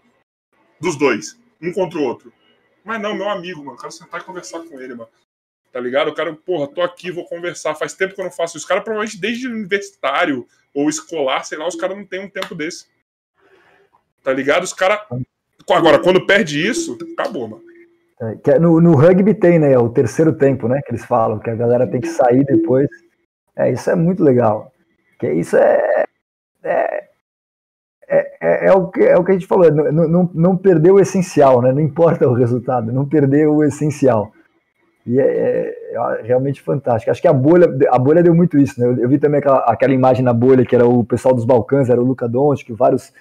Dos 0.81 0.97
dois. 0.97 1.39
Um 1.61 1.73
contra 1.73 1.99
o 1.99 2.03
outro. 2.03 2.33
Mas 2.85 3.01
não, 3.01 3.15
meu 3.15 3.29
amigo, 3.29 3.65
mano. 3.65 3.79
Quero 3.79 3.93
sentar 3.93 4.21
e 4.21 4.25
conversar 4.25 4.61
com 4.61 4.81
ele, 4.81 4.95
mano. 4.95 5.11
Tá 5.73 5.81
ligado? 5.81 6.09
O 6.09 6.15
cara, 6.15 6.35
porra, 6.35 6.69
tô 6.69 6.83
aqui, 6.83 7.11
vou 7.11 7.27
conversar. 7.27 7.75
Faz 7.75 7.95
tempo 7.95 8.15
que 8.15 8.21
eu 8.21 8.25
não 8.25 8.33
faço 8.33 8.57
isso. 8.57 8.65
Os 8.65 8.69
caras, 8.69 8.85
provavelmente, 8.85 9.19
desde 9.19 9.49
universitário 9.49 10.47
ou 10.75 10.89
escolar, 10.89 11.45
sei 11.45 11.59
lá, 11.59 11.67
os 11.67 11.77
caras 11.77 11.97
não 11.97 12.05
tem 12.05 12.21
um 12.21 12.29
tempo 12.29 12.55
desse. 12.55 12.87
Tá 14.23 14.33
ligado? 14.33 14.63
Os 14.63 14.73
caras 14.73 15.01
Agora, 15.71 15.99
quando 15.99 16.27
perde 16.27 16.67
isso, 16.67 16.99
acabou, 17.17 17.49
mano. 17.49 17.63
É, 18.47 18.59
no, 18.59 18.81
no 18.81 18.95
rugby 18.95 19.35
tem, 19.35 19.59
né? 19.59 19.77
O 19.79 19.89
terceiro 19.89 20.33
tempo, 20.33 20.69
né? 20.69 20.81
Que 20.83 20.93
eles 20.93 21.05
falam, 21.05 21.39
que 21.39 21.51
a 21.51 21.55
galera 21.55 21.87
tem 21.87 22.01
que 22.01 22.09
sair 22.09 22.45
depois. 22.45 22.89
É, 23.57 23.71
isso 23.71 23.91
é 23.91 23.95
muito 23.95 24.23
legal. 24.23 24.73
Que 25.19 25.33
isso 25.33 25.57
é. 25.57 26.05
É, 26.63 27.05
é, 28.09 28.37
é, 28.41 28.67
é 28.67 28.73
o, 28.73 28.89
que, 28.89 29.01
é 29.01 29.17
o 29.17 29.25
que 29.25 29.31
a 29.33 29.35
gente 29.35 29.47
falou, 29.47 29.71
não, 29.73 30.09
não, 30.09 30.31
não 30.33 30.57
perder 30.57 30.93
o 30.93 31.01
essencial, 31.01 31.63
né? 31.63 31.73
Não 31.73 31.81
importa 31.81 32.29
o 32.29 32.35
resultado, 32.35 32.93
não 32.93 33.09
perder 33.09 33.49
o 33.49 33.65
essencial. 33.65 34.33
E 35.05 35.19
é, 35.19 35.25
é, 35.25 35.95
é, 35.95 36.23
realmente 36.23 36.63
fantástico. 36.63 37.11
Acho 37.11 37.21
que 37.21 37.27
a 37.27 37.33
bolha, 37.33 37.67
a 37.91 37.99
bolha 37.99 38.23
deu 38.23 38.35
muito 38.35 38.57
isso, 38.57 38.79
né? 38.81 38.87
Eu, 38.87 38.99
eu 38.99 39.09
vi 39.09 39.19
também 39.19 39.41
aquela, 39.41 39.59
aquela, 39.61 39.93
imagem 39.93 40.25
na 40.25 40.33
bolha 40.33 40.65
que 40.65 40.77
era 40.77 40.87
o 40.87 41.05
pessoal 41.05 41.35
dos 41.35 41.45
Balcãs, 41.45 41.91
era 41.91 42.01
o 42.01 42.05
Luca 42.05 42.29
Doncic, 42.29 42.71
vários 42.73 43.13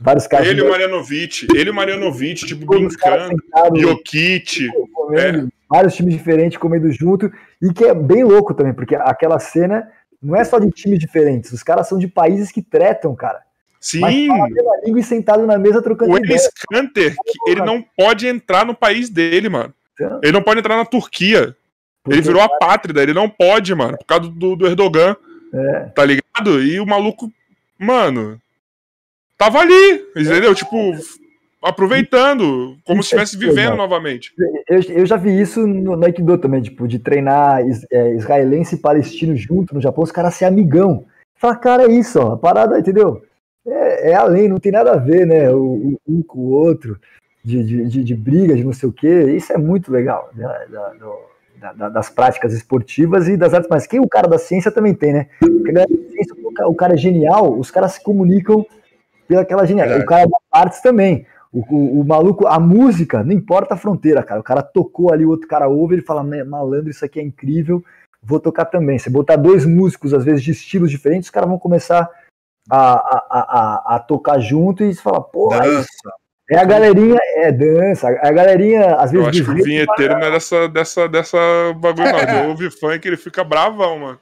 vários 0.00 0.26
caras. 0.26 0.46
Ele 0.48 0.60
e 0.60 0.64
o 0.64 0.70
Marianovic, 0.70 1.46
ele 1.54 1.68
e 1.68 1.70
o 1.70 1.74
Marianovic, 1.74 2.46
tipo, 2.46 2.66
brincando, 2.66 3.36
Jokic. 3.76 4.68
É. 5.12 5.44
Vários 5.68 5.94
times 5.94 6.14
diferentes 6.14 6.56
comendo 6.58 6.90
junto, 6.92 7.30
e 7.60 7.72
que 7.72 7.84
é 7.84 7.94
bem 7.94 8.24
louco 8.24 8.54
também, 8.54 8.72
porque 8.72 8.94
aquela 8.94 9.38
cena 9.38 9.88
não 10.22 10.34
é 10.34 10.42
só 10.44 10.58
de 10.58 10.70
times 10.70 10.98
diferentes, 10.98 11.52
os 11.52 11.62
caras 11.62 11.88
são 11.88 11.98
de 11.98 12.08
países 12.08 12.50
que 12.50 12.62
tretam, 12.62 13.14
cara. 13.14 13.40
Sim. 13.80 14.00
Mas 14.00 14.14
pela 14.52 14.80
língua 14.84 15.00
e 15.00 15.04
sentado 15.04 15.46
na 15.46 15.56
mesa 15.56 15.80
trocando 15.80 16.12
O 16.12 16.18
ideia. 16.18 16.40
Kanter, 16.72 17.14
que 17.14 17.50
ele 17.50 17.60
não 17.60 17.84
pode 17.96 18.26
entrar 18.26 18.64
no 18.66 18.74
país 18.74 19.08
dele, 19.08 19.48
mano. 19.48 19.72
Então, 19.94 20.20
Ele 20.22 20.32
não 20.32 20.42
pode 20.42 20.60
entrar 20.60 20.76
na 20.76 20.84
Turquia. 20.84 21.38
Ele 21.40 21.54
porque- 22.02 22.20
virou 22.22 22.40
apátrida, 22.42 23.02
ele 23.02 23.12
não 23.12 23.28
pode, 23.28 23.74
mano, 23.74 23.96
por 23.98 24.06
causa 24.06 24.28
do, 24.30 24.56
do 24.56 24.66
Erdogan. 24.66 25.14
É. 25.52 25.80
Tá 25.94 26.04
ligado? 26.04 26.62
E 26.62 26.80
o 26.80 26.86
maluco, 26.86 27.30
mano, 27.78 28.40
tava 29.38 29.60
ali, 29.60 30.04
entendeu? 30.16 30.54
Tipo, 30.54 30.76
aproveitando, 31.62 32.76
como 32.84 33.02
se 33.02 33.14
estivesse 33.14 33.36
vivendo 33.36 33.76
novamente. 33.76 34.32
Eu, 34.68 34.80
eu 35.00 35.06
já 35.06 35.16
vi 35.16 35.40
isso 35.40 35.66
no, 35.66 35.96
no 35.96 36.04
Aikido 36.04 36.36
também, 36.38 36.60
tipo, 36.62 36.86
de 36.86 36.98
treinar 36.98 37.66
is- 37.66 37.86
é, 37.90 38.14
israelense 38.14 38.74
e 38.74 38.78
palestino 38.78 39.34
junto 39.36 39.74
no 39.74 39.80
Japão, 39.80 40.04
os 40.04 40.12
caras 40.12 40.34
ser 40.34 40.44
amigão. 40.44 41.04
Fala, 41.36 41.56
cara, 41.56 41.84
é 41.84 41.92
isso, 41.92 42.18
ó, 42.20 42.32
a 42.32 42.36
parada, 42.36 42.78
entendeu? 42.78 43.22
É, 43.66 44.10
é 44.10 44.14
além, 44.14 44.48
não 44.48 44.58
tem 44.58 44.72
nada 44.72 44.92
a 44.92 44.96
ver, 44.96 45.26
né? 45.26 45.50
O, 45.52 45.96
um 46.08 46.22
com 46.22 46.38
o 46.38 46.50
outro, 46.50 46.98
de, 47.44 47.62
de, 47.64 47.86
de, 47.86 48.04
de 48.04 48.14
briga, 48.14 48.54
de 48.56 48.64
não 48.64 48.72
sei 48.72 48.88
o 48.88 48.92
quê. 48.92 49.24
Isso 49.36 49.52
é 49.52 49.58
muito 49.58 49.92
legal, 49.92 50.30
né? 50.34 50.44
da- 50.70 50.92
da- 51.60 51.72
da- 51.72 51.88
das 51.88 52.08
práticas 52.08 52.52
esportivas 52.52 53.28
e 53.28 53.36
das 53.36 53.52
artes, 53.52 53.68
mas 53.68 53.84
quem 53.86 53.98
o 54.00 54.08
cara 54.08 54.28
da 54.28 54.38
ciência 54.38 54.70
também 54.70 54.94
tem, 54.94 55.12
né? 55.12 55.26
Porque 55.40 55.72
ca- 56.54 56.68
o 56.68 56.74
cara 56.74 56.94
é 56.94 56.96
genial, 56.96 57.58
os 57.58 57.68
caras 57.70 57.92
se 57.94 58.02
comunicam 58.02 58.64
pelaquela 59.28 59.64
genialidade. 59.66 60.02
O 60.02 60.06
cara 60.06 60.26
das 60.26 60.40
artes 60.50 60.80
também. 60.80 61.24
O, 61.52 61.60
o- 61.60 62.00
o 62.00 62.04
maluco, 62.04 62.46
a 62.46 62.58
música, 62.58 63.22
não 63.22 63.32
importa 63.32 63.74
a 63.74 63.76
fronteira, 63.76 64.22
cara. 64.22 64.40
O 64.40 64.44
cara 64.44 64.62
tocou 64.62 65.12
ali, 65.12 65.24
o 65.24 65.30
outro 65.30 65.46
cara 65.46 65.68
ouve, 65.68 65.94
ele 65.94 66.02
fala, 66.02 66.24
"Me- 66.24 66.42
malandro, 66.44 66.90
isso 66.90 67.04
aqui 67.04 67.20
é 67.20 67.22
incrível, 67.22 67.82
vou 68.22 68.40
tocar 68.40 68.64
também. 68.64 68.98
Você 68.98 69.08
botar 69.08 69.36
dois 69.36 69.64
músicos, 69.64 70.12
às 70.12 70.24
vezes, 70.24 70.42
de 70.42 70.50
estilos 70.50 70.90
diferentes, 70.90 71.28
os 71.28 71.30
caras 71.30 71.48
vão 71.48 71.58
começar 71.58 72.08
a, 72.70 72.92
a, 72.92 73.26
a, 73.30 73.96
a- 73.96 73.98
tocar 74.00 74.38
junto 74.40 74.82
e 74.84 74.92
você 74.94 75.00
fala, 75.00 75.22
pô, 75.22 75.50
aí 75.54 75.70
Dança. 75.70 75.88
é 76.50 76.58
a 76.58 76.64
galerinha, 76.64 77.18
é 77.36 77.50
dança, 77.50 78.08
a 78.08 78.30
galerinha, 78.32 78.96
às 78.96 79.12
Eu 79.14 79.22
vezes. 79.24 79.40
acho 79.40 79.54
que 79.54 79.60
o 79.62 79.64
vinheteiro 79.64 80.18
não 80.18 80.26
é 80.26 80.30
dessa, 80.30 80.68
dessa, 80.68 81.08
dessa 81.08 81.38
bagulho, 81.80 82.12
não. 82.12 82.18
Ele 82.18 82.48
ouve 82.48 82.70
funk, 82.70 83.06
ele 83.08 83.16
fica 83.16 83.42
bravão, 83.42 83.98
mano. 83.98 84.18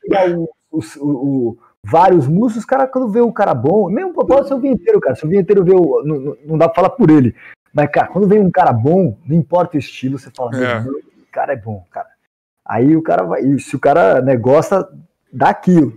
pegar 0.00 0.30
o- 0.30 0.48
os- 0.70 0.96
o- 0.96 1.06
o- 1.06 1.58
vários 1.84 2.26
músicos, 2.28 2.58
os 2.58 2.64
caras, 2.64 2.90
quando 2.90 3.08
vê 3.08 3.20
o 3.20 3.32
cara 3.32 3.54
bom, 3.54 3.90
mesmo 3.90 4.12
pode 4.14 4.48
ser 4.48 4.54
o 4.54 4.60
vinheteiro, 4.60 5.00
cara. 5.00 5.16
Se 5.16 5.26
o 5.26 5.28
vinheteiro 5.28 5.64
vê 5.64 5.74
o. 5.74 6.02
Não, 6.04 6.36
não- 6.46 6.58
dá 6.58 6.68
pra 6.68 6.76
falar 6.76 6.90
por 6.90 7.10
ele. 7.10 7.34
Mas, 7.74 7.90
cara, 7.90 8.08
quando 8.08 8.28
vem 8.28 8.38
um 8.38 8.50
cara 8.50 8.72
bom, 8.72 9.16
não 9.26 9.36
importa 9.36 9.76
o 9.76 9.80
estilo, 9.80 10.18
você 10.18 10.30
fala, 10.34 10.50
meu 10.50 10.64
É. 10.64 10.80
Deus, 10.80 10.96
esse 10.96 11.30
cara 11.32 11.52
é 11.54 11.56
bom, 11.56 11.84
cara. 11.90 12.08
Aí 12.64 12.96
o 12.96 13.02
cara 13.02 13.24
vai. 13.24 13.42
Se 13.58 13.74
o 13.74 13.80
cara 13.80 14.20
né, 14.20 14.36
gosta 14.36 14.88
daquilo, 15.32 15.94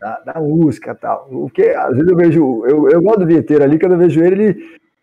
da, 0.00 0.20
da 0.20 0.40
música 0.40 0.92
e 0.92 0.94
tal. 0.94 1.28
O 1.30 1.50
que, 1.50 1.62
às 1.70 1.94
vezes 1.94 2.08
eu 2.08 2.16
vejo. 2.16 2.64
Eu, 2.66 2.88
eu 2.88 3.02
gosto 3.02 3.20
do 3.20 3.26
vinheteiro 3.26 3.64
ali, 3.64 3.78
quando 3.78 3.92
eu 3.92 3.98
vejo 3.98 4.22
ele, 4.24 4.44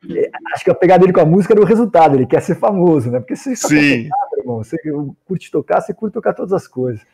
ele. 0.03 0.29
Acho 0.53 0.63
que 0.63 0.71
a 0.71 0.75
pegada 0.75 1.01
dele 1.01 1.13
com 1.13 1.21
a 1.21 1.25
música 1.25 1.53
era 1.53 1.61
o 1.61 1.65
resultado, 1.65 2.15
ele 2.15 2.25
quer 2.25 2.41
ser 2.41 2.55
famoso, 2.55 3.11
né? 3.11 3.19
Porque 3.19 3.35
só 3.35 3.67
quer 3.67 3.75
Sim. 3.81 4.09
irmão. 4.37 4.63
Você 4.63 4.77
curte 5.25 5.51
tocar, 5.51 5.81
você 5.81 5.93
curte 5.93 6.13
tocar 6.13 6.33
todas 6.33 6.53
as 6.53 6.67
coisas. 6.67 7.05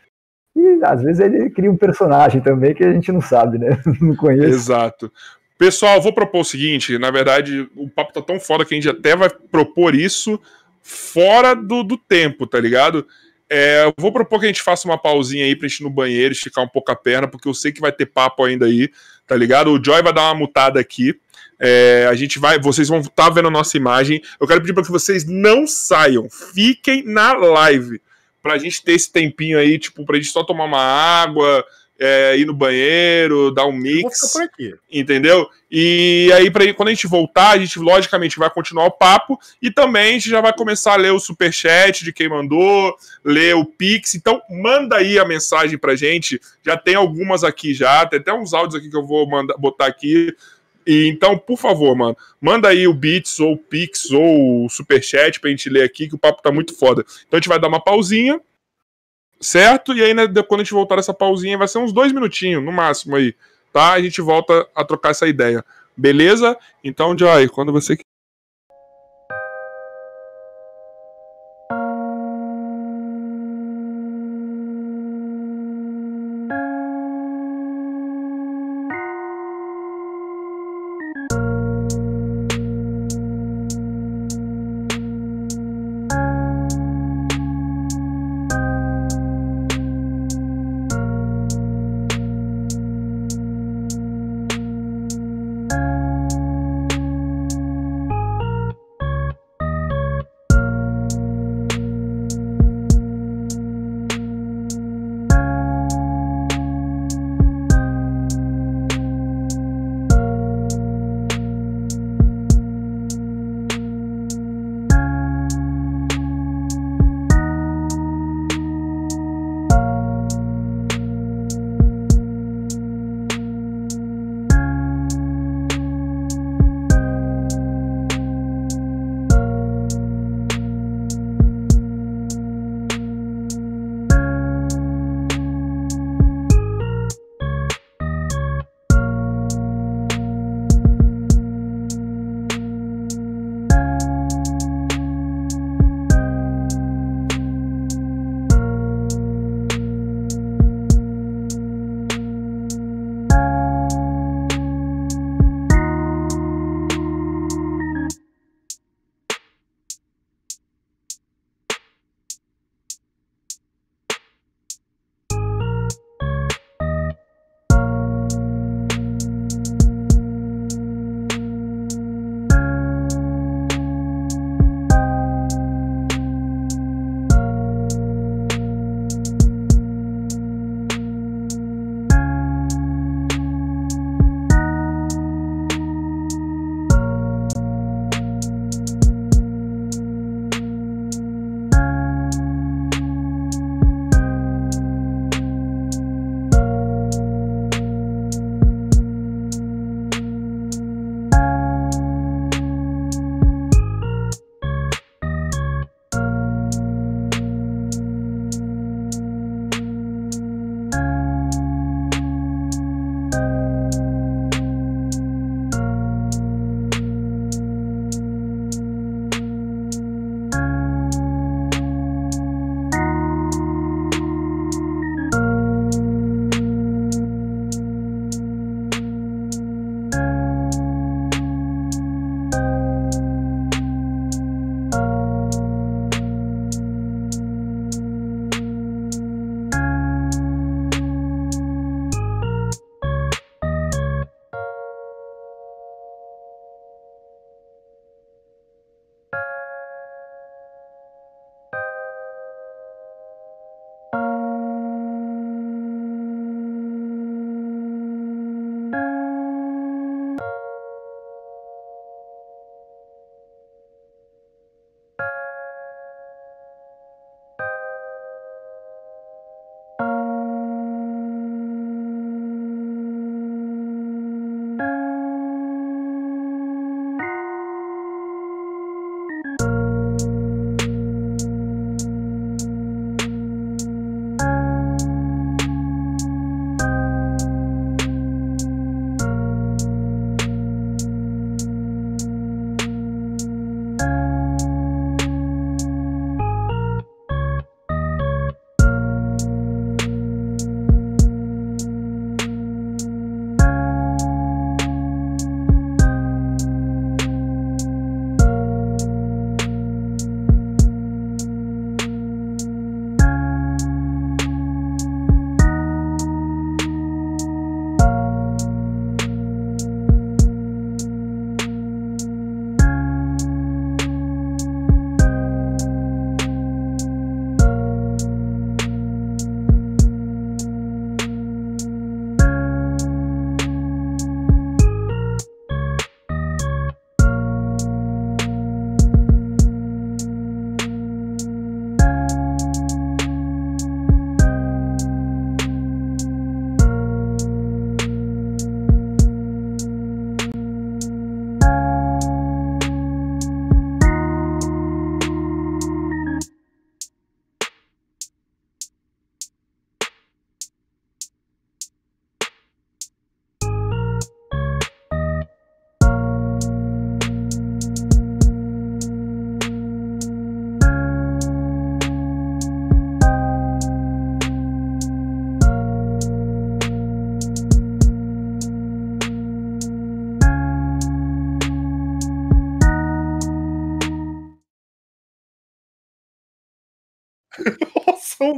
E 0.59 0.83
às 0.83 1.01
vezes 1.01 1.19
ele 1.19 1.49
cria 1.49 1.71
um 1.71 1.77
personagem 1.77 2.41
também 2.41 2.73
que 2.73 2.83
a 2.83 2.91
gente 2.91 3.11
não 3.11 3.21
sabe, 3.21 3.57
né? 3.57 3.81
Não 4.01 4.15
conhece. 4.15 4.49
Exato. 4.49 5.11
Pessoal, 5.57 6.01
vou 6.01 6.13
propor 6.13 6.41
o 6.41 6.45
seguinte: 6.45 6.97
na 6.97 7.11
verdade, 7.11 7.69
o 7.75 7.89
papo 7.89 8.13
tá 8.13 8.21
tão 8.21 8.39
foda 8.39 8.65
que 8.65 8.73
a 8.73 8.77
gente 8.77 8.89
até 8.89 9.15
vai 9.15 9.29
propor 9.29 9.95
isso 9.95 10.39
fora 10.81 11.53
do, 11.53 11.83
do 11.83 11.97
tempo, 11.97 12.47
tá 12.47 12.59
ligado? 12.59 13.05
É, 13.49 13.83
eu 13.83 13.93
vou 13.97 14.11
propor 14.11 14.39
que 14.39 14.45
a 14.45 14.47
gente 14.47 14.61
faça 14.61 14.87
uma 14.87 14.97
pausinha 14.97 15.43
aí 15.43 15.55
pra 15.55 15.67
gente 15.67 15.79
ir 15.79 15.83
no 15.83 15.89
banheiro, 15.89 16.33
esticar 16.33 16.63
um 16.63 16.67
pouco 16.67 16.91
a 16.91 16.95
perna, 16.95 17.27
porque 17.27 17.47
eu 17.47 17.53
sei 17.53 17.71
que 17.71 17.81
vai 17.81 17.91
ter 17.91 18.05
papo 18.05 18.43
ainda 18.43 18.65
aí, 18.65 18.89
tá 19.25 19.35
ligado? 19.35 19.71
O 19.71 19.83
Joy 19.83 20.03
vai 20.03 20.13
dar 20.13 20.23
uma 20.23 20.35
mutada 20.35 20.79
aqui. 20.79 21.15
É, 21.59 22.07
a 22.09 22.15
gente 22.15 22.39
vai, 22.39 22.59
vocês 22.59 22.87
vão 22.87 22.99
estar 22.99 23.29
vendo 23.29 23.47
a 23.47 23.51
nossa 23.51 23.75
imagem. 23.75 24.21
Eu 24.39 24.47
quero 24.47 24.61
pedir 24.61 24.73
para 24.73 24.83
que 24.83 24.91
vocês 24.91 25.25
não 25.25 25.65
saiam, 25.67 26.27
fiquem 26.29 27.03
na 27.03 27.33
live, 27.33 27.99
pra 28.41 28.57
gente 28.57 28.83
ter 28.83 28.93
esse 28.93 29.11
tempinho 29.11 29.57
aí, 29.57 29.77
tipo, 29.77 30.05
pra 30.05 30.15
gente 30.15 30.29
só 30.29 30.43
tomar 30.43 30.65
uma 30.65 30.81
água, 30.81 31.65
é, 31.99 32.37
ir 32.37 32.45
no 32.45 32.53
banheiro, 32.53 33.51
dar 33.51 33.65
um 33.65 33.73
mix 33.73 34.33
entendeu? 34.89 35.49
E 35.69 36.31
aí, 36.33 36.49
pra, 36.49 36.73
quando 36.73 36.87
a 36.87 36.93
gente 36.93 37.05
voltar, 37.05 37.49
a 37.49 37.57
gente 37.57 37.77
logicamente 37.77 38.39
vai 38.39 38.49
continuar 38.49 38.85
o 38.85 38.91
papo 38.91 39.37
e 39.61 39.69
também 39.69 40.09
a 40.09 40.11
gente 40.13 40.29
já 40.29 40.39
vai 40.39 40.53
começar 40.53 40.93
a 40.93 40.97
ler 40.97 41.11
o 41.11 41.19
superchat 41.19 42.03
de 42.03 42.13
quem 42.13 42.29
mandou, 42.29 42.95
ler 43.23 43.55
o 43.55 43.65
Pix. 43.65 44.15
Então, 44.15 44.41
manda 44.49 44.95
aí 44.95 45.19
a 45.19 45.25
mensagem 45.25 45.77
pra 45.77 45.95
gente. 45.95 46.39
Já 46.65 46.77
tem 46.77 46.95
algumas 46.95 47.43
aqui 47.43 47.73
já, 47.73 48.05
tem 48.05 48.19
até 48.19 48.33
uns 48.33 48.53
áudios 48.53 48.75
aqui 48.75 48.89
que 48.89 48.97
eu 48.97 49.05
vou 49.05 49.29
mandar, 49.29 49.57
botar 49.57 49.85
aqui. 49.85 50.33
E, 50.91 51.07
então, 51.07 51.37
por 51.37 51.55
favor, 51.55 51.95
mano, 51.95 52.17
manda 52.41 52.67
aí 52.67 52.87
o 52.87 52.93
Beats 52.95 53.39
ou 53.39 53.53
o 53.53 53.57
Pix 53.57 54.09
ou 54.09 54.65
o 54.65 54.69
Superchat 54.69 55.39
pra 55.39 55.51
gente 55.51 55.69
ler 55.69 55.83
aqui, 55.83 56.07
que 56.07 56.15
o 56.15 56.17
papo 56.17 56.41
tá 56.41 56.51
muito 56.51 56.75
foda. 56.75 57.05
Então 57.27 57.37
a 57.37 57.39
gente 57.39 57.47
vai 57.47 57.59
dar 57.59 57.67
uma 57.67 57.79
pausinha, 57.79 58.41
certo? 59.39 59.93
E 59.93 60.03
aí, 60.03 60.15
né, 60.15 60.25
quando 60.47 60.61
a 60.61 60.63
gente 60.63 60.73
voltar 60.73 60.97
essa 60.97 61.13
pausinha, 61.13 61.59
vai 61.59 61.67
ser 61.67 61.77
uns 61.77 61.93
dois 61.93 62.11
minutinhos, 62.11 62.63
no 62.63 62.71
máximo 62.71 63.15
aí, 63.15 63.35
tá? 63.71 63.93
A 63.93 64.01
gente 64.01 64.19
volta 64.19 64.67
a 64.73 64.83
trocar 64.83 65.11
essa 65.11 65.27
ideia. 65.27 65.63
Beleza? 65.95 66.57
Então, 66.83 67.15
Joy, 67.15 67.49
quando 67.49 67.71
você 67.71 67.95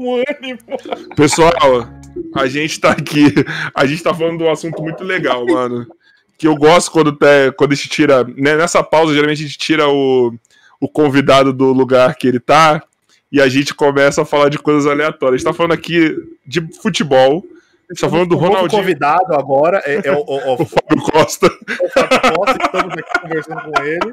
um 0.01 0.15
ânimo. 0.15 0.59
Pessoal, 1.15 1.87
a 2.35 2.47
gente 2.47 2.79
tá 2.79 2.91
aqui, 2.91 3.33
a 3.73 3.85
gente 3.85 4.03
tá 4.03 4.13
falando 4.13 4.39
de 4.39 4.43
um 4.43 4.51
assunto 4.51 4.81
muito 4.81 5.03
legal, 5.03 5.45
mano. 5.45 5.87
Que 6.37 6.47
eu 6.47 6.55
gosto 6.55 6.91
quando, 6.91 7.11
te, 7.11 7.51
quando 7.57 7.73
a 7.73 7.75
gente 7.75 7.89
tira. 7.89 8.23
Né, 8.23 8.55
nessa 8.55 8.83
pausa, 8.83 9.13
geralmente 9.13 9.43
a 9.43 9.47
gente 9.47 9.57
tira 9.57 9.87
o, 9.87 10.33
o 10.79 10.89
convidado 10.89 11.53
do 11.53 11.71
lugar 11.71 12.15
que 12.15 12.27
ele 12.27 12.39
tá 12.39 12.83
e 13.31 13.39
a 13.39 13.47
gente 13.47 13.73
começa 13.73 14.23
a 14.23 14.25
falar 14.25 14.49
de 14.49 14.57
coisas 14.57 14.85
aleatórias. 14.85 15.35
A 15.35 15.37
gente 15.37 15.45
tá 15.45 15.53
falando 15.53 15.73
aqui 15.73 16.15
de 16.45 16.61
futebol. 16.81 17.45
A 17.91 17.93
gente 17.93 18.01
tá 18.01 18.09
falando 18.09 18.29
do 18.29 18.35
O 18.37 18.39
Ronaldinho. 18.39 18.81
convidado 18.81 19.35
agora 19.35 19.83
é, 19.85 20.07
é 20.07 20.11
o, 20.13 20.21
o, 20.21 20.53
o, 20.53 20.61
O 20.63 20.65
Fábio 20.65 21.03
Costa. 21.11 21.47
o 21.47 21.89
Fábio 21.89 22.21
Costa, 22.35 22.57
que 22.57 22.65
estamos 22.65 22.93
aqui 22.93 23.19
conversando 23.21 23.61
com 23.63 23.83
ele. 23.83 24.11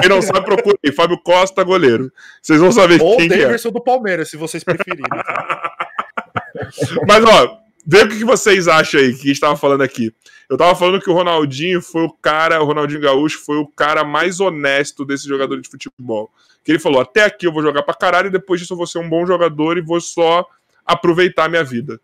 Quem 0.00 0.08
não 0.08 0.22
sabe, 0.22 0.44
procura 0.44 0.78
aí. 0.86 0.92
Fábio 0.92 1.18
Costa, 1.18 1.64
goleiro. 1.64 2.12
Vocês 2.40 2.60
vão 2.60 2.70
saber 2.70 3.02
Ou 3.02 3.16
quem 3.16 3.28
que 3.28 3.34
é. 3.34 3.38
Daverson 3.38 3.70
do 3.72 3.82
Palmeiras, 3.82 4.30
se 4.30 4.36
vocês 4.36 4.62
preferirem. 4.62 5.02
Mas, 7.08 7.24
ó, 7.24 7.58
vê 7.84 8.04
o 8.04 8.08
que 8.08 8.18
que 8.18 8.24
vocês 8.24 8.68
acham 8.68 9.00
aí, 9.00 9.12
que 9.12 9.24
a 9.24 9.26
gente 9.26 9.40
tava 9.40 9.56
falando 9.56 9.82
aqui. 9.82 10.14
Eu 10.48 10.56
tava 10.56 10.76
falando 10.76 11.00
que 11.00 11.10
o 11.10 11.12
Ronaldinho 11.12 11.82
foi 11.82 12.04
o 12.04 12.12
cara, 12.12 12.62
o 12.62 12.64
Ronaldinho 12.64 13.00
Gaúcho 13.00 13.40
foi 13.44 13.56
o 13.56 13.66
cara 13.66 14.04
mais 14.04 14.38
honesto 14.38 15.04
desse 15.04 15.26
jogador 15.26 15.60
de 15.60 15.68
futebol. 15.68 16.30
Que 16.64 16.70
ele 16.70 16.78
falou: 16.78 17.00
até 17.00 17.24
aqui 17.24 17.44
eu 17.48 17.52
vou 17.52 17.60
jogar 17.62 17.82
pra 17.82 17.92
caralho, 17.92 18.28
e 18.28 18.30
depois 18.30 18.60
disso 18.60 18.72
eu 18.72 18.76
vou 18.76 18.86
ser 18.86 19.00
um 19.00 19.08
bom 19.08 19.26
jogador 19.26 19.76
e 19.76 19.82
vou 19.82 20.00
só 20.00 20.46
aproveitar 20.84 21.46
a 21.46 21.48
minha 21.48 21.64
vida. 21.64 22.00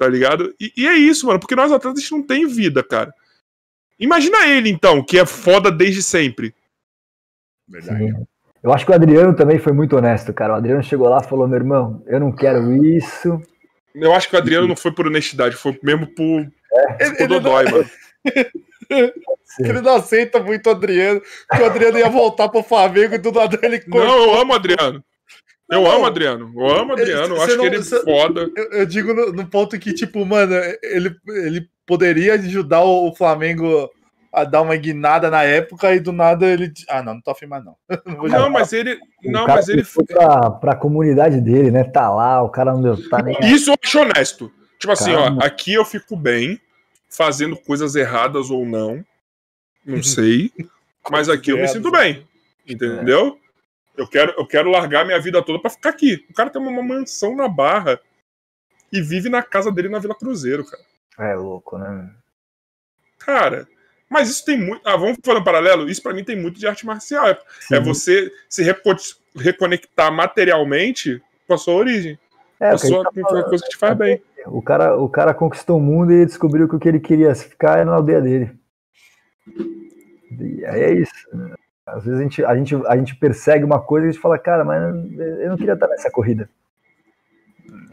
Tá 0.00 0.08
ligado? 0.08 0.54
E, 0.58 0.72
e 0.78 0.88
é 0.88 0.94
isso, 0.94 1.26
mano, 1.26 1.38
porque 1.38 1.54
nós 1.54 1.70
atletas 1.70 1.98
a 1.98 2.00
gente 2.00 2.12
não 2.12 2.22
tem 2.22 2.46
vida, 2.46 2.82
cara. 2.82 3.12
Imagina 3.98 4.46
ele, 4.46 4.70
então, 4.70 5.04
que 5.04 5.18
é 5.18 5.26
foda 5.26 5.70
desde 5.70 6.02
sempre. 6.02 6.54
Verdade. 7.68 8.10
Sim. 8.10 8.26
Eu 8.62 8.72
acho 8.72 8.86
que 8.86 8.92
o 8.92 8.94
Adriano 8.94 9.36
também 9.36 9.58
foi 9.58 9.74
muito 9.74 9.94
honesto, 9.94 10.32
cara. 10.32 10.54
O 10.54 10.56
Adriano 10.56 10.82
chegou 10.82 11.06
lá 11.06 11.20
e 11.22 11.28
falou: 11.28 11.46
meu 11.46 11.58
irmão, 11.58 12.02
eu 12.06 12.18
não 12.18 12.32
quero 12.32 12.82
isso. 12.82 13.42
Eu 13.94 14.14
acho 14.14 14.30
que 14.30 14.36
o 14.36 14.38
Adriano 14.38 14.66
não 14.66 14.74
foi 14.74 14.90
por 14.90 15.06
honestidade, 15.06 15.54
foi 15.54 15.78
mesmo 15.82 16.06
por, 16.06 16.24
Ele, 16.24 16.50
por 17.10 17.24
ele 17.24 17.28
não, 17.28 17.28
Dodói, 17.28 17.64
mano. 17.70 17.90
ele 19.60 19.80
não 19.82 19.96
aceita 19.96 20.40
muito 20.40 20.66
o 20.66 20.70
Adriano, 20.70 21.20
porque 21.46 21.62
o 21.62 21.66
Adriano 21.66 21.98
ia 21.98 22.08
voltar 22.08 22.48
pro 22.48 22.62
Flamengo 22.62 23.16
e 23.16 23.18
do 23.18 23.32
nada 23.32 23.58
ele 23.62 23.84
Não, 23.86 23.98
eu 24.00 24.40
amo 24.40 24.54
o 24.54 24.56
Adriano. 24.56 25.04
Eu 25.70 25.82
Não. 25.82 25.90
amo 25.92 26.04
o 26.04 26.06
Adriano. 26.06 26.52
Eu 26.56 26.66
amo 26.68 26.90
o 26.90 26.92
Adriano. 26.94 27.36
Eu 27.36 27.42
acho 27.42 27.56
não- 27.56 27.60
que 27.62 27.66
ele 27.66 27.76
é 27.76 27.82
foda. 27.82 28.50
Eu, 28.56 28.64
eu 28.72 28.86
digo 28.86 29.14
no, 29.14 29.32
no 29.32 29.46
ponto 29.46 29.78
que, 29.78 29.92
tipo, 29.94 30.24
mano, 30.26 30.54
ele, 30.82 31.14
ele 31.28 31.68
poderia 31.86 32.34
ajudar 32.34 32.82
o, 32.82 33.08
o 33.08 33.14
Flamengo 33.14 33.88
a 34.32 34.44
dar 34.44 34.62
uma 34.62 34.76
guinada 34.76 35.28
na 35.30 35.42
época 35.42 35.94
e 35.94 36.00
do 36.00 36.12
nada 36.12 36.46
ele. 36.46 36.72
Ah, 36.88 37.02
não, 37.02 37.14
não 37.14 37.20
tô 37.20 37.30
afirmando, 37.30 37.66
não. 37.66 37.76
Não 38.04 38.24
Não, 38.28 38.50
mas 38.50 38.72
ele. 38.72 38.98
Não, 39.24 39.46
mas 39.46 39.68
ele. 39.68 39.84
foi 39.84 40.04
pra, 40.04 40.50
pra 40.50 40.74
comunidade 40.76 41.40
dele, 41.40 41.70
né? 41.70 41.84
Tá 41.84 42.08
lá, 42.10 42.42
o 42.42 42.48
cara 42.48 42.72
não 42.72 42.82
deu, 42.82 43.08
tá 43.08 43.22
nem. 43.22 43.36
Isso 43.42 43.70
eu 43.70 43.76
acho 43.82 43.98
honesto. 44.00 44.52
Tipo 44.78 44.92
assim, 44.92 45.12
ó, 45.14 45.36
aqui 45.44 45.74
eu 45.74 45.84
fico 45.84 46.16
bem, 46.16 46.58
fazendo 47.08 47.56
coisas 47.56 47.94
erradas 47.96 48.50
ou 48.50 48.64
não. 48.64 49.04
Não 49.84 50.02
sei. 50.02 50.50
Mas 51.10 51.28
aqui 51.28 51.50
eu 51.50 51.58
me 51.58 51.68
sinto 51.68 51.90
bem. 51.90 52.24
Entendeu? 52.68 53.36
Eu 54.00 54.08
quero, 54.08 54.32
eu 54.38 54.46
quero 54.46 54.70
largar 54.70 55.04
minha 55.04 55.20
vida 55.20 55.42
toda 55.42 55.58
pra 55.60 55.68
ficar 55.70 55.90
aqui. 55.90 56.24
O 56.30 56.32
cara 56.32 56.48
tem 56.48 56.60
uma 56.60 56.82
mansão 56.82 57.36
na 57.36 57.46
barra 57.46 58.00
e 58.90 59.00
vive 59.02 59.28
na 59.28 59.42
casa 59.42 59.70
dele 59.70 59.90
na 59.90 59.98
Vila 59.98 60.14
Cruzeiro, 60.14 60.64
cara. 60.64 60.82
É 61.32 61.34
louco, 61.34 61.76
né? 61.76 62.10
Cara, 63.18 63.68
mas 64.08 64.30
isso 64.30 64.42
tem 64.42 64.58
muito. 64.58 64.80
Ah, 64.88 64.96
vamos 64.96 65.18
falar 65.22 65.40
um 65.40 65.44
paralelo? 65.44 65.90
Isso 65.90 66.02
pra 66.02 66.14
mim 66.14 66.24
tem 66.24 66.34
muito 66.34 66.58
de 66.58 66.66
arte 66.66 66.86
marcial. 66.86 67.28
É, 67.28 67.38
é 67.72 67.78
você 67.80 68.32
se 68.48 68.62
reco- 68.62 68.96
reconectar 69.36 70.10
materialmente 70.10 71.22
com 71.46 71.52
a 71.52 71.58
sua 71.58 71.74
origem. 71.74 72.18
É, 72.58 72.70
a 72.70 72.78
sua 72.78 73.04
tá 73.04 73.10
falando. 73.12 73.48
coisa 73.50 73.64
que 73.64 73.70
te 73.70 73.76
faz 73.76 73.96
bem. 73.98 74.22
O 74.46 74.62
cara, 74.62 74.96
o 74.96 75.10
cara 75.10 75.34
conquistou 75.34 75.76
o 75.76 75.80
mundo 75.80 76.10
e 76.12 76.24
descobriu 76.24 76.66
que 76.66 76.74
o 76.76 76.78
que 76.80 76.88
ele 76.88 77.00
queria 77.00 77.34
ficar 77.34 77.76
era 77.76 77.84
na 77.84 77.96
aldeia 77.96 78.22
dele. 78.22 78.50
E 80.40 80.64
aí 80.64 80.80
é 80.84 80.94
isso. 80.94 81.12
né? 81.34 81.54
Às 81.94 82.04
vezes 82.04 82.20
a 82.20 82.22
gente, 82.22 82.44
a, 82.44 82.56
gente, 82.56 82.74
a 82.86 82.96
gente 82.96 83.16
persegue 83.16 83.64
uma 83.64 83.80
coisa 83.80 84.06
e 84.06 84.08
a 84.08 84.12
gente 84.12 84.20
fala, 84.20 84.38
cara, 84.38 84.64
mas 84.64 84.82
eu 85.40 85.48
não 85.48 85.56
queria 85.56 85.74
estar 85.74 85.88
nessa 85.88 86.10
corrida. 86.10 86.48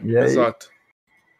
Aí, 0.00 0.16
Exato. 0.16 0.68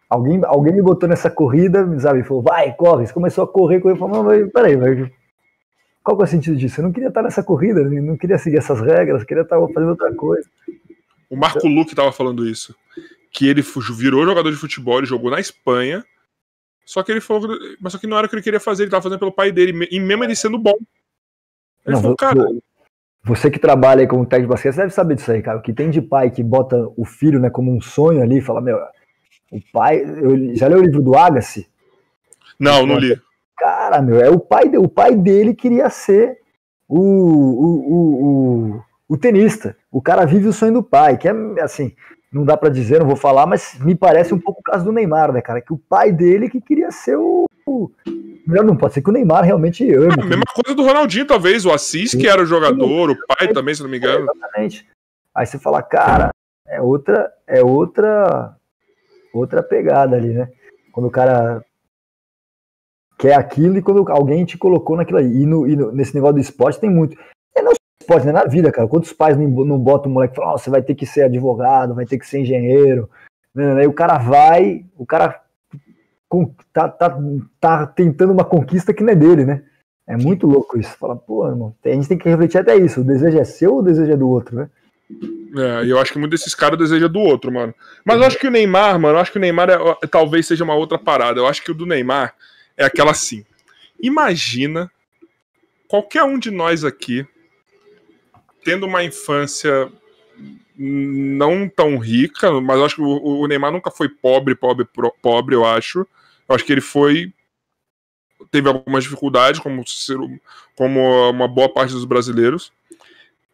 alguém, 0.09 0.41
alguém 0.45 0.75
me 0.75 0.83
botou 0.83 1.09
nessa 1.09 1.31
corrida, 1.31 1.87
sabe? 2.01 2.23
Falou, 2.23 2.43
vai, 2.43 2.73
corre. 2.75 3.07
Você 3.07 3.13
começou 3.13 3.45
a 3.45 3.49
correr, 3.49 3.81
correr. 3.81 3.97
Falou, 3.97 4.25
mas 4.25 4.51
peraí, 4.53 4.77
mas 4.77 5.11
qual 6.03 6.17
que 6.17 6.23
é 6.23 6.25
o 6.25 6.29
sentido 6.29 6.57
disso? 6.57 6.81
Eu 6.81 6.85
não 6.85 6.93
queria 6.93 7.09
estar 7.09 7.23
nessa 7.23 7.43
corrida, 7.43 7.83
não 7.85 8.17
queria 8.17 8.39
seguir 8.39 8.59
essas 8.59 8.81
regras, 8.81 9.25
queria 9.25 9.43
estar 9.43 9.59
fazendo 9.61 9.91
outra 9.91 10.15
coisa. 10.15 10.49
O 11.29 11.37
Marco 11.37 11.69
Luque 11.69 11.95
tava 11.95 12.13
falando 12.13 12.49
isso. 12.49 12.75
Que 13.31 13.47
ele 13.47 13.63
virou 13.95 14.25
jogador 14.25 14.51
de 14.51 14.57
futebol, 14.57 14.99
ele 14.99 15.07
jogou 15.07 15.31
na 15.31 15.39
Espanha. 15.39 16.05
Só 16.85 17.03
que 17.03 17.13
ele 17.13 17.21
falou. 17.21 17.51
Mas 17.81 17.93
só 17.93 17.99
que 17.99 18.07
não 18.07 18.17
era 18.17 18.27
o 18.27 18.31
que 18.31 18.35
ele 18.35 18.43
queria 18.43 18.59
fazer, 18.59 18.85
ele 18.85 18.91
tava 18.91 19.03
fazendo 19.03 19.19
pelo 19.19 19.31
pai 19.31 19.53
dele. 19.53 19.87
E 19.91 20.01
mesmo 20.01 20.25
ele 20.25 20.35
sendo 20.35 20.57
bom. 20.57 20.79
Ele 21.89 21.97
Não, 21.97 22.03
falou, 22.03 22.13
vo- 22.13 22.17
cara, 22.17 22.41
vo- 22.45 22.63
Você 23.25 23.51
que 23.51 23.59
trabalha 23.59 24.03
aí 24.03 24.07
como 24.07 24.25
técnico 24.25 24.49
de 24.49 24.55
basquete, 24.55 24.75
você 24.75 24.81
deve 24.83 24.95
saber 24.95 25.15
disso 25.17 25.33
aí, 25.33 25.43
cara. 25.43 25.59
O 25.59 25.63
que 25.63 25.73
tem 25.73 25.91
de 25.91 26.01
pai 26.01 26.31
que 26.31 26.43
bota 26.43 26.77
o 26.97 27.05
filho 27.05 27.41
né, 27.41 27.51
como 27.51 27.75
um 27.75 27.81
sonho 27.81 28.23
ali, 28.23 28.41
fala, 28.41 28.61
meu, 28.61 28.79
o 29.53 29.61
pai. 29.73 30.01
Eu, 30.03 30.55
já 30.55 30.69
leu 30.69 30.79
o 30.79 30.83
livro 30.83 31.03
do 31.03 31.17
Agassi? 31.17 31.67
não, 32.59 32.87
não 32.87 32.99
li. 32.99 33.19
Cara, 33.57 34.01
meu, 34.01 34.21
é 34.21 34.31
o 34.31 34.39
pai, 34.39 34.65
o 34.77 34.89
pai 34.89 35.17
dele 35.17 35.53
queria 35.55 35.91
ser 35.91 36.39
o, 36.89 37.01
o, 37.01 37.93
o, 37.93 38.25
o, 38.77 38.83
o 39.09 39.17
tenista. 39.19 39.77
O 39.91 40.01
cara 40.01 40.25
vive 40.25 40.47
o 40.47 40.53
sonho 40.53 40.75
do 40.75 40.83
pai, 40.83 41.19
que 41.19 41.29
é 41.29 41.33
assim, 41.61 41.93
não 42.33 42.45
dá 42.45 42.57
pra 42.57 42.69
dizer, 42.69 42.99
não 43.01 43.07
vou 43.07 43.17
falar, 43.17 43.47
mas 43.47 43.79
me 43.81 43.95
parece 43.95 44.35
um 44.35 44.39
pouco 44.39 44.61
o 44.61 44.63
caso 44.63 44.85
do 44.85 44.93
Neymar, 44.93 45.33
né, 45.33 45.41
cara? 45.41 45.61
Que 45.61 45.73
o 45.73 45.79
pai 45.79 46.13
dele 46.13 46.49
que 46.51 46.61
queria 46.61 46.91
ser 46.91 47.17
o. 47.17 47.47
Melhor 48.47 48.65
não 48.65 48.77
pode 48.77 48.95
ser 48.95 49.03
que 49.03 49.11
o 49.11 49.13
Neymar 49.13 49.45
realmente 49.45 49.91
ama. 49.95 50.23
A 50.23 50.25
mesma 50.27 50.45
coisa 50.55 50.75
do 50.75 50.83
Ronaldinho, 50.83 51.27
talvez. 51.27 51.67
O 51.67 51.71
Assis, 51.73 52.15
que 52.15 52.27
era 52.27 52.43
o 52.43 52.47
jogador, 52.47 53.11
o 53.11 53.17
pai 53.27 53.49
também, 53.49 53.75
se 53.75 53.83
não 53.83 53.91
me 53.91 53.99
engano. 53.99 54.25
Exatamente. 54.31 54.87
Aí 55.35 55.47
você 55.47 55.59
fala, 55.59 55.83
cara, 55.83 56.31
é 56.67 56.81
outra, 56.81 57.31
é 57.47 57.63
outra, 57.63 58.57
outra 59.35 59.63
pegada 59.63 60.17
ali, 60.17 60.33
né? 60.33 60.49
Quando 60.93 61.07
o 61.07 61.11
cara 61.11 61.63
quer 63.19 63.35
aquilo 63.35 63.77
e 63.77 63.83
quando 63.83 64.11
alguém 64.11 64.45
te 64.45 64.57
colocou 64.57 64.97
naquilo 64.97 65.19
aí. 65.19 65.43
E, 65.43 65.47
no, 65.47 65.67
e 65.67 65.77
no- 65.77 65.93
nesse 65.93 66.15
negócio 66.15 66.35
do 66.35 66.41
esporte 66.41 66.81
tem 66.81 66.91
muito. 66.91 67.17
É 67.99 68.05
não 68.05 68.17
esporte, 68.17 68.27
né? 68.27 68.33
Na 68.33 68.45
vida, 68.45 68.71
cara. 68.71 68.89
Quantos 68.89 69.13
pais 69.13 69.37
não, 69.37 69.49
não 69.49 69.79
botam 69.79 70.11
o 70.11 70.15
moleque 70.15 70.35
e 70.35 70.37
falam, 70.37 70.53
"Ó, 70.53 70.59
você 70.59 70.71
vai 70.71 70.83
ter 70.83 70.95
que 70.95 71.07
ser 71.07 71.23
advogado, 71.23 71.95
vai 71.95 72.07
ter 72.07 72.19
que 72.19 72.27
ser 72.27 72.41
engenheiro. 72.41 73.09
Né? 73.55 73.81
Aí 73.81 73.87
o 73.87 73.93
cara 73.93 74.19
vai, 74.19 74.85
o 74.97 75.05
cara 75.05 75.41
tá, 76.73 76.89
tá, 76.89 77.19
tá 77.61 77.87
tentando 77.87 78.33
uma 78.33 78.45
conquista 78.45 78.95
que 78.95 79.03
não 79.03 79.13
é 79.13 79.17
dele, 79.17 79.45
né? 79.45 79.63
É 80.07 80.17
muito 80.17 80.47
louco 80.47 80.79
isso. 80.79 80.97
Fala, 80.97 81.17
pô, 81.17 81.47
irmão, 81.47 81.75
a 81.85 81.89
gente 81.89 82.09
tem 82.09 82.19
que 82.19 82.29
refletir 82.29 82.59
até 82.59 82.77
isso. 82.77 83.01
O 83.01 83.05
desejo 83.05 83.39
é 83.39 83.45
seu 83.45 83.75
ou 83.75 83.81
o 83.81 83.83
desejo 83.83 84.13
é 84.13 84.17
do 84.17 84.29
outro, 84.29 84.57
né? 84.57 84.71
É, 85.57 85.85
e 85.85 85.91
eu 85.91 85.99
acho 85.99 86.13
que 86.13 86.19
muito 86.19 86.31
desses 86.33 86.55
caras 86.55 86.79
desejam 86.79 87.09
do 87.09 87.21
outro, 87.21 87.51
mano. 87.53 87.75
Mas 88.05 88.19
eu 88.19 88.25
acho 88.27 88.39
que 88.39 88.47
o 88.47 88.51
Neymar, 88.51 88.99
mano, 88.99 89.17
eu 89.17 89.21
acho 89.21 89.33
que 89.33 89.39
o 89.39 89.41
Neymar 89.41 89.71
é- 89.71 90.07
talvez 90.07 90.47
seja 90.47 90.65
uma 90.65 90.75
outra 90.75 90.99
parada. 90.99 91.41
Eu 91.41 91.47
acho 91.47 91.63
que 91.63 91.71
o 91.71 91.75
do 91.75 91.87
Neymar 91.87 92.35
é 92.77 92.85
aquela 92.85 93.11
assim. 93.11 93.45
Imagina 94.01 94.91
qualquer 95.89 96.23
um 96.25 96.39
de 96.39 96.51
nós 96.51 96.85
aqui 96.85 97.27
tendo 98.69 98.85
uma 98.87 99.03
infância 99.03 99.91
não 100.77 101.67
tão 101.69 101.97
rica, 101.97 102.61
mas 102.61 102.79
acho 102.81 102.97
que 102.97 103.01
o, 103.01 103.41
o 103.41 103.47
Neymar 103.47 103.73
nunca 103.73 103.91
foi 103.91 104.09
pobre, 104.11 104.55
pobre, 104.55 104.85
pro- 104.85 105.15
pobre, 105.23 105.55
eu 105.55 105.65
acho. 105.65 106.01
Eu 106.47 106.55
acho 106.55 106.65
que 106.65 106.73
ele 106.73 106.83
foi 106.83 107.33
teve 108.51 108.69
algumas 108.69 109.05
dificuldades, 109.05 109.59
como, 109.61 109.87
ser, 109.87 110.17
como 110.77 111.01
uma 111.31 111.49
boa 111.49 111.69
parte 111.69 111.93
dos 111.93 112.05
brasileiros. 112.05 112.71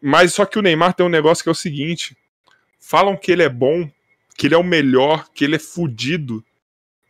Mas 0.02 0.34
só 0.34 0.44
que 0.44 0.58
o 0.58 0.62
Neymar 0.62 0.92
tem 0.94 1.06
um 1.06 1.08
negócio 1.08 1.42
que 1.44 1.48
é 1.48 1.52
o 1.52 1.54
seguinte: 1.54 2.16
falam 2.80 3.16
que 3.16 3.30
ele 3.30 3.42
é 3.44 3.48
bom, 3.48 3.88
que 4.36 4.48
ele 4.48 4.54
é 4.54 4.58
o 4.58 4.64
melhor, 4.64 5.28
que 5.32 5.44
ele 5.44 5.54
é 5.56 5.60
fudido 5.60 6.44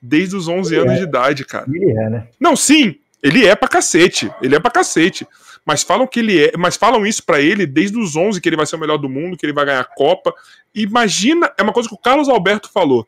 desde 0.00 0.36
os 0.36 0.46
11 0.46 0.74
Ele 0.74 0.82
anos 0.82 0.92
é. 0.92 0.96
de 0.98 1.02
idade, 1.04 1.44
cara. 1.46 1.64
Ele 1.68 1.90
é, 1.90 2.10
né? 2.10 2.28
Não, 2.38 2.54
sim, 2.54 2.96
ele 3.22 3.46
é 3.46 3.56
pra 3.56 3.68
cacete. 3.68 4.30
Ele 4.42 4.54
é 4.54 4.60
pra 4.60 4.70
cacete. 4.70 5.26
Mas 5.66 5.82
falam 5.82 6.06
que 6.06 6.20
ele 6.20 6.44
é, 6.46 6.52
mas 6.58 6.76
falam 6.76 7.06
isso 7.06 7.24
pra 7.24 7.40
ele 7.40 7.66
desde 7.66 7.98
os 7.98 8.14
11 8.16 8.40
que 8.40 8.48
ele 8.48 8.56
vai 8.56 8.66
ser 8.66 8.76
o 8.76 8.78
melhor 8.78 8.98
do 8.98 9.08
mundo, 9.08 9.36
que 9.36 9.46
ele 9.46 9.52
vai 9.52 9.64
ganhar 9.64 9.80
a 9.80 9.84
Copa. 9.84 10.34
Imagina, 10.74 11.50
é 11.56 11.62
uma 11.62 11.72
coisa 11.72 11.88
que 11.88 11.94
o 11.94 11.98
Carlos 11.98 12.28
Alberto 12.28 12.70
falou. 12.70 13.06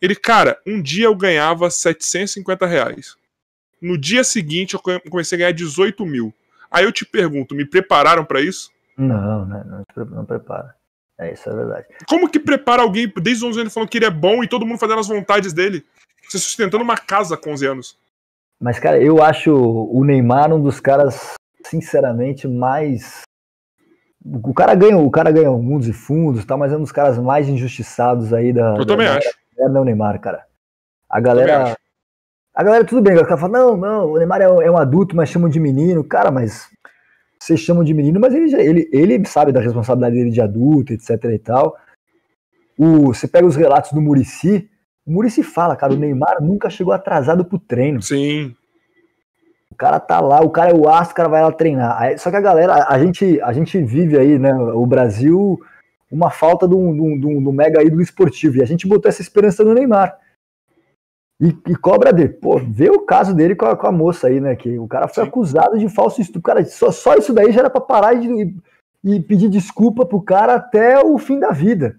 Ele, 0.00 0.14
cara, 0.14 0.58
um 0.66 0.82
dia 0.82 1.06
eu 1.06 1.14
ganhava 1.14 1.70
750 1.70 2.66
reais. 2.66 3.16
No 3.80 3.96
dia 3.96 4.22
seguinte 4.22 4.74
eu 4.74 4.80
come- 4.80 5.00
comecei 5.00 5.36
a 5.36 5.38
ganhar 5.38 5.52
18 5.52 6.04
mil. 6.04 6.34
Aí 6.70 6.84
eu 6.84 6.92
te 6.92 7.04
pergunto, 7.06 7.54
me 7.54 7.64
prepararam 7.64 8.24
pra 8.24 8.40
isso? 8.40 8.70
Não, 8.96 9.46
né? 9.46 9.62
Não, 9.66 9.82
pre- 9.94 10.14
não 10.14 10.24
prepara. 10.24 10.74
É, 11.18 11.32
isso 11.32 11.48
é 11.48 11.54
verdade. 11.54 11.86
Como 12.08 12.28
que 12.28 12.38
prepara 12.40 12.82
alguém 12.82 13.10
desde 13.22 13.44
os 13.44 13.50
11 13.50 13.60
anos 13.60 13.74
falando 13.74 13.88
que 13.88 13.98
ele 13.98 14.04
é 14.06 14.10
bom 14.10 14.42
e 14.42 14.48
todo 14.48 14.66
mundo 14.66 14.78
fazendo 14.78 14.98
as 15.00 15.08
vontades 15.08 15.52
dele? 15.52 15.84
Você 16.28 16.38
sustentando 16.38 16.82
uma 16.84 16.96
casa 16.96 17.36
com 17.36 17.52
11 17.52 17.66
anos. 17.66 17.98
Mas, 18.60 18.78
cara, 18.78 19.00
eu 19.00 19.22
acho 19.22 19.52
o 19.54 20.04
Neymar 20.04 20.52
um 20.52 20.62
dos 20.62 20.80
caras, 20.80 21.34
sinceramente, 21.66 22.46
mais 22.48 23.22
O 24.24 24.54
cara 24.54 24.74
ganha, 24.74 24.96
o 24.96 25.10
cara 25.10 25.30
ganha 25.30 25.50
mundos 25.50 25.88
e 25.88 25.92
fundos, 25.92 26.44
tá, 26.44 26.56
mas 26.56 26.72
é 26.72 26.76
um 26.76 26.80
dos 26.82 26.92
caras 26.92 27.18
mais 27.18 27.48
injustiçados 27.48 28.32
aí 28.32 28.52
da. 28.52 28.76
Eu 28.76 28.86
também 28.86 29.06
da, 29.06 29.16
acho. 29.16 29.28
É 29.58 29.68
não, 29.68 29.82
o 29.82 29.84
Neymar, 29.84 30.20
cara. 30.20 30.44
A 31.08 31.20
galera. 31.20 31.76
A 32.54 32.62
galera, 32.62 32.84
tudo 32.84 33.00
bem, 33.00 33.16
o 33.16 33.22
cara 33.24 33.38
fala, 33.38 33.58
não, 33.58 33.76
não, 33.76 34.12
o 34.12 34.18
Neymar 34.18 34.42
é, 34.42 34.48
um- 34.50 34.60
é 34.62 34.70
um 34.70 34.76
adulto, 34.76 35.16
mas 35.16 35.30
chamam 35.30 35.48
de 35.48 35.58
menino. 35.58 36.04
Cara, 36.04 36.30
mas 36.30 36.68
vocês 37.40 37.58
chamam 37.60 37.82
de 37.82 37.94
menino, 37.94 38.20
mas 38.20 38.34
ele, 38.34 38.54
ele, 38.54 38.90
ele 38.92 39.26
sabe 39.26 39.52
da 39.52 39.60
responsabilidade 39.60 40.14
dele 40.16 40.30
de 40.30 40.40
adulto, 40.40 40.92
etc 40.92 41.10
e 41.24 41.38
tal. 41.38 41.76
O, 42.78 43.06
você 43.14 43.26
pega 43.26 43.46
os 43.46 43.56
relatos 43.56 43.92
do 43.92 44.00
Murici, 44.02 44.68
o 45.06 45.12
Murici 45.12 45.42
fala, 45.42 45.74
cara, 45.76 45.92
o 45.92 45.96
Neymar 45.96 46.42
nunca 46.42 46.68
chegou 46.70 46.92
atrasado 46.92 47.44
pro 47.44 47.58
treino. 47.58 48.00
Sim. 48.02 48.54
O 49.82 49.84
cara 49.84 49.98
tá 49.98 50.20
lá, 50.20 50.40
o 50.40 50.48
cara 50.50 50.70
é 50.70 50.74
o 50.74 50.88
astro, 50.88 51.12
o 51.12 51.16
cara 51.16 51.28
vai 51.28 51.42
lá 51.42 51.50
treinar. 51.50 52.00
Aí- 52.00 52.16
só 52.16 52.30
que 52.30 52.36
a 52.36 52.40
galera, 52.40 52.72
a, 52.74 52.94
a 52.94 52.98
gente, 53.00 53.40
a 53.40 53.52
gente 53.52 53.82
vive 53.82 54.16
aí, 54.16 54.38
né, 54.38 54.54
o 54.54 54.86
Brasil, 54.86 55.60
uma 56.08 56.30
falta 56.30 56.68
de 56.68 56.74
um- 56.76 57.18
de 57.18 57.26
um 57.26 57.50
mega 57.50 57.82
ídolo 57.82 58.00
esportivo. 58.00 58.58
E 58.58 58.62
a 58.62 58.64
gente 58.64 58.86
botou 58.86 59.08
essa 59.08 59.20
esperança 59.20 59.64
no 59.64 59.74
Neymar. 59.74 60.16
E, 61.40 61.48
e 61.66 61.74
cobra 61.74 62.12
dele. 62.12 62.28
Pô, 62.28 62.58
vê 62.58 62.90
o 62.90 63.00
caso 63.00 63.34
dele 63.34 63.56
com 63.56 63.66
a, 63.66 63.76
com 63.76 63.88
a 63.88 63.90
moça 63.90 64.28
aí, 64.28 64.40
né? 64.40 64.54
Que 64.54 64.78
o 64.78 64.86
cara 64.86 65.08
foi 65.08 65.24
Sim. 65.24 65.28
acusado 65.30 65.76
de 65.76 65.88
falso 65.88 66.20
estupro. 66.20 66.42
Cara, 66.42 66.64
só, 66.64 66.92
só 66.92 67.16
isso 67.16 67.32
daí 67.34 67.50
já 67.50 67.62
era 67.62 67.70
pra 67.70 67.80
parar 67.80 68.14
e, 68.14 68.54
e 69.02 69.18
pedir 69.20 69.48
desculpa 69.48 70.06
pro 70.06 70.22
cara 70.22 70.54
até 70.54 71.00
o 71.04 71.18
fim 71.18 71.40
da 71.40 71.50
vida. 71.50 71.98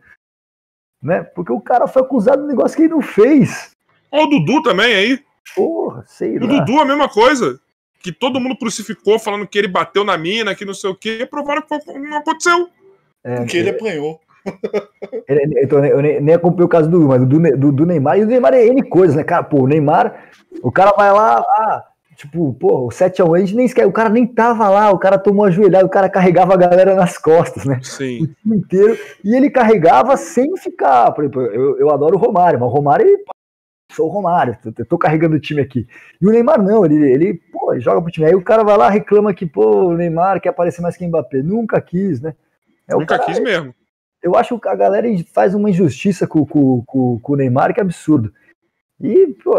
Né? 1.01 1.21
Porque 1.21 1.51
o 1.51 1.59
cara 1.59 1.85
foi 1.85 2.01
acusado 2.01 2.37
de 2.37 2.43
um 2.45 2.47
negócio 2.47 2.77
que 2.77 2.83
ele 2.83 2.93
não 2.93 3.01
fez. 3.01 3.75
Ó, 4.09 4.23
o 4.23 4.27
Dudu 4.27 4.63
também 4.63 4.95
aí. 4.95 5.19
Porra, 5.53 6.05
sei 6.07 6.37
O 6.37 6.47
lá. 6.47 6.59
Dudu 6.59 6.79
a 6.79 6.85
mesma 6.85 7.09
coisa. 7.09 7.59
Que 8.03 8.11
todo 8.11 8.39
mundo 8.39 8.57
crucificou 8.57 9.17
falando 9.17 9.47
que 9.47 9.57
ele 9.57 9.67
bateu 9.69 10.03
na 10.03 10.17
mina, 10.17 10.53
que 10.53 10.65
não 10.65 10.73
sei 10.73 10.89
o 10.89 10.95
quê. 10.95 11.25
Provaram 11.29 11.61
que 11.61 11.93
não 11.93 12.17
aconteceu. 12.17 12.67
É, 13.23 13.37
Porque 13.37 13.55
ele 13.57 13.69
apanhou. 13.69 14.19
Ele- 15.25 15.61
então, 15.63 15.83
eu 15.85 16.01
nem, 16.01 16.19
nem 16.19 16.35
acompanhei 16.35 16.65
o 16.65 16.69
caso 16.69 16.89
do, 16.89 17.07
mas 17.07 17.25
do, 17.25 17.39
do, 17.57 17.71
do 17.71 17.85
Neymar, 17.85 18.19
e 18.19 18.23
o 18.23 18.27
Neymar 18.27 18.53
é 18.53 18.65
N 18.67 18.83
coisas, 18.83 19.15
né, 19.15 19.23
cara? 19.23 19.41
Pô, 19.41 19.61
o 19.61 19.67
Neymar, 19.67 20.31
o 20.61 20.69
cara 20.69 20.91
vai 20.97 21.13
lá, 21.13 21.37
ah, 21.39 21.83
tipo, 22.17 22.53
pô, 22.55 22.87
o 22.87 22.89
7x1, 22.89 23.35
a 23.35 23.39
gente 23.39 23.55
nem 23.55 23.65
esquece, 23.65 23.87
o 23.87 23.91
cara 23.93 24.09
nem 24.09 24.27
tava 24.27 24.67
lá, 24.67 24.91
o 24.91 24.99
cara 24.99 25.17
tomou 25.17 25.45
a 25.45 25.49
joelhada, 25.49 25.85
o 25.85 25.89
cara 25.89 26.09
carregava 26.09 26.53
a 26.53 26.57
galera 26.57 26.93
nas 26.93 27.17
costas, 27.17 27.63
né? 27.63 27.79
O 27.81 27.85
Sim. 27.85 28.27
time 28.41 28.57
inteiro, 28.57 28.97
e 29.23 29.33
ele 29.33 29.49
carregava 29.49 30.17
sem 30.17 30.57
ficar, 30.57 31.09
por 31.13 31.23
exemplo, 31.23 31.41
eu, 31.43 31.79
eu 31.79 31.89
adoro 31.89 32.17
o 32.17 32.19
Romário, 32.19 32.59
mas 32.59 32.67
o 32.67 32.73
Romário, 32.73 33.07
sou 33.91 34.07
o 34.07 34.11
Romário, 34.11 34.57
tô, 34.63 34.85
tô 34.85 34.97
carregando 34.97 35.35
o 35.35 35.39
time 35.39 35.61
aqui. 35.61 35.87
E 36.21 36.27
o 36.27 36.31
Neymar 36.31 36.61
não, 36.61 36.85
ele, 36.85 36.95
ele, 37.11 37.33
pô, 37.51 37.73
ele 37.73 37.81
joga 37.81 38.01
pro 38.01 38.11
time, 38.11 38.25
aí 38.25 38.35
o 38.35 38.43
cara 38.43 38.63
vai 38.63 38.77
lá, 38.77 38.89
reclama 38.89 39.33
que, 39.33 39.45
pô, 39.45 39.87
o 39.89 39.93
Neymar 39.95 40.41
quer 40.41 40.49
aparecer 40.49 40.81
mais 40.81 40.97
que 40.97 41.05
o 41.05 41.07
Mbappé, 41.07 41.41
nunca 41.43 41.79
quis, 41.81 42.19
né? 42.21 42.33
É, 42.87 42.95
o 42.95 42.99
Nunca 42.99 43.17
cara- 43.17 43.25
quis 43.29 43.39
mesmo. 43.39 43.73
eu 44.21 44.35
acho 44.35 44.59
que 44.59 44.67
a 44.67 44.75
galera 44.75 45.07
faz 45.33 45.53
uma 45.53 45.69
injustiça 45.69 46.25
com, 46.27 46.45
com, 46.45 46.83
com, 46.85 47.19
com 47.19 47.33
o 47.33 47.35
Neymar 47.35 47.73
que 47.73 47.79
é 47.79 47.83
absurdo. 47.83 48.33
E, 48.99 49.27
pô, 49.43 49.53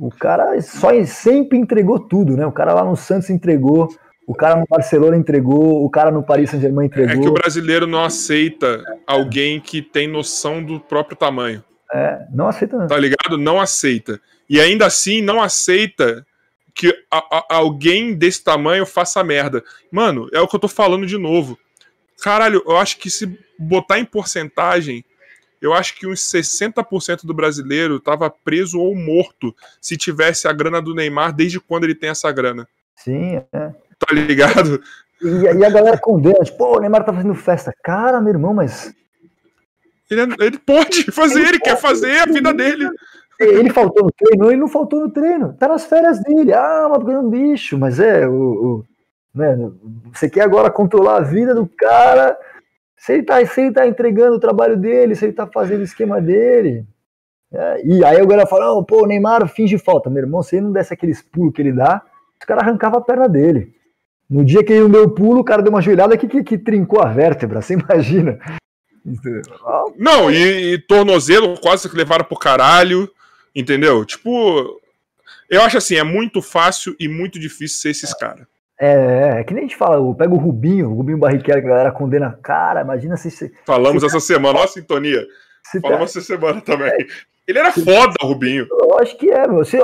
o 0.00 0.10
cara 0.10 0.60
só 0.62 0.88
sempre 1.04 1.58
entregou 1.58 1.98
tudo, 1.98 2.36
né? 2.36 2.46
O 2.46 2.52
cara 2.52 2.72
lá 2.72 2.84
no 2.84 2.96
Santos 2.96 3.30
entregou, 3.30 3.88
o 4.26 4.34
cara 4.34 4.56
no 4.56 4.64
Barcelona 4.68 5.16
entregou, 5.16 5.84
o 5.84 5.90
cara 5.90 6.10
no 6.10 6.22
Paris 6.22 6.50
Saint-Germain 6.50 6.86
É 6.86 6.88
que 6.88 7.00
o 7.00 7.04
entregou. 7.04 7.32
brasileiro 7.34 7.86
não 7.86 8.04
aceita 8.04 8.82
alguém 9.06 9.60
que 9.60 9.82
tem 9.82 10.06
noção 10.08 10.62
do 10.62 10.78
próprio 10.80 11.16
tamanho. 11.16 11.62
É, 11.92 12.26
não 12.32 12.48
aceita 12.48 12.76
não. 12.76 12.86
Tá 12.86 12.96
ligado? 12.98 13.38
Não 13.38 13.60
aceita. 13.60 14.20
E 14.48 14.60
ainda 14.60 14.86
assim, 14.86 15.22
não 15.22 15.40
aceita 15.42 16.26
que 16.74 16.88
a- 17.10 17.38
a- 17.38 17.46
alguém 17.56 18.14
desse 18.14 18.42
tamanho 18.44 18.86
faça 18.86 19.22
merda. 19.24 19.64
Mano, 19.90 20.28
é 20.32 20.40
o 20.40 20.46
que 20.46 20.54
eu 20.54 20.60
tô 20.60 20.68
falando 20.68 21.06
de 21.06 21.18
novo. 21.18 21.58
Caralho, 22.22 22.62
eu 22.66 22.76
acho 22.76 22.98
que 22.98 23.10
se 23.10 23.38
botar 23.58 23.98
em 23.98 24.04
porcentagem, 24.04 25.04
eu 25.60 25.72
acho 25.74 25.96
que 25.96 26.06
uns 26.06 26.20
60% 26.20 27.26
do 27.26 27.34
brasileiro 27.34 27.98
tava 27.98 28.30
preso 28.30 28.78
ou 28.78 28.94
morto 28.94 29.54
se 29.80 29.96
tivesse 29.96 30.46
a 30.46 30.52
grana 30.52 30.80
do 30.80 30.94
Neymar 30.94 31.32
desde 31.32 31.58
quando 31.58 31.84
ele 31.84 31.94
tem 31.94 32.10
essa 32.10 32.30
grana. 32.30 32.68
Sim, 32.96 33.36
é. 33.52 33.70
Tá 33.98 34.12
ligado? 34.14 34.80
E, 35.20 35.26
e 35.26 35.64
a 35.64 35.70
galera 35.70 35.98
condena, 35.98 36.38
tipo, 36.44 36.58
pô, 36.58 36.76
o 36.76 36.80
Neymar 36.80 37.04
tá 37.04 37.12
fazendo 37.12 37.34
festa. 37.34 37.72
Cara, 37.82 38.20
meu 38.20 38.32
irmão, 38.34 38.54
mas 38.54 38.94
Ele, 40.10 40.20
é- 40.22 40.46
ele 40.46 40.58
pode 40.58 41.10
fazer, 41.12 41.40
ele 41.46 41.58
quer 41.58 41.76
fazer 41.76 42.18
a 42.20 42.26
vida 42.26 42.52
dele. 42.54 42.88
ele 43.40 43.70
faltou 43.70 44.04
no 44.04 44.10
treino, 44.12 44.50
ele 44.50 44.60
não 44.60 44.68
faltou 44.68 45.00
no 45.00 45.10
treino. 45.10 45.52
Tá 45.54 45.68
nas 45.68 45.84
férias 45.84 46.20
dele. 46.22 46.52
Ah, 46.52 46.86
mas 46.90 46.98
porque 46.98 47.12
é 47.12 47.18
um 47.18 47.30
bicho. 47.30 47.78
Mas 47.78 48.00
é, 48.00 48.26
o, 48.26 48.32
o- 48.34 48.84
né, 49.34 49.56
você 50.12 50.28
quer 50.28 50.42
agora 50.42 50.70
controlar 50.70 51.18
a 51.18 51.20
vida 51.22 51.54
do 51.54 51.66
cara. 51.66 52.36
Se 52.96 53.12
ele, 53.12 53.22
tá, 53.22 53.44
se 53.46 53.60
ele 53.60 53.72
tá 53.72 53.86
entregando 53.86 54.36
o 54.36 54.40
trabalho 54.40 54.76
dele, 54.76 55.14
se 55.14 55.24
ele 55.24 55.32
tá 55.32 55.46
fazendo 55.46 55.80
o 55.80 55.84
esquema 55.84 56.20
dele. 56.20 56.84
É, 57.52 57.80
e 57.86 58.04
aí 58.04 58.20
a 58.20 58.24
galera 58.24 58.46
fala, 58.46 58.66
não, 58.74 58.82
pô, 58.84 59.04
o 59.04 59.06
Neymar 59.06 59.46
finge 59.48 59.78
falta. 59.78 60.10
Meu 60.10 60.24
irmão, 60.24 60.42
se 60.42 60.56
ele 60.56 60.64
não 60.66 60.72
desse 60.72 60.92
aqueles 60.92 61.22
pulos 61.22 61.52
que 61.54 61.62
ele 61.62 61.72
dá, 61.72 62.02
os 62.40 62.44
caras 62.46 62.64
arrancavam 62.64 62.98
a 62.98 63.02
perna 63.04 63.28
dele. 63.28 63.72
No 64.28 64.44
dia 64.44 64.62
que 64.64 64.72
ele 64.72 64.82
não 64.82 64.90
deu 64.90 65.04
o 65.04 65.10
pulo, 65.10 65.40
o 65.40 65.44
cara 65.44 65.62
deu 65.62 65.70
uma 65.72 65.80
joelhada 65.80 66.16
que, 66.16 66.26
que, 66.28 66.42
que 66.42 66.58
trincou 66.58 67.00
a 67.00 67.06
vértebra, 67.12 67.62
você 67.62 67.74
imagina. 67.74 68.38
Não, 69.96 70.30
e, 70.30 70.74
e 70.74 70.78
tornozelo 70.78 71.58
quase 71.60 71.88
que 71.88 71.96
levaram 71.96 72.24
pro 72.24 72.38
caralho, 72.38 73.10
entendeu? 73.54 74.04
Tipo, 74.04 74.80
eu 75.48 75.62
acho 75.62 75.78
assim, 75.78 75.96
é 75.96 76.04
muito 76.04 76.42
fácil 76.42 76.94
e 76.98 77.08
muito 77.08 77.38
difícil 77.38 77.80
ser 77.80 77.90
esses 77.90 78.12
caras. 78.14 78.46
É, 78.80 79.40
é 79.40 79.44
que 79.44 79.52
nem 79.52 79.64
a 79.64 79.66
gente 79.66 79.76
fala, 79.76 79.96
eu 79.96 80.14
pego 80.14 80.36
o 80.36 80.38
Rubinho, 80.38 80.90
o 80.90 80.94
Rubinho 80.94 81.18
Barrichello, 81.18 81.60
que 81.60 81.66
a 81.66 81.70
galera 81.70 81.90
condena. 81.90 82.38
Cara, 82.42 82.80
imagina 82.80 83.16
se. 83.16 83.52
Falamos 83.66 84.04
essa 84.04 84.20
semana, 84.20 84.60
ó 84.60 84.64
a 84.64 84.68
sintonia. 84.68 85.26
Se 85.64 85.80
Falamos 85.80 86.10
essa 86.10 86.20
semana 86.20 86.60
também. 86.60 87.06
Ele 87.48 87.58
era 87.58 87.72
foda, 87.72 88.14
Rubinho. 88.20 88.66
Eu 88.70 88.98
acho 88.98 89.16
que 89.16 89.30
é, 89.30 89.48
meu. 89.48 89.64
Você, 89.64 89.78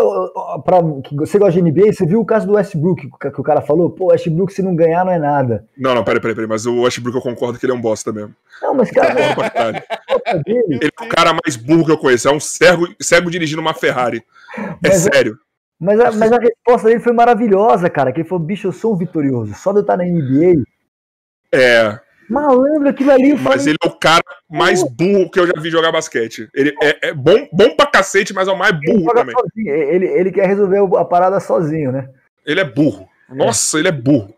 pra, 0.64 0.80
você 1.12 1.38
gosta 1.38 1.52
de 1.52 1.62
NBA, 1.62 1.94
você 1.94 2.04
viu 2.04 2.20
o 2.20 2.24
caso 2.24 2.46
do 2.46 2.52
Westbrook, 2.52 3.08
que, 3.08 3.40
o 3.40 3.42
cara 3.42 3.62
falou, 3.62 3.88
pô, 3.88 4.08
Westbrook, 4.08 4.52
se 4.52 4.62
não 4.62 4.76
ganhar, 4.76 5.02
não 5.02 5.12
é 5.12 5.18
nada. 5.18 5.66
Não, 5.74 5.94
não, 5.94 6.04
peraí, 6.04 6.20
peraí, 6.20 6.34
peraí, 6.34 6.48
mas 6.48 6.66
o 6.66 6.82
Westbrook 6.82 7.16
eu 7.16 7.22
concordo 7.22 7.58
que 7.58 7.64
ele 7.64 7.72
é 7.72 7.74
um 7.74 7.80
bosta 7.80 8.12
mesmo. 8.12 8.34
Não, 8.60 8.74
mas, 8.74 8.90
cara, 8.90 9.14
falta 9.34 10.42
dele. 10.44 10.78
Ele 10.82 10.90
é 11.00 11.04
o 11.04 11.08
cara 11.08 11.32
mais 11.42 11.56
burro 11.56 11.86
que 11.86 11.92
eu 11.92 11.98
conheço. 11.98 12.28
É 12.28 12.32
um 12.32 12.38
cego, 12.40 12.86
cego 13.00 13.30
dirigindo 13.30 13.62
uma 13.62 13.72
Ferrari. 13.72 14.22
É 14.58 14.76
Mas 14.82 15.06
é- 15.06 15.10
sério. 15.10 15.38
Mas 15.80 15.98
a, 15.98 16.12
mas 16.12 16.32
a 16.32 16.38
resposta 16.38 16.88
dele 16.88 17.00
foi 17.00 17.12
maravilhosa, 17.12 17.88
cara. 17.88 18.12
Que 18.12 18.20
ele 18.20 18.28
falou, 18.28 18.44
bicho, 18.44 18.68
eu 18.68 18.72
sou 18.72 18.92
um 18.92 18.96
vitorioso. 18.96 19.54
Só 19.54 19.72
de 19.72 19.78
eu 19.78 19.82
estar 19.82 19.96
na 19.96 20.04
NBA. 20.04 20.62
É. 21.52 21.98
Malandro, 22.28 22.88
aquilo 22.88 23.10
ali. 23.12 23.34
Mas 23.34 23.42
falei, 23.42 23.68
ele 23.68 23.78
é 23.82 23.86
o 23.86 23.98
cara 23.98 24.22
mais 24.48 24.82
burro 24.82 25.30
que 25.30 25.38
eu 25.38 25.46
já 25.46 25.54
vi 25.60 25.70
jogar 25.70 25.92
basquete. 25.92 26.48
Ele 26.54 26.74
é, 26.82 27.08
é 27.08 27.14
bom, 27.14 27.48
bom 27.52 27.76
pra 27.76 27.86
cacete, 27.86 28.32
mas 28.32 28.48
é 28.48 28.52
o 28.52 28.58
mais 28.58 28.72
ele, 28.72 28.92
burro 28.92 29.04
joga 29.04 29.20
também. 29.20 29.34
sozinho. 29.38 29.74
ele, 29.74 30.06
ele 30.06 30.32
quer 30.32 30.46
resolver 30.46 30.78
a 30.98 31.04
parada 31.04 31.40
sozinho, 31.40 31.92
né? 31.92 32.08
Ele 32.46 32.60
é 32.60 32.64
burro. 32.64 33.08
Nossa, 33.28 33.78
ele 33.78 33.88
é 33.88 33.92
burro. 33.92 34.34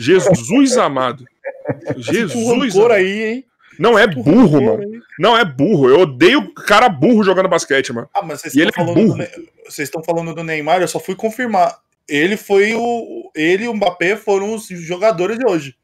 Jesus 0.00 0.76
amado. 0.78 1.24
Jesus 1.96 2.76
amado. 2.76 2.92
aí, 2.92 3.22
hein? 3.22 3.44
Não 3.78 3.98
é 3.98 4.06
burro, 4.06 4.62
mano. 4.62 4.84
Não 5.18 5.36
é 5.36 5.44
burro. 5.44 5.88
Eu 5.88 6.00
odeio 6.00 6.52
cara 6.54 6.88
burro 6.88 7.24
jogando 7.24 7.48
basquete, 7.48 7.92
mano. 7.92 8.08
Ah, 8.14 8.22
mas 8.24 8.40
vocês 8.40 8.54
E 8.54 8.60
ele 8.60 8.70
estão 8.70 8.84
é 8.84 8.86
falando, 8.86 9.00
do 9.00 9.06
burro. 9.06 9.18
Ne- 9.18 9.48
vocês 9.66 9.88
estão 9.88 10.02
falando 10.02 10.34
do 10.34 10.44
Neymar, 10.44 10.80
eu 10.80 10.88
só 10.88 11.00
fui 11.00 11.14
confirmar. 11.14 11.76
Ele 12.08 12.36
foi 12.36 12.74
o. 12.74 13.30
Ele 13.34 13.64
e 13.64 13.68
o 13.68 13.74
Mbappé 13.74 14.16
foram 14.16 14.54
os 14.54 14.66
jogadores 14.68 15.38
de 15.38 15.46
hoje. 15.46 15.74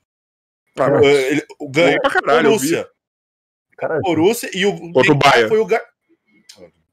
Ah, 0.86 1.04
É. 1.04 1.30
Ele, 1.32 1.42
o 1.58 1.68
ganhou 1.68 1.92
Bom 1.94 2.00
pra 2.00 2.10
caralho. 2.20 2.48
Borussia. 2.50 2.88
Cara, 3.76 3.98
Borussia 4.00 4.50
e 4.54 4.66
o 4.66 4.72
Contra 4.72 5.00
o 5.00 5.02
Neymar 5.02 5.18
Bayern. 5.32 5.48
foi 5.48 5.58
o 5.58 5.66
gar... 5.66 5.80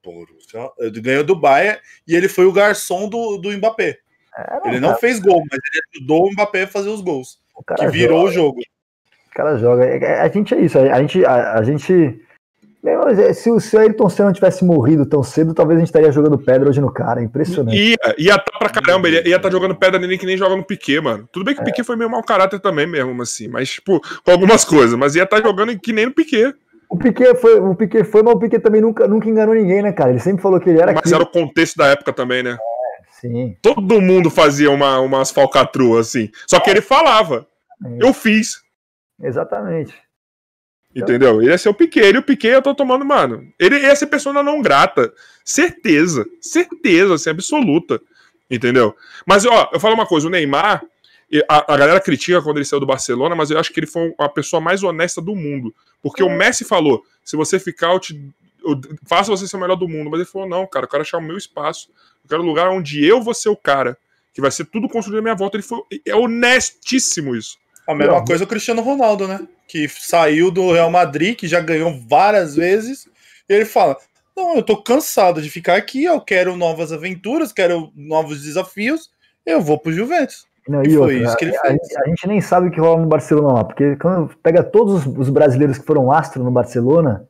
Borussia, 0.04 0.70
ele 0.80 1.02
ganhou 1.02 1.24
do 1.24 1.36
Bayern 1.36 1.80
e 2.08 2.16
ele 2.16 2.30
foi 2.30 2.46
o 2.46 2.52
garçom 2.54 3.10
do, 3.10 3.38
do 3.38 3.52
Mbappé. 3.52 3.98
é, 4.38 4.68
Ele 4.70 4.80
não 4.80 4.96
fez 4.96 5.20
gol, 5.20 5.44
mas 5.52 5.60
ele 5.64 5.82
ajudou 5.96 6.28
o 6.28 6.32
Mbappé 6.32 6.64
a 6.64 6.68
fazer 6.68 6.90
os 6.90 7.02
gols. 7.02 7.40
o 7.56 7.64
cara 7.64 7.86
Que 7.86 7.92
virou 7.92 8.20
joga. 8.20 8.30
o 8.30 8.34
jogo. 8.34 8.60
O 8.62 9.34
cara 9.36 9.58
joga. 9.58 9.86
É- 9.86 9.98
é- 9.98 10.22
A 10.22 10.30
gente 10.30 10.54
é 10.56 10.60
isso. 10.62 10.80
A, 10.80 11.02
gente. 11.02 11.26
A, 11.26 11.54
a 11.60 11.64
gente 11.64 12.22
se, 13.34 13.50
o- 13.52 13.60
se 13.60 13.76
o 13.76 13.80
Ayrton 13.80 14.10
Senna 14.10 14.30
não 14.30 14.34
tivesse 14.34 14.64
morrido 14.66 15.06
tão 15.06 15.22
cedo, 15.24 15.54
talvez 15.54 15.78
a 15.78 15.80
gente 15.80 15.90
estaria 15.90 16.12
jogando 16.12 16.38
pedra 16.38 16.70
hoje 16.70 16.80
no 16.82 16.92
cara. 16.92 17.22
É 17.22 17.24
impressionante. 17.24 17.76
Ia, 17.78 17.98
ia 18.18 18.38
tá 18.38 18.58
pra 18.60 18.70
caramba, 18.70 19.08
ele 19.08 19.28
ia 19.30 19.36
estar 19.36 19.52
jogando 19.52 19.76
pedra 19.76 20.00
nele 20.00 20.18
que 20.18 20.26
nem 20.26 20.38
joga 20.38 20.56
no 20.56 20.64
Piquet, 20.64 21.00
mano. 21.02 21.28
Tudo 21.32 21.46
bem 21.46 21.54
É. 21.54 21.56
que 21.56 21.62
o 21.62 21.66
Piquet 21.66 21.84
foi 21.84 21.96
meio 21.96 22.10
mau 22.10 22.24
caráter 22.24 22.60
também 22.60 22.86
mesmo, 22.88 23.22
assim, 23.22 23.48
mas, 23.48 23.70
tipo, 23.70 24.00
com 24.24 24.32
algumas 24.32 24.64
coisas, 24.66 24.98
mas 24.98 25.16
ia 25.16 25.24
estar 25.24 25.42
jogando 25.42 25.78
que 25.80 25.92
nem 25.94 26.06
no 26.06 26.14
Piquet. 26.14 26.54
O 26.90 26.98
Piquet 26.98 27.36
foi, 27.36 27.60
o 27.60 27.76
Piquet 27.76 28.04
foi, 28.06 28.24
mas 28.24 28.34
o 28.34 28.40
Piquet 28.40 28.60
também 28.62 28.80
nunca, 28.82 29.08
nunca 29.08 29.28
enganou 29.30 29.54
ninguém, 29.54 29.82
né, 29.82 29.92
cara? 29.92 30.10
Ele 30.12 30.20
sempre 30.20 30.42
falou 30.42 30.60
que 30.60 30.70
ele 30.70 30.78
era 30.80 30.92
Mas 30.94 31.00
aquilo. 31.00 31.16
era 31.16 31.24
o 31.24 31.28
contexto 31.28 31.76
da 31.78 31.88
época 31.88 32.14
também, 32.14 32.42
né? 32.44 32.58
Sim. 33.20 33.58
Todo 33.62 34.00
mundo 34.00 34.30
fazia 34.30 34.70
uma, 34.72 35.00
umas 35.00 35.32
falcatruas, 35.32 36.08
assim. 36.08 36.30
Só 36.48 36.60
que 36.60 36.70
ele 36.70 36.82
falava. 36.82 37.46
É. 37.84 37.98
Eu 38.08 38.14
fiz. 38.14 38.62
Exatamente. 39.22 39.94
Entendeu? 40.98 41.42
Ele 41.42 41.52
ia 41.52 41.58
ser 41.58 41.70
o 41.70 41.74
Piquet, 41.74 42.00
ele 42.00 42.18
o 42.18 42.24
Piquet 42.24 42.50
eu 42.50 42.62
tô 42.62 42.74
tomando, 42.74 43.06
mano. 43.06 43.48
Ele 43.60 43.78
ia 43.80 43.96
ser 43.96 44.08
persona 44.08 44.42
não 44.42 44.62
grata. 44.62 45.14
Certeza. 45.46 46.26
Certeza, 46.42 47.14
assim, 47.14 47.30
absoluta. 47.30 48.02
Entendeu? 48.50 48.96
Mas, 49.26 49.46
ó, 49.46 49.70
eu 49.72 49.80
falo 49.80 49.94
uma 49.94 50.08
coisa, 50.08 50.28
o 50.28 50.30
Neymar, 50.30 50.84
a, 51.48 51.74
a, 51.74 51.78
galera 51.78 52.00
critica 52.00 52.42
quando 52.42 52.58
ele 52.58 52.66
saiu 52.66 52.80
do 52.80 52.86
Barcelona, 52.86 53.36
mas 53.36 53.52
eu 53.52 53.60
acho 53.60 53.72
que 53.72 53.80
ele 53.80 53.88
foi 53.88 54.14
a 54.18 54.30
pessoa 54.30 54.60
mais 54.60 54.82
honesta 54.82 55.22
do 55.22 55.36
mundo. 55.36 55.74
Porque 56.02 56.24
o 56.24 56.30
Messi 56.30 56.64
falou: 56.64 57.04
se 57.24 57.36
você 57.36 57.60
ficar, 57.60 57.94
eu, 57.94 58.00
te, 58.00 58.34
eu 58.66 58.80
faço 59.06 59.30
você 59.30 59.48
ser 59.48 59.58
o 59.58 59.60
melhor 59.60 59.76
do 59.76 59.88
mundo. 59.88 60.10
Mas 60.10 60.22
ele 60.22 60.30
falou: 60.30 60.48
não, 60.48 60.66
cara, 60.66 60.86
eu 60.86 60.90
quero 60.90 61.02
achar 61.02 61.18
o 61.18 61.22
meu 61.22 61.38
espaço. 61.38 61.90
Eu 62.24 62.30
quero 62.30 62.42
um 62.42 62.46
lugar 62.46 62.70
onde 62.70 63.06
eu 63.06 63.22
vou 63.22 63.34
ser 63.34 63.50
o 63.50 63.58
cara. 63.58 63.98
Que 64.34 64.42
vai 64.42 64.52
ser 64.52 64.66
tudo 64.66 64.88
construído 64.88 65.20
à 65.20 65.22
minha 65.22 65.36
volta. 65.36 65.58
Ele 65.58 65.64
foi. 65.64 65.82
É 66.06 66.16
honestíssimo 66.16 67.36
isso. 67.36 67.58
A 67.88 67.96
mesma 67.96 68.24
coisa 68.24 68.44
o 68.44 68.48
Cristiano 68.48 68.82
Ronaldo, 68.82 69.28
né? 69.28 69.40
Que 69.68 69.88
saiu 69.88 70.52
do 70.52 70.74
Real 70.74 70.92
Madrid, 70.92 71.38
que 71.38 71.48
já 71.48 71.62
ganhou 71.62 71.98
várias 72.08 72.56
vezes. 72.56 73.08
E 73.48 73.54
ele 73.54 73.66
fala: 73.66 73.96
Não, 74.36 74.58
eu 74.58 74.64
tô 74.64 74.82
cansado 74.84 75.42
de 75.42 75.50
ficar 75.50 75.76
aqui, 75.76 76.04
eu 76.04 76.20
quero 76.20 76.58
novas 76.58 76.92
aventuras, 76.92 77.54
quero 77.54 77.92
novos 77.96 78.44
desafios, 78.44 79.10
eu 79.46 79.62
vou 79.62 79.80
pro 79.80 79.94
Juventus. 79.94 80.46
Não, 80.68 80.84
e, 80.84 80.88
e 80.88 80.94
foi 80.96 81.00
outra, 81.00 81.16
isso 81.16 81.38
que 81.38 81.46
ele 81.46 81.58
fez. 81.58 81.80
A, 81.96 82.02
a, 82.02 82.08
gente 82.10 82.28
nem 82.28 82.42
sabe 82.42 82.68
o 82.68 82.72
que 82.72 82.80
rola 82.80 83.00
no 83.00 83.08
Barcelona 83.08 83.54
lá, 83.54 83.64
porque 83.64 83.96
quando 83.96 84.36
pega 84.44 84.62
todos 84.62 85.06
os 85.06 85.30
brasileiros 85.30 85.78
que 85.78 85.86
foram 85.86 86.12
astro 86.12 86.44
no 86.44 86.52
Barcelona, 86.52 87.26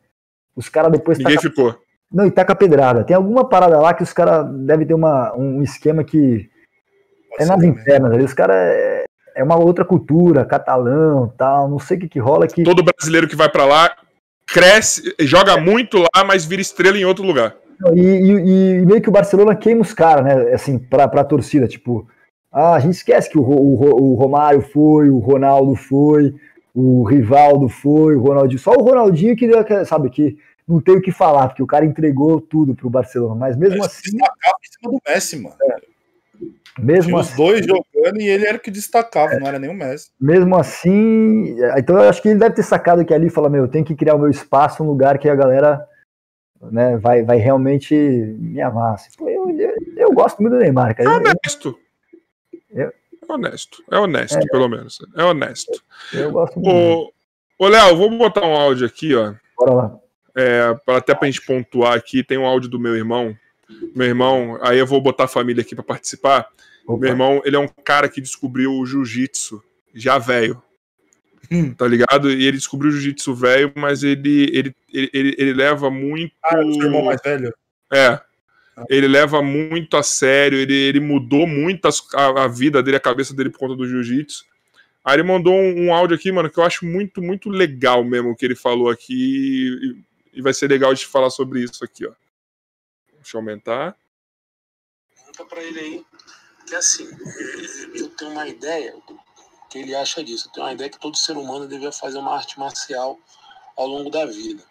os 0.56 0.68
caras 0.68 0.92
depois. 0.92 1.20
Ninguém 1.20 1.36
taca... 1.36 1.48
ficou. 1.48 1.78
Não, 2.12 2.26
e 2.26 2.32
taca 2.32 2.56
pedrada. 2.56 3.04
Tem 3.04 3.16
alguma 3.16 3.48
parada 3.48 3.80
lá 3.80 3.94
que 3.94 4.02
os 4.02 4.14
caras 4.14 4.48
devem 4.66 4.88
ter 4.88 4.94
uma, 4.94 5.36
um 5.36 5.62
esquema 5.62 6.04
que. 6.04 6.50
Pode 7.30 7.44
é 7.44 7.46
nas 7.46 7.64
internas 7.64 8.12
ali. 8.12 8.24
Os 8.24 8.34
caras 8.34 8.56
é, 8.56 8.97
é, 9.38 9.44
uma 9.44 9.58
outra 9.58 9.86
cultura, 9.86 10.46
catalão 10.46 11.34
tal. 11.38 11.70
Não 11.70 11.80
sei 11.80 11.98
o 11.98 12.00
que, 12.02 12.10
que 12.10 12.20
rola. 12.20 12.48
Que... 12.48 12.64
Todo 12.64 12.84
brasileiro 12.84 13.28
que 13.28 13.36
vai 13.36 13.50
para 13.50 13.66
lá 13.66 13.96
cresce, 14.48 15.14
joga 15.20 15.54
é. 15.54 15.60
muito 15.60 16.00
lá, 16.00 16.24
mas 16.26 16.46
vira 16.46 16.62
estrela 16.62 16.98
em 16.98 17.06
outro 17.06 17.26
lugar. 17.26 17.56
E, 17.94 18.00
e, 18.00 18.82
e 18.82 18.86
meio 18.86 19.02
que 19.02 19.10
o 19.10 19.12
Barcelona 19.12 19.56
queima 19.56 19.82
os 19.82 19.94
caras, 19.94 20.26
né? 20.26 20.54
Assim, 20.54 20.80
pra, 20.80 21.08
pra 21.08 21.24
torcida. 21.24 21.68
Tipo, 21.68 22.08
ah, 22.52 22.74
a 22.74 22.80
gente 22.80 22.96
esquece 22.96 23.30
que 23.30 23.38
o, 23.38 23.42
o, 23.42 24.14
o 24.14 24.16
Romário 24.16 24.62
foi, 24.62 25.10
o 25.10 25.20
Ronaldo 25.20 25.76
foi, 25.76 26.34
o 26.74 27.04
Rivaldo 27.04 27.70
foi, 27.70 28.16
o 28.16 28.22
Ronaldinho. 28.22 28.60
Só 28.60 28.72
o 28.72 28.82
Ronaldinho 28.82 29.36
que 29.36 29.48
deu, 29.48 29.64
sabe, 29.86 30.10
que 30.10 30.38
não 30.68 30.82
tem 30.82 30.96
o 30.96 31.02
que 31.02 31.12
falar, 31.12 31.50
porque 31.50 31.64
o 31.64 31.68
cara 31.68 31.86
entregou 31.86 32.42
tudo 32.42 32.74
pro 32.74 32.90
Barcelona. 32.90 33.36
Mas 33.36 33.56
mesmo 33.56 33.78
Mas 33.78 33.88
assim. 33.88 34.12
Destacava 34.12 34.58
em 34.64 34.72
cima 34.72 34.92
do 34.92 35.02
Messi, 35.08 35.38
mano. 35.38 35.56
É. 35.62 35.97
Mesmo 36.80 37.10
Tinha 37.10 37.22
assim, 37.22 37.32
os 37.32 37.38
dois 37.38 37.66
jogando 37.66 38.22
e 38.22 38.28
ele 38.28 38.46
era 38.46 38.58
o 38.58 38.60
que 38.60 38.70
destacava, 38.70 39.34
é, 39.34 39.40
não 39.40 39.48
era 39.48 39.58
nem 39.58 39.70
o 39.70 39.74
Messi. 39.74 40.12
Mesmo 40.20 40.56
assim, 40.56 41.56
então 41.78 41.98
eu 41.98 42.10
acho 42.10 42.22
que 42.22 42.30
ele 42.30 42.40
deve 42.40 42.56
ter 42.56 42.64
sacado 42.64 43.04
que 43.04 43.14
ali 43.14 43.30
fala: 43.30 43.50
meu, 43.50 43.64
eu 43.64 43.68
tenho 43.68 43.86
que 43.86 43.96
criar 43.96 44.16
o 44.16 44.20
meu 44.20 44.30
espaço, 44.30 44.84
um 44.84 44.88
lugar 44.88 45.18
que 45.18 45.28
a 45.28 45.36
galera 45.36 45.84
né, 46.62 46.98
vai, 46.98 47.24
vai 47.24 47.38
realmente 47.38 47.96
me 47.96 48.62
amar. 48.62 48.96
Assim, 48.96 49.10
eu, 49.20 49.50
eu, 49.50 49.76
eu, 49.96 50.12
gosto 50.12 50.42
muito 50.42 50.54
do 50.54 50.60
Neymar, 50.60 50.96
cara. 50.96 51.10
É 51.10 51.14
honesto. 51.14 51.80
Eu... 52.70 52.94
É 53.30 53.34
honesto. 53.34 53.84
É 53.92 53.98
honesto, 53.98 54.38
é, 54.38 54.46
pelo 54.52 54.68
menos. 54.68 54.98
É 55.16 55.24
honesto. 55.24 55.84
Eu 56.14 56.32
gosto 56.32 56.60
muito. 56.60 57.14
Ô, 57.60 57.68
Léo, 57.68 57.98
vou 57.98 58.16
botar 58.18 58.46
um 58.46 58.56
áudio 58.56 58.86
aqui, 58.86 59.16
ó. 59.16 59.34
Bora 59.58 59.74
lá. 59.74 60.00
É, 60.36 60.76
até 60.88 61.16
pra 61.16 61.26
gente 61.28 61.44
pontuar 61.44 61.96
aqui, 61.96 62.24
tem 62.24 62.38
um 62.38 62.46
áudio 62.46 62.70
do 62.70 62.80
meu 62.80 62.96
irmão. 62.96 63.36
Meu 63.96 64.08
irmão, 64.08 64.60
aí 64.62 64.78
eu 64.78 64.86
vou 64.86 65.02
botar 65.02 65.24
a 65.24 65.28
família 65.28 65.62
aqui 65.62 65.74
para 65.74 65.84
participar. 65.84 66.48
Opa. 66.88 67.02
Meu 67.02 67.10
irmão, 67.10 67.42
ele 67.44 67.58
é 67.58 67.60
um 67.60 67.68
cara 67.68 68.08
que 68.08 68.22
descobriu 68.22 68.72
o 68.72 68.86
jiu-jitsu 68.86 69.62
já 69.94 70.18
velho. 70.18 70.64
Hum. 71.52 71.74
Tá 71.74 71.86
ligado? 71.86 72.32
E 72.32 72.46
ele 72.46 72.58
descobriu 72.58 72.90
o 72.90 72.94
jiu-jitsu 72.94 73.36
velho, 73.36 73.74
mas 73.76 74.04
ele, 74.04 74.50
ele, 74.54 74.76
ele, 74.92 75.10
ele, 75.14 75.36
ele 75.38 75.54
leva 75.54 75.90
muito. 75.90 76.34
Ah, 76.42 76.60
o 76.60 76.74
seu 76.74 76.84
irmão 76.86 77.04
mais 77.04 77.22
velho? 77.22 77.54
É. 77.92 78.20
Ele 78.90 79.08
leva 79.08 79.42
muito 79.42 79.98
a 79.98 80.04
sério, 80.04 80.60
ele, 80.60 80.74
ele 80.74 81.00
mudou 81.00 81.48
muito 81.48 81.88
a, 81.88 82.44
a 82.44 82.48
vida 82.48 82.82
dele, 82.82 82.98
a 82.98 83.02
cabeça 83.02 83.34
dele 83.34 83.50
por 83.50 83.60
conta 83.60 83.76
do 83.76 83.88
jiu-jitsu. 83.88 84.46
Aí 85.04 85.16
ele 85.16 85.24
mandou 85.24 85.54
um, 85.54 85.86
um, 85.86 85.94
áudio 85.94 86.16
aqui, 86.16 86.32
mano, 86.32 86.50
que 86.50 86.60
eu 86.60 86.64
acho 86.64 86.86
muito, 86.86 87.22
muito 87.22 87.50
legal 87.50 88.04
mesmo 88.04 88.30
o 88.30 88.36
que 88.36 88.46
ele 88.46 88.56
falou 88.56 88.90
aqui. 88.90 90.04
E, 90.34 90.40
e 90.40 90.42
vai 90.42 90.54
ser 90.54 90.70
legal 90.70 90.94
de 90.94 91.06
falar 91.08 91.32
sobre 91.32 91.64
isso 91.64 91.84
aqui, 91.84 92.06
ó. 92.06 92.12
Deixa 93.16 93.36
eu 93.36 93.40
aumentar. 93.40 93.96
Pergunta 95.16 95.46
pra 95.46 95.64
ele 95.64 95.80
aí, 95.80 96.06
que 96.68 96.76
assim, 96.76 97.10
eu 97.96 98.10
tenho 98.10 98.32
uma 98.32 98.48
ideia 98.48 98.94
que 99.70 99.80
ele 99.80 99.96
acha 99.96 100.24
disso. 100.24 100.48
Eu 100.48 100.52
tenho 100.52 100.66
uma 100.66 100.74
ideia 100.74 100.90
que 100.90 101.00
todo 101.00 101.18
ser 101.18 101.38
humano 101.38 101.66
deveria 101.66 101.92
fazer 101.92 102.18
uma 102.18 102.36
arte 102.36 102.60
marcial 102.60 103.18
ao 103.76 103.88
longo 103.88 104.10
da 104.10 104.26
vida. 104.26 104.64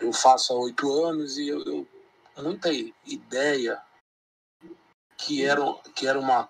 Eu 0.00 0.12
faço 0.12 0.52
há 0.52 0.56
oito 0.56 0.92
anos 1.04 1.38
e 1.38 1.48
eu, 1.48 1.62
eu 1.64 1.86
muita 2.42 2.70
ideia 3.06 3.80
que 5.16 5.44
era, 5.44 5.62
que 5.94 6.06
era 6.06 6.18
uma 6.18 6.48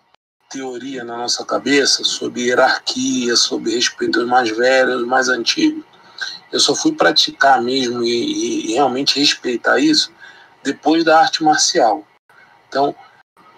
teoria 0.51 1.05
na 1.05 1.17
nossa 1.17 1.45
cabeça 1.45 2.05
sobre 2.05 2.47
hierarquia, 2.47 3.37
sobre 3.37 3.75
respeito 3.75 4.21
aos 4.21 4.29
mais 4.29 4.51
velhos, 4.51 4.95
aos 4.95 5.07
mais 5.07 5.29
antigos. 5.29 5.85
Eu 6.51 6.61
só 6.61 6.75
fui 6.75 6.93
praticar 6.93 7.61
mesmo 7.63 8.03
e, 8.03 8.71
e 8.71 8.73
realmente 8.73 9.19
respeitar 9.19 9.79
isso 9.79 10.13
depois 10.63 11.05
da 11.05 11.21
arte 11.21 11.43
marcial. 11.43 12.07
Então, 12.69 12.95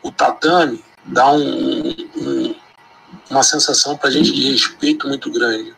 o 0.03 0.11
tatame 0.11 0.83
dá 1.05 1.33
um, 1.33 1.91
um, 2.17 2.55
uma 3.31 3.43
sensação 3.43 3.97
para 3.97 4.09
a 4.09 4.13
gente 4.13 4.33
de 4.33 4.51
respeito 4.53 5.09
muito 5.09 5.31
grande, 5.31 5.75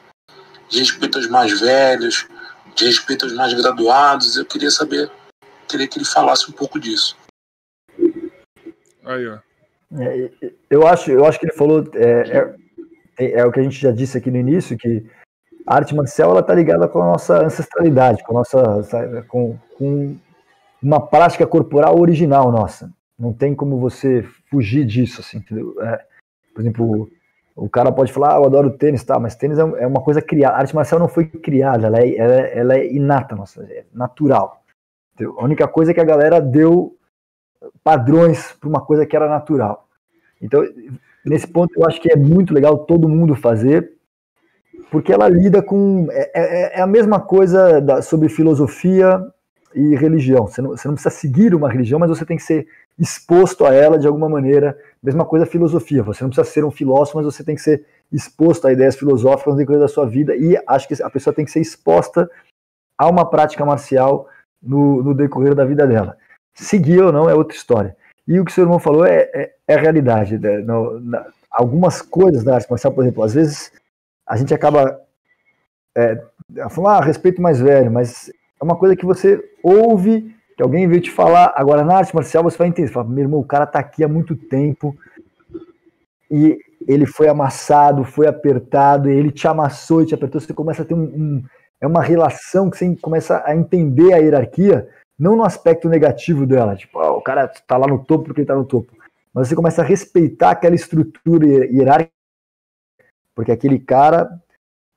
de 0.69 0.79
respeito 0.79 1.19
aos 1.19 1.29
mais 1.29 1.59
velhos, 1.61 2.27
de 2.75 2.87
respeito 2.87 3.25
aos 3.25 3.35
mais 3.35 3.53
graduados. 3.55 4.37
Eu 4.37 4.45
queria 4.45 4.71
saber 4.71 5.11
queria 5.73 5.89
que 5.89 5.99
ele 5.99 6.05
falasse 6.05 6.51
um 6.51 6.53
pouco 6.53 6.79
disso. 6.79 7.17
Aí, 9.05 9.27
ó. 9.27 9.39
É, 9.99 10.31
eu, 10.71 10.87
acho, 10.87 11.11
eu 11.11 11.25
acho 11.25 11.39
que 11.39 11.47
ele 11.47 11.55
falou. 11.55 11.85
É, 11.95 12.55
é, 13.19 13.41
é, 13.41 13.45
o 13.45 13.53
que 13.53 13.61
a 13.61 13.63
gente 13.63 13.81
já 13.81 13.91
disse 13.91 14.17
aqui 14.17 14.31
no 14.31 14.39
início, 14.39 14.77
que 14.77 15.07
a 15.67 15.77
arte 15.77 15.95
marcial 15.95 16.31
ela 16.31 16.41
está 16.41 16.55
ligada 16.55 16.89
com 16.89 17.03
a 17.03 17.13
nossa 17.13 17.45
ancestralidade, 17.45 18.23
com, 18.25 18.33
a 18.33 18.39
nossa, 18.41 19.23
com, 19.29 19.59
com 19.77 20.17
uma 20.83 21.01
prática 21.07 21.47
corporal 21.47 21.99
original 21.99 22.51
nossa. 22.51 22.91
Não 23.23 23.33
tem 23.33 23.55
como 23.55 23.79
você 23.79 24.25
fugir 24.51 24.85
disso, 24.85 25.21
assim, 25.21 25.39
entendeu? 25.39 25.81
É, 25.81 26.05
por 26.53 26.61
exemplo, 26.61 27.09
o 27.55 27.69
cara 27.69 27.93
pode 27.93 28.13
falar, 28.13 28.35
ah, 28.35 28.39
eu 28.39 28.45
adoro 28.45 28.77
tênis, 28.77 29.05
tá, 29.05 29.17
mas 29.17 29.37
tênis 29.37 29.61
é, 29.61 29.63
é 29.63 29.87
uma 29.87 30.03
coisa 30.03 30.21
criada. 30.21 30.57
A 30.57 30.59
arte 30.59 30.75
marcial 30.75 30.99
não 30.99 31.07
foi 31.07 31.27
criada, 31.27 31.87
ela 31.87 32.01
é, 32.01 32.17
ela, 32.17 32.35
ela 32.35 32.75
é 32.79 32.93
inata, 32.93 33.37
nossa, 33.37 33.63
é 33.63 33.85
natural. 33.95 34.65
A 35.39 35.45
única 35.45 35.69
coisa 35.69 35.93
é 35.93 35.95
que 35.95 36.01
a 36.01 36.05
galera 36.05 36.41
deu 36.41 36.97
padrões 37.85 38.55
para 38.59 38.69
uma 38.69 38.85
coisa 38.85 39.07
que 39.07 39.15
era 39.15 39.29
natural. 39.29 39.87
Então, 40.41 40.61
nesse 41.25 41.47
ponto, 41.47 41.73
eu 41.77 41.87
acho 41.87 42.01
que 42.01 42.11
é 42.11 42.17
muito 42.17 42.53
legal 42.53 42.77
todo 42.77 43.09
mundo 43.09 43.37
fazer, 43.37 43.93
porque 44.91 45.13
ela 45.13 45.29
lida 45.29 45.63
com. 45.63 46.09
É, 46.11 46.31
é, 46.35 46.79
é 46.79 46.83
a 46.83 46.89
mesma 46.89 47.21
coisa 47.21 47.81
da, 47.81 48.03
sobre 48.03 48.29
filosofia 48.29 49.25
e 49.75 49.95
religião. 49.97 50.47
Você 50.47 50.61
não, 50.63 50.71
você 50.71 50.89
não, 50.89 50.95
precisa 50.95 51.15
seguir 51.15 51.55
uma 51.55 51.71
religião, 51.71 51.99
mas 51.99 52.09
você 52.09 52.25
tem 52.25 52.37
que 52.37 52.43
ser 52.43 52.67
exposto 52.99 53.65
a 53.65 53.73
ela 53.73 53.99
de 53.99 54.07
alguma 54.07 54.29
maneira. 54.29 54.79
Mesma 55.03 55.25
coisa 55.25 55.47
filosofia. 55.47 56.03
Você 56.03 56.23
não 56.23 56.31
precisa 56.31 56.51
ser 56.51 56.65
um 56.65 56.71
filósofo, 56.71 57.19
mas 57.19 57.27
você 57.27 57.43
tem 57.45 57.55
que 57.55 57.63
ser 57.63 57.85
exposto 58.13 58.67
a 58.67 58.73
ideias 58.73 58.97
filosóficas 58.97 59.55
no 59.55 59.59
decorrer 59.59 59.81
da 59.81 59.89
sua 59.89 60.07
vida. 60.07 60.37
E 60.37 60.57
acho 60.67 60.89
que 60.89 61.03
a 61.03 61.11
pessoa 61.11 61.35
tem 61.35 61.45
que 61.45 61.51
ser 61.51 61.61
exposta 61.61 62.31
a 62.99 63.09
uma 63.09 63.29
prática 63.29 63.65
marcial 63.65 64.29
no, 64.63 65.03
no 65.03 65.15
decorrer 65.15 65.55
da 65.55 65.65
vida 65.65 65.87
dela. 65.87 66.17
Seguir 66.55 67.03
ou 67.03 67.13
não 67.13 67.29
é 67.29 67.35
outra 67.35 67.57
história. 67.57 67.97
E 68.27 68.39
o 68.39 68.45
que 68.45 68.51
o 68.51 68.55
seu 68.55 68.65
irmão 68.65 68.79
falou 68.79 69.05
é, 69.05 69.31
é, 69.35 69.55
é 69.67 69.75
a 69.75 69.81
realidade. 69.81 70.39
Né? 70.39 70.59
No, 70.59 71.01
na, 71.01 71.27
algumas 71.51 72.01
coisas 72.01 72.45
da 72.45 72.55
arte 72.55 72.71
marcial, 72.71 72.93
por 72.93 73.03
exemplo, 73.03 73.23
às 73.23 73.35
vezes 73.35 73.73
a 74.27 74.37
gente 74.37 74.55
acaba 74.55 75.01
é, 75.97 76.23
falando, 76.71 76.89
ah, 76.89 77.05
respeito 77.05 77.43
mais 77.43 77.61
velho, 77.61 77.91
mas 77.91 78.31
é 78.63 78.65
uma 78.65 78.77
coisa 78.77 78.95
que 78.95 79.05
você 79.05 79.43
ouve, 79.61 80.33
que 80.57 80.63
alguém 80.63 80.87
veio 80.87 81.01
te 81.01 81.11
falar. 81.11 81.53
Agora, 81.57 81.83
na 81.83 81.97
arte 81.97 82.15
marcial, 82.15 82.45
você 82.45 82.57
vai 82.57 82.69
entender. 82.69 82.87
Você 82.87 82.95
fala, 82.95 83.09
meu 83.09 83.25
irmão, 83.25 83.41
o 83.41 83.45
cara 83.45 83.67
tá 83.67 83.81
aqui 83.81 84.05
há 84.05 84.09
muito 84.09 84.37
tempo 84.37 84.97
e 86.31 86.57
ele 86.87 87.05
foi 87.05 87.27
amassado, 87.29 88.05
foi 88.05 88.29
apertado, 88.29 89.11
ele 89.11 89.33
te 89.33 89.49
amassou 89.49 90.01
e 90.03 90.07
te 90.07 90.15
apertou. 90.15 90.41
Você 90.41 90.55
começa 90.55 90.83
a 90.83 90.85
ter 90.85 90.95
um, 90.95 91.03
um 91.03 91.43
é 91.81 91.87
uma 91.89 92.01
relação 92.01 92.71
que 92.71 92.79
você 92.79 92.95
começa 92.95 93.43
a 93.45 93.57
entender 93.57 94.13
a 94.13 94.19
hierarquia, 94.19 94.89
não 95.19 95.35
no 95.35 95.45
aspecto 95.45 95.89
negativo 95.89 96.47
dela, 96.47 96.77
tipo, 96.77 96.97
oh, 96.97 97.17
o 97.17 97.21
cara 97.21 97.51
está 97.53 97.77
lá 97.77 97.89
no 97.89 98.05
topo 98.05 98.27
porque 98.27 98.43
ele 98.43 98.45
está 98.45 98.55
no 98.55 98.65
topo, 98.65 98.97
mas 99.35 99.49
você 99.49 99.57
começa 99.57 99.83
a 99.83 99.85
respeitar 99.85 100.53
aquela 100.53 100.77
estrutura 100.77 101.45
hierárquica, 101.67 102.13
porque 103.35 103.51
aquele 103.51 103.81
cara 103.81 104.31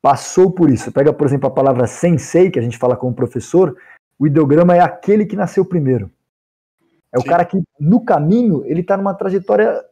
passou 0.06 0.52
por 0.52 0.70
isso. 0.70 0.92
Pega, 0.92 1.12
por 1.12 1.26
exemplo, 1.26 1.48
a 1.48 1.52
palavra 1.52 1.88
sensei, 1.88 2.52
que 2.52 2.60
a 2.60 2.62
gente 2.62 2.78
fala 2.78 2.96
como 2.96 3.16
professor, 3.16 3.76
o 4.20 4.28
ideograma 4.28 4.76
é 4.76 4.80
aquele 4.80 5.26
que 5.26 5.36
nasceu 5.36 5.66
primeiro. 5.66 6.12
É 7.12 7.18
Sim. 7.18 7.24
o 7.24 7.28
cara 7.28 7.44
que, 7.44 7.60
no 7.80 8.06
caminho, 8.06 8.64
ele 8.68 8.82
está 8.82 8.96
numa 8.96 9.16
trajetória 9.16 9.84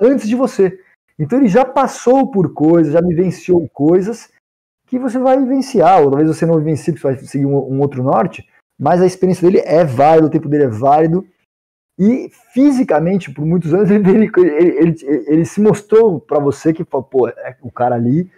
antes 0.00 0.28
de 0.28 0.34
você. 0.34 0.80
Então 1.16 1.38
ele 1.38 1.46
já 1.46 1.64
passou 1.64 2.28
por 2.28 2.52
coisas, 2.52 2.92
já 2.92 3.00
vivenciou 3.00 3.68
coisas, 3.68 4.32
que 4.88 4.98
você 4.98 5.16
vai 5.16 5.38
vivenciar, 5.38 6.02
ou 6.02 6.10
talvez 6.10 6.26
você 6.26 6.44
não 6.44 6.58
vivencie, 6.58 6.92
você 6.92 7.00
vai 7.00 7.16
seguir 7.18 7.46
um, 7.46 7.54
um, 7.54 7.80
outro 7.80 8.02
norte, 8.02 8.44
mas 8.76 9.00
a 9.00 9.06
experiência 9.06 9.48
dele 9.48 9.62
é 9.64 9.84
válida, 9.84 10.26
o 10.26 10.30
tempo 10.30 10.48
dele 10.48 10.64
é 10.64 10.68
válido, 10.68 11.24
E 11.96 12.30
fisicamente, 12.52 13.32
por 13.32 13.46
muitos 13.46 13.72
anos, 13.72 13.88
ele, 13.94 14.10
ele, 14.10 14.32
ele, 14.36 14.96
ele 15.28 15.44
se 15.44 15.60
mostrou 15.60 16.20
para 16.20 16.40
você 16.40 16.72
que 16.72 16.84
pô, 16.84 17.28
é, 17.28 17.56
o 17.62 17.70
cara 17.70 17.94
ali 17.94 18.28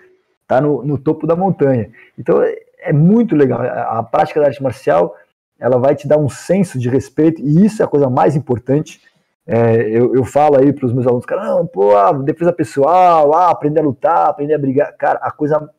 tá 0.46 0.60
no, 0.60 0.84
no 0.84 0.98
topo 0.98 1.26
da 1.26 1.36
montanha. 1.36 1.90
Então 2.18 2.42
é, 2.42 2.92
muito 2.92 3.34
legal. 3.34 3.60
A, 3.62 4.02
prática 4.02 4.40
da 4.40 4.46
arte 4.46 4.62
marcial 4.62 5.16
ela 5.58 5.78
vai 5.78 5.94
te 5.94 6.06
dar 6.06 6.18
um 6.18 6.28
senso 6.28 6.78
de 6.78 6.88
respeito, 6.88 7.40
e 7.40 7.64
isso 7.64 7.80
é 7.80 7.84
a 7.84 7.88
coisa 7.88 8.10
mais 8.10 8.36
importante. 8.36 9.00
É, 9.46 9.88
eu, 9.88 10.14
eu, 10.14 10.24
falo 10.24 10.58
aí 10.58 10.72
para 10.72 10.86
os 10.86 10.92
meus 10.92 11.06
alunos, 11.06 11.26
cara, 11.26 11.44
não, 11.44 11.66
pô, 11.66 11.96
ah, 11.96 12.12
defesa 12.12 12.52
pessoal, 12.52 13.32
ah, 13.34 13.50
aprender 13.50 13.80
a 13.80 13.82
lutar, 13.82 14.28
aprender 14.28 14.54
a 14.54 14.58
brigar. 14.58 14.96
Cara, 14.96 15.18
a 15.22 15.30
coisa 15.30 15.70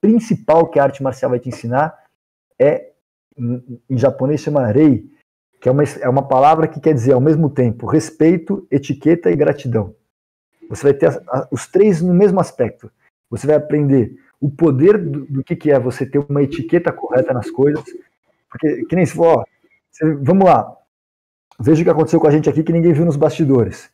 principal 0.00 0.66
que 0.66 0.78
a 0.78 0.84
arte 0.84 1.02
marcial 1.02 1.30
vai 1.30 1.40
te 1.40 1.48
ensinar 1.48 1.96
é, 2.58 2.90
em, 3.36 3.80
em 3.88 3.98
japonês 3.98 4.40
chama 4.40 4.66
rei, 4.66 5.04
que 5.60 5.68
é 5.68 5.72
uma, 5.72 5.82
é 5.84 6.08
uma 6.08 6.26
palavra 6.26 6.68
que 6.68 6.80
quer 6.80 6.92
dizer 6.92 7.12
ao 7.12 7.20
mesmo 7.20 7.48
tempo 7.50 7.86
respeito, 7.86 8.66
etiqueta 8.70 9.30
e 9.30 9.36
gratidão. 9.36 9.94
Você 10.68 10.82
vai 10.82 10.94
ter 10.94 11.22
os 11.50 11.66
três 11.66 12.02
no 12.02 12.12
mesmo 12.12 12.40
aspecto. 12.40 12.90
Você 13.30 13.46
vai 13.46 13.56
aprender 13.56 14.14
o 14.40 14.50
poder 14.50 14.98
do, 14.98 15.26
do 15.26 15.44
que, 15.44 15.56
que, 15.56 15.70
é 15.70 15.78
você 15.78 16.06
ter 16.06 16.18
uma 16.28 16.42
etiqueta 16.42 16.92
correta 16.92 17.32
nas 17.32 17.50
coisas. 17.50 17.84
Porque, 18.50 18.84
que 18.86 18.96
nem 18.96 19.04
se 19.04 19.12
for, 19.12 19.38
ó, 19.38 19.44
você, 19.90 20.14
vamos 20.14 20.44
lá. 20.44 20.74
Veja 21.60 21.82
o 21.82 21.84
que 21.84 21.90
aconteceu 21.90 22.20
com 22.20 22.28
a 22.28 22.30
gente 22.30 22.48
aqui 22.48 22.62
que 22.62 22.72
ninguém 22.72 22.92
viu 22.92 23.04
nos 23.04 23.16
bastidores. 23.16 23.90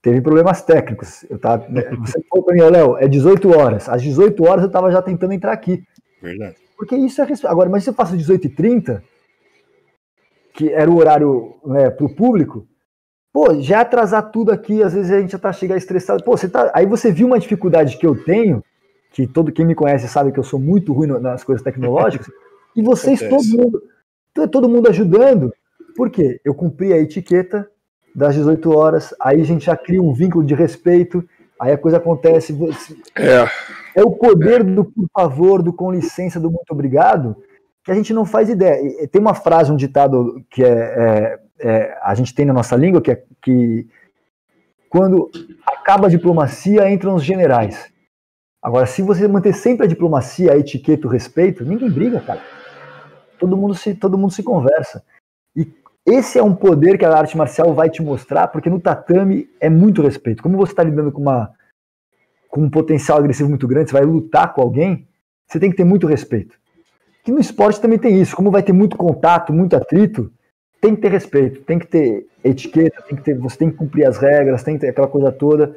Teve 0.00 0.20
problemas 0.20 0.62
técnicos. 0.62 1.24
Eu 1.28 1.38
tava, 1.38 1.68
né, 1.68 1.82
você 2.00 2.22
falou 2.28 2.44
para 2.44 2.54
mim, 2.54 2.62
Léo, 2.62 2.96
é 2.96 3.08
18 3.08 3.50
horas. 3.56 3.88
Às 3.88 4.02
18 4.02 4.42
horas 4.44 4.62
eu 4.62 4.68
estava 4.68 4.90
já 4.90 5.02
tentando 5.02 5.32
entrar 5.32 5.52
aqui. 5.52 5.82
Verdade. 6.22 6.56
Porque 6.76 6.96
isso 6.96 7.20
é. 7.20 7.26
Agora, 7.44 7.68
mas 7.68 7.84
se 7.84 7.90
eu 7.90 7.94
faço 7.94 8.16
18h30, 8.16 9.02
que 10.54 10.70
era 10.70 10.90
o 10.90 10.96
horário 10.96 11.56
né, 11.64 11.90
para 11.90 12.06
o 12.06 12.14
público, 12.14 12.66
pô, 13.32 13.60
já 13.60 13.80
atrasar 13.80 14.30
tudo 14.30 14.50
aqui, 14.50 14.82
às 14.82 14.94
vezes 14.94 15.10
a 15.10 15.20
gente 15.20 15.32
já 15.32 15.38
tá 15.38 15.52
chegando 15.52 15.78
estressado. 15.78 16.22
Pô, 16.22 16.36
você 16.36 16.48
tá. 16.48 16.70
Aí 16.74 16.86
você 16.86 17.12
viu 17.12 17.26
uma 17.26 17.38
dificuldade 17.38 17.96
que 17.96 18.06
eu 18.06 18.22
tenho, 18.24 18.62
que 19.12 19.26
todo 19.26 19.52
quem 19.52 19.64
me 19.64 19.74
conhece 19.74 20.08
sabe 20.08 20.32
que 20.32 20.38
eu 20.38 20.44
sou 20.44 20.58
muito 20.58 20.92
ruim 20.92 21.08
nas 21.08 21.44
coisas 21.44 21.62
tecnológicas, 21.62 22.28
e 22.76 22.82
vocês, 22.82 23.20
todo 23.20 23.44
mundo, 23.44 23.82
todo 24.50 24.68
mundo 24.68 24.88
ajudando. 24.88 25.52
Por 25.96 26.10
quê? 26.10 26.40
Eu 26.44 26.54
cumpri 26.54 26.92
a 26.92 26.98
etiqueta 26.98 27.68
das 28.14 28.34
18 28.34 28.70
horas, 28.76 29.14
aí 29.20 29.40
a 29.40 29.44
gente 29.44 29.66
já 29.66 29.76
cria 29.76 30.02
um 30.02 30.12
vínculo 30.12 30.44
de 30.44 30.54
respeito, 30.54 31.24
aí 31.58 31.72
a 31.72 31.78
coisa 31.78 31.96
acontece. 31.98 32.52
Você... 32.52 32.96
É. 33.16 33.48
É 33.94 34.02
o 34.02 34.12
poder 34.12 34.62
do 34.62 34.84
por 34.84 35.08
favor, 35.12 35.62
do 35.62 35.72
com 35.72 35.90
licença, 35.90 36.38
do 36.38 36.50
muito 36.50 36.70
obrigado, 36.70 37.36
que 37.84 37.90
a 37.90 37.94
gente 37.94 38.12
não 38.12 38.24
faz 38.24 38.48
ideia. 38.48 39.08
Tem 39.08 39.20
uma 39.20 39.34
frase, 39.34 39.72
um 39.72 39.76
ditado 39.76 40.42
que 40.48 40.62
é, 40.62 40.68
é, 40.68 41.38
é, 41.60 41.98
a 42.02 42.14
gente 42.14 42.34
tem 42.34 42.44
na 42.44 42.52
nossa 42.52 42.74
língua, 42.74 43.00
que 43.00 43.10
é 43.12 43.22
que 43.42 43.86
quando 44.88 45.30
acaba 45.64 46.06
a 46.06 46.10
diplomacia, 46.10 46.90
entram 46.90 47.14
os 47.14 47.22
generais. 47.22 47.92
Agora, 48.60 48.86
se 48.86 49.02
você 49.02 49.26
manter 49.28 49.54
sempre 49.54 49.86
a 49.86 49.88
diplomacia, 49.88 50.52
a 50.52 50.58
etiqueta, 50.58 51.06
o 51.06 51.10
respeito, 51.10 51.64
ninguém 51.64 51.90
briga, 51.90 52.20
cara. 52.20 52.40
Todo 53.38 53.56
mundo 53.56 53.74
se, 53.74 53.94
todo 53.94 54.18
mundo 54.18 54.32
se 54.32 54.42
conversa. 54.42 55.02
E 55.56 55.72
esse 56.04 56.38
é 56.38 56.42
um 56.42 56.54
poder 56.54 56.98
que 56.98 57.04
a 57.04 57.16
arte 57.16 57.36
marcial 57.36 57.72
vai 57.72 57.88
te 57.88 58.02
mostrar, 58.02 58.48
porque 58.48 58.68
no 58.68 58.80
tatame 58.80 59.48
é 59.60 59.70
muito 59.70 60.02
respeito. 60.02 60.42
Como 60.42 60.58
você 60.58 60.72
está 60.72 60.82
lidando 60.82 61.12
com, 61.12 61.22
uma, 61.22 61.52
com 62.48 62.62
um 62.62 62.70
potencial 62.70 63.18
agressivo 63.18 63.48
muito 63.48 63.66
grande, 63.66 63.90
você 63.90 63.96
vai 63.96 64.04
lutar 64.04 64.52
com 64.52 64.60
alguém, 64.60 65.08
você 65.46 65.58
tem 65.58 65.70
que 65.70 65.76
ter 65.76 65.84
muito 65.84 66.06
respeito. 66.06 66.58
Que 67.24 67.32
no 67.32 67.38
esporte 67.38 67.80
também 67.80 67.98
tem 67.98 68.20
isso. 68.20 68.36
Como 68.36 68.50
vai 68.50 68.62
ter 68.62 68.72
muito 68.72 68.96
contato, 68.96 69.52
muito 69.52 69.74
atrito, 69.74 70.30
tem 70.80 70.94
que 70.94 71.02
ter 71.02 71.10
respeito, 71.10 71.62
tem 71.62 71.78
que 71.78 71.86
ter 71.86 72.26
etiqueta, 72.42 73.02
tem 73.02 73.16
que 73.16 73.22
ter, 73.22 73.38
você 73.38 73.58
tem 73.58 73.70
que 73.70 73.76
cumprir 73.76 74.06
as 74.06 74.16
regras, 74.16 74.62
tem 74.62 74.74
que 74.74 74.80
ter 74.80 74.88
aquela 74.88 75.08
coisa 75.08 75.30
toda. 75.30 75.76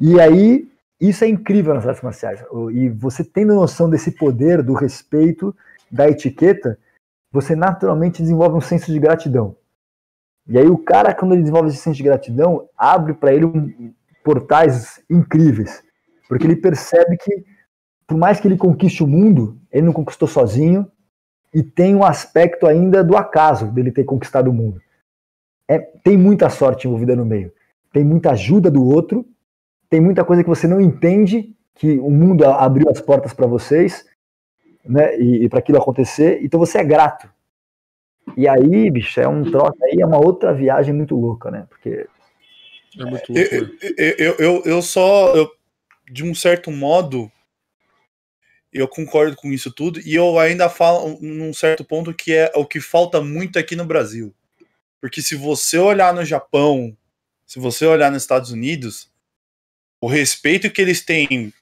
E 0.00 0.18
aí, 0.18 0.66
isso 1.00 1.24
é 1.24 1.28
incrível 1.28 1.74
nas 1.74 1.86
artes 1.86 2.02
marciais. 2.02 2.42
E 2.72 2.88
você 2.88 3.22
tendo 3.22 3.54
noção 3.54 3.90
desse 3.90 4.10
poder, 4.12 4.62
do 4.62 4.72
respeito, 4.72 5.54
da 5.90 6.08
etiqueta, 6.08 6.78
você 7.30 7.54
naturalmente 7.54 8.22
desenvolve 8.22 8.56
um 8.56 8.60
senso 8.60 8.92
de 8.92 8.98
gratidão. 8.98 9.56
E 10.46 10.58
aí 10.58 10.66
o 10.66 10.78
cara, 10.78 11.14
quando 11.14 11.32
ele 11.32 11.42
desenvolve 11.42 11.68
esse 11.68 11.78
senso 11.78 11.96
de 11.96 12.02
gratidão, 12.02 12.68
abre 12.76 13.14
para 13.14 13.32
ele 13.32 13.44
um, 13.44 13.92
portais 14.22 15.02
incríveis. 15.10 15.82
Porque 16.28 16.46
ele 16.46 16.56
percebe 16.56 17.16
que, 17.16 17.44
por 18.06 18.16
mais 18.16 18.40
que 18.40 18.48
ele 18.48 18.56
conquiste 18.56 19.02
o 19.02 19.06
mundo, 19.06 19.58
ele 19.70 19.86
não 19.86 19.92
conquistou 19.92 20.28
sozinho, 20.28 20.90
e 21.54 21.62
tem 21.62 21.94
um 21.94 22.02
aspecto 22.02 22.66
ainda 22.66 23.04
do 23.04 23.16
acaso 23.16 23.70
dele 23.70 23.92
ter 23.92 24.04
conquistado 24.04 24.48
o 24.50 24.52
mundo. 24.52 24.82
É, 25.68 25.78
tem 25.78 26.16
muita 26.16 26.50
sorte 26.50 26.86
envolvida 26.86 27.14
no 27.14 27.24
meio. 27.24 27.52
Tem 27.92 28.02
muita 28.02 28.32
ajuda 28.32 28.70
do 28.70 28.84
outro, 28.84 29.24
tem 29.88 30.00
muita 30.00 30.24
coisa 30.24 30.42
que 30.42 30.48
você 30.48 30.66
não 30.66 30.80
entende, 30.80 31.54
que 31.76 31.98
o 32.00 32.10
mundo 32.10 32.44
abriu 32.44 32.90
as 32.90 33.00
portas 33.00 33.32
para 33.32 33.46
vocês, 33.46 34.04
né, 34.84 35.16
e, 35.16 35.44
e 35.44 35.48
para 35.48 35.60
aquilo 35.60 35.78
acontecer, 35.78 36.40
então 36.42 36.58
você 36.58 36.78
é 36.78 36.84
grato. 36.84 37.28
E 38.36 38.48
aí, 38.48 38.90
bicho, 38.90 39.20
é 39.20 39.28
um 39.28 39.48
troço 39.50 39.76
aí, 39.84 40.00
é 40.00 40.06
uma 40.06 40.18
outra 40.18 40.52
viagem 40.52 40.94
muito 40.94 41.14
louca, 41.14 41.50
né? 41.50 41.66
Porque. 41.68 42.06
É 42.98 43.04
muito 43.04 43.32
louco. 43.32 43.54
Eu, 43.96 44.14
eu, 44.18 44.34
eu, 44.38 44.62
eu 44.64 44.82
só, 44.82 45.34
eu, 45.36 45.48
de 46.10 46.24
um 46.24 46.34
certo 46.34 46.70
modo, 46.70 47.30
eu 48.74 48.88
concordo 48.88 49.36
com 49.36 49.52
isso 49.52 49.70
tudo, 49.70 50.00
e 50.00 50.16
eu 50.16 50.36
ainda 50.36 50.68
falo 50.68 51.16
num 51.20 51.54
certo 51.54 51.84
ponto 51.84 52.12
que 52.12 52.32
é 52.32 52.50
o 52.56 52.66
que 52.66 52.80
falta 52.80 53.20
muito 53.20 53.56
aqui 53.56 53.76
no 53.76 53.84
Brasil. 53.84 54.34
Porque 55.00 55.22
se 55.22 55.36
você 55.36 55.78
olhar 55.78 56.12
no 56.12 56.24
Japão, 56.24 56.96
se 57.46 57.60
você 57.60 57.86
olhar 57.86 58.10
nos 58.10 58.22
Estados 58.22 58.50
Unidos, 58.50 59.08
o 60.00 60.08
respeito 60.08 60.70
que 60.70 60.82
eles 60.82 61.04
têm 61.04 61.52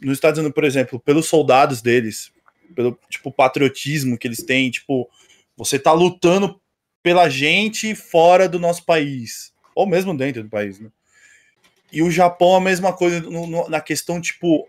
nos 0.00 0.14
Estados 0.14 0.38
Unidos, 0.38 0.54
por 0.54 0.64
exemplo, 0.64 0.98
pelos 0.98 1.26
soldados 1.26 1.80
deles, 1.80 2.32
pelo 2.74 2.98
tipo 3.08 3.30
patriotismo 3.30 4.18
que 4.18 4.26
eles 4.26 4.42
têm, 4.42 4.70
tipo, 4.70 5.08
você 5.56 5.78
tá 5.78 5.92
lutando 5.92 6.60
pela 7.00 7.28
gente 7.28 7.94
fora 7.94 8.48
do 8.48 8.58
nosso 8.58 8.84
país, 8.84 9.52
ou 9.74 9.86
mesmo 9.86 10.16
dentro 10.16 10.42
do 10.42 10.48
país, 10.48 10.80
né? 10.80 10.90
E 11.92 12.02
o 12.02 12.10
Japão 12.10 12.56
a 12.56 12.60
mesma 12.60 12.92
coisa 12.92 13.20
no, 13.20 13.46
no, 13.46 13.68
na 13.68 13.80
questão, 13.80 14.20
tipo, 14.20 14.66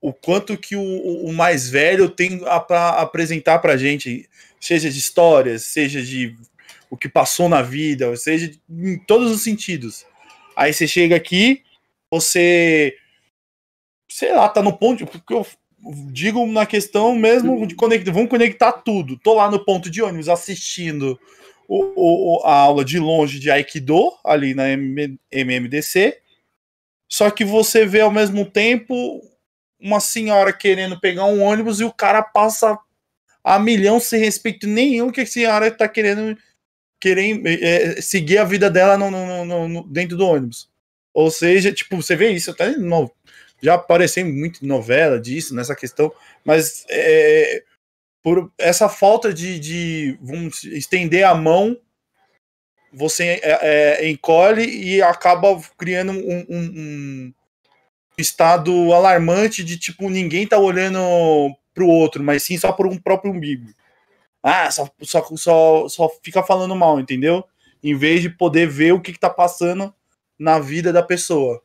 o 0.00 0.12
quanto 0.12 0.56
que 0.56 0.76
o, 0.76 0.82
o 0.82 1.32
mais 1.32 1.68
velho 1.68 2.08
tem 2.08 2.38
para 2.66 2.90
apresentar 2.90 3.58
para 3.58 3.76
gente, 3.76 4.28
seja 4.60 4.90
de 4.90 4.98
histórias, 4.98 5.64
seja 5.64 6.02
de 6.02 6.36
o 6.90 6.96
que 6.96 7.08
passou 7.08 7.48
na 7.48 7.62
vida, 7.62 8.14
seja 8.16 8.50
em 8.70 8.98
todos 8.98 9.30
os 9.30 9.42
sentidos. 9.42 10.06
Aí 10.56 10.72
você 10.72 10.86
chega 10.86 11.16
aqui, 11.16 11.62
você, 12.10 12.96
sei 14.08 14.32
lá, 14.32 14.48
tá 14.48 14.62
no 14.62 14.76
ponto, 14.76 15.06
porque 15.06 15.34
eu 15.34 15.46
digo 16.10 16.46
na 16.46 16.64
questão 16.64 17.14
mesmo 17.14 17.66
de 17.66 17.74
conectar, 17.74 18.12
vamos 18.12 18.30
conectar 18.30 18.72
tudo. 18.72 19.18
Tô 19.18 19.34
lá 19.34 19.50
no 19.50 19.64
ponto 19.64 19.90
de 19.90 20.02
ônibus 20.02 20.28
assistindo 20.28 21.18
o, 21.68 22.38
o, 22.38 22.46
a 22.46 22.54
aula 22.54 22.84
de 22.84 22.98
longe 22.98 23.38
de 23.38 23.50
Aikido, 23.50 24.12
ali 24.24 24.54
na 24.54 24.64
MMDC, 25.32 26.18
só 27.08 27.30
que 27.30 27.44
você 27.44 27.84
vê 27.84 28.00
ao 28.00 28.10
mesmo 28.10 28.44
tempo 28.44 29.20
uma 29.80 30.00
senhora 30.00 30.52
querendo 30.52 30.98
pegar 31.00 31.24
um 31.24 31.42
ônibus 31.42 31.80
e 31.80 31.84
o 31.84 31.92
cara 31.92 32.22
passa 32.22 32.78
a 33.44 33.58
milhão 33.58 34.00
sem 34.00 34.20
respeito 34.20 34.66
nenhum 34.66 35.10
que 35.10 35.20
a 35.20 35.26
senhora 35.26 35.68
está 35.68 35.88
querendo 35.88 36.36
querer 37.00 37.40
é, 37.62 38.00
seguir 38.00 38.38
a 38.38 38.44
vida 38.44 38.68
dela 38.68 38.98
no, 38.98 39.10
no, 39.10 39.68
no, 39.68 39.82
dentro 39.88 40.16
do 40.16 40.26
ônibus. 40.26 40.68
Ou 41.14 41.30
seja, 41.30 41.72
tipo, 41.72 41.96
você 41.96 42.16
vê 42.16 42.30
isso 42.30 42.50
até 42.50 42.76
no, 42.76 43.10
já 43.62 43.74
apareceu 43.74 44.24
muito 44.26 44.66
novela 44.66 45.20
disso, 45.20 45.54
nessa 45.54 45.74
questão, 45.74 46.12
mas 46.44 46.84
é, 46.88 47.62
por 48.22 48.52
essa 48.58 48.88
falta 48.88 49.32
de, 49.32 49.58
de 49.58 50.18
vamos 50.20 50.64
estender 50.64 51.24
a 51.24 51.34
mão, 51.34 51.78
você 52.92 53.40
é, 53.42 53.58
é, 54.02 54.08
encolhe 54.08 54.64
e 54.64 55.02
acaba 55.02 55.60
criando 55.76 56.12
um, 56.12 56.46
um 56.48 57.34
estado 58.18 58.92
alarmante 58.92 59.62
de 59.64 59.78
tipo 59.78 60.08
ninguém 60.10 60.46
tá 60.46 60.58
olhando 60.58 60.98
pro 61.74 61.86
outro, 61.86 62.22
mas 62.22 62.42
sim 62.42 62.56
só 62.58 62.72
por 62.72 62.86
um 62.86 62.98
próprio 62.98 63.32
umbigo. 63.32 63.68
Ah, 64.42 64.70
só, 64.70 64.88
só, 65.02 65.24
só, 65.36 65.88
só 65.88 66.08
fica 66.22 66.42
falando 66.42 66.74
mal, 66.74 66.98
entendeu? 66.98 67.44
Em 67.82 67.94
vez 67.94 68.22
de 68.22 68.30
poder 68.30 68.68
ver 68.68 68.92
o 68.92 69.00
que, 69.00 69.12
que 69.12 69.18
tá 69.18 69.30
passando 69.30 69.92
na 70.38 70.58
vida 70.58 70.92
da 70.92 71.02
pessoa. 71.02 71.62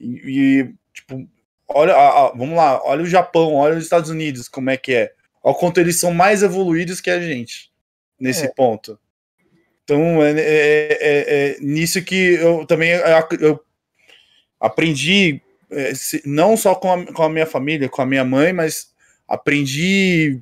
E, 0.00 0.20
e 0.24 0.74
tipo, 0.92 1.28
olha, 1.68 1.94
a, 1.94 2.26
a, 2.26 2.28
vamos 2.30 2.56
lá, 2.56 2.80
olha 2.84 3.02
o 3.02 3.06
Japão, 3.06 3.54
olha 3.54 3.76
os 3.76 3.84
Estados 3.84 4.10
Unidos, 4.10 4.48
como 4.48 4.70
é 4.70 4.76
que 4.76 4.94
é. 4.94 5.12
Olha 5.42 5.56
quanto 5.56 5.78
eles 5.78 6.00
são 6.00 6.12
mais 6.12 6.42
evoluídos 6.42 7.00
que 7.00 7.10
a 7.10 7.20
gente 7.20 7.70
nesse 8.18 8.46
é. 8.46 8.48
ponto. 8.48 8.98
Então, 9.84 10.22
é, 10.22 10.30
é, 10.30 10.38
é, 10.40 10.96
é, 11.00 11.56
nisso 11.60 12.02
que 12.02 12.34
eu 12.34 12.64
também 12.66 12.90
eu 13.38 13.60
aprendi 14.58 15.42
não 16.24 16.56
só 16.56 16.74
com 16.74 16.92
a, 16.92 17.12
com 17.12 17.22
a 17.22 17.28
minha 17.28 17.46
família, 17.46 17.88
com 17.88 18.02
a 18.02 18.06
minha 18.06 18.24
mãe, 18.24 18.52
mas 18.52 18.92
aprendi 19.28 20.40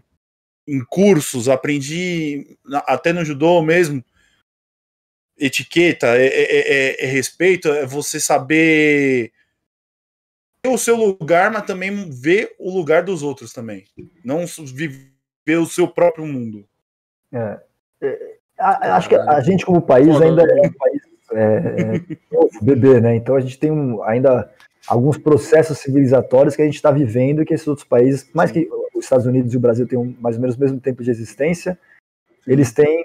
em 0.66 0.84
cursos, 0.84 1.48
aprendi 1.48 2.56
até 2.86 3.12
no 3.12 3.24
judô 3.24 3.62
mesmo, 3.62 4.02
etiqueta, 5.38 6.06
é, 6.16 6.26
é, 6.26 6.58
é, 6.58 7.04
é 7.04 7.06
respeito, 7.06 7.68
é 7.68 7.84
você 7.84 8.20
saber 8.20 9.32
o 10.66 10.78
seu 10.78 10.96
lugar, 10.96 11.50
mas 11.50 11.64
também 11.64 12.08
ver 12.10 12.54
o 12.58 12.70
lugar 12.72 13.02
dos 13.02 13.22
outros 13.22 13.52
também. 13.52 13.84
Não 14.24 14.44
viver 14.46 15.58
o 15.58 15.66
seu 15.66 15.88
próprio 15.88 16.24
mundo. 16.24 16.64
É, 17.32 17.60
é, 18.00 18.38
acho 18.58 19.08
que 19.08 19.16
a 19.16 19.40
gente, 19.40 19.66
como 19.66 19.82
país, 19.82 20.08
ainda 20.20 20.42
é 20.42 20.68
um 20.68 20.72
país 20.72 21.02
é, 21.32 22.00
bebê, 22.62 23.00
né? 23.00 23.16
Então 23.16 23.34
a 23.34 23.40
gente 23.40 23.58
tem 23.58 23.72
um, 23.72 24.02
ainda 24.04 24.52
alguns 24.86 25.16
processos 25.16 25.78
civilizatórios 25.78 26.56
que 26.56 26.62
a 26.62 26.64
gente 26.64 26.74
está 26.74 26.90
vivendo 26.90 27.44
que 27.44 27.54
esses 27.54 27.66
outros 27.66 27.86
países, 27.86 28.28
mais 28.34 28.50
que 28.50 28.68
os 28.94 29.04
Estados 29.04 29.26
Unidos 29.26 29.52
e 29.52 29.56
o 29.56 29.60
Brasil 29.60 29.86
têm 29.86 30.16
mais 30.20 30.36
ou 30.36 30.42
menos 30.42 30.56
o 30.56 30.60
mesmo 30.60 30.80
tempo 30.80 31.02
de 31.02 31.10
existência, 31.10 31.78
eles 32.46 32.72
têm 32.72 33.04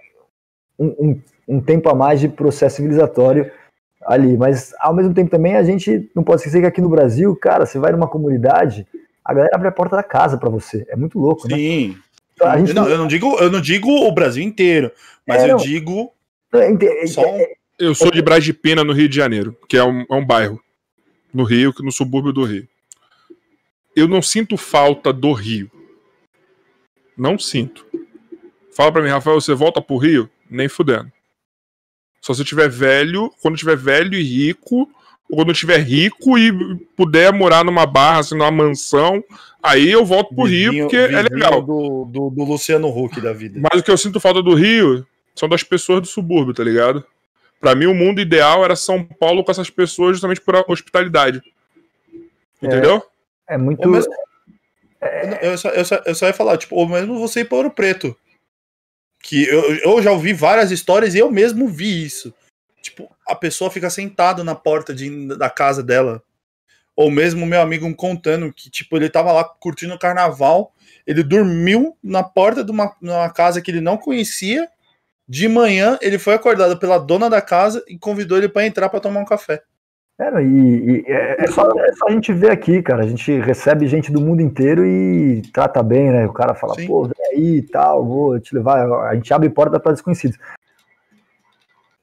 um, 0.78 0.88
um, 0.88 1.22
um 1.48 1.62
tempo 1.62 1.90
a 1.90 1.96
mais 1.96 2.20
de 2.20 2.28
processo 2.28 2.78
civilizatório 2.78 3.52
ali. 4.02 4.36
Mas 4.38 4.74
ao 4.80 4.94
mesmo 4.94 5.14
tempo 5.14 5.30
também 5.30 5.56
a 5.56 5.64
gente 5.64 6.10
não 6.16 6.24
pode 6.24 6.42
esquecer 6.42 6.62
que 6.62 6.68
aqui 6.68 6.82
no 6.82 6.90
Brasil, 6.90 7.36
cara, 7.36 7.66
você 7.66 7.78
vai 7.78 7.92
numa 7.92 8.08
comunidade, 8.08 8.88
a 9.24 9.34
galera 9.34 9.56
abre 9.56 9.68
a 9.68 9.72
porta 9.72 9.96
da 9.96 10.04
casa 10.04 10.38
para 10.38 10.50
você. 10.50 10.86
É 10.90 10.96
muito 10.96 11.20
louco, 11.20 11.44
Sim. 11.44 11.50
né? 11.50 11.58
Sim. 11.58 11.98
Então, 12.36 12.56
não, 12.56 12.84
não, 12.84 12.90
eu 12.90 12.98
não 13.00 13.08
digo, 13.08 13.36
eu 13.40 13.52
não 13.52 13.60
digo 13.60 13.90
o 13.90 14.12
Brasil 14.12 14.44
inteiro, 14.44 14.92
mas 15.28 15.44
é, 15.44 15.52
eu 15.52 15.58
digo 15.58 16.14
é, 16.54 17.08
só 17.08 17.22
um... 17.22 17.44
Eu 17.80 17.96
sou 17.96 18.12
de 18.12 18.22
Braz 18.22 18.44
de 18.44 18.54
Pena, 18.54 18.84
no 18.84 18.94
Rio 18.94 19.10
de 19.10 19.16
Janeiro, 19.16 19.58
que 19.68 19.76
é 19.76 19.84
um, 19.84 20.06
é 20.10 20.16
um 20.16 20.26
bairro 20.26 20.62
no 21.34 21.44
Rio, 21.44 21.74
no 21.80 21.92
subúrbio 21.92 22.34
do 22.34 22.44
Rio. 22.44 22.68
Eu 23.96 24.08
não 24.08 24.22
sinto 24.22 24.58
falta 24.58 25.12
do 25.12 25.32
Rio. 25.34 25.72
Não 27.18 27.38
sinto. 27.40 27.86
Fala 28.76 28.92
pra 28.92 29.02
mim, 29.02 29.10
Rafael, 29.10 29.42
você 29.42 29.56
volta 29.56 29.82
pro 29.82 29.98
Rio? 29.98 30.30
Nem 30.50 30.70
fudendo. 30.70 31.12
Só 32.22 32.34
se 32.34 32.42
eu 32.42 32.46
tiver 32.46 32.70
velho, 32.70 33.32
quando 33.42 33.56
eu 33.56 33.60
tiver 33.60 33.76
velho 33.76 34.14
e 34.14 34.22
rico, 34.22 34.90
ou 35.30 35.38
quando 35.38 35.50
eu 35.50 35.56
tiver 35.56 35.80
rico 35.80 36.38
e 36.38 36.52
puder 36.96 37.34
morar 37.34 37.64
numa 37.64 37.86
barra, 37.86 38.20
assim, 38.20 38.36
numa 38.36 38.52
mansão, 38.52 39.24
aí 39.64 39.90
eu 39.90 40.06
volto 40.06 40.36
pro 40.36 40.46
Rio, 40.46 40.84
porque 40.84 40.96
é 40.96 41.22
legal. 41.24 41.62
Do, 41.62 42.06
do, 42.06 42.30
do, 42.30 42.44
Luciano 42.44 42.88
Huck 42.88 43.20
da 43.20 43.34
vida. 43.34 43.60
Mas 43.60 43.82
o 43.82 43.84
que 43.84 43.92
eu 43.92 43.98
sinto 43.98 44.20
falta 44.20 44.42
do 44.42 44.54
Rio 44.54 45.06
são 45.36 45.50
das 45.50 45.64
pessoas 45.64 46.02
do 46.02 46.08
subúrbio, 46.08 46.54
tá 46.54 46.64
ligado? 46.64 47.04
Pra 47.60 47.76
mim, 47.76 47.88
o 47.88 47.96
mundo 47.96 48.22
ideal 48.22 48.64
era 48.64 48.76
São 48.76 49.04
Paulo 49.04 49.44
com 49.44 49.52
essas 49.52 49.70
pessoas 49.70 50.14
justamente 50.14 50.42
por 50.42 50.56
hospitalidade. 50.68 51.42
Entendeu? 52.62 53.04
É, 53.48 53.56
é 53.56 53.58
muito. 53.58 53.88
Mesmo, 53.88 54.14
é... 55.02 55.48
Eu, 55.48 55.58
só, 55.58 55.70
eu, 55.70 55.86
só, 55.86 55.96
eu 56.06 56.16
só 56.16 56.28
ia 56.28 56.34
falar, 56.34 56.58
tipo, 56.58 56.76
ou 56.76 56.88
mesmo 56.88 57.20
você 57.20 57.42
ir 57.42 57.46
para 57.46 57.58
Ouro 57.58 57.72
Preto. 57.72 58.16
Que 59.22 59.46
eu, 59.48 59.76
eu 59.76 60.02
já 60.02 60.12
ouvi 60.12 60.34
várias 60.34 60.72
histórias 60.72 61.16
e 61.16 61.20
eu 61.20 61.32
mesmo 61.32 61.68
vi 61.68 62.06
isso. 62.06 62.34
Tipo, 62.82 63.10
a 63.28 63.36
pessoa 63.36 63.72
fica 63.72 63.90
sentada 63.90 64.44
na 64.44 64.56
porta 64.56 64.94
de, 64.94 65.28
da 65.36 65.50
casa 65.50 65.84
dela. 65.84 66.22
Ou 66.96 67.12
mesmo 67.12 67.46
meu 67.46 67.62
amigo 67.62 67.94
contando 67.96 68.52
que, 68.52 68.70
tipo, 68.70 68.96
ele 68.96 69.10
tava 69.10 69.32
lá 69.32 69.44
curtindo 69.44 69.94
o 69.94 70.00
carnaval, 70.00 70.74
ele 71.06 71.22
dormiu 71.22 71.96
na 72.04 72.24
porta 72.24 72.64
de 72.64 72.72
uma, 72.72 72.96
uma 73.02 73.30
casa 73.30 73.62
que 73.62 73.70
ele 73.70 73.82
não 73.82 73.98
conhecia. 73.98 74.68
De 75.28 75.48
manhã, 75.48 75.98
ele 76.02 76.18
foi 76.18 76.34
acordado 76.34 76.78
pela 76.80 76.98
dona 76.98 77.30
da 77.30 77.42
casa 77.42 77.84
e 77.88 77.98
convidou 77.98 78.38
ele 78.38 78.48
para 78.48 78.66
entrar 78.66 78.88
para 78.90 79.00
tomar 79.00 79.20
um 79.20 79.26
café. 79.26 79.62
É, 80.20 80.42
e, 80.42 80.46
e 80.46 81.06
é, 81.08 81.44
é, 81.44 81.48
só, 81.48 81.70
é, 81.78 81.94
só, 81.94 82.08
a 82.08 82.12
gente 82.12 82.34
ver 82.34 82.50
aqui, 82.50 82.82
cara. 82.82 83.04
A 83.04 83.08
gente 83.08 83.40
recebe 83.40 83.88
gente 83.88 84.12
do 84.12 84.20
mundo 84.20 84.42
inteiro 84.42 84.86
e 84.86 85.44
trata 85.54 85.84
bem, 85.84 86.12
né? 86.12 86.26
O 86.26 86.34
cara 86.34 86.56
fala, 86.56 86.74
Sim. 86.76 86.88
pô, 86.88 87.04
vem 87.04 87.28
aí 87.34 87.58
e 87.58 87.62
tal, 87.62 88.04
vou 88.04 88.40
te 88.40 88.56
levar. 88.56 89.10
A 89.10 89.14
gente 89.16 89.32
abre 89.34 89.50
porta 89.50 89.80
para 89.80 89.92
desconhecidos. 89.92 90.40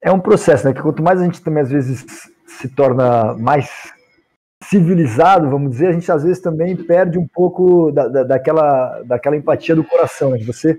É 0.00 0.12
um 0.12 0.20
processo, 0.20 0.66
né? 0.66 0.72
Que 0.72 0.82
quanto 0.82 1.02
mais 1.02 1.20
a 1.20 1.24
gente 1.24 1.42
também 1.42 1.62
às 1.62 1.70
vezes 1.70 2.04
se 2.46 2.68
torna 2.68 3.34
mais 3.34 3.92
civilizado, 4.62 5.50
vamos 5.50 5.72
dizer, 5.72 5.88
a 5.88 5.92
gente 5.92 6.10
às 6.10 6.22
vezes 6.22 6.40
também 6.40 6.76
perde 6.76 7.18
um 7.18 7.26
pouco 7.26 7.90
da, 7.90 8.08
da, 8.08 8.22
daquela, 8.22 9.02
daquela 9.02 9.36
empatia 9.36 9.74
do 9.74 9.84
coração, 9.84 10.30
né? 10.30 10.38
De 10.38 10.44
você 10.44 10.78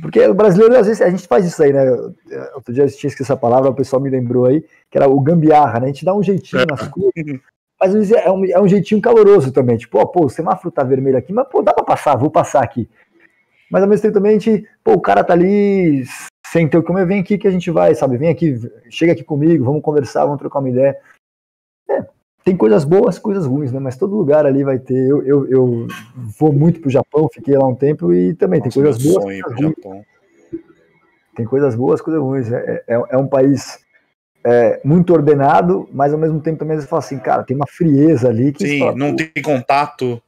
porque 0.00 0.20
o 0.26 0.34
brasileiro, 0.34 0.76
às 0.76 0.86
vezes, 0.86 1.02
a 1.02 1.10
gente 1.10 1.26
faz 1.26 1.46
isso 1.46 1.62
aí, 1.62 1.72
né? 1.72 1.90
Outro 2.54 2.72
dia 2.72 2.84
eu 2.84 2.88
tinha 2.88 3.08
esquecido 3.08 3.22
essa 3.22 3.36
palavra, 3.36 3.70
o 3.70 3.74
pessoal 3.74 4.02
me 4.02 4.10
lembrou 4.10 4.46
aí, 4.46 4.62
que 4.90 4.98
era 4.98 5.08
o 5.08 5.20
gambiarra, 5.20 5.80
né? 5.80 5.86
A 5.86 5.88
gente 5.88 6.04
dá 6.04 6.14
um 6.14 6.22
jeitinho 6.22 6.66
nas 6.68 6.82
é. 6.82 6.90
coisas, 6.90 7.40
mas 7.80 7.90
às 7.90 7.94
vezes 7.94 8.12
é 8.12 8.30
um, 8.30 8.44
é 8.44 8.60
um 8.60 8.68
jeitinho 8.68 9.00
caloroso 9.00 9.52
também. 9.52 9.76
Tipo, 9.76 9.98
ó, 9.98 10.06
pô, 10.06 10.26
o 10.26 10.30
semáforo 10.30 10.70
tá 10.70 10.82
vermelho 10.82 11.16
aqui, 11.16 11.32
mas 11.32 11.48
pô, 11.48 11.62
dá 11.62 11.72
pra 11.72 11.84
passar, 11.84 12.16
vou 12.16 12.30
passar 12.30 12.62
aqui. 12.62 12.88
Mas 13.70 13.82
ao 13.82 13.88
mesmo 13.88 14.02
tempo 14.02 14.14
também 14.14 14.36
a 14.36 14.38
gente, 14.38 14.68
pô, 14.82 14.92
o 14.92 15.00
cara 15.00 15.22
tá 15.24 15.32
ali 15.32 16.04
sem 16.46 16.68
ter 16.68 16.78
o 16.78 16.82
comer, 16.82 17.06
vem 17.06 17.20
aqui 17.20 17.36
que 17.36 17.46
a 17.46 17.50
gente 17.50 17.70
vai, 17.70 17.94
sabe? 17.94 18.16
Vem 18.16 18.30
aqui, 18.30 18.58
chega 18.90 19.12
aqui 19.12 19.22
comigo, 19.22 19.64
vamos 19.64 19.82
conversar, 19.82 20.24
vamos 20.24 20.38
trocar 20.38 20.60
uma 20.60 20.70
ideia. 20.70 20.96
É, 21.90 22.06
tem 22.44 22.56
coisas 22.56 22.84
boas, 22.84 23.18
coisas 23.18 23.46
ruins, 23.46 23.72
né? 23.72 23.78
Mas 23.78 23.96
todo 23.96 24.16
lugar 24.16 24.46
ali 24.46 24.64
vai 24.64 24.78
ter. 24.78 25.08
Eu, 25.08 25.22
eu, 25.26 25.46
eu 25.50 25.86
vou 26.38 26.52
muito 26.52 26.80
pro 26.80 26.90
Japão, 26.90 27.28
fiquei 27.32 27.56
lá 27.56 27.66
um 27.66 27.74
tempo 27.74 28.12
e 28.12 28.34
também 28.34 28.60
Nossa, 28.60 28.70
tem 28.70 28.82
coisas 28.82 29.02
boas. 29.02 29.24
Coisas 29.42 29.60
Japão. 29.60 30.04
Tem 31.36 31.46
coisas 31.46 31.74
boas, 31.74 32.00
coisas 32.00 32.22
ruins. 32.22 32.50
É, 32.50 32.82
é, 32.88 33.02
é 33.10 33.16
um 33.16 33.28
país 33.28 33.78
é, 34.44 34.80
muito 34.82 35.12
ordenado, 35.12 35.88
mas 35.92 36.12
ao 36.12 36.18
mesmo 36.18 36.40
tempo 36.40 36.58
também 36.58 36.78
você 36.78 36.86
fala 36.86 37.00
assim, 37.00 37.18
cara, 37.18 37.44
tem 37.44 37.56
uma 37.56 37.66
frieza 37.66 38.28
ali. 38.28 38.52
Que 38.52 38.66
Sim, 38.66 38.78
fala, 38.78 38.96
não 38.96 39.14
tem 39.14 39.30
contato. 39.42 40.20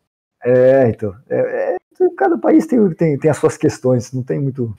É, 0.45 0.89
então. 0.89 1.15
É, 1.29 1.39
é, 1.39 1.77
cada 2.17 2.39
país 2.39 2.67
tem, 2.67 2.89
tem, 2.91 3.19
tem 3.19 3.31
as 3.31 3.39
suas 3.39 3.57
questões, 3.57 4.13
não 4.13 4.23
tem 4.23 4.39
muito. 4.39 4.75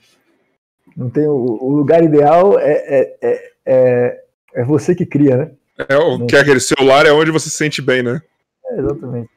Não 0.96 1.10
tem 1.10 1.26
o, 1.26 1.32
o 1.34 1.70
lugar 1.70 2.04
ideal 2.04 2.58
é, 2.58 2.72
é, 2.72 3.16
é, 3.20 3.52
é, 3.66 4.24
é 4.54 4.64
você 4.64 4.94
que 4.94 5.06
cria, 5.06 5.36
né? 5.36 5.50
É, 5.88 5.96
o 5.96 6.26
que 6.26 6.36
é 6.36 6.40
aquele 6.40 6.60
celular 6.60 7.06
é 7.06 7.12
onde 7.12 7.30
você 7.30 7.48
se 7.48 7.56
sente 7.56 7.80
bem, 7.80 8.02
né? 8.02 8.20
É, 8.66 8.78
exatamente. 8.78 9.30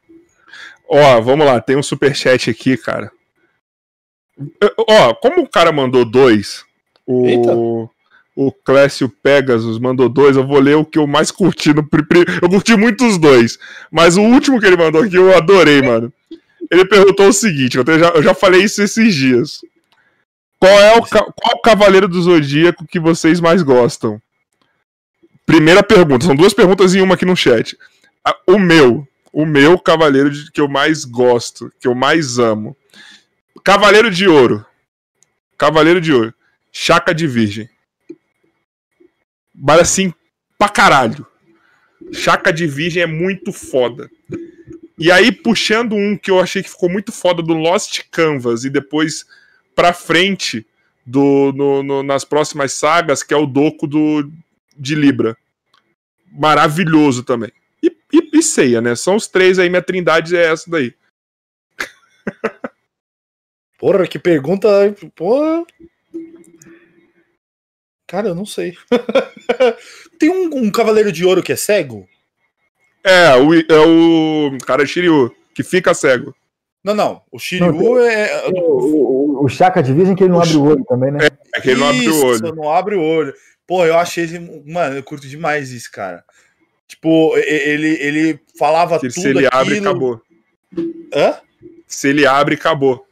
Ó, 0.88 1.22
vamos 1.22 1.46
lá, 1.46 1.60
tem 1.60 1.76
um 1.76 1.84
superchat 1.84 2.50
aqui, 2.50 2.78
cara. 2.78 3.12
Ó, 4.88 5.14
como 5.16 5.42
o 5.42 5.50
cara 5.50 5.72
mandou 5.72 6.04
dois, 6.06 6.64
o, 7.06 7.90
o 8.36 8.52
Clécio 8.52 9.10
Pegasus 9.10 9.80
mandou 9.80 10.10
dois, 10.10 10.36
eu 10.36 10.46
vou 10.46 10.60
ler 10.60 10.76
o 10.76 10.86
que 10.86 11.00
eu 11.00 11.08
mais 11.08 11.32
curti 11.32 11.74
no 11.74 11.88
Eu 12.42 12.50
curti 12.50 12.76
muito 12.76 13.06
os 13.06 13.18
dois, 13.18 13.58
mas 13.90 14.18
o 14.18 14.22
último 14.22 14.60
que 14.60 14.66
ele 14.66 14.78
mandou 14.78 15.02
aqui 15.02 15.16
eu 15.16 15.36
adorei, 15.36 15.82
mano. 15.82 16.12
Ele 16.70 16.86
perguntou 16.86 17.28
o 17.28 17.34
seguinte, 17.34 17.78
eu 17.78 18.00
já, 18.00 18.10
eu 18.10 18.24
já 18.24 18.34
falei 18.34 18.64
isso 18.64 18.82
esses 18.82 19.16
dias. 19.16 19.62
Qual 20.60 20.72
é 20.72 20.98
o, 20.98 21.02
qual 21.02 21.54
é 21.54 21.56
o 21.56 21.62
cavaleiro 21.62 22.08
do 22.08 22.22
zodíaco 22.22 22.88
que 22.88 23.00
vocês 23.00 23.40
mais 23.40 23.62
gostam? 23.62 24.22
Primeira 25.46 25.84
pergunta, 25.84 26.26
são 26.26 26.36
duas 26.36 26.54
perguntas 26.54 26.96
em 26.96 27.02
uma 27.02 27.16
aqui 27.16 27.26
no 27.26 27.36
chat. 27.36 27.78
O 28.48 28.58
meu, 28.58 29.08
o 29.32 29.46
meu 29.46 29.78
cavaleiro 29.78 30.32
de, 30.32 30.52
que 30.52 30.60
eu 30.60 30.68
mais 30.68 31.06
gosto, 31.06 31.72
que 31.80 31.88
eu 31.88 31.94
mais 31.94 32.40
amo. 32.40 32.76
Cavaleiro 33.64 34.10
de 34.10 34.28
Ouro. 34.28 34.66
Cavaleiro 35.58 36.02
de 36.02 36.12
Ouro. 36.12 36.34
Chaca 36.72 37.14
de 37.14 37.28
Virgem. 37.28 37.70
Mas 39.54 39.82
assim, 39.82 40.14
pra 40.58 40.68
caralho. 40.68 41.26
Chaca 42.12 42.52
de 42.52 42.66
Virgem 42.66 43.04
é 43.04 43.08
muito 43.08 43.54
foda. 43.54 44.10
E 44.98 45.12
aí, 45.12 45.32
puxando 45.32 45.94
um 45.94 46.18
que 46.18 46.32
eu 46.32 46.40
achei 46.40 46.64
que 46.64 46.70
ficou 46.70 46.90
muito 46.90 47.12
foda 47.12 47.44
do 47.44 47.54
Lost 47.54 48.04
Canvas 48.10 48.64
e 48.64 48.70
depois 48.70 49.26
pra 49.76 49.94
frente 49.94 50.66
do, 51.06 51.52
no, 51.54 51.84
no, 51.84 52.04
nas 52.04 52.24
próximas 52.24 52.74
sagas, 52.74 53.22
que 53.22 53.34
é 53.34 53.38
o 53.38 53.46
Doco 53.46 53.86
do, 53.86 54.32
de 54.76 54.96
Libra. 54.96 55.38
Maravilhoso 56.32 57.24
também. 57.24 57.52
E, 57.82 57.96
e, 58.14 58.30
e 58.34 58.44
ceia, 58.44 58.82
né? 58.82 58.96
São 58.96 59.16
os 59.16 59.28
três 59.28 59.60
aí, 59.60 59.70
minha 59.70 59.82
trindade 59.82 60.36
é 60.36 60.52
essa 60.52 60.70
daí. 60.70 60.94
Porra, 63.80 64.08
que 64.08 64.20
pergunta. 64.20 64.68
Porra. 65.16 65.66
Cara, 68.08 68.30
eu 68.30 68.36
não 68.36 68.46
sei. 68.46 68.78
Tem 70.20 70.30
um, 70.30 70.66
um, 70.66 70.72
Cavaleiro 70.72 71.12
de 71.12 71.26
Ouro 71.26 71.44
que 71.44 71.52
é 71.52 71.56
cego? 71.56 72.08
É, 73.04 73.36
o, 73.36 73.54
é 73.54 73.80
o 73.80 74.58
cara 74.66 74.86
Shiryu, 74.86 75.36
que 75.54 75.64
fica 75.64 75.94
cego. 75.94 76.36
Não, 76.84 76.94
não. 76.94 77.22
O 77.32 77.40
Shiryu 77.40 77.74
não, 77.74 78.00
é. 78.00 78.48
O, 78.50 79.42
o, 79.42 79.46
o 79.46 79.50
Chaka 79.50 79.82
de 79.82 79.92
Virgem 79.92 80.16
que 80.16 80.24
ele 80.24 80.34
não 80.34 80.42
abre 80.42 80.56
o 80.56 80.64
olho 80.64 80.86
também, 80.86 81.12
né? 81.12 81.20
É, 81.56 81.62
que 81.62 81.72
ele 81.72 81.80
não 81.80 81.90
abre 81.90 82.10
o 82.10 82.26
olho. 82.26 82.56
não 82.56 82.72
abre 82.72 82.96
o 82.96 83.02
olho. 83.02 83.34
Pô, 83.68 83.86
eu 83.86 83.98
achei 83.98 84.26
esse. 84.26 84.40
Mano, 84.40 84.96
eu 84.96 85.04
curto 85.04 85.28
demais 85.28 85.72
isso, 85.72 85.92
cara. 85.92 86.24
Tipo, 86.88 87.36
ele, 87.38 87.98
ele 88.00 88.40
falava 88.58 89.00
se, 89.00 89.08
tudo. 89.10 89.22
Se 89.22 89.28
ele 89.30 89.46
aquilo... 89.48 89.62
abre, 89.62 89.78
acabou. 89.80 90.22
Hã? 91.14 91.40
Se 91.88 92.10
ele 92.10 92.26
abre, 92.26 92.56
acabou. 92.56 93.06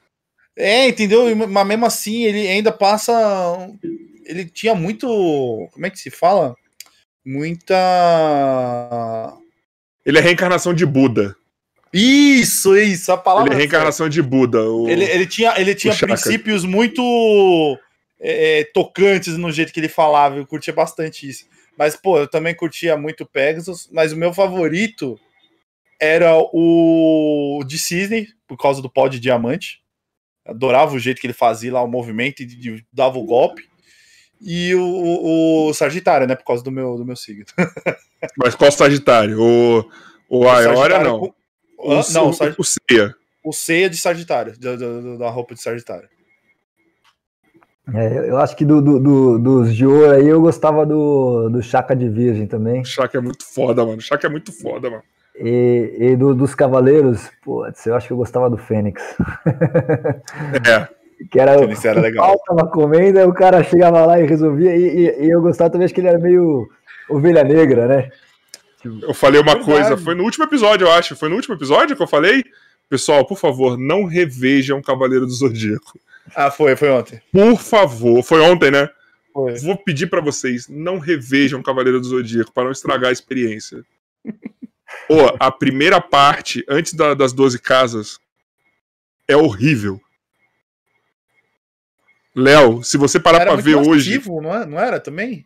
É, 0.55 0.87
entendeu? 0.87 1.35
Mas 1.35 1.67
mesmo 1.67 1.85
assim, 1.85 2.23
ele 2.23 2.47
ainda 2.47 2.71
passa. 2.71 3.13
Ele 4.25 4.45
tinha 4.45 4.75
muito. 4.75 5.07
Como 5.71 5.85
é 5.85 5.89
que 5.89 5.97
se 5.97 6.11
fala? 6.11 6.55
Muita. 7.25 7.75
Ele 10.05 10.19
é 10.19 10.21
reencarnação 10.21 10.73
de 10.73 10.85
Buda. 10.85 11.35
Isso, 11.91 12.75
isso, 12.75 13.11
a 13.11 13.17
palavra. 13.17 13.49
Ele 13.49 13.55
é 13.55 13.57
reencarnação 13.59 14.09
de 14.09 14.21
Buda. 14.21 14.63
O... 14.63 14.87
Ele, 14.89 15.03
ele 15.05 15.25
tinha, 15.25 15.53
ele 15.59 15.73
tinha 15.75 15.95
princípios 15.95 16.65
muito 16.65 17.79
é, 18.23 18.63
tocantes 18.73 19.37
no 19.37 19.51
jeito 19.51 19.73
que 19.73 19.79
ele 19.79 19.89
falava. 19.89 20.37
Eu 20.37 20.47
curtia 20.47 20.73
bastante 20.73 21.27
isso. 21.27 21.45
Mas, 21.77 21.95
pô, 21.95 22.17
eu 22.17 22.27
também 22.27 22.55
curtia 22.55 22.95
muito 22.95 23.25
Pegasus, 23.25 23.89
mas 23.91 24.13
o 24.13 24.17
meu 24.17 24.33
favorito 24.33 25.19
era 25.99 26.37
o 26.37 27.63
de 27.67 27.77
Cisne, 27.77 28.29
por 28.47 28.57
causa 28.57 28.81
do 28.81 28.89
pó 28.89 29.07
de 29.07 29.19
diamante. 29.19 29.81
Adorava 30.45 30.95
o 30.95 30.99
jeito 30.99 31.19
que 31.19 31.27
ele 31.27 31.33
fazia 31.33 31.73
lá, 31.73 31.81
o 31.81 31.87
movimento 31.87 32.41
e 32.41 32.85
dava 32.91 33.17
o 33.17 33.25
golpe. 33.25 33.67
E 34.39 34.75
o, 34.75 34.81
o, 34.81 35.69
o, 35.69 35.73
Sagitário, 35.73 36.27
né? 36.27 36.35
Por 36.35 36.43
causa 36.43 36.63
do 36.63 36.71
meu, 36.71 36.97
do 36.97 37.05
meu 37.05 37.15
signo. 37.15 37.45
Mas 38.37 38.55
qual 38.55 38.71
Sagitário? 38.71 39.41
O, 39.41 39.89
o 40.29 40.49
Aioria, 40.49 40.99
não. 40.99 41.19
Com... 41.19 41.33
O, 41.77 42.11
não, 42.11 42.29
o, 42.29 42.33
Sag... 42.33 42.55
o 42.57 42.63
Ceia. 42.63 43.15
O 43.43 43.53
Ceia 43.53 43.89
de 43.89 43.97
Sagitário, 43.97 44.57
da, 44.59 44.75
da, 44.75 45.17
da 45.17 45.29
roupa 45.29 45.53
de 45.53 45.61
Sagitário. 45.61 46.09
É, 47.91 48.29
eu 48.29 48.37
acho 48.37 48.55
que 48.55 48.63
do, 48.63 48.81
do, 48.81 48.99
do, 48.99 49.39
dos 49.39 49.75
de 49.75 49.85
ouro 49.85 50.11
aí 50.11 50.27
eu 50.27 50.39
gostava 50.39 50.85
do, 50.85 51.49
do 51.49 51.61
Chaka 51.61 51.95
de 51.95 52.07
Virgem 52.07 52.47
também. 52.47 52.83
Chaka 52.85 53.17
é 53.17 53.21
muito 53.21 53.43
foda, 53.43 53.85
mano. 53.85 53.99
Chaka 53.99 54.27
é 54.27 54.29
muito 54.29 54.53
foda, 54.53 54.89
mano. 54.89 55.03
E, 55.35 55.95
e 55.99 56.15
do, 56.15 56.33
dos 56.33 56.55
Cavaleiros, 56.55 57.29
pô, 57.43 57.65
eu 57.85 57.95
acho 57.95 58.07
que 58.07 58.13
eu 58.13 58.17
gostava 58.17 58.49
do 58.49 58.57
Fênix. 58.57 59.01
É. 60.65 60.87
que 61.29 61.39
era, 61.39 61.57
Fênix 61.57 61.83
era 61.83 61.99
legal. 61.99 62.39
tava 62.45 62.67
comendo, 62.67 63.19
aí 63.19 63.25
o 63.25 63.33
cara 63.33 63.63
chegava 63.63 64.05
lá 64.05 64.19
e 64.19 64.25
resolvia. 64.25 64.75
E, 64.75 64.83
e, 64.83 65.25
e, 65.25 65.29
eu 65.29 65.41
gostava 65.41 65.69
também, 65.69 65.85
acho 65.85 65.93
que 65.93 66.01
ele 66.01 66.07
era 66.07 66.19
meio 66.19 66.67
ovelha 67.09 67.43
negra, 67.43 67.87
né? 67.87 68.09
Eu 69.01 69.13
falei 69.13 69.41
uma 69.41 69.55
Verdade. 69.55 69.71
coisa, 69.71 69.97
foi 69.97 70.15
no 70.15 70.23
último 70.23 70.45
episódio, 70.45 70.85
eu 70.85 70.91
acho. 70.91 71.15
Foi 71.15 71.29
no 71.29 71.35
último 71.35 71.55
episódio 71.55 71.95
que 71.95 72.03
eu 72.03 72.07
falei. 72.07 72.43
Pessoal, 72.89 73.25
por 73.25 73.37
favor, 73.37 73.77
não 73.77 74.05
revejam 74.05 74.81
Cavaleiro 74.81 75.25
do 75.25 75.31
Zodíaco. 75.31 75.97
Ah, 76.35 76.49
foi, 76.49 76.75
foi 76.75 76.89
ontem. 76.89 77.21
Por 77.31 77.59
favor, 77.59 78.23
foi 78.23 78.41
ontem, 78.41 78.71
né? 78.71 78.89
Foi. 79.33 79.55
Vou 79.55 79.77
pedir 79.77 80.07
para 80.07 80.21
vocês, 80.21 80.67
não 80.67 80.99
revejam 80.99 81.63
Cavaleiro 81.63 81.99
do 81.99 82.07
Zodíaco 82.07 82.51
para 82.53 82.65
não 82.65 82.71
estragar 82.71 83.09
a 83.09 83.13
experiência. 83.13 83.83
Pô, 85.07 85.35
a 85.39 85.51
primeira 85.51 85.99
parte, 85.99 86.63
antes 86.69 86.93
da, 86.93 87.13
das 87.13 87.33
12 87.33 87.59
casas, 87.59 88.19
é 89.27 89.35
horrível. 89.35 89.99
Léo, 92.35 92.83
se 92.83 92.97
você 92.97 93.19
parar 93.19 93.41
era 93.41 93.53
pra 93.53 93.61
ver 93.61 93.75
hoje. 93.75 94.21
Não, 94.25 94.55
é? 94.55 94.65
não 94.65 94.79
era 94.79 94.99
também? 94.99 95.45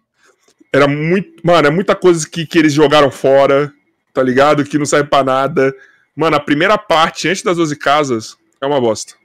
Era 0.72 0.88
muito. 0.88 1.41
Mano, 1.45 1.67
é 1.67 1.72
muita 1.72 1.95
coisa 1.95 2.27
que, 2.27 2.45
que 2.45 2.57
eles 2.57 2.73
jogaram 2.73 3.11
fora, 3.11 3.73
tá 4.14 4.22
ligado? 4.22 4.64
Que 4.64 4.77
não 4.77 4.85
serve 4.85 5.09
pra 5.09 5.23
nada. 5.23 5.73
Mano, 6.15 6.35
a 6.35 6.39
primeira 6.39 6.77
parte, 6.77 7.27
antes 7.27 7.43
das 7.43 7.57
12 7.57 7.75
casas, 7.75 8.38
é 8.61 8.65
uma 8.65 8.80
bosta. 8.80 9.15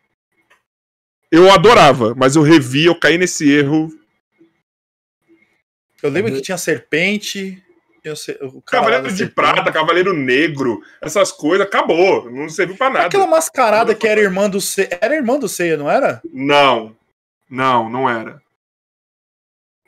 Eu 1.33 1.51
adorava, 1.51 2.15
mas 2.15 2.37
eu 2.37 2.43
revi, 2.43 2.85
eu 2.85 2.95
caí 2.95 3.17
nesse 3.17 3.51
erro. 3.51 3.89
Eu 6.03 6.11
lembro 6.11 6.31
que 6.31 6.43
tinha 6.43 6.59
serpente. 6.59 7.65
Sei, 8.17 8.37
Cavaleiro 8.67 9.09
de 9.09 9.17
serpente. 9.17 9.35
Prata, 9.35 9.73
Cavaleiro 9.73 10.13
Negro, 10.13 10.83
essas 11.01 11.33
coisas, 11.33 11.67
acabou. 11.67 12.31
Não 12.31 12.51
serviu 12.51 12.77
pra 12.77 12.91
nada. 12.91 13.07
Aquela 13.07 13.27
mascarada 13.27 13.95
que 13.95 14.07
era 14.07 14.21
irmã 14.21 14.51
do 14.51 14.61
Ceia. 14.61 14.99
Era 15.01 15.15
irmã 15.15 15.39
do 15.39 15.49
Ceia, 15.49 15.79
não 15.79 15.91
era? 15.91 16.21
Não. 16.31 16.95
Não, 17.49 17.89
não 17.89 18.11
era. 18.11 18.43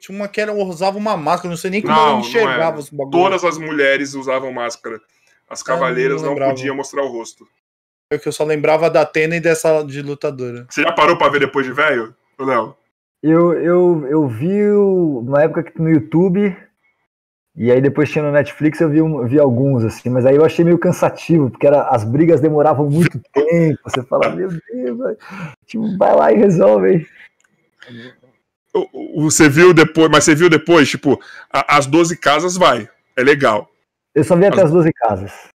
Tinha 0.00 0.16
uma 0.16 0.28
que 0.28 0.40
era, 0.40 0.52
usava 0.52 0.96
uma 0.96 1.16
máscara, 1.16 1.50
não 1.50 1.56
sei 1.58 1.70
nem 1.70 1.82
como 1.82 1.94
não, 1.94 2.12
eu 2.12 2.20
enxergava 2.20 2.78
os 2.78 2.88
bagulhos. 2.88 3.10
Todas 3.10 3.44
as 3.44 3.58
mulheres 3.58 4.14
usavam 4.14 4.50
máscara. 4.50 4.98
As 5.48 5.62
cavaleiras 5.62 6.22
não, 6.22 6.34
não 6.34 6.48
podiam 6.48 6.74
mostrar 6.74 7.02
o 7.02 7.08
rosto. 7.08 7.46
É 8.14 8.18
que 8.18 8.28
eu 8.28 8.32
só 8.32 8.44
lembrava 8.44 8.88
da 8.88 9.02
Atena 9.02 9.36
e 9.36 9.40
dessa 9.40 9.82
de 9.82 10.02
lutadora. 10.02 10.66
Você 10.68 10.82
já 10.82 10.92
parou 10.92 11.16
pra 11.16 11.28
ver 11.28 11.40
depois 11.40 11.66
de 11.66 11.72
velho, 11.72 12.14
Léo? 12.38 12.76
Eu, 13.22 13.54
eu, 13.54 14.06
eu 14.08 14.28
vi 14.28 14.70
uma 14.70 15.42
época 15.42 15.62
que 15.62 15.80
no 15.80 15.88
YouTube, 15.88 16.54
e 17.56 17.72
aí 17.72 17.80
depois 17.80 18.10
tinha 18.10 18.22
no 18.22 18.30
Netflix, 18.32 18.80
eu 18.80 18.90
vi, 18.90 19.00
vi 19.28 19.38
alguns, 19.38 19.82
assim, 19.84 20.10
mas 20.10 20.26
aí 20.26 20.36
eu 20.36 20.44
achei 20.44 20.64
meio 20.64 20.78
cansativo, 20.78 21.50
porque 21.50 21.66
era, 21.66 21.88
as 21.88 22.04
brigas 22.04 22.40
demoravam 22.40 22.90
muito 22.90 23.18
tempo. 23.32 23.78
Você 23.84 24.02
fala, 24.02 24.28
meu 24.28 24.48
Deus, 24.48 25.16
tipo, 25.66 25.96
vai 25.96 26.14
lá 26.14 26.32
e 26.32 26.36
resolve 26.36 26.86
aí. 26.86 27.06
Você 29.16 29.48
viu 29.48 29.72
depois, 29.72 30.10
mas 30.10 30.24
você 30.24 30.34
viu 30.34 30.50
depois, 30.50 30.90
tipo, 30.90 31.18
as 31.50 31.86
12 31.86 32.18
casas 32.18 32.56
vai. 32.56 32.88
É 33.16 33.22
legal. 33.22 33.70
Eu 34.14 34.24
só 34.24 34.36
vi 34.36 34.46
até 34.46 34.58
as, 34.58 34.64
as 34.64 34.70
12 34.70 34.92
casas. 34.92 35.53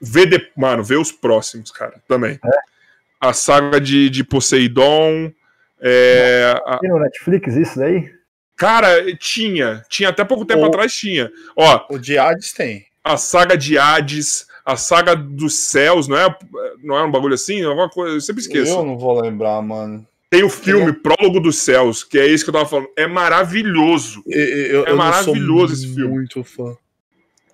Vê 0.00 0.26
de... 0.26 0.50
Mano, 0.56 0.82
vê 0.82 0.96
os 0.96 1.12
próximos, 1.12 1.70
cara, 1.70 2.00
também. 2.08 2.38
É? 2.44 2.58
A 3.20 3.32
saga 3.32 3.80
de, 3.80 4.08
de 4.08 4.24
Poseidon. 4.24 5.32
É, 5.80 6.54
Tem 6.80 6.90
no 6.90 6.98
Netflix 6.98 7.54
isso 7.54 7.78
daí? 7.78 8.10
Cara, 8.56 9.16
tinha. 9.16 9.82
Tinha 9.88 10.10
até 10.10 10.24
pouco 10.24 10.44
tempo 10.44 10.62
o... 10.62 10.66
atrás 10.66 10.92
tinha. 10.92 11.30
Ó, 11.56 11.86
o 11.90 11.98
de 11.98 12.18
Hades 12.18 12.52
tem. 12.52 12.84
A 13.02 13.16
saga 13.16 13.56
de 13.56 13.78
Hades, 13.78 14.46
a 14.64 14.76
saga 14.76 15.16
dos 15.16 15.58
céus, 15.58 16.06
não 16.06 16.16
é, 16.16 16.38
não 16.82 16.96
é 16.96 17.04
um 17.04 17.10
bagulho 17.10 17.34
assim? 17.34 17.62
Alguma 17.64 17.88
coisa, 17.88 18.16
eu 18.16 18.20
sempre 18.20 18.42
esqueço. 18.42 18.72
Eu 18.72 18.84
não 18.84 18.98
vou 18.98 19.18
lembrar, 19.20 19.60
mano. 19.62 20.06
Tem 20.30 20.44
o 20.44 20.48
filme 20.48 20.92
Prólogo 20.92 21.40
dos 21.40 21.58
Céus, 21.58 22.04
que 22.04 22.16
é 22.16 22.26
isso 22.26 22.44
que 22.44 22.50
eu 22.50 22.54
tava 22.54 22.66
falando. 22.66 22.88
É 22.96 23.04
maravilhoso. 23.06 24.22
Eu, 24.28 24.46
eu, 24.46 24.86
é 24.86 24.92
maravilhoso 24.92 25.74
esse 25.74 25.92
filme. 25.92 26.14
Muito 26.14 26.44
fã. 26.44 26.76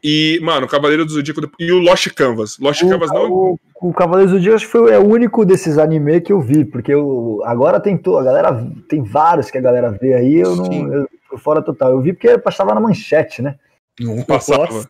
E, 0.08 0.38
mano, 0.40 0.66
o 0.66 0.68
Cavaleiro 0.68 1.04
do 1.04 1.10
Zodíaco 1.10 1.40
e 1.58 1.72
o 1.72 1.80
Lost 1.80 2.08
Canvas. 2.14 2.56
Lost 2.60 2.80
o, 2.80 2.88
Canvas 2.88 3.10
não. 3.10 3.28
O, 3.28 3.58
o 3.82 3.92
Cavaleiro 3.92 4.30
do 4.30 4.36
Zodíaco 4.36 4.54
acho 4.54 4.66
que 4.66 4.70
foi 4.70 4.92
é 4.92 4.98
o 5.00 5.04
único 5.04 5.44
desses 5.44 5.78
anime 5.78 6.20
que 6.20 6.32
eu 6.32 6.40
vi, 6.40 6.64
porque 6.64 6.94
eu, 6.94 7.42
agora 7.44 7.80
tem 7.80 7.98
to, 7.98 8.16
a 8.16 8.22
galera 8.22 8.64
tem 8.88 9.02
vários 9.02 9.50
que 9.50 9.58
a 9.58 9.60
galera 9.60 9.90
vê 9.90 10.14
aí, 10.14 10.36
eu 10.36 10.54
não 10.54 10.94
eu, 10.94 11.08
fora 11.38 11.60
total. 11.60 11.90
Eu 11.90 12.00
vi 12.00 12.12
porque 12.12 12.38
passava 12.38 12.72
na 12.72 12.80
manchete, 12.80 13.42
né? 13.42 13.56
Não 13.98 14.22
passava. 14.22 14.88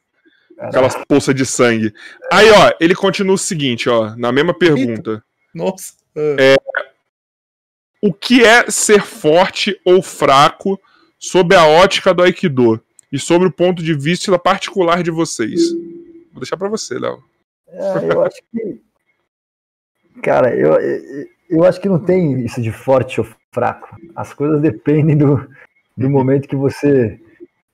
Aquelas 0.58 0.94
poças 1.08 1.34
de 1.34 1.46
sangue. 1.46 1.94
Aí, 2.30 2.50
ó, 2.50 2.72
ele 2.78 2.94
continua 2.94 3.36
o 3.36 3.38
seguinte, 3.38 3.88
ó, 3.88 4.14
na 4.16 4.30
mesma 4.30 4.52
pergunta. 4.52 5.24
Nossa. 5.54 5.94
É, 6.14 6.56
o 8.02 8.12
que 8.12 8.44
é 8.44 8.70
ser 8.70 9.00
forte 9.00 9.80
ou 9.82 10.02
fraco 10.02 10.78
sob 11.18 11.56
a 11.56 11.66
ótica 11.66 12.12
do 12.12 12.22
Aikido 12.22 12.82
e 13.16 13.18
sobre 13.18 13.48
o 13.48 13.52
ponto 13.52 13.82
de 13.82 13.94
vista 13.94 14.38
particular 14.38 15.02
de 15.02 15.10
vocês? 15.10 15.72
Vou 16.30 16.40
deixar 16.40 16.58
para 16.58 16.68
você, 16.68 16.98
Léo. 16.98 17.22
É, 17.66 18.12
eu 18.12 18.22
acho 18.22 18.42
que. 18.52 18.82
Cara, 20.22 20.54
eu, 20.54 20.74
eu 21.48 21.64
acho 21.64 21.80
que 21.80 21.88
não 21.88 21.98
tem 21.98 22.44
isso 22.44 22.60
de 22.60 22.70
forte 22.70 23.20
ou 23.20 23.26
fraco. 23.50 23.96
As 24.14 24.34
coisas 24.34 24.60
dependem 24.60 25.16
do, 25.16 25.48
do 25.96 26.10
momento 26.10 26.46
que 26.46 26.56
você 26.56 27.18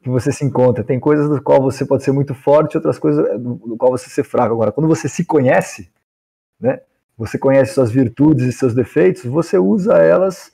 que 0.01 0.09
você 0.09 0.33
se 0.33 0.45
encontra. 0.45 0.83
Tem 0.83 0.99
coisas 0.99 1.29
do 1.29 1.41
qual 1.41 1.61
você 1.63 1.85
pode 1.85 2.03
ser 2.03 2.11
muito 2.11 2.35
forte, 2.35 2.77
outras 2.77 2.99
coisas 2.99 3.25
do, 3.41 3.77
qual 3.77 3.93
você 3.93 4.11
ser 4.11 4.25
fraco. 4.25 4.53
Agora, 4.53 4.73
quando 4.73 4.89
você 4.89 5.09
se 5.09 5.25
conhece, 5.25 5.89
né? 6.61 6.81
você 7.17 7.39
conhece 7.39 7.75
suas 7.75 7.91
virtudes 7.91 8.47
e 8.47 8.53
seus 8.53 8.75
defeitos, 8.75 9.25
você 9.25 9.59
usa 9.59 9.95
elas 9.99 10.53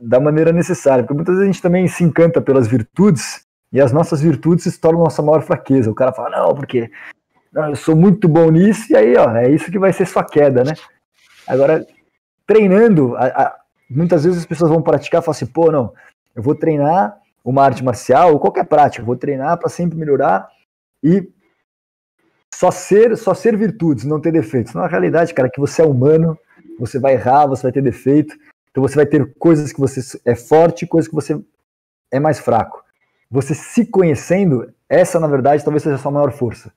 da 0.00 0.18
maneira 0.18 0.52
necessária. 0.52 1.04
Porque 1.04 1.14
muitas 1.14 1.34
vezes 1.36 1.48
a 1.48 1.52
gente 1.52 1.62
também 1.62 1.86
se 1.86 2.02
encanta 2.02 2.40
pelas 2.40 2.66
virtudes 2.66 3.46
e 3.72 3.80
as 3.80 3.92
nossas 3.92 4.20
virtudes 4.20 4.64
se 4.64 4.80
tornam 4.80 5.02
nossa 5.02 5.22
maior 5.22 5.42
fraqueza. 5.42 5.90
O 5.90 5.94
cara 5.94 6.12
fala, 6.12 6.30
não, 6.30 6.54
porque 6.54 6.90
não, 7.52 7.70
eu 7.70 7.76
sou 7.76 7.96
muito 7.96 8.28
bom 8.28 8.50
nisso, 8.50 8.92
e 8.92 8.96
aí, 8.96 9.16
ó, 9.16 9.30
é 9.36 9.50
isso 9.50 9.70
que 9.70 9.78
vai 9.78 9.92
ser 9.92 10.06
sua 10.06 10.24
queda, 10.24 10.64
né? 10.64 10.72
Agora, 11.46 11.86
treinando, 12.46 13.16
a, 13.16 13.26
a, 13.26 13.58
muitas 13.88 14.24
vezes 14.24 14.40
as 14.40 14.46
pessoas 14.46 14.70
vão 14.70 14.82
praticar 14.82 15.22
e 15.22 15.24
falam 15.24 15.36
assim, 15.36 15.46
pô, 15.46 15.70
não, 15.70 15.92
eu 16.34 16.42
vou 16.42 16.54
treinar 16.54 17.18
uma 17.44 17.64
arte 17.64 17.82
marcial 17.82 18.32
ou 18.32 18.40
qualquer 18.40 18.64
prática, 18.64 19.02
eu 19.02 19.06
vou 19.06 19.16
treinar 19.16 19.58
para 19.58 19.68
sempre 19.68 19.96
melhorar 19.96 20.48
e 21.02 21.28
só 22.54 22.70
ser, 22.70 23.16
só 23.16 23.34
ser 23.34 23.56
virtudes, 23.56 24.04
não 24.04 24.20
ter 24.20 24.32
defeitos. 24.32 24.74
Na 24.74 24.86
realidade, 24.86 25.32
cara, 25.32 25.48
que 25.48 25.60
você 25.60 25.82
é 25.82 25.86
humano, 25.86 26.38
você 26.78 26.98
vai 26.98 27.14
errar, 27.14 27.46
você 27.46 27.62
vai 27.62 27.72
ter 27.72 27.82
defeito, 27.82 28.36
então 28.70 28.82
você 28.82 28.96
vai 28.96 29.06
ter 29.06 29.34
coisas 29.38 29.72
que 29.72 29.80
você 29.80 30.00
é 30.24 30.34
forte, 30.34 30.86
coisas 30.86 31.08
que 31.08 31.14
você 31.14 31.40
é 32.10 32.20
mais 32.20 32.38
fraco. 32.38 32.84
Você 33.30 33.54
se 33.54 33.84
conhecendo, 33.86 34.72
essa 34.88 35.20
na 35.20 35.26
verdade 35.26 35.62
talvez 35.62 35.82
seja 35.82 35.96
a 35.96 35.98
sua 35.98 36.10
maior 36.10 36.32
força. 36.32 36.72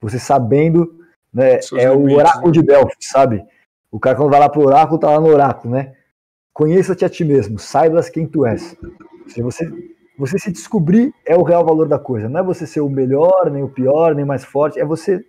Você 0.00 0.18
sabendo, 0.18 0.98
né, 1.32 1.60
é 1.78 1.90
o 1.90 2.12
oráculo 2.12 2.46
né? 2.46 2.52
de 2.52 2.62
Delphi, 2.62 2.96
sabe? 3.00 3.44
O 3.90 3.98
cara 3.98 4.16
quando 4.16 4.30
vai 4.30 4.40
lá 4.40 4.48
pro 4.48 4.66
oráculo, 4.66 4.98
tá 4.98 5.10
lá 5.10 5.20
no 5.20 5.28
oráculo, 5.28 5.74
né? 5.74 5.94
Conheça-te 6.52 7.04
a 7.04 7.08
ti 7.08 7.24
mesmo, 7.24 7.58
saibas 7.58 8.10
quem 8.10 8.26
tu 8.26 8.44
és. 8.46 8.76
Se 9.28 9.40
você 9.40 9.70
você 10.16 10.38
se 10.38 10.52
descobrir 10.52 11.12
é 11.26 11.36
o 11.36 11.42
real 11.42 11.64
valor 11.64 11.88
da 11.88 11.98
coisa. 11.98 12.28
Não 12.28 12.40
é 12.40 12.42
você 12.42 12.66
ser 12.66 12.80
o 12.80 12.88
melhor, 12.88 13.50
nem 13.50 13.62
o 13.62 13.68
pior, 13.68 14.14
nem 14.14 14.24
mais 14.24 14.44
forte. 14.44 14.78
É 14.78 14.84
você 14.84 15.24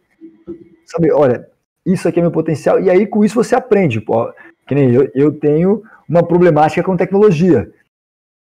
saber, 0.86 1.12
olha, 1.12 1.48
isso 1.86 2.08
aqui 2.08 2.20
é 2.20 2.22
meu 2.22 2.32
potencial. 2.32 2.80
E 2.80 2.90
aí 2.90 3.08
com 3.08 3.26
isso 3.26 3.36
você 3.36 3.56
aprende. 3.56 4.00
Pô, 4.00 4.32
que 4.68 4.76
nem 4.76 4.92
eu, 4.92 5.10
eu 5.16 5.40
tenho 5.40 5.82
uma 6.08 6.24
problemática 6.24 6.84
com 6.84 6.95
tecnologia. 6.95 7.72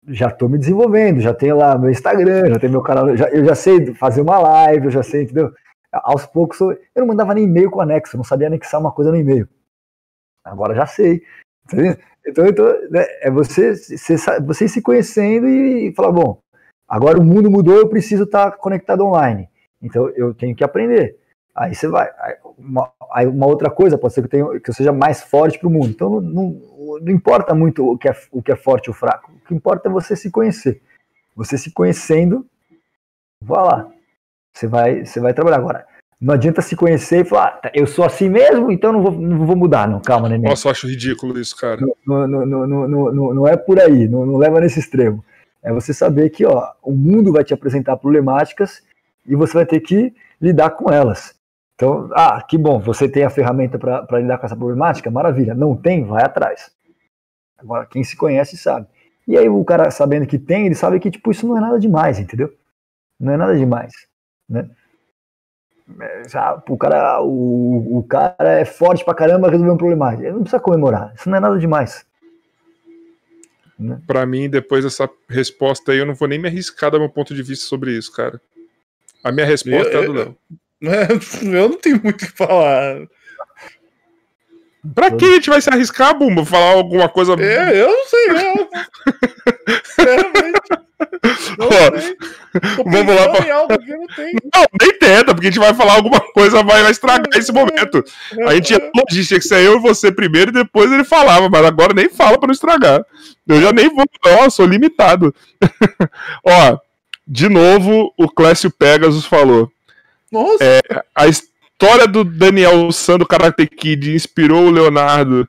Já 0.08 0.30
estou 0.30 0.50
me 0.50 0.58
desenvolvendo, 0.58 1.20
já 1.20 1.34
tenho 1.34 1.58
lá 1.58 1.78
meu 1.78 1.90
Instagram, 1.90 2.50
já 2.50 2.60
tenho 2.60 2.72
meu 2.72 2.82
canal, 2.82 3.16
já, 3.16 3.30
eu 3.30 3.46
já 3.46 3.54
sei 3.54 3.94
fazer 3.94 4.22
uma 4.22 4.40
live, 4.40 4.86
eu 4.86 4.92
já 4.92 5.04
sei, 5.04 5.24
entendeu? 5.24 5.54
Aos 5.92 6.26
poucos 6.26 6.60
eu 6.60 6.78
não 6.96 7.08
mandava 7.08 7.34
nem 7.34 7.44
e-mail 7.44 7.70
com 7.70 7.82
anexo, 7.82 8.16
eu 8.16 8.18
não 8.18 8.24
sabia 8.24 8.48
anexar 8.48 8.80
uma 8.80 8.92
coisa 8.92 9.12
no 9.12 9.18
e-mail. 9.18 9.48
Agora 10.44 10.74
já 10.74 10.86
sei. 10.86 11.22
Então, 12.26 12.46
então 12.48 12.66
né, 12.90 13.06
é 13.22 13.30
você, 13.30 13.76
você, 13.76 14.16
você 14.46 14.68
se 14.68 14.82
conhecendo 14.82 15.48
e 15.48 15.94
falar, 15.94 16.12
bom, 16.12 16.42
agora 16.88 17.20
o 17.20 17.24
mundo 17.24 17.52
mudou, 17.52 17.78
eu 17.78 17.90
preciso 17.90 18.24
estar 18.24 18.52
conectado 18.58 19.06
online. 19.06 19.50
Então 19.82 20.10
eu 20.10 20.34
tenho 20.34 20.56
que 20.56 20.64
aprender. 20.64 21.21
Aí 21.56 21.76
você 21.76 21.88
vai. 21.88 22.10
Aí 22.20 22.36
uma, 22.58 22.92
aí 23.14 23.28
uma 23.28 23.46
outra 23.46 23.70
coisa 23.70 23.98
pode 23.98 24.14
ser 24.14 24.22
que 24.22 24.26
eu, 24.28 24.30
tenha, 24.30 24.60
que 24.60 24.70
eu 24.70 24.74
seja 24.74 24.92
mais 24.92 25.22
forte 25.22 25.60
para 25.60 25.68
o 25.68 25.72
mundo. 25.72 25.90
Então 25.90 26.22
não, 26.22 26.62
não, 27.02 27.12
importa 27.14 27.54
muito 27.54 27.86
o 27.86 27.98
que, 27.98 28.08
é, 28.08 28.16
o 28.32 28.42
que 28.42 28.52
é 28.52 28.56
forte 28.56 28.90
ou 28.90 28.96
fraco. 28.96 29.32
O 29.32 29.48
que 29.48 29.54
importa 29.54 29.90
é 29.90 29.92
você 29.92 30.16
se 30.16 30.32
conhecer. 30.32 30.82
Você 31.36 31.58
se 31.58 31.72
conhecendo, 31.72 32.46
vá 33.42 33.62
lá. 33.62 33.92
Você 34.54 34.68
vai, 34.68 35.06
você 35.06 35.20
vai 35.20 35.34
trabalhar 35.34 35.58
agora. 35.58 35.86
Não 36.20 36.36
adianta 36.36 36.62
se 36.62 36.76
conhecer 36.76 37.22
e 37.22 37.28
falar, 37.28 37.60
ah, 37.64 37.72
eu 37.74 37.88
sou 37.88 38.06
assim 38.06 38.30
mesmo, 38.30 38.72
então 38.72 38.94
não 38.94 39.02
vou, 39.02 39.12
não 39.12 39.46
vou 39.46 39.56
mudar, 39.56 39.88
não. 39.88 40.00
Calma, 40.00 40.30
neném. 40.30 40.50
Nossa, 40.50 40.68
eu 40.68 40.72
acho 40.72 40.88
ridículo 40.88 41.40
isso, 41.40 41.58
cara. 41.58 41.82
Não, 42.06 42.28
não, 42.28 42.46
não, 42.46 42.68
não, 42.68 42.88
não, 42.88 43.34
não 43.34 43.48
é 43.48 43.58
por 43.58 43.80
aí, 43.80 44.08
não, 44.08 44.24
não 44.26 44.38
leva 44.38 44.62
nesse 44.62 44.80
extremo. 44.80 45.26
É 45.64 45.74
você 45.74 45.94
saber 45.94 46.30
que 46.30 46.46
ó, 46.46 46.74
o 46.84 46.92
mundo 46.92 47.32
vai 47.32 47.44
te 47.44 47.54
apresentar 47.54 47.98
problemáticas 47.98 48.84
e 49.28 49.36
você 49.36 49.54
vai 49.54 49.66
ter 49.66 49.80
que 49.80 50.14
lidar 50.40 50.72
com 50.72 50.92
elas. 50.92 51.36
Então, 51.82 52.12
ah, 52.14 52.40
que 52.44 52.60
bom, 52.60 52.80
você 52.80 53.10
tem 53.10 53.24
a 53.24 53.30
ferramenta 53.32 53.80
para 53.80 54.20
lidar 54.20 54.38
com 54.38 54.46
essa 54.46 54.56
problemática, 54.56 55.10
maravilha. 55.10 55.56
Não 55.56 55.76
tem, 55.76 56.06
vai 56.06 56.24
atrás. 56.24 56.70
Agora, 57.58 57.88
quem 57.88 58.04
se 58.04 58.16
conhece 58.16 58.56
sabe. 58.56 58.86
E 59.28 59.36
aí 59.36 59.50
o 59.50 59.66
cara 59.66 59.90
sabendo 59.90 60.28
que 60.28 60.38
tem, 60.38 60.68
ele 60.68 60.76
sabe 60.76 61.00
que 61.00 61.10
tipo 61.10 61.32
isso 61.32 61.48
não 61.48 61.58
é 61.58 61.60
nada 61.60 61.80
demais, 61.80 62.20
entendeu? 62.20 62.54
Não 63.20 63.34
é 63.34 63.38
nada 63.38 63.58
demais, 63.58 63.92
né? 64.48 64.70
É, 66.00 66.30
já, 66.30 66.62
o 66.70 66.78
cara, 66.78 67.20
o, 67.24 67.98
o 67.98 68.04
cara 68.04 68.60
é 68.60 68.64
forte 68.64 69.04
pra 69.04 69.16
caramba, 69.16 69.50
resolveu 69.50 69.74
um 69.74 69.78
problema. 69.78 70.14
Ele 70.14 70.34
não 70.34 70.42
precisa 70.42 70.62
comemorar. 70.62 71.12
Isso 71.16 71.28
não 71.28 71.38
é 71.38 71.40
nada 71.40 71.58
demais. 71.58 72.06
Né? 73.80 74.00
Para 74.06 74.24
mim, 74.28 74.48
depois 74.48 74.84
dessa 74.84 75.10
resposta 75.28 75.92
aí, 75.94 75.98
eu 75.98 76.06
não 76.06 76.14
vou 76.14 76.28
nem 76.28 76.38
me 76.38 76.48
arriscar 76.48 76.92
dar 76.92 77.00
meu 77.00 77.10
ponto 77.10 77.34
de 77.34 77.42
vista 77.42 77.66
sobre 77.66 77.98
isso, 77.98 78.12
cara. 78.12 78.40
A 79.24 79.32
minha 79.32 79.48
resposta 79.48 79.94
eu, 79.94 80.00
é 80.00 80.04
a 80.04 80.06
do 80.06 80.14
Léo. 80.14 80.38
Eu 81.42 81.70
não 81.70 81.78
tenho 81.78 82.02
muito 82.04 82.26
o 82.26 82.28
que 82.28 82.36
falar. 82.36 83.08
Pra 84.96 85.12
que 85.12 85.26
a 85.26 85.34
gente 85.34 85.50
vai 85.50 85.62
se 85.62 85.70
arriscar, 85.70 86.18
Bumba? 86.18 86.44
Falar 86.44 86.72
alguma 86.72 87.08
coisa. 87.08 87.34
É, 87.34 87.82
eu 87.82 87.88
não 87.88 88.08
sei, 88.08 88.28
não. 88.30 88.68
Ó, 91.60 92.84
vamos 92.84 93.16
lá 93.16 93.30
pra... 93.30 93.46
não, 93.46 93.68
não, 93.68 93.78
nem 94.82 94.98
tenta, 94.98 95.34
porque 95.34 95.48
a 95.48 95.52
gente 95.52 95.60
vai 95.60 95.74
falar 95.74 95.94
alguma 95.94 96.20
coisa, 96.34 96.64
vai, 96.64 96.82
vai 96.82 96.92
estragar 96.92 97.28
esse 97.36 97.52
momento. 97.52 98.04
A 98.48 98.56
gente 98.56 98.72
ia 98.72 98.92
logística 98.96 99.40
que 99.40 99.48
ser 99.48 99.64
eu 99.64 99.78
e 99.78 99.82
você 99.82 100.12
primeiro 100.12 100.52
e 100.52 100.54
depois 100.54 100.92
ele 100.92 101.04
falava, 101.04 101.50
mas 101.50 101.66
agora 101.66 101.94
nem 101.94 102.10
fala 102.10 102.40
pra 102.40 102.48
não 102.48 102.54
estragar. 102.54 103.06
Eu 103.48 103.62
já 103.62 103.72
nem 103.72 103.90
vou, 103.90 104.06
ó, 104.26 104.50
sou 104.50 104.66
limitado. 104.66 105.34
Ó, 106.46 106.78
de 107.28 107.50
novo, 107.50 108.14
o 108.18 108.30
Clécio 108.30 108.72
Pegasus 108.72 109.26
falou. 109.26 109.70
Nossa! 110.32 110.64
É, 110.64 110.80
a 111.14 111.28
história 111.28 112.08
do 112.08 112.24
Daniel 112.24 112.92
San 112.92 113.18
do 113.18 113.28
Karate 113.28 113.68
Kid 113.68 114.14
inspirou 114.14 114.68
o 114.68 114.72
Leonardo 114.72 115.48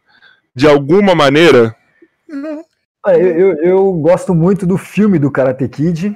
de 0.54 0.66
alguma 0.66 1.14
maneira? 1.14 1.74
Eu, 3.06 3.14
eu, 3.14 3.54
eu, 3.62 3.92
gosto 3.94 4.34
muito 4.34 4.66
do 4.66 4.76
filme 4.76 5.18
do 5.18 5.30
Karate 5.30 5.68
Kid, 5.68 6.14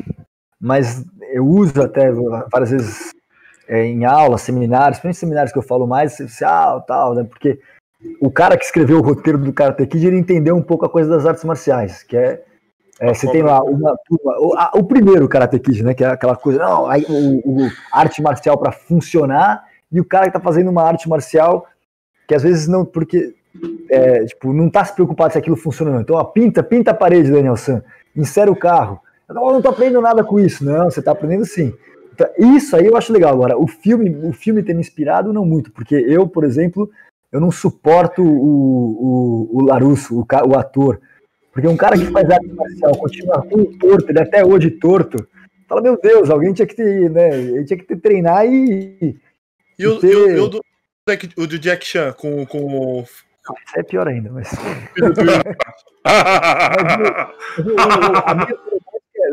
mas 0.60 1.04
eu 1.32 1.46
uso 1.46 1.80
até 1.82 2.10
várias 2.50 2.70
vezes 2.70 3.14
é, 3.68 3.84
em 3.84 4.04
aulas, 4.04 4.42
seminários, 4.42 4.98
principalmente 4.98 5.18
seminários 5.18 5.52
que 5.52 5.58
eu 5.58 5.62
falo 5.62 5.86
mais, 5.86 6.16
ah, 6.42 6.82
tal, 6.86 7.14
né? 7.14 7.24
Porque 7.24 7.58
o 8.20 8.30
cara 8.30 8.56
que 8.56 8.64
escreveu 8.64 8.98
o 8.98 9.02
roteiro 9.02 9.38
do 9.38 9.52
Karate 9.52 9.86
Kid, 9.86 10.06
ele 10.06 10.18
entendeu 10.18 10.56
um 10.56 10.62
pouco 10.62 10.86
a 10.86 10.90
coisa 10.90 11.10
das 11.10 11.26
artes 11.26 11.44
marciais, 11.44 12.02
que 12.02 12.16
é 12.16 12.42
é, 12.98 13.12
você 13.12 13.30
tem 13.30 13.42
lá 13.42 13.62
uma 13.62 13.94
turma, 14.06 14.38
o, 14.38 14.54
a, 14.56 14.70
o, 14.74 14.84
primeiro 14.84 15.28
Karate 15.28 15.58
Kid, 15.58 15.82
né? 15.82 15.94
Que 15.94 16.04
é 16.04 16.08
aquela 16.08 16.34
coisa, 16.34 16.58
não, 16.58 16.86
aí, 16.86 17.04
o, 17.08 17.64
o 17.66 17.70
arte 17.92 18.22
marcial 18.22 18.56
para 18.56 18.72
funcionar 18.72 19.64
e 19.92 20.00
o 20.00 20.04
cara 20.04 20.26
que 20.26 20.32
tá 20.32 20.40
fazendo 20.40 20.70
uma 20.70 20.82
arte 20.82 21.08
marcial 21.08 21.66
que 22.26 22.34
às 22.34 22.42
vezes 22.42 22.66
não, 22.66 22.84
porque 22.84 23.34
é, 23.90 24.24
tipo, 24.24 24.52
não 24.52 24.68
tá 24.68 24.84
se 24.84 24.94
preocupado 24.94 25.32
se 25.32 25.38
aquilo 25.38 25.56
funciona 25.56 25.90
ou 25.90 25.94
não. 25.96 26.02
Então, 26.02 26.16
ó, 26.16 26.24
pinta, 26.24 26.62
pinta 26.62 26.90
a 26.90 26.94
parede, 26.94 27.30
Daniel 27.30 27.56
San, 27.56 27.82
insere 28.14 28.50
o 28.50 28.56
carro. 28.56 29.00
Não, 29.28 29.46
eu 29.46 29.54
não 29.54 29.62
tô 29.62 29.68
aprendendo 29.68 30.00
nada 30.00 30.24
com 30.24 30.38
isso, 30.38 30.64
não, 30.64 30.84
você 30.84 31.02
tá 31.02 31.12
aprendendo 31.12 31.44
sim. 31.44 31.72
Então, 32.12 32.26
isso 32.38 32.74
aí 32.74 32.86
eu 32.86 32.96
acho 32.96 33.12
legal. 33.12 33.32
Agora, 33.32 33.58
o 33.58 33.66
filme, 33.66 34.10
o 34.24 34.32
filme 34.32 34.62
ter 34.62 34.74
me 34.74 34.80
inspirado, 34.80 35.32
não 35.32 35.44
muito, 35.44 35.70
porque 35.70 35.94
eu, 35.94 36.26
por 36.26 36.44
exemplo, 36.44 36.90
eu 37.30 37.40
não 37.40 37.50
suporto 37.50 38.22
o, 38.22 38.28
o, 38.32 39.58
o 39.58 39.64
Larusso, 39.66 40.18
o, 40.18 40.26
o 40.48 40.58
ator. 40.58 41.00
Porque 41.56 41.68
um 41.68 41.76
cara 41.76 41.96
que 41.96 42.04
faz 42.12 42.28
arte 42.28 42.52
marcial 42.52 42.92
continua 42.98 43.40
tudo 43.48 43.78
torto, 43.78 44.10
ele 44.10 44.18
é 44.18 44.22
até 44.22 44.44
hoje 44.44 44.70
torto. 44.72 45.26
Fala, 45.66 45.80
meu 45.80 45.98
Deus, 45.98 46.28
alguém 46.28 46.52
tinha 46.52 46.66
que 46.66 46.76
ter, 46.76 47.08
né? 47.08 47.34
Ele 47.34 47.64
tinha 47.64 47.78
que 47.78 47.86
ter 47.86 47.96
treinar 47.96 48.44
e. 48.44 49.16
E, 49.78 49.86
o, 49.86 49.98
ter... 49.98 50.12
e, 50.12 50.38
o, 50.38 50.48
do, 50.48 50.60
o 51.38 51.46
do 51.46 51.58
Jack 51.58 51.86
Chan 51.86 52.12
com, 52.12 52.44
com 52.44 53.02
Isso 53.02 53.24
é 53.74 53.82
pior 53.82 54.06
ainda, 54.06 54.30
mas. 54.30 54.50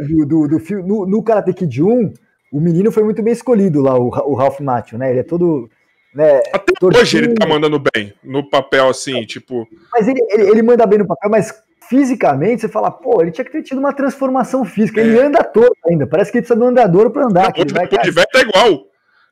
do, 0.08 0.26
do, 0.26 0.48
do 0.48 0.60
filme, 0.60 0.88
no, 0.88 1.06
no 1.06 1.22
Karate 1.22 1.54
Kid 1.54 1.84
1, 1.84 2.14
o 2.54 2.62
menino 2.62 2.90
foi 2.90 3.04
muito 3.04 3.22
bem 3.22 3.34
escolhido 3.34 3.82
lá, 3.82 4.00
o, 4.00 4.08
o 4.08 4.34
Ralph 4.34 4.62
Macchio, 4.62 4.98
né? 4.98 5.10
Ele 5.10 5.20
é 5.20 5.24
todo. 5.24 5.70
Né, 6.16 6.40
Até 6.54 6.72
hoje 6.82 7.18
ele 7.18 7.34
tá 7.34 7.46
mandando 7.46 7.84
bem 7.94 8.14
no 8.24 8.50
papel, 8.50 8.88
assim, 8.88 9.26
tipo. 9.26 9.68
Mas 9.92 10.08
ele, 10.08 10.26
ele, 10.30 10.52
ele 10.52 10.62
manda 10.62 10.86
bem 10.86 11.00
no 11.00 11.08
papel, 11.08 11.30
mas 11.30 11.52
fisicamente, 11.94 12.62
você 12.62 12.68
fala, 12.68 12.90
pô, 12.90 13.22
ele 13.22 13.30
tinha 13.30 13.46
que 13.46 13.52
ter 13.52 13.62
tido 13.62 13.78
uma 13.78 13.94
transformação 13.94 14.66
física. 14.66 15.00
Ele 15.00 15.16
é. 15.16 15.26
anda 15.28 15.44
todo 15.44 15.76
ainda. 15.88 16.08
Parece 16.08 16.32
que 16.32 16.40
ele 16.40 16.42
precisa 16.42 16.60
de 16.60 16.66
um 16.66 16.70
andador 16.70 17.12
para 17.12 17.26
andar. 17.26 17.54
Não, 17.56 17.62
ele 17.62 17.72
vai 17.72 17.88
de 17.88 18.10
velho 18.10 18.28
tá 18.32 18.42
igual. 18.42 18.88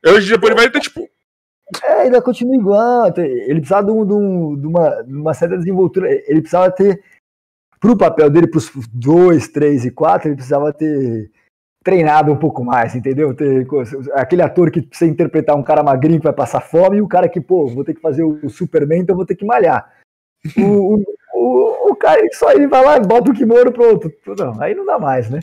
Hoje 0.06 0.30
depois 0.30 0.51
ele 0.51 0.61
vai 0.61 0.69
ter 0.69 0.80
tipo. 0.80 1.09
É, 1.83 2.01
ainda 2.01 2.22
continua 2.22 2.56
igual. 2.56 3.11
Ele 3.17 3.61
precisava 3.61 3.88
de, 3.88 3.91
um, 3.91 4.06
de, 4.06 4.14
um, 4.14 4.61
de, 4.61 4.67
uma, 4.67 5.01
de 5.01 5.14
uma 5.14 5.33
certa 5.33 5.57
desenvoltura. 5.57 6.07
Ele 6.11 6.41
precisava 6.41 6.69
ter, 6.69 7.01
pro 7.80 7.98
papel 7.98 8.30
dele, 8.30 8.45
pros 8.45 8.72
dois, 8.93 9.48
três 9.48 9.83
e 9.83 9.90
quatro, 9.90 10.27
ele 10.27 10.35
precisava 10.35 10.72
ter 10.72 11.31
treinado 11.83 12.31
um 12.31 12.38
pouco 12.38 12.64
mais, 12.64 12.93
entendeu? 12.93 13.33
Ter, 13.33 13.65
aquele 14.14 14.43
ator 14.43 14.69
que 14.69 14.83
precisa 14.83 15.09
interpretar 15.09 15.57
um 15.57 15.64
cara 15.64 15.81
magrinho 15.81 16.19
que 16.19 16.25
vai 16.25 16.33
passar 16.33 16.61
fome 16.61 16.98
e 16.98 17.01
o 17.01 17.07
cara 17.07 17.27
que, 17.27 17.41
pô, 17.41 17.65
vou 17.65 17.83
ter 17.83 17.95
que 17.95 18.01
fazer 18.01 18.23
o 18.23 18.48
Superman, 18.49 18.99
então 19.01 19.15
vou 19.15 19.25
ter 19.25 19.35
que 19.35 19.45
malhar. 19.45 19.90
O, 20.58 20.95
o, 20.95 21.03
o, 21.34 21.92
o 21.92 21.95
cara 21.95 22.22
só 22.34 22.52
ele 22.52 22.68
vai 22.68 22.84
lá, 22.84 23.00
bota 23.00 23.32
o 23.32 23.34
kimono 23.34 23.72
pronto. 23.72 24.11
Não, 24.38 24.61
aí 24.61 24.74
não 24.74 24.86
dá 24.86 24.98
mais, 24.98 25.30
né? 25.30 25.40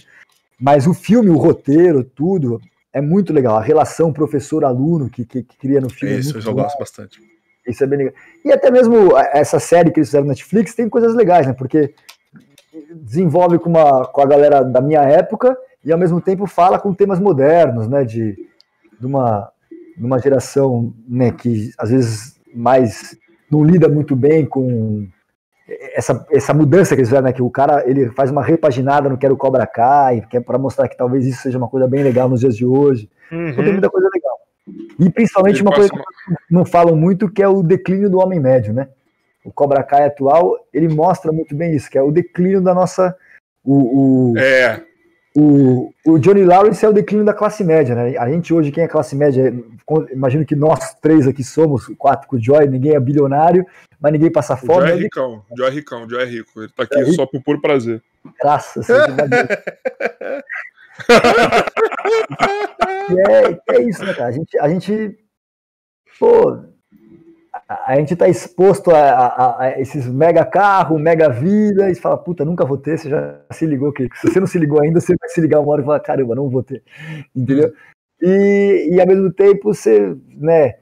Mas 0.61 0.87
o 0.87 0.95
filme, 0.95 1.31
o 1.31 1.37
roteiro, 1.37 2.03
tudo, 2.03 2.61
é 2.93 3.01
muito 3.01 3.33
legal. 3.33 3.57
A 3.57 3.63
relação 3.63 4.13
professor-aluno 4.13 5.09
que, 5.09 5.25
que, 5.25 5.43
que, 5.43 5.57
cria 5.57 5.81
no 5.81 5.89
filme. 5.89 6.17
É 6.17 6.19
isso, 6.19 6.35
é 6.35 6.39
eu 6.39 6.43
já 6.43 6.53
gosto 6.53 6.79
bastante. 6.79 7.21
Isso 7.67 7.85
é 7.85 7.87
bem 7.87 7.99
legal. 7.99 8.15
E 8.45 8.51
até 8.51 8.71
mesmo 8.71 9.17
essa 9.33 9.61
série 9.61 9.91
que 9.91 10.01
eles 10.01 10.09
fizeram 10.09 10.27
na 10.27 10.33
Netflix 10.33 10.75
tem 10.75 10.89
coisas 10.89 11.15
legais, 11.15 11.47
né? 11.47 11.53
Porque 11.53 11.95
desenvolve 12.93 13.59
com, 13.59 13.71
uma, 13.71 14.07
com 14.07 14.21
a 14.21 14.27
galera 14.27 14.63
da 14.63 14.81
minha 14.81 15.03
época 15.03 15.57
e 15.85 15.93
ao 15.93 15.99
mesmo 15.99 16.21
tempo 16.21 16.47
fala 16.47 16.79
com 16.79 16.95
temas 16.95 17.21
modernos, 17.21 17.87
né? 17.87 18.05
De, 18.05 18.35
de, 18.99 19.07
uma, 19.07 19.51
de 19.97 20.05
uma 20.05 20.19
geração 20.19 20.93
né, 21.07 21.31
que 21.31 21.71
às 21.79 21.91
vezes 21.91 22.41
mais 22.53 23.17
não 23.51 23.65
lida 23.65 23.89
muito 23.89 24.15
bem 24.15 24.45
com 24.47 25.07
essa, 25.95 26.27
essa 26.31 26.55
mudança 26.55 26.95
que 26.95 27.01
eles 27.01 27.09
fizeram, 27.09 27.27
né, 27.27 27.33
que 27.33 27.43
o 27.43 27.51
cara 27.51 27.85
ele 27.89 28.11
faz 28.11 28.31
uma 28.31 28.43
repaginada 28.43 29.09
no 29.09 29.19
Quero 29.19 29.37
Cobra 29.37 29.67
Kai, 29.67 30.23
que 30.29 30.37
é 30.37 30.41
para 30.41 30.59
mostrar 30.59 30.89
que 30.89 30.97
talvez 30.97 31.27
isso 31.27 31.43
seja 31.43 31.59
uma 31.59 31.69
coisa 31.69 31.87
bem 31.87 32.03
legal 32.03 32.29
nos 32.29 32.41
dias 32.41 32.57
de 32.57 32.65
hoje. 32.65 33.11
Uhum. 33.31 33.49
Então 33.49 33.65
tem 33.65 33.73
muita 33.73 33.91
coisa 33.91 34.09
legal. 34.13 34.39
E 34.99 35.11
principalmente 35.11 35.63
uma 35.63 35.73
coisa 35.73 35.91
que 35.91 35.99
não 36.51 36.65
falam 36.65 36.97
muito, 36.97 37.31
que 37.31 37.43
é 37.43 37.49
o 37.49 37.63
declínio 37.63 38.11
do 38.11 38.19
homem 38.19 38.41
médio, 38.41 38.73
né? 38.73 38.89
O 39.45 39.53
Cobra 39.53 39.83
Kai 39.83 40.07
atual, 40.07 40.57
ele 40.73 40.89
mostra 40.89 41.33
muito 41.33 41.55
bem 41.55 41.75
isso, 41.75 41.91
que 41.91 41.97
é 41.97 42.03
o 42.03 42.11
declínio 42.11 42.61
da 42.61 42.75
nossa... 42.75 43.17
O, 43.65 44.33
o, 44.33 44.39
é. 44.39 44.83
O, 45.41 45.95
o 46.05 46.19
Johnny 46.19 46.43
Lawrence 46.43 46.85
é 46.85 46.89
o 46.89 46.93
declínio 46.93 47.25
da 47.25 47.33
classe 47.33 47.63
média, 47.63 47.95
né? 47.95 48.19
A 48.19 48.29
gente 48.29 48.53
hoje, 48.53 48.73
quem 48.73 48.83
é 48.83 48.89
classe 48.89 49.15
média, 49.15 49.55
imagino 50.11 50.45
que 50.45 50.57
nós 50.57 50.95
três 50.95 51.29
aqui 51.29 51.45
somos, 51.45 51.87
quatro 51.97 52.27
com 52.27 52.35
o 52.35 52.43
Joy, 52.43 52.67
ninguém 52.67 52.97
é 52.97 53.01
bilionário, 53.01 53.65
mas 54.01 54.11
ninguém 54.11 54.33
passa 54.33 54.57
fome. 54.57 54.83
O 54.83 54.87
Joy 54.89 54.91
é 54.91 54.97
ricão, 54.97 55.45
o 55.49 55.57
Joy 55.57 55.69
é 55.69 55.71
ricão, 55.71 56.05
o 56.05 56.11
Joy 56.11 56.23
é 56.23 56.25
rico. 56.27 56.61
Ele 56.61 56.73
tá 56.75 56.83
aqui 56.83 56.99
é 56.99 57.05
só 57.13 57.25
por 57.25 57.41
puro 57.41 57.61
prazer. 57.61 58.03
Graças 58.43 58.91
é, 58.91 58.97
é 63.71 63.83
isso, 63.83 64.05
né, 64.05 64.13
cara? 64.15 64.31
A 64.31 64.33
gente, 64.33 64.59
a 64.59 64.69
gente 64.69 65.17
pô, 66.19 66.65
a 67.69 67.97
gente 67.97 68.15
está 68.15 68.27
exposto 68.27 68.91
a, 68.91 68.99
a, 68.99 69.63
a, 69.63 69.81
esses 69.81 70.07
mega 70.07 70.45
carro, 70.45 70.99
mega 70.99 71.29
vida, 71.29 71.91
e 71.91 71.95
fala, 71.95 72.17
puta, 72.17 72.45
nunca 72.45 72.65
vou 72.65 72.79
ter, 72.79 72.99
você 72.99 73.11
já 73.11 73.41
se 73.53 73.67
ligou 73.67 73.93
que 73.93 74.09
se 74.15 74.29
você 74.29 74.41
não 74.41 74.47
se 74.47 74.59
ligou 74.59 74.81
ainda, 74.81 75.01
você 75.01 75.15
vai 75.21 75.29
se 75.29 75.41
ligar 75.41 75.61
uma 75.61 75.73
hora 75.73 75.83
e 75.83 75.85
falar, 75.85 76.01
caramba, 76.01 76.35
não 76.35 76.49
vou 76.49 76.63
ter, 76.63 76.83
entendeu? 77.37 77.73
E, 78.23 78.89
e 78.93 79.01
ao 79.01 79.07
mesmo 79.07 79.31
tempo 79.33 79.75
você, 79.75 80.17
né, 80.29 80.77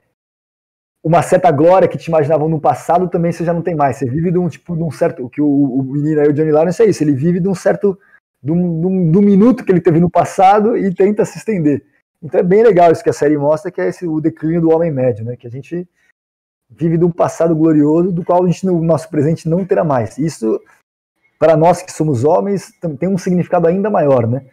uma 1.06 1.22
certa 1.22 1.52
glória 1.52 1.86
que 1.86 1.96
te 1.96 2.08
imaginavam 2.08 2.48
no 2.48 2.60
passado 2.60 3.08
também 3.08 3.30
você 3.30 3.44
já 3.44 3.52
não 3.52 3.62
tem 3.62 3.76
mais. 3.76 3.96
Você 3.96 4.06
vive 4.06 4.32
de 4.32 4.38
um 4.38 4.48
tipo 4.48 4.76
de 4.76 4.82
um 4.82 4.90
certo. 4.90 5.30
Que 5.30 5.40
o, 5.40 5.46
o 5.46 5.82
menino 5.84 6.20
aí, 6.20 6.26
o 6.26 6.32
Johnny 6.32 6.50
Lawrence, 6.50 6.82
é 6.82 6.86
isso. 6.86 7.04
Ele 7.04 7.12
vive 7.12 7.38
de 7.38 7.48
um 7.48 7.54
certo. 7.54 7.96
Um, 8.44 9.20
minuto 9.22 9.64
que 9.64 9.70
ele 9.70 9.80
teve 9.80 10.00
no 10.00 10.10
passado 10.10 10.76
e 10.76 10.92
tenta 10.92 11.24
se 11.24 11.38
estender. 11.38 11.84
Então 12.20 12.40
é 12.40 12.42
bem 12.42 12.62
legal 12.64 12.90
isso 12.90 13.04
que 13.04 13.10
a 13.10 13.12
série 13.12 13.38
mostra, 13.38 13.70
que 13.70 13.80
é 13.80 13.88
esse, 13.88 14.04
o 14.04 14.20
declínio 14.20 14.60
do 14.60 14.70
homem 14.70 14.90
médio, 14.90 15.24
né? 15.24 15.36
Que 15.36 15.46
a 15.46 15.50
gente 15.50 15.88
vive 16.70 16.98
de 16.98 17.04
um 17.04 17.10
passado 17.10 17.54
glorioso 17.54 18.12
do 18.12 18.24
qual 18.24 18.44
a 18.44 18.46
gente 18.46 18.66
no 18.66 18.82
nosso 18.82 19.08
presente 19.08 19.48
não 19.48 19.64
terá 19.64 19.84
mais. 19.84 20.18
Isso, 20.18 20.60
para 21.38 21.56
nós 21.56 21.82
que 21.82 21.92
somos 21.92 22.24
homens, 22.24 22.72
tem 22.98 23.08
um 23.08 23.18
significado 23.18 23.66
ainda 23.66 23.90
maior, 23.90 24.26
né? 24.26 24.44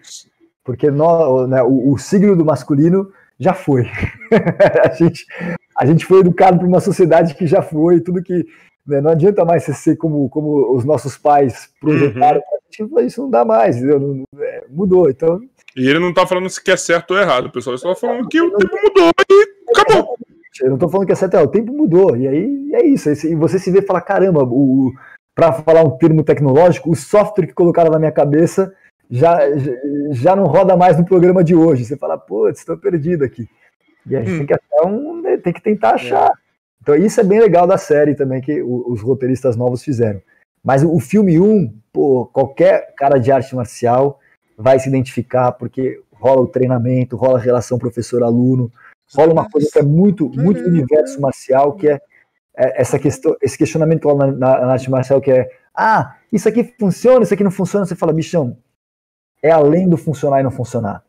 Porque 0.64 0.90
nós, 0.90 1.50
né, 1.50 1.62
o, 1.64 1.92
o 1.92 1.98
signo 1.98 2.36
do 2.36 2.46
masculino 2.46 3.12
já 3.40 3.54
foi. 3.54 3.90
a, 4.84 4.94
gente, 4.94 5.26
a 5.78 5.86
gente 5.86 6.06
foi 6.06 6.20
educado 6.20 6.60
por 6.60 6.68
uma 6.68 6.80
sociedade 6.80 7.36
que 7.36 7.46
já 7.46 7.62
foi, 7.62 8.00
tudo 8.00 8.24
que. 8.24 8.46
Né, 8.86 9.02
não 9.02 9.12
adianta 9.12 9.46
mais 9.46 9.64
você 9.64 9.74
ser 9.74 9.98
como, 9.98 10.30
como 10.30 10.76
os 10.76 10.86
nossos 10.86 11.18
pais 11.18 11.70
projetaram. 11.80 12.42
Uhum. 12.80 13.00
Isso 13.02 13.22
não 13.22 13.30
dá 13.30 13.46
mais, 13.46 13.82
não, 13.82 14.24
é, 14.40 14.64
mudou. 14.70 15.10
Então. 15.10 15.42
E 15.76 15.88
ele 15.88 16.00
não 16.00 16.10
está 16.10 16.26
falando 16.26 16.50
se 16.50 16.62
é 16.70 16.78
certo 16.78 17.12
ou 17.12 17.18
errado, 17.20 17.52
pessoal. 17.52 17.76
Ele 17.76 17.82
só 17.82 17.96
falando 17.96 18.28
que 18.28 18.42
o 18.42 18.52
tempo 18.52 18.76
mudou 18.84 19.12
e 19.30 19.80
acabou. 19.80 20.13
Eu 20.62 20.70
não 20.70 20.76
estou 20.76 20.90
falando 20.90 21.08
que 21.08 21.14
é 21.14 21.16
certo, 21.16 21.36
é, 21.36 21.42
o 21.42 21.48
tempo 21.48 21.74
mudou. 21.74 22.16
E 22.16 22.28
aí 22.28 22.70
é 22.74 22.86
isso. 22.86 23.10
E 23.10 23.36
você 23.36 23.58
se 23.58 23.72
vê 23.72 23.80
e 23.80 23.86
fala: 23.86 24.02
caramba, 24.02 24.44
o, 24.44 24.92
para 25.36 25.54
falar 25.54 25.84
um 25.84 25.98
termo 25.98 26.24
tecnológico, 26.24 26.92
o 26.92 26.96
software 26.96 27.48
que 27.48 27.54
colocaram 27.54 27.92
na 27.92 28.00
minha 28.00 28.12
cabeça 28.12 28.74
já, 29.10 29.40
já 30.12 30.36
não 30.36 30.46
roda 30.46 30.76
mais 30.78 30.98
no 30.98 31.06
programa 31.06 31.44
de 31.44 31.56
hoje. 31.56 31.86
Você 31.86 31.98
fala, 31.98 32.18
putz, 32.18 32.60
estou 32.60 32.78
perdido 32.78 33.24
aqui. 33.24 33.48
E 34.06 34.16
a 34.16 34.22
gente 34.22 34.34
hum. 34.34 34.38
tem, 34.40 34.46
que 34.48 34.54
achar 34.54 34.88
um, 34.88 35.22
né, 35.22 35.38
tem 35.38 35.54
que 35.54 35.62
tentar 35.62 35.92
achar. 35.92 36.28
É. 36.28 36.34
Então 36.82 36.96
isso 36.96 37.20
é 37.20 37.24
bem 37.24 37.40
legal 37.40 37.66
da 37.66 37.78
série 37.78 38.14
também, 38.14 38.42
que 38.42 38.62
os 38.62 39.02
roteiristas 39.02 39.56
novos 39.56 39.84
fizeram. 39.84 40.22
Mas 40.64 40.84
o 40.84 41.00
filme 41.00 41.40
1, 41.40 41.74
pô, 41.92 42.26
qualquer 42.26 42.94
cara 42.96 43.18
de 43.18 43.32
arte 43.32 43.56
marcial 43.56 44.20
vai 44.58 44.80
se 44.80 44.90
identificar, 44.90 45.54
porque 45.54 46.02
rola 46.14 46.42
o 46.42 46.48
treinamento, 46.48 47.16
rola 47.16 47.38
a 47.38 47.42
relação 47.42 47.78
professor-aluno, 47.78 48.72
rola 49.16 49.34
uma 49.34 49.50
coisa 49.50 49.70
que 49.72 49.80
é 49.80 49.84
muito, 49.84 50.30
muito 50.30 50.62
do 50.62 50.70
universo 50.70 51.20
marcial, 51.20 51.74
que 51.74 51.90
é, 51.90 52.00
é 52.56 52.82
essa 52.82 53.00
questão, 53.00 53.36
esse 53.42 53.58
questionamento 53.58 54.08
lá 54.08 54.28
na, 54.28 54.32
na, 54.32 54.66
na 54.66 54.74
arte 54.74 54.90
marcial, 54.90 55.22
que 55.22 55.32
é, 55.32 55.50
ah, 55.76 56.16
isso 56.32 56.48
aqui 56.48 56.74
funciona, 56.80 57.24
isso 57.24 57.34
aqui 57.34 57.44
não 57.44 57.52
funciona, 57.52 57.86
você 57.86 57.96
fala, 57.96 58.14
bichão, 58.14 58.58
é 59.42 59.52
além 59.52 59.90
do 59.90 59.98
funcionar 59.98 60.40
e 60.40 60.44
não 60.44 60.52
funcionar. 60.52 61.04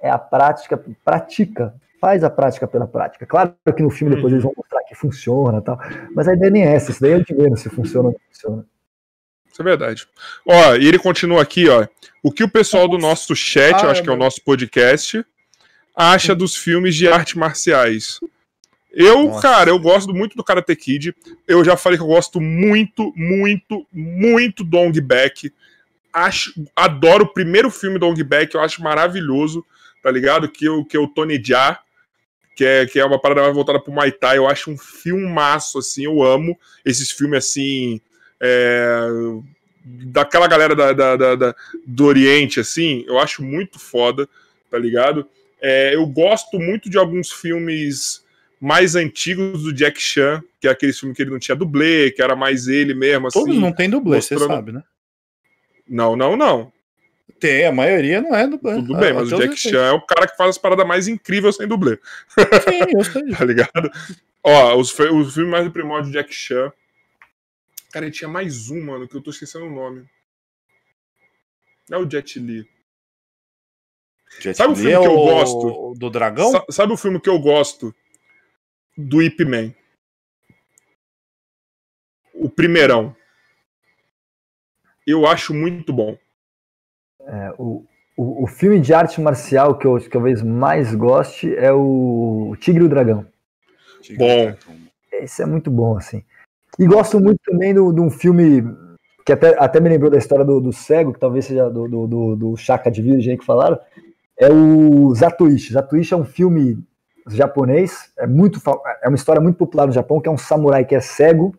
É 0.00 0.10
a 0.10 0.18
prática, 0.18 0.82
pratica, 1.04 1.74
faz 2.00 2.22
a 2.22 2.30
prática 2.30 2.66
pela 2.66 2.86
prática. 2.86 3.26
Claro 3.26 3.54
que 3.74 3.82
no 3.82 3.90
filme 3.90 4.14
depois 4.14 4.32
eles 4.32 4.44
vão 4.44 4.52
mostrar 4.56 4.82
que 4.84 4.94
funciona 4.94 5.60
tal, 5.62 5.78
mas 6.14 6.28
a 6.28 6.34
ideia 6.34 6.50
nem 6.50 6.64
é 6.64 6.74
essa, 6.74 6.90
isso 6.90 7.00
daí 7.00 7.12
é 7.12 7.20
de 7.20 7.34
menos 7.34 7.60
se 7.60 7.70
funciona 7.70 8.08
ou 8.08 8.12
não 8.12 8.20
funciona. 8.30 8.66
Isso 9.50 9.62
é 9.62 9.64
verdade. 9.64 10.08
Ó, 10.48 10.74
e 10.74 10.86
ele 10.86 10.98
continua 10.98 11.40
aqui, 11.40 11.68
ó. 11.68 11.86
O 12.22 12.32
que 12.32 12.42
o 12.42 12.50
pessoal 12.50 12.88
do 12.88 12.98
nosso 12.98 13.36
chat, 13.36 13.84
ah, 13.84 13.90
acho 13.90 14.02
que 14.02 14.10
é 14.10 14.12
o 14.12 14.16
nosso 14.16 14.42
podcast, 14.44 15.24
acha 15.94 16.34
dos 16.34 16.56
filmes 16.56 16.94
de 16.94 17.08
artes 17.08 17.34
marciais? 17.34 18.20
Eu, 18.92 19.24
Nossa. 19.24 19.42
cara, 19.42 19.70
eu 19.70 19.78
gosto 19.78 20.14
muito 20.14 20.36
do 20.36 20.44
Karate 20.44 20.74
Kid. 20.76 21.14
Eu 21.48 21.64
já 21.64 21.76
falei 21.76 21.98
que 21.98 22.04
eu 22.04 22.08
gosto 22.08 22.40
muito, 22.40 23.12
muito, 23.16 23.86
muito 23.92 24.62
do 24.62 24.78
Ong 24.78 25.00
Back 25.00 25.52
acho, 26.14 26.54
adoro 26.76 27.24
o 27.24 27.32
primeiro 27.32 27.68
filme 27.70 27.98
do 27.98 28.06
Ong 28.06 28.22
Back, 28.22 28.54
eu 28.54 28.60
acho 28.60 28.80
maravilhoso, 28.80 29.64
tá 30.00 30.10
ligado? 30.10 30.48
Que, 30.48 30.68
o, 30.68 30.84
que 30.84 30.96
é 30.96 31.00
o 31.00 31.08
Tony 31.08 31.42
Jaa, 31.44 31.80
que 32.54 32.64
é, 32.64 32.86
que 32.86 33.00
é 33.00 33.04
uma 33.04 33.20
parada 33.20 33.42
mais 33.42 33.54
voltada 33.54 33.80
pro 33.80 33.92
Muay 33.92 34.12
Thai, 34.12 34.38
eu 34.38 34.48
acho 34.48 34.70
um 34.70 34.78
filmaço, 34.78 35.78
assim, 35.78 36.04
eu 36.04 36.22
amo 36.22 36.56
esses 36.84 37.10
filmes, 37.10 37.38
assim, 37.38 38.00
é, 38.40 39.08
daquela 39.84 40.46
galera 40.46 40.76
da, 40.76 40.92
da, 40.92 41.16
da, 41.16 41.34
da, 41.34 41.54
do 41.84 42.04
Oriente, 42.04 42.60
assim, 42.60 43.04
eu 43.08 43.18
acho 43.18 43.42
muito 43.42 43.80
foda, 43.80 44.28
tá 44.70 44.78
ligado? 44.78 45.28
É, 45.66 45.94
eu 45.94 46.06
gosto 46.06 46.58
muito 46.58 46.90
de 46.90 46.98
alguns 46.98 47.32
filmes 47.32 48.22
mais 48.60 48.94
antigos 48.94 49.62
do 49.62 49.72
Jack 49.72 49.98
Chan, 49.98 50.42
que 50.60 50.68
é 50.68 50.70
aquele 50.70 50.92
filme 50.92 51.14
que 51.14 51.22
ele 51.22 51.30
não 51.30 51.38
tinha 51.38 51.56
dublê, 51.56 52.10
que 52.10 52.20
era 52.20 52.36
mais 52.36 52.68
ele 52.68 52.92
mesmo, 52.92 53.28
assim. 53.28 53.38
Todos 53.38 53.56
não 53.56 53.72
tem 53.72 53.88
dublê, 53.88 54.20
você 54.20 54.36
sabe, 54.38 54.72
né? 54.72 54.82
Não, 55.88 56.14
não, 56.16 56.36
não. 56.36 56.70
Tem, 57.40 57.64
a 57.64 57.72
maioria 57.72 58.20
não 58.20 58.34
é 58.34 58.46
dublê. 58.46 58.74
Tudo 58.74 58.98
bem, 58.98 59.14
mas 59.14 59.32
o 59.32 59.38
Jack 59.38 59.56
Chan 59.56 59.86
é 59.86 59.92
o 59.92 60.02
cara 60.02 60.26
que 60.26 60.36
faz 60.36 60.50
as 60.50 60.58
paradas 60.58 60.86
mais 60.86 61.08
incríveis 61.08 61.56
sem 61.56 61.66
dublê. 61.66 61.98
Sim, 62.28 62.96
eu 62.96 63.02
sei. 63.02 63.30
tá 63.32 63.44
ligado? 63.46 63.90
Ó, 64.42 64.76
os, 64.76 64.90
os 64.98 65.34
filmes 65.34 65.50
mais 65.50 65.64
do 65.64 65.72
primórdio 65.72 66.10
de 66.10 66.18
Jack 66.18 66.34
Chan. 66.34 66.70
Cara, 67.90 68.04
ele 68.04 68.14
tinha 68.14 68.28
mais 68.28 68.68
um, 68.68 68.84
mano, 68.84 69.08
que 69.08 69.16
eu 69.16 69.22
tô 69.22 69.30
esquecendo 69.30 69.64
o 69.64 69.74
nome. 69.74 70.04
É 71.90 71.96
o 71.96 72.08
Jet 72.08 72.38
Li. 72.38 72.68
Jet 74.40 74.56
sabe 74.56 74.72
o 74.72 74.76
filme 74.76 74.92
é 74.92 75.00
que 75.00 75.06
eu 75.06 75.18
o... 75.18 75.24
gosto? 75.24 75.94
Do 75.96 76.10
dragão? 76.10 76.50
Sa 76.50 76.64
sabe 76.70 76.92
o 76.92 76.96
filme 76.96 77.20
que 77.20 77.28
eu 77.28 77.38
gosto? 77.38 77.94
Do 78.96 79.22
Ip 79.22 79.44
Man. 79.44 79.72
O 82.34 82.48
primeirão 82.48 83.14
eu 85.06 85.26
acho 85.26 85.52
muito 85.52 85.92
bom. 85.92 86.16
É, 87.20 87.52
o, 87.58 87.84
o, 88.16 88.44
o, 88.44 88.46
filme 88.46 88.80
de 88.80 88.92
arte 88.92 89.20
marcial 89.20 89.76
que 89.76 89.86
eu 89.86 89.98
talvez 90.10 90.42
mais 90.42 90.94
goste 90.94 91.54
é 91.56 91.72
o 91.72 92.56
Tigre 92.58 92.82
e 92.82 92.86
o 92.86 92.88
Dragão. 92.88 93.26
Bom. 94.16 94.54
Esse 95.12 95.42
é 95.42 95.46
muito 95.46 95.70
bom, 95.70 95.96
assim. 95.96 96.22
E 96.78 96.86
gosto 96.86 97.20
muito 97.20 97.40
também 97.44 97.72
de 97.72 97.80
um 97.80 98.10
filme 98.10 98.62
que 99.24 99.32
até, 99.32 99.56
até 99.58 99.80
me 99.80 99.88
lembrou 99.88 100.10
da 100.10 100.18
história 100.18 100.44
do, 100.44 100.60
do 100.60 100.72
cego, 100.72 101.12
que 101.12 101.20
talvez 101.20 101.46
seja 101.46 101.70
do, 101.70 101.88
do, 101.88 102.06
do, 102.06 102.36
do 102.36 102.56
Chaka 102.56 102.90
de 102.90 103.00
Virgem 103.00 103.38
que 103.38 103.44
falaram, 103.44 103.78
é 104.38 104.48
o 104.48 105.14
Zatoichi. 105.14 105.72
Zatoichi 105.72 106.14
é 106.14 106.16
um 106.16 106.24
filme 106.24 106.82
japonês, 107.28 108.12
é 108.18 108.26
muito 108.26 108.60
é 109.02 109.08
uma 109.08 109.16
história 109.16 109.40
muito 109.40 109.56
popular 109.56 109.86
no 109.86 109.92
Japão, 109.92 110.20
que 110.20 110.28
é 110.28 110.32
um 110.32 110.38
samurai 110.38 110.84
que 110.84 110.94
é 110.94 111.00
cego 111.00 111.54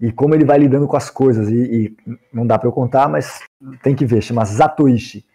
e 0.00 0.12
como 0.12 0.34
ele 0.34 0.44
vai 0.44 0.58
lidando 0.58 0.86
com 0.86 0.96
as 0.96 1.10
coisas. 1.10 1.48
E, 1.48 1.56
e 1.56 1.96
não 2.32 2.46
dá 2.46 2.58
para 2.58 2.68
eu 2.68 2.72
contar, 2.72 3.08
mas 3.08 3.40
tem 3.82 3.94
que 3.94 4.06
ver, 4.06 4.22
chama 4.22 4.44
Zatoichi. 4.44 5.26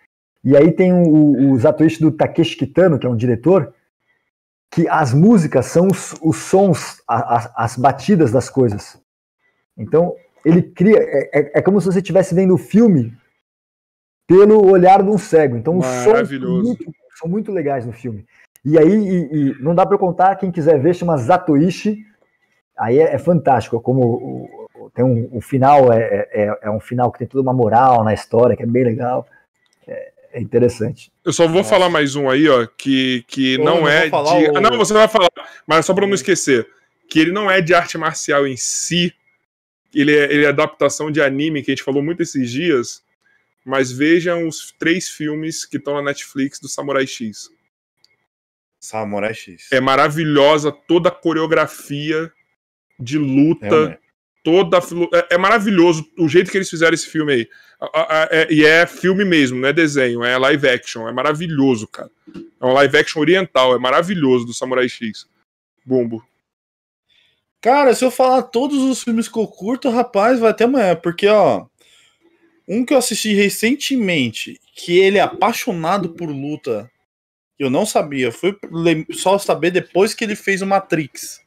E 0.44 0.58
aí 0.58 0.72
tem 0.72 0.92
o, 0.94 1.52
o 1.52 1.60
Zatoichi 1.60 2.02
do 2.02 2.12
Takeshi 2.12 2.58
Kitano, 2.58 3.00
que 3.00 3.06
é 3.06 3.10
um 3.10 3.16
diretor, 3.16 3.74
que 4.72 4.88
as 4.90 5.14
músicas 5.14 5.68
são 5.68 5.88
os, 5.88 6.16
os 6.22 6.38
sons, 6.38 7.02
a, 7.08 7.38
a, 7.38 7.54
as 7.64 7.78
batidas 7.78 8.32
das 8.32 8.50
coisas. 8.50 9.00
Então, 9.78 10.16
ele 10.44 10.62
cria. 10.62 10.98
É, 10.98 11.40
é, 11.40 11.52
é 11.60 11.62
como 11.62 11.80
se 11.80 11.86
você 11.86 12.00
estivesse 12.00 12.34
vendo 12.34 12.54
o 12.54 12.58
filme 12.58 13.16
pelo 14.28 14.70
olhar 14.70 15.04
de 15.04 15.10
um 15.10 15.18
cego. 15.18 15.58
Então, 15.58 15.78
os 15.78 15.86
sons 15.86 16.30
são 16.30 16.40
muito, 16.40 16.94
são 17.20 17.30
muito 17.30 17.52
legais 17.52 17.86
no 17.86 17.94
filme. 17.94 18.26
E 18.66 18.78
aí, 18.78 18.90
e, 18.90 19.36
e 19.36 19.56
não 19.62 19.76
dá 19.76 19.86
para 19.86 19.96
eu 19.96 20.00
contar, 20.00 20.36
quem 20.36 20.52
quiser 20.52 20.80
ver, 20.80 20.96
chama 20.96 21.18
Zatoichi 21.18 22.06
aí 22.78 23.00
é, 23.00 23.16
é 23.16 23.20
fantástico, 23.20 23.80
como 23.80 24.02
o, 24.02 24.68
o, 24.76 24.90
tem 24.92 25.04
um, 25.04 25.30
o 25.32 25.42
final 25.42 25.92
é, 25.92 26.00
é, 26.02 26.30
é, 26.44 26.60
é, 26.64 26.72
um 26.72 26.80
final 26.80 27.12
que 27.12 27.20
tem 27.20 27.28
toda 27.28 27.42
uma 27.42 27.54
moral 27.54 28.04
na 28.04 28.14
história, 28.14 28.56
que 28.56 28.64
é 28.64 28.68
bem 28.68 28.84
legal. 28.84 29.28
É, 29.88 30.12
é 30.34 30.42
interessante. 30.42 31.12
Eu 31.24 31.32
só 31.32 31.48
vou 31.48 31.64
falar 31.64 31.90
mais 31.90 32.16
um 32.16 32.30
aí, 32.30 32.50
ó, 32.50 32.66
que, 32.66 33.24
que 33.28 33.58
não, 33.60 33.82
não 33.82 33.88
é 33.88 34.08
de. 34.08 34.16
O... 34.16 34.58
Ah, 34.58 34.62
não, 34.62 34.78
você 34.78 34.94
vai 34.94 35.08
falar, 35.08 35.30
mas 35.68 35.86
só 35.86 35.94
para 35.94 36.08
não 36.08 36.14
esquecer, 36.14 36.68
que 37.08 37.20
ele 37.20 37.32
não 37.32 37.50
é 37.50 37.62
de 37.62 37.74
arte 37.74 37.98
marcial 37.98 38.48
em 38.48 38.58
si, 38.58 39.14
ele 39.94 40.16
é, 40.16 40.24
ele 40.32 40.46
é 40.46 40.50
adaptação 40.50 41.12
de 41.12 41.22
anime, 41.22 41.62
que 41.62 41.72
a 41.72 41.76
gente 41.76 41.84
falou 41.84 42.02
muito 42.02 42.24
esses 42.24 42.50
dias, 42.50 43.04
mas 43.64 43.92
vejam 43.92 44.48
os 44.48 44.74
três 44.78 45.10
filmes 45.10 45.66
que 45.66 45.78
estão 45.78 45.96
na 45.96 46.02
Netflix 46.02 46.60
do 46.60 46.68
Samurai 46.68 47.08
X. 47.08 47.50
Samurai 48.80 49.34
X. 49.34 49.72
É 49.72 49.80
maravilhosa 49.80 50.72
toda 50.72 51.10
a 51.10 51.12
coreografia 51.12 52.32
de 53.00 53.18
luta. 53.18 54.00
Toda 54.44 54.78
é, 55.14 55.36
é, 55.36 55.38
maravilhoso 55.38 56.06
o 56.20 56.28
jeito 56.28 56.52
que 56.52 56.58
eles 56.58 56.70
fizeram 56.70 56.94
esse 56.94 57.08
filme 57.08 57.32
aí. 57.34 57.50
É, 58.30 58.54
e 58.54 58.66
é 58.66 58.86
filme 58.86 59.24
mesmo, 59.24 59.58
não 59.58 59.70
é 59.70 59.74
desenho, 59.74 60.22
é 60.22 60.38
live 60.38 60.68
action. 60.68 61.08
É 61.08 61.14
maravilhoso, 61.14 61.88
cara. 61.88 62.12
É 62.60 62.66
um 62.66 62.74
live 62.74 62.98
action 62.98 63.22
oriental, 63.22 63.74
é 63.74 63.80
maravilhoso 63.80 64.46
do 64.46 64.54
Samurai 64.54 64.90
X. 64.90 65.26
Bumbo. 65.86 66.22
Cara, 67.62 67.96
se 67.96 68.04
eu 68.04 68.12
falar 68.12 68.42
todos 68.42 68.78
os 68.80 69.02
filmes 69.02 69.30
que 69.30 69.40
eu 69.40 69.48
curto, 69.48 69.90
rapaz, 69.90 70.38
vai 70.38 70.52
até 70.52 70.66
amanhã, 70.66 70.98
porque 70.98 71.26
ó, 71.28 71.66
um 72.68 72.86
que 72.86 72.94
eu 72.94 72.98
assisti 72.98 73.34
recentemente, 73.34 74.60
que 74.76 74.98
ele 74.98 75.18
é 75.18 75.22
apaixonado 75.22 76.10
por 76.10 76.30
luta, 76.30 76.90
eu 77.60 77.70
não 77.70 77.86
sabia, 77.86 78.32
foi 78.32 78.58
só 79.12 79.38
saber 79.38 79.72
depois 79.72 80.14
que 80.14 80.24
ele 80.24 80.36
fez 80.36 80.62
o 80.62 80.68
Matrix 80.68 81.44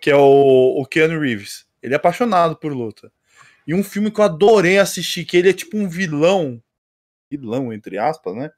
que 0.00 0.10
é 0.10 0.16
o, 0.16 0.80
o 0.80 0.86
Keanu 0.86 1.20
Reeves. 1.20 1.66
Ele 1.82 1.94
é 1.94 1.96
apaixonado 1.96 2.56
por 2.56 2.72
luta. 2.72 3.12
E 3.66 3.74
um 3.74 3.84
filme 3.84 4.10
que 4.10 4.20
eu 4.20 4.24
adorei 4.24 4.78
assistir, 4.78 5.24
que 5.24 5.36
ele 5.36 5.50
é 5.50 5.52
tipo 5.52 5.76
um 5.76 5.88
vilão, 5.88 6.60
vilão, 7.30 7.72
entre 7.72 7.98
aspas, 7.98 8.34
né? 8.34 8.50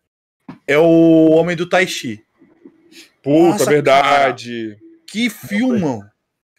É 0.67 0.79
o 0.79 1.31
Homem 1.31 1.57
do 1.57 1.69
Tai 1.69 1.87
Chi. 1.87 2.25
Puta, 3.23 3.49
Nossa, 3.51 3.71
verdade. 3.71 4.77
Cara, 4.79 4.81
que 5.07 5.29
filmam. 5.29 6.03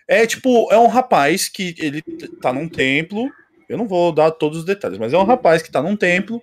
É 0.08 0.27
tipo, 0.27 0.72
é 0.72 0.77
um 0.77 0.88
rapaz 0.88 1.48
que 1.48 1.74
ele 1.80 2.02
tá 2.42 2.52
num 2.52 2.68
templo. 2.68 3.32
Eu 3.74 3.77
não 3.77 3.88
vou 3.88 4.11
dar 4.11 4.32
todos 4.32 4.60
os 4.60 4.66
detalhes, 4.66 4.98
mas 4.98 5.14
é 5.14 5.18
um 5.18 5.24
rapaz 5.24 5.61
que 5.61 5.72
tá 5.72 5.82
num 5.82 5.95
templo 5.95 6.42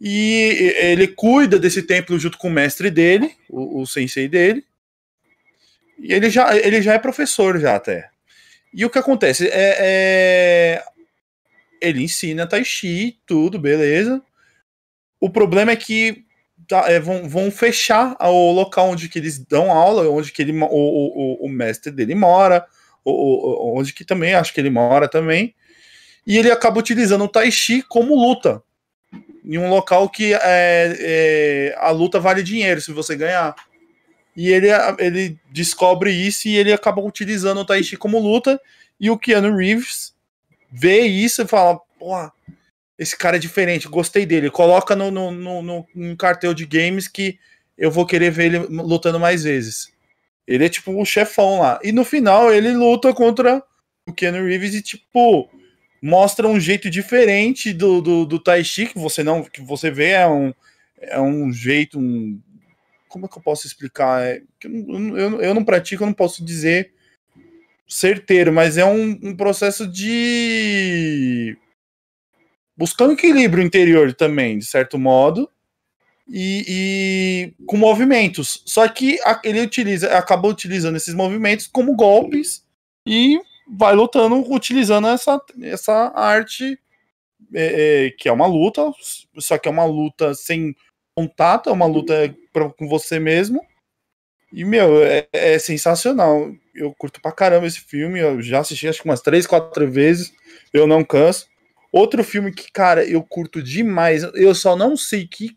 e 0.00 0.74
ele 0.78 1.08
cuida 1.08 1.58
desse 1.58 1.82
templo 1.82 2.18
junto 2.18 2.36
com 2.36 2.48
o 2.48 2.50
mestre 2.50 2.90
dele, 2.90 3.34
o, 3.48 3.82
o 3.82 3.86
sensei 3.86 4.28
dele. 4.28 4.64
E 5.98 6.12
ele 6.12 6.28
já, 6.28 6.56
ele 6.56 6.82
já 6.82 6.94
é 6.94 6.98
professor 6.98 7.58
já 7.58 7.76
até. 7.76 8.10
E 8.74 8.84
o 8.84 8.90
que 8.90 8.98
acontece 8.98 9.48
é, 9.48 9.76
é 9.78 10.84
ele 11.80 12.02
ensina 12.02 12.46
Tai 12.46 12.64
Chi, 12.64 13.18
tudo, 13.26 13.58
beleza. 13.58 14.20
O 15.20 15.30
problema 15.30 15.72
é 15.72 15.76
que 15.76 16.24
tá, 16.68 16.90
é, 16.90 17.00
vão, 17.00 17.28
vão 17.28 17.50
fechar 17.50 18.16
o 18.20 18.52
local 18.52 18.90
onde 18.90 19.08
que 19.08 19.18
eles 19.18 19.38
dão 19.38 19.70
aula, 19.70 20.08
onde 20.10 20.32
que 20.32 20.42
ele, 20.42 20.52
o, 20.52 20.66
o, 20.66 21.46
o 21.46 21.48
mestre 21.48 21.90
dele 21.90 22.14
mora, 22.14 22.66
o, 23.04 23.78
onde 23.78 23.92
que 23.92 24.04
também 24.04 24.34
acho 24.34 24.52
que 24.52 24.60
ele 24.60 24.70
mora 24.70 25.08
também. 25.08 25.54
E 26.26 26.36
ele 26.36 26.50
acaba 26.50 26.78
utilizando 26.80 27.24
o 27.24 27.28
Tai 27.28 27.50
Chi 27.50 27.82
como 27.82 28.14
luta. 28.14 28.62
Em 29.44 29.58
um 29.58 29.70
local 29.70 30.08
que 30.08 30.34
é, 30.34 30.38
é, 30.42 31.74
a 31.78 31.90
luta 31.90 32.18
vale 32.18 32.42
dinheiro 32.42 32.80
se 32.80 32.92
você 32.92 33.14
ganhar. 33.14 33.54
E 34.36 34.48
ele, 34.48 34.68
ele 34.98 35.38
descobre 35.50 36.10
isso 36.10 36.48
e 36.48 36.56
ele 36.56 36.72
acaba 36.72 37.00
utilizando 37.00 37.60
o 37.60 37.64
Tai 37.64 37.82
Chi 37.82 37.96
como 37.96 38.18
luta. 38.18 38.60
E 38.98 39.08
o 39.08 39.18
Keanu 39.18 39.56
Reeves 39.56 40.14
vê 40.70 41.02
isso 41.02 41.42
e 41.42 41.46
fala: 41.46 41.78
Porra, 41.98 42.32
esse 42.98 43.16
cara 43.16 43.36
é 43.36 43.38
diferente, 43.38 43.88
gostei 43.88 44.26
dele. 44.26 44.50
Coloca 44.50 44.96
no, 44.96 45.10
no, 45.10 45.30
no, 45.30 45.62
no, 45.62 45.86
no 45.94 46.16
cartel 46.16 46.52
de 46.52 46.66
games 46.66 47.06
que 47.06 47.38
eu 47.78 47.90
vou 47.90 48.06
querer 48.06 48.30
ver 48.30 48.46
ele 48.46 48.58
lutando 48.58 49.20
mais 49.20 49.44
vezes. 49.44 49.92
Ele 50.46 50.64
é 50.64 50.68
tipo 50.68 50.98
o 51.00 51.04
chefão 51.04 51.60
lá. 51.60 51.78
E 51.82 51.92
no 51.92 52.04
final 52.04 52.52
ele 52.52 52.72
luta 52.72 53.12
contra 53.12 53.62
o 54.06 54.12
Keanu 54.12 54.46
Reeves 54.46 54.74
e, 54.74 54.82
tipo, 54.82 55.50
mostra 56.06 56.46
um 56.46 56.60
jeito 56.60 56.88
diferente 56.88 57.72
do, 57.72 58.00
do, 58.00 58.24
do 58.24 58.38
Tai 58.38 58.62
Chi, 58.62 58.86
que 58.86 58.98
você 58.98 59.24
não. 59.24 59.42
que 59.42 59.60
você 59.60 59.90
vê, 59.90 60.10
é 60.10 60.28
um, 60.28 60.54
é 60.98 61.20
um 61.20 61.52
jeito. 61.52 61.98
Um, 61.98 62.40
como 63.08 63.26
é 63.26 63.28
que 63.28 63.36
eu 63.36 63.42
posso 63.42 63.66
explicar? 63.66 64.22
É, 64.22 64.40
eu, 64.62 65.18
eu, 65.18 65.42
eu 65.42 65.54
não 65.54 65.64
pratico, 65.64 66.04
eu 66.04 66.06
não 66.06 66.14
posso 66.14 66.44
dizer 66.44 66.92
certeiro, 67.88 68.52
mas 68.52 68.78
é 68.78 68.84
um, 68.84 69.18
um 69.20 69.36
processo 69.36 69.86
de 69.86 71.56
buscando 72.76 73.14
equilíbrio 73.14 73.64
interior 73.64 74.12
também, 74.14 74.58
de 74.58 74.66
certo 74.66 74.98
modo, 74.98 75.50
e, 76.28 77.54
e, 77.58 77.64
com 77.64 77.76
movimentos. 77.76 78.62
Só 78.64 78.86
que 78.86 79.18
ele 79.42 79.60
utiliza, 79.60 80.16
acaba 80.16 80.46
utilizando 80.46 80.96
esses 80.96 81.14
movimentos 81.14 81.66
como 81.66 81.96
golpes 81.96 82.64
e 83.04 83.40
vai 83.68 83.94
lutando, 83.94 84.36
utilizando 84.52 85.08
essa, 85.08 85.40
essa 85.62 86.12
arte 86.14 86.78
é, 87.54 88.06
é, 88.06 88.10
que 88.10 88.28
é 88.28 88.32
uma 88.32 88.46
luta, 88.46 88.90
só 89.38 89.58
que 89.58 89.68
é 89.68 89.70
uma 89.70 89.84
luta 89.84 90.34
sem 90.34 90.74
contato, 91.16 91.70
é 91.70 91.72
uma 91.72 91.86
luta 91.86 92.34
pra, 92.52 92.70
com 92.70 92.88
você 92.88 93.18
mesmo. 93.18 93.60
E, 94.52 94.64
meu, 94.64 95.02
é, 95.02 95.26
é, 95.32 95.58
sensacional. 95.58 96.52
Eu 96.74 96.94
curto 96.94 97.20
pra 97.20 97.32
caramba 97.32 97.66
esse 97.66 97.80
filme. 97.80 98.20
Eu 98.20 98.40
já 98.40 98.60
assisti 98.60 98.86
acho 98.88 99.02
que 99.02 99.08
umas 99.08 99.20
três, 99.20 99.46
quatro 99.46 99.90
vezes. 99.90 100.32
Eu 100.72 100.86
não 100.86 101.04
canso. 101.04 101.46
Outro 101.92 102.22
filme 102.22 102.52
que, 102.52 102.70
cara, 102.70 103.04
eu 103.04 103.22
curto 103.22 103.62
demais. 103.62 104.22
Eu 104.34 104.54
só 104.54 104.76
não 104.76 104.96
sei 104.96 105.26
que 105.26 105.56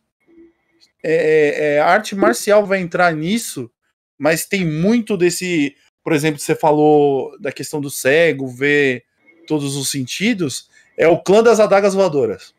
é, 1.04 1.14
é, 1.14 1.76
é, 1.76 1.80
arte 1.80 2.16
marcial 2.16 2.66
vai 2.66 2.80
entrar 2.80 3.14
nisso, 3.14 3.72
mas 4.18 4.46
tem 4.46 4.66
muito 4.66 5.16
desse. 5.16 5.76
Por 6.04 6.14
exemplo, 6.14 6.40
você 6.40 6.56
falou 6.56 7.38
da 7.40 7.52
questão 7.52 7.80
do 7.82 7.90
cego, 7.90 8.48
ver 8.48 9.04
todos 9.48 9.76
os 9.76 9.90
sentidos. 9.90 10.70
É 10.98 11.08
o 11.08 11.18
clã 11.18 11.42
das 11.44 11.60
adagas 11.60 11.94
voadoras. 11.94 12.54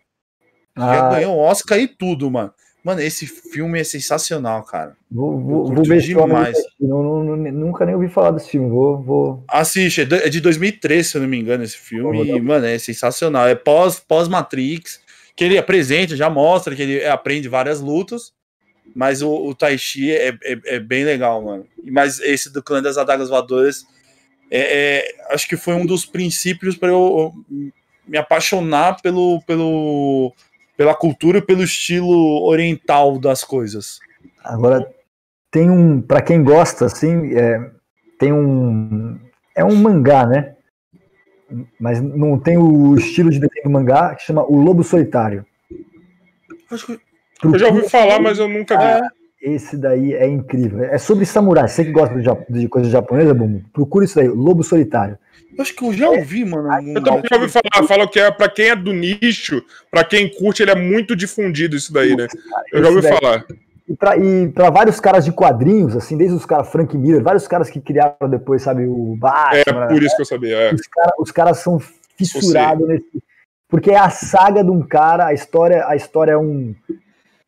Ah. 0.75 0.95
Já 0.95 1.09
ganhou 1.11 1.39
Oscar 1.39 1.79
e 1.79 1.89
tudo, 1.89 2.31
mano. 2.31 2.53
Mano, 2.83 3.03
esse 3.03 3.27
filme 3.27 3.79
é 3.79 3.85
sensacional, 3.85 4.63
cara. 4.65 4.97
Vou, 5.11 5.39
vou, 5.39 5.67
vou 5.67 5.85
ver 5.85 6.01
demais. 6.01 6.57
Não, 6.81 7.03
não, 7.03 7.37
nunca 7.37 7.85
nem 7.85 7.95
ouvi 7.95 8.09
falar 8.09 8.31
desse 8.31 8.51
filme. 8.51 8.71
Vou, 8.71 9.03
vou... 9.03 9.45
Assiste, 9.51 10.01
é 10.01 10.29
de 10.31 10.41
2003, 10.41 11.07
se 11.07 11.17
eu 11.17 11.21
não 11.21 11.29
me 11.29 11.39
engano, 11.39 11.63
esse 11.63 11.77
filme. 11.77 12.27
E, 12.27 12.41
mano, 12.41 12.65
é 12.65 12.79
sensacional. 12.79 13.47
É 13.47 13.55
pós, 13.55 14.01
pós-Matrix, 14.01 14.99
que 15.37 15.45
ele 15.45 15.59
apresenta, 15.59 16.17
já 16.17 16.31
mostra 16.31 16.75
que 16.75 16.81
ele 16.81 17.07
aprende 17.07 17.49
várias 17.49 17.81
lutas. 17.81 18.33
Mas 18.95 19.23
o, 19.23 19.31
o 19.31 19.55
Tai 19.55 19.77
Chi 19.79 20.11
é, 20.11 20.29
é, 20.43 20.61
é, 20.65 20.81
bem 20.81 21.05
legal, 21.05 21.43
mano. 21.43 21.67
Mas 21.91 22.19
esse 22.21 22.53
do 22.53 22.63
clã 22.63 22.83
das 22.83 22.99
adagas 22.99 23.29
voadoras, 23.29 23.87
é, 24.51 24.99
é, 24.99 25.35
acho 25.35 25.49
que 25.49 25.57
foi 25.57 25.75
um 25.75 25.87
dos 25.87 26.05
princípios 26.05 26.77
para 26.77 26.89
eu 26.89 27.33
me 28.07 28.19
apaixonar 28.19 29.01
pelo, 29.01 29.41
pelo 29.43 30.35
pela 30.81 30.95
cultura 30.95 31.39
e 31.39 31.43
pelo 31.43 31.63
estilo 31.63 32.43
oriental 32.43 33.19
das 33.19 33.45
coisas. 33.45 34.01
Agora, 34.43 34.91
tem 35.51 35.71
um, 35.71 36.01
para 36.01 36.23
quem 36.23 36.43
gosta, 36.43 36.87
assim, 36.87 37.35
é, 37.35 37.71
tem 38.19 38.33
um, 38.33 39.21
é 39.55 39.63
um 39.63 39.77
mangá, 39.77 40.25
né? 40.25 40.57
Mas 41.79 42.01
não 42.01 42.39
tem 42.39 42.57
o 42.57 42.97
estilo 42.97 43.29
de 43.29 43.39
desenho 43.41 43.65
do 43.65 43.71
mangá, 43.71 44.15
que 44.15 44.23
chama 44.23 44.43
O 44.43 44.57
Lobo 44.57 44.83
Solitário. 44.83 45.45
Eu 47.43 47.59
já 47.59 47.69
ouvi 47.69 47.89
falar, 47.89 48.21
mas 48.21 48.39
eu 48.39 48.49
nunca 48.49 48.77
vi. 48.77 48.85
Ah, 48.85 49.09
esse 49.41 49.77
daí 49.77 50.13
é 50.13 50.27
incrível. 50.27 50.85
É 50.85 50.99
sobre 50.99 51.25
samurai. 51.25 51.67
Você 51.67 51.85
que 51.85 51.93
gosta 51.93 52.15
de, 52.15 52.61
de 52.61 52.69
coisa 52.69 52.91
japonesa, 52.91 53.33
Bum, 53.33 53.63
procura 53.73 54.05
isso 54.05 54.17
daí, 54.17 54.29
Lobo 54.29 54.63
Solitário. 54.63 55.19
Eu 55.57 55.63
acho 55.63 55.75
que 55.75 55.85
eu 55.85 55.93
já 55.93 56.09
ouvi, 56.09 56.45
mano. 56.45 56.69
Eu 56.95 57.03
também 57.03 57.23
já 57.29 57.37
ouvi 57.37 57.49
falar. 57.49 57.87
Falam 57.87 58.07
que 58.07 58.21
é 58.21 58.31
pra 58.31 58.49
quem 58.49 58.69
é 58.69 58.77
do 58.77 58.93
nicho, 58.93 59.63
pra 59.91 60.05
quem 60.05 60.29
curte, 60.29 60.63
ele 60.63 60.71
é 60.71 60.75
muito 60.75 61.17
difundido 61.17 61.77
isso 61.77 61.93
daí, 61.93 62.17
né? 62.17 62.27
Eu 62.73 62.83
já 62.83 62.89
ouvi 62.91 63.03
daí, 63.03 63.19
falar. 63.19 63.45
E 63.89 63.97
pra, 63.97 64.17
e 64.17 64.49
pra 64.49 64.71
vários 64.71 65.01
caras 65.01 65.25
de 65.25 65.33
quadrinhos, 65.33 65.97
assim, 65.97 66.17
desde 66.17 66.37
os 66.37 66.47
caras 66.47 66.71
Frank 66.71 66.97
Miller, 66.97 67.23
vários 67.23 67.49
caras 67.49 67.69
que 67.69 67.81
criaram 67.81 68.29
depois, 68.31 68.63
sabe, 68.63 68.87
o 68.87 69.17
Batman. 69.17 69.87
É, 69.87 69.89
por 69.89 70.03
isso 70.03 70.15
que 70.15 70.23
eu 70.23 70.27
sabia. 70.27 70.57
É. 70.57 70.75
Os, 70.75 70.87
cara, 70.87 71.13
os 71.19 71.31
caras 71.33 71.59
são 71.59 71.81
fissurados 72.17 72.87
nesse. 72.87 73.23
Porque 73.69 73.91
é 73.91 73.99
a 73.99 74.11
saga 74.11 74.63
de 74.63 74.71
um 74.71 74.83
cara, 74.83 75.27
a 75.27 75.33
história, 75.33 75.87
a 75.87 75.97
história 75.97 76.33
é 76.33 76.39
um. 76.39 76.75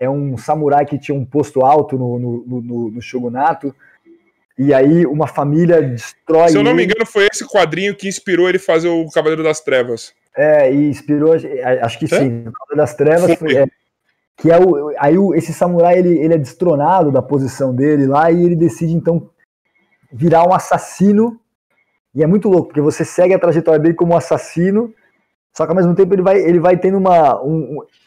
É 0.03 0.11
um 0.11 0.37
samurai 0.37 0.85
que 0.85 0.99
tinha 0.99 1.17
um 1.17 1.25
posto 1.25 1.65
alto 1.65 1.97
no, 1.97 2.19
no, 2.19 2.61
no, 2.61 2.91
no 2.91 3.03
shogunato 3.03 3.75
e 4.59 4.73
aí 4.75 5.07
uma 5.07 5.27
família 5.27 5.83
destrói. 5.83 6.51
Se 6.51 6.57
eu 6.57 6.63
não 6.63 6.75
me 6.75 6.85
engano, 6.85 7.07
foi 7.07 7.27
esse 7.33 7.47
quadrinho 7.47 7.95
que 7.95 8.09
inspirou 8.09 8.49
ele 8.49 8.59
fazer 8.59 8.89
o 8.89 9.09
Cavaleiro 9.11 9.43
das 9.43 9.61
Trevas. 9.61 10.13
É, 10.37 10.73
e 10.73 10.89
inspirou, 10.89 11.35
acho 11.35 11.99
que 11.99 12.07
é? 12.07 12.09
sim, 12.09 12.41
o 12.47 12.53
Cavaleiro 12.53 12.77
das 12.77 12.95
Trevas 12.95 13.39
foi. 13.39 13.57
É, 13.57 13.67
que 14.37 14.51
é 14.51 14.59
o, 14.59 14.93
aí 14.99 15.17
o, 15.17 15.35
esse 15.35 15.53
samurai 15.53 15.99
ele, 15.99 16.19
ele 16.19 16.35
é 16.35 16.39
destronado 16.39 17.11
da 17.11 17.23
posição 17.23 17.75
dele 17.75 18.07
lá 18.07 18.31
e 18.31 18.45
ele 18.45 18.57
decide 18.57 18.93
então 18.93 19.31
virar 20.13 20.45
um 20.47 20.53
assassino. 20.53 21.39
E 22.15 22.23
é 22.23 22.27
muito 22.27 22.49
louco, 22.49 22.69
porque 22.69 22.81
você 22.81 23.05
segue 23.05 23.33
a 23.33 23.39
trajetória 23.39 23.81
dele 23.81 23.95
como 23.95 24.17
assassino, 24.17 24.93
só 25.53 25.65
que 25.65 25.71
ao 25.71 25.77
mesmo 25.77 25.95
tempo 25.95 26.15
ele 26.15 26.23
vai, 26.23 26.39
ele 26.39 26.61
vai 26.61 26.77
tendo 26.77 26.99
uma. 26.99 27.43
Um, 27.43 27.83
é, 27.83 27.87
é, 27.87 27.87
é, 27.87 28.02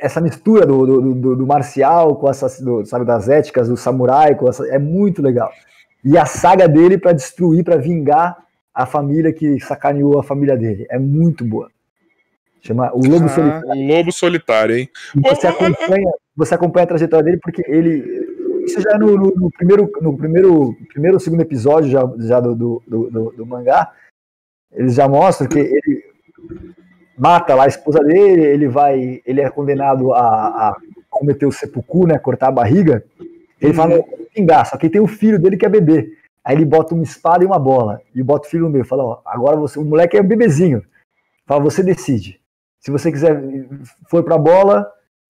essa 0.00 0.20
mistura 0.20 0.66
do, 0.66 0.86
do, 0.86 1.14
do, 1.14 1.36
do 1.36 1.46
marcial 1.46 2.16
com 2.16 2.28
essa, 2.28 2.62
do, 2.62 2.84
sabe, 2.84 3.04
das 3.04 3.28
éticas, 3.28 3.68
do 3.68 3.76
samurai, 3.76 4.34
com 4.34 4.48
essa, 4.48 4.66
é 4.68 4.78
muito 4.78 5.22
legal. 5.22 5.50
E 6.04 6.16
a 6.16 6.24
saga 6.24 6.68
dele 6.68 6.98
para 6.98 7.12
destruir, 7.12 7.64
para 7.64 7.76
vingar 7.76 8.36
a 8.72 8.86
família 8.86 9.32
que 9.32 9.58
sacaneou 9.60 10.18
a 10.18 10.22
família 10.22 10.56
dele. 10.56 10.86
É 10.88 10.98
muito 10.98 11.44
boa. 11.44 11.68
Chama 12.60 12.92
O 12.92 13.06
Lobo 13.06 13.26
ah, 13.26 13.28
Solitário. 13.28 13.68
O 13.68 13.96
Lobo 13.96 14.12
Solitário, 14.12 14.76
hein? 14.76 14.88
Você 15.16 15.46
acompanha, 15.46 16.12
você 16.36 16.54
acompanha 16.54 16.84
a 16.84 16.88
trajetória 16.88 17.24
dele 17.24 17.38
porque 17.42 17.62
ele. 17.66 18.36
Isso 18.64 18.80
já 18.80 18.92
é 18.92 18.98
no, 18.98 19.16
no, 19.16 19.34
no 19.34 19.50
primeiro, 19.50 19.90
no 20.00 20.16
primeiro, 20.16 20.76
primeiro 20.92 21.16
ou 21.16 21.20
segundo 21.20 21.40
episódio 21.40 21.90
já, 21.90 22.02
já 22.18 22.38
do, 22.38 22.54
do, 22.54 22.82
do, 22.86 23.34
do 23.36 23.46
mangá. 23.46 23.90
Eles 24.72 24.94
já 24.94 25.08
mostram 25.08 25.48
que 25.48 25.58
ele 25.58 25.97
mata 27.18 27.54
lá 27.54 27.64
a 27.64 27.68
esposa 27.68 27.98
dele, 28.00 28.46
ele 28.46 28.68
vai, 28.68 29.20
ele 29.26 29.40
é 29.40 29.50
condenado 29.50 30.12
a, 30.14 30.20
a 30.20 30.76
cometer 31.10 31.46
o 31.46 31.52
seppuku, 31.52 32.06
né, 32.06 32.18
cortar 32.18 32.48
a 32.48 32.52
barriga. 32.52 33.04
Ele 33.60 33.74
fala, 33.74 34.02
pingar, 34.32 34.66
só 34.66 34.76
que 34.76 34.88
tem 34.88 35.00
o 35.00 35.06
filho 35.06 35.38
dele 35.38 35.56
que 35.56 35.66
é 35.66 35.68
bebê. 35.68 36.12
Aí 36.44 36.56
ele 36.56 36.64
bota 36.64 36.94
uma 36.94 37.02
espada 37.02 37.42
e 37.42 37.46
uma 37.46 37.58
bola, 37.58 38.00
e 38.14 38.22
bota 38.22 38.46
o 38.46 38.50
filho 38.50 38.64
no 38.64 38.70
meio, 38.70 38.84
fala, 38.84 39.04
ó, 39.04 39.20
agora 39.26 39.56
você, 39.56 39.78
o 39.78 39.84
moleque 39.84 40.16
é 40.16 40.20
um 40.20 40.26
bebezinho. 40.26 40.82
Fala, 41.44 41.60
você 41.60 41.82
decide. 41.82 42.40
Se 42.78 42.90
você 42.90 43.10
quiser 43.10 43.42
for 44.08 44.22
pra 44.22 44.38
bola, 44.38 44.86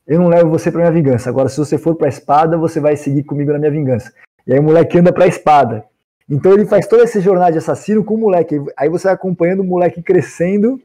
eu 0.06 0.18
não 0.18 0.28
levo 0.28 0.50
você 0.50 0.70
pra 0.70 0.80
minha 0.80 0.92
vingança. 0.92 1.30
Agora, 1.30 1.48
se 1.48 1.56
você 1.56 1.78
for 1.78 1.94
pra 1.94 2.08
espada, 2.08 2.56
você 2.58 2.80
vai 2.80 2.96
seguir 2.96 3.24
comigo 3.24 3.52
na 3.52 3.58
minha 3.58 3.70
vingança. 3.70 4.12
E 4.46 4.52
aí 4.52 4.58
o 4.58 4.62
moleque 4.62 4.98
anda 4.98 5.12
pra 5.12 5.26
espada. 5.26 5.84
Então 6.28 6.52
ele 6.52 6.66
faz 6.66 6.86
toda 6.86 7.04
essa 7.04 7.20
jornada 7.20 7.52
de 7.52 7.58
assassino 7.58 8.04
com 8.04 8.14
o 8.14 8.18
moleque. 8.18 8.60
Aí 8.76 8.88
você 8.88 9.04
vai 9.04 9.14
acompanhando 9.14 9.60
o 9.60 9.64
moleque 9.64 10.02
crescendo 10.02 10.80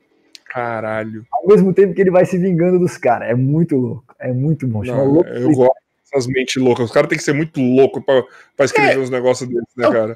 Caralho. 0.54 1.26
Ao 1.34 1.48
mesmo 1.48 1.74
tempo 1.74 1.94
que 1.96 2.02
ele 2.02 2.12
vai 2.12 2.26
se 2.26 2.38
vingando 2.38 2.78
dos 2.78 2.96
caras. 2.98 3.30
É 3.30 3.34
muito 3.36 3.76
louco. 3.76 4.16
É 4.20 4.32
muito 4.32 4.68
bom. 4.68 4.84
Não, 4.84 5.22
eu 5.26 5.52
gosto 5.52 5.74
Essas 6.14 6.28
mentes 6.28 6.62
loucas. 6.62 6.86
Os 6.86 6.92
caras 6.92 7.10
têm 7.10 7.18
que 7.18 7.24
ser 7.24 7.34
muito 7.34 7.60
louco 7.60 8.00
pra, 8.02 8.24
pra 8.56 8.66
escrever 8.66 8.94
É. 8.94 9.00
uns 9.00 9.10
negócios 9.10 9.50
desses, 9.50 9.76
né, 9.76 9.86
Não. 9.86 9.92
cara? 9.92 10.16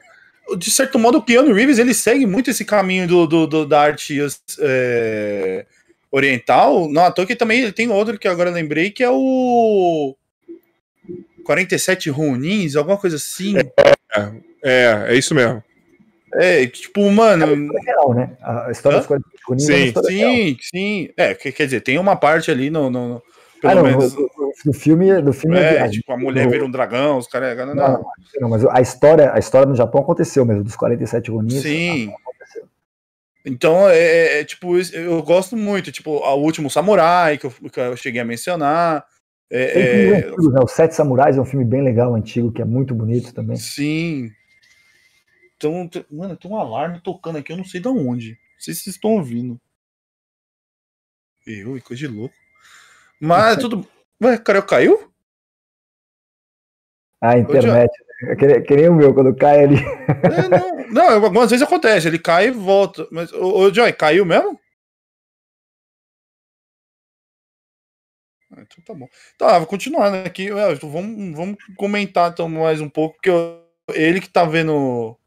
de 0.57 0.71
certo 0.71 0.97
modo, 0.97 1.17
o 1.17 1.21
Keanu 1.21 1.51
Reeves 1.53 1.77
ele 1.77 1.93
segue 1.93 2.25
muito 2.25 2.49
esse 2.49 2.63
caminho 2.63 3.05
do, 3.05 3.27
do- 3.27 3.47
do- 3.47 3.65
da 3.65 3.81
arte 3.81 4.17
é, 4.61 5.65
oriental. 6.09 6.87
Não, 6.89 7.03
à 7.03 7.11
toa 7.11 7.25
que 7.25 7.35
também 7.35 7.59
ele 7.63 7.73
tem 7.73 7.89
outro 7.89 8.17
que 8.17 8.29
agora 8.29 8.49
lembrei, 8.49 8.89
que 8.89 9.03
é 9.03 9.09
o 9.11 10.15
47 11.43 12.09
Ronins, 12.09 12.77
alguma 12.77 12.95
coisa 12.97 13.17
assim. 13.17 13.55
É, 14.63 15.07
é 15.09 15.15
isso 15.15 15.35
mesmo. 15.35 15.61
É, 16.37 16.65
tipo, 16.67 17.09
mano. 17.11 17.45
É 17.77 17.81
real, 17.85 18.13
né? 18.13 18.37
A 18.41 18.69
história 18.71 18.97
Hã? 18.97 18.99
das 18.99 19.07
40 19.07 19.25
Ronin 19.47 19.63
é 19.63 19.65
Sim, 19.65 19.73
uma 19.73 19.85
história 19.85 20.09
real. 20.09 20.31
Sim, 20.33 20.57
sim. 20.61 21.09
É, 21.17 21.33
que- 21.33 21.51
quer 21.51 21.65
dizer, 21.65 21.81
tem 21.81 21.97
uma 21.97 22.15
parte 22.15 22.51
ali 22.51 22.69
no. 22.69 22.89
no- 22.89 23.07
no- 23.09 23.23
pelo 23.59 23.71
Ah, 23.71 23.75
não, 23.75 23.83
menos. 23.83 24.15
no, 24.65 24.73
filme, 24.73 25.21
no 25.21 25.33
filme 25.33 25.57
é, 25.57 25.71
viagem. 25.73 25.99
tipo, 25.99 26.11
a 26.11 26.17
mulher 26.17 26.45
No- 26.45 26.51
vira 26.51 26.63
um 26.65 26.69
dragão, 26.69 27.17
os 27.17 27.27
caras. 27.27 27.57
Não, 27.57 27.73
Não, 27.73 27.75
não. 27.75 28.05
não, 28.41 28.49
mas 28.49 28.63
a 28.65 28.79
história, 28.79 29.31
a 29.33 29.39
história 29.39 29.67
no 29.67 29.75
Japão 29.75 30.01
aconteceu 30.01 30.45
mesmo, 30.45 30.63
dos 30.63 30.75
47 30.75 31.31
Ronin. 31.31 31.59
Sim. 31.59 32.11
Então, 33.45 33.87
é, 33.89 33.97
é, 33.97 34.39
é, 34.41 34.43
tipo, 34.43 34.77
eu 34.93 35.23
gosto 35.23 35.55
muito. 35.55 35.91
Tipo, 35.91 36.11
o 36.11 36.35
último 36.35 36.69
Samurai, 36.69 37.37
que 37.37 37.45
eu, 37.45 37.51
que 37.51 37.79
eu 37.79 37.95
cheguei 37.97 38.19
a 38.21 38.25
mencionar. 38.25 39.05
É, 39.49 39.79
é, 39.79 40.15
antigos, 40.17 40.51
né? 40.53 40.59
Os 40.61 40.71
Sete 40.73 40.93
Samurais 40.93 41.37
é 41.37 41.41
um 41.41 41.45
filme 41.45 41.63
bem 41.63 41.81
legal, 41.81 42.13
antigo, 42.13 42.51
que 42.51 42.61
é 42.61 42.65
muito 42.65 42.93
bonito 42.93 43.33
também. 43.33 43.55
Sim. 43.55 44.29
Te- 45.59 46.05
mano, 46.11 46.37
tem 46.37 46.49
um 46.51 46.55
alarme 46.57 47.01
tocando 47.01 47.37
aqui, 47.37 47.51
eu 47.51 47.57
não 47.57 47.65
sei 47.65 47.81
de 47.81 47.87
onde. 47.87 48.31
Não 48.31 48.59
sei 48.59 48.73
se 48.73 48.81
vocês 48.81 48.95
estão 48.95 49.11
ouvindo. 49.11 49.59
Eu, 51.45 51.81
coisa 51.81 51.95
de 51.95 52.07
louco. 52.07 52.35
Mas 53.19 53.57
tudo. 53.61 53.87
Ué, 54.23 54.37
cara, 54.37 54.61
caiu? 54.61 55.11
A 57.21 57.37
internet, 57.37 57.91
né? 58.21 58.35
que, 58.35 58.45
nem- 58.45 58.63
que 58.63 58.75
nem 58.75 58.89
o 58.89 58.93
meu, 58.95 59.13
quando 59.13 59.35
cai 59.35 59.63
ali. 59.63 59.77
É, 59.77 60.47
não, 60.49 60.87
não, 60.93 61.09
algumas 61.25 61.49
vezes 61.49 61.65
acontece, 61.65 62.07
ele 62.07 62.19
cai 62.19 62.47
e 62.47 62.51
volta. 62.51 63.07
Mas, 63.11 63.31
ô, 63.33 63.57
ô 63.59 63.73
Joy, 63.73 63.91
caiu 63.93 64.23
mesmo? 64.25 64.59
Ah, 68.51 68.61
então 68.61 68.83
tá 68.83 68.93
bom. 68.93 69.07
Tá, 69.37 69.57
vou 69.57 69.67
continuar 69.67 70.11
né, 70.11 70.23
aqui. 70.25 70.49
Vamos, 70.51 71.35
vamos 71.35 71.57
comentar 71.75 72.31
então 72.31 72.47
mais 72.47 72.79
um 72.79 72.89
pouco, 72.89 73.15
porque 73.15 73.29
eu- 73.29 73.65
ele 73.93 74.21
que 74.21 74.29
tá 74.29 74.43
vendo 74.45 75.17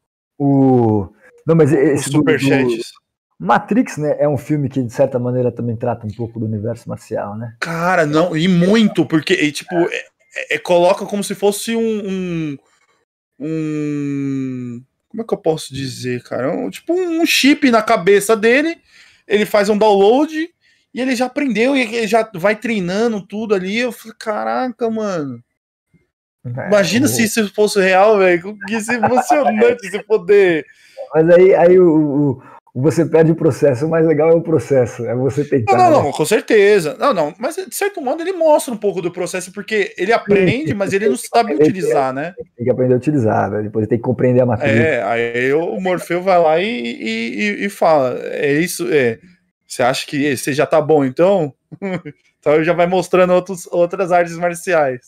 O... 0.42 1.12
Não, 1.46 1.54
mas 1.54 1.70
os 1.70 1.78
esse 1.78 2.10
do, 2.10 2.22
do. 2.22 2.30
Matrix, 3.38 3.98
né, 3.98 4.16
é 4.18 4.26
um 4.28 4.38
filme 4.38 4.68
que, 4.68 4.82
de 4.82 4.92
certa 4.92 5.18
maneira, 5.18 5.52
também 5.52 5.76
trata 5.76 6.06
um 6.06 6.10
pouco 6.10 6.40
do 6.40 6.46
universo 6.46 6.88
marcial, 6.88 7.36
né? 7.36 7.54
Cara, 7.60 8.06
não, 8.06 8.34
e 8.34 8.48
muito, 8.48 9.04
porque, 9.04 9.34
e, 9.34 9.52
tipo, 9.52 9.74
é- 9.74 10.04
é- 10.36 10.54
é- 10.54 10.58
coloca 10.58 11.04
como 11.04 11.22
se 11.22 11.34
fosse 11.34 11.76
um, 11.76 11.80
um. 12.08 12.58
um- 13.38 14.82
Como 15.08 15.22
é 15.22 15.26
que 15.26 15.34
eu 15.34 15.38
posso 15.38 15.74
dizer, 15.74 16.22
cara? 16.22 16.52
Um- 16.52 16.70
tipo, 16.70 16.92
um 16.94 17.24
chip 17.26 17.70
na 17.70 17.82
cabeça 17.82 18.36
dele, 18.36 18.78
ele 19.26 19.44
faz 19.44 19.68
um 19.68 19.76
download 19.76 20.48
e 20.94 21.00
ele 21.00 21.16
já 21.16 21.26
aprendeu 21.26 21.74
e 21.76 21.80
ele 21.80 22.06
já 22.06 22.28
vai 22.34 22.54
treinando 22.56 23.20
tudo 23.26 23.54
ali. 23.54 23.78
Eu 23.78 23.90
falei, 23.92 24.16
caraca, 24.18 24.88
mano. 24.90 25.42
Imagina 26.44 27.06
É, 27.06 27.08
se 27.08 27.22
isso 27.24 27.52
fosse 27.54 27.80
real, 27.80 28.18
velho. 28.18 28.56
Que 28.66 28.74
isso 28.76 28.90
é 28.90 28.96
emocionante 28.96 29.88
você 29.90 30.02
poder. 30.02 30.64
Mas 31.14 31.28
aí, 31.30 31.54
aí 31.54 31.78
o, 31.78 31.86
o- 31.94 32.42
você 32.72 33.04
perde 33.04 33.32
o 33.32 33.34
processo, 33.34 33.84
o 33.84 33.90
mais 33.90 34.06
legal 34.06 34.30
é 34.30 34.34
o 34.34 34.40
processo, 34.40 35.04
é 35.04 35.14
você 35.14 35.44
tentar. 35.44 35.76
Não, 35.76 35.90
não, 35.90 36.02
não, 36.04 36.12
com 36.12 36.24
certeza. 36.24 36.96
Não, 37.00 37.12
não, 37.12 37.34
mas 37.36 37.56
de 37.56 37.74
certo 37.74 38.00
modo 38.00 38.22
ele 38.22 38.32
mostra 38.32 38.72
um 38.72 38.76
pouco 38.76 39.02
do 39.02 39.10
processo, 39.10 39.52
porque 39.52 39.92
ele 39.98 40.12
aprende, 40.12 40.72
mas 40.72 40.92
ele 40.92 41.08
não 41.08 41.16
sabe 41.16 41.52
utilizar, 41.54 42.12
né? 42.14 42.32
Tem 42.56 42.64
que 42.64 42.70
aprender 42.70 42.94
a 42.94 42.96
utilizar, 42.96 43.50
né? 43.50 43.62
depois 43.62 43.88
tem 43.88 43.98
que 43.98 44.04
compreender 44.04 44.40
a 44.40 44.46
matriz. 44.46 44.70
É, 44.72 45.02
aí 45.02 45.52
o 45.52 45.80
Morfeu 45.80 46.22
vai 46.22 46.38
lá 46.40 46.60
e, 46.60 46.64
e, 46.70 47.64
e- 47.66 47.68
fala: 47.68 48.16
é 48.22 48.52
isso, 48.52 48.86
é. 48.92 49.18
Você 49.66 49.82
acha 49.82 50.06
que 50.06 50.36
você 50.36 50.52
já 50.52 50.64
tá 50.64 50.80
bom, 50.80 51.04
então? 51.04 51.52
então 52.38 52.62
já 52.62 52.72
vai 52.72 52.86
mostrando 52.86 53.32
outros, 53.32 53.66
outras 53.72 54.12
artes 54.12 54.36
marciais. 54.36 55.00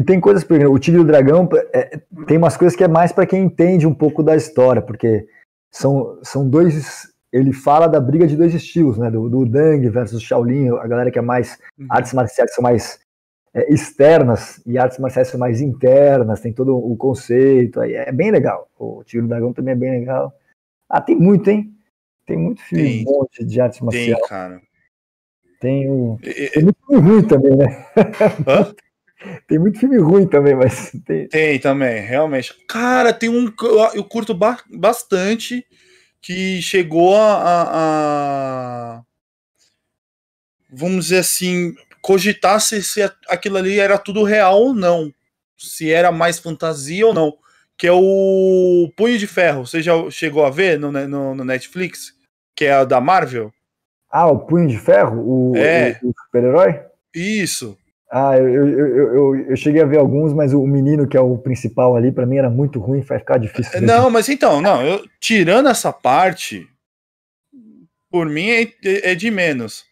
E 0.00 0.02
tem 0.02 0.18
coisas, 0.18 0.42
por 0.42 0.56
exemplo, 0.56 0.72
o 0.72 0.78
Tigre 0.78 0.98
e 0.98 1.04
o 1.04 1.06
Dragão 1.06 1.46
é, 1.74 2.00
tem 2.26 2.38
umas 2.38 2.56
coisas 2.56 2.74
que 2.74 2.82
é 2.82 2.88
mais 2.88 3.12
para 3.12 3.26
quem 3.26 3.44
entende 3.44 3.86
um 3.86 3.92
pouco 3.92 4.22
da 4.22 4.34
história, 4.34 4.80
porque 4.80 5.26
são, 5.70 6.18
são 6.22 6.48
dois. 6.48 7.12
Ele 7.30 7.52
fala 7.52 7.86
da 7.86 8.00
briga 8.00 8.26
de 8.26 8.34
dois 8.34 8.54
estilos, 8.54 8.96
né? 8.96 9.10
Do, 9.10 9.28
do 9.28 9.44
Dang 9.44 9.86
versus 9.90 10.22
Shaolin, 10.22 10.70
a 10.70 10.86
galera 10.86 11.10
que 11.10 11.18
é 11.18 11.22
mais. 11.22 11.58
Artes 11.90 12.14
marciais 12.14 12.54
são 12.54 12.62
mais 12.62 12.98
é, 13.52 13.70
externas 13.70 14.62
e 14.66 14.78
artes 14.78 14.98
marciais 14.98 15.28
são 15.28 15.38
mais 15.38 15.60
internas, 15.60 16.40
tem 16.40 16.50
todo 16.50 16.74
o 16.74 16.96
conceito, 16.96 17.78
aí 17.78 17.92
é 17.92 18.10
bem 18.10 18.30
legal. 18.30 18.70
O 18.78 19.04
Tigre 19.04 19.24
e 19.24 19.26
o 19.26 19.28
Dragão 19.28 19.52
também 19.52 19.72
é 19.72 19.76
bem 19.76 19.90
legal. 20.00 20.32
Ah, 20.88 21.02
tem 21.02 21.14
muito, 21.14 21.50
hein? 21.50 21.74
Tem 22.24 22.38
muito 22.38 22.62
filme 22.62 22.84
Tem. 22.84 23.04
bom 23.04 23.26
de, 23.30 23.44
de 23.44 23.60
artes 23.60 23.78
Tem, 23.80 23.84
marciais. 23.86 24.26
cara. 24.26 24.62
Tem, 25.60 25.90
o, 25.90 26.18
E- 26.24 26.30
e- 26.46 26.50
tem 26.52 26.62
muito 26.62 26.78
ruim 26.98 27.22
também, 27.22 27.54
né? 27.54 27.84
Hã? 28.48 28.72
Tem 29.46 29.58
muito 29.58 29.78
filme 29.78 29.98
ruim 29.98 30.26
também, 30.26 30.54
mas 30.54 30.90
tem, 31.04 31.28
Tem 31.28 31.58
também, 31.58 32.00
realmente. 32.00 32.54
Cara, 32.66 33.12
tem 33.12 33.28
um 33.28 33.50
que 33.50 33.64
eu, 33.64 34.04
curto 34.04 34.32
ba- 34.34 34.62
bastante 34.72 35.64
que 36.22 36.60
chegou 36.62 37.16
a, 37.16 37.34
a- 37.34 37.68
a- 38.98 39.02
Vamos 40.72 41.06
dizer 41.06 41.18
assim, 41.18 41.74
cogitar 42.00 42.60
se, 42.60 42.82
se 42.82 43.02
aquilo 43.28 43.56
ali 43.56 43.78
era 43.80 43.98
tudo 43.98 44.22
real 44.22 44.60
ou 44.60 44.74
não. 44.74 45.12
Se 45.58 45.90
era 45.92 46.12
mais 46.12 46.38
fantasia 46.38 47.06
ou 47.06 47.12
não. 47.14 47.36
Que 47.76 47.86
é 47.88 47.92
o 47.92 48.90
Punho 48.96 49.18
de 49.18 49.26
Ferro. 49.26 49.66
Você 49.66 49.82
já 49.82 49.92
chegou 50.10 50.44
a 50.44 50.50
ver 50.50 50.78
no, 50.78 50.92
no, 50.92 51.34
no 51.34 51.44
Netflix? 51.44 52.12
Que 52.54 52.66
é 52.66 52.72
a 52.72 52.84
da 52.84 53.00
Marvel? 53.00 53.52
Ah, 54.10 54.26
o 54.28 54.38
Punho 54.46 54.68
de 54.68 54.78
Ferro? 54.78 55.20
O, 55.20 55.56
É. 55.56 55.98
o- 56.02 56.10
o 56.10 56.14
super-herói? 56.26 56.80
Isso. 57.14 57.76
Ah, 58.12 58.36
eu, 58.36 58.68
eu, 58.68 59.14
eu, 59.14 59.36
eu, 59.50 59.56
cheguei 59.56 59.80
a 59.80 59.86
ver 59.86 59.98
alguns, 59.98 60.32
mas 60.32 60.52
o 60.52 60.66
menino 60.66 61.06
que 61.06 61.16
é 61.16 61.20
o 61.20 61.38
principal 61.38 61.94
ali, 61.94 62.10
pra 62.10 62.26
mim 62.26 62.38
era 62.38 62.50
muito 62.50 62.80
ruim, 62.80 63.02
vai 63.02 63.20
ficar 63.20 63.38
difícil. 63.38 63.80
Não, 63.82 64.10
mas 64.10 64.28
então, 64.28 64.60
não, 64.60 64.84
eu, 64.84 65.06
tirando 65.20 65.68
essa 65.68 65.92
parte, 65.92 66.66
por 68.10 68.28
mim 68.28 68.50
é, 68.50 68.72
é 68.82 69.14
de 69.14 69.30
menos. 69.30 69.84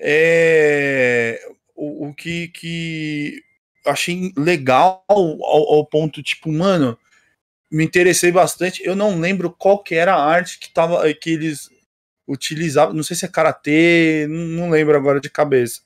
É, 0.00 1.40
o, 1.76 2.08
o 2.08 2.14
que, 2.14 2.48
que 2.48 3.40
achei 3.86 4.32
legal 4.36 5.04
ao, 5.08 5.40
ao 5.44 5.86
ponto, 5.86 6.22
tipo, 6.24 6.50
mano, 6.50 6.98
me 7.70 7.84
interessei 7.84 8.32
bastante. 8.32 8.82
Eu 8.84 8.96
não 8.96 9.20
lembro 9.20 9.48
qual 9.48 9.80
que 9.80 9.94
era 9.94 10.14
a 10.14 10.24
arte 10.24 10.58
que, 10.58 10.70
tava, 10.70 11.02
que 11.14 11.30
eles 11.30 11.70
utilizavam, 12.26 12.94
não 12.94 13.02
sei 13.04 13.16
se 13.16 13.24
é 13.24 13.28
karatê, 13.28 14.26
não 14.28 14.70
lembro 14.70 14.96
agora 14.96 15.20
de 15.20 15.30
cabeça. 15.30 15.82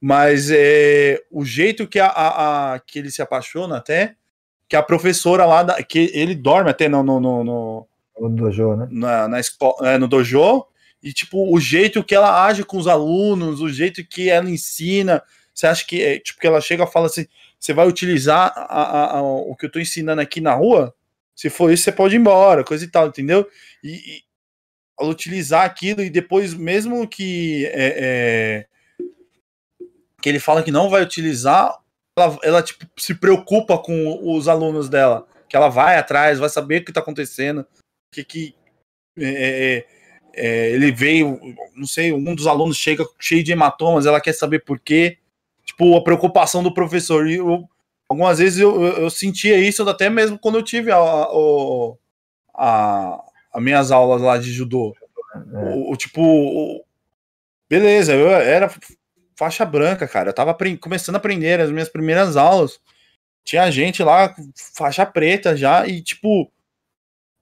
Mas 0.00 0.50
é, 0.50 1.20
o 1.30 1.44
jeito 1.44 1.86
que, 1.86 1.98
a, 1.98 2.06
a- 2.06 2.74
a- 2.74 2.78
que 2.80 2.98
ele 2.98 3.10
se 3.10 3.20
apaixona 3.20 3.78
até, 3.78 4.14
que 4.68 4.76
a 4.76 4.82
professora 4.82 5.44
lá, 5.44 5.62
da- 5.62 5.82
que 5.82 6.10
ele 6.14 6.34
dorme 6.34 6.70
até 6.70 6.88
no, 6.88 7.02
no, 7.02 7.18
no, 7.20 7.44
no- 7.44 7.88
No 8.20 8.28
dojo, 8.30 8.76
né? 8.76 8.88
na, 8.90 9.28
na 9.28 9.40
escola, 9.40 9.98
no 9.98 10.06
dojo, 10.06 10.66
e 11.02 11.12
tipo, 11.12 11.52
o 11.54 11.60
jeito 11.60 12.02
que 12.04 12.14
ela 12.14 12.44
age 12.46 12.64
com 12.64 12.76
os 12.76 12.86
alunos, 12.86 13.60
o 13.60 13.68
jeito 13.68 14.04
que 14.06 14.28
ela 14.30 14.48
ensina, 14.50 15.22
você 15.54 15.66
acha 15.66 15.84
que, 15.86 16.02
é, 16.02 16.18
tipo, 16.18 16.40
que 16.40 16.46
ela 16.46 16.60
chega 16.60 16.84
e 16.84 16.86
fala 16.86 17.06
assim, 17.06 17.26
você 17.58 17.72
vai 17.72 17.86
utilizar 17.88 18.52
a- 18.56 18.82
a- 18.82 19.18
a- 19.18 19.22
o 19.22 19.56
que 19.56 19.66
eu 19.66 19.70
tô 19.70 19.80
ensinando 19.80 20.20
aqui 20.20 20.40
na 20.40 20.54
rua? 20.54 20.94
Se 21.34 21.48
for 21.50 21.72
isso, 21.72 21.84
você 21.84 21.92
pode 21.92 22.14
ir 22.16 22.18
embora, 22.18 22.62
coisa 22.64 22.84
e 22.84 22.88
tal, 22.88 23.08
entendeu? 23.08 23.48
E, 23.82 23.90
e 24.18 24.22
ela 25.00 25.08
utilizar 25.10 25.64
aquilo 25.64 26.02
e 26.02 26.10
depois, 26.10 26.52
mesmo 26.54 27.06
que 27.08 27.66
é, 27.66 27.94
é, 27.96 28.66
que 30.20 30.28
ele 30.28 30.38
fala 30.40 30.62
que 30.62 30.70
não 30.70 30.88
vai 30.90 31.02
utilizar, 31.02 31.78
ela, 32.18 32.38
ela, 32.42 32.62
tipo, 32.62 32.86
se 32.96 33.14
preocupa 33.14 33.78
com 33.78 34.36
os 34.36 34.48
alunos 34.48 34.88
dela, 34.88 35.26
que 35.48 35.56
ela 35.56 35.68
vai 35.68 35.96
atrás, 35.96 36.38
vai 36.38 36.48
saber 36.48 36.82
o 36.82 36.84
que 36.84 36.92
tá 36.92 37.00
acontecendo, 37.00 37.64
que, 38.12 38.24
que 38.24 38.54
é, 39.16 39.84
é, 39.84 39.86
é, 40.34 40.70
ele 40.70 40.92
veio, 40.92 41.40
não 41.74 41.86
sei, 41.86 42.12
um 42.12 42.34
dos 42.34 42.46
alunos 42.46 42.76
chega 42.76 43.06
cheio 43.18 43.42
de 43.42 43.52
hematomas, 43.52 44.06
ela 44.06 44.20
quer 44.20 44.32
saber 44.32 44.64
por 44.64 44.78
quê. 44.78 45.18
Tipo, 45.64 45.96
a 45.96 46.02
preocupação 46.02 46.62
do 46.62 46.72
professor. 46.72 47.28
E 47.28 47.36
eu, 47.36 47.68
algumas 48.08 48.38
vezes 48.38 48.58
eu, 48.58 48.82
eu, 48.82 49.10
sentia 49.10 49.58
isso 49.58 49.86
até 49.88 50.08
mesmo 50.08 50.38
quando 50.38 50.56
eu 50.56 50.62
tive 50.62 50.90
a, 50.90 50.96
a, 50.98 51.92
a, 52.54 53.24
as 53.52 53.62
minhas 53.62 53.90
aulas 53.90 54.22
lá 54.22 54.38
de 54.38 54.50
judô. 54.52 54.94
O, 55.52 55.92
o 55.92 55.96
tipo, 55.96 56.22
o- 56.22 56.84
beleza, 57.68 58.14
eu 58.14 58.28
era 58.30 58.70
faixa 59.38 59.64
branca, 59.64 60.08
cara. 60.08 60.30
Eu 60.30 60.34
tava 60.34 60.56
começando 60.80 61.14
a 61.14 61.18
aprender 61.18 61.60
as 61.60 61.70
minhas 61.70 61.88
primeiras 61.88 62.36
aulas. 62.36 62.80
Tinha 63.44 63.70
gente 63.70 64.02
lá, 64.02 64.34
faixa 64.74 65.06
preta 65.06 65.56
já, 65.56 65.86
e 65.86 66.02
tipo, 66.02 66.50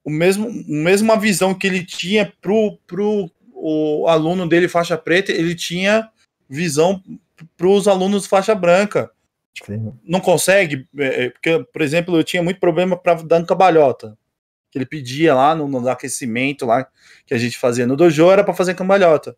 o 0.04 0.10
mesmo, 0.10 0.46
a 0.46 0.52
mesma 0.68 1.16
visão 1.16 1.54
que 1.54 1.66
ele 1.66 1.82
tinha 1.82 2.30
pro, 2.40 2.76
pro 2.86 3.30
o 3.50 4.06
aluno 4.06 4.46
dele 4.46 4.68
faixa 4.68 4.98
preta, 4.98 5.32
ele 5.32 5.54
tinha 5.54 6.08
visão 6.48 7.02
para 7.56 7.66
os 7.66 7.88
alunos 7.88 8.26
faixa 8.26 8.54
branca. 8.54 9.10
Sim. 9.64 9.90
não 10.04 10.20
consegue, 10.20 10.86
é, 10.98 11.24
é, 11.24 11.30
porque, 11.30 11.66
por 11.72 11.80
exemplo, 11.80 12.14
eu 12.14 12.22
tinha 12.22 12.42
muito 12.42 12.60
problema 12.60 12.94
para 12.94 13.14
dar 13.22 13.42
cambalhota. 13.46 14.16
Que 14.70 14.76
ele 14.76 14.84
pedia 14.84 15.34
lá 15.34 15.54
no, 15.54 15.66
no 15.66 15.88
aquecimento 15.88 16.66
lá 16.66 16.86
que 17.24 17.32
a 17.32 17.38
gente 17.38 17.56
fazia 17.56 17.86
no 17.86 17.96
dojo 17.96 18.30
era 18.30 18.44
para 18.44 18.52
fazer 18.52 18.74
cambalhota. 18.74 19.34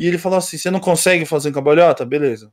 E 0.00 0.06
ele 0.06 0.16
falou 0.18 0.38
assim: 0.38 0.56
você 0.58 0.70
não 0.70 0.80
consegue 0.80 1.26
fazer 1.26 1.52
cambalhota? 1.52 2.06
Beleza. 2.06 2.50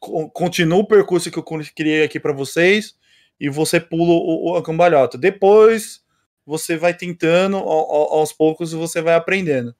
Co- 0.00 0.30
Continua 0.30 0.78
o 0.80 0.86
percurso 0.86 1.30
que 1.30 1.38
eu 1.38 1.44
criei 1.76 2.04
aqui 2.04 2.18
para 2.18 2.32
vocês 2.32 2.96
e 3.38 3.50
você 3.50 3.78
pula 3.78 4.12
o, 4.14 4.52
o- 4.52 4.56
a 4.56 4.62
cambalhota. 4.62 5.18
Depois 5.18 6.02
você 6.46 6.76
vai 6.78 6.94
tentando, 6.94 7.58
ao- 7.58 7.68
ao- 7.68 8.14
aos 8.14 8.32
poucos 8.32 8.72
você 8.72 9.02
vai 9.02 9.14
aprendendo. 9.14 9.74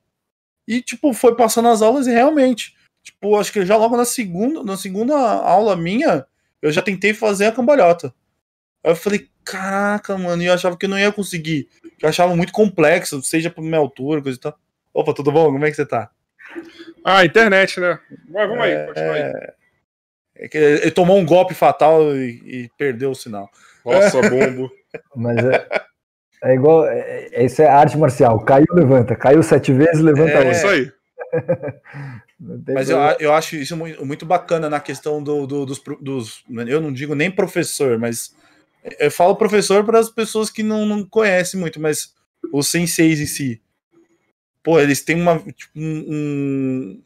E, 0.69 0.83
tipo, 0.83 1.13
foi 1.15 1.37
passando 1.37 1.69
as 1.69 1.83
aulas 1.83 2.07
e 2.07 2.13
realmente, 2.13 2.75
tipo, 3.03 3.37
acho 3.37 3.53
que 3.53 3.65
já 3.67 3.77
logo 3.77 3.97
na 3.97 4.05
segunda, 4.05 4.63
na 4.63 4.77
segunda 4.77 5.15
aula 5.17 5.77
minha, 5.77 6.27
eu 6.63 6.73
já 6.73 6.83
tentei 6.83 7.15
fazer 7.15 7.47
a 7.47 7.53
cambalhota. 7.53 8.15
Aí 8.85 8.93
eu 8.93 8.97
falei, 8.97 9.29
caraca, 9.45 10.17
mano, 10.19 10.43
e 10.43 10.47
eu 10.47 10.55
achava 10.55 10.77
que 10.77 10.87
eu 10.87 10.91
não 10.91 10.99
ia 10.99 11.13
conseguir. 11.13 11.69
Eu 12.03 12.09
achava 12.09 12.37
muito 12.37 12.53
complexo, 12.53 13.23
seja 13.23 13.51
por 13.51 13.63
minha 13.63 13.79
altura, 13.79 14.23
coisa 14.23 14.39
e 14.39 14.41
tal. 14.41 14.59
Opa, 14.95 15.15
tudo 15.15 15.33
bom? 15.33 15.47
Como 15.53 15.65
é 15.67 15.71
que 15.71 15.77
você 15.77 15.87
tá? 15.87 16.11
Ah, 17.05 17.25
internet, 17.25 17.79
né? 17.81 17.99
Mas 18.29 18.49
vamos 18.49 18.65
aí, 18.65 18.87
continua 18.87 19.15
aí. 19.15 19.33
É 20.37 20.49
que 20.49 20.59
ele 20.59 20.91
tomou 20.91 21.17
um 21.17 21.25
golpe 21.25 21.55
fatal 21.55 22.15
e, 22.17 22.41
e 22.45 22.71
perdeu 22.77 23.11
o 23.13 23.15
sinal. 23.15 23.49
Nossa, 23.85 24.21
bombo. 24.29 24.71
Mas 25.15 25.39
é, 25.45 25.67
é 26.43 26.55
igual. 26.55 26.87
É, 26.87 27.29
é- 27.33 27.45
isso 27.45 27.63
é 27.63 27.67
arte 27.67 27.97
marcial. 27.97 28.41
Caiu, 28.45 28.67
levanta. 28.73 29.15
Caiu 29.15 29.43
sete 29.43 29.73
vezes, 29.73 30.01
levanta 30.01 30.33
É. 30.39 30.49
É 30.49 30.51
isso 30.51 30.67
aí. 30.67 30.93
Mas 32.75 32.91
eu, 32.91 32.99
eu 33.21 33.33
acho 33.33 33.57
isso 33.57 33.77
muito, 33.77 34.27
bacana 34.27 34.69
na 34.69 34.81
questão 34.81 35.23
do, 35.23 35.47
do- 35.47 35.65
dos, 35.65 35.81
dos. 36.01 36.45
Eu 36.67 36.81
não 36.81 36.93
digo 36.93 37.15
nem 37.15 37.31
professor, 37.31 37.99
mas 37.99 38.35
eu 38.99 39.11
falo 39.11 39.37
professor 39.37 39.85
para 39.85 39.99
as 39.99 40.11
pessoas 40.11 40.51
que 40.51 40.63
não, 40.63 40.85
não 40.85 41.05
conhecem 41.05 41.59
muito, 41.59 41.81
mas 41.81 42.13
os 42.53 42.67
senseis 42.69 43.21
em 43.21 43.27
si. 43.27 43.63
Pô, 44.65 44.81
eles 44.81 45.03
têm 45.05 45.21
uma. 45.21 45.39
tipo, 45.39 45.73
um, 45.79 46.05
um- 46.09 47.03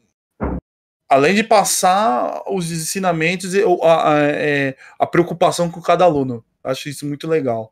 além 1.09 1.33
de 1.35 1.43
passar 1.43 2.41
os 2.47 2.71
ensinamentos, 2.71 3.53
e 3.53 3.61
a, 3.83 4.13
a- 4.13 4.19
é, 4.23 4.75
a 4.99 5.05
preocupação 5.05 5.69
com 5.69 5.81
cada 5.81 6.05
aluno. 6.05 6.43
Acho 6.63 6.89
isso 6.89 7.05
muito 7.07 7.27
legal. 7.27 7.71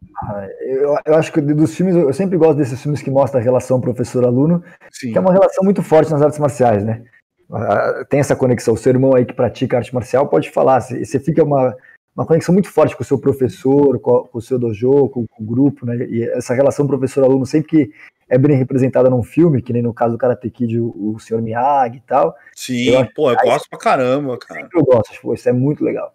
Eu, 0.61 0.95
eu 1.06 1.16
acho 1.16 1.32
que 1.32 1.41
dos 1.41 1.75
filmes, 1.75 1.95
eu 1.95 2.11
sempre 2.14 2.38
gosto 2.38 2.57
desses 2.57 2.82
filmes 2.82 3.01
que 3.01 3.11
mostram 3.11 3.40
a 3.40 3.43
relação 3.43 3.82
professor-aluno, 3.82 4.64
que 4.99 5.16
é 5.17 5.22
uma 5.22 5.33
relação 5.33 5.64
muito 5.64 5.83
forte 5.83 6.09
nas 6.11 6.22
artes 6.22 6.40
marciais, 6.40 6.83
né? 6.85 7.03
Ah, 7.51 8.06
Tem 8.09 8.19
essa 8.22 8.35
conexão. 8.35 8.74
O 8.74 8.77
seu 8.77 8.91
irmão 8.91 9.14
aí 9.14 9.25
que 9.25 9.33
pratica 9.33 9.77
arte 9.77 9.93
marcial 9.93 10.27
pode 10.27 10.49
falar. 10.49 10.80
Você 10.82 11.19
fica 11.19 11.43
uma, 11.43 11.75
uma 12.17 12.25
conexão 12.25 12.51
muito 12.51 12.69
forte 12.71 12.95
com 12.97 13.03
o 13.03 13.05
seu 13.05 13.19
professor, 13.19 13.99
com, 13.99 14.17
a- 14.17 14.27
com 14.27 14.37
o 14.39 14.41
seu 14.41 14.57
dojo, 14.57 15.07
com, 15.09 15.27
com 15.27 15.43
o 15.43 15.45
grupo, 15.45 15.85
né? 15.85 15.95
E 16.09 16.23
essa 16.31 16.53
relação 16.55 16.87
professor-aluno 16.87 17.45
sempre 17.45 17.69
que 17.69 17.91
é 18.27 18.37
bem 18.37 18.57
representada 18.57 19.09
num 19.09 19.21
filme, 19.23 19.61
que 19.61 19.71
nem 19.71 19.81
no 19.83 19.93
caso 19.93 20.13
do 20.13 20.17
Karate 20.17 20.49
Kid, 20.49 20.79
o, 20.79 21.13
o 21.13 21.19
Sr. 21.19 21.41
Miyagi 21.41 21.97
e 21.97 22.01
tal, 22.01 22.35
Sim, 22.55 22.89
Eu 22.89 23.07
pô, 23.15 23.31
eu 23.31 23.37
gosto 23.37 23.69
pra 23.69 23.77
caramba, 23.79 24.37
cara. 24.37 24.67
eu 24.73 24.83
gosto. 24.83 25.11
Tipo, 25.13 25.33
isso 25.33 25.47
é 25.47 25.53
muito 25.53 25.83
legal. 25.83 26.13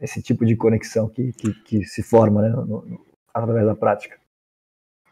Esse 0.00 0.20
tipo 0.22 0.44
de 0.44 0.54
conexão 0.54 1.08
que, 1.08 1.32
que, 1.32 1.52
que 1.64 1.84
se 1.84 2.02
forma 2.02 2.42
né, 2.42 2.48
no- 2.50 2.64
no- 2.66 3.00
através 3.32 3.64
da 3.66 3.74
prática. 3.74 4.16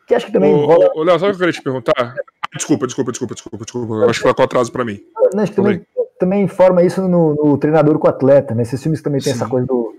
Que 0.07 0.15
acho 0.15 0.27
que 0.27 0.33
também 0.33 0.53
Ô, 0.53 0.67
rola. 0.67 0.91
ô, 0.95 1.03
Léo, 1.03 1.19
sabe 1.19 1.33
o 1.33 1.37
que 1.37 1.43
eu 1.43 1.47
queria 1.47 1.53
te 1.53 1.63
perguntar? 1.63 2.15
Desculpa, 2.55 2.87
desculpa, 2.87 3.11
desculpa, 3.13 3.35
desculpa, 3.35 3.65
desculpa. 3.65 3.95
Eu 3.95 4.11
acho 4.11 4.21
que 4.23 4.35
com 4.35 4.43
atraso 4.43 4.71
pra 4.73 4.85
mim. 4.85 5.01
Né, 5.35 5.45
acho 5.45 5.53
que 5.53 5.57
também, 5.57 5.87
também 6.19 6.47
forma 6.49 6.83
isso 6.83 7.01
no, 7.09 7.35
no 7.35 7.57
treinador 7.59 7.99
com 7.99 8.07
o 8.07 8.11
atleta, 8.11 8.55
né? 8.55 8.63
Esses 8.63 8.83
filmes 8.83 9.01
também 9.01 9.21
tem 9.21 9.33
essa 9.33 9.45
Sim. 9.45 9.51
coisa 9.51 9.67
do 9.67 9.95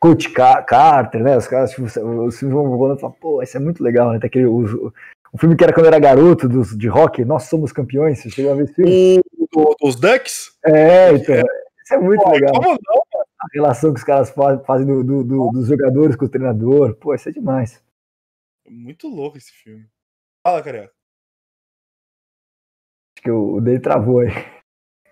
Coach 0.00 0.30
Car- 0.30 0.64
Carter, 0.64 1.22
né? 1.22 1.36
Os 1.36 1.46
caras, 1.46 1.70
tipo, 1.70 1.84
os 1.84 2.38
filmes 2.38 2.54
vão 2.54 2.66
rolando 2.68 2.98
e 2.98 3.00
falam, 3.00 3.16
pô, 3.20 3.42
isso 3.42 3.56
é 3.56 3.60
muito 3.60 3.82
legal, 3.82 4.10
né? 4.12 4.18
Tem 4.18 4.28
aquele, 4.28 4.46
o, 4.46 4.92
o 5.32 5.38
filme 5.38 5.54
que 5.54 5.62
era 5.62 5.72
quando 5.72 5.86
eu 5.86 5.92
era 5.92 5.98
garoto, 6.00 6.48
dos, 6.48 6.76
de 6.76 6.88
rock, 6.88 7.24
Nós 7.24 7.44
Somos 7.44 7.70
Campeões, 7.72 8.18
você 8.18 8.30
chegou 8.30 8.52
a 8.52 8.54
ver 8.54 8.64
esse 8.64 8.74
filme? 8.74 9.20
O, 9.54 9.74
os 9.86 9.96
Ducks? 9.96 10.56
É, 10.64 11.12
então, 11.12 11.36
isso 11.36 11.94
é 11.94 11.98
muito 11.98 12.22
Pô, 12.22 12.30
legal. 12.30 12.52
como 12.54 12.68
não? 12.70 13.02
A 13.42 13.46
relação 13.52 13.92
que 13.92 13.98
os 13.98 14.04
caras 14.04 14.30
fa- 14.30 14.58
fazem 14.60 14.86
do, 14.86 15.02
do- 15.04 15.24
do- 15.24 15.50
dos 15.50 15.66
jogadores 15.68 16.16
com 16.16 16.24
o 16.24 16.28
treinador, 16.28 16.94
pô, 16.96 17.14
isso 17.14 17.28
é 17.28 17.32
demais. 17.32 17.82
Muito 18.68 19.08
louco 19.08 19.36
esse 19.36 19.52
filme. 19.52 19.86
Fala, 20.46 20.62
cara. 20.62 20.90
Acho 23.16 23.22
que 23.24 23.30
o, 23.30 23.54
o 23.56 23.60
dele 23.60 23.80
travou 23.80 24.20
aí. 24.20 24.28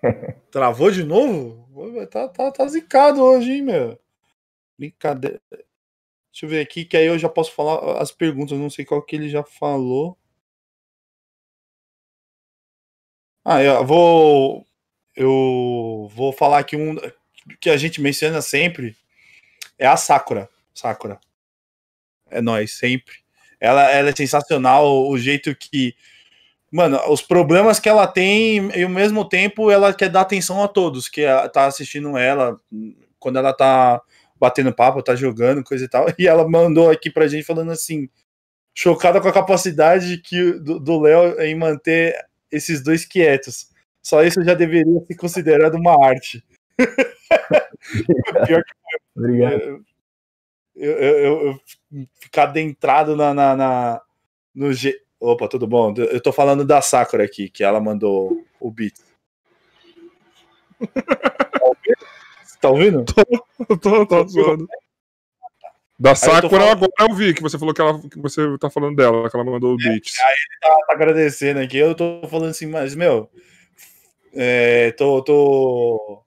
Travou 0.51 0.91
de 0.91 1.03
novo? 1.05 1.67
Tá, 2.07 2.29
tá, 2.29 2.51
tá 2.51 2.67
zicado 2.69 3.23
hoje, 3.23 3.53
hein, 3.53 3.63
meu? 3.63 3.99
Brincadeira. 4.79 5.41
Deixa 6.33 6.47
eu 6.47 6.49
ver 6.51 6.61
aqui, 6.61 6.85
que 6.85 6.97
aí 6.97 7.07
eu 7.07 7.19
já 7.19 7.29
posso 7.29 7.53
falar 7.53 8.01
as 8.01 8.13
perguntas. 8.13 8.59
Não 8.59 8.71
sei 8.71 8.85
qual 8.85 9.03
que 9.03 9.17
ele 9.17 9.29
já 9.29 9.43
falou. 9.45 10.17
Ah, 13.45 13.63
eu 13.63 13.85
vou. 13.85 14.67
Eu 15.17 16.09
vou 16.15 16.33
falar 16.33 16.59
aqui 16.59 16.77
um 16.77 16.97
que 17.61 17.71
a 17.71 17.77
gente 17.77 18.01
menciona 18.01 18.41
sempre. 18.43 18.97
É 19.79 19.87
a 19.87 19.97
Sakura. 19.97 20.49
Sakura. 20.75 21.19
É 22.31 22.41
nós, 22.41 22.73
sempre. 22.79 23.15
Ela, 23.61 23.91
ela 23.91 24.11
é 24.11 24.15
sensacional, 24.17 25.09
o 25.09 25.19
jeito 25.19 25.55
que. 25.57 25.95
Mano, 26.71 27.01
os 27.11 27.23
problemas 27.23 27.81
que 27.81 27.89
ela 27.89 28.07
tem 28.07 28.71
e 28.77 28.83
ao 28.83 28.91
mesmo 28.91 29.27
tempo 29.29 29.71
ela 29.71 29.95
quer 29.95 30.11
dar 30.11 30.23
atenção 30.23 30.63
a 30.63 30.69
todos 30.69 31.09
que 31.09 31.25
a- 31.25 31.49
tá 31.49 31.67
assistindo 31.67 32.17
ela 32.19 32.61
quando 33.19 33.39
ela 33.39 33.55
tá 33.55 34.03
batendo 34.41 34.73
papo, 34.75 35.03
tá 35.03 35.15
jogando, 35.15 35.63
coisa 35.65 35.85
e 35.85 35.89
tal. 35.89 36.07
E 36.19 36.27
ela 36.29 36.49
mandou 36.49 36.91
aqui 36.91 37.11
pra 37.11 37.27
gente 37.29 37.45
falando 37.45 37.71
assim: 37.73 38.09
chocada 38.75 39.21
com 39.21 39.29
a 39.29 39.33
capacidade 39.33 40.19
que 40.19 40.53
do 40.53 41.01
Léo 41.01 41.41
em 41.41 41.55
manter 41.55 42.15
esses 42.51 42.83
dois 42.83 43.05
quietos. 43.05 43.69
Só 44.03 44.23
isso 44.23 44.43
já 44.45 44.55
deveria 44.55 45.01
ser 45.07 45.17
considerado 45.17 45.75
uma 45.75 45.93
arte. 46.07 46.43
Pior 48.47 48.63
Obrigado. 49.17 49.85
eu, 50.77 50.93
eu, 50.93 51.19
eu- 51.19 51.47
eu 51.49 51.61
ficar 52.21 52.45
adentrado 52.45 53.17
na, 53.17 53.35
na, 53.35 53.57
na- 53.57 54.01
no 54.55 54.73
G. 54.73 54.99
Opa, 55.21 55.49
tudo 55.49 55.67
bom? 55.67 55.93
Eu 55.97 56.21
tô 56.21 56.33
falando 56.33 56.65
da 56.65 56.81
Sakura 56.81 57.25
aqui, 57.25 57.49
que 57.51 57.65
ela 57.65 57.81
mandou 57.81 58.45
o 58.61 58.71
beat. 58.71 58.95
tá 62.61 62.71
ouvindo? 62.71 63.05
Eu 63.69 63.79
tô, 63.79 64.07
tô 64.07 64.29
zoando. 64.29 64.69
Da 65.99 66.15
Sakura, 66.15 66.49
falando- 66.49 66.71
agora 66.71 66.93
eu 67.01 67.15
vi 67.15 67.35
que 67.35 67.43
você 67.43 67.59
falou 67.59 67.75
que, 67.75 67.81
ela, 67.81 68.01
que 68.01 68.19
você 68.21 68.43
tá 68.59 68.71
falando 68.71 68.95
dela, 68.95 69.29
que 69.29 69.37
ela 69.37 69.45
mandou 69.45 69.75
o 69.75 69.77
beats. 69.77 70.15
Tá, 70.15 70.69
tá 70.87 70.93
agradecendo 70.95 71.59
aqui. 71.59 71.77
Eu 71.77 71.95
tô 71.95 72.23
falando 72.31 72.51
assim, 72.51 72.67
mas, 72.67 72.95
meu, 72.95 73.29
é, 74.33 74.93
tô, 74.93 75.21
tô, 75.23 76.23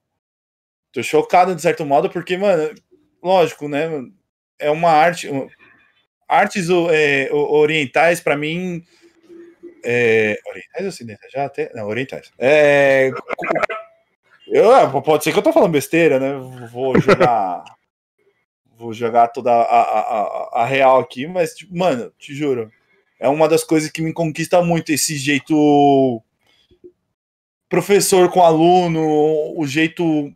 tô 0.92 1.02
chocado 1.02 1.54
de 1.54 1.62
certo 1.62 1.86
modo, 1.86 2.10
porque, 2.10 2.36
mano, 2.36 2.74
lógico, 3.22 3.66
né? 3.66 3.88
É 4.58 4.70
uma 4.70 4.90
arte. 4.90 5.30
Artes 6.28 6.68
é, 6.90 7.30
orientais, 7.32 8.20
pra 8.20 8.36
mim. 8.36 8.84
É, 9.84 10.38
orientais 10.46 10.82
ou 10.82 10.88
ocidentais? 10.88 11.32
Já 11.32 11.46
até. 11.46 11.72
Não, 11.74 11.88
orientais. 11.88 12.30
É, 12.38 13.10
eu, 14.52 14.70
ah, 14.72 15.00
pode 15.02 15.24
ser 15.24 15.32
que 15.32 15.38
eu 15.38 15.42
tô 15.42 15.52
falando 15.52 15.72
besteira, 15.72 16.18
né? 16.20 16.34
Vou 16.72 16.98
jogar. 17.00 17.64
vou 18.76 18.92
jogar 18.92 19.28
toda 19.28 19.50
a, 19.52 19.62
a, 19.62 20.00
a, 20.00 20.62
a 20.62 20.66
real 20.66 20.98
aqui, 21.00 21.26
mas, 21.26 21.54
tipo, 21.54 21.76
mano, 21.76 22.12
te 22.18 22.34
juro. 22.34 22.70
É 23.20 23.28
uma 23.28 23.48
das 23.48 23.62
coisas 23.62 23.90
que 23.90 24.02
me 24.02 24.12
conquista 24.12 24.60
muito 24.62 24.92
esse 24.92 25.16
jeito 25.16 26.20
professor 27.68 28.30
com 28.30 28.42
aluno, 28.42 29.54
o 29.56 29.66
jeito, 29.66 30.32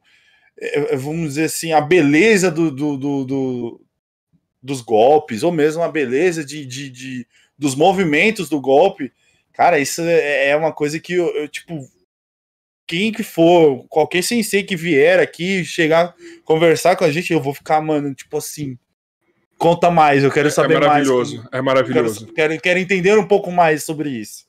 é, 0.59 0.95
é, 0.95 0.97
vamos 0.97 1.31
dizer 1.31 1.45
assim, 1.45 1.73
a 1.73 1.81
beleza 1.81 2.51
do, 2.51 2.70
do, 2.70 2.97
do- 2.97 3.25
do- 3.25 3.81
dos 4.62 4.81
golpes, 4.81 5.43
ou 5.43 5.53
mesmo 5.53 5.83
a 5.83 5.89
beleza 5.89 6.45
de, 6.45 6.65
de, 6.65 6.89
de- 6.91 7.27
dos 7.59 7.75
movimentos 7.75 8.49
do 8.49 8.61
golpe. 8.61 9.12
Cara, 9.53 9.78
isso 9.78 10.01
é, 10.03 10.49
é 10.51 10.57
uma 10.57 10.73
coisa 10.73 10.99
que 10.99 11.12
eu, 11.15 11.27
eu, 11.36 11.49
tipo, 11.49 11.78
quem 12.86 13.10
que 13.12 13.23
for, 13.23 13.84
qualquer 13.89 14.23
sensei 14.23 14.62
que 14.62 14.76
vier 14.76 15.18
aqui, 15.18 15.65
chegar, 15.65 16.15
conversar 16.44 16.97
com 16.97 17.05
a 17.05 17.10
gente, 17.10 17.32
eu 17.32 17.40
vou 17.40 17.52
ficar, 17.52 17.81
mano, 17.81 18.15
tipo 18.15 18.36
assim, 18.36 18.78
conta 19.58 19.90
mais, 19.90 20.23
eu 20.23 20.31
quero 20.31 20.48
É 20.48 20.50
saber 20.50 20.74
mais. 20.74 20.86
maravilhoso, 20.89 21.48
é 21.50 21.60
maravilhoso. 21.60 22.20
Quero, 22.26 22.34
quero, 22.34 22.60
quero 22.62 22.78
entender 22.78 23.18
um 23.18 23.26
pouco 23.26 23.50
mais 23.50 23.82
sobre 23.84 24.10
isso. 24.10 24.47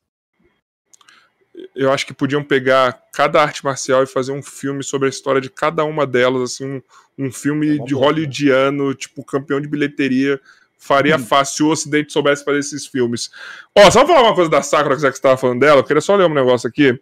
Eu 1.75 1.91
acho 1.91 2.05
que 2.05 2.13
podiam 2.13 2.43
pegar 2.43 3.01
cada 3.11 3.41
arte 3.41 3.63
marcial 3.65 4.03
e 4.03 4.07
fazer 4.07 4.31
um 4.31 4.43
filme 4.43 4.83
sobre 4.83 5.07
a 5.07 5.09
história 5.09 5.41
de 5.41 5.49
cada 5.49 5.83
uma 5.83 6.05
delas, 6.05 6.53
assim, 6.53 6.65
um, 6.65 6.81
um 7.25 7.31
filme 7.31 7.79
É 7.79 7.83
de 7.83 7.93
boa. 7.95 8.05
hollywoodiano, 8.05 8.93
tipo, 8.93 9.23
campeão 9.23 9.59
de 9.59 9.67
bilheteria. 9.67 10.39
Faria 10.77 11.15
Hum. 11.15 11.19
fácil 11.25 11.55
se 11.55 11.63
o 11.63 11.67
Ocidente 11.69 12.13
soubesse 12.13 12.45
fazer 12.45 12.59
esses 12.59 12.85
filmes. 12.85 13.31
Ó, 13.75 13.89
só 13.89 14.05
falar 14.05 14.21
uma 14.21 14.35
coisa 14.35 14.51
da 14.51 14.61
Sakura, 14.61 14.93
que 14.93 15.01
você 15.01 15.07
estava 15.07 15.35
falando 15.35 15.59
dela, 15.61 15.79
eu 15.79 15.83
queria 15.83 15.99
só 16.01 16.15
ler 16.15 16.25
um 16.29 16.33
negócio 16.33 16.69
aqui 16.69 16.99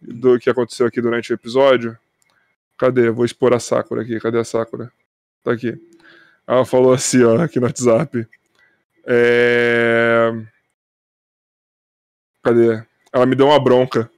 do 0.00 0.38
que 0.38 0.50
aconteceu 0.50 0.86
aqui 0.86 1.00
durante 1.00 1.32
o 1.32 1.34
episódio. 1.34 1.96
Cadê? 2.78 3.10
Vou 3.10 3.24
expor 3.24 3.54
a 3.54 3.60
Sakura 3.60 4.02
aqui. 4.02 4.20
Cadê 4.20 4.38
a 4.38 4.44
Sakura? 4.44 4.92
Tá 5.42 5.52
aqui. 5.52 5.74
Ela 6.46 6.64
falou 6.64 6.92
assim, 6.92 7.22
ó, 7.24 7.40
aqui 7.42 7.58
no 7.58 7.66
WhatsApp. 7.66 8.26
É... 9.06 10.32
Cadê? 12.42 12.82
Ela 13.12 13.26
me 13.26 13.34
deu 13.34 13.46
uma 13.46 13.58
bronca. 13.58 14.10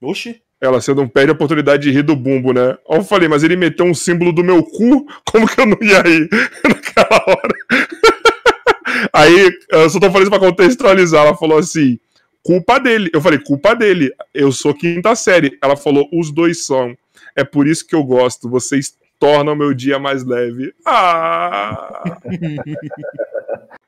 Oxi. 0.00 0.40
Ela, 0.60 0.80
você 0.80 0.94
não 0.94 1.08
perde 1.08 1.30
a 1.30 1.34
oportunidade 1.34 1.82
de 1.82 1.90
rir 1.90 2.02
do 2.02 2.16
bumbo, 2.16 2.52
né? 2.52 2.78
Aí 2.88 2.98
eu 2.98 3.04
falei, 3.04 3.28
mas 3.28 3.42
ele 3.42 3.56
meteu 3.56 3.84
um 3.84 3.94
símbolo 3.94 4.32
do 4.32 4.42
meu 4.42 4.62
cu, 4.62 5.06
como 5.30 5.46
que 5.46 5.60
eu 5.60 5.66
não 5.66 5.76
ia 5.82 6.00
rir 6.00 6.28
naquela 6.64 7.22
hora? 7.26 7.54
Aí, 9.12 9.50
eu 9.70 9.90
só 9.90 10.00
tô 10.00 10.06
falando 10.06 10.22
isso 10.22 10.30
pra 10.30 10.38
contextualizar. 10.38 11.26
Ela 11.26 11.36
falou 11.36 11.58
assim, 11.58 11.98
culpa 12.44 12.78
dele. 12.78 13.10
Eu 13.12 13.20
falei, 13.20 13.38
culpa 13.40 13.74
dele. 13.74 14.14
Eu 14.32 14.52
sou 14.52 14.74
quinta 14.74 15.16
série. 15.16 15.58
Ela 15.60 15.76
falou, 15.76 16.08
os 16.12 16.30
dois 16.30 16.64
são. 16.64 16.96
É 17.34 17.42
por 17.42 17.66
isso 17.66 17.86
que 17.86 17.94
eu 17.94 18.04
gosto. 18.04 18.48
Vocês 18.48 18.96
tornam 19.18 19.56
meu 19.56 19.74
dia 19.74 19.98
mais 19.98 20.24
leve. 20.24 20.72
Ah! 20.84 22.04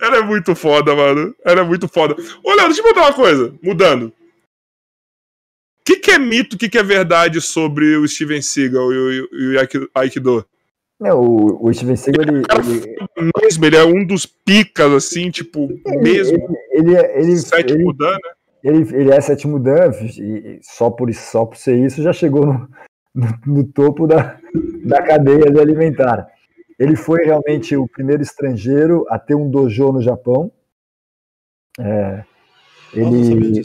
Ela 0.00 0.18
é 0.18 0.22
muito 0.22 0.54
foda, 0.54 0.94
mano. 0.94 1.34
Ela 1.44 1.60
é 1.60 1.64
muito 1.64 1.86
foda. 1.86 2.16
Ô, 2.42 2.54
Léo, 2.54 2.66
deixa 2.68 2.80
eu 2.80 2.86
botar 2.86 3.02
uma 3.02 3.12
coisa. 3.12 3.54
Mudando. 3.62 4.06
O 4.06 4.12
que, 5.84 5.96
que 5.96 6.10
é 6.10 6.18
mito, 6.18 6.56
o 6.56 6.58
que, 6.58 6.68
que 6.68 6.78
é 6.78 6.82
verdade 6.82 7.40
sobre 7.40 7.96
o 7.96 8.06
Steven 8.06 8.40
Seagal 8.40 8.92
e 8.92 8.96
o, 8.96 9.12
e 9.12 9.56
o 9.56 9.90
Aikido? 9.94 10.46
Não, 11.00 11.18
o, 11.18 11.66
o 11.66 11.72
Steven 11.72 11.96
Seagal, 11.96 12.26
ele, 12.28 12.42
ele... 13.16 13.30
Mesmo, 13.42 13.64
ele 13.64 13.76
é 13.76 13.84
um 13.84 14.06
dos 14.06 14.26
picas, 14.26 14.92
assim, 14.92 15.30
tipo, 15.30 15.66
ele, 15.86 15.96
mesmo. 15.96 16.36
Ele, 16.70 16.94
ele, 16.94 17.06
ele, 17.14 17.36
sétimo 17.38 17.92
Dan, 17.94 18.12
né? 18.12 18.18
Ele, 18.62 18.94
ele 18.94 19.10
é 19.10 19.20
sétimo 19.22 19.58
Dan, 19.58 19.90
e 20.18 20.60
só 20.62 20.90
por, 20.90 21.12
só 21.14 21.46
por 21.46 21.56
ser 21.56 21.78
isso 21.78 22.02
já 22.02 22.12
chegou 22.12 22.44
no, 22.44 22.68
no, 23.14 23.26
no 23.46 23.64
topo 23.64 24.06
da, 24.06 24.38
da 24.84 25.02
cadeia 25.02 25.46
alimentar. 25.58 26.28
Ele 26.78 26.94
foi 26.94 27.24
realmente 27.24 27.74
o 27.74 27.88
primeiro 27.88 28.22
estrangeiro 28.22 29.06
a 29.08 29.18
ter 29.18 29.34
um 29.34 29.50
dojo 29.50 29.92
no 29.92 30.02
Japão. 30.02 30.52
É, 31.78 32.24
ele, 32.92 33.62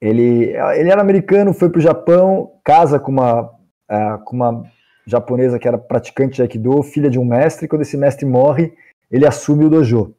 ele, 0.00 0.56
ele 0.56 0.90
era 0.90 1.00
americano, 1.00 1.54
foi 1.54 1.70
para 1.70 1.78
o 1.78 1.82
Japão, 1.82 2.60
casa 2.64 2.98
com 2.98 3.12
uma, 3.12 3.42
uh, 3.42 4.24
com 4.24 4.34
uma 4.34 4.64
japonesa 5.06 5.58
que 5.58 5.68
era 5.68 5.78
praticante 5.78 6.36
de 6.36 6.42
Aikido, 6.42 6.82
filha 6.82 7.08
de 7.08 7.18
um 7.18 7.24
mestre. 7.24 7.68
Quando 7.68 7.82
esse 7.82 7.96
mestre 7.96 8.26
morre, 8.26 8.72
ele 9.10 9.26
assume 9.26 9.64
o 9.64 9.70
dojo. 9.70 10.14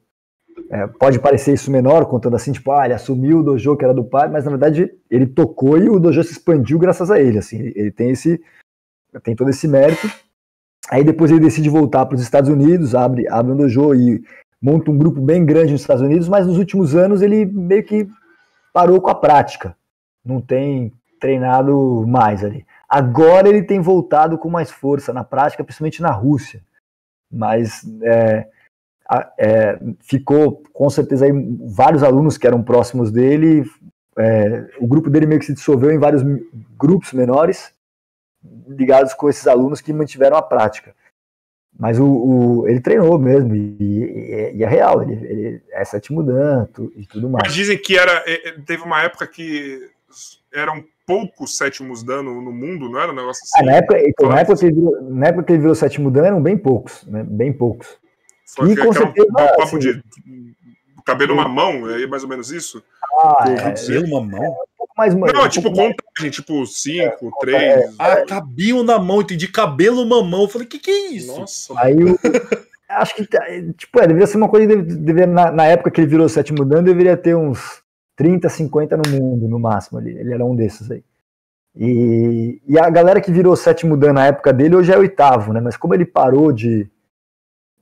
É, 0.70 0.88
pode 0.88 1.20
parecer 1.20 1.54
isso 1.54 1.72
menor, 1.72 2.06
contando 2.06 2.36
assim, 2.36 2.52
tipo, 2.52 2.72
ah, 2.72 2.86
ele 2.86 2.94
assumiu 2.94 3.40
o 3.40 3.44
dojo 3.44 3.78
que 3.78 3.86
era 3.86 3.94
do 3.94 4.04
pai, 4.04 4.28
mas 4.28 4.44
na 4.44 4.52
verdade 4.52 4.92
ele 5.10 5.26
tocou 5.26 5.78
e 5.78 5.90
o 5.90 6.00
dojo 6.00 6.24
se 6.24 6.32
expandiu 6.32 6.80
graças 6.80 7.12
a 7.12 7.20
ele. 7.20 7.38
Assim, 7.38 7.72
ele 7.76 7.92
tem 7.92 8.12
esse, 8.12 8.42
tem 9.24 9.36
todo 9.36 9.50
esse 9.50 9.68
mérito. 9.68 10.10
Aí 10.90 11.04
depois 11.04 11.32
ele 11.32 11.42
decide 11.42 11.70
voltar 11.70 12.06
para 12.06 12.16
os 12.16 12.22
Estados 12.22 12.50
Unidos, 12.50 12.96
abre, 12.96 13.28
abre 13.30 13.52
um 13.52 13.58
dojo 13.58 13.94
e 13.94 14.24
monta 14.62 14.90
um 14.90 14.98
grupo 14.98 15.22
bem 15.22 15.46
grande 15.46 15.74
nos 15.74 15.82
Estados 15.82 16.02
Unidos, 16.02 16.28
mas 16.28 16.48
nos 16.48 16.58
últimos 16.58 16.96
anos 16.96 17.22
ele 17.22 17.46
meio 17.46 17.84
que 17.84 18.08
parou 18.74 19.00
com 19.00 19.10
a 19.10 19.16
prática. 19.16 19.76
Não 20.26 20.42
tem 20.42 20.92
treinado 21.20 22.06
mais 22.08 22.44
ali. 22.44 22.66
Agora 22.90 23.50
ele 23.50 23.64
tem 23.64 23.82
voltado 23.82 24.38
com 24.38 24.50
mais 24.50 24.72
força 24.72 25.12
na 25.12 25.24
prática, 25.24 25.64
principalmente 25.64 26.02
na 26.02 26.12
Rússia. 26.12 26.62
Mas 27.30 27.84
é, 28.02 28.48
é, 29.38 29.80
ficou 30.00 30.64
com 30.74 30.90
certeza 30.90 31.26
aí 31.26 31.32
vários 31.76 32.04
alunos 32.04 32.38
que 32.38 32.48
eram 32.48 32.64
próximos 32.64 33.12
dele. 33.12 33.66
É, 34.18 34.70
o 34.80 34.88
grupo 34.88 35.10
dele 35.10 35.28
meio 35.28 35.40
que 35.40 35.46
se 35.46 35.54
dissolveu 35.54 35.92
em 35.92 36.00
vários 36.00 36.24
grupos 36.78 37.14
menores 37.14 37.74
ligados 38.68 39.14
com 39.14 39.30
esses 39.30 39.46
alunos 39.48 39.82
que 39.82 39.94
mantiveram 39.94 40.38
a 40.38 40.42
prática. 40.42 40.96
Mas 41.78 42.00
o, 42.00 42.06
o 42.06 42.68
ele 42.68 42.82
treinou 42.82 43.20
mesmo, 43.20 43.56
e, 43.56 43.78
e, 43.80 44.56
e 44.56 44.64
é 44.64 44.68
real, 44.68 45.04
ele, 45.04 45.14
ele, 45.14 45.64
é 45.70 45.86
sétimo 45.86 46.24
dan 46.24 46.68
e 46.96 47.06
tudo 47.06 47.30
mais. 47.30 47.44
Mas 47.46 47.54
dizem 47.54 47.78
que 47.78 47.96
era, 47.96 48.24
é, 48.26 48.50
é, 48.50 48.52
teve 48.66 48.82
uma 48.82 49.04
época 49.04 49.28
que 49.28 49.88
eram 50.54 50.84
poucos 51.06 51.58
sétimos 51.58 52.04
dan 52.04 52.24
no, 52.24 52.42
no 52.42 52.52
mundo, 52.52 52.90
não 52.90 53.00
era 53.00 53.12
um 53.12 53.16
negócio 53.16 53.44
assim? 53.44 53.60
Ah, 53.60 53.64
na, 53.64 53.76
época, 53.78 54.00
então, 54.00 54.30
na, 54.30 54.40
época 54.40 54.60
que 54.60 54.66
ele 54.66 54.76
virou, 54.76 55.02
na 55.10 55.28
época 55.28 55.44
que 55.44 55.52
ele 55.54 55.60
virou 55.60 55.76
sétimo 55.76 56.12
dan, 56.12 56.26
eram 56.26 56.42
bem 56.42 56.58
poucos, 56.58 57.06
né? 57.06 57.24
bem 57.28 57.54
poucos. 57.54 57.98
Foi 58.56 58.72
e 58.72 58.78
com 58.78 58.94
certeza, 58.94 59.28
um, 59.28 59.32
um 59.32 59.34
papo 59.34 59.62
assim, 59.64 59.80
de 59.80 60.02
cabelo 61.06 61.34
uma 61.34 61.48
mão, 61.48 61.90
é 61.90 62.06
mais 62.08 62.24
ou 62.24 62.30
menos 62.30 62.52
isso? 62.52 62.84
Ah, 63.20 63.46
é, 63.48 63.56
cabelo 63.56 64.06
uma 64.08 64.22
mão? 64.22 64.56
mais 64.98 65.14
Não, 65.14 65.46
um 65.46 65.50
tipo 65.50 65.70
contagem, 65.70 66.32
tipo 66.32 66.66
5, 66.66 67.32
3. 67.40 67.56
É, 67.56 67.90
ah, 68.00 68.26
cabinho 68.26 68.84
na 68.84 68.98
mão, 68.98 69.22
entendi. 69.22 69.48
Cabelo 69.48 70.04
mamão. 70.06 70.42
Eu 70.42 70.50
falei, 70.50 70.68
que 70.68 70.80
que 70.80 70.90
é 70.90 71.12
isso? 71.12 71.40
Nossa. 71.40 71.74
Aí 71.78 71.96
eu, 72.02 72.18
acho 72.90 73.16
que, 73.16 73.26
tipo, 73.78 74.00
é, 74.00 74.08
deveria 74.08 74.26
ser 74.26 74.38
uma 74.38 74.50
coisa, 74.50 74.76
deveria, 74.76 75.28
na, 75.28 75.52
na, 75.52 75.66
época 75.66 75.92
que 75.92 76.02
ele 76.02 76.10
virou 76.10 76.28
sétimo 76.28 76.66
dan, 76.66 76.84
deveria 76.84 77.16
ter 77.16 77.36
uns 77.36 77.84
30, 78.18 78.50
50 78.50 78.98
no 78.98 79.10
mundo, 79.12 79.48
no 79.48 79.60
máximo 79.60 80.00
ali. 80.00 80.18
Ele 80.18 80.34
era 80.34 80.44
um 80.44 80.56
desses 80.56 80.92
aí. 80.92 81.04
E, 81.76 82.60
e 82.68 82.80
a 82.80 82.90
galera 82.90 83.22
que 83.22 83.32
virou 83.32 83.56
sétimo 83.56 83.96
dan 83.96 84.12
na 84.12 84.26
época 84.26 84.52
dele 84.52 84.76
hoje 84.76 84.92
é 84.92 84.98
oitavo, 84.98 85.54
né? 85.54 85.62
Mas 85.62 85.78
como 85.78 85.94
ele 85.94 86.06
parou 86.06 86.52
de. 86.52 86.90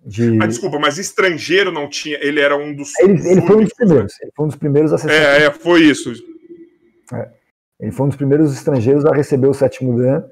de... 0.05 0.37
Desculpa, 0.39 0.77
mas 0.77 0.97
estrangeiro 0.97 1.71
não 1.71 1.89
tinha. 1.89 2.19
Ele 2.21 2.41
era 2.41 2.57
um 2.57 2.75
dos. 2.75 2.91
Ele, 2.99 3.13
ele 3.27 3.41
foi 3.41 3.55
um 3.55 3.63
dos 3.63 3.73
primeiros. 3.73 4.21
Ele 4.21 4.31
foi 4.35 4.45
um 4.45 4.47
dos 4.49 4.57
primeiros 4.57 4.93
a 4.93 4.97
ser. 4.97 5.09
É, 5.09 5.45
é, 5.45 5.51
foi 5.51 5.83
isso. 5.83 6.11
É. 7.13 7.29
Ele 7.79 7.91
foi 7.91 8.05
um 8.05 8.09
dos 8.09 8.17
primeiros 8.17 8.53
estrangeiros 8.53 9.05
a 9.05 9.13
receber 9.13 9.47
o 9.47 9.53
sétimo 9.53 9.97
Dan, 9.97 10.23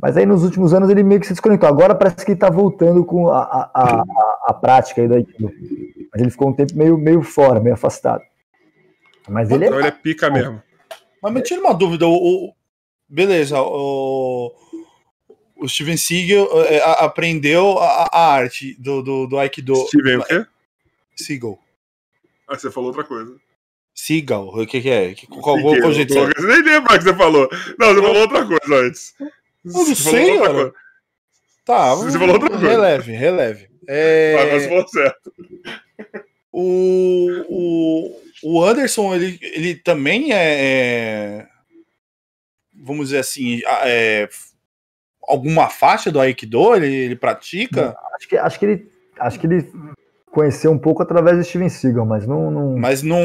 mas 0.00 0.16
aí 0.16 0.26
nos 0.26 0.44
últimos 0.44 0.74
anos 0.74 0.90
ele 0.90 1.02
meio 1.02 1.20
que 1.20 1.26
se 1.26 1.32
desconectou. 1.32 1.68
Agora 1.68 1.94
parece 1.94 2.24
que 2.24 2.32
ele 2.32 2.36
está 2.36 2.50
voltando 2.50 3.04
com 3.04 3.28
a, 3.30 3.42
a, 3.42 3.70
a, 3.74 4.04
a 4.48 4.54
prática 4.54 5.00
aí 5.00 5.08
da 5.08 5.16
Mas 5.16 6.20
ele 6.20 6.30
ficou 6.30 6.48
um 6.48 6.52
tempo 6.52 6.76
meio, 6.76 6.98
meio 6.98 7.22
fora, 7.22 7.58
meio 7.58 7.74
afastado. 7.74 8.22
Mas 9.28 9.50
ele, 9.50 9.66
então 9.66 9.78
é... 9.78 9.80
ele 9.80 9.88
é 9.88 9.92
pica 9.92 10.30
mesmo. 10.30 10.62
Mas 11.22 11.32
me 11.32 11.42
tira 11.42 11.60
uma 11.60 11.74
dúvida, 11.74 12.06
o, 12.06 12.12
o... 12.14 12.54
beleza, 13.08 13.60
o, 13.60 14.54
o 15.56 15.68
Steven 15.68 15.96
Seagal 15.96 16.62
é, 16.64 16.80
aprendeu 17.04 17.78
a, 17.78 18.08
a, 18.12 18.32
arte 18.34 18.76
do, 18.80 19.02
do, 19.02 19.26
do 19.26 19.38
Aikido. 19.38 19.74
Steven 19.86 20.18
o 20.18 20.24
quê? 20.24 20.46
Seagal. 21.16 21.58
Ah, 22.46 22.56
você 22.56 22.70
falou 22.70 22.88
outra 22.88 23.04
coisa. 23.04 23.36
Seagal, 23.92 24.48
o 24.48 24.66
que, 24.66 24.80
que 24.80 24.88
é? 24.88 25.14
Qual, 25.28 25.60
qual, 25.60 25.80
qual 25.80 25.92
jeito? 25.92 26.14
Você 26.14 26.46
nem 26.46 26.62
lembra 26.62 26.94
o 26.94 26.98
que 26.98 27.04
você 27.04 27.14
falou. 27.14 27.48
Não, 27.78 27.94
você 27.94 28.00
falou 28.00 28.16
outra 28.18 28.46
coisa 28.46 28.86
antes. 28.86 29.14
Eu 29.20 29.72
não 29.72 29.94
sei, 29.94 30.38
cara. 30.38 30.72
Tá, 31.64 31.94
você 31.96 32.16
falou 32.16 32.34
outra 32.34 32.48
coisa. 32.48 32.68
Releve, 32.68 33.12
releve. 33.12 33.68
É... 33.88 34.36
Ah, 34.38 34.54
mas 34.54 34.66
falou 34.66 34.88
certo. 34.88 35.32
O, 36.52 37.44
o, 37.48 38.22
o 38.42 38.62
Anderson, 38.62 39.14
ele, 39.14 39.38
ele 39.42 39.74
também 39.74 40.32
é, 40.32 40.36
é 40.36 41.46
vamos 42.74 43.08
dizer 43.08 43.18
assim, 43.18 43.60
é, 43.84 44.28
alguma 45.22 45.68
faixa 45.68 46.10
do 46.10 46.20
Aikido? 46.20 46.74
Ele, 46.74 46.86
ele 46.86 47.16
pratica? 47.16 47.96
Acho 48.16 48.28
que, 48.28 48.36
acho 48.36 48.58
que 48.58 48.64
ele 48.64 48.88
acho 49.18 49.40
que 49.40 49.46
ele 49.46 49.70
conheceu 50.30 50.70
um 50.70 50.78
pouco 50.78 51.02
através 51.02 51.36
do 51.36 51.44
Steven 51.44 51.68
Seagal, 51.68 52.06
mas 52.06 52.26
não, 52.26 52.50
não... 52.50 52.78
mas 52.78 53.02
não 53.02 53.24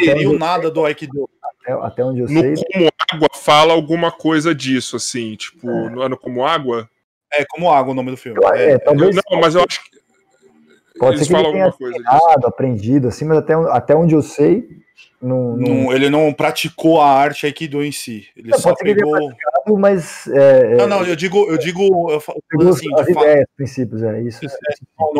aderiu 0.00 0.38
nada 0.38 0.70
do 0.70 0.84
Aikido. 0.84 1.28
Até, 1.42 1.72
até 1.72 2.04
onde 2.04 2.20
eu 2.20 2.28
no 2.28 2.40
sei. 2.40 2.54
Como 2.72 2.88
Água 3.12 3.28
fala 3.34 3.72
alguma 3.72 4.10
coisa 4.10 4.54
disso, 4.54 4.96
assim, 4.96 5.34
tipo, 5.36 5.68
é. 5.68 5.90
no 5.90 6.00
ano 6.00 6.16
Como 6.16 6.44
Água? 6.44 6.88
É, 7.32 7.44
Como 7.44 7.70
Água 7.70 7.92
o 7.92 7.94
nome 7.94 8.10
do 8.10 8.16
filme. 8.16 8.40
É, 8.54 8.72
é, 8.72 8.78
talvez, 8.78 9.16
eu, 9.16 9.22
não, 9.30 9.40
mas 9.40 9.54
eu 9.54 9.64
acho 9.68 9.82
que. 9.84 9.95
Pode 10.98 11.18
ser 11.18 11.26
que 11.26 11.34
ele 11.34 11.52
tenha 11.52 11.72
treinado, 11.72 12.46
aprendido, 12.46 13.08
assim, 13.08 13.24
mas 13.24 13.38
até, 13.38 13.54
até 13.54 13.94
onde 13.94 14.14
eu 14.14 14.22
sei. 14.22 14.68
Não, 15.20 15.56
não... 15.56 15.92
ele 15.92 16.10
não 16.10 16.32
praticou 16.32 17.00
a 17.00 17.10
arte 17.10 17.46
Aikido 17.46 17.82
em 17.82 17.90
si. 17.90 18.28
Ele 18.36 18.50
não, 18.50 18.58
só 18.58 18.74
pegou. 18.74 19.18
mas. 19.78 20.26
É, 20.28 20.76
não, 20.76 20.86
não, 20.86 21.04
eu 21.04 21.16
digo. 21.16 21.46
Eu 21.50 21.58
digo 21.58 22.10
eu 22.10 22.20
falo, 22.20 22.38
assim, 22.68 22.88
as 22.94 23.08
ideias, 23.08 23.46
princípios, 23.56 24.02
é 24.02 24.22
isso. 24.22 24.44
É, 24.44 24.50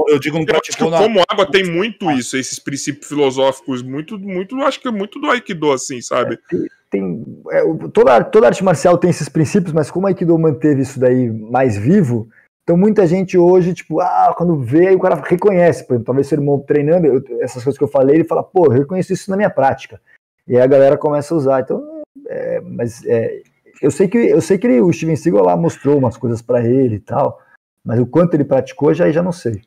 eu 0.09 0.19
digo, 0.19 0.39
não 0.39 0.45
praticou 0.45 0.91
na... 0.91 0.99
Como 0.99 1.23
água 1.29 1.51
tem 1.51 1.65
muito 1.65 2.11
isso, 2.11 2.37
esses 2.37 2.59
princípios 2.59 3.09
filosóficos, 3.09 3.83
muito, 3.83 4.19
muito, 4.19 4.57
acho 4.63 4.81
que 4.81 4.89
é 4.89 4.91
muito 4.91 5.19
do 5.19 5.31
Aikido, 5.31 5.73
assim, 5.73 6.01
sabe? 6.01 6.35
É, 6.35 6.39
tem, 6.49 6.69
tem 6.91 7.27
é, 7.51 7.63
toda, 7.93 8.23
toda 8.25 8.47
arte 8.47 8.63
marcial 8.63 8.99
tem 8.99 9.11
esses 9.11 9.29
princípios, 9.29 9.73
mas 9.73 9.91
como 9.91 10.07
o 10.07 10.09
Aikido 10.09 10.39
manteve 10.39 10.83
isso 10.83 11.01
daí 11.01 11.31
mais 11.31 11.77
vivo, 11.77 12.29
então 12.67 12.77
muita 12.77 13.07
gente 13.07 13.39
hoje, 13.39 13.73
tipo, 13.73 14.01
ah, 14.01 14.35
quando 14.37 14.59
vê, 14.59 14.89
aí 14.89 14.97
o 14.97 14.99
cara 14.99 15.23
reconhece, 15.25 15.87
por 15.87 15.93
exemplo, 15.93 16.07
talvez 16.07 16.27
seu 16.27 16.37
irmão 16.37 16.59
treinando, 16.59 17.07
eu, 17.07 17.23
essas 17.41 17.63
coisas 17.63 17.79
que 17.79 17.85
eu 17.85 17.89
falei, 17.89 18.17
ele 18.17 18.25
fala, 18.25 18.43
pô, 18.43 18.65
eu 18.65 18.71
reconheço 18.73 19.13
isso 19.13 19.31
na 19.31 19.37
minha 19.37 19.49
prática. 19.49 20.01
E 20.49 20.57
aí 20.57 20.63
a 20.63 20.67
galera 20.67 20.99
começa 20.99 21.33
a 21.33 21.37
usar. 21.37 21.61
Então, 21.61 22.03
é, 22.27 22.61
mas 22.61 23.07
é, 23.07 23.41
eu 23.81 23.89
sei 23.89 24.09
que 24.09 24.19
eu 24.19 24.41
sei 24.41 24.59
que 24.59 24.67
ele, 24.67 24.81
o 24.81 24.93
Steven 24.93 25.15
Seagal 25.15 25.45
lá 25.45 25.57
mostrou 25.57 25.97
umas 25.97 26.17
coisas 26.17 26.43
para 26.43 26.67
ele 26.67 26.97
e 26.97 26.99
tal, 26.99 27.41
mas 27.85 28.01
o 28.01 28.07
quanto 28.07 28.35
ele 28.35 28.45
praticou 28.45 28.93
já 28.93 29.09
já 29.13 29.23
não 29.23 29.31
sei. 29.31 29.63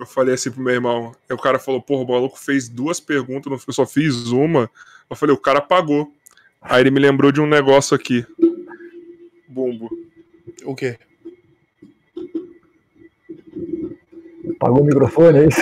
Eu 0.00 0.06
falei 0.06 0.32
assim 0.32 0.50
pro 0.50 0.62
meu 0.62 0.72
irmão, 0.72 1.12
aí 1.28 1.36
o 1.36 1.38
cara 1.38 1.58
falou, 1.58 1.82
porra, 1.82 2.02
o 2.02 2.08
maluco 2.08 2.40
fez 2.40 2.66
duas 2.66 2.98
perguntas, 2.98 3.52
eu 3.68 3.74
só 3.74 3.84
fiz 3.84 4.28
uma. 4.28 4.70
Eu 5.10 5.14
falei, 5.14 5.34
o 5.34 5.38
cara 5.38 5.60
pagou. 5.60 6.10
Aí 6.62 6.80
ele 6.80 6.90
me 6.90 6.98
lembrou 6.98 7.30
de 7.30 7.42
um 7.42 7.46
negócio 7.46 7.94
aqui. 7.94 8.24
Bumbo. 9.46 9.90
O 10.64 10.74
quê? 10.74 10.98
Apagou 14.50 14.82
o 14.82 14.84
microfone, 14.84 15.38
é 15.38 15.46
isso? 15.46 15.60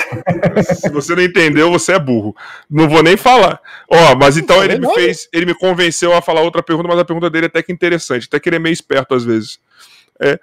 Se 0.81 0.89
você 0.91 1.15
não 1.15 1.23
entendeu, 1.23 1.71
você 1.71 1.93
é 1.93 1.99
burro. 1.99 2.35
Não 2.69 2.89
vou 2.89 3.03
nem 3.03 3.17
falar. 3.17 3.61
Ó, 3.89 4.17
mas 4.17 4.37
então 4.37 4.65
ele 4.65 4.79
me 4.79 4.93
fez, 4.95 5.29
ele 5.33 5.47
me 5.47 5.55
convenceu 5.55 6.15
a 6.15 6.23
falar 6.23 6.41
outra 6.41 6.63
pergunta, 6.63 6.89
mas 6.89 6.99
a 6.99 7.05
pergunta 7.05 7.29
dele 7.29 7.47
é 7.47 7.49
até 7.49 7.63
que 7.63 7.73
interessante, 7.73 8.27
até 8.27 8.41
que 8.41 8.49
ele 8.49 8.57
é 8.57 8.61
meio 8.61 8.73
esperto 8.73 9.15
às 9.15 9.25
vezes. 9.25 9.59
É, 10.19 10.39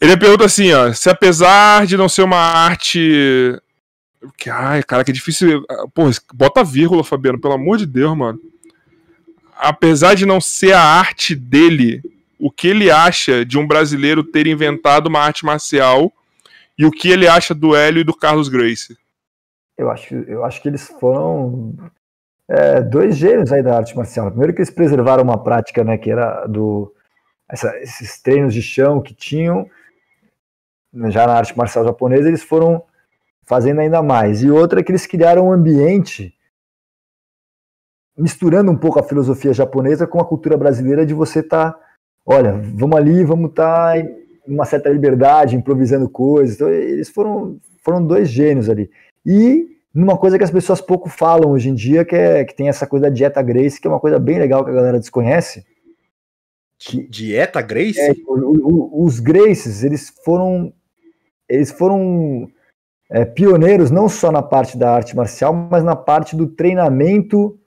ele 0.00 0.16
pergunta 0.16 0.44
assim, 0.44 0.72
ó, 0.72 0.92
se 0.92 1.10
apesar 1.10 1.86
de 1.86 1.96
não 1.96 2.08
ser 2.08 2.22
uma 2.22 2.38
arte 2.38 3.60
que, 4.36 4.50
ai, 4.50 4.82
cara, 4.82 5.04
que 5.04 5.12
difícil. 5.12 5.64
Pô, 5.94 6.10
bota 6.34 6.64
vírgula, 6.64 7.04
Fabiano, 7.04 7.40
pelo 7.40 7.54
amor 7.54 7.78
de 7.78 7.86
Deus, 7.86 8.16
mano. 8.16 8.40
Apesar 9.56 10.14
de 10.14 10.24
não 10.24 10.40
ser 10.40 10.72
a 10.72 10.82
arte 10.82 11.34
dele, 11.34 12.02
o 12.38 12.50
que 12.50 12.68
ele 12.68 12.90
acha 12.90 13.44
de 13.44 13.58
um 13.58 13.66
brasileiro 13.66 14.22
ter 14.22 14.46
inventado 14.46 15.08
uma 15.08 15.20
arte 15.20 15.44
marcial 15.44 16.12
e 16.78 16.86
o 16.86 16.90
que 16.90 17.10
ele 17.10 17.26
acha 17.26 17.54
do 17.54 17.74
Hélio 17.74 18.00
e 18.00 18.04
do 18.04 18.14
Carlos 18.14 18.48
Grace? 18.48 18.96
Eu 19.76 19.90
acho, 19.90 20.14
eu 20.14 20.44
acho 20.44 20.62
que 20.62 20.68
eles 20.68 20.86
foram 20.86 21.74
é, 22.48 22.80
dois 22.80 23.16
gênios 23.16 23.52
aí 23.52 23.62
da 23.62 23.76
arte 23.76 23.96
marcial. 23.96 24.28
Primeiro 24.28 24.54
que 24.54 24.60
eles 24.60 24.70
preservaram 24.70 25.22
uma 25.22 25.42
prática, 25.42 25.82
né, 25.82 25.98
que 25.98 26.10
era 26.10 26.46
do 26.46 26.94
essa, 27.48 27.76
esses 27.78 28.20
treinos 28.20 28.52
de 28.52 28.62
chão 28.62 29.00
que 29.00 29.14
tinham 29.14 29.68
já 31.08 31.26
na 31.26 31.34
arte 31.34 31.56
marcial 31.56 31.84
japonesa, 31.84 32.28
eles 32.28 32.42
foram 32.42 32.82
fazendo 33.44 33.80
ainda 33.80 34.02
mais. 34.02 34.42
E 34.42 34.50
outra 34.50 34.80
é 34.80 34.82
que 34.82 34.90
eles 34.90 35.06
criaram 35.06 35.48
um 35.48 35.52
ambiente 35.52 36.34
misturando 38.16 38.70
um 38.70 38.76
pouco 38.76 38.98
a 38.98 39.02
filosofia 39.02 39.52
japonesa 39.52 40.06
com 40.06 40.20
a 40.20 40.24
cultura 40.24 40.56
brasileira 40.56 41.06
de 41.06 41.14
você 41.14 41.40
estar, 41.40 41.72
tá, 41.72 41.80
olha, 42.26 42.52
vamos 42.52 42.96
ali, 42.96 43.24
vamos 43.24 43.50
estar 43.50 43.94
tá 43.94 44.04
uma 44.48 44.64
certa 44.64 44.88
liberdade, 44.88 45.56
improvisando 45.56 46.08
coisas. 46.08 46.56
Então, 46.56 46.70
eles 46.70 47.08
foram, 47.08 47.58
foram 47.84 48.04
dois 48.04 48.28
gênios 48.28 48.68
ali. 48.68 48.90
E 49.24 49.76
numa 49.94 50.16
coisa 50.16 50.38
que 50.38 50.44
as 50.44 50.50
pessoas 50.50 50.80
pouco 50.80 51.08
falam 51.08 51.50
hoje 51.50 51.68
em 51.68 51.74
dia, 51.74 52.04
que, 52.04 52.14
é, 52.14 52.44
que 52.44 52.54
tem 52.54 52.68
essa 52.68 52.86
coisa 52.86 53.06
da 53.06 53.14
dieta 53.14 53.42
Grace, 53.42 53.80
que 53.80 53.86
é 53.86 53.90
uma 53.90 54.00
coisa 54.00 54.18
bem 54.18 54.38
legal 54.38 54.64
que 54.64 54.70
a 54.70 54.74
galera 54.74 54.98
desconhece. 54.98 55.66
Que, 56.78 57.06
dieta 57.08 57.60
Grace? 57.60 58.00
É, 58.00 58.12
o, 58.26 59.00
o, 59.00 59.04
os 59.04 59.20
Graces, 59.20 59.82
eles 59.82 60.12
foram 60.24 60.72
eles 61.48 61.70
foram 61.70 62.50
é, 63.10 63.24
pioneiros 63.24 63.90
não 63.90 64.08
só 64.08 64.30
na 64.30 64.42
parte 64.42 64.76
da 64.76 64.94
arte 64.94 65.16
marcial, 65.16 65.52
mas 65.52 65.82
na 65.82 65.96
parte 65.96 66.36
do 66.36 66.46
treinamento 66.46 67.58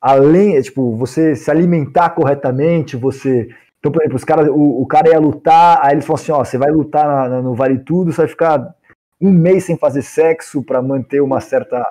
além, 0.00 0.56
é, 0.56 0.62
tipo, 0.62 0.96
você 0.96 1.34
se 1.34 1.50
alimentar 1.50 2.10
corretamente, 2.10 2.96
você. 2.96 3.48
Então, 3.78 3.92
por 3.92 4.02
exemplo, 4.02 4.16
os 4.16 4.24
cara, 4.24 4.52
o, 4.52 4.82
o 4.82 4.86
cara 4.86 5.08
ia 5.10 5.18
lutar, 5.18 5.78
aí 5.82 5.94
eles 5.94 6.04
falam 6.04 6.20
assim, 6.20 6.32
ó, 6.32 6.44
você 6.44 6.58
vai 6.58 6.70
lutar 6.70 7.06
na, 7.06 7.28
na, 7.28 7.42
no 7.42 7.54
Vale 7.54 7.78
Tudo, 7.78 8.12
você 8.12 8.22
vai 8.22 8.28
ficar 8.28 8.74
um 9.20 9.30
mês 9.30 9.64
sem 9.64 9.76
fazer 9.76 10.02
sexo 10.02 10.62
para 10.62 10.82
manter 10.82 11.20
uma 11.20 11.40
certa 11.40 11.84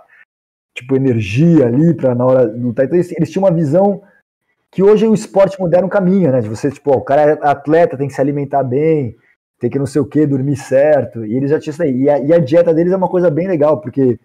tipo 0.74 0.96
energia 0.96 1.66
ali 1.66 1.94
para 1.94 2.14
na 2.14 2.26
hora 2.26 2.50
de 2.50 2.60
lutar. 2.60 2.86
Então 2.86 2.98
eles, 2.98 3.12
eles, 3.12 3.32
tinham 3.32 3.44
uma 3.44 3.54
visão 3.54 4.02
que 4.72 4.84
hoje 4.84 5.08
o 5.08 5.14
esporte 5.14 5.60
moderno 5.60 5.90
caminha, 5.90 6.32
né? 6.32 6.42
De 6.42 6.50
você, 6.50 6.70
tipo, 6.70 6.92
ó, 6.92 6.98
o 6.98 7.02
cara 7.02 7.22
é 7.22 7.48
atleta, 7.48 7.98
tem 7.98 8.08
que 8.08 8.14
se 8.14 8.22
alimentar 8.22 8.64
bem, 8.64 9.16
tem 9.60 9.70
que 9.70 9.80
não 9.80 9.86
sei 9.86 10.02
o 10.02 10.06
que, 10.06 10.26
dormir 10.26 10.58
certo. 10.58 11.26
E 11.26 11.36
eles 11.36 11.50
já 11.50 11.60
tinham 11.60 11.74
isso 11.74 11.84
aí. 11.84 12.04
E 12.04 12.10
a, 12.10 12.20
e 12.20 12.34
a 12.34 12.40
dieta 12.40 12.74
deles 12.74 12.94
é 12.94 12.98
uma 12.98 13.10
coisa 13.10 13.32
bem 13.32 13.48
legal, 13.48 13.82
porque 13.82 14.20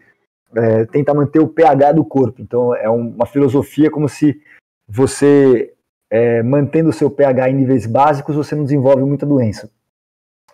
é, 0.55 0.85
tenta 0.87 1.15
manter 1.15 1.41
o 1.41 1.49
pH 1.49 1.93
do 1.93 2.05
corpo. 2.05 2.43
Então 2.43 2.75
é 2.75 2.89
uma 2.89 3.27
filosofia 3.27 3.91
como 3.91 4.09
se 4.09 4.41
você, 4.87 5.73
é, 6.13 6.43
mantendo 6.43 6.91
o 6.91 6.93
seu 6.93 7.11
pH 7.11 7.49
em 7.49 7.55
níveis 7.55 7.87
básicos, 7.87 8.37
você 8.37 8.55
não 8.55 8.65
desenvolve 8.65 9.03
muita 9.03 9.25
doença. 9.25 9.71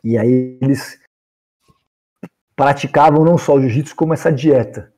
E 0.04 0.16
aí 0.16 0.56
eles 0.62 1.00
praticavam 2.54 3.24
não 3.24 3.36
só 3.36 3.56
o 3.56 3.60
jiu-jitsu, 3.60 3.96
como 3.96 4.14
essa 4.14 4.30
dieta. 4.30 4.92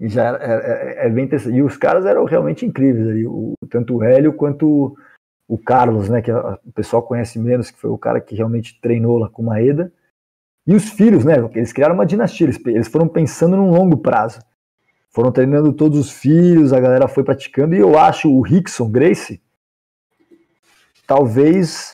E 0.00 0.08
já 0.08 0.38
é, 0.38 1.02
é, 1.02 1.06
é, 1.06 1.10
bem 1.10 1.26
interessante. 1.26 1.54
E 1.54 1.62
os 1.62 1.76
caras 1.76 2.06
eram 2.06 2.24
realmente 2.24 2.64
incríveis 2.64 3.08
ali, 3.08 3.26
o, 3.26 3.52
tanto 3.68 3.96
o 3.96 4.02
Hélio 4.02 4.32
quanto 4.32 4.96
o 5.46 5.58
Carlos, 5.58 6.08
né, 6.08 6.22
que 6.22 6.32
o 6.32 6.72
pessoal 6.74 7.02
conhece 7.02 7.38
menos, 7.38 7.70
que 7.70 7.78
foi 7.78 7.90
o 7.90 7.98
cara 7.98 8.22
que 8.22 8.34
realmente 8.34 8.80
treinou 8.80 9.18
lá 9.18 9.28
com 9.28 9.42
o 9.42 9.44
Maeda. 9.44 9.92
E 10.66 10.74
os 10.74 10.88
filhos, 10.88 11.26
né, 11.26 11.34
eles 11.54 11.74
criaram 11.74 11.94
uma 11.94 12.06
dinastia, 12.06 12.46
eles, 12.46 12.58
eles 12.64 12.88
foram 12.88 13.06
pensando 13.06 13.54
num 13.54 13.70
longo 13.70 13.98
prazo. 13.98 14.40
Foram 15.10 15.30
treinando 15.30 15.74
todos 15.74 15.98
os 15.98 16.10
filhos, 16.10 16.72
a 16.72 16.80
galera 16.80 17.06
foi 17.06 17.22
praticando, 17.22 17.74
e 17.74 17.78
eu 17.78 17.98
acho 17.98 18.32
o 18.32 18.40
Rickson 18.40 18.90
Grace 18.90 19.42
talvez 21.10 21.90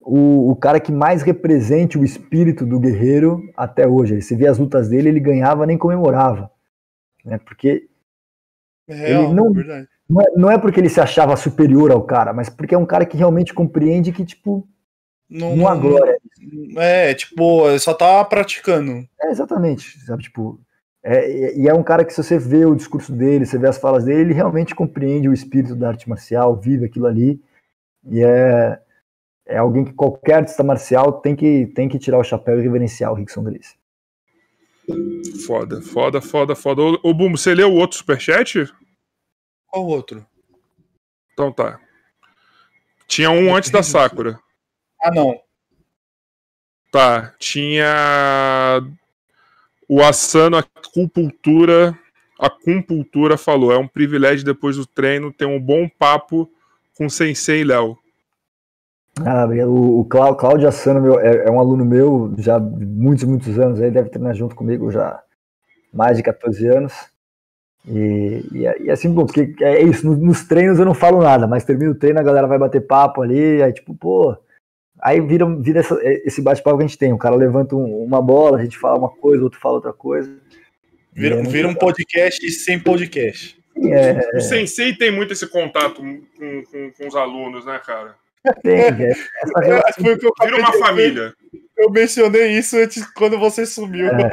o, 0.00 0.52
o, 0.52 0.54
cara 0.54 0.78
que 0.78 0.92
mais 0.92 1.22
represente 1.22 1.98
o 1.98 2.04
espírito 2.04 2.64
do 2.64 2.78
guerreiro 2.78 3.42
até 3.56 3.84
hoje. 3.84 4.22
Você 4.22 4.36
vê 4.36 4.46
as 4.46 4.58
lutas 4.58 4.88
dele, 4.88 5.08
ele 5.08 5.18
ganhava 5.18 5.66
nem 5.66 5.76
comemorava. 5.76 6.48
Né? 7.24 7.36
Porque 7.38 7.88
é 8.88 9.10
ele 9.10 9.34
não, 9.34 9.52
verdade. 9.52 9.88
Não 10.08 10.20
é, 10.20 10.24
não 10.36 10.50
é 10.52 10.56
porque 10.56 10.78
ele 10.78 10.88
se 10.88 11.00
achava 11.00 11.34
superior 11.36 11.90
ao 11.90 12.04
cara, 12.04 12.32
mas 12.32 12.48
porque 12.48 12.76
é 12.76 12.78
um 12.78 12.86
cara 12.86 13.04
que 13.04 13.16
realmente 13.16 13.52
compreende 13.52 14.12
que, 14.12 14.24
tipo, 14.24 14.68
não, 15.28 15.56
não 15.56 15.66
há 15.66 15.74
glória. 15.74 16.16
É, 16.76 17.14
tipo, 17.14 17.76
só 17.80 17.92
tá 17.92 18.24
praticando. 18.24 19.04
É, 19.20 19.30
exatamente, 19.30 19.98
sabe, 20.06 20.22
tipo, 20.22 20.60
é, 21.02 21.56
e 21.58 21.68
é 21.68 21.74
um 21.74 21.82
cara 21.82 22.04
que 22.04 22.12
se 22.12 22.22
você 22.22 22.38
vê 22.38 22.64
o 22.66 22.76
discurso 22.76 23.12
dele, 23.12 23.46
você 23.46 23.58
vê 23.58 23.66
as 23.66 23.78
falas 23.78 24.04
dele, 24.04 24.20
ele 24.20 24.34
realmente 24.34 24.76
compreende 24.76 25.28
o 25.28 25.32
espírito 25.32 25.74
da 25.74 25.88
arte 25.88 26.08
marcial, 26.08 26.54
vive 26.54 26.84
aquilo 26.84 27.06
ali, 27.06 27.40
e 28.04 28.22
é, 28.22 28.80
é 29.46 29.58
alguém 29.58 29.84
que 29.84 29.92
qualquer 29.92 30.34
artista 30.34 30.62
marcial 30.62 31.20
tem 31.20 31.36
que, 31.36 31.66
tem 31.74 31.88
que 31.88 31.98
tirar 31.98 32.18
o 32.18 32.24
chapéu 32.24 32.58
e 32.58 32.62
reverenciar 32.62 33.12
o 33.12 33.14
Rickson 33.14 33.44
Grace. 33.44 33.76
Foda, 35.46 35.80
foda, 35.80 36.20
foda, 36.20 36.56
foda. 36.56 36.82
Ô, 36.82 36.98
ô 37.02 37.14
Bumbo, 37.14 37.38
você 37.38 37.54
leu 37.54 37.70
o 37.70 37.76
outro 37.76 37.98
superchat? 37.98 38.72
Qual 39.66 39.86
outro? 39.86 40.26
Então 41.32 41.52
tá. 41.52 41.80
Tinha 43.06 43.30
um 43.30 43.54
antes 43.54 43.70
da 43.70 43.82
Sakura. 43.82 44.38
Ah, 45.00 45.10
não. 45.10 45.40
Tá. 46.90 47.34
Tinha. 47.38 48.82
O 49.88 50.02
Asano 50.02 50.56
Acupuntura. 50.56 51.98
Acupuntura 52.38 53.38
falou: 53.38 53.72
é 53.72 53.78
um 53.78 53.86
privilégio 53.86 54.44
depois 54.44 54.76
do 54.76 54.86
treino 54.86 55.32
ter 55.32 55.46
um 55.46 55.60
bom 55.60 55.88
papo 55.88 56.50
com 57.02 57.06
o 57.06 57.10
Sensei 57.10 57.64
Léo. 57.64 57.98
Ah, 59.20 59.44
o, 59.66 60.00
o 60.00 60.04
Cláudio 60.04 60.68
Assano 60.68 61.02
meu, 61.02 61.20
é, 61.20 61.48
é, 61.48 61.50
um 61.50 61.58
aluno 61.58 61.84
meu 61.84 62.32
já 62.38 62.58
de 62.58 62.86
muitos, 62.86 63.24
muitos 63.24 63.58
anos, 63.58 63.80
aí 63.80 63.90
deve 63.90 64.08
treinar 64.08 64.34
junto 64.34 64.54
comigo 64.54 64.90
já 64.90 65.20
mais 65.92 66.16
de 66.16 66.22
14 66.22 66.66
anos. 66.68 66.92
E, 67.86 68.46
e, 68.52 68.66
é, 68.66 68.82
e 68.82 68.88
é 68.88 68.92
assim, 68.92 69.12
bom, 69.12 69.26
porque 69.26 69.54
é 69.60 69.82
isso, 69.82 70.06
nos, 70.06 70.16
nos, 70.16 70.44
treinos 70.44 70.78
eu 70.78 70.84
não 70.84 70.94
falo 70.94 71.20
nada, 71.20 71.48
mas 71.48 71.64
termina 71.64 71.90
o 71.90 71.96
treino, 71.96 72.20
a 72.20 72.22
galera 72.22 72.46
vai 72.46 72.58
bater 72.58 72.86
papo 72.86 73.20
ali, 73.20 73.60
aí 73.60 73.72
tipo, 73.72 73.92
pô, 73.94 74.36
aí 75.00 75.20
vira, 75.20 75.44
vira 75.56 75.80
essa, 75.80 75.98
esse 76.02 76.40
bate-papo 76.40 76.78
que 76.78 76.84
a 76.84 76.86
gente 76.86 76.98
tem, 76.98 77.12
o 77.12 77.18
cara 77.18 77.34
levanta 77.34 77.74
um, 77.74 78.04
uma 78.04 78.22
bola, 78.22 78.58
a 78.58 78.62
gente 78.62 78.78
fala 78.78 78.98
uma 78.98 79.10
coisa, 79.10 79.40
o 79.40 79.44
outro 79.44 79.58
fala 79.58 79.74
outra 79.74 79.92
coisa. 79.92 80.32
Vira, 81.12 81.40
é 81.40 81.42
vira 81.42 81.68
um 81.68 81.74
podcast 81.74 82.48
sem 82.50 82.78
podcast. 82.78 83.61
É... 83.76 84.36
O 84.36 84.40
Sensei 84.40 84.94
tem 84.94 85.10
muito 85.10 85.32
esse 85.32 85.46
contato 85.46 86.02
com, 86.02 86.62
com, 86.64 86.92
com 86.92 87.06
os 87.06 87.16
alunos, 87.16 87.64
né, 87.64 87.80
cara? 87.84 88.14
Tem, 88.62 88.80
é. 88.80 89.10
Essa 89.10 90.02
Vira 90.02 90.56
uma 90.58 90.72
família. 90.72 91.32
Eu 91.76 91.90
mencionei 91.90 92.58
isso 92.58 92.76
antes 92.76 93.04
quando 93.12 93.38
você 93.38 93.64
sumiu. 93.64 94.08
É. 94.08 94.30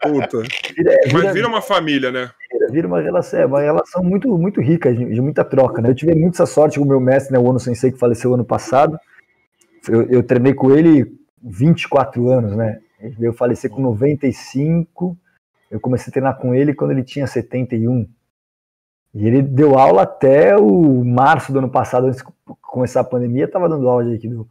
Puta. 0.00 0.42
Vira, 0.76 0.96
vira, 1.06 1.12
Mas 1.12 1.32
vira 1.32 1.48
uma 1.48 1.62
família, 1.62 2.12
né? 2.12 2.30
Vira, 2.52 2.72
vira 2.72 2.86
uma 2.86 3.00
relação, 3.00 3.40
é 3.40 3.46
uma 3.46 3.60
relação 3.60 4.02
muito, 4.02 4.28
muito 4.38 4.60
rica, 4.60 4.92
de, 4.92 5.04
de, 5.04 5.20
muita 5.20 5.44
troca, 5.44 5.82
né? 5.82 5.90
Eu 5.90 5.94
tive 5.94 6.14
muita 6.14 6.46
sorte 6.46 6.78
com 6.78 6.84
o 6.84 6.88
meu 6.88 7.00
mestre, 7.00 7.32
né, 7.32 7.38
o 7.38 7.44
Ono 7.44 7.58
Sensei, 7.58 7.90
que 7.90 7.98
faleceu 7.98 8.34
ano 8.34 8.44
passado. 8.44 8.98
Eu, 9.88 10.02
eu 10.08 10.22
treinei 10.22 10.54
com 10.54 10.70
ele 10.72 11.12
24 11.42 12.28
anos, 12.28 12.56
né? 12.56 12.78
Ele 13.00 13.14
veio 13.18 13.32
falecer 13.32 13.70
com 13.70 13.80
95. 13.80 15.16
Eu 15.70 15.80
comecei 15.80 16.10
a 16.10 16.12
treinar 16.12 16.38
com 16.38 16.54
ele 16.54 16.74
quando 16.74 16.92
ele 16.92 17.02
tinha 17.02 17.26
71. 17.26 18.08
E 19.14 19.26
ele 19.26 19.42
deu 19.42 19.78
aula 19.78 20.02
até 20.02 20.56
o 20.56 21.04
março 21.04 21.52
do 21.52 21.58
ano 21.58 21.70
passado, 21.70 22.06
antes 22.06 22.18
de 22.18 22.24
começar 22.60 23.00
a 23.00 23.04
pandemia, 23.04 23.44
estava 23.44 23.68
dando 23.68 23.88
aula 23.88 24.04
de 24.04 24.12
Aikido. 24.12 24.48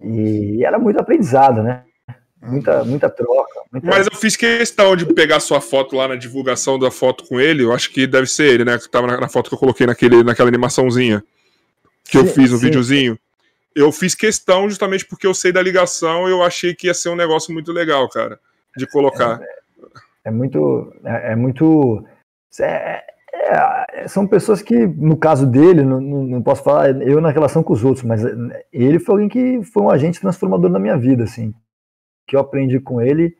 E 0.00 0.64
era 0.64 0.78
muito 0.78 1.00
aprendizado, 1.00 1.62
né? 1.62 1.84
Muita, 2.40 2.84
muita 2.84 3.10
troca. 3.10 3.60
Muita... 3.72 3.86
Mas 3.88 4.06
eu 4.06 4.14
fiz 4.14 4.36
questão 4.36 4.94
de 4.94 5.06
pegar 5.06 5.40
sua 5.40 5.60
foto 5.60 5.96
lá 5.96 6.06
na 6.06 6.16
divulgação 6.16 6.78
da 6.78 6.90
foto 6.90 7.24
com 7.24 7.40
ele. 7.40 7.64
Eu 7.64 7.72
acho 7.72 7.92
que 7.92 8.06
deve 8.06 8.26
ser 8.26 8.52
ele, 8.54 8.64
né? 8.64 8.78
Que 8.78 8.88
tava 8.88 9.06
na, 9.06 9.20
na 9.20 9.28
foto 9.28 9.48
que 9.48 9.54
eu 9.54 9.58
coloquei 9.58 9.86
naquele, 9.86 10.22
naquela 10.22 10.48
animaçãozinha 10.48 11.22
que 12.08 12.18
sim, 12.18 12.26
eu 12.26 12.26
fiz 12.26 12.50
no 12.50 12.58
sim. 12.58 12.64
videozinho. 12.64 13.18
Eu 13.74 13.92
fiz 13.92 14.14
questão 14.14 14.68
justamente 14.68 15.04
porque 15.04 15.26
eu 15.26 15.34
sei 15.34 15.52
da 15.52 15.62
ligação 15.62 16.26
e 16.26 16.32
eu 16.32 16.42
achei 16.42 16.74
que 16.74 16.86
ia 16.86 16.94
ser 16.94 17.10
um 17.10 17.16
negócio 17.16 17.52
muito 17.52 17.70
legal, 17.70 18.08
cara, 18.08 18.40
de 18.76 18.86
colocar. 18.86 19.40
É, 19.40 20.28
é 20.28 20.30
muito. 20.30 20.92
É, 21.04 21.32
é 21.32 21.36
muito. 21.36 22.04
É, 22.60 23.04
é, 23.40 24.08
são 24.08 24.26
pessoas 24.26 24.60
que, 24.60 24.86
no 24.86 25.16
caso 25.16 25.46
dele, 25.46 25.82
não, 25.82 26.00
não, 26.00 26.42
posso 26.42 26.62
falar 26.62 26.90
eu 27.02 27.20
na 27.20 27.30
relação 27.30 27.62
com 27.62 27.72
os 27.72 27.84
outros, 27.84 28.04
mas 28.04 28.22
ele 28.72 28.98
foi 28.98 29.14
alguém 29.14 29.28
que 29.28 29.62
foi 29.64 29.82
um 29.82 29.90
agente 29.90 30.20
transformador 30.20 30.70
na 30.70 30.78
minha 30.78 30.96
vida, 30.96 31.24
assim. 31.24 31.54
Que 32.26 32.36
eu 32.36 32.40
aprendi 32.40 32.80
com 32.80 33.00
ele, 33.00 33.36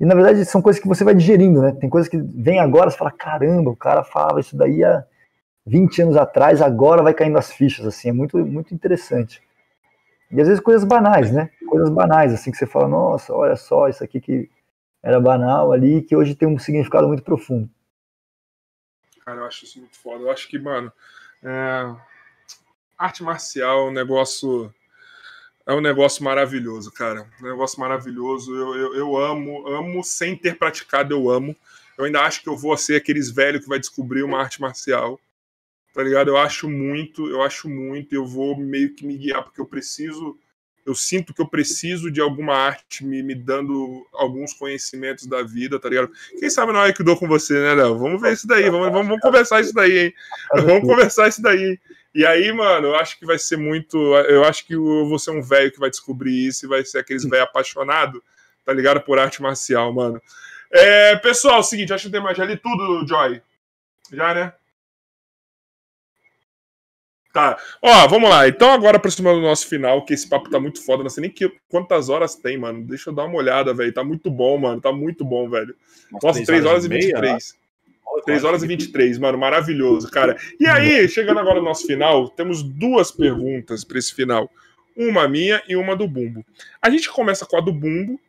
E 0.00 0.06
na 0.06 0.14
verdade 0.14 0.44
são 0.44 0.62
coisas 0.62 0.80
que 0.80 0.88
você 0.88 1.04
vai 1.04 1.14
digerindo, 1.14 1.62
né? 1.62 1.72
Tem 1.72 1.88
coisas 1.90 2.08
que 2.08 2.16
vem 2.18 2.60
agora, 2.60 2.90
você 2.90 2.96
fala, 2.96 3.10
caramba, 3.10 3.70
o 3.70 3.76
cara 3.76 4.04
falava 4.04 4.40
isso 4.40 4.56
daí 4.56 4.84
há 4.84 5.04
20 5.66 6.02
anos 6.02 6.16
atrás, 6.16 6.62
agora 6.62 7.02
vai 7.02 7.14
caindo 7.14 7.38
as 7.38 7.52
fichas, 7.52 7.86
assim, 7.86 8.08
é 8.10 8.12
muito, 8.12 8.38
muito 8.38 8.74
interessante. 8.74 9.42
E 10.30 10.40
às 10.40 10.48
vezes 10.48 10.62
coisas 10.62 10.84
banais, 10.84 11.30
né? 11.32 11.50
Coisas 11.68 11.90
banais, 11.90 12.32
assim, 12.32 12.50
que 12.50 12.56
você 12.56 12.66
fala, 12.66 12.88
nossa, 12.88 13.34
olha 13.34 13.56
só, 13.56 13.88
isso 13.88 14.02
aqui 14.02 14.20
que 14.20 14.50
era 15.02 15.20
banal 15.20 15.72
ali, 15.72 16.02
que 16.02 16.16
hoje 16.16 16.34
tem 16.34 16.48
um 16.48 16.58
significado 16.58 17.08
muito 17.08 17.22
profundo. 17.22 17.68
Cara, 19.24 19.40
eu 19.40 19.44
acho 19.44 19.64
isso 19.64 19.78
muito 19.78 19.96
foda. 19.96 20.24
Eu 20.24 20.30
acho 20.30 20.48
que, 20.48 20.58
mano, 20.58 20.92
é... 21.42 21.94
arte 22.98 23.22
marcial 23.22 23.86
é 23.86 23.90
um 23.90 23.92
negócio. 23.92 24.72
É 25.64 25.72
um 25.72 25.80
negócio 25.80 26.24
maravilhoso, 26.24 26.90
cara. 26.90 27.28
Um 27.40 27.44
negócio 27.44 27.78
maravilhoso. 27.78 28.54
Eu, 28.54 28.74
eu, 28.74 28.94
eu 28.94 29.16
amo, 29.16 29.66
amo 29.68 30.02
sem 30.02 30.36
ter 30.36 30.58
praticado, 30.58 31.14
eu 31.14 31.30
amo. 31.30 31.54
Eu 31.96 32.04
ainda 32.04 32.22
acho 32.22 32.42
que 32.42 32.48
eu 32.48 32.56
vou 32.56 32.76
ser 32.76 32.96
aqueles 32.96 33.30
velhos 33.30 33.62
que 33.62 33.68
vai 33.68 33.78
descobrir 33.78 34.24
uma 34.24 34.40
arte 34.40 34.60
marcial. 34.60 35.20
Tá 35.94 36.02
ligado? 36.02 36.28
Eu 36.28 36.36
acho 36.36 36.68
muito, 36.68 37.28
eu 37.28 37.42
acho 37.42 37.68
muito. 37.68 38.12
Eu 38.12 38.26
vou 38.26 38.56
meio 38.56 38.94
que 38.94 39.06
me 39.06 39.16
guiar, 39.16 39.44
porque 39.44 39.60
eu 39.60 39.66
preciso 39.66 40.36
eu 40.84 40.94
sinto 40.94 41.32
que 41.32 41.40
eu 41.40 41.48
preciso 41.48 42.10
de 42.10 42.20
alguma 42.20 42.54
arte 42.54 43.04
me, 43.04 43.22
me 43.22 43.34
dando 43.34 44.06
alguns 44.12 44.52
conhecimentos 44.52 45.26
da 45.26 45.42
vida, 45.42 45.78
tá 45.78 45.88
ligado? 45.88 46.10
Quem 46.38 46.50
sabe 46.50 46.72
não 46.72 46.84
é 46.84 46.92
que 46.92 47.02
dou 47.02 47.16
com 47.16 47.28
você, 47.28 47.54
né, 47.54 47.74
Léo? 47.74 47.98
Vamos 47.98 48.20
ver 48.20 48.32
isso 48.32 48.46
daí, 48.46 48.68
vamos, 48.68 48.90
vamos, 48.90 49.06
vamos 49.06 49.20
conversar 49.20 49.60
isso 49.60 49.72
daí, 49.72 50.06
hein? 50.06 50.14
Vamos 50.54 50.82
conversar 50.82 51.28
isso 51.28 51.40
daí. 51.40 51.78
E 52.14 52.26
aí, 52.26 52.52
mano, 52.52 52.88
eu 52.88 52.96
acho 52.96 53.18
que 53.18 53.24
vai 53.24 53.38
ser 53.38 53.56
muito. 53.56 53.96
Eu 53.96 54.44
acho 54.44 54.66
que 54.66 54.74
eu 54.74 55.08
vou 55.08 55.18
ser 55.18 55.30
um 55.30 55.42
velho 55.42 55.72
que 55.72 55.80
vai 55.80 55.88
descobrir 55.88 56.46
isso 56.46 56.66
e 56.66 56.68
vai 56.68 56.84
ser 56.84 56.98
aqueles 56.98 57.24
velho 57.24 57.44
apaixonado, 57.44 58.22
tá 58.64 58.72
ligado? 58.72 59.00
Por 59.00 59.18
arte 59.18 59.40
marcial, 59.40 59.92
mano. 59.92 60.20
É, 60.70 61.16
pessoal, 61.16 61.56
é 61.56 61.60
o 61.60 61.62
seguinte, 61.62 61.92
acho 61.92 62.06
que 62.06 62.12
tem 62.12 62.20
mais. 62.20 62.36
Já 62.36 62.44
li 62.44 62.56
tudo, 62.56 63.06
Joy. 63.06 63.40
Já, 64.12 64.34
né? 64.34 64.52
Tá. 67.32 67.58
Ó, 67.80 68.06
vamos 68.08 68.28
lá. 68.28 68.46
Então, 68.46 68.70
agora 68.70 68.98
aproximando 68.98 69.40
do 69.40 69.46
nosso 69.46 69.66
final, 69.66 70.04
que 70.04 70.12
esse 70.12 70.28
papo 70.28 70.50
tá 70.50 70.60
muito 70.60 70.84
foda. 70.84 71.02
Não 71.02 71.08
sei 71.08 71.22
nem 71.22 71.30
que, 71.30 71.50
quantas 71.68 72.10
horas 72.10 72.34
tem, 72.34 72.58
mano. 72.58 72.84
Deixa 72.84 73.08
eu 73.08 73.14
dar 73.14 73.24
uma 73.24 73.36
olhada, 73.36 73.72
velho. 73.72 73.92
Tá 73.92 74.04
muito 74.04 74.30
bom, 74.30 74.58
mano. 74.58 74.80
Tá 74.80 74.92
muito 74.92 75.24
bom, 75.24 75.48
velho. 75.48 75.74
Nossa, 76.22 76.44
3 76.44 76.48
horas, 76.66 76.66
horas 76.66 76.84
e 76.84 76.88
23. 76.88 77.54
3 78.26 78.44
horas 78.44 78.62
e 78.62 78.66
23, 78.66 79.18
mano. 79.18 79.38
Maravilhoso, 79.38 80.10
cara. 80.10 80.36
E 80.60 80.66
aí, 80.66 81.08
chegando 81.08 81.40
agora 81.40 81.58
no 81.58 81.64
nosso 81.64 81.86
final, 81.86 82.28
temos 82.28 82.62
duas 82.62 83.10
perguntas 83.10 83.82
para 83.82 83.98
esse 83.98 84.14
final. 84.14 84.50
Uma 84.94 85.26
minha 85.26 85.62
e 85.66 85.74
uma 85.74 85.96
do 85.96 86.06
Bumbo. 86.06 86.44
A 86.82 86.90
gente 86.90 87.08
começa 87.08 87.46
com 87.46 87.56
a 87.56 87.60
do 87.62 87.72
Bumbo, 87.72 88.20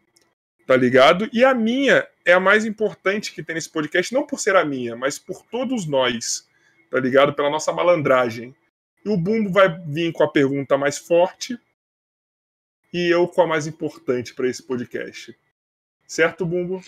tá 0.66 0.78
ligado? 0.78 1.30
E 1.34 1.44
a 1.44 1.54
minha 1.54 2.08
é 2.26 2.32
a 2.32 2.40
mais 2.40 2.64
importante 2.64 3.34
que 3.34 3.44
tem 3.44 3.56
nesse 3.56 3.70
podcast, 3.70 4.14
não 4.14 4.26
por 4.26 4.40
ser 4.40 4.56
a 4.56 4.64
minha, 4.64 4.96
mas 4.96 5.20
por 5.20 5.44
todos 5.52 5.86
nós, 5.86 6.48
tá 6.90 7.02
ligado? 7.02 7.34
Pela 7.34 7.50
nossa 7.50 7.74
malandragem. 7.74 8.56
E 9.06 9.10
o 9.10 9.18
Bumbo 9.18 9.52
vai 9.52 9.70
vir 9.86 10.12
com 10.14 10.24
a 10.24 10.28
pergunta 10.28 10.78
mais 10.78 10.98
forte 10.98 11.60
e 12.94 13.10
eu 13.10 13.28
com 13.28 13.42
a 13.42 13.48
mais 13.48 13.68
importante 13.68 14.34
para 14.34 14.48
esse 14.48 14.64
podcast. 14.64 15.36
Certo, 16.08 16.46
Bumbo? 16.46 16.82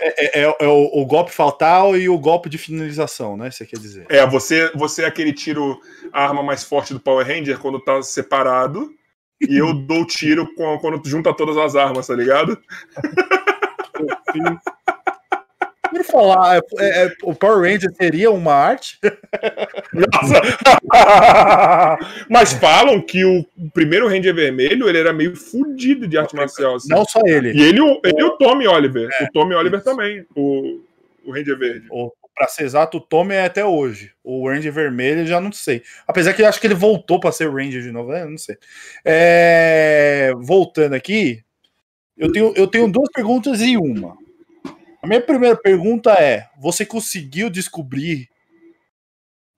É, 0.00 0.40
é, 0.40 0.44
é, 0.44 0.56
é 0.60 0.68
o, 0.68 1.00
o, 1.00 1.06
golpe 1.06 1.32
fatal 1.32 1.96
e 1.96 2.08
o 2.08 2.18
golpe 2.18 2.48
de 2.48 2.56
finalização, 2.56 3.36
né? 3.36 3.50
Você 3.50 3.66
quer 3.66 3.80
dizer? 3.80 4.06
É, 4.08 4.24
você, 4.24 4.70
você 4.74 5.02
é 5.02 5.06
aquele 5.06 5.32
tiro, 5.32 5.80
a 6.12 6.24
arma 6.24 6.42
mais 6.42 6.62
forte 6.62 6.94
do 6.94 7.00
Power 7.00 7.26
Ranger 7.26 7.58
quando 7.58 7.80
tá 7.80 8.00
separado. 8.02 8.94
e 9.40 9.56
eu 9.56 9.74
dou 9.74 10.02
o 10.02 10.06
tiro 10.06 10.54
quando 10.54 11.08
junta 11.08 11.34
todas 11.34 11.56
as 11.56 11.74
armas, 11.74 12.06
tá 12.06 12.14
ligado? 12.14 12.62
Por 15.90 16.04
falar, 16.04 16.58
é, 16.78 17.04
é, 17.04 17.12
o 17.22 17.34
Power 17.34 17.60
Ranger 17.60 17.90
seria 17.94 18.30
uma 18.30 18.52
arte? 18.52 18.98
Nossa! 19.92 20.40
Mas 22.28 22.52
falam 22.52 23.00
que 23.00 23.24
o 23.24 23.44
primeiro 23.72 24.08
Ranger 24.08 24.34
vermelho 24.34 24.88
ele 24.88 24.98
era 24.98 25.12
meio 25.12 25.36
fudido 25.36 26.06
de 26.06 26.18
arte 26.18 26.34
marcial. 26.34 26.76
Assim. 26.76 26.88
Não 26.88 27.04
só 27.04 27.20
ele. 27.24 27.52
E 27.52 27.62
ele, 27.62 27.80
ele 28.04 28.20
e 28.20 28.24
o 28.24 28.30
Tommy 28.36 28.66
Oliver. 28.66 29.08
É, 29.20 29.24
o 29.24 29.32
Tommy 29.32 29.54
Oliver 29.54 29.80
isso. 29.80 29.88
também, 29.88 30.24
o, 30.34 30.80
o 31.24 31.32
Ranger 31.32 31.58
verde. 31.58 31.86
O, 31.90 32.12
pra 32.34 32.46
ser 32.46 32.64
exato, 32.64 32.98
o 32.98 33.00
Tommy 33.00 33.34
é 33.34 33.44
até 33.44 33.64
hoje. 33.64 34.12
O 34.22 34.48
Ranger 34.48 34.72
vermelho 34.72 35.26
já 35.26 35.40
não 35.40 35.50
sei. 35.52 35.82
Apesar 36.06 36.32
que 36.32 36.42
eu 36.42 36.46
acho 36.46 36.60
que 36.60 36.66
ele 36.66 36.74
voltou 36.74 37.18
para 37.18 37.32
ser 37.32 37.50
Ranger 37.50 37.82
de 37.82 37.90
novo, 37.90 38.12
eu 38.12 38.30
não 38.30 38.38
sei. 38.38 38.56
É, 39.04 40.32
voltando 40.36 40.94
aqui, 40.94 41.42
eu 42.16 42.32
tenho, 42.32 42.52
eu 42.56 42.66
tenho 42.66 42.90
duas 42.90 43.10
perguntas 43.12 43.60
e 43.60 43.76
uma. 43.76 44.16
A 45.02 45.06
minha 45.06 45.20
primeira 45.20 45.56
pergunta 45.56 46.12
é: 46.12 46.48
você 46.58 46.84
conseguiu 46.84 47.48
descobrir 47.50 48.28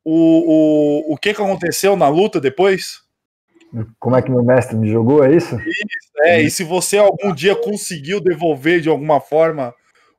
o, 0.05 1.11
o, 1.11 1.15
o 1.15 1.17
que, 1.17 1.35
que 1.35 1.43
aconteceu 1.43 1.97
na 1.97 2.09
luta 2.09 2.41
depois? 2.41 3.03
Como 3.99 4.17
é 4.17 4.23
que 4.23 4.31
meu 4.31 4.43
mestre 4.43 4.77
me 4.77 4.91
jogou, 4.91 5.25
é 5.25 5.35
isso? 5.35 5.55
Isso, 5.57 6.13
é. 6.23 6.43
E 6.43 6.51
se 6.51 6.65
você 6.65 6.99
algum 6.99 7.33
dia 7.33 7.55
conseguiu 7.55 8.21
devolver 8.21 8.81
de 8.81 8.89
alguma 8.89 9.21
forma 9.21 9.75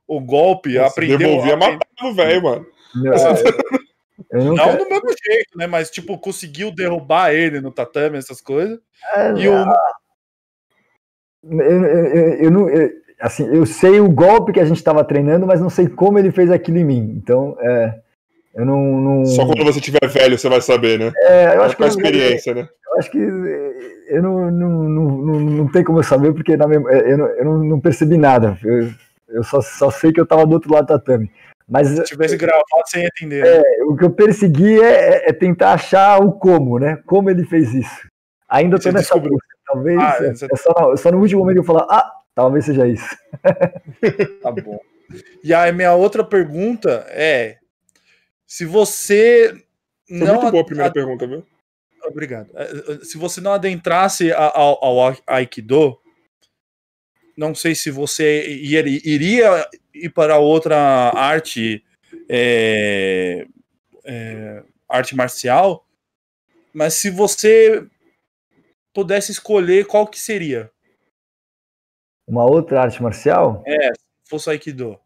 o 0.06 0.20
golpe, 0.20 0.74
Nossa, 0.74 0.88
aprendeu. 0.88 1.18
Devolvia 1.18 1.56
matando, 1.56 2.14
velho, 2.14 2.42
mano. 2.42 2.66
Não, 2.94 4.44
não 4.44 4.54
quero... 4.56 4.78
do 4.78 4.88
mesmo 4.88 5.08
jeito, 5.24 5.58
né? 5.58 5.66
Mas, 5.66 5.90
tipo, 5.90 6.18
conseguiu 6.18 6.70
derrubar 6.70 7.32
ele 7.32 7.60
no 7.60 7.70
tatame, 7.70 8.16
essas 8.16 8.40
coisas. 8.40 8.78
É, 9.14 9.32
e 9.32 9.48
o. 9.48 9.52
Eu, 11.44 11.60
eu, 11.60 11.84
eu, 11.84 12.34
eu 12.44 12.50
não 12.50 12.68
assim, 13.22 13.46
eu 13.46 13.64
sei 13.64 14.00
o 14.00 14.10
golpe 14.10 14.52
que 14.52 14.60
a 14.60 14.64
gente 14.64 14.78
estava 14.78 15.04
treinando, 15.04 15.46
mas 15.46 15.60
não 15.60 15.70
sei 15.70 15.86
como 15.86 16.18
ele 16.18 16.32
fez 16.32 16.50
aquilo 16.50 16.78
em 16.78 16.84
mim. 16.84 17.14
Então, 17.16 17.56
é, 17.60 17.94
eu 18.54 18.66
não, 18.66 19.00
não, 19.00 19.24
Só 19.24 19.46
quando 19.46 19.64
você 19.64 19.80
tiver 19.80 20.06
velho 20.08 20.36
você 20.36 20.48
vai 20.48 20.60
saber, 20.60 20.98
né? 20.98 21.12
É, 21.16 21.56
eu 21.56 21.62
acho 21.62 21.76
que. 21.76 21.84
a 21.84 21.86
experiência, 21.86 22.54
né? 22.54 22.68
Eu 22.90 22.98
acho 22.98 23.10
que 23.10 23.18
eu 23.18 24.22
não, 24.22 24.50
não, 24.50 24.68
não, 24.68 25.04
não, 25.10 25.40
não 25.40 25.72
tem 25.72 25.82
como 25.82 26.00
eu 26.00 26.02
saber, 26.02 26.34
porque 26.34 26.56
na 26.56 26.66
minha, 26.66 26.80
eu, 26.80 27.16
não, 27.16 27.26
eu 27.26 27.44
não 27.44 27.80
percebi 27.80 28.18
nada. 28.18 28.58
Eu, 28.62 28.90
eu 29.28 29.42
só, 29.42 29.62
só 29.62 29.90
sei 29.90 30.12
que 30.12 30.20
eu 30.20 30.24
estava 30.24 30.44
do 30.44 30.52
outro 30.52 30.70
lado 30.72 30.84
do 30.84 30.88
tatame. 30.88 31.30
Mas, 31.66 31.88
Se 31.88 32.02
tivesse 32.02 32.36
gravado 32.36 32.64
sem 32.86 33.06
entender. 33.06 33.46
É, 33.46 33.84
o 33.84 33.96
que 33.96 34.04
eu 34.04 34.10
persegui 34.10 34.78
é, 34.78 35.30
é, 35.30 35.32
tentar 35.32 35.72
achar 35.72 36.20
o 36.20 36.32
como, 36.32 36.78
né? 36.78 36.98
Como 37.06 37.30
ele 37.30 37.44
fez 37.44 37.72
isso. 37.72 38.08
Ainda 38.46 38.76
estou 38.76 38.92
nessa 38.92 39.16
busca. 39.16 39.46
Talvez 39.64 39.98
ah, 39.98 40.16
é, 40.20 40.28
é 40.28 40.56
só, 40.56 40.74
no, 40.78 40.96
só 40.98 41.10
no 41.10 41.18
último 41.18 41.40
momento 41.40 41.58
eu 41.58 41.64
falar, 41.64 41.86
ah, 41.88 42.12
Talvez 42.34 42.64
seja 42.64 42.86
isso. 42.86 43.16
tá 44.42 44.50
bom. 44.50 44.80
E 45.44 45.52
a 45.52 45.70
minha 45.72 45.94
outra 45.94 46.24
pergunta 46.24 47.06
é: 47.08 47.58
se 48.46 48.64
você. 48.64 49.54
Foi 50.08 50.18
não 50.18 50.34
muito 50.34 50.50
boa 50.50 50.62
a 50.62 50.66
primeira 50.66 50.90
a... 50.90 50.92
pergunta, 50.92 51.26
viu? 51.26 51.44
Obrigado. 52.04 52.50
É, 52.54 52.62
é, 52.64 53.04
se 53.04 53.16
você 53.16 53.40
não 53.40 53.52
adentrasse 53.52 54.32
ao, 54.32 54.84
ao 54.84 55.16
Aikido, 55.26 55.98
não 57.36 57.54
sei 57.54 57.74
se 57.74 57.90
você 57.90 58.46
iria 58.46 59.68
ir 59.94 60.10
para 60.10 60.38
outra 60.38 60.76
arte, 61.14 61.84
é, 62.28 63.46
é, 64.04 64.62
arte 64.88 65.14
marcial, 65.14 65.86
mas 66.72 66.94
se 66.94 67.10
você 67.10 67.86
pudesse 68.92 69.32
escolher, 69.32 69.86
qual 69.86 70.06
que 70.06 70.18
seria? 70.18 70.70
Uma 72.32 72.46
outra 72.46 72.80
arte 72.80 73.02
marcial? 73.02 73.62
É, 73.66 73.90
fosse 74.26 74.48
Aikido. 74.48 74.98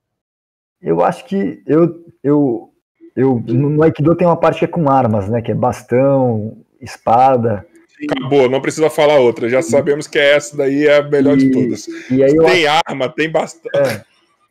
Eu 0.80 1.02
acho 1.02 1.24
que 1.24 1.60
eu, 1.66 2.04
eu, 2.22 2.70
eu 3.16 3.42
no 3.48 3.82
Aikido 3.82 4.14
tem 4.14 4.28
uma 4.28 4.36
parte 4.36 4.60
que 4.60 4.64
é 4.64 4.68
com 4.68 4.88
armas, 4.88 5.28
né? 5.28 5.42
Que 5.42 5.50
é 5.50 5.54
bastão, 5.54 6.56
espada. 6.80 7.66
Acabou, 8.08 8.48
não 8.48 8.60
precisa 8.60 8.88
falar 8.88 9.18
outra. 9.18 9.48
Já 9.48 9.60
sabemos 9.60 10.06
que 10.06 10.20
essa 10.20 10.56
daí 10.56 10.86
é 10.86 10.98
a 10.98 11.02
melhor 11.02 11.36
e, 11.36 11.38
de 11.38 11.50
todas. 11.50 11.88
E 12.08 12.22
aí 12.22 12.36
tem 12.36 12.64
acho, 12.68 12.82
arma, 12.86 13.08
tem 13.08 13.28
bastão. 13.28 13.72
É, 13.74 14.04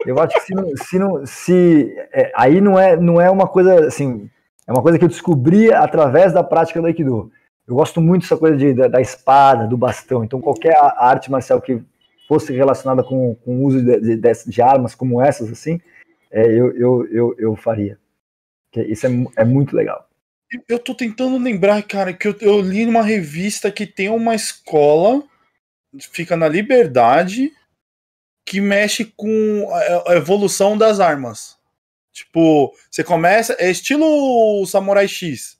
eu 0.06 0.20
acho 0.20 0.34
que 0.34 0.42
se 0.42 0.54
não, 0.54 0.76
se, 0.76 1.00
não, 1.00 1.26
se 1.26 1.96
é, 2.12 2.30
aí 2.36 2.60
não 2.60 2.78
é, 2.78 2.98
não 2.98 3.22
é 3.22 3.32
uma 3.32 3.48
coisa 3.48 3.88
assim, 3.88 4.30
é 4.68 4.74
uma 4.74 4.82
coisa 4.82 5.00
que 5.00 5.06
eu 5.06 5.10
descobri 5.10 5.72
através 5.72 6.34
da 6.34 6.44
prática 6.44 6.82
do 6.82 6.88
Aikido. 6.88 7.32
Eu 7.66 7.76
gosto 7.76 8.02
muito 8.02 8.24
dessa 8.24 8.36
coisa 8.36 8.58
de, 8.58 8.74
da, 8.74 8.90
da 8.90 9.00
espada, 9.00 9.66
do 9.66 9.78
bastão. 9.78 10.26
Então 10.26 10.42
qualquer 10.42 10.76
arte 10.98 11.32
marcial 11.32 11.62
que 11.62 11.82
fosse 12.28 12.54
relacionada 12.54 13.04
com, 13.04 13.38
o 13.46 13.64
uso 13.64 13.84
de, 13.84 14.18
de, 14.18 14.32
de, 14.48 14.62
armas 14.62 14.96
como 14.96 15.22
essas, 15.22 15.52
assim, 15.52 15.80
é, 16.32 16.46
eu, 16.46 16.76
eu, 16.76 17.08
eu, 17.12 17.36
eu 17.38 17.56
faria. 17.56 17.98
Isso 18.76 19.08
é, 19.08 19.10
é 19.38 19.46
muito 19.46 19.76
legal. 19.76 20.10
Eu 20.68 20.80
tô 20.80 20.94
tentando 20.94 21.38
lembrar, 21.38 21.82
cara, 21.84 22.14
que 22.14 22.28
eu, 22.28 22.36
eu 22.42 22.62
li 22.62 22.86
numa 22.86 23.02
revista 23.02 23.72
que 23.72 23.86
tem 23.86 24.10
uma 24.10 24.36
escola, 24.36 25.24
fica 26.12 26.36
na 26.36 26.48
Liberdade, 26.48 27.52
que 28.46 28.62
mexe 28.62 29.06
com 29.06 29.68
a 30.08 30.16
evolução 30.16 30.78
das 30.78 31.00
armas. 31.00 31.58
Tipo, 32.12 32.74
você 32.90 33.04
começa. 33.04 33.56
É 33.60 33.70
estilo 33.70 34.66
Samurai 34.68 35.08
X. 35.08 35.58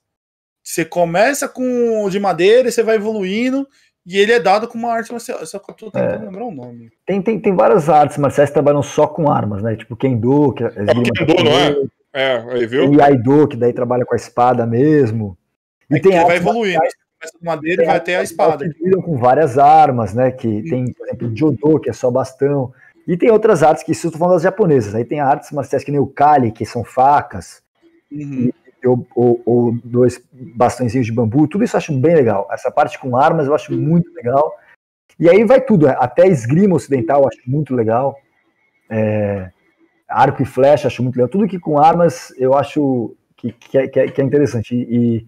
Você 0.62 0.84
começa 0.84 1.48
com 1.48 2.08
de 2.08 2.18
madeira 2.18 2.68
e 2.68 2.72
você 2.72 2.82
vai 2.82 2.96
evoluindo 2.96 3.68
E 4.06 4.18
ele 4.18 4.32
é 4.32 4.38
dado 4.38 4.68
com 4.68 4.78
uma 4.78 4.92
arte 4.92 5.10
marcial. 5.10 5.44
Só 5.44 5.58
que 5.58 5.70
eu 5.70 5.74
tô 5.74 5.90
tentando 5.90 6.22
é. 6.22 6.26
lembrar 6.26 6.44
o 6.44 6.52
nome. 6.52 6.92
Tem, 7.04 7.20
tem, 7.20 7.40
tem 7.40 7.54
várias 7.54 7.88
artes 7.88 8.16
marciais 8.18 8.50
que 8.50 8.54
trabalham 8.54 8.82
só 8.82 9.06
com 9.06 9.30
armas, 9.30 9.62
né? 9.62 9.74
Tipo 9.74 9.96
Kendo, 9.96 10.52
que 10.52 10.62
é, 10.62 10.66
é 10.68 10.70
Kendo, 10.70 11.44
não 11.44 11.52
é? 11.52 11.76
É, 12.12 12.44
aí 12.50 12.66
viu? 12.66 12.94
E 12.94 13.02
Aido, 13.02 13.46
que 13.48 13.56
daí 13.56 13.72
trabalha 13.72 14.06
com 14.06 14.14
a 14.14 14.16
espada 14.16 14.64
mesmo. 14.64 15.36
E 15.90 15.96
é 15.96 16.00
tem 16.00 16.12
vai 16.12 16.36
evoluindo. 16.36 16.78
Começa 16.78 17.38
com 17.38 17.44
madeira 17.44 17.82
e 17.82 17.86
vai 17.86 17.96
até 17.96 18.16
a 18.16 18.22
espada. 18.22 18.68
Que 18.68 18.90
com 19.02 19.18
várias 19.18 19.58
armas, 19.58 20.14
né? 20.14 20.30
Que 20.30 20.62
tem, 20.62 20.92
por 20.92 21.06
exemplo, 21.06 21.36
Jodo, 21.36 21.80
que 21.80 21.90
é 21.90 21.92
só 21.92 22.10
bastão. 22.10 22.72
E 23.06 23.16
tem 23.16 23.30
outras 23.30 23.62
artes 23.62 23.82
que 23.82 23.92
isso 23.92 24.06
eu 24.06 24.12
tô 24.12 24.18
falando 24.18 24.34
das 24.34 24.42
japonesas. 24.42 24.94
Aí 24.94 25.04
tem 25.04 25.20
artes 25.20 25.50
marciais 25.50 25.84
que 25.84 25.90
nem 25.90 26.00
o 26.00 26.06
Kali, 26.06 26.52
que 26.52 26.64
são 26.64 26.84
facas. 26.84 27.62
Uhum. 28.10 28.50
Ou, 28.86 29.06
ou, 29.14 29.42
ou, 29.44 29.78
dois 29.84 30.20
bastõezinhos 30.32 31.06
de 31.06 31.12
bambu. 31.12 31.48
Tudo 31.48 31.64
isso 31.64 31.76
eu 31.76 31.78
acho 31.78 31.92
bem 31.98 32.14
legal. 32.14 32.48
Essa 32.50 32.70
parte 32.70 32.98
com 32.98 33.16
armas 33.16 33.46
eu 33.46 33.54
acho 33.54 33.72
muito 33.72 34.12
legal. 34.14 34.54
E 35.18 35.28
aí 35.28 35.44
vai 35.44 35.60
tudo. 35.60 35.88
Até 35.88 36.26
esgrima 36.26 36.76
ocidental 36.76 37.22
eu 37.22 37.28
acho 37.28 37.40
muito 37.46 37.74
legal. 37.74 38.16
É, 38.88 39.50
arco 40.08 40.42
e 40.42 40.46
flecha 40.46 40.86
acho 40.86 41.02
muito 41.02 41.16
legal. 41.16 41.28
Tudo 41.28 41.48
que 41.48 41.58
com 41.58 41.78
armas 41.78 42.32
eu 42.38 42.54
acho 42.54 43.16
que, 43.36 43.52
que, 43.52 43.78
é, 43.78 43.88
que 43.88 44.00
é, 44.00 44.04
é 44.04 44.22
interessante. 44.22 44.74
E, 44.74 45.26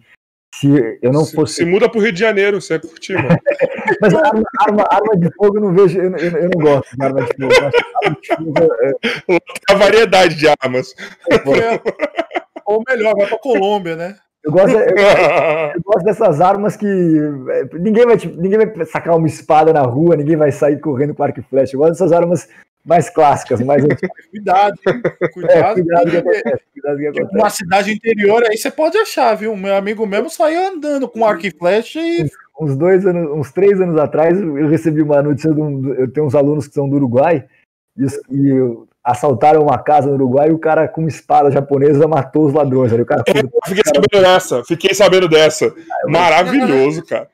se 0.55 0.99
eu 1.03 1.13
não 1.13 1.25
se, 1.25 1.35
fosse. 1.35 1.55
Se 1.55 1.65
muda 1.65 1.89
pro 1.89 2.01
Rio 2.01 2.13
de 2.13 2.19
Janeiro, 2.19 2.61
você 2.61 2.75
é 2.75 2.79
curtir, 2.79 3.15
mano. 3.15 3.39
Mas 4.01 4.15
arma, 4.15 4.43
arma, 4.61 4.85
arma, 4.91 5.17
de 5.17 5.33
fogo 5.35 5.59
eu 5.59 5.63
não 5.63 5.75
vejo, 5.75 5.99
eu, 5.99 6.17
eu, 6.17 6.31
eu 6.31 6.51
não 6.55 6.61
gosto 6.61 6.97
de 6.97 7.05
arma 7.05 7.21
de 7.21 7.27
fogo. 7.27 7.55
Arma 8.03 8.17
de 8.21 8.29
fogo 8.29 8.53
é... 8.83 9.39
A 9.71 9.75
variedade 9.75 10.35
de 10.35 10.49
armas. 10.49 10.95
É, 11.31 12.38
ou 12.69 12.83
melhor, 12.87 13.15
vai 13.17 13.27
pra 13.27 13.39
Colômbia, 13.41 13.97
né? 13.97 14.17
Eu 14.45 14.53
gosto, 14.53 14.77
eu, 14.77 14.79
eu 15.75 15.83
gosto, 15.83 16.05
dessas 16.05 16.41
armas 16.41 16.77
que 16.77 16.87
é, 16.87 17.79
ninguém 17.79 18.05
vai, 18.05 18.17
tipo, 18.17 18.41
ninguém 18.41 18.59
vai 18.59 18.87
sacar 18.87 19.17
uma 19.17 19.27
espada 19.27 19.73
na 19.73 19.83
rua, 19.83 20.17
ninguém 20.17 20.37
vai 20.37 20.53
sair 20.53 20.79
correndo 20.79 21.15
com 21.15 21.23
arco 21.23 21.41
e 21.41 21.43
flecha. 21.43 21.75
Eu 21.75 21.81
gosto 21.81 21.93
dessas 21.93 22.13
armas 22.13 22.49
mais 22.85 23.11
clássicas, 23.11 23.61
mais 23.61 23.83
Cuidado, 24.31 24.79
cuidado, 25.33 25.51
é, 25.51 25.75
cuidado, 25.75 26.11
que 26.11 26.17
acontece, 26.17 26.65
cuidado 26.73 26.99
que 26.99 27.07
acontece. 27.09 27.37
Uma 27.37 27.51
cidade 27.51 27.93
interior 27.93 28.45
aí 28.45 28.57
você 28.57 28.71
pode 28.71 28.97
achar, 28.99 29.35
viu? 29.35 29.57
Meu 29.57 29.75
amigo 29.75 30.07
mesmo 30.07 30.31
saiu 30.31 30.69
andando 30.69 31.09
com 31.09 31.25
arco 31.25 31.47
e 31.47 31.51
flecha 31.51 32.01
e. 32.01 32.31
Uns 32.61 32.77
dois 32.77 33.07
anos, 33.07 33.31
uns 33.31 33.53
três 33.53 33.81
anos 33.81 33.99
atrás, 33.99 34.39
eu 34.41 34.69
recebi 34.69 35.01
uma 35.01 35.23
notícia 35.23 35.53
de 35.53 35.61
um, 35.61 35.95
eu 35.95 36.13
tenho 36.13 36.27
uns 36.27 36.35
alunos 36.35 36.67
que 36.67 36.75
são 36.75 36.89
do 36.89 36.97
Uruguai 36.97 37.45
e, 37.97 38.05
e 38.31 38.88
assaltaram 39.09 39.63
uma 39.63 39.79
casa 39.79 40.09
no 40.09 40.15
Uruguai 40.15 40.51
e 40.51 40.53
o 40.53 40.59
cara 40.59 40.87
com 40.87 41.09
espada 41.09 41.51
japonesa 41.51 42.07
matou 42.07 42.47
os 42.47 42.53
ladrões. 42.53 42.93
Ali, 42.93 43.03
o 43.03 43.07
cara, 43.07 43.23
é, 43.27 43.33
fiquei 43.67 43.83
sabendo 43.85 44.23
dessa, 44.23 44.65
fiquei 44.65 44.95
sabendo 44.95 45.29
dessa. 45.29 45.75
Maravilhoso, 46.07 47.05
cara. 47.07 47.29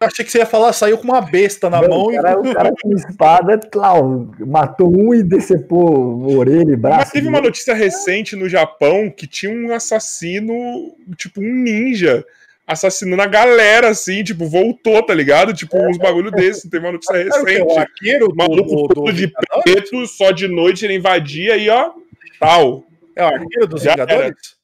Eu 0.00 0.06
achei 0.06 0.24
que 0.24 0.30
você 0.30 0.38
ia 0.38 0.46
falar, 0.46 0.72
saiu 0.72 0.96
com 0.96 1.04
uma 1.04 1.20
besta 1.20 1.68
na 1.68 1.82
mão 1.82 2.04
o 2.04 2.12
cara, 2.14 2.32
e. 2.32 2.36
O 2.36 2.54
cara 2.54 2.72
com 2.80 2.92
espada, 2.94 3.58
claro, 3.58 4.30
matou 4.46 4.88
um 4.88 5.12
e 5.12 5.22
decepou 5.22 6.38
orelha 6.38 6.72
e 6.72 6.76
braço. 6.76 7.00
Mas 7.00 7.10
teve 7.10 7.28
uma 7.28 7.40
notícia 7.40 7.74
recente 7.74 8.36
no 8.36 8.48
Japão 8.48 9.10
que 9.10 9.26
tinha 9.26 9.52
um 9.52 9.74
assassino, 9.74 10.54
tipo 11.18 11.40
um 11.42 11.54
ninja, 11.54 12.24
assassinando 12.70 13.20
a 13.20 13.26
galera, 13.26 13.88
assim, 13.88 14.22
tipo, 14.22 14.46
voltou, 14.46 15.02
tá 15.02 15.12
ligado? 15.12 15.52
Tipo, 15.52 15.76
uns 15.88 15.98
bagulho 15.98 16.30
desse. 16.30 16.70
Teve 16.70 16.86
uma 16.86 16.92
notícia 16.92 17.16
recente. 17.16 17.62
O 17.62 17.76
arqueiro 17.76 18.32
maluco 18.32 18.86
do, 18.86 18.94
todo 18.94 19.12
de 19.12 19.32
preto, 19.64 20.06
só 20.06 20.30
de 20.30 20.46
noite 20.46 20.84
ele 20.84 20.94
invadia 20.94 21.56
e 21.56 21.68
ó, 21.68 21.90
tal. 22.38 22.84
É 23.16 23.24
o 23.24 23.26
arqueiro 23.26 23.66
dos 23.66 23.82
Já 23.82 23.90
Vingadores? 23.90 24.56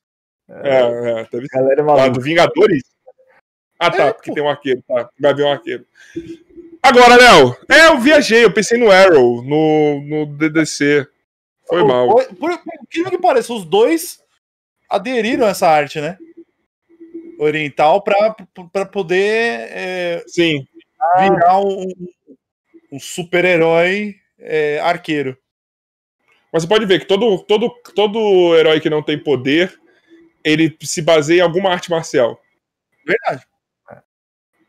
É, 0.48 1.20
é, 1.20 1.24
teve. 1.24 1.48
Galera 1.52 1.82
é 1.82 2.00
ah, 2.04 2.08
do 2.08 2.20
Vingadores? 2.20 2.84
Ah, 3.76 3.90
tá, 3.90 4.04
é, 4.04 4.12
porque 4.12 4.30
pô. 4.30 4.34
tem 4.36 4.44
um 4.44 4.48
arqueiro, 4.48 4.84
tá. 4.86 5.10
Vai 5.18 5.34
ver 5.34 5.42
um 5.42 5.50
arqueiro. 5.50 5.84
Agora, 6.80 7.16
Léo, 7.16 7.56
é, 7.68 7.88
eu 7.88 7.98
viajei, 7.98 8.44
eu 8.44 8.52
pensei 8.52 8.78
no 8.78 8.88
Arrow, 8.88 9.42
no, 9.42 10.00
no 10.02 10.26
DDC. 10.26 11.08
Foi 11.68 11.82
mal. 11.82 12.08
Por, 12.08 12.24
por, 12.36 12.58
por 12.58 13.10
que 13.10 13.18
pareça, 13.18 13.52
os 13.52 13.64
dois 13.64 14.20
aderiram 14.88 15.44
a 15.44 15.50
essa 15.50 15.66
arte, 15.68 16.00
né? 16.00 16.16
Oriental 17.38 18.02
para 18.02 18.86
poder 18.86 19.68
é, 19.70 20.24
Sim. 20.26 20.66
virar 21.18 21.60
um, 21.60 21.86
um 22.92 23.00
super-herói 23.00 24.14
é, 24.38 24.78
arqueiro. 24.80 25.36
Mas 26.52 26.62
você 26.62 26.68
pode 26.68 26.86
ver 26.86 27.00
que 27.00 27.06
todo, 27.06 27.38
todo, 27.44 27.70
todo 27.94 28.56
herói 28.56 28.80
que 28.80 28.90
não 28.90 29.02
tem 29.02 29.18
poder, 29.18 29.78
ele 30.44 30.76
se 30.82 31.02
baseia 31.02 31.40
em 31.40 31.42
alguma 31.42 31.70
arte 31.70 31.90
marcial. 31.90 32.40
Verdade 33.04 33.46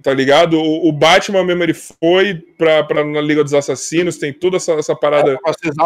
tá 0.08 0.14
ligado? 0.14 0.58
O, 0.58 0.88
o, 0.88 0.92
Batman 0.94 1.44
mesmo, 1.44 1.64
ele 1.64 1.74
foi 1.74 2.36
pra, 2.58 2.84
pra, 2.84 3.04
na 3.04 3.22
Liga 3.22 3.44
dos 3.44 3.54
Assassinos, 3.54 4.18
tem 4.18 4.32
toda 4.32 4.58
essa, 4.58 4.74
essa 4.74 4.96
parada 4.96 5.34
é, 5.34 5.38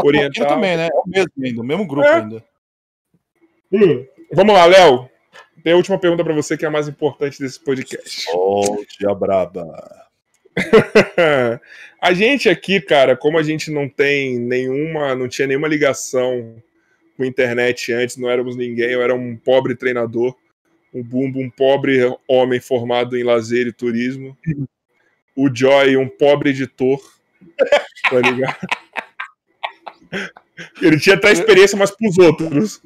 oriental. 0.05 0.47
também, 0.47 0.77
né? 0.77 0.87
É 0.87 0.95
o 0.95 1.03
mesmo 1.07 1.31
ainda, 1.43 1.61
o 1.61 1.65
mesmo 1.65 1.87
grupo 1.87 2.07
é. 2.07 2.15
ainda. 2.15 2.43
Hum. 3.71 4.05
Vamos 4.33 4.53
lá, 4.53 4.65
Léo. 4.65 5.09
Tem 5.63 5.73
a 5.73 5.77
última 5.77 5.99
pergunta 5.99 6.23
para 6.23 6.33
você, 6.33 6.57
que 6.57 6.65
é 6.65 6.67
a 6.67 6.71
mais 6.71 6.87
importante 6.87 7.39
desse 7.39 7.59
podcast. 7.59 8.21
Solte 8.23 9.07
a 9.07 9.13
braba. 9.13 10.07
a 12.01 12.13
gente 12.13 12.49
aqui, 12.49 12.81
cara, 12.81 13.15
como 13.15 13.37
a 13.37 13.43
gente 13.43 13.71
não 13.71 13.87
tem 13.87 14.37
nenhuma, 14.37 15.15
não 15.15 15.27
tinha 15.27 15.47
nenhuma 15.47 15.67
ligação 15.67 16.61
com 17.15 17.23
a 17.23 17.27
internet 17.27 17.93
antes, 17.93 18.17
não 18.17 18.29
éramos 18.29 18.55
ninguém, 18.55 18.91
eu 18.91 19.01
era 19.01 19.13
um 19.15 19.35
pobre 19.35 19.75
treinador 19.75 20.35
o 20.93 21.03
Bumbo, 21.03 21.39
um 21.39 21.49
pobre 21.49 21.99
homem 22.27 22.59
formado 22.59 23.17
em 23.17 23.23
lazer 23.23 23.67
e 23.67 23.71
turismo, 23.71 24.37
o 25.35 25.49
Joy, 25.53 25.95
um 25.95 26.07
pobre 26.07 26.49
editor, 26.49 26.99
tá 28.09 28.19
ligado? 28.19 28.67
Ele 30.81 30.99
tinha 30.99 31.15
até 31.15 31.31
experiência, 31.31 31.77
mas 31.77 31.91
pros 31.91 32.17
outros. 32.17 32.81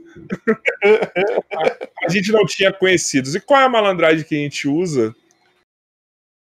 a 2.04 2.10
gente 2.10 2.32
não 2.32 2.45
tinha 2.45 2.72
conhecidos. 2.72 3.36
E 3.36 3.40
qual 3.40 3.60
é 3.60 3.66
a 3.66 3.70
malandragem 3.70 4.24
que 4.24 4.36
a 4.36 4.40
gente 4.40 4.68
usa? 4.68 5.16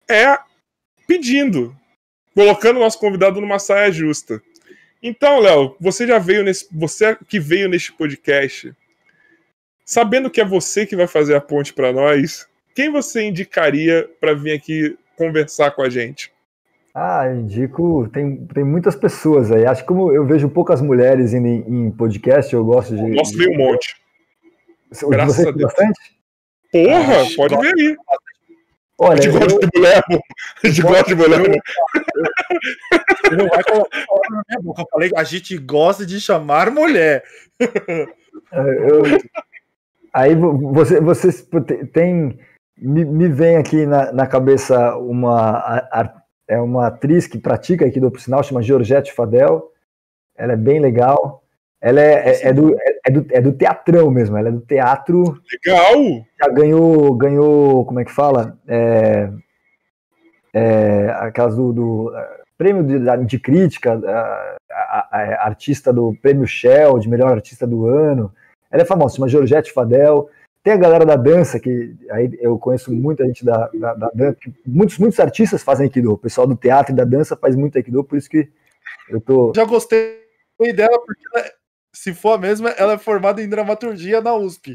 É 0.09 0.37
pedindo, 1.07 1.75
colocando 2.33 2.77
o 2.77 2.79
nosso 2.79 2.99
convidado 2.99 3.41
numa 3.41 3.59
saia 3.59 3.91
justa. 3.91 4.41
Então, 5.01 5.39
Léo, 5.39 5.75
você 5.79 6.07
já 6.07 6.19
veio 6.19 6.43
nesse. 6.43 6.67
Você 6.71 7.17
que 7.27 7.39
veio 7.39 7.67
neste 7.67 7.91
podcast 7.91 8.73
Sabendo 9.85 10.31
que 10.31 10.41
é 10.41 10.45
você 10.45 10.83
que 10.83 10.95
vai 10.95 11.05
fazer 11.05 11.35
a 11.35 11.41
ponte 11.41 11.71
para 11.71 11.93
nós, 11.93 12.47
quem 12.73 12.89
você 12.89 13.21
indicaria 13.21 14.09
para 14.19 14.33
vir 14.33 14.53
aqui 14.53 14.97
conversar 15.15 15.71
com 15.71 15.83
a 15.83 15.89
gente? 15.89 16.33
Ah, 16.95 17.29
indico. 17.29 18.07
Tem, 18.13 18.45
tem 18.47 18.63
muitas 18.63 18.95
pessoas 18.95 19.51
aí. 19.51 19.65
Acho 19.65 19.81
que 19.81 19.87
como 19.87 20.13
eu 20.13 20.25
vejo 20.25 20.47
poucas 20.47 20.79
mulheres 20.81 21.33
indo 21.33 21.45
em, 21.45 21.87
em 21.87 21.91
podcast, 21.91 22.53
eu 22.53 22.63
gosto 22.63 22.95
de. 22.95 23.01
Nossa, 23.01 23.37
veio 23.37 23.51
um 23.51 23.57
monte. 23.57 23.97
Graças 25.09 25.45
a 25.45 25.51
Deus. 25.51 25.73
Bastante? 25.73 25.99
Porra, 26.71 27.21
ah, 27.21 27.25
pode 27.35 27.57
ver 27.57 27.73
aí. 27.77 27.97
Olha, 28.97 29.19
a 29.19 29.21
gente 29.21 29.33
eu... 29.35 29.39
gosta 29.41 29.59
de 29.59 29.77
mulher, 29.77 30.03
pô. 30.07 30.19
A 30.63 30.67
gente 30.67 30.81
gosta 30.81 31.03
de 31.03 31.15
mulher. 31.15 31.61
Eu, 33.29 33.37
não 33.37 33.47
vai 33.49 33.63
colocar 33.63 34.29
na 34.29 34.43
minha 34.47 34.61
boca. 34.61 34.81
Eu 34.81 34.87
falei, 34.89 35.11
a 35.17 35.23
gente 35.25 35.57
gosta 35.57 36.05
de 36.05 36.19
chamar 36.21 36.71
mulher. 36.71 37.23
É, 38.51 38.59
eu, 38.59 39.01
Aí 40.13 40.33
você, 40.35 41.01
você 41.01 41.31
tem. 41.91 42.37
Me, 42.77 43.03
me 43.03 43.27
vem 43.27 43.57
aqui 43.57 43.85
na, 43.85 44.11
na 44.11 44.27
cabeça 44.27 44.95
uma, 44.97 45.57
a, 45.57 46.21
é 46.47 46.59
uma 46.59 46.87
atriz 46.87 47.27
que 47.27 47.37
pratica 47.37 47.85
aqui 47.85 47.99
por 47.99 48.19
sinal, 48.19 48.43
chama 48.43 48.61
Georgette 48.61 49.13
Fadel. 49.13 49.71
Ela 50.37 50.53
é 50.53 50.57
bem 50.57 50.79
legal. 50.79 51.43
Ela 51.81 52.01
é, 52.01 52.29
é, 52.29 52.47
é, 52.47 52.53
do, 52.53 52.73
é, 52.73 52.99
é, 53.05 53.11
do, 53.11 53.27
é 53.29 53.41
do 53.41 53.53
teatrão 53.53 54.09
mesmo, 54.09 54.37
ela 54.37 54.49
é 54.49 54.51
do 54.51 54.61
teatro. 54.61 55.39
Legal! 55.65 56.25
Já 56.41 56.49
ganhou, 56.49 57.13
ganhou 57.15 57.85
como 57.85 57.99
é 57.99 58.05
que 58.05 58.11
fala? 58.11 58.57
É, 58.67 59.29
é, 60.53 61.09
aquelas 61.19 61.55
do, 61.55 61.71
do 61.71 62.11
prêmio 62.57 62.83
de, 62.83 63.25
de 63.25 63.39
crítica, 63.39 63.93
a, 63.93 64.55
a, 64.71 65.07
a, 65.11 65.45
artista 65.45 65.93
do 65.93 66.15
prêmio 66.21 66.47
Shell, 66.47 66.97
de 66.97 67.09
melhor 67.09 67.31
artista 67.31 67.67
do 67.67 67.87
ano. 67.87 68.33
Ela 68.71 68.81
é 68.81 68.85
famosa, 68.85 69.15
chama 69.15 69.27
Georgette 69.27 69.71
Fadel. 69.71 70.29
Tem 70.65 70.73
a 70.73 70.77
galera 70.77 71.05
da 71.05 71.15
dança, 71.15 71.59
que 71.59 71.95
aí 72.09 72.27
eu 72.41 72.57
conheço 72.57 72.91
muita 72.91 73.23
gente 73.23 73.45
da, 73.45 73.69
da, 73.71 73.93
da 73.93 74.09
dança, 74.15 74.39
muitos, 74.65 74.97
muitos 74.97 75.19
artistas 75.19 75.61
fazem 75.61 75.83
Aikido. 75.83 76.13
O 76.13 76.17
pessoal 76.17 76.47
do 76.47 76.55
teatro 76.55 76.91
e 76.91 76.95
da 76.95 77.03
dança 77.03 77.37
faz 77.37 77.55
muito 77.55 77.77
Aikido, 77.77 78.03
por 78.03 78.17
isso 78.17 78.27
que 78.27 78.49
eu 79.07 79.21
tô. 79.21 79.53
Já 79.55 79.63
gostei 79.63 80.17
dela, 80.75 80.99
porque 81.05 81.21
ela, 81.31 81.45
se 81.93 82.15
for 82.15 82.31
a 82.31 82.39
mesma, 82.39 82.69
ela 82.71 82.93
é 82.93 82.97
formada 82.97 83.43
em 83.43 83.47
dramaturgia 83.47 84.21
na 84.21 84.33
USP. 84.33 84.73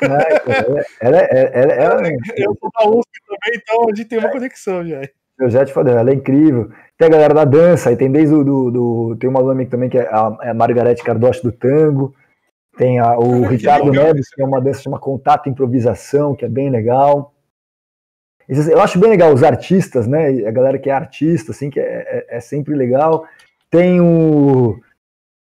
Ah, 0.00 0.78
ela, 1.00 1.18
é, 1.18 1.50
ela, 1.52 1.72
ela, 1.72 2.08
eu 2.36 2.56
sou 2.60 2.70
da 2.78 2.86
USP 2.86 3.10
também, 3.26 3.60
então 3.60 3.90
a 3.90 3.96
gente 3.96 4.08
tem 4.08 4.18
uma 4.20 4.30
conexão 4.30 4.86
já. 4.86 5.00
Georgette 5.40 5.72
Fadel, 5.72 5.98
ela 5.98 6.10
é 6.10 6.14
incrível. 6.14 6.70
Tem 6.96 7.08
a 7.08 7.10
galera 7.10 7.34
da 7.34 7.44
dança, 7.44 7.88
aí 7.88 7.96
tem 7.96 8.12
desde 8.12 8.32
o 8.32 8.44
do, 8.44 8.70
do, 8.70 9.16
tem 9.18 9.28
uma 9.28 9.40
aluna 9.40 9.66
também 9.66 9.90
que 9.90 9.98
é 9.98 10.02
a, 10.02 10.36
é 10.42 10.50
a 10.50 10.54
Margarete 10.54 11.02
Cardoche 11.02 11.42
do 11.42 11.50
tango. 11.50 12.14
Tem 12.76 12.98
a, 12.98 13.18
o 13.18 13.46
Ricardo 13.46 13.90
Neves, 13.90 14.28
que 14.30 14.40
é 14.42 14.44
uma 14.44 14.60
dança 14.60 14.78
que 14.78 14.84
chama 14.84 14.98
Contato 14.98 15.48
Improvisação, 15.48 16.34
que 16.34 16.44
é 16.44 16.48
bem 16.48 16.70
legal. 16.70 17.34
Eu 18.48 18.80
acho 18.80 18.98
bem 18.98 19.10
legal 19.10 19.32
os 19.32 19.42
artistas, 19.42 20.06
né? 20.06 20.46
A 20.46 20.50
galera 20.50 20.78
que 20.78 20.90
é 20.90 20.92
artista, 20.92 21.52
assim, 21.52 21.70
que 21.70 21.78
é, 21.78 21.84
é, 21.84 22.36
é 22.36 22.40
sempre 22.40 22.74
legal. 22.74 23.26
Tem 23.70 24.00
o. 24.00 24.80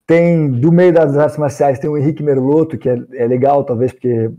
Tem, 0.07 0.51
do 0.51 0.71
meio 0.71 0.93
das 0.93 1.17
artes 1.17 1.39
marciais, 1.39 1.79
tem 1.79 1.89
o 1.89 1.97
Henrique 1.97 2.23
Merloto, 2.23 2.77
que 2.77 2.91
é, 2.91 2.99
é 3.15 3.27
legal, 3.27 3.65
talvez, 3.65 3.91
porque 3.91 4.31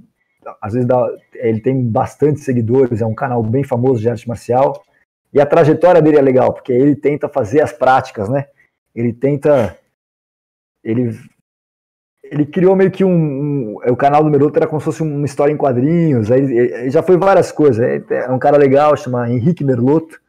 às 0.62 0.74
vezes 0.74 0.88
dá, 0.88 1.10
ele 1.34 1.60
tem 1.60 1.84
bastante 1.90 2.40
seguidores, 2.40 3.02
é 3.02 3.06
um 3.06 3.16
canal 3.16 3.42
bem 3.42 3.64
famoso 3.64 4.00
de 4.00 4.10
arte 4.10 4.28
marcial. 4.28 4.84
E 5.34 5.42
a 5.42 5.45
trajetória 5.45 6.02
dele 6.02 6.18
é 6.18 6.22
legal, 6.22 6.54
porque 6.54 6.72
ele 6.72 6.95
tenta 6.95 7.28
fazer 7.28 7.62
as 7.62 7.74
práticas, 7.74 8.30
né? 8.30 8.48
Ele 8.94 9.12
tenta. 9.12 9.78
Ele, 10.84 11.18
ele 12.32 12.45
criou 12.45 12.76
meio 12.76 12.92
que 12.92 13.04
um, 13.04 13.12
um 13.12 13.76
O 13.88 13.95
canal 13.95 14.24
do 14.24 14.30
Merloto 14.30 14.58
era 14.58 14.68
como 14.68 14.80
se 14.80 14.86
fosse 14.86 15.02
uma 15.02 15.26
história 15.26 15.52
em 15.52 15.58
quadrinhos, 15.58 16.32
aí, 16.32 16.42
ele 16.42 16.90
já 16.90 17.02
foi 17.02 17.18
várias 17.18 17.52
coisas. 17.52 18.04
É, 18.10 18.30
um 18.30 18.40
cara 18.40 18.58
legal, 18.58 18.95
chama 18.98 19.30
Henrique 19.30 19.64
Merloto. 19.64 20.20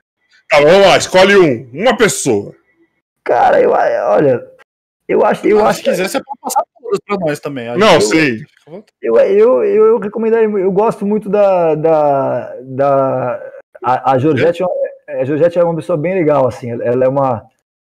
Tá, 0.48 0.60
vamos 0.60 0.86
lá, 0.86 0.96
escolhe 0.96 1.36
um, 1.36 1.70
uma 1.72 1.96
pessoa. 1.96 2.54
Cara, 3.24 3.60
eu, 3.60 3.70
olha, 3.70 4.46
eu 5.08 5.24
acho, 5.24 5.46
eu 5.46 5.64
acho 5.64 5.78
se 5.78 5.84
quiser, 5.84 6.08
você 6.08 6.22
pode 6.22 6.40
passar 6.40 6.62
todas 6.80 7.00
para 7.04 7.16
nós 7.18 7.40
também. 7.40 7.76
Não, 7.76 7.94
eu, 7.94 8.00
sei. 8.00 8.44
Eu, 9.02 9.16
eu, 9.18 9.64
eu, 9.64 9.86
eu 9.86 9.98
recomendaria, 9.98 10.48
eu 10.48 10.72
gosto 10.72 11.04
muito 11.06 11.28
da. 11.28 11.74
da, 11.74 12.56
da 12.62 13.52
a, 13.82 14.12
a 14.12 14.18
Georgette, 14.18 14.64
é? 15.08 15.20
a 15.20 15.24
Georgette 15.24 15.58
é 15.58 15.64
uma 15.64 15.76
pessoa 15.76 15.96
bem 15.96 16.14
legal, 16.14 16.46
assim. 16.46 16.70
Ela 16.70 17.04
é 17.04 17.08
uma, 17.08 17.44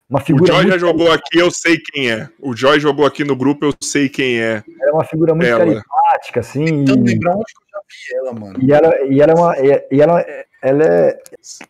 uma 0.09 0.21
figura. 0.21 0.53
O 0.53 0.55
Joy 0.55 0.67
já 0.67 0.77
jogou 0.77 1.11
aqui, 1.11 1.37
eu 1.37 1.51
sei 1.51 1.77
quem 1.77 2.11
é. 2.11 2.29
O 2.39 2.55
Joy 2.55 2.79
jogou 2.79 3.05
aqui 3.05 3.23
no 3.23 3.35
grupo, 3.35 3.65
eu 3.65 3.73
sei 3.81 4.07
quem 4.07 4.39
é. 4.39 4.63
Ela 4.81 4.89
é 4.89 4.93
uma 4.93 5.03
figura 5.03 5.35
muito 5.35 5.47
ela. 5.47 5.59
carismática, 5.59 6.39
assim. 6.39 6.63
Então, 6.63 6.95
e... 6.95 7.03
lembrar 7.03 7.33
onde 7.33 7.51
eu 7.51 7.67
já 7.71 7.79
vi 7.79 8.17
ela, 8.17 8.33
mano. 8.33 8.59
E 8.61 8.71
ela, 8.71 9.05
e 9.05 9.21
ela 9.21 9.31
é 9.31 9.35
uma. 9.35 9.55
E 9.91 10.01
ela, 10.01 10.25
ela 10.61 10.83
é. 10.83 11.19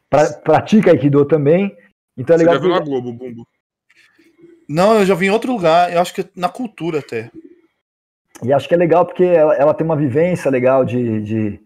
Pra, 0.10 0.34
pratica 0.34 0.92
Aikido 0.92 1.26
também. 1.26 1.76
Então 2.16 2.36
é 2.36 2.40
legal. 2.40 2.56
Você 2.56 2.60
já 2.62 2.66
viu 2.66 2.76
na 2.76 2.86
Globo, 2.86 3.14
Bumbo? 3.14 3.48
Não, 4.70 5.00
eu 5.00 5.06
já 5.06 5.16
vi 5.16 5.28
em 5.28 5.32
outro 5.32 5.52
lugar, 5.52 5.94
eu 5.94 6.02
acho 6.02 6.14
que 6.14 6.26
na 6.36 6.50
cultura 6.50 7.00
até. 7.00 7.32
E 8.44 8.52
acho 8.52 8.68
que 8.68 8.74
é 8.74 8.78
legal 8.78 9.06
porque 9.06 9.24
ela, 9.24 9.56
ela 9.56 9.74
tem 9.74 9.86
uma 9.86 9.96
vivência 9.96 10.52
legal 10.52 10.84
de, 10.84 11.22
de 11.22 11.60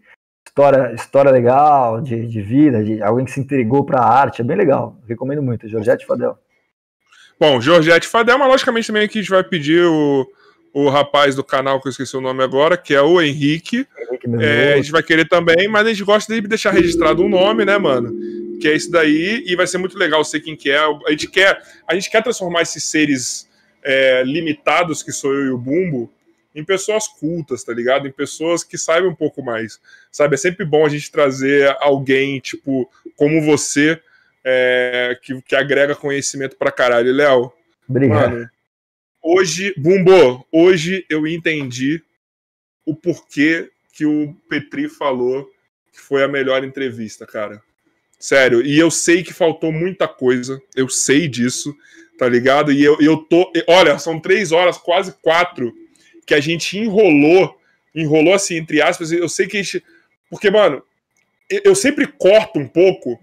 história, 0.46 0.92
história 0.94 1.30
legal, 1.30 2.00
de, 2.00 2.26
de 2.26 2.40
vida, 2.40 2.82
de 2.82 3.02
alguém 3.02 3.24
que 3.24 3.32
se 3.32 3.40
entregou 3.40 3.84
para 3.84 4.00
a 4.00 4.08
arte, 4.08 4.40
é 4.40 4.44
bem 4.44 4.56
legal. 4.56 4.96
Recomendo 5.08 5.42
muito, 5.42 5.68
Georgette 5.68 6.06
Fadel. 6.06 6.38
Bom, 7.42 7.60
Georgette 7.60 8.06
Fadel, 8.06 8.38
mas 8.38 8.46
logicamente 8.46 8.86
também 8.86 9.02
aqui 9.02 9.18
a 9.18 9.20
gente 9.20 9.30
vai 9.32 9.42
pedir 9.42 9.82
o, 9.82 10.24
o 10.72 10.88
rapaz 10.88 11.34
do 11.34 11.42
canal, 11.42 11.80
que 11.80 11.88
eu 11.88 11.90
esqueci 11.90 12.16
o 12.16 12.20
nome 12.20 12.40
agora, 12.40 12.76
que 12.76 12.94
é 12.94 13.02
o 13.02 13.20
Henrique. 13.20 13.84
Henrique 14.00 14.44
é, 14.44 14.74
a 14.74 14.76
gente 14.76 14.92
vai 14.92 15.02
querer 15.02 15.28
também, 15.28 15.66
mas 15.66 15.84
a 15.84 15.88
gente 15.88 16.04
gosta 16.04 16.32
de 16.32 16.40
deixar 16.42 16.70
registrado 16.70 17.20
o 17.20 17.26
um 17.26 17.28
nome, 17.28 17.64
né, 17.64 17.76
mano? 17.78 18.14
que 18.60 18.68
é 18.68 18.76
esse 18.76 18.88
daí, 18.88 19.42
e 19.44 19.56
vai 19.56 19.66
ser 19.66 19.78
muito 19.78 19.98
legal 19.98 20.24
ser 20.24 20.38
quem 20.38 20.54
que 20.54 20.70
é. 20.70 20.78
A 20.78 21.10
gente 21.10 21.26
quer, 21.26 21.60
a 21.84 21.94
gente 21.96 22.08
quer 22.08 22.22
transformar 22.22 22.62
esses 22.62 22.84
seres 22.84 23.50
é, 23.82 24.22
limitados, 24.24 25.02
que 25.02 25.10
sou 25.10 25.34
eu 25.34 25.46
e 25.46 25.50
o 25.50 25.58
Bumbo, 25.58 26.08
em 26.54 26.64
pessoas 26.64 27.08
cultas, 27.08 27.64
tá 27.64 27.74
ligado? 27.74 28.06
Em 28.06 28.12
pessoas 28.12 28.62
que 28.62 28.78
saibam 28.78 29.10
um 29.10 29.16
pouco 29.16 29.42
mais. 29.42 29.80
Sabe? 30.12 30.34
É 30.34 30.38
sempre 30.38 30.64
bom 30.64 30.86
a 30.86 30.88
gente 30.88 31.10
trazer 31.10 31.76
alguém, 31.80 32.38
tipo, 32.38 32.88
como 33.16 33.42
você, 33.42 34.00
é, 34.44 35.18
que, 35.22 35.40
que 35.42 35.54
agrega 35.54 35.94
conhecimento 35.94 36.56
pra 36.56 36.72
caralho. 36.72 37.12
Léo. 37.12 37.52
Obrigado. 37.88 38.30
Mano, 38.30 38.50
hoje, 39.22 39.74
Bumbo, 39.76 40.46
hoje 40.50 41.04
eu 41.08 41.26
entendi 41.26 42.02
o 42.84 42.94
porquê 42.94 43.70
que 43.92 44.06
o 44.06 44.34
Petri 44.48 44.88
falou 44.88 45.48
que 45.92 46.00
foi 46.00 46.24
a 46.24 46.28
melhor 46.28 46.64
entrevista, 46.64 47.26
cara. 47.26 47.62
Sério, 48.18 48.64
e 48.64 48.78
eu 48.78 48.90
sei 48.90 49.22
que 49.22 49.32
faltou 49.32 49.72
muita 49.72 50.08
coisa, 50.08 50.60
eu 50.74 50.88
sei 50.88 51.28
disso, 51.28 51.76
tá 52.16 52.28
ligado? 52.28 52.72
E 52.72 52.82
eu, 52.82 52.96
eu 53.00 53.16
tô. 53.16 53.52
Olha, 53.66 53.98
são 53.98 54.18
três 54.18 54.52
horas, 54.52 54.78
quase 54.78 55.12
quatro, 55.20 55.74
que 56.24 56.32
a 56.32 56.40
gente 56.40 56.78
enrolou, 56.78 57.58
enrolou 57.94 58.32
assim, 58.32 58.56
entre 58.56 58.80
aspas, 58.80 59.12
eu 59.12 59.28
sei 59.28 59.46
que 59.46 59.58
a 59.58 59.62
gente. 59.62 59.84
Porque, 60.30 60.50
mano, 60.50 60.82
eu 61.50 61.74
sempre 61.74 62.06
corto 62.06 62.58
um 62.58 62.68
pouco 62.68 63.20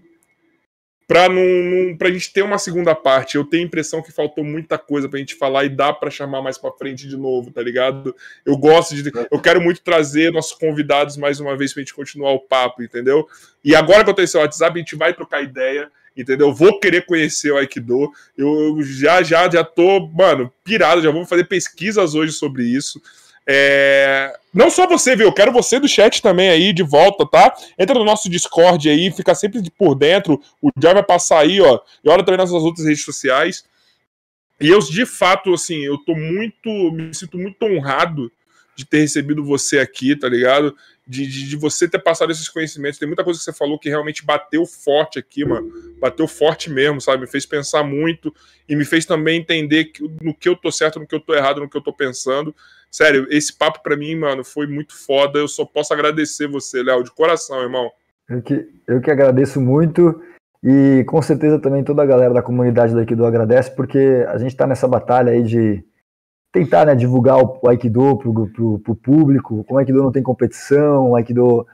pra, 1.10 1.28
não, 1.28 2.12
gente 2.12 2.32
ter 2.32 2.42
uma 2.42 2.56
segunda 2.56 2.94
parte. 2.94 3.34
Eu 3.34 3.44
tenho 3.44 3.64
a 3.64 3.66
impressão 3.66 4.00
que 4.00 4.12
faltou 4.12 4.44
muita 4.44 4.78
coisa 4.78 5.08
pra 5.08 5.18
gente 5.18 5.34
falar 5.34 5.64
e 5.64 5.68
dá 5.68 5.92
pra 5.92 6.08
chamar 6.08 6.40
mais 6.40 6.56
pra 6.56 6.70
frente 6.70 7.08
de 7.08 7.16
novo, 7.16 7.50
tá 7.50 7.60
ligado? 7.60 8.14
Eu 8.46 8.56
gosto 8.56 8.94
de. 8.94 9.10
Eu 9.28 9.40
quero 9.40 9.60
muito 9.60 9.80
trazer 9.80 10.30
nossos 10.30 10.52
convidados 10.52 11.16
mais 11.16 11.40
uma 11.40 11.56
vez 11.56 11.72
pra 11.74 11.80
gente 11.80 11.94
continuar 11.94 12.30
o 12.30 12.38
papo, 12.38 12.80
entendeu? 12.80 13.26
E 13.64 13.74
agora 13.74 14.04
que 14.04 14.10
eu 14.10 14.14
tenho 14.14 14.24
esse 14.24 14.36
WhatsApp, 14.36 14.72
a 14.72 14.78
gente 14.78 14.94
vai 14.94 15.12
trocar 15.12 15.42
ideia 15.42 15.90
entendeu? 16.16 16.52
Vou 16.52 16.78
querer 16.78 17.06
conhecer 17.06 17.50
o 17.50 17.56
Aikido. 17.56 18.12
Eu, 18.36 18.76
eu, 18.76 18.82
já, 18.82 19.22
já, 19.22 19.48
já 19.50 19.64
tô, 19.64 20.06
mano, 20.08 20.52
pirado. 20.62 21.02
Já 21.02 21.10
vou 21.10 21.24
fazer 21.24 21.44
pesquisas 21.44 22.14
hoje 22.14 22.32
sobre 22.32 22.62
isso. 22.64 23.00
É... 23.52 24.32
Não 24.54 24.70
só 24.70 24.86
você, 24.86 25.16
viu? 25.16 25.26
Eu 25.26 25.32
quero 25.32 25.50
você 25.50 25.80
do 25.80 25.88
chat 25.88 26.22
também 26.22 26.48
aí, 26.48 26.72
de 26.72 26.84
volta, 26.84 27.26
tá? 27.26 27.52
Entra 27.76 27.98
no 27.98 28.04
nosso 28.04 28.30
Discord 28.30 28.88
aí, 28.88 29.10
fica 29.10 29.34
sempre 29.34 29.60
por 29.76 29.96
dentro. 29.96 30.40
O 30.62 30.70
Jai 30.80 30.94
vai 30.94 31.02
passar 31.02 31.40
aí, 31.40 31.60
ó. 31.60 31.80
E 32.04 32.08
olha 32.08 32.22
também 32.22 32.38
nas 32.38 32.52
outras 32.52 32.86
redes 32.86 33.04
sociais. 33.04 33.64
E 34.60 34.68
eu, 34.68 34.78
de 34.78 35.04
fato, 35.04 35.52
assim, 35.52 35.84
eu 35.84 35.98
tô 35.98 36.14
muito. 36.14 36.92
Me 36.92 37.12
sinto 37.12 37.36
muito 37.38 37.60
honrado 37.64 38.30
de 38.76 38.84
ter 38.84 39.00
recebido 39.00 39.44
você 39.44 39.80
aqui, 39.80 40.14
tá 40.14 40.28
ligado? 40.28 40.76
De, 41.06 41.26
de, 41.26 41.48
de, 41.48 41.56
você 41.56 41.88
ter 41.88 41.98
passado 41.98 42.30
esses 42.30 42.48
conhecimentos. 42.48 43.00
Tem 43.00 43.08
muita 43.08 43.24
coisa 43.24 43.38
que 43.38 43.44
você 43.44 43.52
falou 43.52 43.80
que 43.80 43.88
realmente 43.88 44.24
bateu 44.24 44.64
forte 44.64 45.18
aqui, 45.18 45.44
mano. 45.44 45.70
Bateu 45.98 46.28
forte 46.28 46.70
mesmo, 46.70 47.00
sabe? 47.00 47.22
Me 47.22 47.26
fez 47.26 47.44
pensar 47.44 47.82
muito 47.82 48.32
e 48.68 48.76
me 48.76 48.84
fez 48.84 49.04
também 49.04 49.40
entender 49.40 49.90
no 50.22 50.32
que 50.32 50.48
eu 50.48 50.54
tô 50.54 50.70
certo, 50.70 51.00
no 51.00 51.06
que 51.06 51.14
eu 51.14 51.20
tô 51.20 51.34
errado, 51.34 51.60
no 51.60 51.68
que 51.68 51.76
eu 51.76 51.82
tô 51.82 51.92
pensando. 51.92 52.54
Sério, 52.90 53.26
esse 53.30 53.56
papo 53.56 53.82
para 53.82 53.96
mim, 53.96 54.16
mano, 54.16 54.44
foi 54.44 54.66
muito 54.66 54.96
foda. 54.96 55.38
Eu 55.38 55.48
só 55.48 55.64
posso 55.64 55.94
agradecer 55.94 56.48
você, 56.48 56.82
Léo, 56.82 57.04
de 57.04 57.12
coração, 57.12 57.62
irmão. 57.62 57.90
Eu 58.28 58.42
que, 58.42 58.68
eu 58.86 59.00
que 59.00 59.10
agradeço 59.10 59.60
muito. 59.60 60.20
E 60.62 61.04
com 61.06 61.22
certeza 61.22 61.58
também 61.58 61.82
toda 61.82 62.02
a 62.02 62.06
galera 62.06 62.34
da 62.34 62.42
comunidade 62.42 62.92
do 62.92 63.26
agradece, 63.26 63.74
porque 63.74 64.26
a 64.28 64.36
gente 64.36 64.50
está 64.50 64.66
nessa 64.66 64.86
batalha 64.86 65.32
aí 65.32 65.42
de 65.42 65.82
tentar 66.52 66.84
né, 66.84 66.94
divulgar 66.94 67.38
o 67.38 67.68
Aikido 67.68 68.18
pro, 68.18 68.48
pro, 68.50 68.78
pro 68.80 68.94
público. 68.96 69.64
Como 69.64 69.76
o 69.76 69.78
Aikido 69.78 70.02
não 70.02 70.12
tem 70.12 70.22
competição, 70.22 71.10
o 71.10 71.16
Aikido 71.16 71.66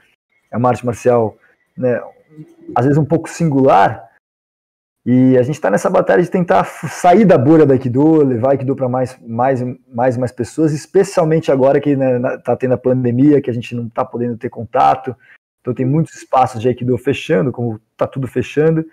é 0.51 0.57
uma 0.57 0.69
arte 0.69 0.85
marcial, 0.85 1.35
né, 1.75 1.99
às 2.75 2.85
vezes 2.85 2.97
um 2.97 3.05
pouco 3.05 3.29
singular, 3.29 4.06
e 5.09 5.37
a 5.37 5.41
gente 5.41 5.55
está 5.55 5.71
nessa 5.71 5.89
batalha 5.89 6.21
de 6.21 6.29
tentar 6.29 6.65
sair 6.65 7.23
da 7.23 7.37
bolha 7.37 7.65
do 7.65 7.71
Aikido, 7.71 8.25
levar 8.25 8.51
Aikido 8.51 8.75
para 8.75 8.89
mais, 8.89 9.17
mais, 9.25 9.63
mais 9.87 10.17
mais 10.17 10.33
pessoas, 10.33 10.73
especialmente 10.73 11.49
agora 11.49 11.79
que 11.79 11.91
está 11.91 12.19
né, 12.19 12.37
tá 12.39 12.57
tendo 12.57 12.73
a 12.73 12.77
pandemia, 12.77 13.41
que 13.41 13.49
a 13.49 13.53
gente 13.53 13.73
não 13.73 13.87
está 13.87 14.03
podendo 14.03 14.35
ter 14.35 14.49
contato. 14.49 15.15
Então 15.61 15.73
tem 15.73 15.85
muitos 15.85 16.13
espaços 16.13 16.59
de 16.59 16.67
Aikido 16.67 16.97
fechando, 16.97 17.53
como 17.53 17.79
está 17.93 18.05
tudo 18.05 18.27
fechando. 18.27 18.85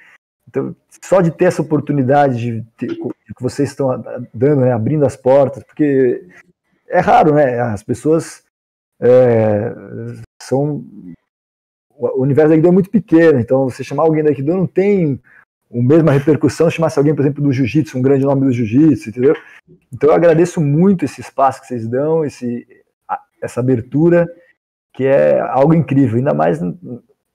Então, 0.49 0.77
só 1.03 1.21
de 1.21 1.33
ter 1.33 1.47
essa 1.47 1.63
oportunidade 1.63 2.65
de 2.79 2.87
que 2.87 3.43
vocês 3.43 3.71
estão 3.71 4.01
dando, 4.33 4.61
né, 4.61 4.73
abrindo 4.73 5.05
as 5.05 5.17
portas, 5.17 5.65
porque 5.65 6.25
é 6.87 7.01
raro, 7.01 7.35
né? 7.35 7.59
As 7.59 7.83
pessoas 7.83 8.45
é, 9.01 9.75
são. 10.41 10.85
O 11.99 12.23
universo 12.23 12.51
da 12.51 12.55
Aikido 12.55 12.69
é 12.69 12.73
muito 12.73 12.91
pequeno, 12.91 13.41
então 13.41 13.69
você 13.69 13.83
chamar 13.83 14.05
alguém 14.05 14.23
da 14.23 14.31
Aikido 14.31 14.57
não 14.57 14.67
tem 14.67 15.21
a 15.73 15.83
mesma 15.83 16.13
repercussão 16.13 16.69
se 16.69 16.77
chamasse 16.77 16.99
alguém, 16.99 17.15
por 17.15 17.23
exemplo, 17.23 17.43
do 17.43 17.53
jiu-jitsu, 17.53 17.99
um 17.99 18.03
grande 18.03 18.25
nome 18.25 18.47
do 18.47 18.53
jiu-jitsu, 18.53 19.11
entendeu? 19.11 19.35
Então 19.93 20.11
eu 20.11 20.15
agradeço 20.15 20.61
muito 20.61 21.05
esse 21.05 21.21
espaço 21.21 21.61
que 21.61 21.67
vocês 21.67 21.87
dão, 21.87 22.25
esse, 22.25 22.67
essa 23.43 23.61
abertura, 23.61 24.29
que 24.93 25.05
é 25.05 25.41
algo 25.41 25.75
incrível, 25.75 26.19
ainda 26.19 26.33
mais 26.33 26.61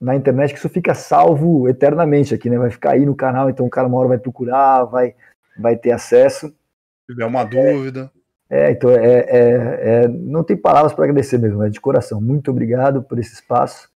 na 0.00 0.16
internet, 0.16 0.52
que 0.52 0.58
isso 0.58 0.68
fica 0.68 0.94
salvo 0.94 1.68
eternamente 1.68 2.34
aqui, 2.34 2.48
né? 2.48 2.58
Vai 2.58 2.70
ficar 2.70 2.92
aí 2.92 3.04
no 3.04 3.14
canal, 3.14 3.50
então 3.50 3.66
o 3.66 3.70
cara 3.70 3.86
uma 3.86 3.98
hora 3.98 4.08
vai 4.08 4.18
procurar, 4.18 4.84
vai, 4.84 5.14
vai 5.58 5.76
ter 5.76 5.92
acesso. 5.92 6.48
Se 6.48 7.12
tiver 7.12 7.26
uma 7.26 7.44
dúvida. 7.44 8.10
É, 8.48 8.68
é 8.68 8.70
então 8.72 8.90
é, 8.90 8.96
é, 8.96 10.04
é 10.04 10.08
não 10.08 10.42
tem 10.42 10.56
palavras 10.56 10.94
para 10.94 11.04
agradecer 11.04 11.36
mesmo, 11.36 11.62
é 11.62 11.68
de 11.68 11.80
coração. 11.80 12.20
Muito 12.20 12.50
obrigado 12.50 13.02
por 13.02 13.18
esse 13.18 13.34
espaço 13.34 13.90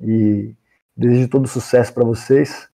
e 0.00 0.52
desejo 0.96 1.28
todo 1.28 1.46
sucesso 1.46 1.94
para 1.94 2.04
vocês 2.04 2.68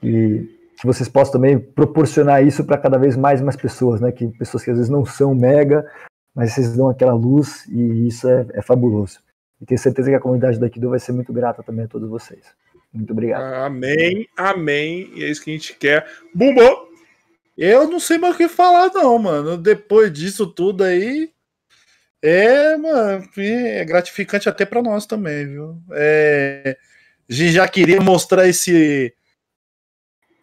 que, 0.00 0.48
que 0.78 0.86
vocês 0.86 1.08
possam 1.08 1.34
também 1.34 1.58
proporcionar 1.58 2.44
isso 2.46 2.64
para 2.64 2.78
cada 2.78 2.98
vez 2.98 3.16
mais 3.16 3.40
mais 3.40 3.56
pessoas, 3.56 4.00
né? 4.00 4.12
Que 4.12 4.26
pessoas 4.28 4.64
que 4.64 4.70
às 4.70 4.76
vezes 4.76 4.90
não 4.90 5.04
são 5.04 5.34
mega, 5.34 5.84
mas 6.34 6.52
vocês 6.52 6.76
dão 6.76 6.88
aquela 6.88 7.14
luz 7.14 7.66
e 7.66 8.06
isso 8.08 8.28
é, 8.28 8.46
é 8.54 8.62
fabuloso. 8.62 9.20
E 9.60 9.66
tenho 9.66 9.78
certeza 9.78 10.10
que 10.10 10.16
a 10.16 10.20
comunidade 10.20 10.58
da 10.58 10.68
Kido 10.68 10.90
vai 10.90 10.98
ser 10.98 11.12
muito 11.12 11.32
grata 11.32 11.62
também 11.62 11.86
a 11.86 11.88
todos 11.88 12.08
vocês. 12.08 12.44
Muito 12.92 13.12
obrigado. 13.12 13.42
Amém, 13.42 14.28
amém. 14.36 15.10
E 15.14 15.24
é 15.24 15.30
isso 15.30 15.42
que 15.42 15.50
a 15.50 15.52
gente 15.54 15.74
quer. 15.74 16.06
Bumbo! 16.34 16.86
Eu 17.56 17.88
não 17.88 17.98
sei 17.98 18.18
mais 18.18 18.34
o 18.34 18.38
que 18.38 18.48
falar, 18.48 18.90
não, 18.92 19.18
mano. 19.18 19.56
Depois 19.56 20.12
disso 20.12 20.46
tudo 20.46 20.84
aí. 20.84 21.30
É, 22.22 22.76
mano, 22.76 23.28
é 23.36 23.84
gratificante 23.84 24.48
até 24.48 24.64
para 24.64 24.82
nós 24.82 25.06
também, 25.06 25.46
viu? 25.46 25.78
É, 25.92 26.76
A 27.28 27.32
gente 27.32 27.52
já 27.52 27.68
queria 27.68 28.00
mostrar 28.00 28.46
esse. 28.48 29.14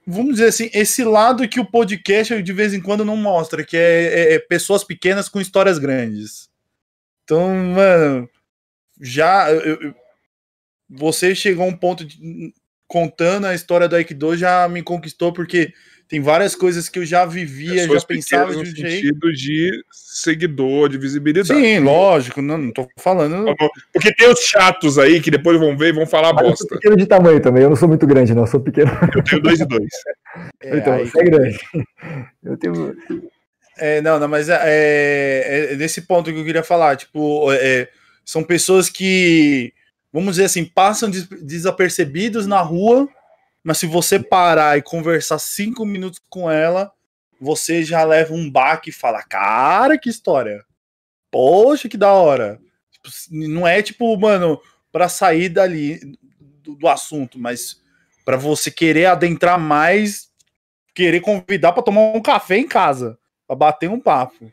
Vamos 0.06 0.34
dizer 0.34 0.48
assim, 0.48 0.70
esse 0.74 1.04
lado 1.04 1.48
que 1.48 1.60
o 1.60 1.66
podcast 1.66 2.42
de 2.42 2.54
vez 2.54 2.74
em 2.74 2.82
quando 2.82 3.06
não 3.06 3.16
mostra, 3.16 3.64
que 3.64 3.78
é, 3.78 4.04
é, 4.04 4.34
é 4.34 4.40
pessoas 4.40 4.84
pequenas 4.84 5.30
com 5.30 5.40
histórias 5.40 5.80
grandes. 5.80 6.50
Então, 7.24 7.54
mano, 7.56 8.30
já. 9.00 9.50
Eu, 9.52 9.96
você 10.90 11.34
chegou 11.34 11.66
a 11.66 11.68
um 11.68 11.76
ponto 11.76 12.06
de, 12.06 12.54
contando 12.88 13.48
a 13.48 13.56
história 13.56 13.88
do 13.88 13.96
Aikido 13.96 14.38
já 14.38 14.68
me 14.68 14.84
conquistou, 14.84 15.34
porque 15.34 15.74
tem 16.08 16.22
várias 16.22 16.56
coisas 16.56 16.90
que 16.90 17.00
eu 17.00 17.06
já 17.06 17.26
vivia, 17.26 17.88
já 17.88 18.02
pensava 18.02 18.52
de 18.52 18.58
um 18.58 18.60
no 18.60 18.66
sentido 18.66 19.32
de 19.34 19.72
seguidor, 19.92 20.90
de 20.90 20.98
visibilidade. 20.98 21.48
Sim, 21.48 21.80
lógico, 21.80 22.42
não, 22.42 22.58
não 22.58 22.72
tô 22.72 22.88
falando. 22.98 23.46
Porque 23.92 24.14
tem 24.14 24.30
os 24.30 24.40
chatos 24.40 25.00
aí 25.00 25.22
que 25.22 25.32
depois 25.32 25.60
vão 25.60 25.78
ver 25.78 25.90
e 25.90 25.94
vão 25.94 26.06
falar 26.06 26.34
Mas 26.34 26.44
bosta. 26.48 26.66
Eu 26.66 26.68
sou 26.68 26.78
pequeno 26.78 26.98
de 26.98 27.06
tamanho 27.06 27.40
também, 27.40 27.64
eu 27.64 27.70
não 27.70 27.76
sou 27.76 27.88
muito 27.88 28.06
grande, 28.06 28.34
não, 28.34 28.44
eu 28.44 28.48
sou 28.48 28.60
pequeno. 28.60 28.92
Eu 29.16 29.24
tenho 29.24 29.42
dois 29.42 29.60
e 29.60 29.66
dois. 29.66 29.90
É, 30.64 30.78
então, 30.78 30.94
aí... 30.94 31.08
você 31.08 31.20
é 31.20 31.24
grande. 31.24 31.60
Eu 32.44 32.58
tenho. 32.58 32.96
É, 33.78 34.02
não, 34.02 34.20
não, 34.20 34.28
mas 34.28 34.50
é, 34.50 34.60
é, 34.64 35.74
é, 35.74 35.76
nesse 35.76 36.02
ponto 36.02 36.32
que 36.32 36.40
eu 36.40 36.44
queria 36.44 36.64
falar, 36.64 36.96
tipo, 36.96 37.52
é, 37.52 37.88
são 38.26 38.44
pessoas 38.44 38.90
que, 38.90 39.74
vamos 40.12 40.32
dizer 40.32 40.46
assim, 40.46 40.66
passam 40.66 41.10
des 41.10 41.28
desapercebidos 41.28 42.48
na 42.48 42.62
rua 42.62 43.08
mas 43.64 43.78
se 43.78 43.88
você 43.88 44.20
parar 44.20 44.78
e 44.78 44.82
conversar 44.82 45.40
cinco 45.40 45.86
minutos 45.86 46.20
com 46.30 46.52
ela, 46.52 46.92
você 47.40 47.84
já 47.84 48.04
leva 48.04 48.34
um 48.34 48.50
baque 48.50 48.90
e 48.90 48.94
fala: 48.94 49.24
Cara, 49.24 49.98
que 49.98 50.10
história! 50.10 50.64
Poxa, 51.32 51.88
que 51.88 51.98
da 51.98 52.12
hora! 52.12 52.60
Tipo, 52.92 53.10
não 53.32 53.68
é 53.68 53.82
tipo, 53.82 54.16
mano, 54.18 54.62
para 54.92 55.08
sair 55.10 55.50
dali 55.50 56.00
do, 56.62 56.76
do 56.76 56.88
assunto, 56.88 57.40
mas 57.40 57.82
para 58.26 58.38
você 58.38 58.70
querer 58.70 59.06
adentrar 59.06 59.60
mais, 59.60 60.30
querer 60.94 61.22
convidar 61.22 61.72
para 61.74 61.84
tomar 61.84 62.02
um 62.16 62.22
café 62.22 62.58
em 62.58 62.68
casa, 62.68 63.18
para 63.48 63.56
bater 63.56 63.90
um 63.90 64.00
papo. 64.00 64.52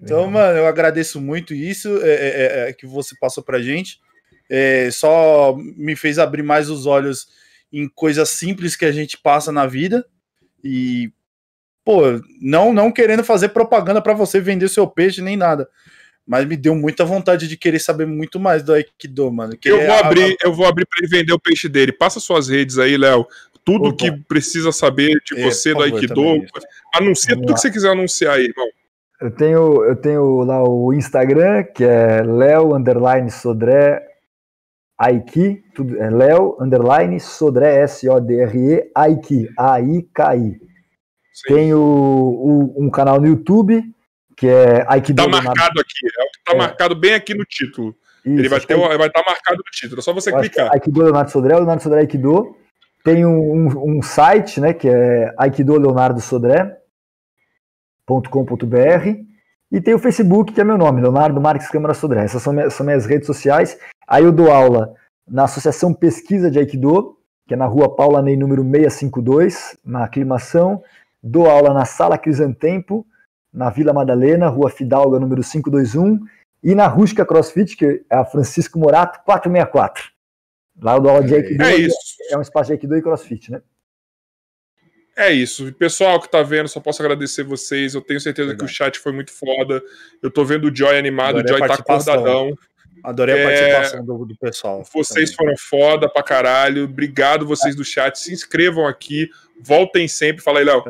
Então, 0.00 0.28
mano, 0.28 0.58
eu 0.58 0.66
agradeço 0.66 1.20
muito 1.20 1.54
isso 1.54 2.02
é, 2.02 2.08
é, 2.08 2.28
é, 2.66 2.68
é, 2.68 2.72
que 2.72 2.86
você 2.86 3.14
passou 3.20 3.42
pra 3.42 3.62
gente. 3.62 4.00
É, 4.50 4.90
só 4.90 5.54
me 5.56 5.94
fez 5.94 6.18
abrir 6.18 6.42
mais 6.42 6.68
os 6.68 6.86
olhos 6.86 7.28
em 7.72 7.88
coisas 7.88 8.28
simples 8.28 8.76
que 8.76 8.84
a 8.84 8.92
gente 8.92 9.16
passa 9.16 9.50
na 9.50 9.66
vida 9.66 10.04
e 10.62 11.10
pô, 11.84 12.02
não 12.40 12.72
não 12.72 12.92
querendo 12.92 13.24
fazer 13.24 13.48
propaganda 13.48 14.00
para 14.00 14.12
você 14.12 14.40
vender 14.40 14.68
seu 14.68 14.86
peixe 14.86 15.22
nem 15.22 15.36
nada, 15.36 15.68
mas 16.26 16.46
me 16.46 16.56
deu 16.56 16.74
muita 16.74 17.04
vontade 17.04 17.48
de 17.48 17.56
querer 17.56 17.78
saber 17.78 18.06
muito 18.06 18.38
mais 18.38 18.62
do 18.62 18.72
Aikido, 18.72 19.32
mano. 19.32 19.54
Eu 19.64 19.86
vou 19.86 19.94
abrir, 19.94 20.36
eu 20.44 20.52
vou 20.52 20.66
abrir 20.66 20.86
para 20.86 20.98
ele 21.00 21.08
vender 21.08 21.32
o 21.32 21.40
peixe 21.40 21.68
dele. 21.68 21.92
Passa 21.92 22.20
suas 22.20 22.48
redes 22.48 22.78
aí, 22.78 22.96
Léo. 22.96 23.26
Tudo 23.64 23.88
Opa. 23.88 23.96
que 23.96 24.12
precisa 24.28 24.70
saber 24.72 25.12
de 25.24 25.40
é, 25.40 25.44
você 25.44 25.74
do 25.74 25.82
Aikido. 25.82 26.14
Também. 26.14 26.46
Anuncia 26.94 27.34
tudo 27.34 27.54
que 27.54 27.60
você 27.60 27.70
quiser 27.70 27.90
anunciar 27.90 28.36
aí, 28.36 28.44
irmão. 28.44 28.68
Eu 29.20 29.30
tenho, 29.30 29.84
eu 29.84 29.96
tenho 29.96 30.42
lá 30.42 30.62
o 30.68 30.92
Instagram, 30.92 31.62
que 31.64 31.84
é 31.84 32.22
Léo 32.22 32.74
Underline 32.74 33.30
Sodré 33.30 34.11
Aiki, 34.98 35.62
tudo, 35.74 36.00
é 36.00 36.10
Léo, 36.10 36.56
underline, 36.60 37.18
Sodré, 37.18 37.82
S-O-D-R-E, 37.82 38.90
Aiki, 38.94 39.48
A-I-K-I. 39.58 40.60
Tem 41.46 41.74
o, 41.74 41.80
o, 41.80 42.84
um 42.84 42.90
canal 42.90 43.20
no 43.20 43.26
YouTube, 43.26 43.82
que 44.36 44.46
é 44.46 44.84
Aikido. 44.88 45.22
Tá 45.22 45.28
marcado 45.28 45.80
aqui, 45.80 46.06
é 46.06 46.22
o 46.22 46.30
que 46.30 46.44
tá 46.44 46.52
é. 46.52 46.56
marcado 46.56 46.94
bem 46.94 47.14
aqui 47.14 47.34
no 47.34 47.44
título. 47.44 47.94
Isso, 48.24 48.38
Ele 48.38 48.48
vai 48.48 48.58
estar 48.58 48.76
vai 48.76 49.10
tá 49.10 49.24
marcado 49.26 49.58
no 49.58 49.70
título, 49.72 49.98
é 49.98 50.02
só 50.02 50.12
você 50.12 50.30
clicar. 50.30 50.70
Aikido 50.72 51.02
Leonardo 51.02 51.30
Sodré, 51.30 51.56
Leonardo 51.56 51.82
Sodré 51.82 52.00
Aikido. 52.00 52.56
Tem 53.02 53.26
um, 53.26 53.36
um, 53.36 53.98
um 53.98 54.02
site, 54.02 54.60
né, 54.60 54.72
que 54.72 54.88
é 54.88 55.34
Aikido 55.36 55.76
Leonardo 55.76 56.20
Sodré.com.br. 56.20 56.76
E 59.72 59.80
tem 59.80 59.94
o 59.94 59.98
Facebook, 59.98 60.52
que 60.52 60.60
é 60.60 60.64
meu 60.64 60.76
nome, 60.78 61.00
Leonardo 61.00 61.40
Marques 61.40 61.68
Câmara 61.68 61.94
Sodré. 61.94 62.24
Essas 62.24 62.42
são, 62.42 62.52
minhas, 62.52 62.74
são 62.74 62.84
minhas 62.86 63.06
redes 63.06 63.26
sociais. 63.26 63.76
Aí 64.12 64.24
eu 64.24 64.30
dou 64.30 64.50
aula 64.50 64.94
na 65.26 65.44
Associação 65.44 65.94
Pesquisa 65.94 66.50
de 66.50 66.58
Aikido, 66.58 67.16
que 67.48 67.54
é 67.54 67.56
na 67.56 67.64
rua 67.64 67.96
Paula 67.96 68.20
Ney, 68.20 68.36
número 68.36 68.62
652, 68.62 69.78
na 69.82 70.04
aclimação. 70.04 70.84
Dou 71.22 71.48
aula 71.48 71.72
na 71.72 71.86
Sala 71.86 72.18
Crisantempo, 72.18 73.06
na 73.50 73.70
Vila 73.70 73.94
Madalena, 73.94 74.48
rua 74.48 74.68
Fidalga, 74.68 75.18
número 75.18 75.40
521. 75.42 76.20
E 76.62 76.74
na 76.74 76.88
Rústica 76.88 77.24
CrossFit, 77.24 77.74
que 77.74 78.04
é 78.10 78.14
a 78.14 78.22
Francisco 78.22 78.78
Morato, 78.78 79.18
464. 79.24 80.10
Lá 80.82 80.96
eu 80.96 81.00
dou 81.00 81.10
aula 81.10 81.24
de 81.24 81.34
Aikido. 81.34 81.64
É, 81.64 81.74
isso. 81.76 81.96
é 82.28 82.36
um 82.36 82.42
espaço 82.42 82.66
de 82.66 82.72
Aikido 82.74 82.94
e 82.94 83.00
CrossFit, 83.00 83.50
né? 83.50 83.62
É 85.16 85.32
isso. 85.32 85.72
Pessoal 85.72 86.20
que 86.20 86.30
tá 86.30 86.42
vendo, 86.42 86.68
só 86.68 86.80
posso 86.80 87.00
agradecer 87.00 87.44
vocês. 87.44 87.94
Eu 87.94 88.02
tenho 88.02 88.20
certeza 88.20 88.54
que 88.54 88.64
o 88.64 88.68
chat 88.68 88.98
foi 88.98 89.12
muito 89.12 89.32
foda. 89.32 89.82
Eu 90.22 90.30
tô 90.30 90.44
vendo 90.44 90.68
o 90.68 90.76
Joy 90.76 90.98
animado, 90.98 91.38
Adorei 91.38 91.54
o 91.54 91.58
Joy 91.58 91.68
tá 91.68 91.74
acordadão. 91.74 92.58
Adorei 93.02 93.42
a 93.42 93.46
participação 93.46 94.00
é... 94.00 94.02
do, 94.02 94.24
do, 94.24 94.36
pessoal. 94.36 94.82
Vocês 94.92 95.30
também. 95.32 95.56
foram 95.56 95.56
foda 95.56 96.08
pra 96.08 96.22
caralho. 96.22 96.84
Obrigado 96.84 97.46
vocês 97.46 97.74
do 97.74 97.84
chat. 97.84 98.18
Se 98.18 98.32
inscrevam 98.32 98.86
aqui. 98.86 99.28
Voltem 99.60 100.06
sempre. 100.06 100.42
Fala 100.42 100.60
aí, 100.60 100.64
Léo. 100.64 100.84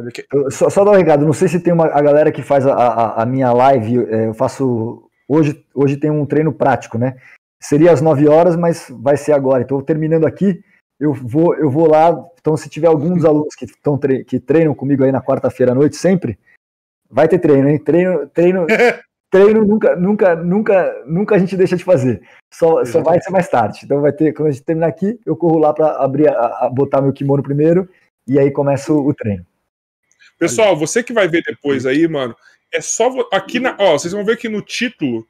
Só, 0.50 0.68
só 0.68 0.84
dar 0.84 0.92
um 0.92 0.96
recado. 0.96 1.24
Não 1.24 1.32
sei 1.32 1.48
se 1.48 1.60
tem 1.60 1.72
uma 1.72 1.86
a 1.86 2.02
galera 2.02 2.30
que 2.30 2.42
faz 2.42 2.66
a, 2.66 2.74
a, 2.74 3.22
a 3.22 3.26
minha 3.26 3.52
live. 3.52 4.06
É, 4.10 4.26
eu 4.26 4.34
faço. 4.34 5.08
Hoje, 5.26 5.64
hoje 5.74 5.96
tem 5.96 6.10
um 6.10 6.26
treino 6.26 6.52
prático, 6.52 6.98
né? 6.98 7.16
Seria 7.60 7.92
às 7.92 8.00
9 8.00 8.28
horas, 8.28 8.56
mas 8.56 8.86
vai 8.90 9.16
ser 9.16 9.32
agora. 9.32 9.62
Então, 9.62 9.80
terminando 9.80 10.26
aqui 10.26 10.62
eu 11.02 11.12
vou, 11.12 11.54
eu 11.56 11.68
vou 11.68 11.90
lá. 11.90 12.16
Então, 12.40 12.56
se 12.56 12.68
tiver 12.68 12.86
algum 12.86 13.14
dos 13.14 13.24
alunos 13.26 13.54
que, 13.56 13.66
tão 13.82 13.98
que 13.98 14.38
treinam 14.38 14.74
comigo 14.74 15.02
aí 15.02 15.10
na 15.10 15.20
quarta-feira 15.20 15.72
à 15.72 15.74
noite, 15.74 15.96
sempre, 15.96 16.38
vai 17.10 17.26
ter 17.26 17.40
treino, 17.40 17.68
hein? 17.68 17.78
Treino, 17.78 18.28
treino, 18.28 18.66
treino 19.32 19.64
nunca, 19.64 19.96
nunca, 19.96 20.36
nunca, 20.36 21.02
nunca 21.06 21.34
a 21.34 21.38
gente 21.38 21.56
deixa 21.56 21.74
de 21.74 21.82
fazer. 21.82 22.20
Só, 22.52 22.84
só 22.84 23.02
vai 23.02 23.18
ser 23.18 23.30
mais 23.30 23.48
tarde. 23.48 23.80
Então 23.82 24.02
vai 24.02 24.12
ter, 24.12 24.34
quando 24.34 24.48
a 24.48 24.50
gente 24.50 24.62
terminar 24.62 24.88
aqui, 24.88 25.18
eu 25.24 25.34
corro 25.34 25.58
lá 25.58 25.72
para 25.72 25.96
abrir, 25.96 26.28
a, 26.28 26.66
a, 26.66 26.70
botar 26.70 27.00
meu 27.00 27.14
kimono 27.14 27.42
primeiro 27.42 27.88
e 28.28 28.38
aí 28.38 28.50
começa 28.50 28.92
o, 28.92 29.08
o 29.08 29.14
treino. 29.14 29.44
Pessoal, 30.38 30.76
você 30.76 31.02
que 31.02 31.14
vai 31.14 31.26
ver 31.26 31.42
depois 31.46 31.86
aí, 31.86 32.06
mano, 32.06 32.36
é 32.70 32.82
só 32.82 33.10
aqui 33.32 33.58
na, 33.58 33.74
ó, 33.78 33.92
vocês 33.92 34.12
vão 34.12 34.24
ver 34.24 34.36
que 34.36 34.50
no 34.50 34.60
título 34.60 35.26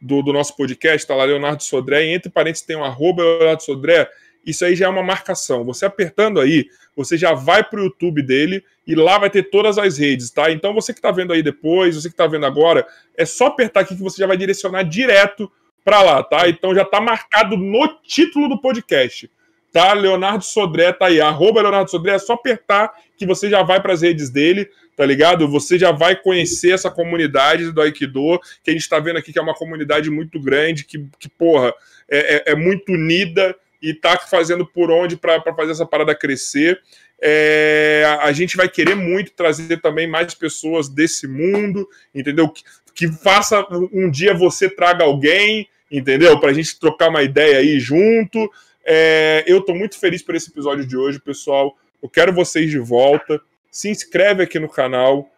do, 0.00 0.22
do 0.22 0.34
nosso 0.34 0.54
podcast 0.54 1.06
tá 1.06 1.14
lá 1.14 1.24
Leonardo 1.24 1.62
Sodré, 1.62 2.04
e 2.04 2.14
entre 2.14 2.30
parênteses 2.30 2.66
tem 2.66 2.76
um 2.76 2.84
arroba 2.84 3.22
Leonardo 3.22 3.62
Sodré 3.62 4.06
isso 4.46 4.64
aí 4.64 4.76
já 4.76 4.86
é 4.86 4.88
uma 4.88 5.02
marcação. 5.02 5.64
Você 5.64 5.84
apertando 5.84 6.40
aí, 6.40 6.66
você 6.96 7.18
já 7.18 7.34
vai 7.34 7.64
para 7.64 7.80
o 7.80 7.84
YouTube 7.84 8.22
dele 8.22 8.64
e 8.86 8.94
lá 8.94 9.18
vai 9.18 9.28
ter 9.28 9.50
todas 9.50 9.76
as 9.76 9.98
redes, 9.98 10.30
tá? 10.30 10.50
Então 10.52 10.72
você 10.72 10.92
que 10.92 11.00
está 11.00 11.10
vendo 11.10 11.32
aí 11.32 11.42
depois, 11.42 11.96
você 11.96 12.08
que 12.08 12.14
está 12.14 12.28
vendo 12.28 12.46
agora, 12.46 12.86
é 13.16 13.26
só 13.26 13.46
apertar 13.46 13.80
aqui 13.80 13.96
que 13.96 14.02
você 14.02 14.18
já 14.18 14.26
vai 14.26 14.36
direcionar 14.36 14.84
direto 14.84 15.50
para 15.84 16.00
lá, 16.00 16.22
tá? 16.22 16.48
Então 16.48 16.74
já 16.74 16.82
está 16.82 17.00
marcado 17.00 17.56
no 17.56 17.88
título 18.04 18.48
do 18.48 18.60
podcast, 18.60 19.28
tá? 19.72 19.92
Leonardo 19.92 20.44
Sodré 20.44 20.92
tá 20.92 21.06
aí, 21.06 21.20
arroba 21.20 21.62
Leonardo 21.62 21.90
Sodré, 21.90 22.14
é 22.14 22.18
só 22.18 22.34
apertar 22.34 22.92
que 23.18 23.26
você 23.26 23.50
já 23.50 23.62
vai 23.62 23.82
para 23.82 23.92
as 23.92 24.02
redes 24.02 24.30
dele, 24.30 24.68
tá 24.96 25.04
ligado? 25.04 25.48
Você 25.48 25.78
já 25.78 25.90
vai 25.90 26.14
conhecer 26.14 26.70
essa 26.70 26.90
comunidade 26.90 27.72
do 27.72 27.80
Aikido, 27.80 28.40
que 28.62 28.70
a 28.70 28.72
gente 28.72 28.82
está 28.82 28.98
vendo 29.00 29.18
aqui 29.18 29.32
que 29.32 29.38
é 29.38 29.42
uma 29.42 29.54
comunidade 29.54 30.08
muito 30.08 30.40
grande, 30.40 30.84
que, 30.84 31.04
que 31.18 31.28
porra, 31.28 31.74
é, 32.08 32.36
é, 32.36 32.52
é 32.52 32.54
muito 32.54 32.92
unida, 32.92 33.54
e 33.80 33.94
tá 33.94 34.18
fazendo 34.18 34.66
por 34.66 34.90
onde 34.90 35.16
para 35.16 35.42
fazer 35.54 35.72
essa 35.72 35.86
parada 35.86 36.14
crescer. 36.14 36.80
É, 37.20 38.04
a 38.20 38.32
gente 38.32 38.56
vai 38.56 38.68
querer 38.68 38.94
muito 38.94 39.32
trazer 39.32 39.80
também 39.80 40.06
mais 40.06 40.34
pessoas 40.34 40.88
desse 40.88 41.26
mundo, 41.26 41.88
entendeu? 42.14 42.48
Que, 42.48 42.62
que 42.94 43.08
faça 43.08 43.66
um 43.92 44.10
dia 44.10 44.34
você 44.34 44.68
traga 44.68 45.04
alguém, 45.04 45.68
entendeu? 45.90 46.38
Para 46.38 46.50
a 46.50 46.54
gente 46.54 46.78
trocar 46.78 47.08
uma 47.08 47.22
ideia 47.22 47.58
aí 47.58 47.78
junto. 47.80 48.50
É, 48.84 49.44
eu 49.46 49.58
estou 49.58 49.74
muito 49.74 49.98
feliz 49.98 50.22
por 50.22 50.34
esse 50.34 50.50
episódio 50.50 50.86
de 50.86 50.96
hoje, 50.96 51.18
pessoal. 51.18 51.76
Eu 52.02 52.08
quero 52.08 52.32
vocês 52.32 52.70
de 52.70 52.78
volta. 52.78 53.40
Se 53.70 53.88
inscreve 53.88 54.42
aqui 54.42 54.58
no 54.58 54.68
canal, 54.68 55.30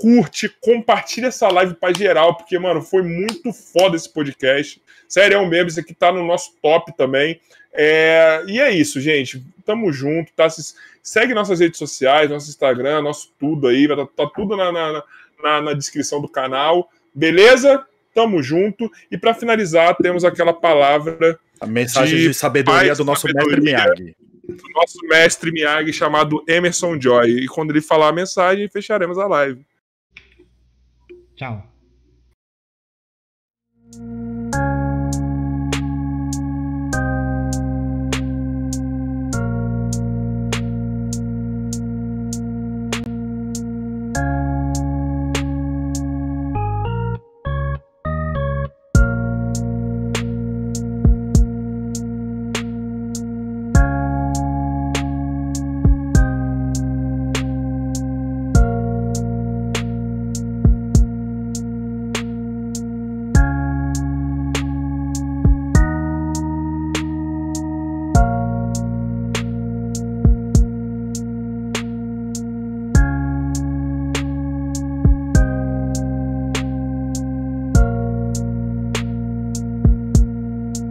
curte, 0.00 0.48
compartilha 0.60 1.28
essa 1.28 1.48
live 1.48 1.74
para 1.74 1.96
geral, 1.96 2.36
porque, 2.36 2.58
mano, 2.58 2.82
foi 2.82 3.02
muito 3.02 3.52
foda 3.52 3.96
esse 3.96 4.12
podcast. 4.12 4.80
Sério, 5.08 5.36
é 5.36 5.38
um 5.38 5.48
mesmo, 5.48 5.68
isso 5.68 5.80
aqui 5.80 5.94
tá 5.94 6.12
no 6.12 6.24
nosso 6.24 6.52
top 6.62 6.96
também. 6.96 7.40
É, 7.72 8.42
e 8.46 8.60
é 8.60 8.72
isso, 8.72 9.00
gente. 9.00 9.44
Tamo 9.64 9.92
junto, 9.92 10.32
tá? 10.32 10.48
Segue 11.02 11.34
nossas 11.34 11.60
redes 11.60 11.78
sociais, 11.78 12.28
nosso 12.28 12.50
Instagram, 12.50 13.02
nosso 13.02 13.32
tudo 13.38 13.68
aí, 13.68 13.88
tá, 13.88 14.06
tá 14.06 14.30
tudo 14.34 14.56
na, 14.56 14.72
na, 14.72 15.02
na, 15.42 15.60
na, 15.62 15.72
descrição 15.72 16.20
do 16.20 16.28
canal. 16.28 16.90
Beleza? 17.14 17.86
Tamo 18.14 18.42
junto. 18.42 18.90
E 19.10 19.16
para 19.16 19.34
finalizar, 19.34 19.96
temos 19.96 20.24
aquela 20.24 20.52
palavra. 20.52 21.38
A 21.60 21.66
mensagem 21.66 22.18
de, 22.18 22.28
de 22.28 22.34
sabedoria 22.34 22.94
do 22.94 23.04
nosso 23.04 23.22
sabedoria, 23.22 23.56
mestre 23.56 24.04
Miyagi. 24.04 24.16
Do 24.48 24.68
nosso 24.74 24.98
mestre 25.06 25.52
Miyagi 25.52 25.92
chamado 25.92 26.42
Emerson 26.48 27.00
Joy. 27.00 27.30
E 27.30 27.46
quando 27.46 27.70
ele 27.70 27.80
falar 27.80 28.08
a 28.08 28.12
mensagem, 28.12 28.68
fecharemos 28.68 29.18
a 29.18 29.26
live. 29.26 29.64
Tchau. 31.36 31.70